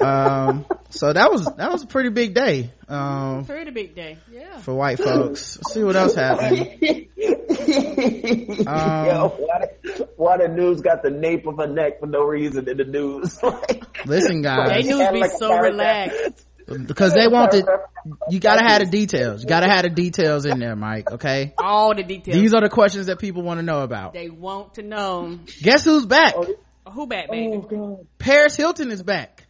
Um, 0.00 0.66
so 0.90 1.12
that 1.12 1.30
was 1.32 1.44
that 1.56 1.72
was 1.72 1.82
a 1.82 1.86
pretty 1.86 2.10
big 2.10 2.34
day. 2.34 2.70
Um, 2.88 3.44
Pretty 3.46 3.70
big 3.70 3.94
day. 3.94 4.18
Yeah. 4.30 4.58
for 4.58 4.74
white 4.74 4.98
folks. 4.98 5.56
Let's 5.58 5.72
see 5.74 5.82
what 5.84 5.96
else 5.96 6.14
happened. 6.14 7.08
Um, 7.68 9.06
Yo, 9.06 9.28
why 9.38 9.58
the, 9.82 10.08
why 10.16 10.36
the 10.38 10.48
news 10.48 10.80
got 10.80 11.02
the 11.02 11.10
nape 11.10 11.46
of 11.46 11.58
a 11.58 11.66
neck 11.66 11.98
for 12.00 12.06
no 12.06 12.22
reason 12.22 12.68
in 12.68 12.76
the 12.76 12.84
news? 12.84 13.38
listen, 14.06 14.42
guys, 14.42 14.70
They 14.70 14.82
news 14.88 15.08
be 15.12 15.20
like 15.20 15.30
so 15.32 15.56
relaxed. 15.58 16.46
because 16.86 17.12
they 17.14 17.26
want 17.28 17.52
wanted 17.52 17.64
you 18.30 18.38
gotta 18.40 18.62
have 18.66 18.80
the 18.80 18.86
details 18.86 19.42
you 19.42 19.48
gotta 19.48 19.68
have 19.68 19.82
the 19.82 19.90
details 19.90 20.46
in 20.46 20.58
there 20.58 20.74
mike 20.76 21.10
okay 21.12 21.54
All 21.58 21.94
the 21.94 22.02
details. 22.02 22.36
these 22.36 22.54
are 22.54 22.60
the 22.60 22.68
questions 22.68 23.06
that 23.06 23.18
people 23.20 23.42
want 23.42 23.58
to 23.58 23.62
know 23.64 23.82
about 23.82 24.12
they 24.14 24.28
want 24.30 24.74
to 24.74 24.82
know 24.82 25.38
guess 25.62 25.84
who's 25.84 26.06
back 26.06 26.34
who 26.92 27.06
back, 27.06 27.30
baby. 27.30 27.52
oh 27.56 27.60
god. 27.60 28.06
paris 28.18 28.56
hilton 28.56 28.90
is 28.90 29.02
back 29.02 29.45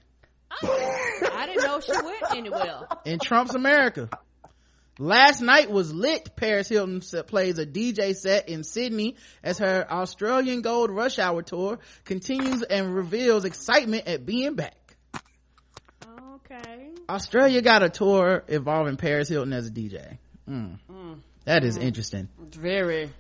I 0.63 1.47
didn't 1.47 1.65
know 1.65 1.81
she 1.81 1.93
went 1.93 2.23
anywhere. 2.35 2.81
in 3.05 3.19
trump's 3.19 3.55
america 3.55 4.09
last 4.99 5.41
night 5.43 5.71
was 5.71 5.93
lit 5.93 6.35
paris 6.37 6.69
hilton 6.69 7.01
plays 7.27 7.59
a 7.59 7.67
dj 7.67 8.15
set 8.17 8.49
in 8.49 8.65
sydney 8.65 9.17
as 9.43 9.59
her 9.59 9.87
australian 9.91 10.63
gold 10.63 10.91
rush 10.91 11.19
hour 11.19 11.43
tour 11.43 11.79
continues 12.05 12.63
and 12.63 12.95
reveals 12.95 13.45
excitement 13.45 14.07
at 14.09 14.25
being 14.25 14.55
back 14.55 14.97
Okay. 16.35 16.91
australia 17.09 17.61
got 17.63 17.83
a 17.83 17.89
tour 17.91 18.45
involving 18.49 18.97
paris 18.97 19.29
hilton 19.29 19.53
as 19.53 19.67
a 19.69 19.71
dj 19.71 20.19
Mm. 20.49 20.79
That 21.45 21.65
is 21.65 21.77
interesting 21.77 22.29
It's 22.47 22.57
very. 22.57 23.11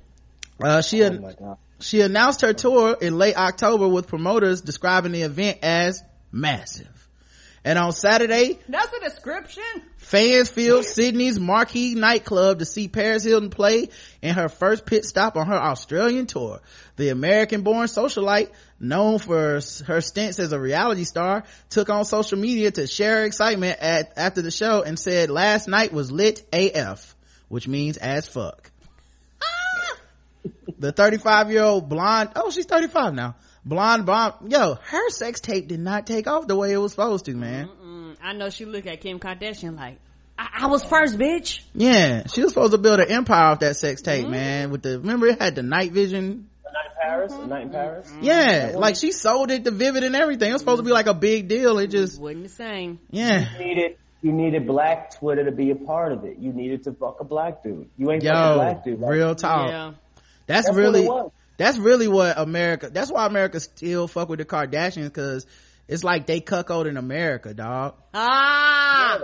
uh, 0.62 0.80
she 0.80 1.02
Oh 1.02 1.10
my 1.12 1.32
god. 1.34 1.58
She 1.80 2.00
announced 2.00 2.40
her 2.42 2.52
tour 2.54 2.96
in 3.00 3.18
late 3.18 3.36
October 3.36 3.88
with 3.88 4.06
promoters 4.06 4.60
describing 4.62 5.10
the 5.12 5.22
event 5.22 5.58
as 5.62 6.02
massive. 6.30 7.05
And 7.66 7.80
on 7.80 7.90
Saturday, 7.90 8.60
That's 8.68 8.92
a 8.92 9.00
description. 9.00 9.64
fans 9.96 10.48
filled 10.48 10.84
Sydney's 10.84 11.40
marquee 11.40 11.96
nightclub 11.96 12.60
to 12.60 12.64
see 12.64 12.86
Paris 12.86 13.24
Hilton 13.24 13.50
play 13.50 13.88
in 14.22 14.34
her 14.34 14.48
first 14.48 14.86
pit 14.86 15.04
stop 15.04 15.36
on 15.36 15.48
her 15.48 15.56
Australian 15.56 16.26
tour. 16.26 16.60
The 16.94 17.08
American-born 17.08 17.88
socialite, 17.88 18.50
known 18.78 19.18
for 19.18 19.60
her 19.84 20.00
stints 20.00 20.38
as 20.38 20.52
a 20.52 20.60
reality 20.60 21.02
star, 21.02 21.42
took 21.68 21.90
on 21.90 22.04
social 22.04 22.38
media 22.38 22.70
to 22.70 22.86
share 22.86 23.16
her 23.16 23.24
excitement 23.24 23.80
at, 23.80 24.12
after 24.16 24.42
the 24.42 24.52
show 24.52 24.84
and 24.84 24.96
said 24.96 25.28
last 25.28 25.66
night 25.66 25.92
was 25.92 26.12
lit 26.12 26.46
AF, 26.52 27.16
which 27.48 27.66
means 27.66 27.96
as 27.96 28.28
fuck. 28.28 28.70
Ah! 29.42 29.96
the 30.78 30.92
35 30.92 31.50
year 31.50 31.64
old 31.64 31.88
blonde, 31.88 32.30
oh, 32.36 32.52
she's 32.52 32.66
35 32.66 33.12
now. 33.12 33.34
Blonde 33.66 34.06
bomb, 34.06 34.32
yo, 34.48 34.76
her 34.80 35.10
sex 35.10 35.40
tape 35.40 35.66
did 35.66 35.80
not 35.80 36.06
take 36.06 36.28
off 36.28 36.46
the 36.46 36.54
way 36.54 36.72
it 36.72 36.76
was 36.76 36.92
supposed 36.92 37.24
to, 37.24 37.34
man. 37.34 37.68
Mm, 37.84 38.16
I 38.22 38.32
know 38.32 38.48
she 38.48 38.64
looked 38.64 38.86
at 38.86 39.00
Kim 39.00 39.18
Kardashian 39.18 39.76
like, 39.76 39.98
I, 40.38 40.60
I 40.62 40.66
was 40.68 40.84
first, 40.84 41.18
bitch. 41.18 41.62
Yeah, 41.74 42.26
she 42.28 42.42
was 42.42 42.52
supposed 42.52 42.72
to 42.72 42.78
build 42.78 43.00
an 43.00 43.10
empire 43.10 43.46
off 43.50 43.60
that 43.60 43.76
sex 43.76 44.02
tape, 44.02 44.28
man. 44.28 44.70
With 44.70 44.82
the 44.82 45.00
remember 45.00 45.26
it 45.26 45.40
had 45.42 45.56
the 45.56 45.64
night 45.64 45.90
vision. 45.90 46.48
A 46.64 46.72
night 46.72 46.84
in 46.86 46.92
Paris? 47.02 47.32
A 47.32 47.46
night 47.46 47.62
in 47.62 47.70
Paris? 47.70 48.12
Yeah, 48.20 48.72
like 48.76 48.94
she 48.94 49.10
sold 49.10 49.50
it 49.50 49.64
to 49.64 49.72
Vivid 49.72 50.04
and 50.04 50.14
everything. 50.14 50.50
It 50.50 50.52
was 50.52 50.62
supposed 50.62 50.78
to 50.78 50.84
be 50.84 50.92
like 50.92 51.06
a 51.06 51.14
big 51.14 51.48
deal. 51.48 51.78
It 51.78 51.88
just 51.88 52.20
Wasn't 52.20 52.44
the 52.44 52.48
same. 52.48 53.00
yeah. 53.10 53.52
You 53.58 53.64
needed 53.66 53.96
you 54.22 54.32
needed 54.32 54.66
black 54.66 55.18
Twitter 55.18 55.44
to 55.44 55.52
be 55.52 55.70
a 55.70 55.74
part 55.74 56.12
of 56.12 56.24
it. 56.24 56.38
You 56.38 56.52
needed 56.52 56.84
to 56.84 56.92
fuck 56.92 57.18
a 57.20 57.24
black 57.24 57.62
dude. 57.64 57.88
You 57.96 58.10
ain't 58.12 58.22
fuck 58.22 58.52
a 58.52 58.54
black 58.54 58.84
dude. 58.84 59.00
right? 59.00 59.10
real 59.10 59.34
talk. 59.34 59.68
Yeah. 59.70 59.92
That's, 60.46 60.66
That's 60.66 60.76
what 60.76 60.82
really 60.82 61.04
it 61.04 61.08
was. 61.08 61.32
That's 61.56 61.78
really 61.78 62.08
what 62.08 62.38
America. 62.38 62.90
That's 62.92 63.10
why 63.10 63.26
America 63.26 63.60
still 63.60 64.08
fuck 64.08 64.28
with 64.28 64.38
the 64.38 64.44
Kardashians 64.44 65.04
because 65.04 65.46
it's 65.88 66.04
like 66.04 66.26
they 66.26 66.40
cuckold 66.40 66.86
in 66.86 66.96
America, 66.96 67.54
dog. 67.54 67.94
Ah. 68.14 69.20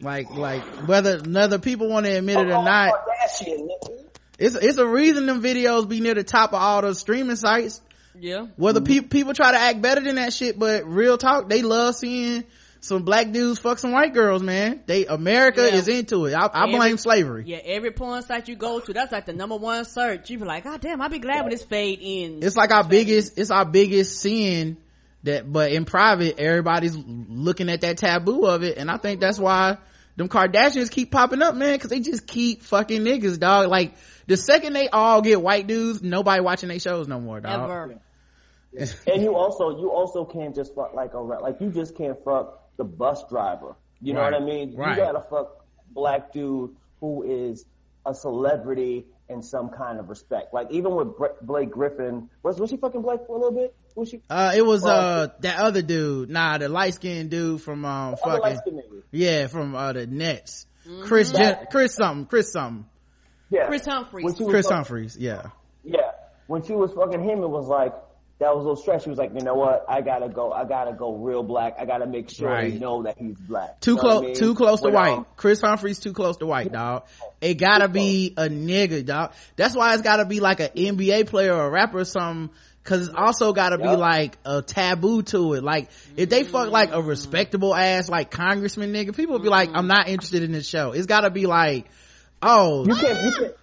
Like 0.00 0.30
like 0.30 0.62
whether 0.86 1.18
whether 1.20 1.58
people 1.58 1.88
want 1.88 2.06
to 2.06 2.12
admit 2.12 2.36
it 2.38 2.46
or 2.48 2.62
not, 2.64 2.92
Kardashian, 2.92 3.68
it's 4.38 4.54
it's 4.54 4.78
a 4.78 4.86
reason 4.86 5.26
them 5.26 5.42
videos 5.42 5.88
be 5.88 6.00
near 6.00 6.14
the 6.14 6.24
top 6.24 6.52
of 6.52 6.60
all 6.60 6.82
those 6.82 6.98
streaming 6.98 7.36
sites. 7.36 7.80
Yeah. 8.18 8.46
Whether 8.56 8.80
Mm-hmm. 8.80 9.02
pe- 9.04 9.08
people 9.08 9.34
try 9.34 9.52
to 9.52 9.58
act 9.58 9.80
better 9.82 10.00
than 10.00 10.16
that 10.16 10.32
shit, 10.32 10.58
but 10.58 10.84
real 10.86 11.16
talk, 11.18 11.48
they 11.48 11.62
love 11.62 11.94
seeing 11.94 12.44
some 12.80 13.02
black 13.02 13.32
dudes 13.32 13.58
fuck 13.58 13.78
some 13.78 13.92
white 13.92 14.14
girls, 14.14 14.42
man. 14.42 14.82
They 14.86 15.06
America 15.06 15.62
Yeah. 15.66 15.76
is 15.76 15.88
into 15.88 16.26
it. 16.26 16.34
I, 16.34 16.46
I 16.46 16.62
Every- 16.64 16.76
blame 16.76 16.96
slavery. 16.98 17.44
Yeah, 17.46 17.58
every 17.64 17.90
porn 17.90 18.22
site 18.22 18.48
you 18.48 18.56
go 18.56 18.80
to, 18.80 18.92
that's 18.92 19.12
like 19.12 19.26
the 19.26 19.32
number 19.32 19.56
one 19.56 19.84
search. 19.84 20.30
You 20.30 20.38
be 20.38 20.44
like, 20.44 20.64
God 20.64 20.80
damn, 20.80 21.00
I'd 21.02 21.10
be 21.10 21.18
glad 21.18 21.40
when 21.42 21.50
this 21.50 21.64
fade 21.64 21.98
ends. 22.02 22.46
It's 22.46 22.56
like 22.56 22.70
our 22.70 22.84
biggest, 22.84 23.38
it's 23.38 23.50
our 23.50 23.64
biggest 23.64 24.20
sin 24.20 24.76
that, 25.24 25.50
but 25.50 25.72
in 25.72 25.84
private, 25.84 26.38
everybody's 26.38 26.96
looking 26.96 27.68
at 27.70 27.80
that 27.80 27.98
taboo 27.98 28.46
of 28.46 28.62
it. 28.62 28.78
And 28.78 28.90
I 28.90 28.96
think 28.98 29.20
that's 29.20 29.38
why 29.38 29.78
them 30.16 30.28
Kardashians 30.28 30.90
keep 30.90 31.10
popping 31.10 31.42
up, 31.42 31.54
man, 31.54 31.78
cause 31.78 31.90
they 31.90 32.00
just 32.00 32.26
keep 32.26 32.62
fucking 32.62 33.02
niggas, 33.02 33.38
dog. 33.40 33.68
Like, 33.68 33.94
the 34.28 34.36
second 34.36 34.72
they 34.74 34.88
all 34.88 35.22
get 35.22 35.40
white 35.42 35.66
dudes, 35.66 36.02
nobody 36.02 36.40
watching 36.40 36.68
their 36.68 36.78
shows 36.78 37.06
no 37.08 37.20
more, 37.20 37.40
dog. 37.40 37.64
Ever. 37.64 38.00
And 39.06 39.22
you 39.22 39.34
also 39.34 39.70
you 39.78 39.90
also 39.90 40.24
can't 40.26 40.54
just 40.54 40.74
fuck 40.74 40.92
like 40.92 41.14
a 41.14 41.22
ra- 41.22 41.38
like 41.38 41.60
you 41.60 41.70
just 41.70 41.96
can't 41.96 42.22
fuck 42.24 42.65
the 42.76 42.84
bus 42.84 43.24
driver. 43.28 43.76
You 44.00 44.12
know 44.14 44.20
what 44.22 44.34
I 44.34 44.40
mean? 44.40 44.74
Right. 44.76 44.96
You 44.98 45.02
gotta 45.04 45.24
fuck 45.28 45.64
black 45.90 46.32
dude 46.32 46.76
who 47.00 47.22
is 47.22 47.64
a 48.04 48.14
celebrity 48.14 49.06
in 49.28 49.42
some 49.42 49.70
kind 49.70 49.98
of 49.98 50.08
respect. 50.08 50.52
Like 50.54 50.70
even 50.70 50.94
with 50.94 51.16
Br- 51.16 51.26
Blake 51.42 51.70
Griffin, 51.70 52.28
was 52.42 52.60
was 52.60 52.70
she 52.70 52.76
fucking 52.76 53.02
black 53.02 53.26
for 53.26 53.36
a 53.36 53.38
little 53.40 53.58
bit? 53.58 53.74
Was 53.94 54.10
she? 54.10 54.20
Uh, 54.28 54.52
it 54.54 54.60
was, 54.64 54.82
Well, 54.82 55.22
uh, 55.24 55.28
that 55.40 55.58
other 55.58 55.80
dude, 55.80 56.28
nah, 56.28 56.58
the 56.58 56.68
light 56.68 56.92
skinned 56.94 57.30
dude 57.30 57.62
from, 57.62 57.84
um, 57.86 58.14
Other 58.22 58.40
fucking, 58.54 58.74
nigga. 58.74 59.02
yeah, 59.10 59.46
from, 59.46 59.74
uh, 59.74 59.94
the 59.94 60.06
Nets. 60.06 60.66
Chris, 61.04 61.32
Jen- 61.32 61.66
Chris 61.70 61.94
something, 61.94 62.26
Chris 62.26 62.52
something. 62.52 62.84
Yeah. 63.50 63.66
Kris 63.68 63.86
Humphries. 63.86 64.24
When 64.24 64.34
she 64.36 64.44
was 64.44 64.52
Chris 64.52 64.66
fuck- 64.66 64.74
Humphries, 64.74 65.16
yeah. 65.18 65.46
Yeah. 65.82 66.10
When 66.46 66.62
she 66.62 66.74
was 66.74 66.92
fucking 66.92 67.22
him, 67.24 67.42
it 67.42 67.48
was 67.48 67.66
like 67.68 67.94
that 68.38 68.54
was 68.54 68.64
a 68.64 68.68
little 68.68 68.76
stress. 68.76 69.02
She 69.04 69.08
was 69.08 69.18
like, 69.18 69.32
you 69.34 69.40
know 69.40 69.54
what? 69.54 69.86
I 69.88 70.02
gotta 70.02 70.28
go. 70.28 70.52
I 70.52 70.64
gotta 70.66 70.92
go 70.92 71.14
real 71.16 71.42
black. 71.42 71.76
I 71.80 71.86
gotta 71.86 72.06
make 72.06 72.28
sure 72.30 72.50
Right. 72.50 72.72
they 72.72 72.78
know 72.78 73.02
that 73.04 73.16
he's 73.18 73.38
black. 73.38 73.80
Too 73.80 73.92
You 73.92 73.96
know 73.96 74.00
close, 74.02 74.22
I 74.22 74.26
mean? 74.26 74.34
too 74.34 74.54
close 74.54 74.80
to 74.82 74.90
white. 74.90 75.12
um, 75.14 75.26
Kris 75.36 75.60
Humphries 75.62 75.98
too 75.98 76.12
close 76.12 76.36
to 76.38 76.46
white, 76.46 76.70
dog. 76.70 77.04
It 77.40 77.54
gotta 77.54 77.88
be 77.88 78.34
a 78.36 78.48
nigga, 78.48 79.04
dog. 79.06 79.32
That's 79.56 79.74
why 79.74 79.94
it's 79.94 80.02
gotta 80.02 80.26
be 80.26 80.40
like 80.40 80.60
an 80.60 80.68
NBA 80.76 81.28
player 81.28 81.54
or 81.54 81.66
a 81.66 81.70
rapper 81.70 82.00
or 82.00 82.04
something. 82.04 82.54
Cause 82.84 83.08
it's 83.08 83.16
also 83.16 83.52
gotta 83.52 83.78
be 83.78 83.96
like 83.96 84.38
a 84.44 84.62
taboo 84.62 85.22
to 85.22 85.54
it. 85.54 85.64
Like, 85.64 85.88
if 86.16 86.28
they 86.28 86.44
fuck 86.44 86.70
like 86.70 86.92
a 86.92 87.02
respectable 87.02 87.74
ass, 87.74 88.08
like 88.08 88.30
congressman 88.30 88.92
nigga, 88.92 89.16
people 89.16 89.32
would 89.32 89.42
be 89.42 89.48
like, 89.48 89.70
I'm 89.74 89.88
not 89.88 90.08
interested 90.08 90.44
in 90.44 90.52
this 90.52 90.68
show. 90.68 90.92
It's 90.92 91.06
gotta 91.06 91.30
be 91.30 91.46
like, 91.46 91.86
oh, 92.42 92.86
You 92.86 92.94
can't. 92.94 93.24
You 93.24 93.32
can't. 93.32 93.54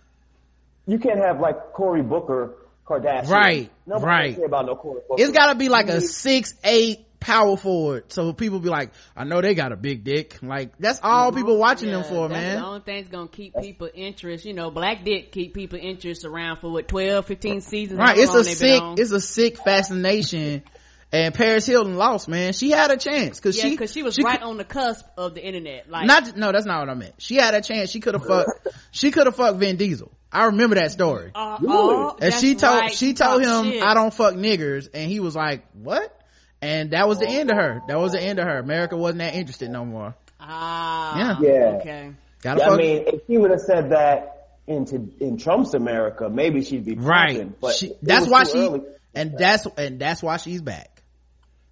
You 0.88 1.00
can't 1.00 1.20
have 1.20 1.40
like 1.40 1.72
Cory 1.72 2.02
Booker 2.02 2.56
Kardashian. 2.86 3.30
Right, 3.30 3.72
Nobody 3.86 4.06
right. 4.06 4.36
Care 4.36 4.46
about 4.46 4.66
no 4.66 4.76
Cory 4.76 5.02
it's 5.18 5.32
gotta 5.32 5.56
be 5.56 5.70
like 5.70 5.88
a 5.90 6.02
six, 6.02 6.54
eight 6.64 7.06
power 7.24 7.56
forward. 7.56 8.12
So 8.12 8.34
people 8.34 8.60
be 8.60 8.70
like, 8.70 8.92
I 9.16 9.24
know 9.24 9.42
they 9.42 9.56
got 9.56 9.72
a 9.72 9.78
big 9.78 10.04
dick. 10.04 10.40
Like, 10.42 10.78
that's 10.78 11.00
all 11.02 11.30
mm-hmm. 11.30 11.38
people 11.38 11.58
watching 11.58 11.90
them 11.90 12.04
for, 12.04 12.28
that's 12.28 12.42
man. 12.42 12.60
the 12.60 12.66
only 12.66 12.82
thing's 12.82 13.08
gonna 13.08 13.30
keep 13.30 13.56
people 13.56 13.90
interest. 13.94 14.46
You 14.46 14.54
know, 14.54 14.70
Black 14.70 15.04
Dick 15.04 15.32
keep 15.32 15.54
people 15.54 15.80
interest 15.82 16.26
around 16.26 16.58
for 16.58 16.72
what 16.72 16.88
12, 16.88 17.26
15 17.26 17.62
seasons. 17.62 18.00
right 18.00 18.18
it's 18.18 18.34
a 18.34 18.44
sick 18.44 18.82
it's 18.98 19.12
a 19.12 19.22
sick 19.22 19.58
fascination 19.58 20.64
and 21.12 21.34
paris 21.34 21.66
hilton 21.66 21.96
lost 21.96 22.28
man 22.28 22.54
she 22.54 22.72
had 22.72 22.90
a 22.90 22.98
chance 22.98 23.38
because 23.40 23.56
yeah, 23.56 23.64
she 23.64 23.70
because 23.70 23.92
she 23.92 24.04
was 24.04 24.16
she 24.16 24.24
right 24.24 24.40
could- 24.40 24.48
on 24.48 24.58
the 24.58 24.64
cusp 24.64 25.06
of 25.18 25.36
the 25.36 25.46
internet. 25.46 25.90
Like, 25.90 26.08
not 26.08 26.36
no 26.36 26.52
that's 26.52 26.66
not 26.66 26.80
what 26.80 26.90
i 26.90 26.94
meant 26.96 27.16
she 27.20 27.36
had 27.36 27.54
a 27.54 27.62
chance 27.62 27.92
she 27.92 28.00
could 28.00 28.16
have 28.16 28.26
fucked 28.26 28.68
she 28.92 29.12
could 29.12 29.28
have 29.28 29.36
fucked 29.36 29.60
vin 29.60 29.78
diesel 29.78 30.12
i 30.34 30.46
remember 30.46 30.76
that 30.76 30.92
story. 30.92 31.32
Uh, 31.34 31.58
oh, 31.66 32.10
and 32.12 32.32
that's 32.32 32.40
she 32.42 32.56
told 32.56 32.80
right. 32.80 32.94
she 32.94 33.14
told 33.14 33.44
talked 33.44 33.66
him 33.66 33.72
shit. 33.74 33.84
i 33.84 33.94
don't 33.94 34.14
fuck 34.14 34.34
niggers. 34.36 34.88
And 34.94 35.10
he 35.10 35.20
was 35.20 35.36
like 35.36 35.66
what? 35.74 36.20
And 36.62 36.92
that 36.92 37.08
was 37.08 37.20
the 37.20 37.28
end 37.28 37.52
of 37.52 37.58
her. 37.58 37.82
That 37.88 38.00
was 38.00 38.14
the 38.14 38.22
end 38.22 38.40
of 38.40 38.46
her. 38.46 38.58
America 38.60 38.96
wasn't 38.96 39.20
that 39.20 39.36
interested 39.36 39.70
no 39.70 39.84
more. 39.86 40.16
Ah, 40.40 41.18
Yeah. 41.18 41.38
yeah. 41.42 41.78
Okay. 41.82 42.12
gotta 42.42 42.64
I 42.64 42.68
fuck 42.70 42.78
mean, 42.78 43.04
if 43.08 43.22
he 43.28 43.38
would 43.38 43.52
have 43.52 43.60
said 43.62 43.90
that 43.92 44.48
into 44.66 45.10
in 45.20 45.38
Trump's 45.38 45.74
America, 45.74 46.30
maybe 46.30 46.64
she'd 46.64 46.86
be 46.86 46.96
right. 46.96 47.36
popping, 47.36 47.56
But 47.60 47.76
she, 47.76 47.94
that's 48.02 48.28
why 48.28 48.46
she 48.46 48.60
early. 48.60 48.82
and 49.14 49.38
that's 49.38 49.66
and 49.78 50.00
that's 50.00 50.24
why 50.24 50.38
she's 50.38 50.62
back. 50.62 51.04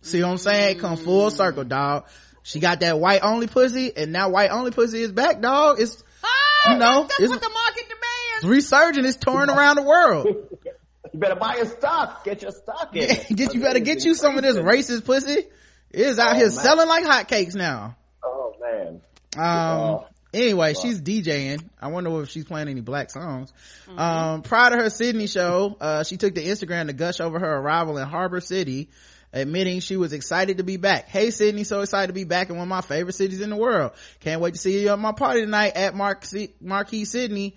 See 0.02 0.22
what 0.22 0.30
i'm 0.32 0.38
saying? 0.38 0.80
Come 0.80 0.98
full 0.98 1.30
circle 1.32 1.64
dog 1.64 2.06
she 2.44 2.60
got 2.60 2.80
that 2.80 3.00
white 3.00 3.22
only 3.24 3.46
pussy 3.48 3.96
and 3.96 4.12
now 4.12 4.30
white 4.30 4.50
only 4.50 4.72
pussy 4.72 5.02
is 5.02 5.12
back 5.12 5.42
dog 5.42 5.80
it's 5.80 6.04
Ah, 6.24 6.74
you 6.74 6.78
know 6.80 7.02
that's 7.04 7.20
it's, 7.20 7.30
what 7.30 7.40
the 7.42 7.50
market 7.50 7.88
demands. 8.42 8.64
it's 8.64 8.72
resurging 8.72 9.06
it's 9.06 9.18
touring 9.18 9.50
around 9.50 9.76
the 9.78 9.84
world 9.84 10.28
You 11.14 11.20
better 11.20 11.36
buy 11.36 11.58
your 11.58 11.66
stock. 11.66 12.24
Get 12.24 12.42
your 12.42 12.52
stock 12.52 12.96
in. 12.96 13.10
get 13.36 13.54
you 13.54 13.60
better 13.62 13.80
get 13.80 14.06
you 14.06 14.14
some 14.16 14.38
of 14.38 14.44
this 14.44 14.58
racist 14.58 15.06
pussy 15.06 15.48
it's 15.90 16.18
out 16.20 16.34
Oh, 16.34 16.36
here 16.36 16.46
man. 16.48 16.52
selling 16.52 16.88
like 16.88 17.06
hotcakes 17.06 17.56
now 17.56 17.96
Oh 18.24 18.54
man. 18.62 19.02
Um, 19.38 19.42
Oh. 19.44 20.08
anyway, 20.34 20.74
she's 20.74 21.02
DJing. 21.02 21.62
I 21.82 21.88
wonder 21.88 22.22
if 22.22 22.30
she's 22.30 22.46
playing 22.46 22.68
any 22.70 22.82
black 22.82 23.10
songs. 23.12 23.52
Um, 23.98 24.42
prior 24.44 24.70
to 24.72 24.78
her 24.78 24.90
Sydney 24.90 25.28
show, 25.28 25.76
uh, 25.82 26.04
she 26.04 26.18
took 26.18 26.36
to 26.36 26.44
Instagram 26.44 26.88
to 26.88 26.94
gush 26.94 27.20
over 27.20 27.40
her 27.40 27.58
arrival 27.58 27.98
in 27.98 28.08
Harbor 28.08 28.40
City, 28.42 28.90
admitting 29.34 29.80
she 29.80 29.98
was 29.98 30.14
excited 30.14 30.58
to 30.58 30.64
be 30.64 30.78
back. 30.78 31.08
Hey 31.10 31.32
Sydney, 31.32 31.64
so 31.66 31.82
excited 31.82 32.08
to 32.08 32.14
be 32.14 32.24
back 32.26 32.50
in 32.50 32.56
one 32.58 32.64
of 32.64 32.70
my 32.70 32.82
favorite 32.82 33.14
cities 33.14 33.42
in 33.42 33.50
the 33.50 33.56
world. 33.58 33.92
Can't 34.20 34.40
wait 34.42 34.54
to 34.54 34.60
see 34.60 34.82
you 34.82 34.90
at 34.90 35.00
my 35.00 35.12
party 35.14 35.42
tonight 35.42 35.74
at 35.76 35.96
Mark 35.96 36.26
Marquee 36.62 37.06
Sydney. 37.06 37.56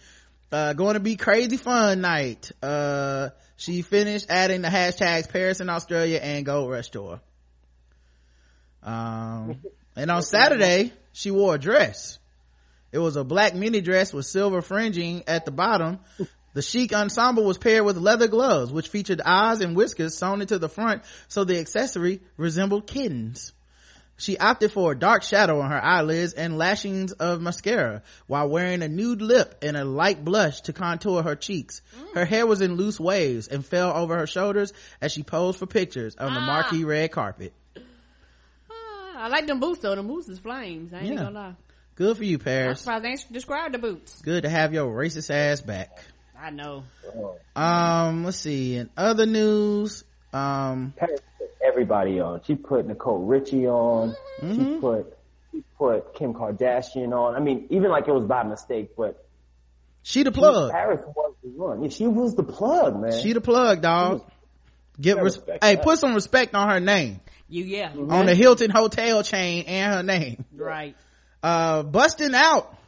Uh, 0.55 0.72
going 0.72 0.94
to 0.94 1.01
be 1.01 1.16
crazy 1.16 1.56
fun 1.56 2.01
night. 2.01 2.52
Uh, 2.62 3.31
she 3.56 3.82
finished 3.82 4.26
adding 4.28 4.62
the 4.62 4.68
hashtags 4.68 5.28
Paris 5.28 5.59
in 5.59 5.68
Australia 5.68 6.20
and 6.22 6.47
Gold 6.47 6.70
Rush 6.70 6.90
Tour. 6.90 7.20
Um, 8.81 9.56
and 9.97 10.12
on 10.12 10.22
Saturday, 10.22 10.93
she 11.12 11.32
wore 11.32 11.56
a 11.56 11.59
dress. 11.59 12.20
It 12.93 12.98
was 12.98 13.16
a 13.16 13.24
black 13.24 13.56
mini 13.56 13.81
dress 13.81 14.12
with 14.12 14.26
silver 14.26 14.62
fringing 14.62 15.24
at 15.26 15.44
the 15.44 15.51
bottom. 15.51 15.98
The 16.52 16.62
chic 16.62 16.93
ensemble 16.93 17.43
was 17.43 17.59
paired 17.59 17.85
with 17.85 17.97
leather 17.97 18.28
gloves, 18.28 18.70
which 18.70 18.86
featured 18.86 19.20
eyes 19.26 19.60
and 19.60 19.74
whiskers 19.74 20.16
sewn 20.16 20.40
into 20.40 20.60
the 20.60 20.68
front, 20.68 21.02
so 21.26 21.43
the 21.43 21.59
accessory 21.59 22.20
resembled 22.36 22.86
kittens. 22.86 23.52
She 24.16 24.39
opted 24.39 24.70
for 24.73 24.93
a 24.93 24.99
dark 24.99 25.23
shadow 25.24 25.61
on 25.61 25.70
her 25.70 25.82
eyelids 25.85 26.35
and 26.35 26.57
lashings 26.57 27.12
of 27.12 27.41
mascara 27.41 28.03
while 28.28 28.49
wearing 28.49 28.82
a 28.82 28.89
nude 28.89 29.20
lip 29.20 29.57
and 29.62 29.77
a 29.77 29.85
light 29.85 30.24
blush 30.24 30.61
to 30.62 30.73
contour 30.73 31.23
her 31.23 31.35
cheeks. 31.35 31.82
Her 32.15 32.24
hair 32.24 32.47
was 32.47 32.61
in 32.61 32.77
loose 32.77 33.01
waves 33.01 33.49
and 33.49 33.66
fell 33.66 33.93
over 33.93 34.16
her 34.16 34.27
shoulders 34.28 34.73
as 35.01 35.12
she 35.12 35.23
posed 35.24 35.59
for 35.59 35.66
pictures 35.66 36.15
on 36.16 36.32
the 36.32 36.41
Ah. 36.41 36.47
marquee 36.47 36.85
red 36.85 37.11
carpet. 37.11 37.53
Ah, 38.70 39.24
I 39.24 39.28
like 39.28 39.47
them 39.47 39.59
boots 39.61 39.81
though. 39.81 39.95
The 39.97 40.03
boots 40.03 40.28
is 40.28 40.39
flames. 40.39 40.93
I 40.93 40.99
ain't 41.01 41.07
Yeah. 41.09 41.15
gonna 41.16 41.31
lie. 41.31 41.55
Good 41.97 42.16
for 42.16 42.24
you, 42.24 42.36
I'm 42.39 42.45
Paris. 42.45 42.81
surprised 42.81 43.05
they 43.05 43.09
ain't 43.11 43.32
described 43.32 43.74
the 43.74 43.78
boots. 43.78 44.20
Good 44.23 44.43
to 44.45 44.49
have 44.49 44.73
your 44.73 44.93
racist 44.95 45.31
ass 45.31 45.61
back. 45.61 46.05
I 46.41 46.51
know. 46.51 46.85
Um, 47.57 48.24
let's 48.24 48.39
see. 48.39 48.77
In 48.77 48.91
other 48.97 49.27
news, 49.27 50.05
um, 50.32 50.93
Paris 50.97 51.20
put 51.20 51.34
everybody 51.74 52.20
on. 52.20 52.40
She 52.44 52.55
put 52.55 52.86
Nicole 52.86 53.24
Richie 53.24 53.66
on. 53.66 54.14
Mm-hmm. 54.40 54.74
She 54.74 54.80
put 54.80 55.18
she 55.52 55.62
put 55.76 56.14
Kim 56.14 56.32
Kardashian 56.32 57.12
on. 57.12 57.34
I 57.34 57.40
mean, 57.40 57.66
even 57.70 57.90
like 57.90 58.06
it 58.06 58.12
was 58.12 58.24
by 58.24 58.44
mistake, 58.44 58.90
but 58.96 59.26
she 60.02 60.22
the 60.22 60.32
plug. 60.32 60.70
Paris 60.70 61.01
was 61.05 61.34
the 61.42 61.48
one. 61.51 61.82
Yeah, 61.82 61.88
she 61.88 62.06
was 62.06 62.34
the 62.36 62.44
plug, 62.44 63.01
man. 63.01 63.20
She 63.20 63.32
the 63.32 63.40
plug, 63.40 63.82
dog. 63.82 64.24
Get 65.01 65.16
res- 65.16 65.36
respect 65.36 65.64
hey, 65.64 65.74
that. 65.74 65.84
put 65.84 65.98
some 65.98 66.14
respect 66.14 66.55
on 66.55 66.68
her 66.68 66.78
name. 66.78 67.20
You 67.48 67.64
yeah. 67.64 67.92
On 67.92 68.26
the 68.26 68.34
Hilton 68.34 68.70
hotel 68.70 69.22
chain 69.22 69.64
and 69.66 69.94
her 69.94 70.02
name. 70.02 70.44
Right. 70.55 70.96
Uh, 71.42 71.82
busting 71.82 72.34
out. 72.34 72.78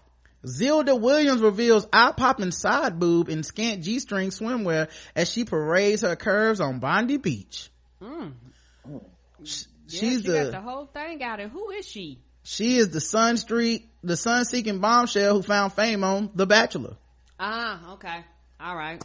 Zilda 0.47 0.99
Williams 0.99 1.43
reveals 1.43 1.87
eye-popping 1.93 2.53
side 2.53 2.99
boob 2.99 3.29
in 3.29 3.43
scant 3.43 3.83
G-string 3.83 4.31
swimwear 4.31 4.89
as 5.15 5.31
she 5.31 5.45
parades 5.45 6.03
her 6.03 6.15
curves 6.15 6.61
on 6.61 6.79
Bondi 6.79 7.17
Beach. 7.17 7.69
Mm. 8.01 8.33
Sh- 9.45 9.65
Yeah, 9.89 10.01
She's 10.01 10.23
she 10.23 10.29
the 10.29 10.43
got 10.45 10.51
the 10.53 10.61
whole 10.61 10.87
thing 10.87 11.23
out. 11.23 11.41
And 11.41 11.51
who 11.51 11.71
is 11.71 11.87
she? 11.87 12.21
she 12.43 12.77
is 12.79 12.91
the 12.91 13.01
Sun 13.01 13.37
Street 13.39 13.89
the 14.05 14.17
sun 14.17 14.45
seeking 14.45 14.79
bombshell 14.79 15.35
who 15.35 15.43
found 15.43 15.73
fame 15.73 16.05
on 16.05 16.31
The 16.35 16.47
Bachelor. 16.47 16.97
Ah, 17.41 17.95
okay. 17.95 18.25
All 18.61 18.77
right. 18.77 19.05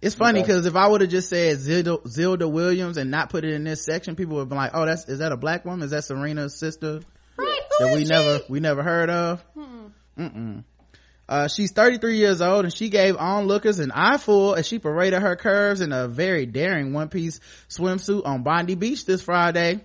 It's 0.00 0.14
funny 0.16 0.40
Okay. 0.40 0.46
because 0.48 0.66
if 0.66 0.74
I 0.74 0.86
would 0.88 1.00
have 1.02 1.10
just 1.10 1.28
said 1.28 1.58
Zilda, 1.58 2.02
Zilda 2.04 2.50
Williams 2.50 2.96
and 2.96 3.10
not 3.10 3.28
put 3.30 3.44
it 3.44 3.52
in 3.52 3.62
this 3.64 3.84
section, 3.84 4.16
people 4.16 4.34
would 4.34 4.40
have 4.42 4.48
been 4.48 4.58
like, 4.58 4.72
"Oh, 4.74 4.84
that's 4.86 5.06
is 5.08 5.18
that 5.20 5.30
a 5.32 5.36
black 5.36 5.64
woman? 5.64 5.84
Is 5.84 5.90
that 5.92 6.02
Serena's 6.04 6.58
sister 6.58 7.00
Right. 7.36 7.60
Who 7.78 7.84
that 7.84 7.90
is 7.92 7.96
we 7.98 8.04
she? 8.04 8.10
never 8.10 8.40
we 8.48 8.60
never 8.60 8.82
heard 8.82 9.10
of?" 9.10 9.44
Mm-mm. 10.18 10.64
Uh, 11.32 11.48
she's 11.48 11.72
33 11.72 12.18
years 12.18 12.42
old 12.42 12.66
and 12.66 12.74
she 12.74 12.90
gave 12.90 13.16
onlookers 13.16 13.78
an 13.78 13.90
eyeful 13.90 14.54
as 14.54 14.66
she 14.66 14.78
paraded 14.78 15.22
her 15.22 15.34
curves 15.34 15.80
in 15.80 15.90
a 15.90 16.06
very 16.06 16.44
daring 16.44 16.92
one-piece 16.92 17.40
swimsuit 17.70 18.26
on 18.26 18.42
Bondi 18.42 18.74
Beach 18.74 19.06
this 19.06 19.22
Friday. 19.22 19.80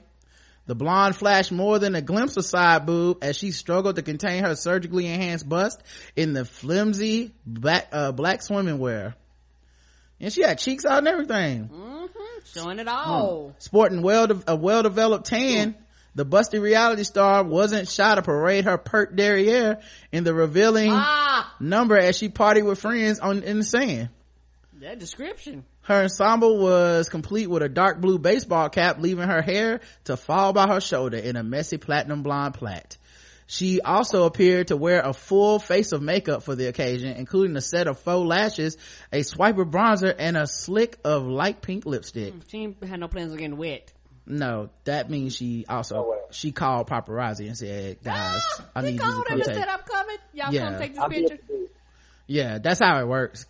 The 0.65 0.75
blonde 0.75 1.15
flashed 1.15 1.53
more 1.53 1.79
than 1.79 1.95
a 1.95 2.01
glimpse 2.01 2.35
of 2.35 2.43
side 2.43 2.85
boob 2.85 3.19
as 3.23 3.37
she 3.37 3.51
struggled 3.51 3.95
to 3.95 4.01
contain 4.01 4.43
her 4.43 4.57
surgically 4.57 5.05
enhanced 5.07 5.47
bust 5.47 5.81
in 6.17 6.33
the 6.33 6.43
flimsy 6.43 7.33
black, 7.45 7.87
uh, 7.93 8.11
black 8.11 8.41
swimming 8.41 8.77
wear. 8.77 9.15
And 10.19 10.33
she 10.33 10.43
had 10.43 10.59
cheeks 10.59 10.83
out 10.83 10.97
and 10.97 11.07
everything. 11.07 11.69
Mm-hmm. 11.69 12.59
Showing 12.59 12.79
it 12.79 12.89
all. 12.89 13.55
Sporting 13.59 14.01
well 14.01 14.27
a 14.47 14.55
well-developed 14.57 15.25
tan, 15.25 15.75
the 16.17 16.25
busty 16.25 16.59
reality 16.61 17.03
star 17.03 17.43
wasn't 17.43 17.87
shy 17.87 18.15
to 18.15 18.21
parade 18.21 18.65
her 18.65 18.77
pert 18.77 19.15
derriere 19.15 19.79
in 20.11 20.23
the 20.23 20.33
revealing 20.33 20.89
Ah, 20.91 21.55
number 21.59 21.95
as 21.97 22.17
she 22.17 22.27
partied 22.27 22.65
with 22.65 22.79
friends 22.79 23.19
on 23.19 23.43
in 23.43 23.59
the 23.59 23.63
sand. 23.63 24.09
that 24.81 24.99
description. 24.99 25.63
Her 25.83 26.03
ensemble 26.03 26.57
was 26.57 27.07
complete 27.07 27.47
with 27.47 27.63
a 27.63 27.69
dark 27.69 28.01
blue 28.01 28.17
baseball 28.19 28.67
cap, 28.69 28.97
leaving 28.99 29.27
her 29.27 29.41
hair 29.41 29.79
to 30.05 30.17
fall 30.17 30.51
by 30.53 30.67
her 30.67 30.81
shoulder 30.81 31.17
in 31.17 31.35
a 31.37 31.43
messy 31.43 31.77
platinum 31.77 32.23
blonde 32.23 32.55
plait. 32.55 32.97
She 33.49 33.79
also 33.79 34.25
appeared 34.25 34.67
to 34.67 34.75
wear 34.75 34.99
a 34.99 35.13
full 35.13 35.59
face 35.59 35.93
of 35.93 36.01
makeup 36.01 36.43
for 36.43 36.53
the 36.55 36.67
occasion, 36.67 37.15
including 37.15 37.55
a 37.55 37.61
set 37.61 37.87
of 37.87 37.97
faux 37.99 38.27
lashes, 38.27 38.75
a 39.13 39.21
swiper 39.21 39.63
bronzer, 39.63 40.13
and 40.17 40.35
a 40.35 40.45
slick 40.47 40.97
of 41.05 41.25
light 41.25 41.61
pink 41.61 41.85
lipstick. 41.85 42.33
She 42.49 42.75
had 42.85 42.99
no 42.99 43.07
plans 43.07 43.31
of 43.31 43.37
getting 43.37 43.55
wet. 43.55 43.93
No, 44.29 44.69
that 44.83 45.09
means 45.09 45.35
she 45.35 45.65
also, 45.69 45.95
No 45.95 46.09
way. 46.09 46.17
she 46.31 46.51
called 46.51 46.87
paparazzi 46.89 47.47
and 47.47 47.57
said, 47.57 48.03
guys, 48.03 48.41
I 48.75 48.79
Ah, 48.79 48.81
he 48.81 48.85
need 48.87 48.91
you 48.93 48.97
to 48.99 49.03
called 49.05 49.25
come 49.25 49.37
and 49.39 49.47
take 49.47 49.55
said, 49.55 49.67
"I'm 49.69 49.79
coming. 49.79 50.17
Y'all 50.33 50.53
Yeah. 50.53 50.69
come 50.71 50.79
take 50.79 50.93
this 50.95 50.99
I'll 51.01 51.09
picture." 51.09 51.37
Yeah, 52.27 52.57
that's 52.57 52.79
how 52.81 52.99
it 52.99 53.07
works. 53.07 53.45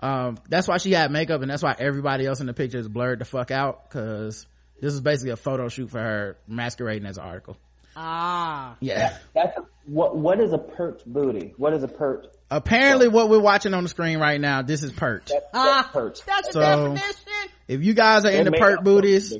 Um, 0.00 0.38
that's 0.48 0.68
why 0.68 0.76
she 0.76 0.92
had 0.92 1.10
makeup 1.10 1.40
and 1.40 1.50
that's 1.50 1.62
why 1.62 1.74
everybody 1.78 2.26
else 2.26 2.40
in 2.40 2.46
the 2.46 2.52
picture 2.52 2.78
is 2.78 2.86
blurred 2.86 3.18
the 3.20 3.24
fuck 3.24 3.50
out 3.50 3.90
cause 3.90 4.46
this 4.80 4.92
is 4.94 5.00
basically 5.00 5.30
a 5.30 5.36
photo 5.36 5.68
shoot 5.68 5.90
for 5.90 5.98
her 5.98 6.36
masquerading 6.46 7.06
as 7.08 7.16
an 7.18 7.24
article. 7.24 7.56
Ah, 7.96 8.76
Yeah. 8.80 9.16
That's 9.34 9.58
what. 9.86 10.16
What 10.16 10.40
is 10.40 10.52
a 10.52 10.58
pert 10.58 11.02
booty? 11.06 11.54
What 11.56 11.72
is 11.72 11.82
a 11.82 11.88
pert? 11.88 12.28
Apparently 12.50 13.08
what 13.08 13.28
we're 13.28 13.40
watching 13.40 13.74
on 13.74 13.82
the 13.82 13.88
screen 13.88 14.20
right 14.20 14.40
now, 14.40 14.62
this 14.62 14.82
is 14.84 14.92
pert. 14.92 15.26
That's, 15.32 15.46
ah, 15.54 15.80
that's 15.82 15.88
pert. 15.92 16.22
that's 16.26 16.46
the 16.48 16.52
So- 16.52 16.60
definition. 16.94 17.14
If 17.66 17.82
you 17.82 17.92
guys 17.94 18.24
are 18.24 18.30
into 18.30 18.50
made 18.52 18.60
pert 18.60 18.78
up 18.78 18.84
booties, 18.84 19.34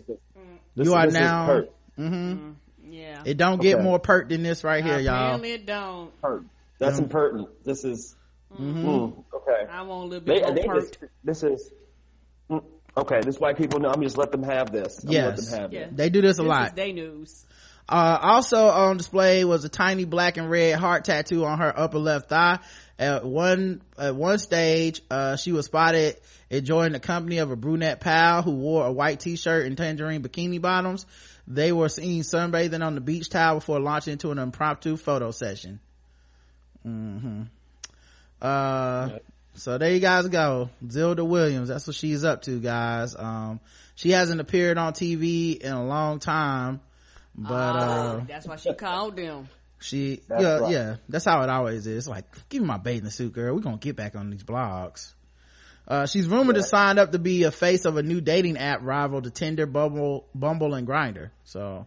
something. 0.87 0.93
you 0.93 0.95
are 0.95 1.07
this 1.07 1.15
is 1.15 1.21
now, 1.21 1.47
pert. 1.47 1.71
hmm 1.97 2.51
Yeah. 2.85 3.23
It 3.25 3.37
don't 3.37 3.61
get 3.61 3.77
Okay. 3.77 3.85
more 3.85 3.99
pert 3.99 4.29
than 4.29 4.43
this 4.43 4.65
right 4.65 4.85
here, 4.85 4.99
y'all. 4.99 5.15
Apparently 5.15 5.53
it 5.53 5.67
don't. 5.67 6.21
Pert. 6.23 6.45
That's 6.79 6.97
Yeah. 6.99 7.05
impertinent. 7.05 7.65
This 7.65 7.85
is. 7.85 8.15
mm-hmm 8.53 9.21
okay. 9.35 9.71
I 9.71 9.83
want 9.83 10.05
a 10.05 10.09
little 10.09 10.25
They, 10.27 10.35
bit 10.41 10.43
more 10.47 10.55
they 10.55 10.63
pert. 10.67 10.77
just, 10.83 10.99
this 11.25 11.43
is. 11.43 11.71
mm, 12.51 12.63
Okay, 12.97 13.21
this 13.21 13.39
white 13.39 13.57
people 13.57 13.79
know. 13.79 13.91
I'm 13.91 14.03
just 14.03 14.17
let 14.19 14.33
them 14.33 14.43
have 14.43 14.73
this. 14.73 15.05
I'm 15.05 15.11
let 15.11 15.15
Yes. 15.37 15.51
them 15.51 15.61
have 15.61 15.73
Yeah. 15.73 15.87
this. 15.87 15.97
They 15.97 16.11
do 16.11 16.21
this 16.23 16.39
a 16.39 16.43
This 16.43 16.49
lot. 16.49 16.67
is 16.69 16.73
day 16.73 16.93
news. 16.93 17.47
Uh, 17.89 18.19
also 18.21 18.67
on 18.69 18.97
display 18.99 19.45
was 19.45 19.65
a 19.65 19.69
tiny 19.69 20.05
black 20.05 20.37
and 20.37 20.51
red 20.51 20.75
heart 20.79 21.05
tattoo 21.05 21.45
on 21.45 21.59
her 21.59 21.73
upper 21.79 21.99
left 21.99 22.29
thigh. 22.29 22.59
At 22.99 23.25
one, 23.25 23.81
at 23.97 24.17
one 24.17 24.39
stage, 24.39 25.03
uh, 25.09 25.37
she 25.37 25.53
was 25.53 25.67
spotted 25.67 26.17
enjoying 26.51 26.93
the 26.93 27.01
company 27.01 27.39
of 27.39 27.51
a 27.51 27.57
brunette 27.57 28.01
pal 28.01 28.43
who 28.43 28.51
wore 28.53 28.87
a 28.87 28.93
white 28.93 29.21
t-shirt 29.21 29.67
and 29.67 29.77
tangerine 29.77 30.23
bikini 30.23 30.61
bottoms. 30.61 31.07
They 31.47 31.71
were 31.73 31.89
seen 31.89 32.23
sunbathing 32.23 32.85
on 32.85 32.95
the 32.97 33.01
beach 33.01 33.29
towel 33.29 33.57
before 33.57 33.79
launching 33.79 34.13
into 34.15 34.33
an 34.33 34.39
impromptu 34.39 34.97
photo 34.97 35.31
session. 35.31 35.79
Mm-hmm. 36.87 37.43
Uh, 38.43 39.11
so 39.55 39.79
there 39.79 39.93
you 39.93 40.01
guys 40.01 40.29
go. 40.29 40.71
Zilda 40.85 41.27
Williams. 41.27 41.69
That's 41.69 41.87
what 41.87 41.97
she's 41.97 42.25
up 42.25 42.43
to, 42.43 42.59
guys. 42.61 43.15
Um, 43.17 43.61
she 43.95 44.11
hasn't 44.11 44.41
appeared 44.41 44.79
on 44.79 44.93
TV 44.93 45.59
in 45.59 45.73
a 45.73 45.85
long 45.85 46.19
time, 46.19 46.81
but, 47.37 47.53
uh, 47.55 48.19
Oh, 48.21 48.27
that's 48.29 48.47
why 48.47 48.57
she 48.57 48.73
called 48.75 49.17
them. 49.17 49.49
She, 49.81 50.21
That's 50.29 50.43
yeah, 50.43 50.59
right. 50.59 50.73
yeah, 50.73 50.97
that's 51.09 51.25
how 51.25 51.43
it 51.43 51.49
always 51.51 51.87
is. 51.87 52.09
Like, 52.09 52.25
give 52.49 52.63
me 52.63 52.67
my 52.69 52.79
bathing 52.79 53.11
suit, 53.11 53.33
girl. 53.33 53.55
We're 53.55 53.61
gonna 53.61 53.77
get 53.77 53.95
back 53.97 54.17
on 54.17 54.31
these 54.31 54.43
blogs. 54.43 55.13
Uh, 55.87 56.07
she's 56.07 56.27
rumored 56.27 56.57
to 56.57 56.63
sign 56.63 56.99
up 56.99 57.13
to 57.13 57.19
be 57.19 57.45
a 57.45 57.51
face 57.51 57.85
of 57.85 57.97
a 57.97 58.03
new 58.03 58.21
dating 58.21 58.59
app 58.59 58.81
rival 58.83 59.23
to 59.23 59.31
Tinder, 59.31 59.67
Bumble, 59.67 60.27
Bumble, 60.35 60.75
and 60.75 60.87
Grindr. 60.87 61.31
So, 61.45 61.87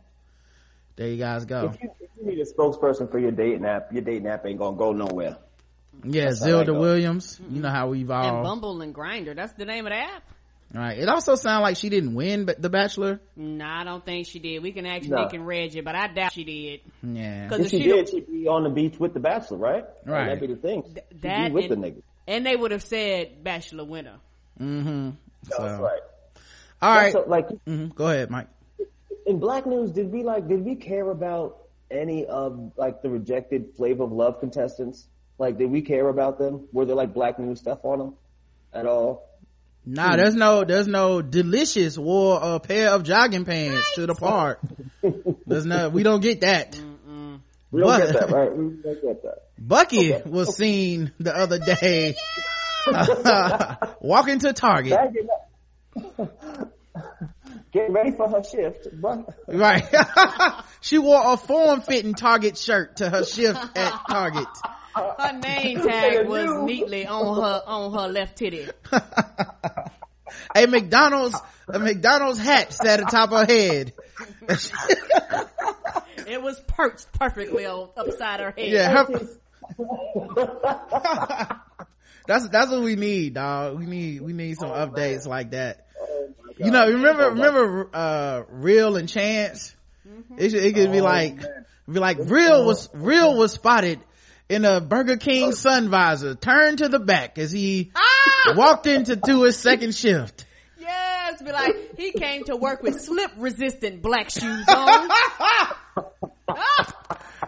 there 0.95 1.07
you 1.09 1.17
guys 1.17 1.45
go. 1.45 1.71
If 1.73 1.83
you, 1.83 1.89
if 1.99 2.09
you 2.17 2.25
need 2.25 2.39
a 2.39 2.45
spokesperson 2.45 3.11
for 3.11 3.19
your 3.19 3.31
dating 3.31 3.65
app, 3.65 3.91
your 3.91 4.01
dating 4.01 4.27
app 4.27 4.45
ain't 4.45 4.57
gonna 4.57 4.77
go 4.77 4.93
nowhere. 4.93 5.37
Yeah, 6.03 6.25
That's 6.25 6.39
how 6.39 6.45
that 6.45 6.51
Zilda 6.53 6.65
goes. 6.67 6.81
Williams. 6.81 7.41
You 7.49 7.61
know 7.61 7.69
how 7.69 7.89
we've 7.89 8.09
And 8.09 8.37
all. 8.37 8.43
Bumble 8.43 8.81
and 8.81 8.95
Grindr. 8.95 9.35
That's 9.35 9.53
the 9.53 9.65
name 9.65 9.85
of 9.85 9.91
the 9.91 9.97
app. 9.97 10.23
Right. 10.73 10.97
It 10.99 11.09
also 11.09 11.35
sounded 11.35 11.63
like 11.63 11.75
she 11.77 11.89
didn't 11.89 12.13
win 12.13 12.45
but 12.45 12.61
The 12.61 12.69
Bachelor. 12.69 13.19
Nah, 13.35 13.81
I 13.81 13.83
don't 13.83 14.05
think 14.05 14.25
she 14.27 14.39
did. 14.39 14.63
We 14.63 14.71
can 14.71 14.85
ask 14.85 15.07
No. 15.07 15.23
Nick 15.23 15.33
and 15.33 15.45
Reggie, 15.45 15.81
but 15.81 15.95
I 15.95 16.07
doubt 16.07 16.31
she 16.33 16.43
did. 16.45 16.79
Yeah. 17.03 17.49
Cause 17.49 17.59
If 17.59 17.65
if 17.65 17.71
she 17.71 17.77
she 17.79 17.83
did, 17.83 17.95
don't- 17.95 18.09
she'd 18.09 18.27
be 18.27 18.47
on 18.47 18.63
the 18.63 18.69
beach 18.69 18.97
with 18.99 19.13
the 19.13 19.19
Bachelor, 19.19 19.57
right? 19.57 19.83
Right. 20.05 20.25
That'd 20.27 20.39
be 20.41 20.47
the 20.47 20.55
thing. 20.61 20.83
She'd 20.87 21.21
that 21.21 21.47
be 21.49 21.53
with 21.53 21.71
and- 21.71 21.83
the 21.83 21.87
nigga. 21.91 22.01
And 22.27 22.45
they 22.45 22.55
would 22.55 22.71
have 22.71 22.83
said 22.83 23.43
Bachelor 23.43 23.83
winner. 23.83 24.17
Mm-hmm. 24.59 25.09
That's 25.49 25.81
right. 25.81 26.01
all 26.81 26.95
right. 26.95 27.11
So, 27.11 27.25
like, 27.27 27.47
Mhm. 27.67 27.93
Go 27.95 28.07
ahead, 28.07 28.29
Mike. 28.29 28.47
in 29.25 29.39
Black 29.39 29.65
News, 29.65 29.91
did 29.91 30.11
we 30.11 30.23
like, 30.23 30.47
did 30.47 30.63
we 30.63 30.75
care 30.75 31.09
about 31.09 31.57
any 31.89 32.25
of 32.25 32.71
like 32.77 33.01
the 33.01 33.09
rejected 33.09 33.75
Flavor 33.75 34.03
of 34.03 34.11
Love 34.11 34.39
contestants? 34.39 35.07
Like, 35.37 35.57
did 35.57 35.69
we 35.71 35.81
care 35.81 36.07
about 36.07 36.37
them? 36.39 36.67
Were 36.71 36.85
there 36.85 36.95
like 36.95 37.13
Black 37.13 37.39
News 37.39 37.59
stuff 37.59 37.79
on 37.83 37.99
them 37.99 38.13
at 38.73 38.85
all? 38.85 39.27
Nah, 39.85 40.11
hmm. 40.11 40.17
there's 40.17 40.35
no, 40.35 40.63
there's 40.63 40.87
no 40.87 41.21
Deelishis 41.21 41.97
wore 41.97 42.39
a 42.41 42.59
pair 42.59 42.89
of 42.91 43.03
jogging 43.03 43.45
pants 43.45 43.95
to 43.95 44.05
the 44.05 44.13
park. 44.15 44.59
There's 45.47 45.65
no, 45.65 45.89
we 45.89 46.03
don't 46.03 46.21
get 46.21 46.41
that. 46.41 46.75
We 47.71 47.81
don't 47.81 47.89
But- 47.89 48.11
get 48.11 48.13
that, 48.13 48.29
right? 48.31 48.55
We 48.55 48.63
don't 48.81 49.01
get 49.01 49.23
that. 49.23 49.37
Bucky 49.57 50.13
was 50.25 50.55
seen 50.55 51.11
the 51.19 51.35
other 51.35 51.59
day 51.59 52.15
walking 54.01 54.39
to 54.39 54.53
Target. 54.53 54.97
Bagging. 54.97 55.27
Getting 57.71 57.93
ready 57.93 58.11
for 58.11 58.27
her 58.29 58.43
shift. 58.43 58.87
But 58.99 59.29
Right. 59.47 59.83
she 60.81 60.97
wore 60.97 61.21
a 61.33 61.37
form-fitting 61.37 62.15
Target 62.15 62.57
shirt 62.57 62.97
to 62.97 63.09
her 63.09 63.23
shift 63.23 63.59
at 63.77 63.93
Target. 64.09 64.47
Her 64.95 65.39
name 65.39 65.81
tag 65.87 66.27
was 66.27 66.63
neatly 66.63 67.05
on 67.05 67.35
her 67.41 67.63
on 67.65 67.93
her 67.93 68.07
left 68.07 68.37
titty. 68.37 68.67
A 70.55 70.65
McDonald's, 70.65 71.39
a 71.67 71.79
McDonald's 71.79 72.39
hat 72.39 72.73
sat 72.73 72.99
atop 73.01 73.31
her 73.31 73.45
head. 73.45 73.93
It 76.27 76.41
was 76.41 76.59
perched 76.67 77.11
perfectly 77.13 77.65
on 77.65 77.89
upside 77.97 78.39
her 78.39 78.51
head. 78.51 78.71
Yeah, 78.71 79.05
her, 79.05 79.29
that's 82.27 82.47
that's 82.49 82.71
what 82.71 82.81
we 82.81 82.95
need, 82.95 83.33
dog. 83.33 83.77
We 83.77 83.85
need 83.85 84.21
we 84.21 84.33
need 84.33 84.57
some 84.57 84.69
updates 84.69 85.27
like 85.27 85.51
that. 85.51 85.85
you 86.57 86.71
know, 86.71 86.87
remember 86.87 87.31
remember 87.31 87.89
uh 87.93 88.43
Real 88.49 88.95
and 88.95 89.09
Chance? 89.09 89.75
It 90.37 90.51
should, 90.51 90.63
it 90.63 90.73
could 90.73 90.91
be 90.91 91.01
like 91.01 91.41
be 91.91 91.99
like 91.99 92.17
Real 92.19 92.65
was 92.65 92.89
Real 92.93 93.35
was 93.37 93.53
spotted 93.53 93.99
in 94.51 94.65
a 94.65 94.81
Burger 94.81 95.15
King 95.15 95.53
sun 95.53 95.89
visor, 95.89 96.35
turned 96.35 96.79
to 96.79 96.89
the 96.89 96.99
back 96.99 97.39
as 97.39 97.53
he 97.53 97.93
walked 98.55 98.85
into 98.85 99.15
to 99.15 99.43
his 99.43 99.57
second 99.57 99.95
shift. 99.95 100.45
Yes, 100.77 101.41
be 101.41 101.51
like 101.53 101.97
he 101.97 102.11
came 102.11 102.43
to 102.45 102.57
work 102.57 102.83
with 102.83 102.99
slip 103.01 103.31
resistant 103.37 104.01
black 104.01 104.29
shoes 104.29 104.67
on. 104.67 105.09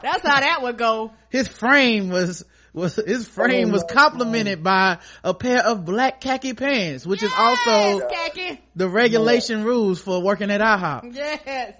That's 0.02 0.26
how 0.26 0.40
that 0.40 0.60
would 0.62 0.78
go. 0.78 1.12
His 1.30 1.50
frame 1.50 2.10
was 2.10 2.46
was 2.74 2.96
his 2.96 3.28
frame 3.28 3.72
was 3.72 3.84
complemented 3.84 4.64
by 4.64 5.00
a 5.26 5.34
pair 5.34 5.62
of 5.62 5.84
black 5.84 6.22
khaki 6.22 6.54
pants, 6.54 7.06
which 7.06 7.22
is 7.22 7.32
also 7.38 8.08
Khaki. 8.08 8.62
the 8.78 8.88
regulation 8.88 9.66
rules 9.66 10.00
for 10.02 10.22
working 10.22 10.50
at 10.52 10.62
IHOP. 10.62 11.14
Yes. 11.14 11.76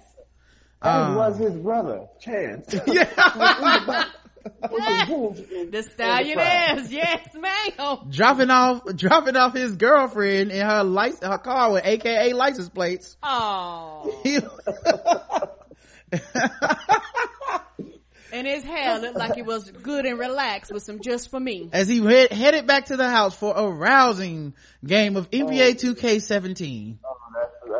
as 0.82 1.08
Um, 1.08 1.14
was 1.14 1.38
his 1.38 1.54
brother, 1.54 2.08
Chance. 2.20 2.74
The 4.44 5.88
stallion 5.92 6.38
is. 6.38 6.92
Yes, 6.92 7.28
ma'am. 7.34 8.10
dropping 8.10 8.50
off 8.50 8.84
dropping 8.94 9.36
off 9.36 9.54
his 9.54 9.76
girlfriend 9.76 10.50
in 10.52 10.64
her 10.64 10.84
license 10.84 11.24
her 11.24 11.38
car 11.38 11.72
with 11.72 11.84
AKA 11.84 12.32
license 12.34 12.68
plates. 12.68 13.16
Oh. 13.22 14.20
And 18.34 18.48
his 18.48 18.64
hair 18.64 18.98
looked 18.98 19.16
like 19.16 19.38
it 19.38 19.46
was 19.46 19.70
good 19.70 20.04
and 20.06 20.18
relaxed 20.18 20.72
with 20.72 20.82
some 20.82 20.98
just 21.00 21.30
for 21.30 21.38
me. 21.38 21.70
As 21.72 21.86
he 21.86 22.04
head, 22.04 22.32
headed 22.32 22.66
back 22.66 22.86
to 22.86 22.96
the 22.96 23.08
house 23.08 23.32
for 23.32 23.54
a 23.56 23.70
rousing 23.70 24.54
game 24.84 25.16
of 25.16 25.30
NBA 25.30 25.80
2K17. 25.80 26.96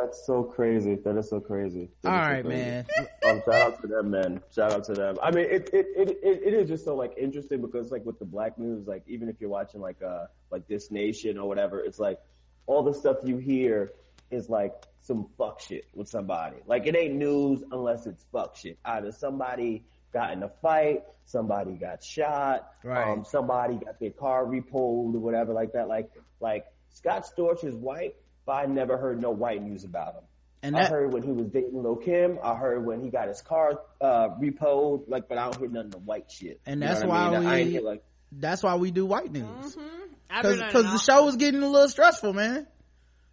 That's, 0.01 0.25
so 0.25 0.43
crazy. 0.43 0.95
That 0.95 1.17
is 1.17 1.29
so 1.29 1.39
crazy. 1.39 1.89
That 2.03 2.09
All 2.13 2.19
so 2.37 2.43
crazy. 2.43 2.47
man. 2.47 2.85
Um, 3.25 3.41
shout 3.43 3.61
out 3.61 3.81
to 3.81 3.87
them, 3.87 4.11
man. 4.11 4.41
Shout 4.53 4.71
out 4.71 4.83
to 4.83 4.93
them. 4.93 5.17
I 5.23 5.31
mean, 5.31 5.45
it, 5.49 5.69
it, 5.73 5.87
it, 5.95 6.09
it, 6.21 6.41
it 6.45 6.53
is 6.53 6.69
just 6.69 6.85
so 6.85 6.95
like 6.95 7.13
interesting 7.17 7.59
because 7.59 7.91
like 7.91 8.05
with 8.05 8.19
the 8.19 8.25
black 8.25 8.59
news, 8.59 8.85
like 8.87 9.03
even 9.07 9.29
if 9.29 9.37
you're 9.41 9.49
watching 9.49 9.81
like, 9.81 9.97
uh, 10.03 10.25
like 10.51 10.67
This 10.67 10.91
Nation 10.91 11.39
or 11.39 11.47
whatever, 11.47 11.79
it's 11.79 11.97
like 11.97 12.19
all 12.67 12.83
the 12.83 12.93
stuff 12.93 13.17
you 13.23 13.37
hear 13.37 13.93
is 14.29 14.47
like 14.47 14.73
some 15.01 15.27
fuck 15.39 15.59
shit 15.59 15.85
with 15.95 16.07
somebody. 16.07 16.57
Like 16.67 16.85
it 16.85 16.95
ain't 16.95 17.15
news 17.15 17.63
unless 17.71 18.05
it's 18.05 18.23
fuck 18.31 18.55
shit. 18.55 18.77
Either 18.85 19.11
somebody 19.11 19.83
got 20.13 20.31
in 20.31 20.43
a 20.43 20.49
fight, 20.61 21.01
somebody 21.25 21.71
got 21.73 22.03
shot, 22.03 22.71
Right. 22.83 23.11
um, 23.11 23.25
somebody 23.25 23.75
got 23.83 23.99
their 23.99 24.11
car 24.11 24.45
repoed 24.45 25.15
or 25.15 25.19
whatever 25.19 25.51
like 25.51 25.73
that. 25.73 25.87
Like, 25.87 26.11
like 26.39 26.65
Scott 26.89 27.25
Storch 27.35 27.63
is 27.65 27.73
white, 27.75 28.15
but 28.45 28.53
I 28.53 28.65
never 28.65 28.97
heard 28.97 29.21
no 29.21 29.31
white 29.31 29.61
news 29.63 29.83
about 29.83 30.15
him. 30.15 30.23
And 30.63 30.75
I 30.75 30.85
heard 30.85 31.13
when 31.13 31.21
he 31.21 31.31
was 31.31 31.47
dating 31.47 31.83
Lil 31.83 31.95
Kim. 31.97 32.39
I 32.43 32.55
heard 32.55 32.83
when 32.85 33.03
he 33.03 33.09
got 33.09 33.27
his 33.27 33.41
car 33.41 33.81
uh 34.01 34.29
repoed. 34.41 35.03
Like, 35.07 35.27
but 35.29 35.37
I 35.37 35.43
don't 35.45 35.59
hear 35.59 35.69
none 35.69 35.85
of 35.85 35.91
the 35.91 35.99
white 35.99 36.31
shit. 36.31 36.59
And 36.65 36.81
You 36.81 36.87
that's 36.87 37.01
what 37.03 37.11
I 37.11 37.29
why 37.29 37.39
mean? 37.39 37.65
We- 37.67 37.71
hear, 37.73 37.81
like, 37.81 38.03
that's 38.31 38.63
why 38.63 38.75
we 38.75 38.89
do 38.91 39.05
white 39.05 39.31
news. 39.31 39.45
Cause, 39.45 39.75
been 39.75 40.59
cause 40.71 40.73
learning 40.75 40.91
the 40.91 40.97
show 40.97 41.23
was 41.23 41.35
getting 41.35 41.61
a 41.61 41.67
little 41.69 41.87
stressful, 41.87 42.33
man. 42.33 42.65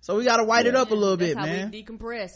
So 0.02 0.16
we 0.16 0.24
gotta 0.24 0.44
white 0.44 0.66
it 0.66 0.74
up 0.76 0.90
a 0.90 0.94
little 0.94 1.16
That's 1.16 1.30
bit, 1.30 1.39
how 1.39 1.47
man. 1.47 1.70
we 1.70 1.82
decompress. 1.82 2.32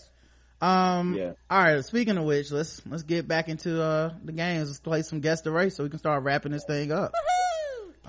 Um, 0.63 1.15
Yeah. 1.15 1.33
all 1.51 1.63
right. 1.63 1.85
Speaking 1.85 2.17
of 2.17 2.25
which, 2.25 2.51
let's 2.51 2.81
let's 2.87 3.03
get 3.03 3.29
back 3.29 3.49
into 3.51 3.83
uh 3.83 4.15
the 4.25 4.33
games. 4.33 4.69
Let's 4.71 4.81
play 4.81 5.03
some 5.03 5.21
guest 5.21 5.45
the 5.45 5.51
race 5.51 5.77
so 5.77 5.85
we 5.85 5.91
can 5.91 5.99
start 5.99 6.23
wrapping 6.23 6.53
this 6.53 6.65
thing 6.67 6.91
up. 6.91 7.13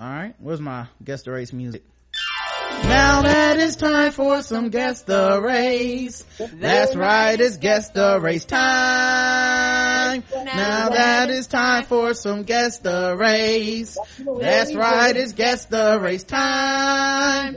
All 0.00 0.06
right. 0.08 0.34
Where's 0.38 0.60
my 0.60 0.86
guest 1.04 1.26
the 1.26 1.32
race 1.32 1.52
music? 1.52 1.84
Now 2.84 3.22
that 3.22 3.58
it's 3.58 3.76
time 3.76 4.12
for 4.12 4.42
some 4.42 4.70
guest 4.70 5.06
the 5.06 5.40
race. 5.42 6.24
That's 6.38 6.94
right, 6.96 7.38
it's 7.38 7.56
guest 7.56 7.94
the 7.94 8.18
race 8.20 8.44
time. 8.44 9.97
Now 10.32 10.88
that 10.90 11.30
is 11.30 11.46
time 11.46 11.84
for 11.84 12.14
some 12.14 12.42
guess 12.42 12.78
the 12.78 13.16
race. 13.18 13.96
That's 14.40 14.74
right, 14.74 15.16
it's 15.16 15.32
guest 15.32 15.70
the 15.70 15.98
race 16.00 16.24
time. 16.24 17.56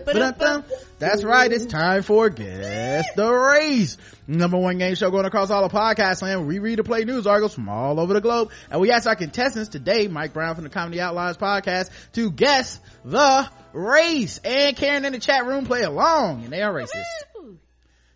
That's 0.99 1.23
right, 1.23 1.51
it's 1.51 1.65
time 1.65 2.03
for 2.03 2.29
guess 2.29 3.07
the 3.15 3.31
race. 3.31 3.97
Number 4.27 4.57
one 4.57 4.77
game 4.77 4.95
show 4.95 5.09
going 5.11 5.25
across 5.25 5.49
all 5.49 5.63
of 5.65 5.71
podcast 5.71 6.21
land. 6.21 6.47
We 6.47 6.59
read 6.59 6.79
and 6.79 6.85
play 6.87 7.03
news 7.03 7.27
articles 7.27 7.53
from 7.53 7.67
all 7.67 7.99
over 7.99 8.13
the 8.13 8.21
globe. 8.21 8.51
And 8.69 8.79
we 8.79 8.91
ask 8.91 9.07
our 9.07 9.15
contestants 9.15 9.69
today, 9.69 10.07
Mike 10.07 10.31
Brown 10.31 10.55
from 10.55 10.63
the 10.63 10.69
Comedy 10.69 11.01
Outliers 11.01 11.37
podcast, 11.37 11.89
to 12.13 12.31
guess 12.31 12.79
the 13.03 13.49
race. 13.73 14.39
And 14.43 14.77
Karen 14.77 15.03
in 15.05 15.13
the 15.13 15.19
chat 15.19 15.45
room 15.45 15.65
play 15.65 15.81
along 15.81 16.43
and 16.43 16.53
they 16.53 16.61
are 16.61 16.73
racist. 16.73 17.57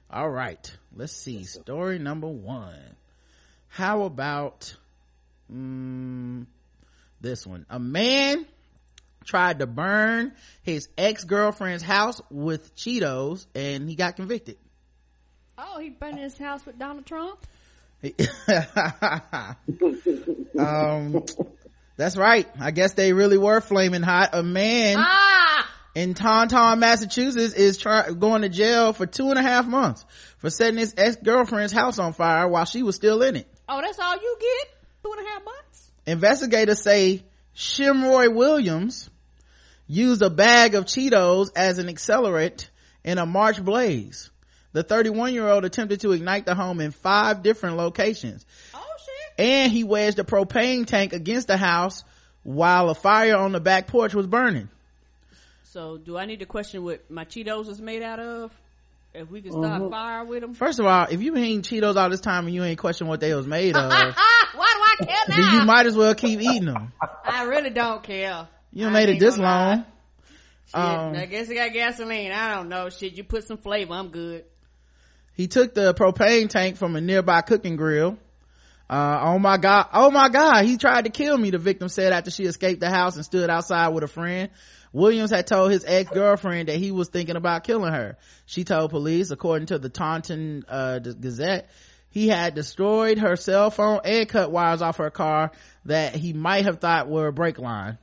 All 0.09 0.29
right. 0.29 0.77
Let's 0.95 1.11
see. 1.11 1.43
Story 1.43 1.99
number 1.99 2.27
one. 2.27 2.95
How 3.75 4.03
about, 4.03 4.73
mm, 5.53 6.45
this 7.19 7.45
one? 7.45 7.65
A 7.69 7.77
man 7.77 8.45
tried 9.25 9.59
to 9.59 9.67
burn 9.67 10.31
his 10.63 10.87
ex-girlfriend's 10.97 11.83
house 11.83 12.21
with 12.31 12.73
Cheetos 12.77 13.45
and 13.53 13.89
he 13.89 13.95
got 13.95 14.15
convicted. 14.15 14.55
Oh, 15.57 15.77
he 15.81 15.89
burned 15.89 16.19
his 16.19 16.37
house 16.37 16.65
with 16.65 16.79
Donald 16.79 17.05
Trump? 17.05 17.45
um, 20.57 21.23
that's 21.97 22.15
right. 22.15 22.47
I 22.57 22.71
guess 22.71 22.93
they 22.93 23.11
really 23.11 23.37
were 23.37 23.59
flaming 23.59 24.03
hot. 24.03 24.29
A 24.31 24.41
man 24.41 24.95
Ah! 24.99 25.69
in 25.95 26.13
Taunton, 26.13 26.79
Massachusetts 26.79 27.53
is 27.53 27.77
try- 27.77 28.11
going 28.11 28.43
to 28.43 28.49
jail 28.49 28.93
for 28.93 29.05
two 29.05 29.31
and 29.31 29.37
a 29.37 29.41
half 29.41 29.67
months 29.67 30.05
for 30.37 30.49
setting 30.49 30.77
his 30.77 30.93
ex-girlfriend's 30.95 31.73
house 31.73 31.99
on 31.99 32.13
fire 32.13 32.47
while 32.47 32.63
she 32.63 32.81
was 32.81 32.95
still 32.95 33.21
in 33.21 33.35
it. 33.35 33.47
Oh, 33.67 33.81
that's 33.81 33.99
all 33.99 34.15
you 34.15 34.37
get? 34.39 34.75
Two 35.03 35.13
and 35.17 35.25
a 35.25 35.29
half 35.29 35.45
months? 35.45 35.91
Investigators 36.05 36.81
say 36.81 37.23
Shemroy 37.55 38.33
Williams 38.33 39.09
used 39.87 40.21
a 40.21 40.29
bag 40.29 40.75
of 40.75 40.85
Cheetos 40.85 41.49
as 41.55 41.77
an 41.77 41.87
accelerant 41.87 42.69
in 43.03 43.17
a 43.17 43.25
March 43.25 43.63
blaze. 43.63 44.29
The 44.73 44.83
31 44.83 45.33
year 45.33 45.47
old 45.47 45.63
attempted 45.63 46.01
to 46.01 46.11
ignite 46.11 46.45
the 46.45 46.53
home 46.53 46.81
in 46.81 46.91
five 46.91 47.43
different 47.43 47.77
locations. 47.77 48.45
Oh, 48.73 48.85
shit. 48.99 49.45
And 49.45 49.71
he 49.71 49.83
wedged 49.83 50.19
a 50.19 50.23
propane 50.23 50.85
tank 50.85 51.13
against 51.13 51.47
the 51.47 51.57
house 51.57 52.03
while 52.43 52.89
a 52.89 52.95
fire 52.95 53.37
on 53.37 53.53
the 53.53 53.59
back 53.59 53.87
porch 53.87 54.13
was 54.13 54.27
burning. 54.27 54.69
So, 55.63 55.97
do 55.97 56.17
I 56.17 56.25
need 56.25 56.39
to 56.39 56.45
question 56.45 56.83
what 56.83 57.09
my 57.09 57.25
Cheetos 57.25 57.67
is 57.69 57.81
made 57.81 58.01
out 58.01 58.19
of? 58.19 58.51
If 59.17 59.29
we 59.29 59.41
can 59.41 59.53
start 59.53 59.89
fire 59.89 60.25
with 60.25 60.41
them? 60.41 60.53
First 60.53 60.79
of 60.79 60.85
all, 60.85 61.07
if 61.09 61.21
you 61.21 61.31
been 61.31 61.43
eating 61.43 61.61
Cheetos 61.61 61.95
all 61.95 62.09
this 62.09 62.19
time 62.19 62.47
and 62.47 62.53
you 62.53 62.63
ain't 62.65 62.77
question 62.77 63.07
what 63.07 63.21
they 63.21 63.33
was 63.33 63.47
made 63.47 63.75
of, 63.75 63.89
Why 64.55 64.95
do 64.99 65.05
I 65.05 65.05
care 65.05 65.15
then 65.27 65.53
you 65.53 65.65
might 65.65 65.85
as 65.85 65.95
well 65.95 66.13
keep 66.15 66.41
eating 66.41 66.65
them. 66.65 66.91
I 67.23 67.43
really 67.43 67.69
don't 67.69 68.03
care. 68.03 68.47
You 68.73 68.87
I 68.87 68.89
made 68.89 69.09
it 69.09 69.19
this 69.19 69.37
long. 69.37 69.85
Shit, 70.67 70.75
Um, 70.75 71.15
I 71.15 71.25
guess 71.27 71.49
it 71.49 71.55
got 71.55 71.71
gasoline. 71.71 72.31
I 72.31 72.55
don't 72.55 72.67
know. 72.67 72.89
Shit, 72.89 73.13
you 73.13 73.23
put 73.23 73.45
some 73.45 73.57
flavor. 73.57 73.93
I'm 73.93 74.09
good. 74.09 74.43
He 75.33 75.47
took 75.47 75.73
the 75.73 75.93
propane 75.93 76.49
tank 76.49 76.75
from 76.75 76.95
a 76.95 77.01
nearby 77.01 77.41
cooking 77.41 77.77
grill. 77.77 78.17
Uh, 78.89 79.19
oh 79.23 79.39
my 79.39 79.57
god, 79.57 79.87
oh 79.93 80.11
my 80.11 80.29
god, 80.29 80.63
he 80.65 80.77
tried 80.77 81.05
to 81.05 81.09
kill 81.09 81.37
me, 81.37 81.49
the 81.49 81.57
victim 81.57 81.89
said 81.89 82.13
after 82.13 82.29
she 82.29 82.43
escaped 82.43 82.79
the 82.79 82.89
house 82.89 83.15
and 83.15 83.25
stood 83.25 83.49
outside 83.49 83.89
with 83.89 84.03
a 84.03 84.07
friend. 84.07 84.49
Williams 84.95 85.29
had 85.29 85.45
told 85.45 85.71
his 85.71 85.83
ex-girlfriend 85.85 86.69
that 86.69 86.77
he 86.77 86.91
was 86.91 87.09
thinking 87.09 87.35
about 87.35 87.65
killing 87.65 87.91
her. 87.91 88.17
She 88.45 88.63
told 88.63 88.91
police, 88.91 89.29
according 89.29 89.67
to 89.67 89.77
the 89.77 89.89
Taunton, 89.89 90.63
uh, 90.69 90.99
Gazette, 90.99 91.69
he 92.09 92.29
had 92.29 92.55
destroyed 92.55 93.17
her 93.17 93.35
cell 93.35 93.69
phone 93.71 93.99
and 94.05 94.27
cut 94.29 94.51
wires 94.51 94.81
off 94.81 94.97
her 94.97 95.09
car 95.09 95.51
that 95.83 96.15
he 96.15 96.31
might 96.31 96.63
have 96.63 96.79
thought 96.79 97.09
were 97.09 97.27
a 97.27 97.33
brake 97.33 97.59
line. 97.59 97.97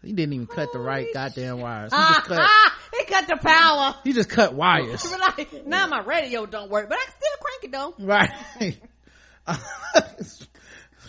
He 0.00 0.12
didn't 0.12 0.32
even 0.32 0.46
cut 0.46 0.72
the 0.72 0.78
right 0.78 1.08
goddamn 1.12 1.58
wires. 1.58 1.92
He 1.92 1.98
just 1.98 2.22
cut, 2.22 2.38
Ah, 2.40 2.78
he 2.96 3.04
cut 3.04 3.26
the 3.26 3.36
power. 3.36 3.96
he 4.04 4.12
just 4.12 4.28
cut 4.28 4.54
wires. 4.54 5.04
Like, 5.36 5.66
now 5.66 5.88
my 5.88 6.02
radio 6.04 6.46
don't 6.46 6.70
work, 6.70 6.88
but 6.88 6.98
I 6.98 7.04
can 7.04 7.14
still 7.18 7.36
crank 7.40 7.64
it 7.64 7.72
though. 7.72 7.94
Right. 7.98 8.78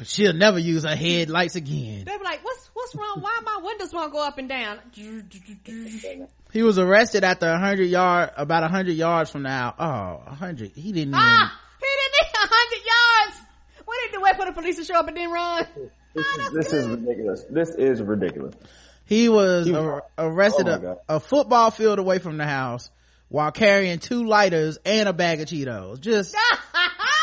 She'll 0.04 0.34
never 0.34 0.60
use 0.60 0.84
her 0.84 0.96
headlights 0.96 1.56
again. 1.56 2.04
They 2.06 2.18
be 2.18 2.24
like, 2.24 2.44
what's 2.44 2.70
what's 2.74 2.96
wrong? 2.96 3.18
Why 3.22 3.40
my 3.44 3.60
windows 3.64 3.94
won't 3.94 4.12
go 4.14 4.24
up 4.26 4.38
and 4.38 4.48
down? 4.50 4.80
He 6.52 6.64
was 6.64 6.80
arrested 6.80 7.24
after 7.24 7.48
a 7.48 7.60
hundred 7.60 7.86
yard, 7.86 8.32
about 8.38 8.64
a 8.64 8.68
hundred 8.68 8.94
yards 8.94 9.30
from 9.30 9.44
now. 9.44 9.76
Oh, 9.78 10.24
a 10.32 10.34
hundred. 10.36 10.72
He 10.76 10.92
didn't 10.92 11.10
even, 11.10 11.14
Ah, 11.16 11.60
he 11.80 11.86
didn't 11.86 12.14
need 12.14 12.34
a 12.34 12.48
hundred 12.48 12.86
yards. 12.86 13.42
We 13.88 13.96
need 14.06 14.14
to 14.14 14.22
wait 14.22 14.36
for 14.36 14.46
the 14.46 14.52
police 14.54 14.76
to 14.78 14.84
show 14.84 15.00
up 15.00 15.08
and 15.08 15.18
then 15.18 15.32
run. 15.32 15.68
This 16.14 16.26
is, 16.26 16.52
this 16.54 16.74
is 16.74 16.88
ridiculous. 16.88 17.44
This 17.50 17.70
is 17.76 18.02
ridiculous. 18.02 18.56
he 19.06 19.30
was 19.30 19.68
He- 19.68 19.76
ar- 19.76 20.04
arrested 20.18 20.68
Oh 20.68 20.98
a, 21.08 21.16
a 21.16 21.20
football 21.20 21.70
field 21.72 22.00
away 22.00 22.18
from 22.20 22.38
the 22.38 22.46
house 22.46 22.90
while 23.28 23.52
carrying 23.52 24.00
two 24.00 24.24
lighters 24.26 24.80
and 24.86 25.08
a 25.08 25.14
bag 25.14 25.40
of 25.42 25.48
Cheetos. 25.48 26.00
Just, 26.02 26.36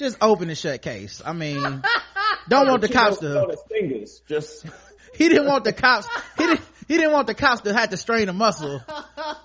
just 0.00 0.16
open 0.20 0.48
and 0.48 0.58
shut 0.58 0.82
case. 0.82 1.22
I 1.24 1.32
mean, 1.32 1.62
don't 2.48 2.66
want 2.68 2.80
the 2.80 2.88
cops 2.88 3.18
to, 3.18 3.46
his 3.50 3.62
fingers. 3.68 4.22
Just 4.26 4.66
he 5.14 5.28
didn't 5.28 5.46
want 5.46 5.62
the 5.64 5.72
cops, 5.72 6.08
he 6.36 6.46
didn't, 6.46 6.60
he 6.88 6.96
didn't 6.96 7.12
want 7.12 7.28
the 7.28 7.34
cops 7.34 7.60
to 7.62 7.72
have 7.72 7.90
to 7.90 7.96
strain 7.96 8.28
a 8.28 8.32
muscle 8.32 8.82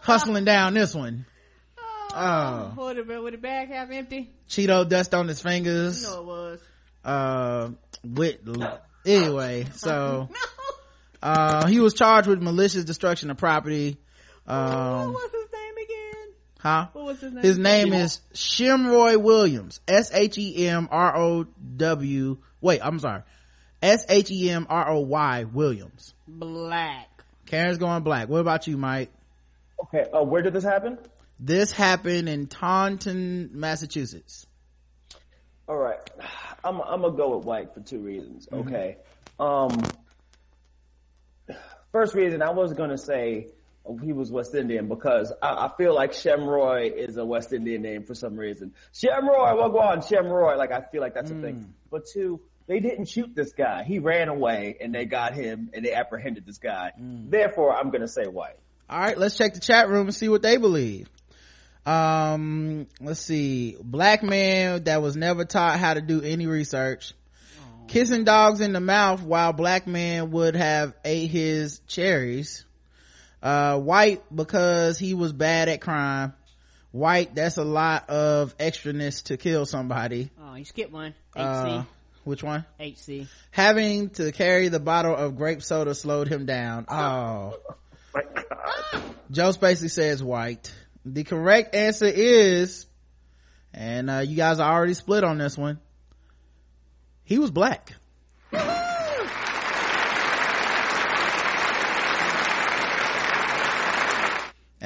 hustling 0.01 0.45
down 0.45 0.73
this 0.73 0.95
one. 0.95 1.25
Oh. 2.17 2.73
Would 2.77 3.07
the, 3.07 3.21
would 3.21 3.33
the 3.33 3.37
bag 3.37 3.67
half 3.67 3.91
empty? 3.91 4.31
Cheeto 4.49 4.87
dust 4.87 5.13
on 5.13 5.27
his 5.27 5.41
fingers. 5.41 6.03
No, 6.03 6.19
it 6.19 6.25
was. 6.25 6.59
uh 7.03 7.69
with 8.03 8.37
anyway 9.05 9.65
so 9.75 10.29
uh 11.21 11.67
he 11.67 11.79
was 11.79 11.93
charged 11.93 12.27
with 12.27 12.41
malicious 12.41 12.85
destruction 12.85 13.29
of 13.29 13.37
property 13.37 13.97
What 14.45 14.55
um 14.55 15.13
was 15.13 15.31
his 15.31 15.33
name 15.33 15.41
again? 15.41 15.44
Huh 16.65 16.87
What 16.93 17.05
was 17.05 17.21
his 17.21 17.31
name? 17.31 17.43
his 17.43 17.59
name 17.59 17.93
is 17.93 18.21
shemroy 18.33 19.21
williams 19.21 19.79
s-h-e-m-r-o-w 19.87 20.87
wait 22.59 22.79
i'm 22.83 22.97
sorry 22.97 23.21
s-h-e-m-r-o-y 23.83 25.43
williams 25.43 26.15
Black. 26.27 27.23
karen's 27.45 27.77
going 27.77 28.01
black 28.01 28.29
what 28.29 28.39
about 28.39 28.65
you 28.65 28.77
mike 28.77 29.11
okay. 29.83 30.05
Uh, 30.11 30.23
where 30.23 30.41
did 30.41 30.53
this 30.53 30.63
happen? 30.63 30.97
this 31.39 31.71
happened 31.71 32.27
in 32.27 32.47
taunton 32.47 33.51
massachusetts 33.53 34.47
All 35.67 35.77
right, 35.77 35.99
I'm 36.63 36.81
I'm 36.81 37.01
gonna 37.01 37.15
go 37.15 37.37
with 37.37 37.45
white 37.45 37.75
for 37.75 37.81
two 37.81 37.99
reasons. 37.99 38.47
Okay, 38.51 38.97
um, 39.39 39.83
first 41.91 42.15
reason 42.15 42.41
I 42.41 42.49
was 42.51 42.73
gonna 42.73 42.97
say 42.97 43.49
he 44.03 44.13
was 44.13 44.31
West 44.31 44.55
Indian 44.55 44.87
because 44.87 45.31
I, 45.41 45.65
I 45.65 45.71
feel 45.77 45.93
like 45.93 46.11
Shemroy 46.11 46.91
is 46.95 47.17
a 47.17 47.25
West 47.25 47.53
Indian 47.53 47.81
name 47.81 48.03
for 48.03 48.15
some 48.15 48.35
reason. 48.35 48.73
Shemroy, 48.93 49.55
what 49.57 49.71
go 49.71 49.79
on, 49.79 49.99
Shemroy? 49.99 50.57
Like 50.57 50.71
I 50.71 50.81
feel 50.81 51.01
like 51.01 51.13
that's 51.13 51.31
a 51.31 51.35
thing. 51.35 51.73
But 51.91 52.05
two, 52.11 52.41
they 52.67 52.79
didn't 52.79 53.05
shoot 53.09 53.35
this 53.35 53.53
guy. 53.53 53.83
He 53.83 53.99
ran 53.99 54.27
away 54.27 54.77
and 54.81 54.93
they 54.93 55.05
got 55.05 55.33
him 55.35 55.69
and 55.73 55.85
they 55.85 55.93
apprehended 55.93 56.45
this 56.45 56.57
guy. 56.57 56.91
Therefore, 56.97 57.75
I'm 57.75 57.91
gonna 57.91 58.07
say 58.07 58.23
white. 58.25 58.57
all 58.89 58.99
right 58.99 59.17
let's 59.17 59.37
check 59.37 59.53
the 59.53 59.59
chat 59.59 59.89
room 59.89 60.07
and 60.07 60.15
see 60.15 60.29
what 60.29 60.41
they 60.41 60.57
believe 60.57 61.09
um 61.85 62.87
let's 62.99 63.19
see 63.19 63.77
black 63.81 64.23
man 64.23 64.83
that 64.85 65.01
was 65.01 65.15
never 65.15 65.45
taught 65.45 65.79
how 65.79 65.93
to 65.93 66.01
do 66.01 66.21
any 66.21 66.47
research 66.47 67.13
kissing 67.87 68.23
dogs 68.23 68.59
in 68.61 68.73
the 68.73 68.79
mouth 68.79 69.21
while 69.21 69.53
black 69.53 69.85
man 69.85 70.31
would 70.31 70.55
have 70.55 70.93
ate 71.03 71.29
his 71.29 71.79
cherries 71.87 72.65
uh 73.45 73.77
white 73.79 74.23
because 74.35 74.97
he 74.97 75.13
was 75.13 75.31
bad 75.31 75.69
at 75.69 75.79
crime 75.79 76.33
white 76.91 77.35
that's 77.35 77.57
a 77.57 77.63
lot 77.63 78.09
of 78.09 78.57
extraness 78.57 79.23
to 79.25 79.37
kill 79.37 79.65
somebody 79.65 80.31
Oh, 80.41 80.55
you 80.55 80.65
skipped 80.65 80.91
one. 80.91 81.13
uh 81.35 81.83
which 82.23 82.41
one 82.41 82.65
HC. 82.79 83.27
having 83.51 84.09
to 84.11 84.31
carry 84.31 84.69
the 84.69 84.79
bottle 84.79 85.15
of 85.15 85.37
grape 85.37 85.61
soda 85.61 85.93
slowed 85.93 86.27
him 86.27 86.45
down 86.47 86.85
oh 86.89 87.57
My 88.15 88.23
God. 88.33 89.03
Joe 89.29 89.49
Spacey 89.49 89.89
says 89.91 90.23
white. 90.23 90.73
The 91.05 91.23
correct 91.23 91.75
answer 91.75 92.05
is, 92.05 92.85
and 93.73 94.09
uh, 94.09 94.19
you 94.19 94.35
guys 94.35 94.59
are 94.59 94.71
already 94.73 94.93
split 94.95 95.23
on 95.23 95.37
this 95.37 95.55
one. 95.57 95.79
He 97.25 97.37
was 97.39 97.51
black. 97.51 97.93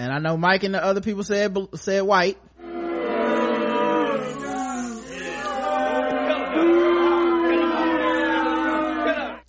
And 0.09 0.17
I 0.17 0.27
know 0.27 0.37
Mike 0.37 0.63
and 0.63 0.73
the 0.73 0.83
other 0.83 1.01
people 1.01 1.23
said 1.23 1.55
said 1.75 2.01
white. 2.01 2.39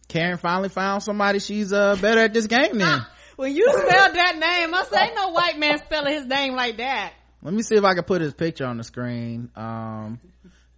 Karen 0.08 0.36
finally 0.36 0.68
found 0.68 1.02
somebody 1.02 1.38
she's 1.38 1.72
uh 1.72 1.96
better 1.96 2.20
at 2.20 2.34
this 2.34 2.46
game 2.46 2.78
than. 2.78 3.06
When 3.36 3.56
you 3.56 3.72
spelled 3.72 4.16
that 4.16 4.34
name, 4.36 4.74
I 4.74 4.84
say 4.84 5.14
no 5.14 5.30
white 5.30 5.58
man 5.58 5.78
spelling 5.78 6.12
his 6.12 6.26
name 6.26 6.54
like 6.56 6.76
that. 6.76 7.14
Let 7.40 7.54
me 7.54 7.62
see 7.62 7.76
if 7.76 7.84
I 7.84 7.94
can 7.94 8.04
put 8.04 8.20
his 8.20 8.34
picture 8.34 8.66
on 8.66 8.76
the 8.76 8.84
screen. 8.84 9.48
Um, 9.56 10.20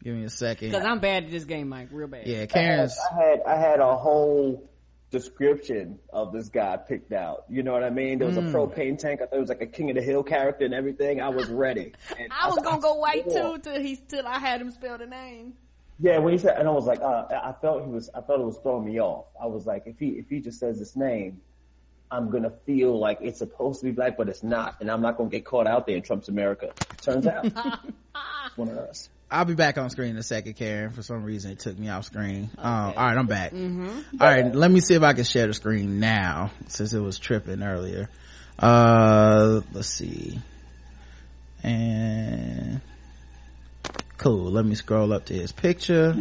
give 0.00 0.14
me 0.14 0.22
a 0.22 0.30
second. 0.30 0.70
Cause 0.70 0.84
I'm 0.84 1.00
bad 1.00 1.24
at 1.24 1.30
this 1.32 1.44
game, 1.44 1.70
Mike. 1.70 1.88
Real 1.90 2.06
bad. 2.06 2.24
Yeah, 2.24 2.46
Karen's. 2.46 2.96
I 3.10 3.14
had 3.20 3.40
I 3.48 3.56
had 3.56 3.80
a 3.80 3.96
whole 3.96 4.70
description 5.12 6.00
of 6.12 6.32
this 6.32 6.48
guy 6.48 6.76
picked 6.76 7.12
out. 7.12 7.44
You 7.48 7.62
know 7.62 7.72
what 7.72 7.84
I 7.84 7.90
mean? 7.90 8.18
There 8.18 8.26
was 8.26 8.36
Hmm. 8.36 8.48
a 8.48 8.50
propane 8.50 8.98
tank. 8.98 9.20
I 9.22 9.26
thought 9.26 9.36
it 9.36 9.40
was 9.40 9.48
like 9.50 9.62
a 9.62 9.66
King 9.66 9.90
of 9.90 9.96
the 9.96 10.02
Hill 10.02 10.24
character 10.24 10.64
and 10.64 10.74
everything. 10.74 11.20
I 11.20 11.28
was 11.28 11.48
ready. 11.50 11.92
And 12.18 12.32
I 12.32 12.48
was 12.48 12.58
gonna 12.58 12.80
go 12.80 12.94
white 12.94 13.28
too 13.30 13.58
till 13.58 13.80
he 13.80 13.96
till 13.96 14.26
I 14.26 14.38
had 14.38 14.60
him 14.60 14.70
spell 14.72 14.98
the 14.98 15.06
name. 15.06 15.54
Yeah, 15.98 16.18
when 16.18 16.32
he 16.32 16.38
said, 16.38 16.58
and 16.58 16.66
I 16.66 16.72
was 16.72 16.86
like, 16.86 17.00
uh, 17.00 17.26
I 17.30 17.52
felt 17.60 17.84
he 17.84 17.90
was, 17.90 18.10
I 18.14 18.22
thought 18.22 18.40
it 18.40 18.44
was 18.46 18.58
throwing 18.58 18.84
me 18.86 19.00
off. 19.00 19.26
I 19.40 19.46
was 19.46 19.66
like, 19.66 19.84
if 19.86 19.98
he 20.00 20.08
if 20.18 20.28
he 20.28 20.40
just 20.40 20.58
says 20.58 20.78
this 20.78 20.96
name, 20.96 21.42
I'm 22.10 22.30
gonna 22.30 22.50
feel 22.66 22.98
like 22.98 23.18
it's 23.20 23.38
supposed 23.38 23.80
to 23.80 23.86
be 23.86 23.92
black, 23.92 24.16
but 24.16 24.28
it's 24.28 24.42
not, 24.42 24.76
and 24.80 24.90
I'm 24.90 25.02
not 25.02 25.16
gonna 25.16 25.30
get 25.30 25.44
caught 25.44 25.66
out 25.66 25.86
there 25.86 25.96
in 25.96 26.02
Trump's 26.02 26.28
America. 26.28 26.74
Turns 27.00 27.26
out, 27.26 27.44
it's 28.46 28.56
one 28.56 28.68
of 28.70 28.78
us. 28.78 29.10
I'll 29.32 29.46
be 29.46 29.54
back 29.54 29.78
on 29.78 29.88
screen 29.90 30.10
in 30.10 30.16
a 30.18 30.22
second, 30.22 30.54
Karen. 30.54 30.90
For 30.90 31.02
some 31.02 31.24
reason, 31.24 31.52
it 31.52 31.58
took 31.58 31.78
me 31.78 31.88
off 31.88 32.04
screen. 32.04 32.50
Um, 32.58 32.66
all 32.68 32.92
right, 32.94 33.16
I'm 33.16 33.26
back. 33.26 33.52
All 33.54 34.02
right, 34.20 34.54
let 34.54 34.70
me 34.70 34.80
see 34.80 34.94
if 34.94 35.02
I 35.02 35.14
can 35.14 35.24
share 35.24 35.46
the 35.46 35.54
screen 35.54 36.00
now 36.00 36.50
since 36.68 36.92
it 36.92 37.00
was 37.00 37.18
tripping 37.18 37.62
earlier. 37.62 38.10
Uh, 38.58 39.62
let's 39.72 39.88
see. 39.88 40.38
And 41.62 42.80
cool. 44.18 44.50
Let 44.50 44.64
me 44.64 44.74
scroll 44.74 45.12
up 45.12 45.26
to 45.26 45.34
his 45.34 45.52
picture. 45.52 46.14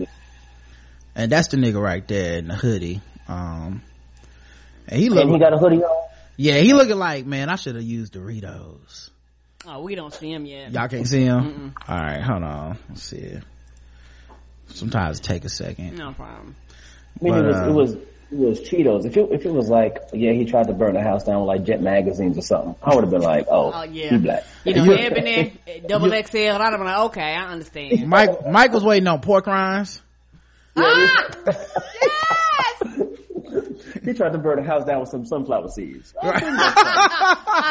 And 1.13 1.31
that's 1.31 1.49
the 1.49 1.57
nigga 1.57 1.81
right 1.81 2.07
there 2.07 2.38
in 2.38 2.47
the 2.47 2.55
hoodie. 2.55 3.01
Um, 3.27 3.81
and 4.88 4.99
he 4.99 5.09
look, 5.09 5.23
And 5.23 5.31
he 5.31 5.39
got 5.39 5.53
a 5.53 5.57
hoodie 5.57 5.83
on. 5.83 6.07
yeah, 6.38 6.57
he 6.59 6.73
looking 6.73 6.97
like, 6.97 7.25
man, 7.25 7.49
I 7.49 7.55
should 7.55 7.75
have 7.75 7.83
used 7.83 8.13
Doritos. 8.13 9.09
Oh, 9.65 9.81
we 9.81 9.95
don't 9.95 10.13
see 10.13 10.31
him 10.31 10.45
yet. 10.45 10.71
Y'all 10.71 10.88
can't 10.88 11.07
see 11.07 11.21
him? 11.23 11.73
All 11.88 11.97
right, 11.97 12.21
hold 12.21 12.43
on. 12.43 12.77
Let's 12.89 13.03
see 13.03 13.17
it. 13.17 13.43
Sometimes 14.67 15.19
it 15.19 15.23
take 15.23 15.45
a 15.45 15.49
second. 15.49 15.97
No 15.97 16.13
problem. 16.13 16.55
I 17.19 17.23
mean, 17.23 17.33
But, 17.33 17.45
it 17.45 17.47
was 17.47 17.55
uh, 17.55 17.67
it 17.69 17.73
was 17.73 17.93
it 17.93 18.38
was 18.38 18.59
Cheetos. 18.61 19.05
If 19.05 19.17
it 19.17 19.29
if 19.31 19.45
it 19.45 19.51
was 19.53 19.67
like, 19.69 19.97
yeah, 20.13 20.31
he 20.31 20.45
tried 20.45 20.67
to 20.67 20.73
burn 20.73 20.93
the 20.93 21.01
house 21.03 21.25
down 21.25 21.41
with 21.41 21.47
like 21.47 21.63
Jet 21.65 21.81
magazines 21.81 22.38
or 22.38 22.41
something, 22.41 22.75
I 22.81 22.95
would 22.95 23.03
have 23.03 23.11
been 23.11 23.21
like, 23.21 23.47
oh, 23.51 23.71
Oh 23.73 23.83
yeah. 23.83 24.09
he 24.11 24.17
black. 24.17 24.45
You 24.63 24.73
know, 24.75 24.83
You- 24.85 24.93
ebony, 24.93 25.59
eh, 25.67 25.79
double 25.85 26.09
XL. 26.09 26.38
I'd 26.38 26.61
have 26.61 26.71
been 26.71 26.85
like, 26.85 26.99
okay, 27.07 27.21
I 27.35 27.51
understand. 27.51 28.07
Mike, 28.09 28.47
Mike 28.47 28.71
was 28.71 28.83
waiting 28.83 29.07
on 29.07 29.19
pork 29.21 29.45
rinds. 29.47 30.01
He 34.05 34.13
tried 34.13 34.31
to 34.34 34.38
burn 34.38 34.57
the 34.57 34.63
house 34.69 34.85
down 34.85 34.99
with 35.01 35.09
some 35.09 35.26
sunflower 35.26 35.69
seeds. 35.69 36.13
I'd 36.22 36.39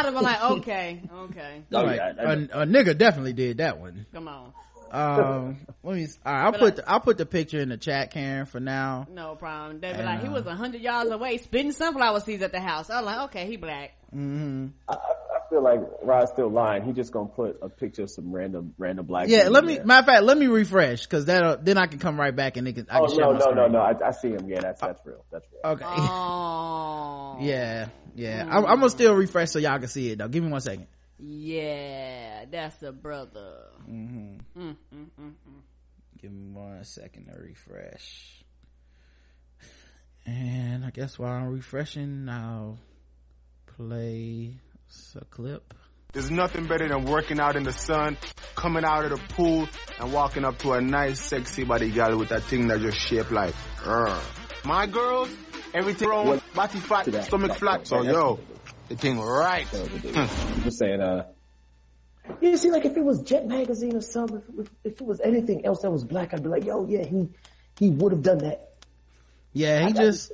have 0.04 0.14
been 0.14 0.22
like, 0.22 0.42
okay, 0.42 1.02
okay, 1.14 1.62
oh, 1.72 1.82
Like, 1.82 1.96
yeah, 1.96 2.12
I- 2.18 2.32
a, 2.32 2.36
a 2.62 2.66
nigga 2.66 2.96
definitely 2.96 3.32
did 3.32 3.58
that 3.58 3.78
one. 3.78 4.06
come 4.12 4.28
on. 4.28 4.52
Um 4.92 5.58
let 5.84 5.96
me 5.96 6.06
all 6.26 6.32
right, 6.32 6.44
i'll 6.46 6.52
put 6.52 6.76
the, 6.76 6.90
i'll 6.90 7.00
put 7.00 7.16
the 7.18 7.26
picture 7.26 7.60
in 7.60 7.68
the 7.68 7.76
chat 7.76 8.10
karen 8.10 8.44
for 8.46 8.60
now 8.60 9.06
No 9.14 9.34
problem. 9.36 9.80
They 9.80 9.92
be 9.92 9.98
And, 9.98 10.06
like, 10.06 10.20
he 10.20 10.28
uh, 10.28 10.32
was 10.32 10.46
a 10.46 10.54
hundred 10.54 10.80
yards 10.80 11.10
away 11.10 11.38
spitting 11.38 11.72
sunflower 11.72 12.20
seeds 12.20 12.42
at 12.42 12.52
the 12.52 12.60
house. 12.60 12.90
I'm 12.90 13.04
like, 13.04 13.20
okay, 13.30 13.46
he 13.46 13.56
black. 13.56 13.92
hmm 14.12 14.68
I, 14.88 14.94
I 14.94 15.48
feel 15.48 15.62
like 15.62 15.80
Rod's 16.02 16.30
still 16.32 16.48
lying. 16.50 16.84
He 16.84 16.92
just 16.92 17.12
gonna 17.12 17.28
put 17.28 17.58
a 17.62 17.68
picture 17.68 18.02
of 18.02 18.10
some 18.10 18.32
random 18.32 18.74
random 18.78 19.06
black. 19.06 19.28
yeah 19.28 19.48
let 19.48 19.64
me 19.64 19.76
there. 19.76 19.84
matter 19.84 20.00
of 20.00 20.06
fact 20.06 20.22
let 20.24 20.38
me 20.38 20.46
refresh 20.46 21.02
because 21.04 21.26
that 21.26 21.64
then 21.64 21.76
i 21.78 21.86
can 21.86 21.98
come 21.98 22.18
right 22.18 22.34
back 22.34 22.56
and 22.56 22.66
it 22.68 22.74
can 22.74 22.86
i 22.90 22.98
Oh 22.98 23.06
can 23.06 23.16
share 23.16 23.24
no 23.26 23.32
my 23.32 23.38
no 23.38 23.50
no 23.52 23.66
no! 23.68 23.78
I, 23.80 24.08
I 24.08 24.10
see 24.12 24.30
him. 24.30 24.48
Yeah, 24.48 24.60
that's 24.60 24.80
that's 24.80 25.00
real. 25.04 25.24
That's 25.32 25.46
real. 25.52 25.72
okay 25.72 25.84
Oh. 25.86 27.36
yeah 27.40 27.88
yeah 28.14 28.44
I'm, 28.48 28.64
I'm 28.66 28.76
gonna 28.78 28.90
still 28.90 29.14
refresh 29.14 29.50
so 29.50 29.58
y'all 29.58 29.78
can 29.78 29.88
see 29.88 30.10
it 30.10 30.18
though 30.18 30.28
give 30.28 30.42
me 30.44 30.50
one 30.50 30.60
second 30.60 30.86
Yeah, 31.22 32.46
that's 32.50 32.82
a 32.82 32.92
brother. 32.92 33.66
mm-hmm. 33.88 34.36
Mm, 34.58 34.76
mm, 34.94 35.06
mm, 35.20 35.32
mm. 35.32 35.32
give 36.20 36.32
me 36.32 36.48
one 36.52 36.82
second 36.84 37.26
to 37.26 37.38
refresh 37.38 38.42
and 40.26 40.84
i 40.84 40.90
guess 40.90 41.18
while 41.18 41.32
i'm 41.32 41.46
refreshing 41.48 42.28
i'll 42.28 42.78
play 43.76 44.54
a 45.20 45.24
clip 45.26 45.74
There's 46.12 46.30
nothing 46.30 46.66
better 46.66 46.88
than 46.88 47.04
working 47.04 47.38
out 47.38 47.54
in 47.54 47.62
the 47.62 47.72
sun, 47.72 48.16
coming 48.56 48.84
out 48.84 49.04
of 49.04 49.10
the 49.12 49.34
pool, 49.34 49.68
and 50.00 50.12
walking 50.12 50.44
up 50.44 50.58
to 50.58 50.72
a 50.72 50.80
nice, 50.80 51.20
sexy 51.20 51.62
body 51.64 51.88
girl 51.90 52.18
with 52.18 52.30
that 52.30 52.42
thing 52.42 52.66
that 52.68 52.80
just 52.80 52.98
shaped 52.98 53.30
like, 53.30 53.54
uh. 53.86 54.20
My 54.64 54.86
girls, 54.88 55.30
everything 55.72 56.08
wrong, 56.08 56.40
body 56.52 56.80
fat, 56.80 57.04
To 57.04 57.22
stomach 57.22 57.56
flat. 57.58 57.86
So 57.86 58.02
yo, 58.02 58.40
the 58.90 58.96
thing 58.96 59.18
right. 59.18 59.66
I'm 60.14 60.62
just 60.62 60.78
saying. 60.78 61.00
Uh, 61.00 61.26
you 62.40 62.56
see, 62.56 62.70
like 62.70 62.84
if 62.84 62.96
it 62.96 63.04
was 63.04 63.22
Jet 63.22 63.46
Magazine 63.46 63.96
or 63.96 64.00
something, 64.02 64.42
if, 64.58 64.66
if, 64.66 64.70
if 64.84 65.00
it 65.00 65.06
was 65.06 65.20
anything 65.20 65.64
else 65.64 65.82
that 65.82 65.90
was 65.90 66.04
black, 66.04 66.34
I'd 66.34 66.42
be 66.42 66.48
like, 66.48 66.64
yo, 66.64 66.86
yeah, 66.86 67.04
he 67.04 67.28
he 67.78 67.90
would 67.90 68.12
have 68.12 68.22
done 68.22 68.38
that. 68.38 68.74
yeah 69.52 69.78
he 69.80 69.86
I 69.86 69.92
just 69.92 70.32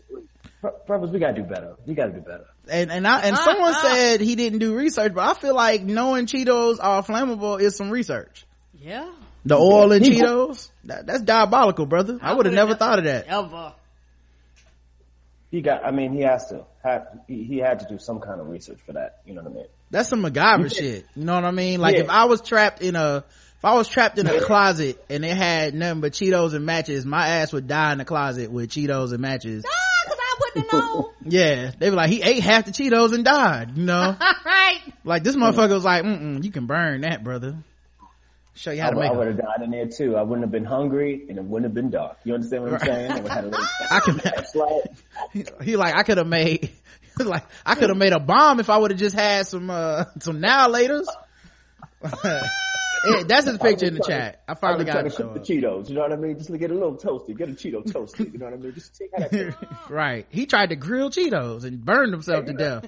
Bro- 0.61 0.73
brothers, 0.87 1.11
we 1.11 1.19
gotta 1.19 1.35
do 1.35 1.43
better. 1.43 1.77
We 1.87 1.95
gotta 1.95 2.13
do 2.13 2.21
better. 2.21 2.47
and 2.69 2.91
and 2.91 3.07
I 3.07 3.21
and 3.21 3.37
someone 3.37 3.75
said 3.75 4.21
he 4.21 4.35
didn't 4.37 4.59
do 4.59 4.75
research, 4.75 5.13
but 5.15 5.25
I 5.25 5.39
feel 5.39 5.55
like 5.55 5.83
knowing 5.83 6.27
Cheetos 6.27 6.79
are 6.81 7.03
flammable 7.03 7.61
is 7.61 7.77
some 7.77 7.91
research. 7.91 8.47
Yeah. 8.75 9.11
The 9.45 9.57
oil 9.57 9.93
in 9.93 10.03
He- 10.03 10.21
Cheetos, 10.21 10.71
that, 10.85 11.07
that's 11.07 11.23
diabolical, 11.23 11.87
brother. 11.87 12.19
I 12.21 12.35
would 12.35 12.47
have 12.47 12.55
never 12.55 12.75
thought 12.75 12.99
of 12.99 13.05
that. 13.05 13.27
Ever. 13.27 13.75
He 15.51 15.61
got. 15.63 15.85
I 15.85 15.91
mean, 15.91 16.13
he 16.13 16.21
has 16.23 16.47
to. 16.49 16.65
Have, 16.83 17.07
he, 17.29 17.45
he 17.45 17.59
had 17.59 17.81
to 17.81 17.87
do 17.89 17.99
some 17.99 18.21
kind 18.21 18.41
of 18.41 18.49
research 18.49 18.79
for 18.87 18.93
that. 18.95 19.21
You 19.27 19.35
know 19.35 19.43
what 19.43 19.53
I 19.53 19.55
mean? 19.55 19.67
That's 19.91 20.09
some 20.09 20.23
MacGyver 20.23 20.75
shit. 20.75 21.07
You 21.15 21.25
know 21.25 21.35
what 21.35 21.45
I 21.45 21.51
mean? 21.53 21.81
Like 21.81 21.97
Yeah. 21.97 22.03
if 22.03 22.11
I 22.11 22.25
was 22.25 22.41
trapped 22.43 22.83
in 22.83 22.97
a, 22.97 23.19
if 23.59 23.65
I 23.65 23.75
was 23.75 23.89
trapped 23.89 24.19
in 24.19 24.27
a 24.27 24.41
closet 24.41 25.03
and 25.09 25.25
it 25.25 25.37
had 25.37 25.75
nothing 25.75 26.01
but 26.01 26.13
Cheetos 26.13 26.55
and 26.55 26.67
matches, 26.67 27.05
my 27.07 27.27
ass 27.29 27.53
would 27.53 27.67
die 27.69 27.93
in 27.93 27.99
the 27.99 28.05
closet 28.05 28.51
with 28.51 28.71
Cheetos 28.71 29.13
and 29.13 29.21
matches. 29.21 29.65
Ah, 29.67 30.09
cause 30.09 30.19
I 30.21 30.37
wouldn't 30.41 30.73
know. 30.73 31.13
Yeah, 31.29 31.73
they 31.77 31.91
were 31.91 31.97
like, 31.97 32.11
he 32.11 32.23
ate 32.23 32.41
half 32.43 32.67
the 32.67 32.71
Cheetos 32.71 33.13
and 33.13 33.25
died. 33.25 33.77
You 33.77 33.85
know, 33.85 34.17
right. 34.45 34.79
like 35.05 35.25
this 35.25 35.35
motherfucker 35.35 35.71
was 35.75 35.85
like, 35.85 36.05
mm 36.05 36.45
you 36.45 36.51
can 36.53 36.67
burn 36.67 37.01
that, 37.01 37.25
brother. 37.25 37.57
Show 38.57 38.71
you 38.71 38.81
how 38.81 38.89
I, 38.89 38.91
to 38.93 38.97
make. 39.01 39.13
would 39.13 39.27
have 39.29 39.37
died 39.37 39.63
in 39.65 39.71
there 39.71 39.87
too. 39.87 40.17
I 40.17 40.23
wouldn't 40.23 40.43
have 40.43 40.51
been 40.51 40.65
hungry, 40.65 41.27
and 41.29 41.37
it 41.39 41.45
wouldn't 41.45 41.65
have 41.71 41.75
been 41.75 41.91
dark. 41.91 42.17
You 42.25 42.35
understand 42.35 42.65
what 42.65 42.73
I'm 42.73 42.81
saying? 42.81 43.11
I 43.13 43.21
would 43.21 43.29
have 43.31 43.45
had 43.45 43.55
a 43.55 43.69
I 43.91 44.01
can. 44.01 44.19
flashlight. 44.19 45.53
He 45.63 45.77
like 45.77 45.95
I 45.95 46.03
could 46.03 46.17
have 46.19 46.27
made 46.27 46.71
like 47.19 47.45
I 47.65 47.75
could 47.75 47.91
have 47.91 47.99
made 47.99 48.13
a 48.15 48.19
bomb 48.21 48.59
if 48.61 48.71
I 48.71 48.79
would 48.79 48.91
have 48.93 49.01
just 49.01 49.15
had 49.15 49.47
some 49.47 49.69
uh 49.71 50.05
some 50.21 50.41
now 50.41 50.69
laters. 50.69 51.07
That's 53.29 53.47
his 53.47 53.59
picture 53.59 53.87
in 53.87 53.95
the 53.95 54.05
chat. 54.07 54.43
I 54.49 54.55
finally 54.55 54.85
got 54.85 55.05
was 55.05 55.13
it. 55.15 55.17
trying 55.17 55.29
to 55.35 55.35
cook 55.35 55.47
the 55.47 55.55
Cheetos. 55.55 55.89
You 55.89 55.95
know 55.95 56.01
what 56.03 56.13
I 56.13 56.17
mean? 56.17 56.37
Just 56.39 56.51
to 56.51 56.59
get 56.59 56.71
a 56.71 56.75
little 56.75 56.97
toasty. 56.97 57.37
Get 57.37 57.49
a 57.49 57.53
Cheeto 57.53 57.85
toasty. 57.85 58.33
You 58.33 58.39
know 58.39 58.47
what 58.47 58.55
I 58.55 58.57
mean? 58.57 58.75
Just 58.75 59.01
how 59.17 59.29
that 59.29 59.57
right. 59.91 60.27
He 60.31 60.47
tried 60.47 60.71
to 60.71 60.77
grill 60.77 61.11
Cheetos 61.11 61.65
and 61.65 61.85
burned 61.85 62.13
himself 62.13 62.47
to 62.47 62.53
death. 62.55 62.87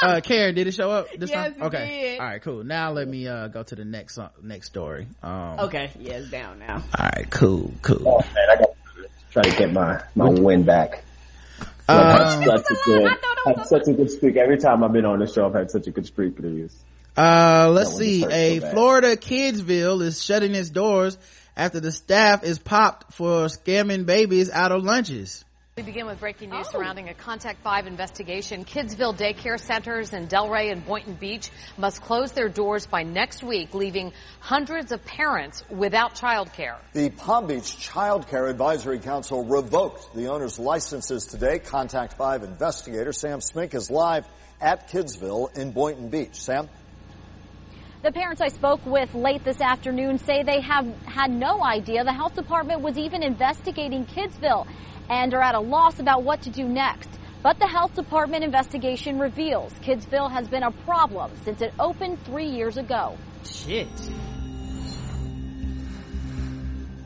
Uh, 0.02 0.20
Karen, 0.22 0.54
did 0.54 0.66
it 0.66 0.72
show 0.72 0.90
up 0.90 1.08
this 1.16 1.28
Yes, 1.28 1.52
time? 1.52 1.62
it 1.62 1.66
Okay. 1.66 2.00
did. 2.00 2.20
All 2.20 2.26
right, 2.26 2.40
cool. 2.42 2.64
Now 2.64 2.92
let 2.92 3.06
me 3.06 3.28
uh 3.28 3.48
go 3.48 3.62
to 3.62 3.74
the 3.74 3.84
next 3.84 4.14
song, 4.14 4.30
next 4.42 4.66
story. 4.68 5.06
Um, 5.22 5.58
Okay. 5.60 5.90
Yeah, 5.98 6.14
it's 6.14 6.30
down 6.30 6.58
now. 6.58 6.76
All 6.98 7.10
right, 7.16 7.28
cool, 7.30 7.74
cool. 7.82 8.08
Oh 8.08 8.20
man, 8.34 8.46
I 8.50 8.56
got 8.56 8.68
to 8.68 9.08
try 9.30 9.42
to 9.42 9.58
get 9.58 9.72
my 9.72 10.02
my 10.14 10.28
win 10.30 10.62
back. 10.64 11.04
Um, 11.86 11.98
I've 11.98 12.20
had 12.20 12.44
such 12.46 12.66
a 12.70 12.74
good, 12.84 13.12
had 13.44 13.66
such 13.66 13.88
a 13.88 13.92
good 13.92 14.10
streak. 14.10 14.36
Every 14.36 14.58
time 14.58 14.84
I've 14.84 14.92
been 14.92 15.04
on 15.04 15.18
the 15.18 15.26
show, 15.26 15.46
I've 15.46 15.54
had 15.54 15.70
such 15.70 15.86
a 15.86 15.90
good 15.90 16.06
streak 16.06 16.36
for 16.36 16.42
these. 16.42 16.82
Uh, 17.16 17.68
let's 17.72 17.96
see. 17.96 18.24
A 18.24 18.60
so. 18.60 18.70
Florida 18.70 19.16
Kidsville 19.16 20.00
is 20.02 20.24
shutting 20.24 20.54
its 20.54 20.70
doors 20.70 21.18
after 21.56 21.80
the 21.80 21.92
staff 21.92 22.44
is 22.44 22.58
popped 22.58 23.12
for 23.12 23.46
scamming 23.46 24.06
babies 24.06 24.50
out 24.50 24.72
of 24.72 24.82
lunches. 24.84 25.44
We 25.76 25.84
begin 25.84 26.06
with 26.06 26.18
breaking 26.18 26.50
news 26.50 26.66
oh. 26.68 26.72
surrounding 26.72 27.08
a 27.08 27.14
Contact 27.14 27.62
5 27.62 27.86
investigation. 27.86 28.64
Kidsville 28.64 29.16
daycare 29.16 29.58
centers 29.58 30.12
in 30.12 30.26
Delray 30.26 30.72
and 30.72 30.84
Boynton 30.84 31.14
Beach 31.14 31.48
must 31.78 32.02
close 32.02 32.32
their 32.32 32.48
doors 32.48 32.86
by 32.86 33.04
next 33.04 33.42
week, 33.42 33.72
leaving 33.72 34.12
hundreds 34.40 34.90
of 34.90 35.02
parents 35.06 35.62
without 35.70 36.16
childcare. 36.16 36.76
The 36.92 37.10
Palm 37.10 37.46
Beach 37.46 37.78
Child 37.78 38.28
Care 38.28 38.48
Advisory 38.48 38.98
Council 38.98 39.44
revoked 39.44 40.14
the 40.14 40.26
owner's 40.26 40.58
licenses 40.58 41.24
today. 41.24 41.60
Contact 41.60 42.14
5 42.14 42.42
investigator 42.42 43.12
Sam 43.12 43.38
Smink 43.38 43.72
is 43.72 43.90
live 43.90 44.26
at 44.60 44.90
Kidsville 44.90 45.56
in 45.56 45.70
Boynton 45.70 46.08
Beach. 46.08 46.34
Sam? 46.34 46.68
The 48.02 48.12
parents 48.12 48.42
I 48.42 48.48
spoke 48.48 48.84
with 48.84 49.14
late 49.14 49.44
this 49.44 49.60
afternoon 49.60 50.18
say 50.18 50.42
they 50.42 50.62
have 50.62 50.86
had 51.04 51.30
no 51.30 51.62
idea 51.62 52.02
the 52.02 52.12
health 52.12 52.34
department 52.34 52.80
was 52.80 52.98
even 52.98 53.22
investigating 53.22 54.04
Kidsville 54.04 54.66
and 55.10 55.34
are 55.34 55.42
at 55.42 55.54
a 55.54 55.60
loss 55.60 55.98
about 55.98 56.22
what 56.22 56.42
to 56.42 56.50
do 56.50 56.66
next. 56.66 57.10
But 57.42 57.58
the 57.58 57.66
health 57.66 57.94
department 57.94 58.44
investigation 58.44 59.18
reveals 59.18 59.72
Kidsville 59.80 60.30
has 60.30 60.48
been 60.48 60.62
a 60.62 60.70
problem 60.70 61.32
since 61.44 61.60
it 61.60 61.72
opened 61.78 62.22
three 62.24 62.48
years 62.48 62.76
ago. 62.76 63.18
Shit. 63.44 63.88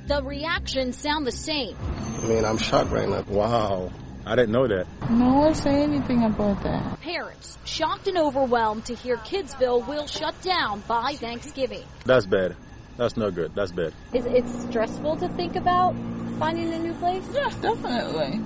The 0.06 0.22
reactions 0.22 0.98
sound 0.98 1.26
the 1.26 1.32
same. 1.32 1.76
I 2.22 2.26
mean, 2.26 2.44
I'm 2.44 2.58
shocked 2.58 2.90
right 2.90 3.08
now. 3.08 3.24
Wow. 3.26 3.90
I 4.26 4.36
didn't 4.36 4.52
know 4.52 4.66
that. 4.66 4.86
No 5.10 5.34
one 5.34 5.54
say 5.54 5.82
anything 5.82 6.24
about 6.24 6.62
that. 6.62 7.00
Parents 7.00 7.58
shocked 7.64 8.08
and 8.08 8.18
overwhelmed 8.18 8.86
to 8.86 8.94
hear 8.94 9.16
Kidsville 9.18 9.86
will 9.86 10.06
shut 10.06 10.40
down 10.42 10.82
by 10.88 11.14
Thanksgiving. 11.14 11.84
That's 12.04 12.26
bad. 12.26 12.56
That's 12.96 13.16
no 13.16 13.30
good. 13.30 13.54
That's 13.54 13.72
bad. 13.72 13.92
Is 14.12 14.26
it 14.26 14.46
stressful 14.68 15.16
to 15.16 15.28
think 15.30 15.56
about 15.56 15.94
finding 16.38 16.72
a 16.72 16.78
new 16.78 16.94
place? 16.94 17.24
Yeah, 17.32 17.50
definitely. 17.60 18.40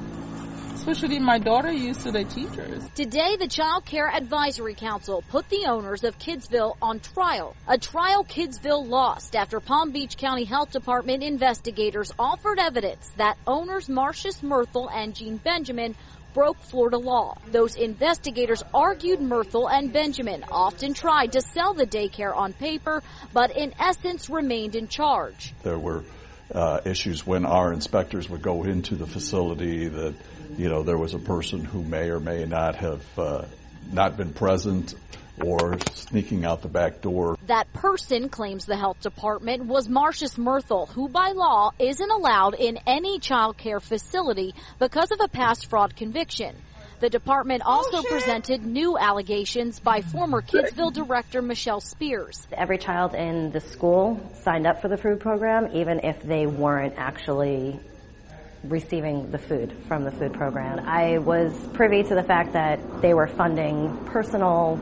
Especially 0.74 1.18
my 1.18 1.38
daughter 1.38 1.72
used 1.72 2.02
to 2.02 2.12
the 2.12 2.24
teachers. 2.24 2.88
Today, 2.94 3.36
the 3.36 3.48
Child 3.48 3.84
Care 3.84 4.08
Advisory 4.08 4.74
Council 4.74 5.22
put 5.28 5.48
the 5.50 5.66
owners 5.66 6.04
of 6.04 6.18
Kidsville 6.18 6.76
on 6.80 7.00
trial. 7.00 7.54
A 7.66 7.76
trial 7.76 8.24
Kidsville 8.24 8.88
lost 8.88 9.36
after 9.36 9.60
Palm 9.60 9.90
Beach 9.90 10.16
County 10.16 10.44
Health 10.44 10.70
Department 10.70 11.22
investigators 11.22 12.12
offered 12.18 12.58
evidence 12.58 13.10
that 13.16 13.36
owners 13.46 13.88
Marcius 13.88 14.42
Myrtle 14.42 14.88
and 14.88 15.14
Jean 15.14 15.36
Benjamin 15.36 15.94
broke 16.34 16.58
Florida 16.60 16.98
law. 16.98 17.36
Those 17.50 17.74
investigators 17.74 18.62
argued 18.72 19.20
Myrtle 19.20 19.68
and 19.68 19.92
Benjamin 19.92 20.44
often 20.50 20.94
tried 20.94 21.32
to 21.32 21.40
sell 21.40 21.74
the 21.74 21.86
daycare 21.86 22.34
on 22.36 22.52
paper, 22.52 23.02
but 23.32 23.56
in 23.56 23.74
essence 23.78 24.30
remained 24.30 24.74
in 24.74 24.88
charge. 24.88 25.54
There 25.62 25.78
were 25.78 26.04
uh, 26.54 26.80
issues 26.84 27.26
when 27.26 27.44
our 27.44 27.72
inspectors 27.72 28.28
would 28.30 28.42
go 28.42 28.64
into 28.64 28.94
the 28.94 29.06
facility 29.06 29.88
that, 29.88 30.14
you 30.56 30.68
know, 30.68 30.82
there 30.82 30.98
was 30.98 31.14
a 31.14 31.18
person 31.18 31.64
who 31.64 31.82
may 31.82 32.10
or 32.10 32.20
may 32.20 32.44
not 32.44 32.76
have 32.76 33.18
uh, 33.18 33.44
not 33.92 34.16
been 34.16 34.32
present 34.32 34.94
or 35.44 35.78
sneaking 35.92 36.44
out 36.44 36.62
the 36.62 36.68
back 36.68 37.00
door. 37.00 37.36
That 37.46 37.72
person, 37.72 38.28
claims 38.28 38.66
the 38.66 38.76
health 38.76 39.00
department, 39.00 39.66
was 39.66 39.88
Marcius 39.88 40.38
Myrtle, 40.38 40.86
who 40.86 41.08
by 41.08 41.32
law 41.32 41.72
isn't 41.78 42.10
allowed 42.10 42.54
in 42.54 42.78
any 42.86 43.18
child 43.18 43.56
care 43.56 43.80
facility 43.80 44.54
because 44.78 45.10
of 45.10 45.20
a 45.22 45.28
past 45.28 45.66
fraud 45.66 45.96
conviction. 45.96 46.54
The 47.00 47.08
department 47.08 47.62
oh, 47.64 47.70
also 47.70 48.02
presented 48.02 48.66
new 48.66 48.98
allegations 48.98 49.78
by 49.78 50.00
former 50.00 50.42
Kidsville 50.42 50.92
director 50.92 51.40
Michelle 51.40 51.80
Spears. 51.80 52.48
Every 52.52 52.78
child 52.78 53.14
in 53.14 53.52
the 53.52 53.60
school 53.60 54.20
signed 54.42 54.66
up 54.66 54.82
for 54.82 54.88
the 54.88 54.96
food 54.96 55.20
program, 55.20 55.68
even 55.74 56.00
if 56.00 56.20
they 56.22 56.46
weren't 56.46 56.94
actually 56.96 57.78
receiving 58.64 59.30
the 59.30 59.38
food 59.38 59.72
from 59.86 60.02
the 60.02 60.10
food 60.10 60.32
program. 60.32 60.80
I 60.80 61.18
was 61.18 61.52
privy 61.74 62.02
to 62.02 62.14
the 62.16 62.24
fact 62.24 62.54
that 62.54 62.80
they 63.00 63.14
were 63.14 63.28
funding 63.28 63.96
personal 64.06 64.80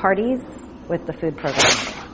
parties 0.00 0.40
with 0.88 1.06
the 1.06 1.12
food 1.12 1.36
program. 1.36 1.66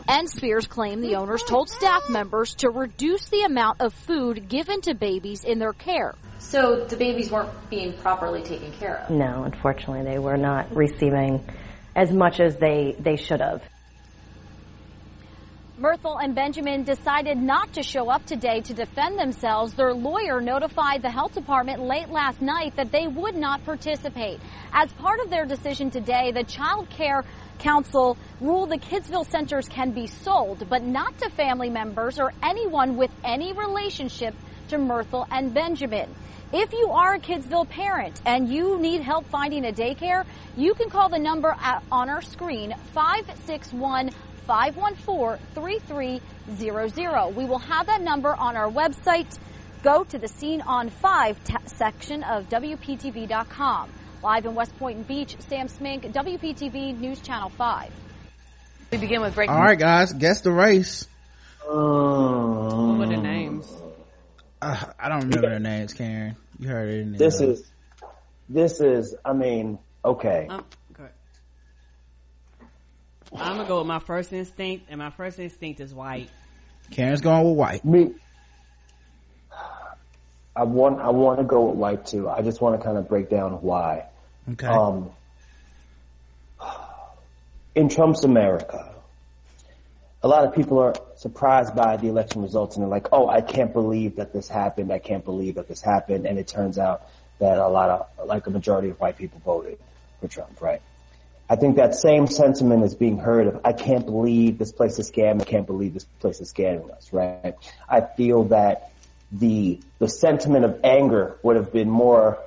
And 0.09 0.29
Spears 0.29 0.67
claimed 0.67 1.03
the 1.03 1.17
owners 1.17 1.43
told 1.45 1.71
staff 1.71 2.09
members 2.11 2.55
to 2.57 2.71
reduce 2.71 3.29
the 3.29 3.43
amount 3.43 3.81
of 3.81 3.95
food 3.95 4.49
given 4.49 4.81
to 4.83 4.95
babies 4.95 5.45
in 5.45 5.59
their 5.59 5.73
care. 5.73 6.15
So 6.39 6.85
the 6.85 6.97
babies 6.97 7.31
weren't 7.31 7.51
being 7.71 7.93
properly 7.95 8.43
taken 8.43 8.73
care 8.73 8.99
of. 8.99 9.11
No, 9.11 9.45
unfortunately, 9.45 10.05
they 10.05 10.19
were 10.19 10.37
not 10.37 10.75
receiving 10.75 11.45
as 11.95 12.13
much 12.13 12.41
as 12.41 12.57
they, 12.57 12.95
they 12.99 13.17
should 13.17 13.41
have. 13.41 13.63
Myrtle 15.79 16.17
and 16.17 16.35
Benjamin 16.35 16.85
decided 16.85 17.37
not 17.37 17.75
to 17.75 17.83
show 17.83 18.09
up 18.09 18.25
today 18.25 18.63
to 18.63 18.73
defend 18.73 19.19
themselves. 19.19 19.75
Their 19.75 19.93
lawyer 19.93 20.41
notified 20.41 21.03
the 21.03 21.11
health 21.11 21.35
department 21.35 21.83
late 21.83 22.09
last 22.09 22.41
night 22.41 22.75
that 22.77 22.91
they 22.91 23.07
would 23.07 23.35
not 23.35 23.63
participate. 23.67 24.41
As 24.73 24.91
part 24.95 25.21
of 25.21 25.29
their 25.29 25.45
decision 25.45 25.91
today, 25.91 26.33
the 26.33 26.45
Child 26.45 26.89
Care 26.89 27.25
Council 27.59 28.17
ruled 28.41 28.71
the 28.71 28.79
Kidsville 28.79 29.31
centers 29.31 29.69
can 29.69 29.91
be 29.91 30.07
sold, 30.07 30.67
but 30.71 30.83
not 30.83 31.19
to 31.19 31.29
family 31.29 31.69
members 31.69 32.19
or 32.19 32.33
anyone 32.43 32.97
with 32.97 33.11
any 33.23 33.53
relationship 33.53 34.35
to 34.69 34.79
Myrtle 34.79 35.27
and 35.31 35.53
Benjamin. 35.53 36.09
If 36.55 36.73
you 36.73 36.89
are 36.93 37.17
a 37.17 37.21
Kidsville 37.21 37.69
parent 37.69 38.23
and 38.25 38.49
you 38.49 38.79
need 38.79 39.03
help 39.03 39.27
finding 39.27 39.67
a 39.67 39.73
daycare, 39.73 40.25
you 40.57 40.73
can 40.73 40.89
call 40.89 41.11
the 41.11 41.19
number 41.19 41.55
at, 41.61 41.83
on 41.93 42.09
our 42.09 42.23
screen 42.23 42.75
561 42.95 44.11
514 44.47 45.45
3300. 45.55 47.37
We 47.37 47.45
will 47.45 47.59
have 47.59 47.87
that 47.87 48.01
number 48.01 48.35
on 48.35 48.57
our 48.57 48.71
website. 48.71 49.39
Go 49.83 50.05
to 50.05 50.19
the 50.19 50.29
Scene 50.29 50.63
on 50.63 50.91
5 50.91 51.45
t- 51.45 51.55
section 51.67 52.23
of 52.23 52.49
WPTV.com. 52.49 53.91
Live 54.23 54.47
in 54.47 54.55
West 54.55 54.77
Palm 54.79 55.03
Beach, 55.03 55.37
Sam 55.41 55.69
Smink, 55.69 56.13
WPTV 56.13 56.99
News 56.99 57.21
Channel 57.21 57.51
5. 57.51 57.93
We 58.91 58.99
begin 58.99 59.21
with 59.21 59.35
breaking. 59.35 59.55
All 59.55 59.61
right, 59.61 59.79
guys, 59.79 60.13
guess 60.13 60.41
the 60.41 60.53
race. 60.53 61.07
What 61.65 61.75
are 61.75 63.07
the 63.09 63.17
names? 63.17 63.71
Uh, 64.63 64.85
I 64.99 65.09
don't 65.09 65.21
remember 65.23 65.51
their 65.51 65.59
names, 65.59 65.93
Karen. 65.93 66.37
You 66.59 66.69
heard 66.69 66.89
it. 66.89 67.01
In 67.01 67.13
the, 67.13 67.19
This 67.19 67.41
is, 67.41 67.71
this 68.49 68.81
is, 68.81 69.15
I 69.25 69.33
mean, 69.33 69.79
okay. 70.05 70.47
Um, 70.49 70.61
okay. 70.61 70.67
I'm 73.39 73.57
gonna 73.57 73.69
go 73.69 73.79
with 73.79 73.87
my 73.87 73.99
first 73.99 74.33
instinct, 74.33 74.87
and 74.89 74.99
my 74.99 75.11
first 75.11 75.39
instinct 75.39 75.81
is 75.81 75.93
white. 75.93 76.31
Karen's 76.91 77.21
going 77.21 77.45
with 77.47 77.57
white. 77.57 77.85
Me, 77.85 78.15
I 80.57 80.65
want, 80.65 81.01
I 81.01 81.11
want 81.11 81.39
to 81.39 81.45
go 81.45 81.67
with 81.67 81.77
white 81.77 82.07
too. 82.07 82.29
I 82.29 82.41
just 82.43 82.61
want 82.63 82.81
to 82.81 82.85
kind 82.85 82.97
of 82.97 83.09
break 83.09 83.29
down 83.29 83.53
why. 83.63 84.07
Okay. 84.53 84.67
Um, 84.67 85.11
in 87.75 87.91
Trump's 87.91 88.25
America, 88.25 88.95
a 90.23 90.29
lot 90.29 90.47
of 90.47 90.55
people 90.55 90.79
are 90.79 90.95
surprised 91.17 91.77
by 91.77 91.99
the 91.99 92.09
election 92.09 92.41
results 92.41 92.77
and 92.77 92.83
they're 92.83 92.91
like, 92.91 93.09
oh, 93.13 93.29
I 93.29 93.43
can't 93.43 93.73
believe 93.73 94.17
that 94.17 94.33
this 94.33 94.49
happened. 94.49 94.91
I 94.91 94.99
can't 94.99 95.25
believe 95.25 95.57
that 95.57 95.69
this 95.69 95.83
happened. 95.83 96.27
And 96.27 96.39
it 96.39 96.49
turns 96.49 96.79
out 96.79 97.03
that 97.39 97.59
a 97.59 97.69
lot 97.69 97.91
of, 97.91 98.27
like 98.27 98.47
a 98.47 98.51
majority 98.51 98.89
of 98.89 98.99
white 98.99 99.19
people 99.19 99.41
voted 99.45 99.79
for 100.21 100.29
Trump, 100.29 100.61
right? 100.63 100.81
I 101.49 101.57
think 101.57 101.77
that 101.77 101.95
same 101.95 102.27
sentiment 102.27 102.85
is 102.85 102.95
being 102.95 103.19
heard 103.19 103.47
of, 103.47 103.61
I 103.65 103.73
can't 103.73 104.05
believe 104.05 104.59
this 104.59 104.73
place 104.73 104.99
is 104.99 105.11
scamming. 105.11 105.43
I 105.43 105.45
can't 105.45 105.67
believe 105.67 105.95
this 105.95 106.05
place 106.21 106.41
is 106.41 106.53
scamming 106.53 106.91
us, 106.95 107.13
right? 107.13 107.55
I 107.89 108.01
feel 108.17 108.45
that 108.45 108.91
the, 109.31 109.81
the 109.99 110.09
sentiment 110.09 110.65
of 110.65 110.81
anger 110.83 111.39
would 111.43 111.57
have 111.57 111.73
been 111.73 111.89
more, 111.91 112.39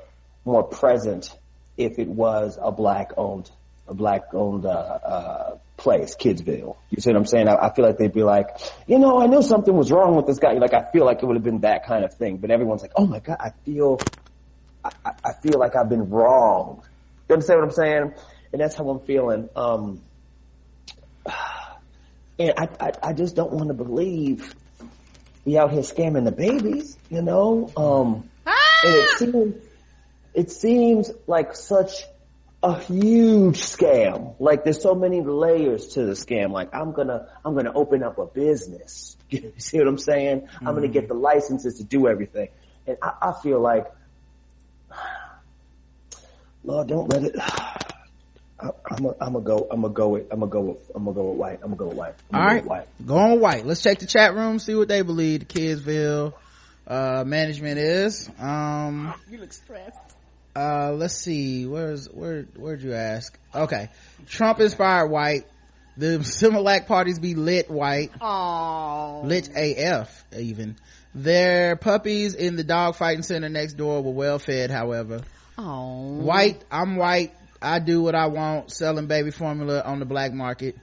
more 0.43 0.63
present 0.63 1.33
if 1.77 1.97
it 1.97 2.09
was 2.09 2.57
a 2.61 2.71
black 2.71 3.11
owned, 3.15 3.49
a 3.87 3.93
black 3.93 4.33
owned, 4.33 4.65
uh, 4.65 4.69
uh, 4.69 5.57
place, 5.77 6.17
Kidsville. 6.17 6.75
You 6.89 7.01
see 7.01 7.09
what 7.09 7.15
I'm 7.15 7.25
saying? 7.25 7.47
I, 7.47 7.55
I 7.55 7.73
feel 7.73 7.85
like 7.85 7.97
they'd 7.97 8.11
be 8.13 8.23
like, 8.23 8.47
you 8.85 8.99
know, 8.99 9.21
I 9.21 9.27
knew 9.27 9.41
something 9.41 9.73
was 9.73 9.91
wrong 9.93 10.15
with 10.15 10.27
this 10.27 10.39
guy. 10.39 10.51
Like, 10.53 10.73
I 10.73 10.91
feel 10.91 11.05
like 11.05 11.23
it 11.23 11.25
would 11.25 11.37
have 11.37 11.43
been 11.43 11.61
that 11.61 11.85
kind 11.85 12.03
of 12.03 12.13
thing, 12.15 12.37
but 12.37 12.51
everyone's 12.51 12.81
like, 12.81 12.91
oh 12.97 13.07
my 13.07 13.19
God, 13.19 13.37
I 13.39 13.51
feel, 13.63 14.05
I, 14.83 14.91
I- 15.05 15.33
feel 15.41 15.57
like 15.57 15.77
I've 15.77 15.87
been 15.87 16.09
wronged. 16.09 16.83
You 17.29 17.33
understand 17.33 17.61
what 17.61 17.65
I'm 17.69 17.75
saying? 17.75 18.13
And 18.51 18.61
that's 18.61 18.75
how 18.75 18.89
I'm 18.89 18.99
feeling. 19.01 19.49
Um, 19.55 20.01
and 22.39 22.53
I, 22.57 22.69
I, 22.79 22.91
I 23.03 23.13
just 23.13 23.35
don't 23.35 23.51
want 23.51 23.67
to 23.67 23.73
believe 23.73 24.55
we 25.45 25.57
out 25.57 25.71
here 25.71 25.81
scamming 25.81 26.25
the 26.25 26.31
babies, 26.31 26.97
you 27.09 27.21
know? 27.21 27.71
Um, 27.75 28.29
and 28.45 28.95
it 28.95 29.09
seems, 29.19 29.55
it 30.33 30.51
seems 30.51 31.11
like 31.27 31.55
such 31.55 32.03
a 32.61 32.77
huge 32.79 33.57
scam. 33.59 34.35
Like 34.39 34.63
there's 34.63 34.81
so 34.81 34.95
many 34.95 35.21
layers 35.21 35.89
to 35.89 36.05
the 36.05 36.13
scam. 36.13 36.51
Like 36.51 36.73
I'm 36.73 36.91
gonna, 36.91 37.27
I'm 37.43 37.55
gonna 37.55 37.73
open 37.73 38.03
up 38.03 38.17
a 38.17 38.25
business. 38.25 39.15
You 39.31 39.53
see 39.57 39.77
what 39.77 39.87
I'm 39.87 39.99
saying? 39.99 40.49
I'm 40.65 40.73
gonna 40.73 40.87
get 40.87 41.07
the 41.07 41.13
licenses 41.13 41.77
to 41.77 41.83
do 41.83 42.07
everything. 42.07 42.49
And 42.87 42.97
I, 42.99 43.29
I 43.29 43.33
feel 43.43 43.59
like, 43.59 43.85
Lord, 46.63 46.87
don't 46.87 47.13
let 47.13 47.23
it, 47.25 47.35
I, 48.61 48.69
I'm 48.91 49.03
gonna, 49.03 49.15
I'm 49.21 49.33
gonna 49.33 49.45
go, 49.45 49.67
I'm 49.71 49.81
gonna 49.81 49.93
go 49.93 50.09
with, 50.09 50.31
I'm 50.31 50.39
gonna 50.39 50.51
go 50.51 50.61
with, 50.61 50.91
I'm 50.95 51.03
gonna 51.05 51.15
go 51.15 51.29
with 51.29 51.38
white. 51.38 51.59
I'm 51.63 51.69
gonna 51.69 51.75
go 51.77 51.88
with 51.88 51.97
white. 51.97 52.13
I'm 52.33 52.41
All 52.41 52.47
gonna 52.59 52.69
right, 52.69 52.88
go 53.05 53.17
on 53.17 53.39
white. 53.39 53.65
Let's 53.65 53.81
check 53.81 53.99
the 53.99 54.05
chat 54.05 54.33
room, 54.35 54.59
see 54.59 54.75
what 54.75 54.88
they 54.88 55.01
believe 55.01 55.39
the 55.41 55.45
Kidsville 55.45 56.33
uh, 56.88 57.23
management 57.25 57.77
is. 57.79 58.29
Um, 58.39 59.13
You 59.29 59.38
look 59.38 59.53
stressed. 59.53 59.97
uh, 60.55 60.91
let's 60.93 61.15
see. 61.15 61.65
Where's 61.65 62.07
where? 62.07 62.43
Where'd 62.55 62.81
you 62.81 62.93
ask? 62.93 63.38
Okay, 63.55 63.89
Trump 64.27 64.59
inspired 64.59 65.07
white. 65.07 65.45
The 65.97 66.05
Similac 66.19 66.88
parties 66.88 67.19
be 67.19 67.35
lit 67.35 67.69
white. 67.69 68.11
Oh. 68.21 69.21
Lit 69.25 69.49
AF 69.55 70.25
even. 70.38 70.75
Their 71.15 71.75
puppies 71.75 72.35
in 72.35 72.55
the 72.55 72.63
dog 72.63 72.95
fighting 72.95 73.23
center 73.23 73.49
next 73.49 73.73
door 73.73 74.01
were 74.03 74.11
well 74.11 74.39
fed, 74.39 74.69
however. 74.69 75.21
Oh. 75.57 76.17
White, 76.19 76.63
I'm 76.71 76.95
white. 76.95 77.33
I 77.61 77.79
do 77.79 78.01
what 78.01 78.15
I 78.15 78.27
want, 78.27 78.71
selling 78.71 79.07
baby 79.07 79.31
formula 79.31 79.81
on 79.81 79.99
the 79.99 80.05
black 80.05 80.33
market. 80.33 80.77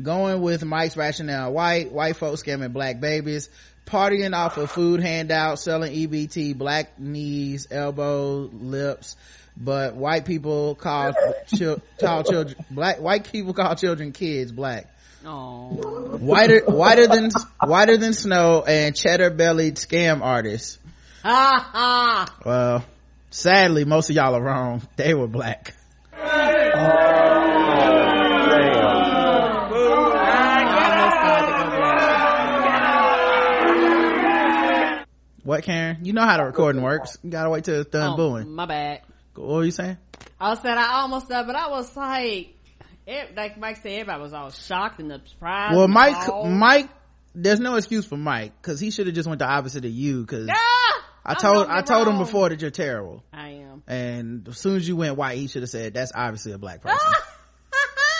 Going 0.00 0.40
with 0.40 0.64
Mike's 0.64 0.96
rationale. 0.96 1.52
White, 1.52 1.92
white 1.92 2.16
folks 2.16 2.42
scamming 2.42 2.72
black 2.72 3.00
babies. 3.00 3.50
Partying 3.86 4.34
off 4.34 4.56
of 4.56 4.70
food 4.70 5.00
handouts, 5.00 5.62
selling 5.62 5.92
EBT, 5.92 6.56
black 6.56 6.98
knees, 6.98 7.66
elbows, 7.70 8.52
lips. 8.52 9.16
But 9.56 9.94
white 9.94 10.24
people 10.24 10.76
call, 10.76 11.12
chil- 11.54 11.82
call 12.00 12.22
children, 12.22 12.56
black, 12.70 13.00
white 13.00 13.30
people 13.30 13.52
call 13.52 13.74
children 13.74 14.12
kids 14.12 14.52
black. 14.52 14.86
Oh. 15.26 16.16
Whiter, 16.20 16.60
whiter 16.66 17.06
than, 17.06 17.30
whiter 17.62 17.96
than 17.96 18.12
snow 18.14 18.64
and 18.66 18.96
cheddar 18.96 19.30
bellied 19.30 19.76
scam 19.76 20.22
artists. 20.22 20.78
Ha 21.22 21.70
ha. 21.72 22.36
Well, 22.46 22.84
sadly, 23.30 23.84
most 23.84 24.08
of 24.08 24.16
y'all 24.16 24.34
are 24.34 24.42
wrong. 24.42 24.82
They 24.96 25.12
were 25.12 25.28
black. 25.28 25.74
What, 35.44 35.64
Karen? 35.64 36.04
You 36.04 36.12
know 36.12 36.22
how 36.24 36.36
the 36.36 36.44
recording 36.44 36.82
works. 36.82 37.18
You 37.22 37.30
gotta 37.30 37.50
wait 37.50 37.64
till 37.64 37.80
it's 37.80 37.90
done 37.90 38.12
Oh, 38.12 38.16
booing. 38.16 38.54
My 38.54 38.64
bad. 38.66 39.02
What 39.34 39.48
were 39.48 39.64
you 39.64 39.72
saying? 39.72 39.98
I 40.40 40.54
said 40.54 40.78
I 40.78 41.00
almost 41.00 41.26
said, 41.26 41.46
but 41.46 41.56
I 41.56 41.68
was 41.68 41.94
like, 41.96 42.54
it, 43.06 43.34
like 43.36 43.58
Mike 43.58 43.78
said, 43.78 43.92
everybody 43.92 44.22
was 44.22 44.32
all 44.32 44.50
shocked 44.50 45.00
and 45.00 45.10
surprised. 45.26 45.76
Well, 45.76 45.88
Mike, 45.88 46.28
all- 46.28 46.46
Mike, 46.48 46.88
there's 47.34 47.58
no 47.58 47.74
excuse 47.74 48.06
for 48.06 48.16
Mike 48.16 48.52
because 48.62 48.78
he 48.78 48.92
should 48.92 49.06
have 49.06 49.16
just 49.16 49.28
went 49.28 49.40
the 49.40 49.46
opposite 49.48 49.84
of 49.84 49.90
you. 49.90 50.20
Because 50.20 50.48
I 51.24 51.32
I'm 51.32 51.36
told, 51.36 51.66
I 51.68 51.82
told 51.82 52.08
him 52.08 52.18
before 52.18 52.48
that 52.48 52.60
you're 52.60 52.70
terrible. 52.70 53.22
I 53.32 53.50
am. 53.50 53.82
And 53.86 54.48
as 54.48 54.58
soon 54.58 54.76
as 54.76 54.86
you 54.88 54.96
went 54.96 55.16
white, 55.16 55.38
he 55.38 55.46
should 55.46 55.62
have 55.62 55.70
said 55.70 55.94
that's 55.94 56.12
obviously 56.14 56.52
a 56.52 56.58
black 56.58 56.80
person. 56.82 57.12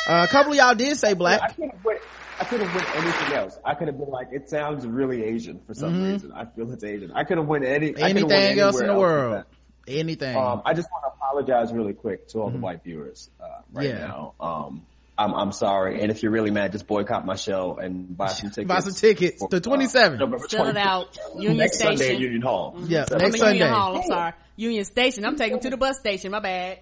uh, 0.09 0.27
a 0.29 0.29
couple 0.29 0.53
of 0.53 0.59
y'all 0.59 0.75
did 0.75 0.97
say 0.99 1.15
black. 1.15 1.41
I 1.43 1.49
could 1.49 1.71
have 1.73 1.85
went. 1.85 2.01
I 2.41 2.45
could 2.45 2.61
have 2.61 2.73
went 2.73 2.89
anything 2.95 3.33
else. 3.37 3.57
I 3.65 3.75
could 3.75 3.87
have 3.89 3.99
been 3.99 4.09
like, 4.09 4.29
it 4.33 4.49
sounds 4.49 4.85
really 4.87 5.23
Asian 5.23 5.61
for 5.67 5.75
some 5.75 5.93
Mhm. 5.95 6.13
reason. 6.13 6.33
I 6.33 6.45
feel 6.47 6.73
it's 6.73 6.83
Asian. 6.83 7.13
I 7.13 7.23
could 7.25 7.39
have 7.39 7.47
went 7.47 7.65
any 7.65 7.91
I 7.91 7.91
could 7.91 8.17
have 8.23 8.29
went 8.31 8.33
Anything 8.33 8.59
else 8.59 8.81
in 8.81 8.87
the 8.87 8.93
anywhere 8.93 9.01
world? 9.01 9.45
Anything. 9.87 10.37
Um, 10.37 10.63
I 10.65 10.75
just 10.75 10.89
want 10.91 11.05
to 11.05 11.13
apologize 11.19 11.73
really 11.73 11.93
quick 11.93 12.29
to 12.29 12.41
all 12.41 12.51
the 12.51 12.59
white 12.59 12.83
viewers 12.83 13.31
uh, 13.41 13.47
right 13.73 13.89
Yeah. 13.89 13.99
now. 13.99 14.35
Um, 14.41 14.87
I'm 15.17 15.35
I'm 15.35 15.53
sorry, 15.53 16.01
and 16.01 16.11
if 16.11 16.23
you're 16.23 16.33
really 16.33 16.51
mad, 16.51 16.73
just 16.73 16.87
boycott 16.87 17.27
my 17.27 17.37
show 17.37 17.77
and 17.77 18.17
buy 18.17 18.29
some 18.29 18.51
tickets. 18.51 18.69
Buy 18.69 18.81
some 18.81 18.95
tickets 18.95 19.41
for, 19.41 19.49
to 19.49 19.57
uh, 19.57 19.61
27. 19.61 20.19
November 20.19 20.39
Fill 20.49 20.69
it 20.69 20.77
out. 20.77 21.19
Union 21.35 21.59
next 21.59 21.77
Station. 21.77 21.97
Sunday 21.99 22.15
at 22.15 22.21
Union 22.21 22.43
Hall. 22.43 22.77
Yeah, 22.87 23.05
So- 23.05 23.17
I 23.17 23.19
next 23.19 23.33
mean, 23.35 23.41
Sunday. 23.41 23.59
Union 23.59 23.75
Hall, 23.75 23.97
I'm 23.97 24.03
sorry. 24.05 24.33
Union 24.57 24.85
Station. 24.85 25.25
I'm 25.27 25.37
taking 25.37 25.53
them 25.55 25.61
to 25.63 25.71
the 25.71 25.77
bus 25.77 25.99
station. 25.99 26.31
My 26.33 26.41
bad. 26.41 26.79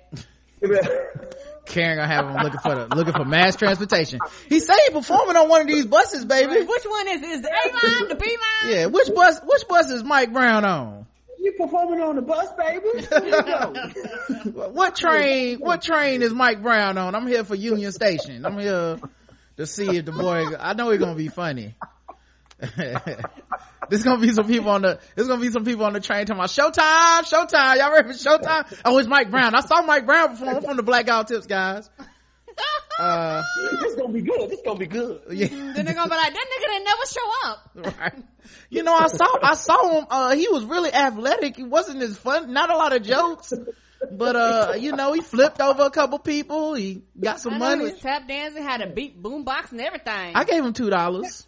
Karen 1.67 1.99
gonna 1.99 2.07
have 2.09 2.26
him 2.26 2.42
looking 2.42 2.60
for 2.60 2.75
the 2.75 2.97
looking 2.97 3.12
for 3.15 3.25
mass 3.25 3.57
transportation. 3.57 4.20
He 4.49 4.60
said 4.60 4.76
he 4.86 4.92
performing 4.92 5.36
on 5.36 5.49
one 5.49 5.60
of 5.62 5.67
these 5.67 5.86
buses, 5.86 6.25
baby. 6.25 6.65
Which 6.65 6.84
one 6.84 7.09
is 7.09 7.23
is 7.23 7.42
the 7.42 7.49
A 7.49 7.65
line, 7.73 8.09
the 8.09 8.15
B 8.17 8.26
line? 8.26 8.73
Yeah, 8.73 8.86
which 8.86 9.09
bus? 9.15 9.41
Which 9.44 9.68
bus 9.68 9.91
is 9.91 10.02
Mike 10.05 10.33
Brown 10.33 10.65
on? 10.65 11.07
You 11.43 11.52
performing 11.52 12.02
on 12.02 12.17
the 12.17 12.23
bus, 12.23 12.49
baby? 12.52 12.89
What 14.73 14.94
train? 14.97 15.59
What 15.59 15.83
train 15.83 16.23
is 16.23 16.33
Mike 16.33 16.62
Brown 16.62 16.99
on? 16.99 17.15
I'm 17.15 17.27
here 17.27 17.44
for 17.44 17.55
Union 17.55 17.93
Station. 17.93 18.44
I'm 18.44 18.59
here 18.59 18.99
to 19.57 19.67
see 19.67 19.97
if 19.97 20.05
the 20.05 20.12
boy. 20.12 20.44
I 20.59 20.75
know 20.75 20.91
he's 20.91 21.01
gonna 21.01 21.15
be 21.15 21.28
funny. 21.28 21.75
There's 22.77 24.02
gonna 24.05 24.20
be 24.20 24.33
some 24.33 24.47
people 24.47 24.70
on 24.70 24.83
the. 24.83 24.99
There's 25.15 25.28
gonna 25.28 25.41
be 25.41 25.51
some 25.51 25.65
people 25.65 25.85
on 25.85 25.94
the 25.94 26.01
train 26.01 26.27
talking 26.27 26.39
about 26.39 26.51
Showtime, 26.51 27.23
Showtime. 27.23 27.77
Y'all 27.78 27.93
ready 27.93 28.09
for 28.09 28.15
Showtime? 28.15 28.81
Oh, 28.85 28.99
it's 28.99 29.09
Mike 29.09 29.31
Brown. 29.31 29.55
I 29.55 29.60
saw 29.60 29.83
Mike 29.83 30.07
Brown 30.07 30.28
perform 30.31 30.57
I'm 30.57 30.62
from 30.62 30.77
the 30.77 30.83
Black 30.83 31.07
Guy 31.07 31.19
Who 31.19 31.25
Tips, 31.25 31.47
guys. 31.47 31.89
Uh 33.00 33.42
this 33.80 33.94
gonna 33.94 34.12
be 34.12 34.20
good. 34.20 34.50
This 34.50 34.60
gonna 34.64 34.78
be 34.78 34.86
good. 34.86 35.22
Yeah. 35.30 35.47
Then 35.48 35.84
they're 35.84 35.94
gonna 35.94 36.10
be 36.10 36.16
like, 36.16 36.34
that 36.34 36.47
nigga 36.52 36.66
didn't 36.68 36.84
never 36.84 37.06
show 37.06 37.30
up. 37.44 37.98
right. 38.00 38.24
You 38.68 38.82
know 38.82 38.94
i 38.94 39.06
saw 39.06 39.26
i 39.42 39.55
saw 39.55 39.98
him 39.98 40.06
uh 40.10 40.34
he 40.34 40.48
was 40.48 40.64
really 40.64 40.92
athletic. 40.92 41.56
He 41.56 41.64
wasn't 41.64 42.02
as 42.02 42.16
fun 42.16 42.52
not 42.52 42.70
a 42.70 42.76
lot 42.76 42.94
of 42.94 43.02
jokes 43.02 43.52
but 44.10 44.36
uh 44.36 44.74
you 44.78 44.92
know 44.92 45.12
he 45.12 45.20
flipped 45.20 45.60
over 45.60 45.82
a 45.84 45.90
couple 45.90 46.18
people. 46.18 46.74
He 46.74 47.02
got 47.18 47.40
some 47.40 47.55
I 47.55 47.58
know 47.58 47.64
money. 47.64 47.84
He 47.86 47.92
was 47.92 48.00
tap 48.00 48.28
dancing, 48.28 48.62
had 48.62 48.80
a 48.82 48.89
beat 48.89 49.22
boombox 49.22 49.72
and 49.72 49.80
everything. 49.80 50.32
i 50.34 50.44
gave 50.44 50.64
him 50.64 50.72
two 50.72 50.90
dollars. 50.90 51.47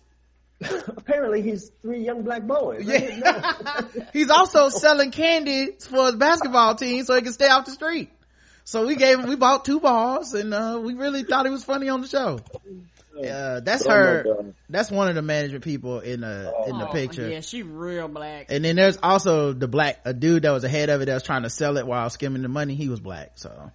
Apparently 0.60 1.42
he's 1.42 1.72
three 1.82 2.04
young 2.04 2.22
black 2.22 2.42
boys. 2.42 2.84
Yeah. 2.84 3.80
he's 4.12 4.30
also 4.30 4.68
selling 4.68 5.10
candy 5.10 5.72
for 5.80 6.06
his 6.06 6.16
basketball 6.16 6.76
team 6.76 7.04
so 7.04 7.16
he 7.16 7.22
can 7.22 7.32
stay 7.32 7.48
off 7.48 7.64
the 7.64 7.72
street 7.72 8.10
so 8.64 8.86
we 8.86 8.96
gave 8.96 9.18
him 9.18 9.28
we 9.28 9.36
bought 9.36 9.64
two 9.64 9.80
balls 9.80 10.34
and 10.34 10.52
uh 10.54 10.78
we 10.82 10.94
really 10.94 11.22
thought 11.24 11.44
he 11.46 11.52
was 11.52 11.64
funny 11.64 11.88
on 11.88 12.00
the 12.00 12.08
show 12.08 12.38
uh, 13.18 13.60
that's 13.60 13.84
Oh 13.86 13.90
her 13.90 14.54
that's 14.70 14.90
one 14.90 15.08
of 15.08 15.14
the 15.14 15.22
management 15.22 15.62
people 15.64 16.00
in 16.00 16.20
the 16.22 16.52
in 16.66 16.78
the 16.78 16.88
Oh, 16.88 16.92
picture 16.92 17.28
Yeah, 17.28 17.40
she 17.40 17.62
real 17.62 18.08
black. 18.08 18.46
and 18.50 18.64
then 18.64 18.76
there's 18.76 18.98
also 19.02 19.52
the 19.52 19.68
black 19.68 20.00
a 20.04 20.14
dude 20.14 20.42
that 20.44 20.50
was 20.50 20.64
ahead 20.64 20.88
of 20.88 21.02
it 21.02 21.06
that 21.06 21.14
was 21.14 21.22
trying 21.22 21.42
to 21.42 21.50
sell 21.50 21.76
it 21.76 21.86
while 21.86 22.08
skimming 22.10 22.42
the 22.42 22.48
money 22.48 22.74
he 22.74 22.88
was 22.88 23.00
black 23.00 23.32
so 23.36 23.70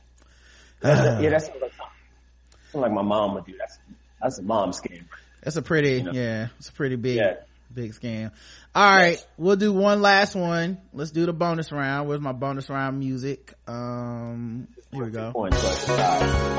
That's- 0.82 1.22
yeah 1.22 1.30
that's 1.30 1.48
like, 1.50 1.60
that's 1.62 2.76
like 2.76 2.92
my 2.92 3.02
mom 3.04 3.36
would 3.36 3.46
do 3.46 3.54
that's 3.60 3.78
that's 4.22 4.40
a 4.40 4.44
mom 4.44 4.72
scam 4.72 5.04
That's 5.44 5.56
a 5.56 5.62
pretty, 5.62 5.98
You 5.98 6.04
know? 6.04 6.12
yeah, 6.12 6.48
it's 6.58 6.70
a 6.70 6.74
pretty 6.74 6.96
big, 6.96 7.18
Yeah. 7.18 7.36
big 7.74 7.94
scam. 7.94 8.32
All 8.76 8.90
right, 8.92 9.24
we'll 9.38 9.56
do 9.56 9.72
one 9.72 10.02
last 10.02 10.36
one. 10.36 10.80
Let's 10.92 11.12
do 11.12 11.26
the 11.28 11.34
bonus 11.34 11.72
round. 11.72 12.10
Where's 12.10 12.20
my 12.20 12.32
bonus 12.34 12.68
round 12.70 13.00
music? 13.00 13.54
Um, 13.68 14.68
here 14.92 15.06
we 15.06 15.12
go. 15.12 15.32
Points, 15.32 15.62
but, 15.62 16.00
uh, 16.00 16.58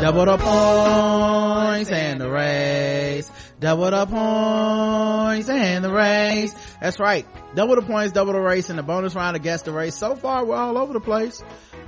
Double 0.00 0.26
the 0.26 0.36
points 0.36 1.90
and 1.90 2.20
the 2.20 2.30
race. 2.30 3.30
Double 3.58 3.90
the 3.90 4.04
points 4.04 5.48
and 5.48 5.82
the 5.82 5.90
race. 5.90 6.54
That's 6.82 7.00
right. 7.00 7.26
Double 7.54 7.76
the 7.76 7.82
points, 7.82 8.12
double 8.12 8.34
the 8.34 8.40
race, 8.40 8.68
and 8.68 8.78
the 8.78 8.82
bonus 8.82 9.14
round 9.14 9.36
against 9.36 9.64
the 9.64 9.72
race. 9.72 9.94
So 9.94 10.14
far, 10.14 10.44
we're 10.44 10.54
all 10.54 10.76
over 10.76 10.92
the 10.92 11.00
place. 11.00 11.42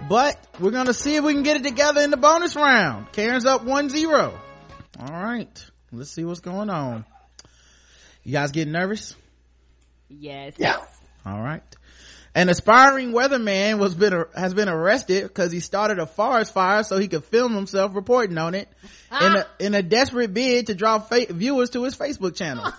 But 0.09 0.43
we're 0.59 0.71
gonna 0.71 0.95
see 0.95 1.17
if 1.17 1.25
we 1.25 1.35
can 1.35 1.43
get 1.43 1.59
it 1.59 1.65
together 1.65 2.01
in 2.01 2.11
the 2.11 2.17
bonus 2.17 2.57
round. 2.57 3.13
Karen's 3.13 3.45
up 3.45 3.65
1-0. 3.65 4.33
All 4.99 5.13
right. 5.13 5.65
Let's 5.93 6.11
see 6.11 6.25
what's 6.25 6.41
going 6.41 6.71
on. 6.71 7.05
You 8.25 8.33
guys 8.33 8.53
getting 8.53 8.73
nervous? 8.73 9.15
Yes. 10.09 10.55
Yeah. 10.59 10.79
All 11.25 11.41
right. 11.41 11.63
An 12.35 12.49
aspiring 12.49 13.13
weatherman 13.13 13.79
was 13.79 13.95
been 13.95 14.25
has 14.35 14.55
been 14.55 14.69
arrested 14.69 15.25
because 15.25 15.51
he 15.51 15.61
started 15.61 15.99
a 15.99 16.07
forest 16.07 16.53
fire 16.53 16.83
so 16.83 16.99
he 16.99 17.09
could 17.09 17.25
film 17.25 17.55
himself 17.55 17.95
reporting 17.95 18.39
on 18.39 18.55
it 18.55 18.69
ah. 19.11 19.27
in 19.27 19.37
a 19.37 19.47
in 19.67 19.75
a 19.75 19.83
desperate 19.83 20.33
bid 20.33 20.69
to 20.69 20.75
draw 20.75 20.99
fa- 20.99 21.27
viewers 21.31 21.71
to 21.71 21.83
his 21.85 21.97
Facebook 21.97 22.37
channel. 22.37 22.65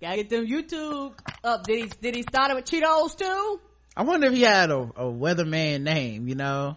Gotta 0.00 0.16
get 0.16 0.30
them 0.30 0.46
YouTube 0.46 1.14
up. 1.42 1.64
Did 1.64 1.84
he, 1.84 1.90
did 2.00 2.14
he 2.14 2.22
start 2.22 2.50
it 2.50 2.56
with 2.56 2.66
Cheetos 2.66 3.16
too? 3.16 3.60
I 3.96 4.02
wonder 4.02 4.26
if 4.26 4.34
he 4.34 4.42
had 4.42 4.70
a, 4.70 4.78
a 4.78 5.04
weatherman 5.04 5.82
name, 5.82 6.28
you 6.28 6.34
know? 6.34 6.76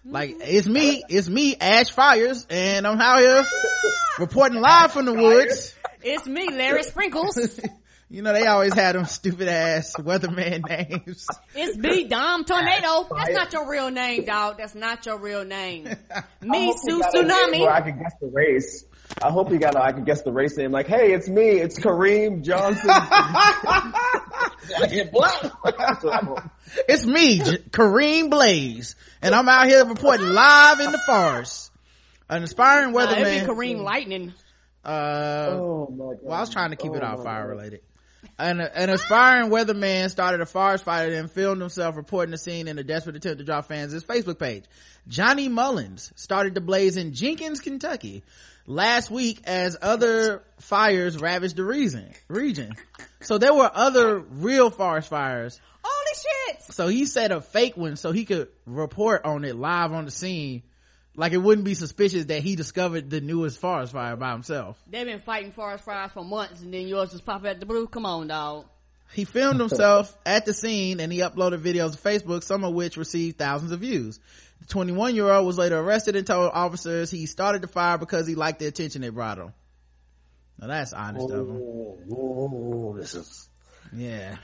Mm-hmm. 0.00 0.12
Like, 0.12 0.36
it's 0.40 0.68
me, 0.68 1.02
it's 1.08 1.28
me, 1.28 1.56
Ash 1.60 1.90
Fires, 1.90 2.46
and 2.48 2.86
I'm 2.86 3.00
out 3.00 3.18
here 3.18 3.44
reporting 4.18 4.60
live 4.60 4.92
from 4.92 5.06
the 5.06 5.14
woods. 5.14 5.74
It's 6.02 6.26
me, 6.26 6.48
Larry 6.50 6.84
Sprinkles. 6.84 7.36
You 8.12 8.20
know, 8.20 8.34
they 8.34 8.46
always 8.46 8.74
had 8.74 8.94
them 8.94 9.06
stupid 9.06 9.48
ass 9.48 9.94
weatherman 9.98 10.68
names. 10.68 11.26
It's 11.54 11.78
me, 11.78 12.04
Dom 12.04 12.44
Tornado. 12.44 13.06
That's 13.10 13.30
not 13.32 13.52
your 13.54 13.66
real 13.70 13.90
name, 13.90 14.26
dog. 14.26 14.58
That's 14.58 14.74
not 14.74 15.06
your 15.06 15.16
real 15.18 15.46
name. 15.46 15.84
Me, 16.42 16.66
hope 16.66 16.76
Sue 16.78 17.00
got 17.00 17.14
a 17.14 17.22
name 17.22 17.30
Tsunami. 17.54 17.68
I 17.68 17.80
could 17.80 17.98
guess 17.98 18.12
the 18.20 18.26
race. 18.26 18.84
I 19.22 19.30
hope 19.30 19.50
you 19.50 19.58
got. 19.58 19.76
A, 19.76 19.82
I 19.82 19.92
could 19.92 20.04
guess 20.04 20.20
the 20.22 20.30
race 20.32 20.58
name. 20.58 20.72
Like, 20.72 20.88
hey, 20.88 21.12
it's 21.14 21.26
me. 21.26 21.42
It's 21.52 21.78
Kareem 21.80 22.42
Johnson. 22.42 22.90
It's 26.88 27.04
me, 27.04 27.38
J- 27.40 27.58
Kareem 27.70 28.30
Blaze, 28.30 28.94
and 29.20 29.34
I'm 29.34 29.48
out 29.48 29.66
here 29.66 29.84
reporting 29.84 30.28
live 30.28 30.80
in 30.80 30.90
the 30.92 30.98
forest. 30.98 31.70
An 32.28 32.42
aspiring 32.42 32.92
Nah, 32.92 33.02
it'd 33.10 33.18
weatherman. 33.26 33.40
be 33.40 33.46
Kareem 33.52 33.82
Lightning. 33.82 34.32
Uh, 34.84 35.48
oh 35.50 35.88
my 35.90 36.04
god. 36.14 36.18
well, 36.22 36.36
I 36.36 36.40
was 36.40 36.50
trying 36.50 36.70
to 36.70 36.76
keep 36.76 36.92
it 36.94 37.02
Oh 37.02 37.06
all 37.06 37.22
fire 37.22 37.42
God. 37.42 37.50
related. 37.56 37.80
An, 38.38 38.60
an 38.60 38.90
aspiring 38.90 39.50
weatherman 39.50 40.10
started 40.10 40.40
a 40.40 40.46
forest 40.46 40.84
fire 40.84 41.12
and 41.12 41.30
filmed 41.30 41.60
himself 41.60 41.96
reporting 41.96 42.30
the 42.30 42.38
scene 42.38 42.68
in 42.68 42.78
a 42.78 42.84
desperate 42.84 43.16
attempt 43.16 43.38
to 43.38 43.44
draw 43.44 43.60
fans 43.60 43.90
to 43.90 43.94
his 43.94 44.04
Facebook 44.04 44.38
page. 44.38 44.64
Johnny 45.08 45.48
Mullins 45.48 46.12
started 46.16 46.54
the 46.54 46.60
blaze 46.60 46.96
in 46.96 47.14
Jenkins, 47.14 47.60
Kentucky 47.60 48.22
last 48.66 49.10
week 49.10 49.40
as 49.44 49.76
other 49.80 50.42
fires 50.58 51.20
ravaged 51.20 51.56
the 51.56 51.64
region. 51.64 52.12
region. 52.28 52.74
So 53.20 53.38
there 53.38 53.54
were 53.54 53.70
other 53.72 54.18
real 54.18 54.70
forest 54.70 55.08
fires. 55.08 55.60
Holy 55.82 56.54
shit! 56.56 56.62
So 56.74 56.88
he 56.88 57.06
set 57.06 57.32
a 57.32 57.40
fake 57.40 57.76
one 57.76 57.96
so 57.96 58.12
he 58.12 58.24
could 58.24 58.48
report 58.66 59.24
on 59.24 59.44
it 59.44 59.56
live 59.56 59.92
on 59.92 60.04
the 60.04 60.10
scene. 60.10 60.62
Like 61.14 61.32
it 61.32 61.38
wouldn't 61.38 61.66
be 61.66 61.74
suspicious 61.74 62.26
that 62.26 62.42
he 62.42 62.56
discovered 62.56 63.10
the 63.10 63.20
newest 63.20 63.58
forest 63.58 63.92
fire 63.92 64.16
by 64.16 64.32
himself. 64.32 64.82
They've 64.88 65.06
been 65.06 65.20
fighting 65.20 65.52
forest 65.52 65.84
fires 65.84 66.12
for 66.12 66.24
months, 66.24 66.62
and 66.62 66.72
then 66.72 66.86
yours 66.88 67.10
just 67.10 67.26
pop 67.26 67.44
out 67.44 67.60
the 67.60 67.66
blue. 67.66 67.86
Come 67.86 68.06
on, 68.06 68.28
dog. 68.28 68.66
He 69.12 69.24
filmed 69.24 69.60
himself 69.60 70.16
at 70.26 70.46
the 70.46 70.54
scene 70.54 70.98
and 70.98 71.12
he 71.12 71.18
uploaded 71.20 71.60
videos 71.60 71.92
to 71.92 71.98
Facebook, 71.98 72.42
some 72.42 72.64
of 72.64 72.72
which 72.72 72.96
received 72.96 73.36
thousands 73.36 73.70
of 73.70 73.80
views. 73.80 74.18
The 74.60 74.66
21 74.68 75.14
year 75.14 75.28
old 75.30 75.46
was 75.46 75.58
later 75.58 75.78
arrested 75.78 76.16
and 76.16 76.26
told 76.26 76.50
officers 76.54 77.10
he 77.10 77.26
started 77.26 77.62
the 77.62 77.68
fire 77.68 77.98
because 77.98 78.26
he 78.26 78.34
liked 78.34 78.60
the 78.60 78.66
attention 78.66 79.04
it 79.04 79.12
brought 79.12 79.38
him. 79.38 79.52
Now 80.58 80.68
that's 80.68 80.92
honest 80.94 81.30
of 81.30 81.48
him. 81.48 81.60
Oh, 82.10 82.94
this 82.96 83.14
is. 83.14 83.48
Yeah. 83.94 84.36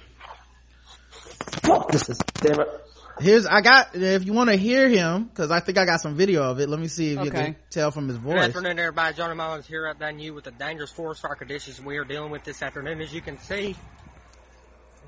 Fuck 1.63 1.91
This 1.91 2.09
is. 2.11 2.19
Damn 2.35 2.61
it. 2.61 2.88
Here's, 3.21 3.47
I 3.47 3.63
got, 3.63 3.95
if 3.95 4.25
you 4.25 4.33
want 4.33 4.51
to 4.51 4.57
hear 4.57 4.89
him, 4.89 5.31
cause 5.35 5.51
I 5.51 5.59
think 5.59 5.77
I 5.77 5.85
got 5.85 6.01
some 6.01 6.15
video 6.15 6.45
of 6.45 6.61
it. 6.61 6.69
Let 6.69 6.79
me 6.79 6.87
see 6.87 7.15
if 7.15 7.25
you 7.25 7.31
can 7.31 7.57
tell 7.69 7.91
from 7.91 8.07
his 8.07 8.17
voice. 8.17 8.35
Good 8.35 8.39
voice. 8.39 8.49
afternoon, 8.49 8.79
everybody. 8.79 9.17
Johnny 9.17 9.35
Mullins 9.35 9.67
here 9.67 9.93
updating 9.93 10.21
you 10.21 10.35
with 10.35 10.45
the 10.45 10.53
dangerous 10.53 10.93
forest 10.93 11.23
fire 11.23 11.35
conditions 11.35 11.81
we 11.81 11.97
are 11.97 12.05
dealing 12.05 12.31
with 12.31 12.45
this 12.45 12.63
afternoon. 12.63 13.01
As 13.01 13.13
you 13.13 13.21
can 13.21 13.39
see, 13.41 13.75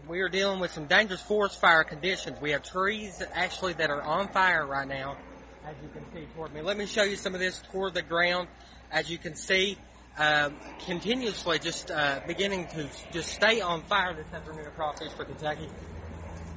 we 0.09 0.21
are 0.21 0.29
dealing 0.29 0.59
with 0.59 0.73
some 0.73 0.87
dangerous 0.87 1.21
forest 1.21 1.61
fire 1.61 1.85
conditions. 1.85 2.41
We 2.41 2.51
have 2.51 2.65
trees 2.65 3.23
actually 3.33 3.75
that 3.75 3.91
are 3.91 4.03
on 4.03 4.29
fire 4.29 4.67
right 4.67 4.89
now, 4.89 5.17
as 5.65 5.77
you 5.81 5.89
can 5.91 6.03
see 6.13 6.27
toward 6.35 6.53
me. 6.53 6.63
Let 6.63 6.77
me 6.77 6.87
show 6.87 7.05
you 7.05 7.15
some 7.17 7.35
of 7.35 7.41
this 7.41 7.63
toward 7.71 7.95
the 7.95 8.03
ground. 8.03 8.49
As 8.91 9.09
you 9.09 9.19
can 9.19 9.37
see, 9.37 9.79
um, 10.19 10.57
continuously 10.85 11.61
just 11.61 11.93
uh, 11.93 12.21
beginning 12.27 12.67
to 12.69 12.89
just 13.13 13.33
stay 13.33 13.61
on 13.61 13.83
fire 13.83 14.15
this 14.15 14.27
afternoon 14.33 14.67
across 14.67 15.01
eastern 15.01 15.27
Kentucky. 15.27 15.69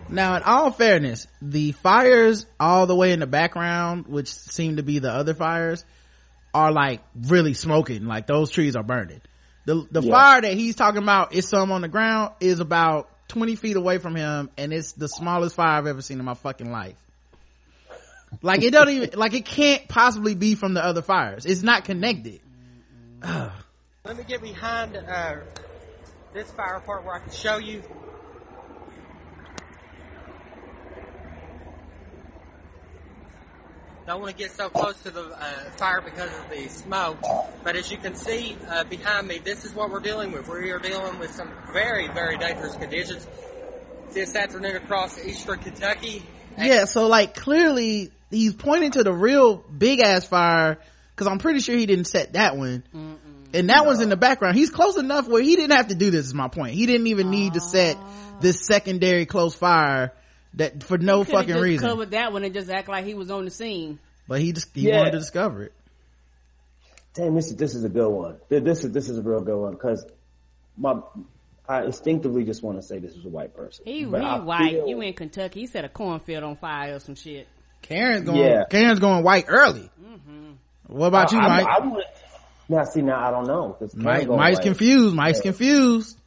Now, 0.09 0.35
in 0.35 0.43
all 0.43 0.71
fairness, 0.71 1.27
the 1.41 1.71
fires 1.71 2.45
all 2.59 2.85
the 2.87 2.95
way 2.95 3.13
in 3.13 3.19
the 3.19 3.27
background, 3.27 4.07
which 4.07 4.27
seem 4.29 4.77
to 4.77 4.83
be 4.83 4.99
the 4.99 5.11
other 5.11 5.33
fires, 5.33 5.85
are 6.53 6.71
like 6.71 7.01
really 7.15 7.53
smoking. 7.53 8.05
Like 8.05 8.27
those 8.27 8.51
trees 8.51 8.75
are 8.75 8.83
burning. 8.83 9.21
The 9.65 9.87
the 9.89 10.01
Yeah. 10.01 10.11
fire 10.11 10.41
that 10.41 10.53
he's 10.53 10.75
talking 10.75 11.01
about 11.01 11.33
is 11.33 11.47
some 11.47 11.71
on 11.71 11.81
the 11.81 11.87
ground 11.87 12.33
is 12.39 12.59
about 12.59 13.09
twenty 13.27 13.55
feet 13.55 13.75
away 13.77 13.97
from 13.97 14.15
him, 14.15 14.49
and 14.57 14.73
it's 14.73 14.91
the 14.91 15.07
smallest 15.07 15.55
fire 15.55 15.77
I've 15.77 15.87
ever 15.87 16.01
seen 16.01 16.19
in 16.19 16.25
my 16.25 16.33
fucking 16.33 16.71
life. 16.71 16.97
Like 18.41 18.61
it 18.61 18.71
don't 18.71 18.89
even 18.89 19.11
like 19.17 19.33
it 19.33 19.45
can't 19.45 19.87
possibly 19.87 20.35
be 20.35 20.55
from 20.55 20.73
the 20.73 20.83
other 20.83 21.01
fires. 21.01 21.45
It's 21.45 21.63
not 21.63 21.85
connected. 21.85 22.41
Let 23.23 24.17
me 24.17 24.23
get 24.27 24.41
behind 24.41 24.97
uh, 24.97 25.35
this 26.33 26.51
fire 26.51 26.81
part 26.81 27.05
where 27.05 27.15
I 27.15 27.19
can 27.19 27.31
show 27.31 27.57
you. 27.57 27.81
Don't 34.05 34.19
want 34.19 34.35
to 34.35 34.37
get 34.37 34.51
so 34.51 34.67
close 34.67 35.01
to 35.03 35.11
the 35.11 35.21
uh, 35.21 35.45
fire 35.77 36.01
because 36.01 36.29
of 36.29 36.49
the 36.49 36.67
smoke, 36.67 37.19
but 37.63 37.77
as 37.77 37.89
you 37.89 37.97
can 37.97 38.15
see 38.15 38.57
uh, 38.67 38.83
behind 38.83 39.29
me, 39.29 39.37
this 39.37 39.63
is 39.63 39.73
what 39.73 39.89
we're 39.89 40.01
dealing 40.01 40.33
with. 40.33 40.49
We 40.49 40.71
are 40.71 40.79
dealing 40.79 41.19
with 41.19 41.31
some 41.31 41.49
very, 41.71 42.09
very 42.09 42.37
dangerous 42.37 42.75
conditions 42.75 43.25
this 44.11 44.35
afternoon 44.35 44.75
across 44.75 45.17
eastern 45.23 45.59
Kentucky. 45.59 46.21
Yeah, 46.57 46.83
so 46.83 47.07
like 47.07 47.33
clearly 47.33 48.11
he's 48.29 48.53
pointing 48.53 48.91
to 48.91 49.03
the 49.03 49.13
real 49.13 49.55
big 49.55 50.01
ass 50.01 50.27
fire 50.27 50.79
because 51.15 51.27
I'm 51.27 51.39
pretty 51.39 51.61
sure 51.61 51.77
he 51.77 51.85
didn't 51.85 52.07
set 52.07 52.33
that 52.33 52.57
one. 52.57 52.83
And 53.53 53.69
that 53.69 53.85
one's 53.85 54.01
in 54.01 54.09
the 54.09 54.17
background. 54.17 54.57
He's 54.57 54.69
close 54.69 54.97
enough 54.97 55.29
where 55.29 55.41
he 55.41 55.55
didn't 55.55 55.77
have 55.77 55.87
to 55.87 55.95
do 55.95 56.11
this 56.11 56.25
is 56.25 56.33
my 56.33 56.49
point. 56.49 56.73
He 56.73 56.87
didn't 56.87 57.07
even 57.07 57.29
need 57.29 57.53
to 57.53 57.61
set 57.61 57.97
this 58.41 58.65
secondary 58.65 59.25
close 59.25 59.55
fire 59.55 60.11
that 60.55 60.83
for 60.83 60.97
no 60.97 61.23
He 61.23 61.31
fucking 61.31 61.49
just 61.49 61.61
reason. 61.61 61.87
Covered 61.87 62.11
that 62.11 62.31
one 62.33 62.43
and 62.43 62.53
just 62.53 62.69
act 62.69 62.87
like 62.89 63.05
he 63.05 63.13
was 63.13 63.31
on 63.31 63.45
the 63.45 63.51
scene. 63.51 63.99
But 64.27 64.39
he 64.41 64.51
just, 64.53 64.69
he 64.73 64.87
Yeah. 64.87 64.97
wanted 64.99 65.11
to 65.11 65.19
discover 65.19 65.63
it. 65.63 65.73
Damn, 67.13 67.35
this 67.35 67.47
is 67.47 67.55
this 67.57 67.75
is 67.75 67.83
a 67.83 67.89
good 67.89 68.09
one. 68.09 68.37
This 68.49 68.83
is 68.83 68.91
this 68.91 69.09
is 69.09 69.17
a 69.17 69.21
real 69.21 69.41
good 69.41 69.57
one 69.57 69.73
because 69.73 70.05
my 70.77 70.95
I 71.69 71.83
instinctively 71.85 72.43
just 72.43 72.63
want 72.63 72.77
to 72.77 72.83
say 72.83 72.97
this 72.99 73.13
is 73.15 73.23
a 73.25 73.29
white 73.29 73.55
person. 73.55 73.85
He, 73.85 73.99
he 73.99 74.05
white. 74.05 74.71
feel- 74.71 74.87
You 74.87 75.01
in 75.01 75.13
Kentucky. 75.13 75.61
He 75.61 75.67
set 75.67 75.85
a 75.85 75.89
cornfield 75.89 76.43
on 76.43 76.55
fire 76.57 76.95
or 76.95 76.99
some 76.99 77.15
shit. 77.15 77.47
Karen's 77.81 78.25
going, 78.25 78.39
Yeah. 78.39 78.63
Karen's 78.69 78.99
going 78.99 79.23
white 79.23 79.45
early. 79.47 79.89
Mm-hmm. 80.03 80.51
What 80.87 81.07
about 81.07 81.31
you, 81.31 81.39
I- 81.39 81.43
I- 81.43 81.47
Mike? 81.47 81.67
I 81.67 81.85
would- 81.87 82.03
now, 82.69 82.83
see, 82.85 83.01
now 83.01 83.19
I 83.27 83.29
don't 83.31 83.45
know. 83.45 83.77
Mike 83.93 84.27
Mike's 84.27 84.57
white. 84.57 84.61
confused. 84.61 85.15
Mike's 85.15 85.37
Yeah. 85.39 85.43
confused. 85.43 86.17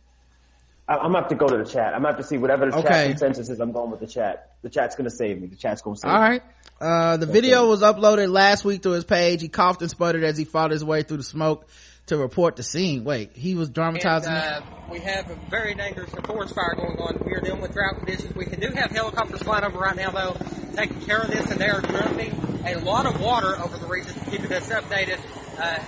I, 0.88 0.96
I'm 0.96 1.12
gonna 1.12 1.20
have 1.20 1.28
to 1.28 1.34
go 1.34 1.48
to 1.48 1.56
the 1.56 1.64
chat. 1.64 1.94
I'm 1.94 2.02
gonna 2.02 2.14
have 2.14 2.18
to 2.18 2.22
see 2.22 2.38
whatever 2.38 2.70
the 2.70 2.76
Okay. 2.76 2.88
chat 2.88 3.06
consensus 3.08 3.48
is. 3.48 3.60
I'm 3.60 3.72
going 3.72 3.90
with 3.90 4.00
the 4.00 4.06
chat. 4.06 4.52
The 4.62 4.70
chat's 4.70 4.96
gonna 4.96 5.10
save 5.10 5.40
me. 5.40 5.48
The 5.48 5.56
chat's 5.56 5.82
gonna 5.82 5.96
save 5.96 6.10
All 6.10 6.18
me. 6.18 6.24
All 6.24 6.30
right. 6.30 6.42
Uh, 6.78 7.16
the 7.16 7.26
video 7.26 7.68
was 7.68 7.80
uploaded 7.80 8.30
last 8.30 8.64
week 8.64 8.82
to 8.82 8.90
his 8.90 9.04
page. 9.04 9.40
He 9.40 9.48
coughed 9.48 9.80
and 9.80 9.90
sputtered 9.90 10.22
as 10.22 10.36
he 10.36 10.44
fought 10.44 10.70
his 10.70 10.84
way 10.84 11.02
through 11.02 11.16
the 11.18 11.22
smoke 11.22 11.68
to 12.06 12.16
report 12.16 12.56
the 12.56 12.62
scene. 12.62 13.02
Wait, 13.04 13.32
he 13.34 13.54
was 13.54 13.70
dramatizing. 13.70 14.30
And, 14.30 14.38
uh, 14.38 14.60
we 14.90 15.00
have 15.00 15.28
a 15.30 15.34
very 15.50 15.74
dangerous 15.74 16.10
forest 16.24 16.54
fire 16.54 16.74
going 16.76 16.98
on. 16.98 17.20
We 17.26 17.34
are 17.34 17.40
dealing 17.40 17.62
with 17.62 17.72
drought 17.72 17.96
conditions. 17.96 18.34
We 18.36 18.44
do 18.44 18.68
have 18.68 18.90
helicopters 18.92 19.42
flying 19.42 19.64
over 19.64 19.78
right 19.78 19.96
now, 19.96 20.10
though, 20.10 20.36
taking 20.76 21.00
care 21.00 21.22
of 21.22 21.28
this, 21.28 21.50
and 21.50 21.60
they 21.60 21.68
are 21.68 21.80
dumping 21.80 22.32
a 22.64 22.78
lot 22.78 23.06
of 23.06 23.20
water 23.20 23.56
over 23.58 23.76
the 23.78 23.86
region, 23.86 24.14
keeping 24.30 24.52
us 24.52 24.68
updated 24.68 25.18
uh, 25.58 25.80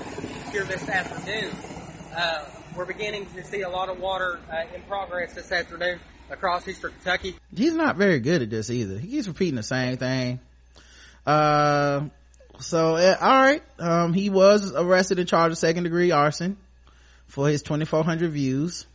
here 0.50 0.64
this 0.64 0.88
afternoon. 0.88 1.54
Uh, 2.16 2.44
we're 2.78 2.84
beginning 2.84 3.26
to 3.34 3.42
see 3.42 3.62
a 3.62 3.68
lot 3.68 3.88
of 3.88 3.98
water 3.98 4.38
uh, 4.52 4.62
in 4.72 4.80
progress 4.82 5.34
this 5.34 5.50
afternoon 5.50 5.98
across 6.30 6.66
eastern 6.68 6.92
Kentucky. 6.92 7.34
He's 7.54 7.74
not 7.74 7.96
very 7.96 8.20
good 8.20 8.40
at 8.40 8.50
this 8.50 8.70
either. 8.70 8.96
He 8.98 9.08
keeps 9.08 9.26
repeating 9.26 9.56
the 9.56 9.64
same 9.64 9.96
thing. 9.96 10.38
Uh, 11.26 12.02
so 12.60 12.94
uh, 12.94 13.16
all 13.20 13.42
right. 13.42 13.62
Um, 13.80 14.12
he 14.12 14.30
was 14.30 14.72
arrested 14.72 15.18
and 15.18 15.28
charged 15.28 15.50
with 15.50 15.58
second 15.58 15.82
degree 15.82 16.12
arson 16.12 16.56
for 17.26 17.48
his 17.48 17.62
2,400 17.62 18.30
views. 18.30 18.86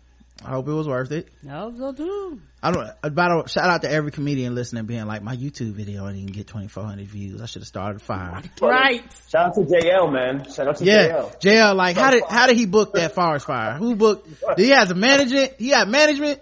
I 0.46 0.50
hope 0.50 0.68
it 0.68 0.74
was 0.74 0.88
worth 0.88 1.12
it. 1.12 1.30
No, 1.42 1.74
so 1.78 1.94
too. 1.94 2.42
I 2.62 2.72
don't, 2.72 2.90
about 3.04 3.50
shout 3.50 3.70
out 3.70 3.82
to 3.84 3.92
every 3.92 4.12
comedian 4.12 4.56
listening 4.56 4.86
being 4.86 5.06
like, 5.06 5.22
my 5.22 5.36
YouTube 5.36 5.72
video 5.74 6.08
didn't 6.08 6.32
get 6.34 6.48
2,400 6.48 7.06
views. 7.08 7.42
I 7.42 7.46
should 7.46 7.62
have 7.62 7.68
started 7.68 8.02
a 8.02 8.04
fire. 8.04 8.42
Right. 8.62 9.04
Shout 9.30 9.48
out 9.48 9.56
to 9.56 9.62
JL, 9.62 10.12
man. 10.12 10.50
Shout 10.52 10.68
out 10.68 10.78
to 10.78 10.86
Yeah. 10.86 11.08
JL. 11.08 11.40
JL, 11.40 11.76
like, 11.76 11.96
how 11.96 12.12
did, 12.12 12.24
how 12.28 12.48
did 12.48 12.58
he 12.58 12.66
book 12.66 12.94
that 12.94 13.14
forest 13.16 13.46
fire? 13.46 13.74
Who 13.74 13.96
booked, 13.96 14.28
did 14.58 14.64
he 14.64 14.70
has 14.70 14.92
a 14.92 14.96
management? 14.96 15.54
He 15.60 15.70
had 15.70 15.88
management? 15.88 16.42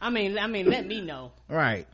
I 0.00 0.10
mean, 0.10 0.38
I 0.38 0.46
mean, 0.46 0.66
let 0.66 0.86
me 0.86 1.00
know. 1.00 1.32
Right. 1.48 1.86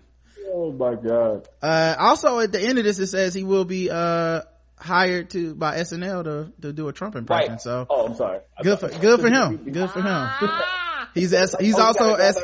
Oh 0.49 0.73
my 0.73 0.95
god. 0.95 1.49
Uh, 1.63 1.97
also 1.99 2.39
at 2.39 2.53
the 2.53 2.61
end 2.61 2.79
of 2.79 2.85
this, 2.85 2.99
it 2.99 3.09
says 3.09 3.35
he 3.35 3.45
will 3.45 3.65
be, 3.65 3.91
uh, 3.91 4.43
hired 4.79 5.31
to, 5.31 5.55
by 5.55 5.77
SNL 5.79 6.25
to, 6.25 6.53
to 6.63 6.73
do 6.73 6.89
a 6.89 6.93
Trump 6.93 7.17
impression. 7.17 7.53
Right. 7.53 7.61
So. 7.61 7.87
Oh, 7.89 8.07
I'm 8.07 8.15
sorry. 8.15 8.41
Good 8.63 8.79
for, 8.79 8.89
good 8.89 9.21
for 9.21 9.29
him. 9.31 9.57
Good 9.71 9.91
for 9.91 10.03
him. 10.03 10.29
He's, 11.17 11.33
S, 11.33 11.55
he's 11.59 11.79
also, 11.79 12.15
S, 12.15 12.39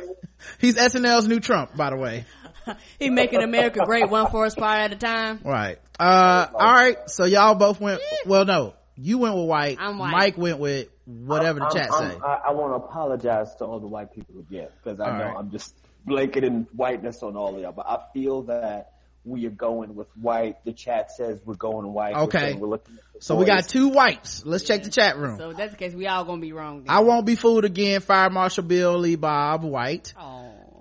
he's 0.58 0.74
SNL's 0.76 1.28
new 1.28 1.38
Trump, 1.40 1.76
by 1.76 1.90
the 1.90 1.96
way. 1.96 2.24
he 2.98 3.10
making 3.10 3.42
America 3.42 3.80
great 3.84 4.08
one 4.10 4.30
forest 4.30 4.58
fire 4.58 4.82
at 4.82 4.92
a 4.92 4.96
time. 4.96 5.40
Right. 5.44 5.78
Uh, 6.00 6.46
alright. 6.52 7.10
So 7.10 7.24
y'all 7.24 7.54
both 7.54 7.80
went, 7.80 8.00
well, 8.26 8.44
no. 8.44 8.74
You 8.96 9.18
went 9.18 9.34
with 9.36 9.46
white. 9.46 9.78
I'm 9.80 9.98
white. 9.98 10.10
Mike 10.12 10.38
went 10.38 10.58
with 10.58 10.88
whatever 11.06 11.60
the 11.60 11.64
I'm- 11.66 11.74
chat 11.74 11.90
I'm- 11.92 12.10
say. 12.10 12.18
I, 12.24 12.34
I 12.48 12.50
want 12.52 12.72
to 12.72 12.86
apologize 12.86 13.54
to 13.56 13.64
all 13.64 13.80
the 13.80 13.86
white 13.86 14.12
people 14.12 14.38
again 14.40 14.68
because 14.82 15.00
I 15.00 15.10
All 15.10 15.18
know 15.18 15.24
right. 15.24 15.36
I'm 15.38 15.50
just 15.50 15.74
blanketing 16.04 16.66
whiteness 16.74 17.22
on 17.22 17.36
all 17.36 17.54
of 17.54 17.60
y'all, 17.60 17.72
but 17.72 17.86
I 17.88 17.98
feel 18.12 18.42
that 18.44 18.92
we 19.24 19.46
are 19.46 19.50
going 19.50 19.94
with 19.94 20.08
white. 20.16 20.64
The 20.64 20.72
chat 20.72 21.12
says 21.12 21.40
we're 21.44 21.54
going 21.54 21.92
white. 21.92 22.14
We're 22.14 22.22
Okay. 22.22 22.54
We're 22.54 22.68
looking 22.68 22.96
at 22.96 23.02
the 23.14 23.22
So 23.22 23.36
we 23.36 23.44
got 23.44 23.68
two 23.68 23.88
whites. 23.88 24.44
Let's 24.44 24.64
check 24.64 24.82
the 24.82 24.90
chat 24.90 25.16
room. 25.16 25.38
So 25.38 25.50
if 25.50 25.56
that's 25.56 25.72
the 25.72 25.78
case, 25.78 25.94
we 25.94 26.06
all 26.06 26.24
gonna 26.24 26.40
be 26.40 26.52
wrong. 26.52 26.84
Then. 26.84 26.90
I 26.90 27.00
won't 27.00 27.26
be 27.26 27.36
fooled 27.36 27.64
again. 27.64 28.00
Fire 28.00 28.30
Marshal 28.30 28.64
Bill 28.64 28.98
Lee 28.98 29.16
Bob 29.16 29.62
White. 29.62 30.14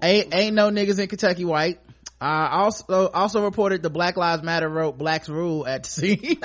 Ain't 0.03 0.33
ain't 0.33 0.55
no 0.55 0.71
niggas 0.71 0.99
in 0.99 1.07
Kentucky 1.07 1.45
white. 1.45 1.79
Uh, 2.19 2.47
also 2.51 3.09
also 3.09 3.43
reported 3.43 3.81
the 3.81 3.89
Black 3.89 4.17
Lives 4.17 4.43
Matter 4.43 4.69
wrote 4.69 4.97
Blacks 4.97 5.29
Rule 5.29 5.65
at 5.65 5.83
the 5.83 5.89
scene. 5.89 6.19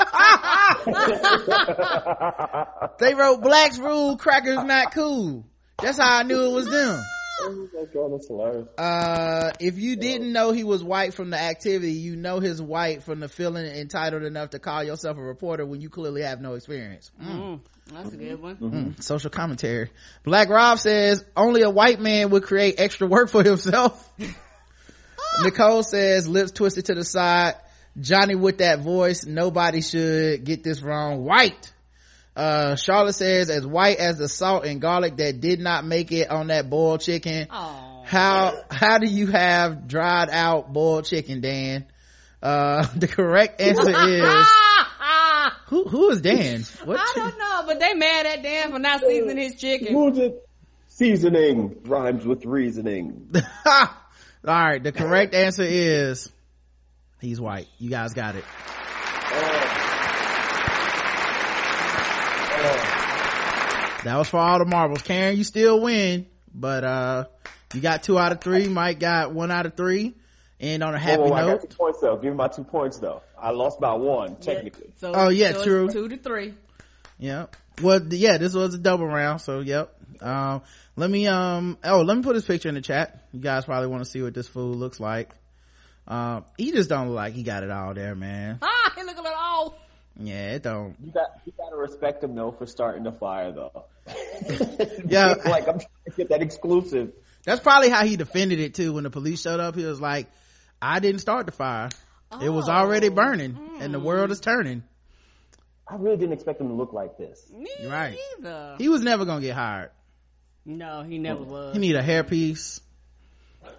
they 2.99 3.15
wrote 3.15 3.43
Blacks 3.43 3.79
Rule, 3.79 4.17
crackers 4.17 4.63
not 4.65 4.93
cool. 4.93 5.45
That's 5.83 5.99
how 5.99 6.19
I 6.19 6.23
knew 6.23 6.47
it 6.47 6.53
was 6.53 6.67
them. 6.67 7.03
Oh 7.41 7.69
my 7.75 7.85
god, 7.93 8.13
that's 8.13 8.29
hilarious. 8.29 8.69
Uh, 8.79 9.53
if 9.61 9.79
you 9.79 9.97
didn't 9.97 10.33
know 10.33 10.53
he 10.53 10.65
was 10.65 10.83
white 10.83 11.15
from 11.15 11.31
the 11.31 11.39
activity, 11.39 11.93
you 11.93 12.17
know 12.17 12.41
his 12.41 12.61
white 12.61 13.03
from 13.03 13.21
the 13.21 13.29
feeling 13.29 13.67
entitled 13.67 14.23
enough 14.23 14.51
to 14.51 14.59
call 14.59 14.83
yourself 14.83 15.19
a 15.19 15.23
reporter 15.23 15.67
when 15.67 15.81
you 15.81 15.91
clearly 15.91 16.23
have 16.23 16.41
no 16.41 16.55
experience. 16.55 17.11
Mm, 17.23 17.61
that's 17.93 18.13
a 18.13 18.17
good 18.17 18.41
one. 18.41 18.57
Mm, 18.57 19.03
social 19.03 19.31
commentary. 19.31 19.91
Black 20.25 20.49
Rob 20.49 20.79
says 20.79 21.25
only 21.37 21.63
a 21.63 21.71
white 21.71 22.01
man 22.01 22.31
would 22.31 22.43
create 22.43 22.77
extra 22.79 23.07
work 23.07 23.29
for 23.29 23.43
himself. 23.43 24.13
Nicole 25.43 25.83
says 25.83 26.27
lips 26.27 26.53
twisted 26.53 26.87
to 26.87 26.95
the 26.95 27.05
side. 27.05 27.55
Johnny 27.99 28.35
with 28.35 28.59
that 28.59 28.81
voice. 28.81 29.25
Nobody 29.25 29.81
should 29.81 30.45
get 30.45 30.63
this 30.63 30.83
wrong. 30.83 31.25
White. 31.25 31.73
Uh, 32.37 32.77
Charlotte 32.77 33.15
says 33.15 33.49
as 33.49 33.67
white 33.67 33.97
as 33.97 34.19
the 34.19 34.29
salt 34.29 34.67
and 34.67 34.79
garlic 34.81 35.17
that 35.17 35.41
did 35.41 35.59
not 35.59 35.87
make 35.87 36.13
it 36.13 36.31
on 36.31 36.49
that 36.49 36.69
boiled 36.69 37.01
chicken. 37.01 37.49
How, 37.49 38.55
how 38.71 38.99
do 38.99 39.09
you 39.09 39.27
have 39.29 39.89
dried 39.89 40.29
out 40.31 40.71
boiled 40.73 41.07
chicken, 41.07 41.41
Dan? 41.41 41.87
Uh, 42.43 42.87
the 42.97 43.09
correct 43.09 43.61
answer 43.61 43.89
is, 43.89 44.47
who, 45.69 45.85
who 45.85 46.11
is 46.11 46.21
Dan? 46.21 46.63
What 46.85 47.01
I 47.01 47.13
don't 47.15 47.39
know, 47.39 47.63
but 47.67 47.81
they 47.81 47.95
mad 47.95 48.27
at 48.27 48.43
Dan 48.43 48.71
for 48.71 48.79
not 48.79 49.01
seasoning 49.01 49.39
his 49.39 49.55
chicken. 49.57 49.95
Who's 49.95 50.19
it? 50.19 50.47
Seasoning 50.89 51.81
rhymes 51.85 52.27
with 52.27 52.45
reasoning. 52.45 53.31
all 54.47 54.55
right 54.55 54.83
the 54.83 54.93
correct 54.93 55.35
answer 55.35 55.65
is 55.65 56.31
he's 57.21 57.41
white 57.41 57.67
you 57.79 57.91
guys 57.91 58.15
got 58.15 58.37
it 58.37 58.45
that 64.05 64.17
was 64.17 64.29
for 64.29 64.39
all 64.39 64.59
the 64.59 64.65
marbles 64.65 65.03
karen 65.03 65.37
you 65.37 65.45
still 65.45 65.81
win 65.81 66.27
but 66.55 66.85
uh 66.85 67.25
you 67.75 67.81
got 67.81 68.03
two 68.03 68.19
out 68.19 68.33
of 68.33 68.41
three 68.41 68.69
mike 68.69 68.99
got 68.99 69.33
one 69.33 69.51
out 69.51 69.67
of 69.67 69.75
three 69.77 70.15
and 70.59 70.83
on 70.83 70.95
a 70.95 70.99
happy 70.99 71.21
Whoa, 71.23 71.29
whoa, 71.29 71.35
I 71.35 71.47
got 71.47 71.61
two 71.61 71.77
points 71.77 72.01
though. 72.01 72.17
Give 72.17 72.33
me 72.33 72.37
my 72.39 72.49
two 72.49 72.65
points 72.65 72.99
though. 72.99 73.21
I 73.39 73.51
lost 73.51 73.79
by 73.79 73.93
one 73.93 74.37
technically. 74.37 74.91
So, 74.97 75.13
Oh, 75.15 75.29
yeah, 75.29 75.53
so 75.53 75.65
true. 75.65 75.89
Two 75.91 76.09
to 76.09 76.17
three. 76.17 76.55
yeah 77.19 77.47
well 77.83 78.01
yeah 78.09 78.39
this 78.39 78.55
was 78.55 78.73
a 78.73 78.79
double 78.79 79.07
round 79.07 79.39
so 79.43 79.61
yep 79.61 79.93
um 80.23 80.63
let 80.97 81.11
me 81.11 81.27
um 81.27 81.77
oh 81.85 82.01
let 82.01 82.17
me 82.17 82.23
put 82.23 82.35
his 82.37 82.45
picture 82.47 82.71
in 82.71 82.75
the 82.75 82.81
chat 82.81 83.27
you 83.33 83.41
guys 83.41 83.67
probably 83.67 83.87
want 83.89 84.03
to 84.03 84.11
see 84.11 84.23
what 84.23 84.33
this 84.33 84.49
fool 84.49 84.73
looks 84.73 84.99
like 84.99 85.35
um 86.09 86.43
he 86.57 86.73
just 86.73 86.89
don't 86.89 87.09
look 87.09 87.17
like 87.17 87.35
he 87.35 87.43
got 87.43 87.63
it 87.63 87.71
all 87.71 87.93
there 87.93 88.15
man 88.15 88.59
Ah, 88.63 88.93
he 88.97 89.03
look 89.03 89.19
a 89.19 89.21
little 89.21 89.37
off. 89.39 89.75
Yeah 90.19 90.53
it 90.53 90.63
don't 90.63 90.97
You 91.05 91.13
got 91.13 91.27
you 91.45 91.53
got 91.57 91.71
to 91.71 91.77
respect 91.77 92.23
him 92.25 92.35
though 92.35 92.53
for 92.53 92.67
starting 92.67 93.03
the 93.03 93.13
fire 93.13 93.53
though. 93.53 93.85
Yeah. 95.07 95.35
like 95.45 95.69
I'm 95.69 95.79
trying 95.79 96.05
to 96.07 96.11
get 96.17 96.29
that 96.31 96.43
exclusive. 96.43 97.13
That's 97.45 97.61
probably 97.61 97.91
how 97.91 98.05
he 98.05 98.17
defended 98.17 98.61
it 98.61 98.75
too. 98.75 98.93
When 98.93 99.05
the 99.05 99.11
police 99.11 99.41
showed 99.41 99.61
up, 99.61 99.75
he 99.77 99.85
was 99.85 100.01
like, 100.01 100.29
I 100.81 101.01
didn't 101.01 101.21
start 101.21 101.47
the 101.47 101.53
fire. 101.53 101.91
It 102.43 102.49
was 102.49 102.69
already 102.69 103.09
burning 103.09 103.59
and 103.81 103.95
the 103.95 104.01
world 104.01 104.31
is 104.31 104.41
turning. 104.41 104.83
I 105.89 105.95
really 105.97 106.17
didn't 106.17 106.33
expect 106.33 106.61
him 106.61 106.69
to 106.69 106.75
look 106.75 106.93
like 106.93 107.17
this. 107.17 107.41
You're 107.81 107.91
right. 107.91 108.19
Either. 108.39 108.75
He 108.79 108.89
was 108.89 109.03
never 109.03 109.25
gonna 109.25 109.41
get 109.41 109.55
hired. 109.55 109.91
No, 110.65 111.03
he 111.05 111.19
never 111.19 111.43
was. 111.43 111.73
He 111.75 111.79
need 111.79 111.95
a 111.95 112.03
hairpiece. 112.03 112.81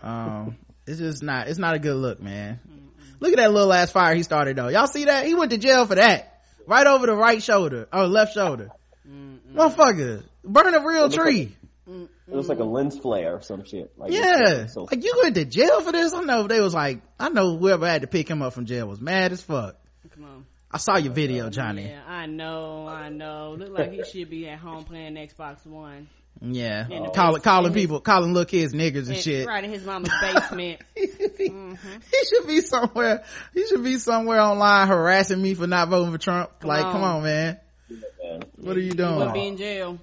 Um, 0.01 0.57
it's 0.85 0.99
just 0.99 1.21
not, 1.21 1.49
it's 1.49 1.59
not 1.59 1.75
a 1.75 1.79
good 1.79 1.95
look, 1.97 2.21
man. 2.21 2.59
Look 3.19 3.31
at 3.31 3.37
that 3.37 3.51
little 3.51 3.73
ass 3.73 3.91
fire 3.91 4.15
he 4.15 4.23
started 4.23 4.55
though. 4.55 4.67
Y'all 4.67 4.87
see 4.87 5.05
that? 5.05 5.25
He 5.25 5.33
went 5.33 5.51
to 5.51 5.57
jail 5.57 5.85
for 5.85 5.95
that. 5.95 6.41
Right 6.67 6.85
over 6.85 7.05
the 7.07 7.15
right 7.15 7.41
shoulder, 7.41 7.87
or 7.93 8.07
left 8.07 8.33
shoulder. 8.33 8.69
Motherfucker, 9.53 10.23
burn 10.43 10.73
a 10.73 10.79
real 10.85 11.05
It 11.05 11.11
looks 11.11 11.15
tree. 11.15 11.55
It 11.87 12.35
was 12.35 12.49
like 12.49 12.59
a 12.59 12.65
lens 12.65 12.99
flare 12.99 13.35
or 13.35 13.41
some 13.41 13.63
shit. 13.63 13.93
Like 13.97 14.11
Yeah, 14.11 14.67
So 14.67 14.83
like 14.83 15.03
you 15.03 15.13
went 15.21 15.35
to 15.35 15.45
jail 15.45 15.81
for 15.81 15.93
this. 15.93 16.13
I 16.13 16.21
know 16.21 16.47
they 16.47 16.59
was 16.59 16.73
like, 16.73 17.01
I 17.17 17.29
know 17.29 17.57
whoever 17.57 17.87
had 17.87 18.01
to 18.01 18.07
pick 18.07 18.29
him 18.29 18.41
up 18.41 18.53
from 18.53 18.65
jail 18.65 18.87
was 18.87 18.99
mad 18.99 19.31
as 19.31 19.41
fuck. 19.41 19.77
Come 20.13 20.25
on. 20.25 20.45
I 20.69 20.77
saw 20.77 20.97
your 20.97 21.13
video, 21.13 21.49
Johnny. 21.49 21.87
Yeah, 21.87 22.01
I 22.05 22.25
know, 22.25 22.85
I 22.87 23.07
know. 23.07 23.55
Look 23.57 23.69
like 23.69 23.93
he 23.93 24.03
should 24.03 24.29
be 24.29 24.49
at 24.49 24.59
home 24.59 24.83
playing 24.83 25.15
Xbox 25.15 25.65
One. 25.65 26.09
Yeah, 26.41 26.83
the 26.87 27.11
calling 27.13 27.41
calling 27.41 27.73
people, 27.73 27.99
calling 27.99 28.33
little 28.33 28.45
kids 28.45 28.73
niggers 28.73 29.07
and 29.07 29.15
In- 29.15 29.21
shit. 29.21 29.47
Right 29.47 29.63
in 29.63 29.71
his 29.71 29.85
mama's 29.85 30.11
basement. 30.21 30.81
Mm-hmm. 30.97 31.73
He 32.11 32.25
should 32.29 32.47
be 32.47 32.61
somewhere. 32.61 33.23
He 33.53 33.65
should 33.67 33.83
be 33.83 33.97
somewhere 33.97 34.39
online 34.39 34.87
harassing 34.87 35.41
me 35.41 35.53
for 35.53 35.67
not 35.67 35.89
voting 35.89 36.11
for 36.11 36.17
Trump. 36.17 36.51
like, 36.63 36.83
come 36.83 37.03
on. 37.03 37.17
on, 37.17 37.23
man. 37.23 37.59
What 38.57 38.75
are 38.77 38.79
you 38.79 38.93
He 38.93 39.01
would 39.01 39.33
be 39.33 39.47
in 39.47 39.57
jail. 39.57 39.99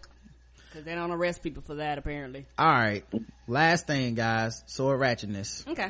Cause 0.73 0.83
they 0.83 0.97
don't 0.97 1.13
arrest 1.13 1.41
people 1.41 1.63
for 1.65 1.77
that 1.77 1.99
apparently. 1.99 2.47
All 2.59 2.67
right, 2.67 3.05
last 3.47 3.87
thing, 3.87 4.17
guys. 4.17 4.65
Sword 4.67 5.01
ratchetness. 5.01 5.69
Okay. 5.69 5.89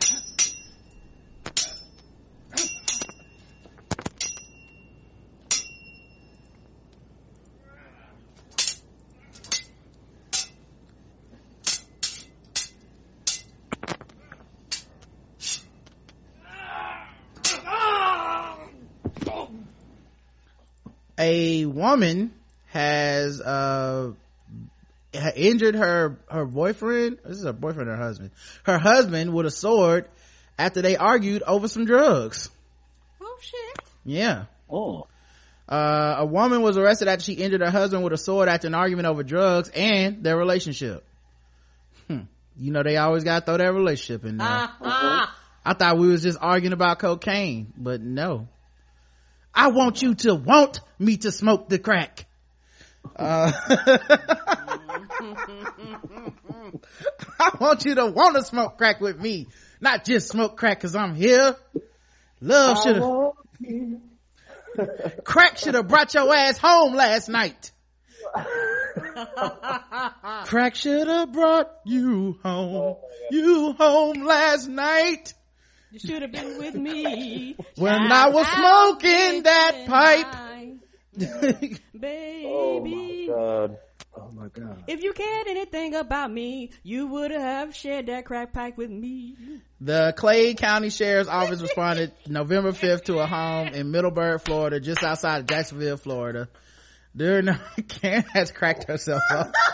A 21.24 21.64
woman 21.64 22.32
has 22.66 23.40
uh 23.40 24.12
injured 25.36 25.74
her 25.74 26.18
her 26.28 26.44
boyfriend 26.44 27.18
this 27.24 27.38
is 27.38 27.44
her 27.44 27.52
boyfriend 27.52 27.88
or 27.88 27.96
her 27.96 28.02
husband 28.02 28.30
her 28.64 28.78
husband 28.78 29.32
with 29.32 29.46
a 29.46 29.50
sword 29.50 30.06
after 30.58 30.82
they 30.82 30.96
argued 30.96 31.42
over 31.42 31.66
some 31.68 31.86
drugs 31.86 32.50
Oh 33.22 33.38
shit. 33.40 33.86
yeah 34.04 34.44
oh 34.68 35.06
uh, 35.66 36.16
a 36.18 36.26
woman 36.26 36.60
was 36.60 36.76
arrested 36.76 37.08
after 37.08 37.24
she 37.24 37.32
injured 37.32 37.62
her 37.62 37.70
husband 37.70 38.04
with 38.04 38.12
a 38.12 38.18
sword 38.18 38.50
after 38.50 38.66
an 38.66 38.74
argument 38.74 39.06
over 39.06 39.22
drugs 39.22 39.70
and 39.74 40.22
their 40.22 40.36
relationship 40.36 41.04
hmm. 42.06 42.20
you 42.58 42.70
know 42.70 42.82
they 42.82 42.98
always 42.98 43.24
gotta 43.24 43.46
throw 43.46 43.56
that 43.56 43.72
relationship 43.72 44.26
in 44.26 44.36
there 44.36 44.46
ah. 44.46 45.34
I 45.66 45.72
thought 45.72 45.96
we 45.96 46.08
was 46.08 46.22
just 46.22 46.36
arguing 46.38 46.74
about 46.74 46.98
cocaine, 46.98 47.72
but 47.74 48.02
no. 48.02 48.48
I 49.54 49.68
want 49.68 50.02
you 50.02 50.14
to 50.16 50.34
want 50.34 50.80
me 50.98 51.16
to 51.18 51.30
smoke 51.30 51.68
the 51.68 51.78
crack. 51.78 52.26
Uh, 53.16 53.52
I 57.38 57.50
want 57.60 57.84
you 57.84 57.94
to 57.96 58.06
want 58.06 58.36
to 58.36 58.42
smoke 58.42 58.78
crack 58.78 59.00
with 59.00 59.20
me, 59.20 59.48
not 59.80 60.04
just 60.04 60.28
smoke 60.28 60.56
crack 60.56 60.80
cause 60.80 60.96
I'm 60.96 61.14
here. 61.14 61.54
Love 62.40 62.82
should 62.82 62.96
have, 62.96 63.32
crack 65.24 65.58
should 65.58 65.74
have 65.74 65.88
brought 65.88 66.14
your 66.14 66.34
ass 66.34 66.56
home 66.58 66.94
last 66.94 67.28
night. 67.28 67.70
Crack 70.44 70.74
should 70.74 71.08
have 71.08 71.32
brought 71.32 71.70
you 71.84 72.38
home, 72.42 72.96
you 73.30 73.72
home 73.74 74.24
last 74.24 74.68
night. 74.68 75.34
You 75.94 76.00
should 76.00 76.22
have 76.22 76.32
been 76.32 76.58
with 76.58 76.74
me 76.74 77.54
When 77.76 77.94
I 78.10 78.28
was 78.28 78.48
smoking 78.48 79.44
that 79.44 79.86
pipe. 79.86 80.26
baby. 81.96 82.48
Oh 82.48 82.80
my 82.80 83.26
God. 83.28 83.78
Oh 84.16 84.30
my 84.32 84.48
God. 84.48 84.82
If 84.88 85.04
you 85.04 85.12
cared 85.12 85.46
anything 85.46 85.94
about 85.94 86.32
me, 86.32 86.72
you 86.82 87.06
would 87.06 87.30
have 87.30 87.76
shared 87.76 88.06
that 88.06 88.24
crack 88.24 88.52
pipe 88.52 88.76
with 88.76 88.90
me. 88.90 89.36
The 89.80 90.12
Clay 90.16 90.54
County 90.54 90.90
Sheriff's 90.90 91.28
Office 91.28 91.62
responded 91.62 92.10
November 92.26 92.72
5th 92.72 93.04
to 93.04 93.20
a 93.20 93.26
home 93.28 93.68
in 93.68 93.92
Middleburg, 93.92 94.40
Florida, 94.40 94.80
just 94.80 95.04
outside 95.04 95.42
of 95.42 95.46
Jacksonville, 95.46 95.96
Florida. 95.96 96.48
During 97.14 97.44
the, 97.44 97.60
Karen 97.88 98.24
has 98.32 98.50
cracked 98.50 98.88
herself 98.88 99.22
up. 99.30 99.54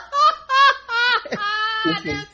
That's 1.85 2.03
hilarious. 2.03 2.27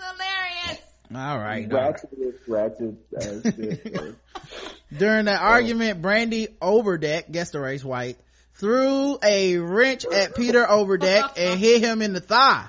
All 1.15 1.39
right. 1.39 1.71
Ratchet, 1.71 2.11
ratchet, 2.47 2.95
as. 3.17 3.43
During 4.97 5.25
the 5.25 5.37
argument, 5.37 6.03
Brandy 6.03 6.49
Overdeck, 6.61 7.31
guess 7.31 7.51
the 7.51 7.61
race 7.61 7.85
white, 7.85 8.19
threw 8.55 9.19
a 9.23 9.57
wrench 9.57 10.05
at 10.05 10.35
Peter 10.35 10.69
Overdeck 10.69 11.39
and 11.39 11.59
hit 11.59 11.83
him 11.83 12.03
in 12.03 12.13
the 12.13 12.21
thigh. 12.21 12.67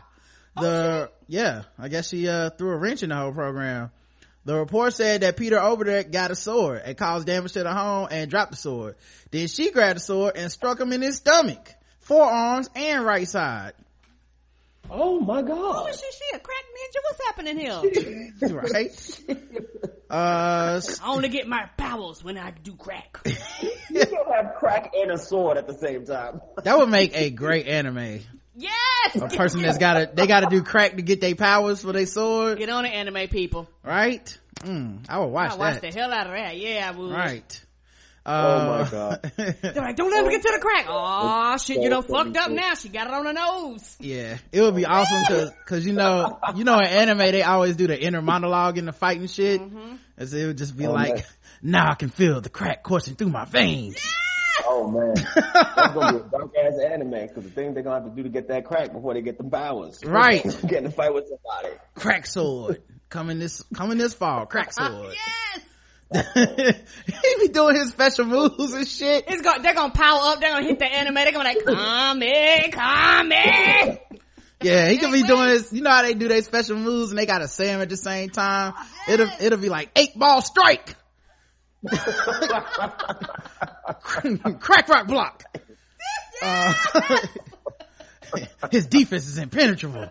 The, 0.56 1.12
yeah, 1.28 1.64
I 1.78 1.88
guess 1.88 2.10
she, 2.10 2.28
uh, 2.28 2.50
threw 2.52 2.72
a 2.72 2.78
wrench 2.78 3.04
in 3.04 3.10
the 3.10 3.16
whole 3.16 3.32
program. 3.32 3.92
The 4.46 4.56
report 4.56 4.94
said 4.94 5.22
that 5.22 5.36
Peter 5.36 5.60
Overdeck 5.62 6.10
got 6.12 6.32
a 6.32 6.36
sword 6.36 6.82
and 6.86 6.98
caused 6.98 7.28
damage 7.28 7.52
to 7.54 7.64
the 7.64 7.74
home 7.74 8.08
and 8.10 8.32
dropped 8.32 8.52
the 8.52 8.58
sword. 8.58 8.96
Then 9.30 9.48
she 9.48 9.72
grabbed 9.72 9.98
the 9.98 10.02
sword 10.02 10.38
and 10.38 10.52
struck 10.52 10.80
him 10.80 10.94
in 10.94 11.02
his 11.02 11.18
stomach, 11.18 11.74
forearms, 12.00 12.70
and 12.74 13.04
right 13.04 13.28
side. 13.28 13.74
Oh 14.90 15.20
my 15.20 15.40
Oh, 15.40 15.44
God. 15.44 15.90
is 15.90 16.00
she, 16.00 16.06
she 16.12 16.36
a 16.36 16.40
crack 16.40 16.64
ninja? 16.76 17.00
What's 17.04 17.26
happening 17.26 17.58
here? 17.60 18.60
right? 18.62 19.20
Uh, 20.10 20.80
I 21.04 21.10
only 21.10 21.30
get 21.30 21.48
my 21.48 21.70
powers 21.78 22.24
when 22.24 22.38
I 22.38 22.52
do 22.52 22.76
crack. 22.76 23.20
You 23.90 24.06
can't 24.06 24.28
have 24.36 24.56
crack 24.60 24.92
and 24.96 25.12
a 25.12 25.18
sword 25.18 25.58
at 25.58 25.66
the 25.66 25.74
same 25.74 26.06
time. 26.06 26.40
that 26.64 26.78
would 26.78 26.90
make 26.90 27.16
a 27.16 27.30
great 27.32 27.68
anime. 27.68 28.20
Yes! 28.56 29.16
A 29.16 29.28
person 29.28 29.62
that's 29.64 29.78
gotta, 29.80 30.10
they 30.14 30.28
gotta 30.28 30.48
do 30.52 30.62
crack 30.62 30.96
to 30.98 31.02
get 31.02 31.20
their 31.22 31.34
powers 31.36 31.82
for 31.82 31.94
their 31.94 32.06
sword, 32.06 32.60
Get 32.60 32.70
on 32.70 32.84
the 32.84 32.90
anime, 32.90 33.28
people. 33.30 33.68
right? 33.84 34.38
Mm, 34.62 35.06
I 35.10 35.20
would 35.20 35.28
watch 35.28 35.52
I 35.52 35.56
watch 35.56 35.82
that. 35.82 35.94
the 35.94 36.00
hell 36.00 36.12
out 36.12 36.28
of 36.28 36.34
that. 36.34 36.58
Yeah, 36.58 36.92
I 36.94 36.98
would. 36.98 37.12
Right. 37.12 37.66
Oh 38.28 38.32
Uh, 38.34 38.84
my 38.84 38.90
God. 38.92 39.32
They're 39.62 39.74
like, 39.76 39.96
don't 39.96 40.12
let 40.12 40.26
me 40.26 40.32
get 40.32 40.42
to 40.44 40.52
the 40.54 40.60
crack. 40.60 40.86
Oh 40.90 41.58
shit, 41.58 41.82
you 41.82 41.90
know, 41.90 42.02
fucked 42.02 42.36
up 42.38 42.52
now. 42.52 42.74
She 42.76 42.90
got 42.90 43.08
it 43.08 43.14
on 43.14 43.26
her 43.26 43.34
nose. 43.34 43.96
Yeah, 44.00 44.38
it 44.52 44.62
would 44.62 44.76
be 44.76 44.86
awesome 44.86 45.24
cause, 45.28 45.52
cause 45.66 45.86
you 45.86 45.94
know, 45.94 46.38
you 46.56 46.64
know 46.64 46.78
in 46.80 46.86
anime 46.88 47.18
they 47.20 47.42
always 47.44 47.76
do 47.76 47.88
the 47.88 48.00
inner 48.00 48.22
monologue 48.22 48.78
in 48.78 48.86
the 48.86 48.92
fighting 48.94 49.28
shit. 49.28 49.62
And 49.62 50.00
so 50.30 50.36
it 50.38 50.46
would 50.48 50.58
just 50.58 50.76
be 50.78 50.86
Oh, 50.88 50.92
like, 50.94 51.14
man. 51.16 51.24
now 51.62 51.92
I 51.92 51.96
can 51.96 52.10
feel 52.10 52.42
the 52.42 52.50
crack 52.50 52.84
coursing 52.84 53.16
through 53.16 53.30
my 53.30 53.46
veins. 53.46 53.98
Oh 54.66 54.90
man. 54.90 55.14
That's 55.36 55.94
gonna 55.94 56.20
be 56.20 56.26
a 56.26 56.30
dark 56.30 56.52
ass 56.58 56.74
anime 56.92 57.12
because 57.12 57.44
the 57.46 57.52
thing 57.52 57.74
they're 57.74 57.84
gonna 57.84 58.02
have 58.04 58.10
to 58.10 58.16
do 58.16 58.24
to 58.24 58.30
get 58.30 58.48
that 58.50 58.66
crack 58.66 58.92
before 58.92 59.14
they 59.14 59.22
get 59.22 59.38
the 59.38 59.44
powers. 59.46 60.04
Right. 60.04 60.44
get 60.68 60.80
in 60.80 60.86
a 60.88 60.92
fight 60.92 61.14
with 61.14 61.26
somebody. 61.30 61.76
Crack 61.96 62.26
sword. 62.26 62.82
Coming 63.10 63.40
this, 63.40 63.64
coming 63.74 63.98
this 63.98 64.14
fall. 64.14 64.46
Crack 64.48 64.74
sword. 64.74 65.14
Yes! 65.14 65.64
he 66.14 67.36
be 67.42 67.50
doing 67.50 67.76
his 67.76 67.90
special 67.90 68.26
moves 68.26 68.74
and 68.74 68.88
shit. 68.88 69.26
It's 69.28 69.42
going 69.42 69.62
they're 69.62 69.74
gonna 69.74 69.94
power 69.94 70.20
up, 70.24 70.40
they're 70.40 70.52
gonna 70.52 70.66
hit 70.66 70.80
the 70.80 70.86
anime, 70.86 71.16
they're 71.16 71.34
gonna 71.34 71.50
be 71.50 71.56
like, 71.56 71.66
come 71.66 72.24
in, 72.24 72.72
come 72.72 73.32
in. 73.32 73.98
Yeah, 74.62 74.90
he 74.90 74.98
could 74.98 75.12
be 75.12 75.24
doing 75.24 75.50
his, 75.50 75.72
you 75.74 75.82
know 75.82 75.92
how 75.92 76.02
they 76.02 76.14
do 76.14 76.28
their 76.28 76.42
special 76.42 76.78
moves 76.78 77.12
and 77.12 77.20
they 77.20 77.26
gotta 77.26 77.48
say 77.48 77.68
them 77.68 77.82
at 77.82 77.90
the 77.90 77.98
same 77.98 78.30
time? 78.30 78.74
It'll, 79.08 79.30
it'll 79.40 79.60
be 79.60 79.70
like 79.70 79.90
eight 79.96 80.18
ball 80.18 80.42
strike. 80.42 80.96
Crack 84.60 84.90
rock 84.90 85.08
block. 85.08 85.44
Uh, 86.42 86.74
his 88.72 88.88
defense 88.88 89.28
is 89.28 89.38
impenetrable. 89.38 90.10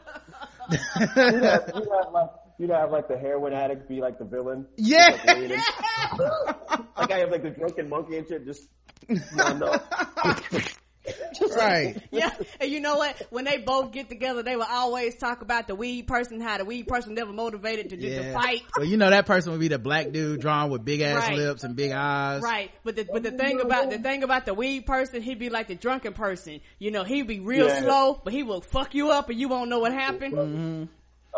You 0.71 0.79
have, 0.97 1.73
you 1.75 1.91
have 1.91 2.13
like 2.13 2.31
you 2.59 2.67
know, 2.67 2.75
have 2.75 2.91
like 2.91 3.09
the 3.09 3.19
heroin 3.19 3.53
addict 3.53 3.89
be 3.89 4.01
like 4.01 4.19
the 4.19 4.25
villain. 4.25 4.67
Yeah. 4.77 5.11
Just, 5.11 5.27
like, 5.27 5.37
leaning. 5.39 5.59
like 6.97 7.11
I 7.13 7.19
have 7.19 7.31
like 7.31 7.43
the 7.43 7.51
drunken 7.51 7.89
monkey 7.89 8.17
and 8.19 8.27
shit 8.27 8.45
just 8.45 8.69
no 9.35 9.53
no. 9.57 9.79
right. 11.57 11.97
Yeah, 12.11 12.31
and 12.61 12.71
you 12.71 12.81
know 12.81 12.97
what? 12.97 13.21
When 13.31 13.45
they 13.45 13.59
both 13.59 13.93
get 13.93 14.09
together, 14.09 14.43
they 14.43 14.57
will 14.57 14.67
always 14.69 15.15
talk 15.17 15.41
about 15.43 15.69
the 15.69 15.75
weed 15.75 16.07
person, 16.09 16.41
how 16.41 16.59
the 16.59 16.65
weed 16.65 16.89
person 16.89 17.15
never 17.15 17.33
motivated 17.33 17.91
to 17.91 17.97
do 17.97 18.15
the 18.15 18.33
fight. 18.33 18.63
Well, 18.77 18.87
you 18.87 18.97
know 18.97 19.11
that 19.11 19.27
person 19.27 19.53
would 19.53 19.61
be 19.61 19.69
the 19.69 19.79
black 19.79 20.11
dude 20.11 20.41
drawn 20.41 20.71
with 20.71 20.85
big 20.85 21.01
ass 21.01 21.29
Right. 21.29 21.37
lips 21.37 21.63
and 21.65 21.77
big 21.77 21.93
eyes. 21.93 22.43
Right, 22.43 22.71
but 22.85 22.97
the 22.97 23.05
but 23.05 23.23
the 23.23 23.31
thing 23.33 23.61
about 23.61 23.91
the 23.91 23.99
thing 23.99 24.23
about 24.23 24.47
the 24.47 24.55
weed 24.55 24.87
person, 24.87 25.23
he'd 25.23 25.39
be 25.39 25.51
like 25.51 25.69
the 25.69 25.75
drunken 25.77 26.13
person. 26.13 26.61
You 26.79 26.91
know, 26.91 27.05
he'd 27.05 27.27
be 27.27 27.41
real 27.41 27.69
Yeah. 27.69 27.83
slow, 27.83 28.21
but 28.25 28.33
he 28.33 28.43
will 28.43 28.61
fuck 28.61 28.95
you 28.95 29.11
up, 29.11 29.31
and 29.31 29.39
you 29.39 29.49
won't 29.49 29.71
know 29.71 29.79
what 29.79 29.93
happened. 29.93 30.35
Mm-hmm. 30.35 30.85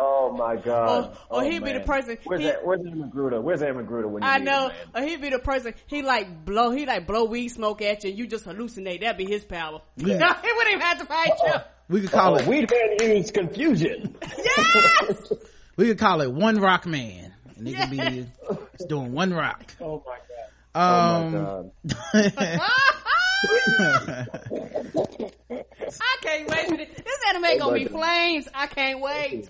Oh 0.00 0.32
my 0.32 0.54
god. 0.56 1.06
Or- 1.30 1.38
or 1.38 1.42
oh, 1.42 1.50
he'd 1.50 1.64
be 1.64 1.72
the 1.72 1.78
man. 1.80 1.86
person- 1.86 2.18
Where's 2.24 2.40
he- 2.40 2.46
that, 2.46 2.64
where's 2.64 2.80
Aaron 2.80 3.10
McGruder? 3.10 3.42
Where's 3.42 3.62
Aaron 3.62 3.84
McGruder 3.84 4.08
when 4.08 4.22
you 4.22 4.28
I 4.28 4.38
know, 4.38 4.68
him, 4.68 4.76
or 4.94 5.02
he'd 5.02 5.20
be 5.20 5.30
the 5.30 5.38
person 5.40 5.74
he 5.86 6.02
like 6.02 6.44
blow, 6.44 6.70
he 6.70 6.86
like 6.86 7.04
blow 7.06 7.24
weed 7.24 7.48
smoke 7.48 7.82
at 7.82 8.04
you, 8.04 8.10
and 8.10 8.18
you 8.18 8.26
just 8.28 8.44
hallucinate. 8.44 9.00
That'd 9.00 9.16
be 9.18 9.26
his 9.30 9.44
power. 9.44 9.82
Yeah. 9.96 10.18
No, 10.18 10.32
he 10.42 10.52
wouldn't 10.52 10.68
even 10.76 10.80
have 10.80 10.98
to 11.00 11.04
fight 11.06 11.32
you. 11.44 11.52
We 11.88 12.00
could 12.02 12.12
call 12.12 12.34
Oh, 12.34 12.36
it, 12.36 12.46
weed 12.46 12.70
man 13.00 13.16
used 13.16 13.34
confusion. 13.34 14.14
Yes. 14.38 15.32
we 15.76 15.86
could 15.88 15.98
call 15.98 16.20
it 16.20 16.30
one 16.32 16.60
rock 16.60 16.86
man. 16.86 17.34
And 17.56 17.66
it 17.66 17.74
could 17.76 17.90
be, 17.90 18.26
it's 18.74 18.84
doing 18.84 19.10
one 19.12 19.34
rock. 19.34 19.74
Oh 19.80 20.04
my 20.06 20.18
god. 20.74 20.74
Um, 20.74 21.34
oh 21.34 21.72
my 22.14 22.30
god. 22.36 22.48
I 26.00 26.16
can't 26.22 26.48
wait 26.48 26.66
for 26.68 26.76
this. 26.76 26.88
This 26.96 27.20
anime 27.28 27.58
gonna 27.58 27.74
be 27.74 27.84
flames. 27.86 28.48
I 28.54 28.66
can't 28.66 29.00
wait. 29.00 29.48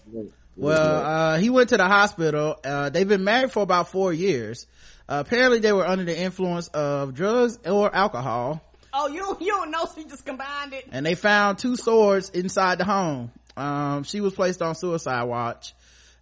Well, 0.56 1.04
uh, 1.04 1.38
he 1.38 1.50
went 1.50 1.68
to 1.70 1.76
the 1.76 1.86
hospital. 1.86 2.56
Uh, 2.64 2.90
they've 2.90 3.08
been 3.08 3.24
married 3.24 3.52
for 3.52 3.62
about 3.62 3.88
four 3.90 4.12
years. 4.12 4.66
Uh, 5.08 5.22
apparently 5.24 5.60
they 5.60 5.72
were 5.72 5.86
under 5.86 6.04
the 6.04 6.18
influence 6.18 6.68
of 6.68 7.14
drugs 7.14 7.58
or 7.64 7.94
alcohol. 7.94 8.60
Oh, 8.92 9.08
you 9.08 9.20
don't, 9.20 9.40
you 9.40 9.48
don't 9.48 9.70
know? 9.70 9.86
She 9.94 10.04
just 10.04 10.26
combined 10.26 10.72
it. 10.72 10.88
And 10.90 11.06
they 11.06 11.14
found 11.14 11.58
two 11.58 11.76
swords 11.76 12.30
inside 12.30 12.78
the 12.78 12.84
home. 12.84 13.30
Um, 13.56 14.02
she 14.02 14.20
was 14.20 14.34
placed 14.34 14.60
on 14.60 14.74
suicide 14.74 15.24
watch. 15.24 15.74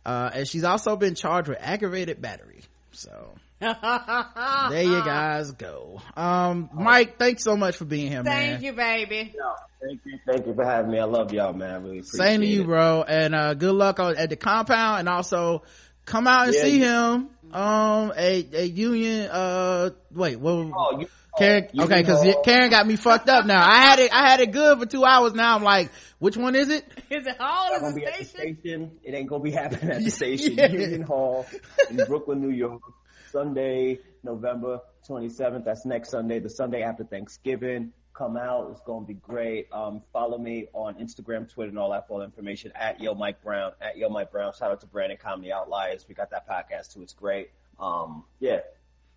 Uh, 0.04 0.30
and 0.34 0.48
she's 0.48 0.64
also 0.64 0.96
been 0.96 1.14
charged 1.14 1.48
with 1.48 1.58
aggravated 1.60 2.20
battery. 2.20 2.60
So, 2.92 3.30
there 3.60 4.82
you 4.82 5.02
guys 5.04 5.50
go. 5.52 6.00
Um, 6.16 6.68
Mike, 6.74 7.18
thanks 7.18 7.42
so 7.42 7.56
much 7.56 7.76
for 7.76 7.84
being 7.86 8.10
here, 8.10 8.22
man. 8.22 8.32
Thank 8.60 8.62
you, 8.62 8.72
baby. 8.74 9.34
Thank 9.82 10.00
you, 10.04 10.18
thank 10.26 10.46
you 10.46 10.54
for 10.54 10.64
having 10.64 10.90
me. 10.90 10.98
I 10.98 11.04
love 11.04 11.32
y'all, 11.32 11.52
man. 11.52 11.70
I 11.70 11.74
really 11.76 11.98
appreciate 12.00 12.18
Same 12.26 12.40
to 12.40 12.46
you, 12.46 12.62
it. 12.62 12.66
bro. 12.66 13.02
And, 13.06 13.34
uh, 13.34 13.54
good 13.54 13.74
luck 13.74 13.98
on, 14.00 14.16
at 14.16 14.28
the 14.30 14.36
compound 14.36 15.00
and 15.00 15.08
also 15.08 15.62
come 16.04 16.26
out 16.26 16.46
and 16.48 16.54
Yeah, 16.54 16.62
see 16.62 16.78
you- 16.78 16.84
him. 16.84 17.28
Um, 17.52 18.12
a, 18.16 18.46
a 18.54 18.64
union, 18.64 19.30
uh, 19.30 19.90
wait, 20.12 20.36
what? 20.40 20.52
Oh, 20.76 20.98
you, 20.98 21.06
Karen, 21.38 21.68
you 21.72 21.84
okay, 21.84 22.02
cause 22.02 22.26
Karen 22.44 22.70
got 22.70 22.86
me 22.86 22.96
fucked 22.96 23.28
up 23.28 23.46
now. 23.46 23.64
I 23.64 23.76
had 23.82 23.98
it, 24.00 24.12
I 24.12 24.28
had 24.28 24.40
it 24.40 24.50
good 24.50 24.80
for 24.80 24.86
two 24.86 25.04
hours 25.04 25.32
now. 25.32 25.54
I'm 25.54 25.62
like, 25.62 25.90
which 26.18 26.36
one 26.36 26.56
is 26.56 26.68
it? 26.70 26.84
Is 27.10 27.24
it 27.26 27.36
all 27.38 27.68
It's 27.68 27.76
of 27.76 27.82
gonna 27.82 27.94
the 27.94 28.00
be 28.00 28.06
at 28.06 28.18
the 28.18 28.24
station? 28.24 28.58
station. 28.60 28.90
It 29.04 29.14
ain't 29.14 29.28
gonna 29.28 29.44
be 29.44 29.52
happening 29.52 29.90
at 29.90 30.02
the 30.02 30.10
station. 30.20 30.54
Yeah. 30.54 30.66
Union 30.66 31.02
Hall 31.02 31.46
in 31.88 31.96
Brooklyn, 32.04 32.40
New 32.42 32.50
York. 32.50 32.82
Sunday, 33.30 33.98
November 34.22 34.80
27th. 35.08 35.64
That's 35.64 35.84
next 35.84 36.10
Sunday, 36.10 36.38
the 36.40 36.50
Sunday 36.50 36.82
after 36.82 37.04
Thanksgiving. 37.04 37.92
come 38.14 38.36
out. 38.38 38.68
It's 38.70 38.80
going 38.80 39.04
to 39.04 39.06
be 39.06 39.14
great. 39.20 39.68
Um, 39.72 40.00
follow 40.12 40.38
me 40.38 40.68
on 40.72 40.94
Instagram, 40.94 41.52
Twitter, 41.52 41.68
and 41.68 41.78
all 41.78 41.90
that 41.90 42.08
for 42.08 42.14
all 42.14 42.22
information 42.22 42.72
at 42.74 42.98
Yo 43.00 43.14
Mike 43.14 43.42
Brown, 43.42 43.72
at 43.80 43.98
Yo 43.98 44.08
Mike 44.08 44.32
Brown. 44.32 44.52
Shout 44.58 44.70
out 44.70 44.80
to 44.80 44.86
Brandon 44.86 45.18
Comedy 45.22 45.52
Outliers. 45.52 46.06
We 46.08 46.14
got 46.14 46.30
that 46.30 46.48
podcast 46.48 46.94
too. 46.94 47.02
It's 47.02 47.12
great. 47.12 47.50
Um, 47.78 48.24
yeah. 48.40 48.60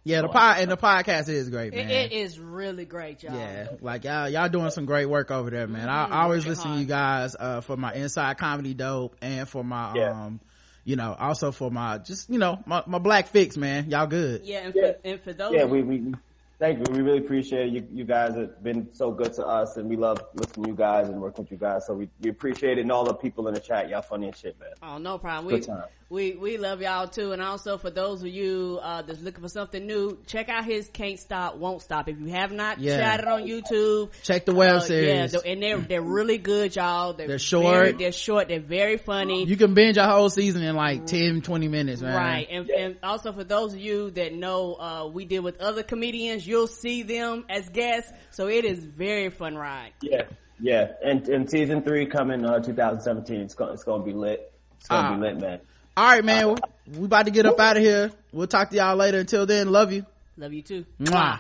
Yeah, 0.06 0.22
the 0.22 0.28
pod 0.30 0.60
and 0.60 0.72
the 0.72 0.78
podcast 0.78 1.28
is 1.30 1.50
great, 1.50 1.74
man. 1.74 1.90
It, 1.90 2.12
it 2.12 2.12
is 2.14 2.40
really 2.40 2.86
great, 2.86 3.22
y'all. 3.22 3.36
Yeah, 3.36 3.68
like 3.82 4.06
y'all, 4.06 4.28
y'all 4.30 4.50
doing 4.50 4.72
some 4.72 4.86
great 4.86 5.06
work 5.06 5.30
over 5.30 5.50
there, 5.50 5.68
man. 5.68 5.88
I, 5.90 6.08
Mhm, 6.08 6.12
I 6.12 6.22
always 6.24 6.46
listen 6.48 6.72
to 6.74 6.78
you 6.80 6.86
guys 6.86 7.36
uh, 7.40 7.62
for 7.62 7.76
my 7.78 7.94
inside 7.94 8.38
comedy 8.38 8.74
dope 8.74 9.16
and 9.22 9.48
for 9.48 9.64
my 9.64 9.94
Yeah. 9.96 10.12
um, 10.12 10.40
you 10.90 10.96
know, 10.96 11.16
also 11.20 11.52
for 11.52 11.70
my 11.70 12.00
just 12.00 12.32
you 12.32 12.40
know 12.40 12.64
my, 12.66 12.82
my 12.88 12.98
black 12.98 13.28
fix, 13.28 13.56
man. 13.56 13.92
Y'all 13.92 14.08
good. 14.08 14.42
Yeah, 14.44 14.66
and 14.66 14.74
for, 14.74 14.96
and 15.04 15.22
for 15.22 15.34
those 15.34 15.54
Yeah, 15.54 15.66
we, 15.66 15.84
we, 15.84 16.14
thank 16.60 16.80
you. 16.80 16.92
We 16.92 17.02
really 17.02 17.20
appreciate 17.20 17.68
it. 17.68 17.74
You, 17.74 17.88
you 17.92 18.06
guys 18.06 18.34
have 18.36 18.64
been 18.64 18.90
so 18.94 19.12
good 19.12 19.32
to 19.34 19.46
us 19.46 19.78
and 19.78 19.88
we 19.88 19.98
love 19.98 20.20
listening 20.34 20.66
to 20.66 20.72
you 20.72 20.76
guys 20.76 21.08
and 21.08 21.22
working 21.22 21.44
with 21.44 21.52
you 21.52 21.60
guys. 21.60 21.86
So 21.86 21.94
we, 21.94 22.10
we 22.20 22.32
appreciate 22.32 22.80
it 22.80 22.82
and 22.82 22.92
all 22.92 23.06
the 23.06 23.14
people 23.14 23.48
in 23.48 23.54
the 23.54 23.60
chat. 23.60 23.88
Y'all 23.88 24.02
funny 24.02 24.30
as 24.30 24.40
shit, 24.40 24.60
man. 24.60 24.70
Oh, 24.82 24.98
no 24.98 25.20
problem. 25.20 25.54
Good 25.54 25.62
We, 25.62 25.68
time. 25.68 25.84
We, 26.10 26.34
we 26.34 26.58
love 26.58 26.82
y'all 26.82 27.08
too. 27.08 27.32
And 27.34 27.42
also 27.42 27.78
for 27.78 27.92
those 27.92 28.22
of 28.22 28.28
you, 28.30 28.80
uh, 28.82 29.04
that's 29.04 29.22
looking 29.22 29.44
for 29.44 29.48
something 29.50 29.86
new, 29.86 30.18
check 30.26 30.50
out 30.50 30.66
his 30.66 30.88
Can't 30.92 31.20
Stop, 31.20 31.58
Won't 31.58 31.84
Stop. 31.84 32.10
If 32.10 32.20
you 32.20 32.28
have 32.28 32.52
not 32.52 32.80
Yeah. 32.80 32.98
chatted 32.98 33.28
on 33.28 33.44
YouTube. 33.44 34.12
Check 34.24 34.46
the 34.46 34.56
web 34.56 34.70
uh, 34.72 34.74
Yeah, 34.74 34.80
series. 34.80 35.32
the- 35.34 35.46
and 35.46 35.62
they're, 35.62 35.78
they're 35.78 36.02
really 36.02 36.40
good, 36.40 36.76
y'all. 36.76 37.14
They're, 37.14 37.28
They're 37.28 37.38
short. 37.40 37.74
very- 37.76 37.92
they're 37.92 38.12
short. 38.12 38.48
They're 38.48 38.60
very 38.60 38.98
funny. 38.98 39.46
You 39.46 39.56
can 39.56 39.76
binge 39.76 39.98
a 39.98 40.06
whole 40.08 40.30
season 40.32 40.64
in 40.64 40.76
like 40.76 41.06
10, 41.06 41.42
20 41.42 41.68
minutes, 41.68 42.02
man. 42.02 42.16
Right. 42.16 42.48
And, 42.50 42.70
and 42.72 42.98
also 43.04 43.32
for 43.32 43.44
those 43.44 43.74
of 43.74 43.80
you 43.80 44.10
that 44.12 44.34
know, 44.34 44.74
uh, 44.80 45.08
we 45.14 45.26
did 45.26 45.40
with 45.42 45.62
other 45.62 45.84
comedians, 45.84 46.46
you'll 46.48 46.68
see 46.68 47.04
them 47.04 47.46
as 47.50 47.70
guests. 47.70 48.12
So 48.32 48.48
it 48.48 48.66
is 48.66 48.84
very 48.84 49.30
fun 49.30 49.56
ride. 49.56 49.92
Yeah. 50.02 50.24
Yeah. 50.60 50.88
And, 51.04 51.28
and 51.30 51.50
season 51.50 51.84
three 51.84 52.08
coming, 52.08 52.44
uh, 52.46 52.60
2017. 52.62 53.42
It's 53.42 53.54
going, 53.54 53.74
it's 53.74 53.84
going 53.84 54.02
to 54.02 54.06
be 54.06 54.14
lit. 54.14 54.52
It's 54.80 54.88
going 54.88 55.04
to 55.04 55.10
Ah. 55.12 55.16
be 55.16 55.22
lit, 55.22 55.40
man. 55.40 55.60
All 55.98 56.06
right, 56.06 56.24
man. 56.24 56.56
We 56.88 57.06
about 57.06 57.26
to 57.26 57.32
get 57.32 57.46
up 57.46 57.60
out 57.60 57.78
of 57.78 57.84
here. 57.84 58.12
We'll 58.32 58.48
talk 58.48 58.70
to 58.70 58.76
y'all 58.76 58.96
later. 58.96 59.20
Until 59.20 59.46
then, 59.46 59.72
love 59.72 59.92
you. 59.92 60.06
Love 60.38 60.54
you 60.54 60.62
too. 60.62 60.86
Mwah. 61.00 61.40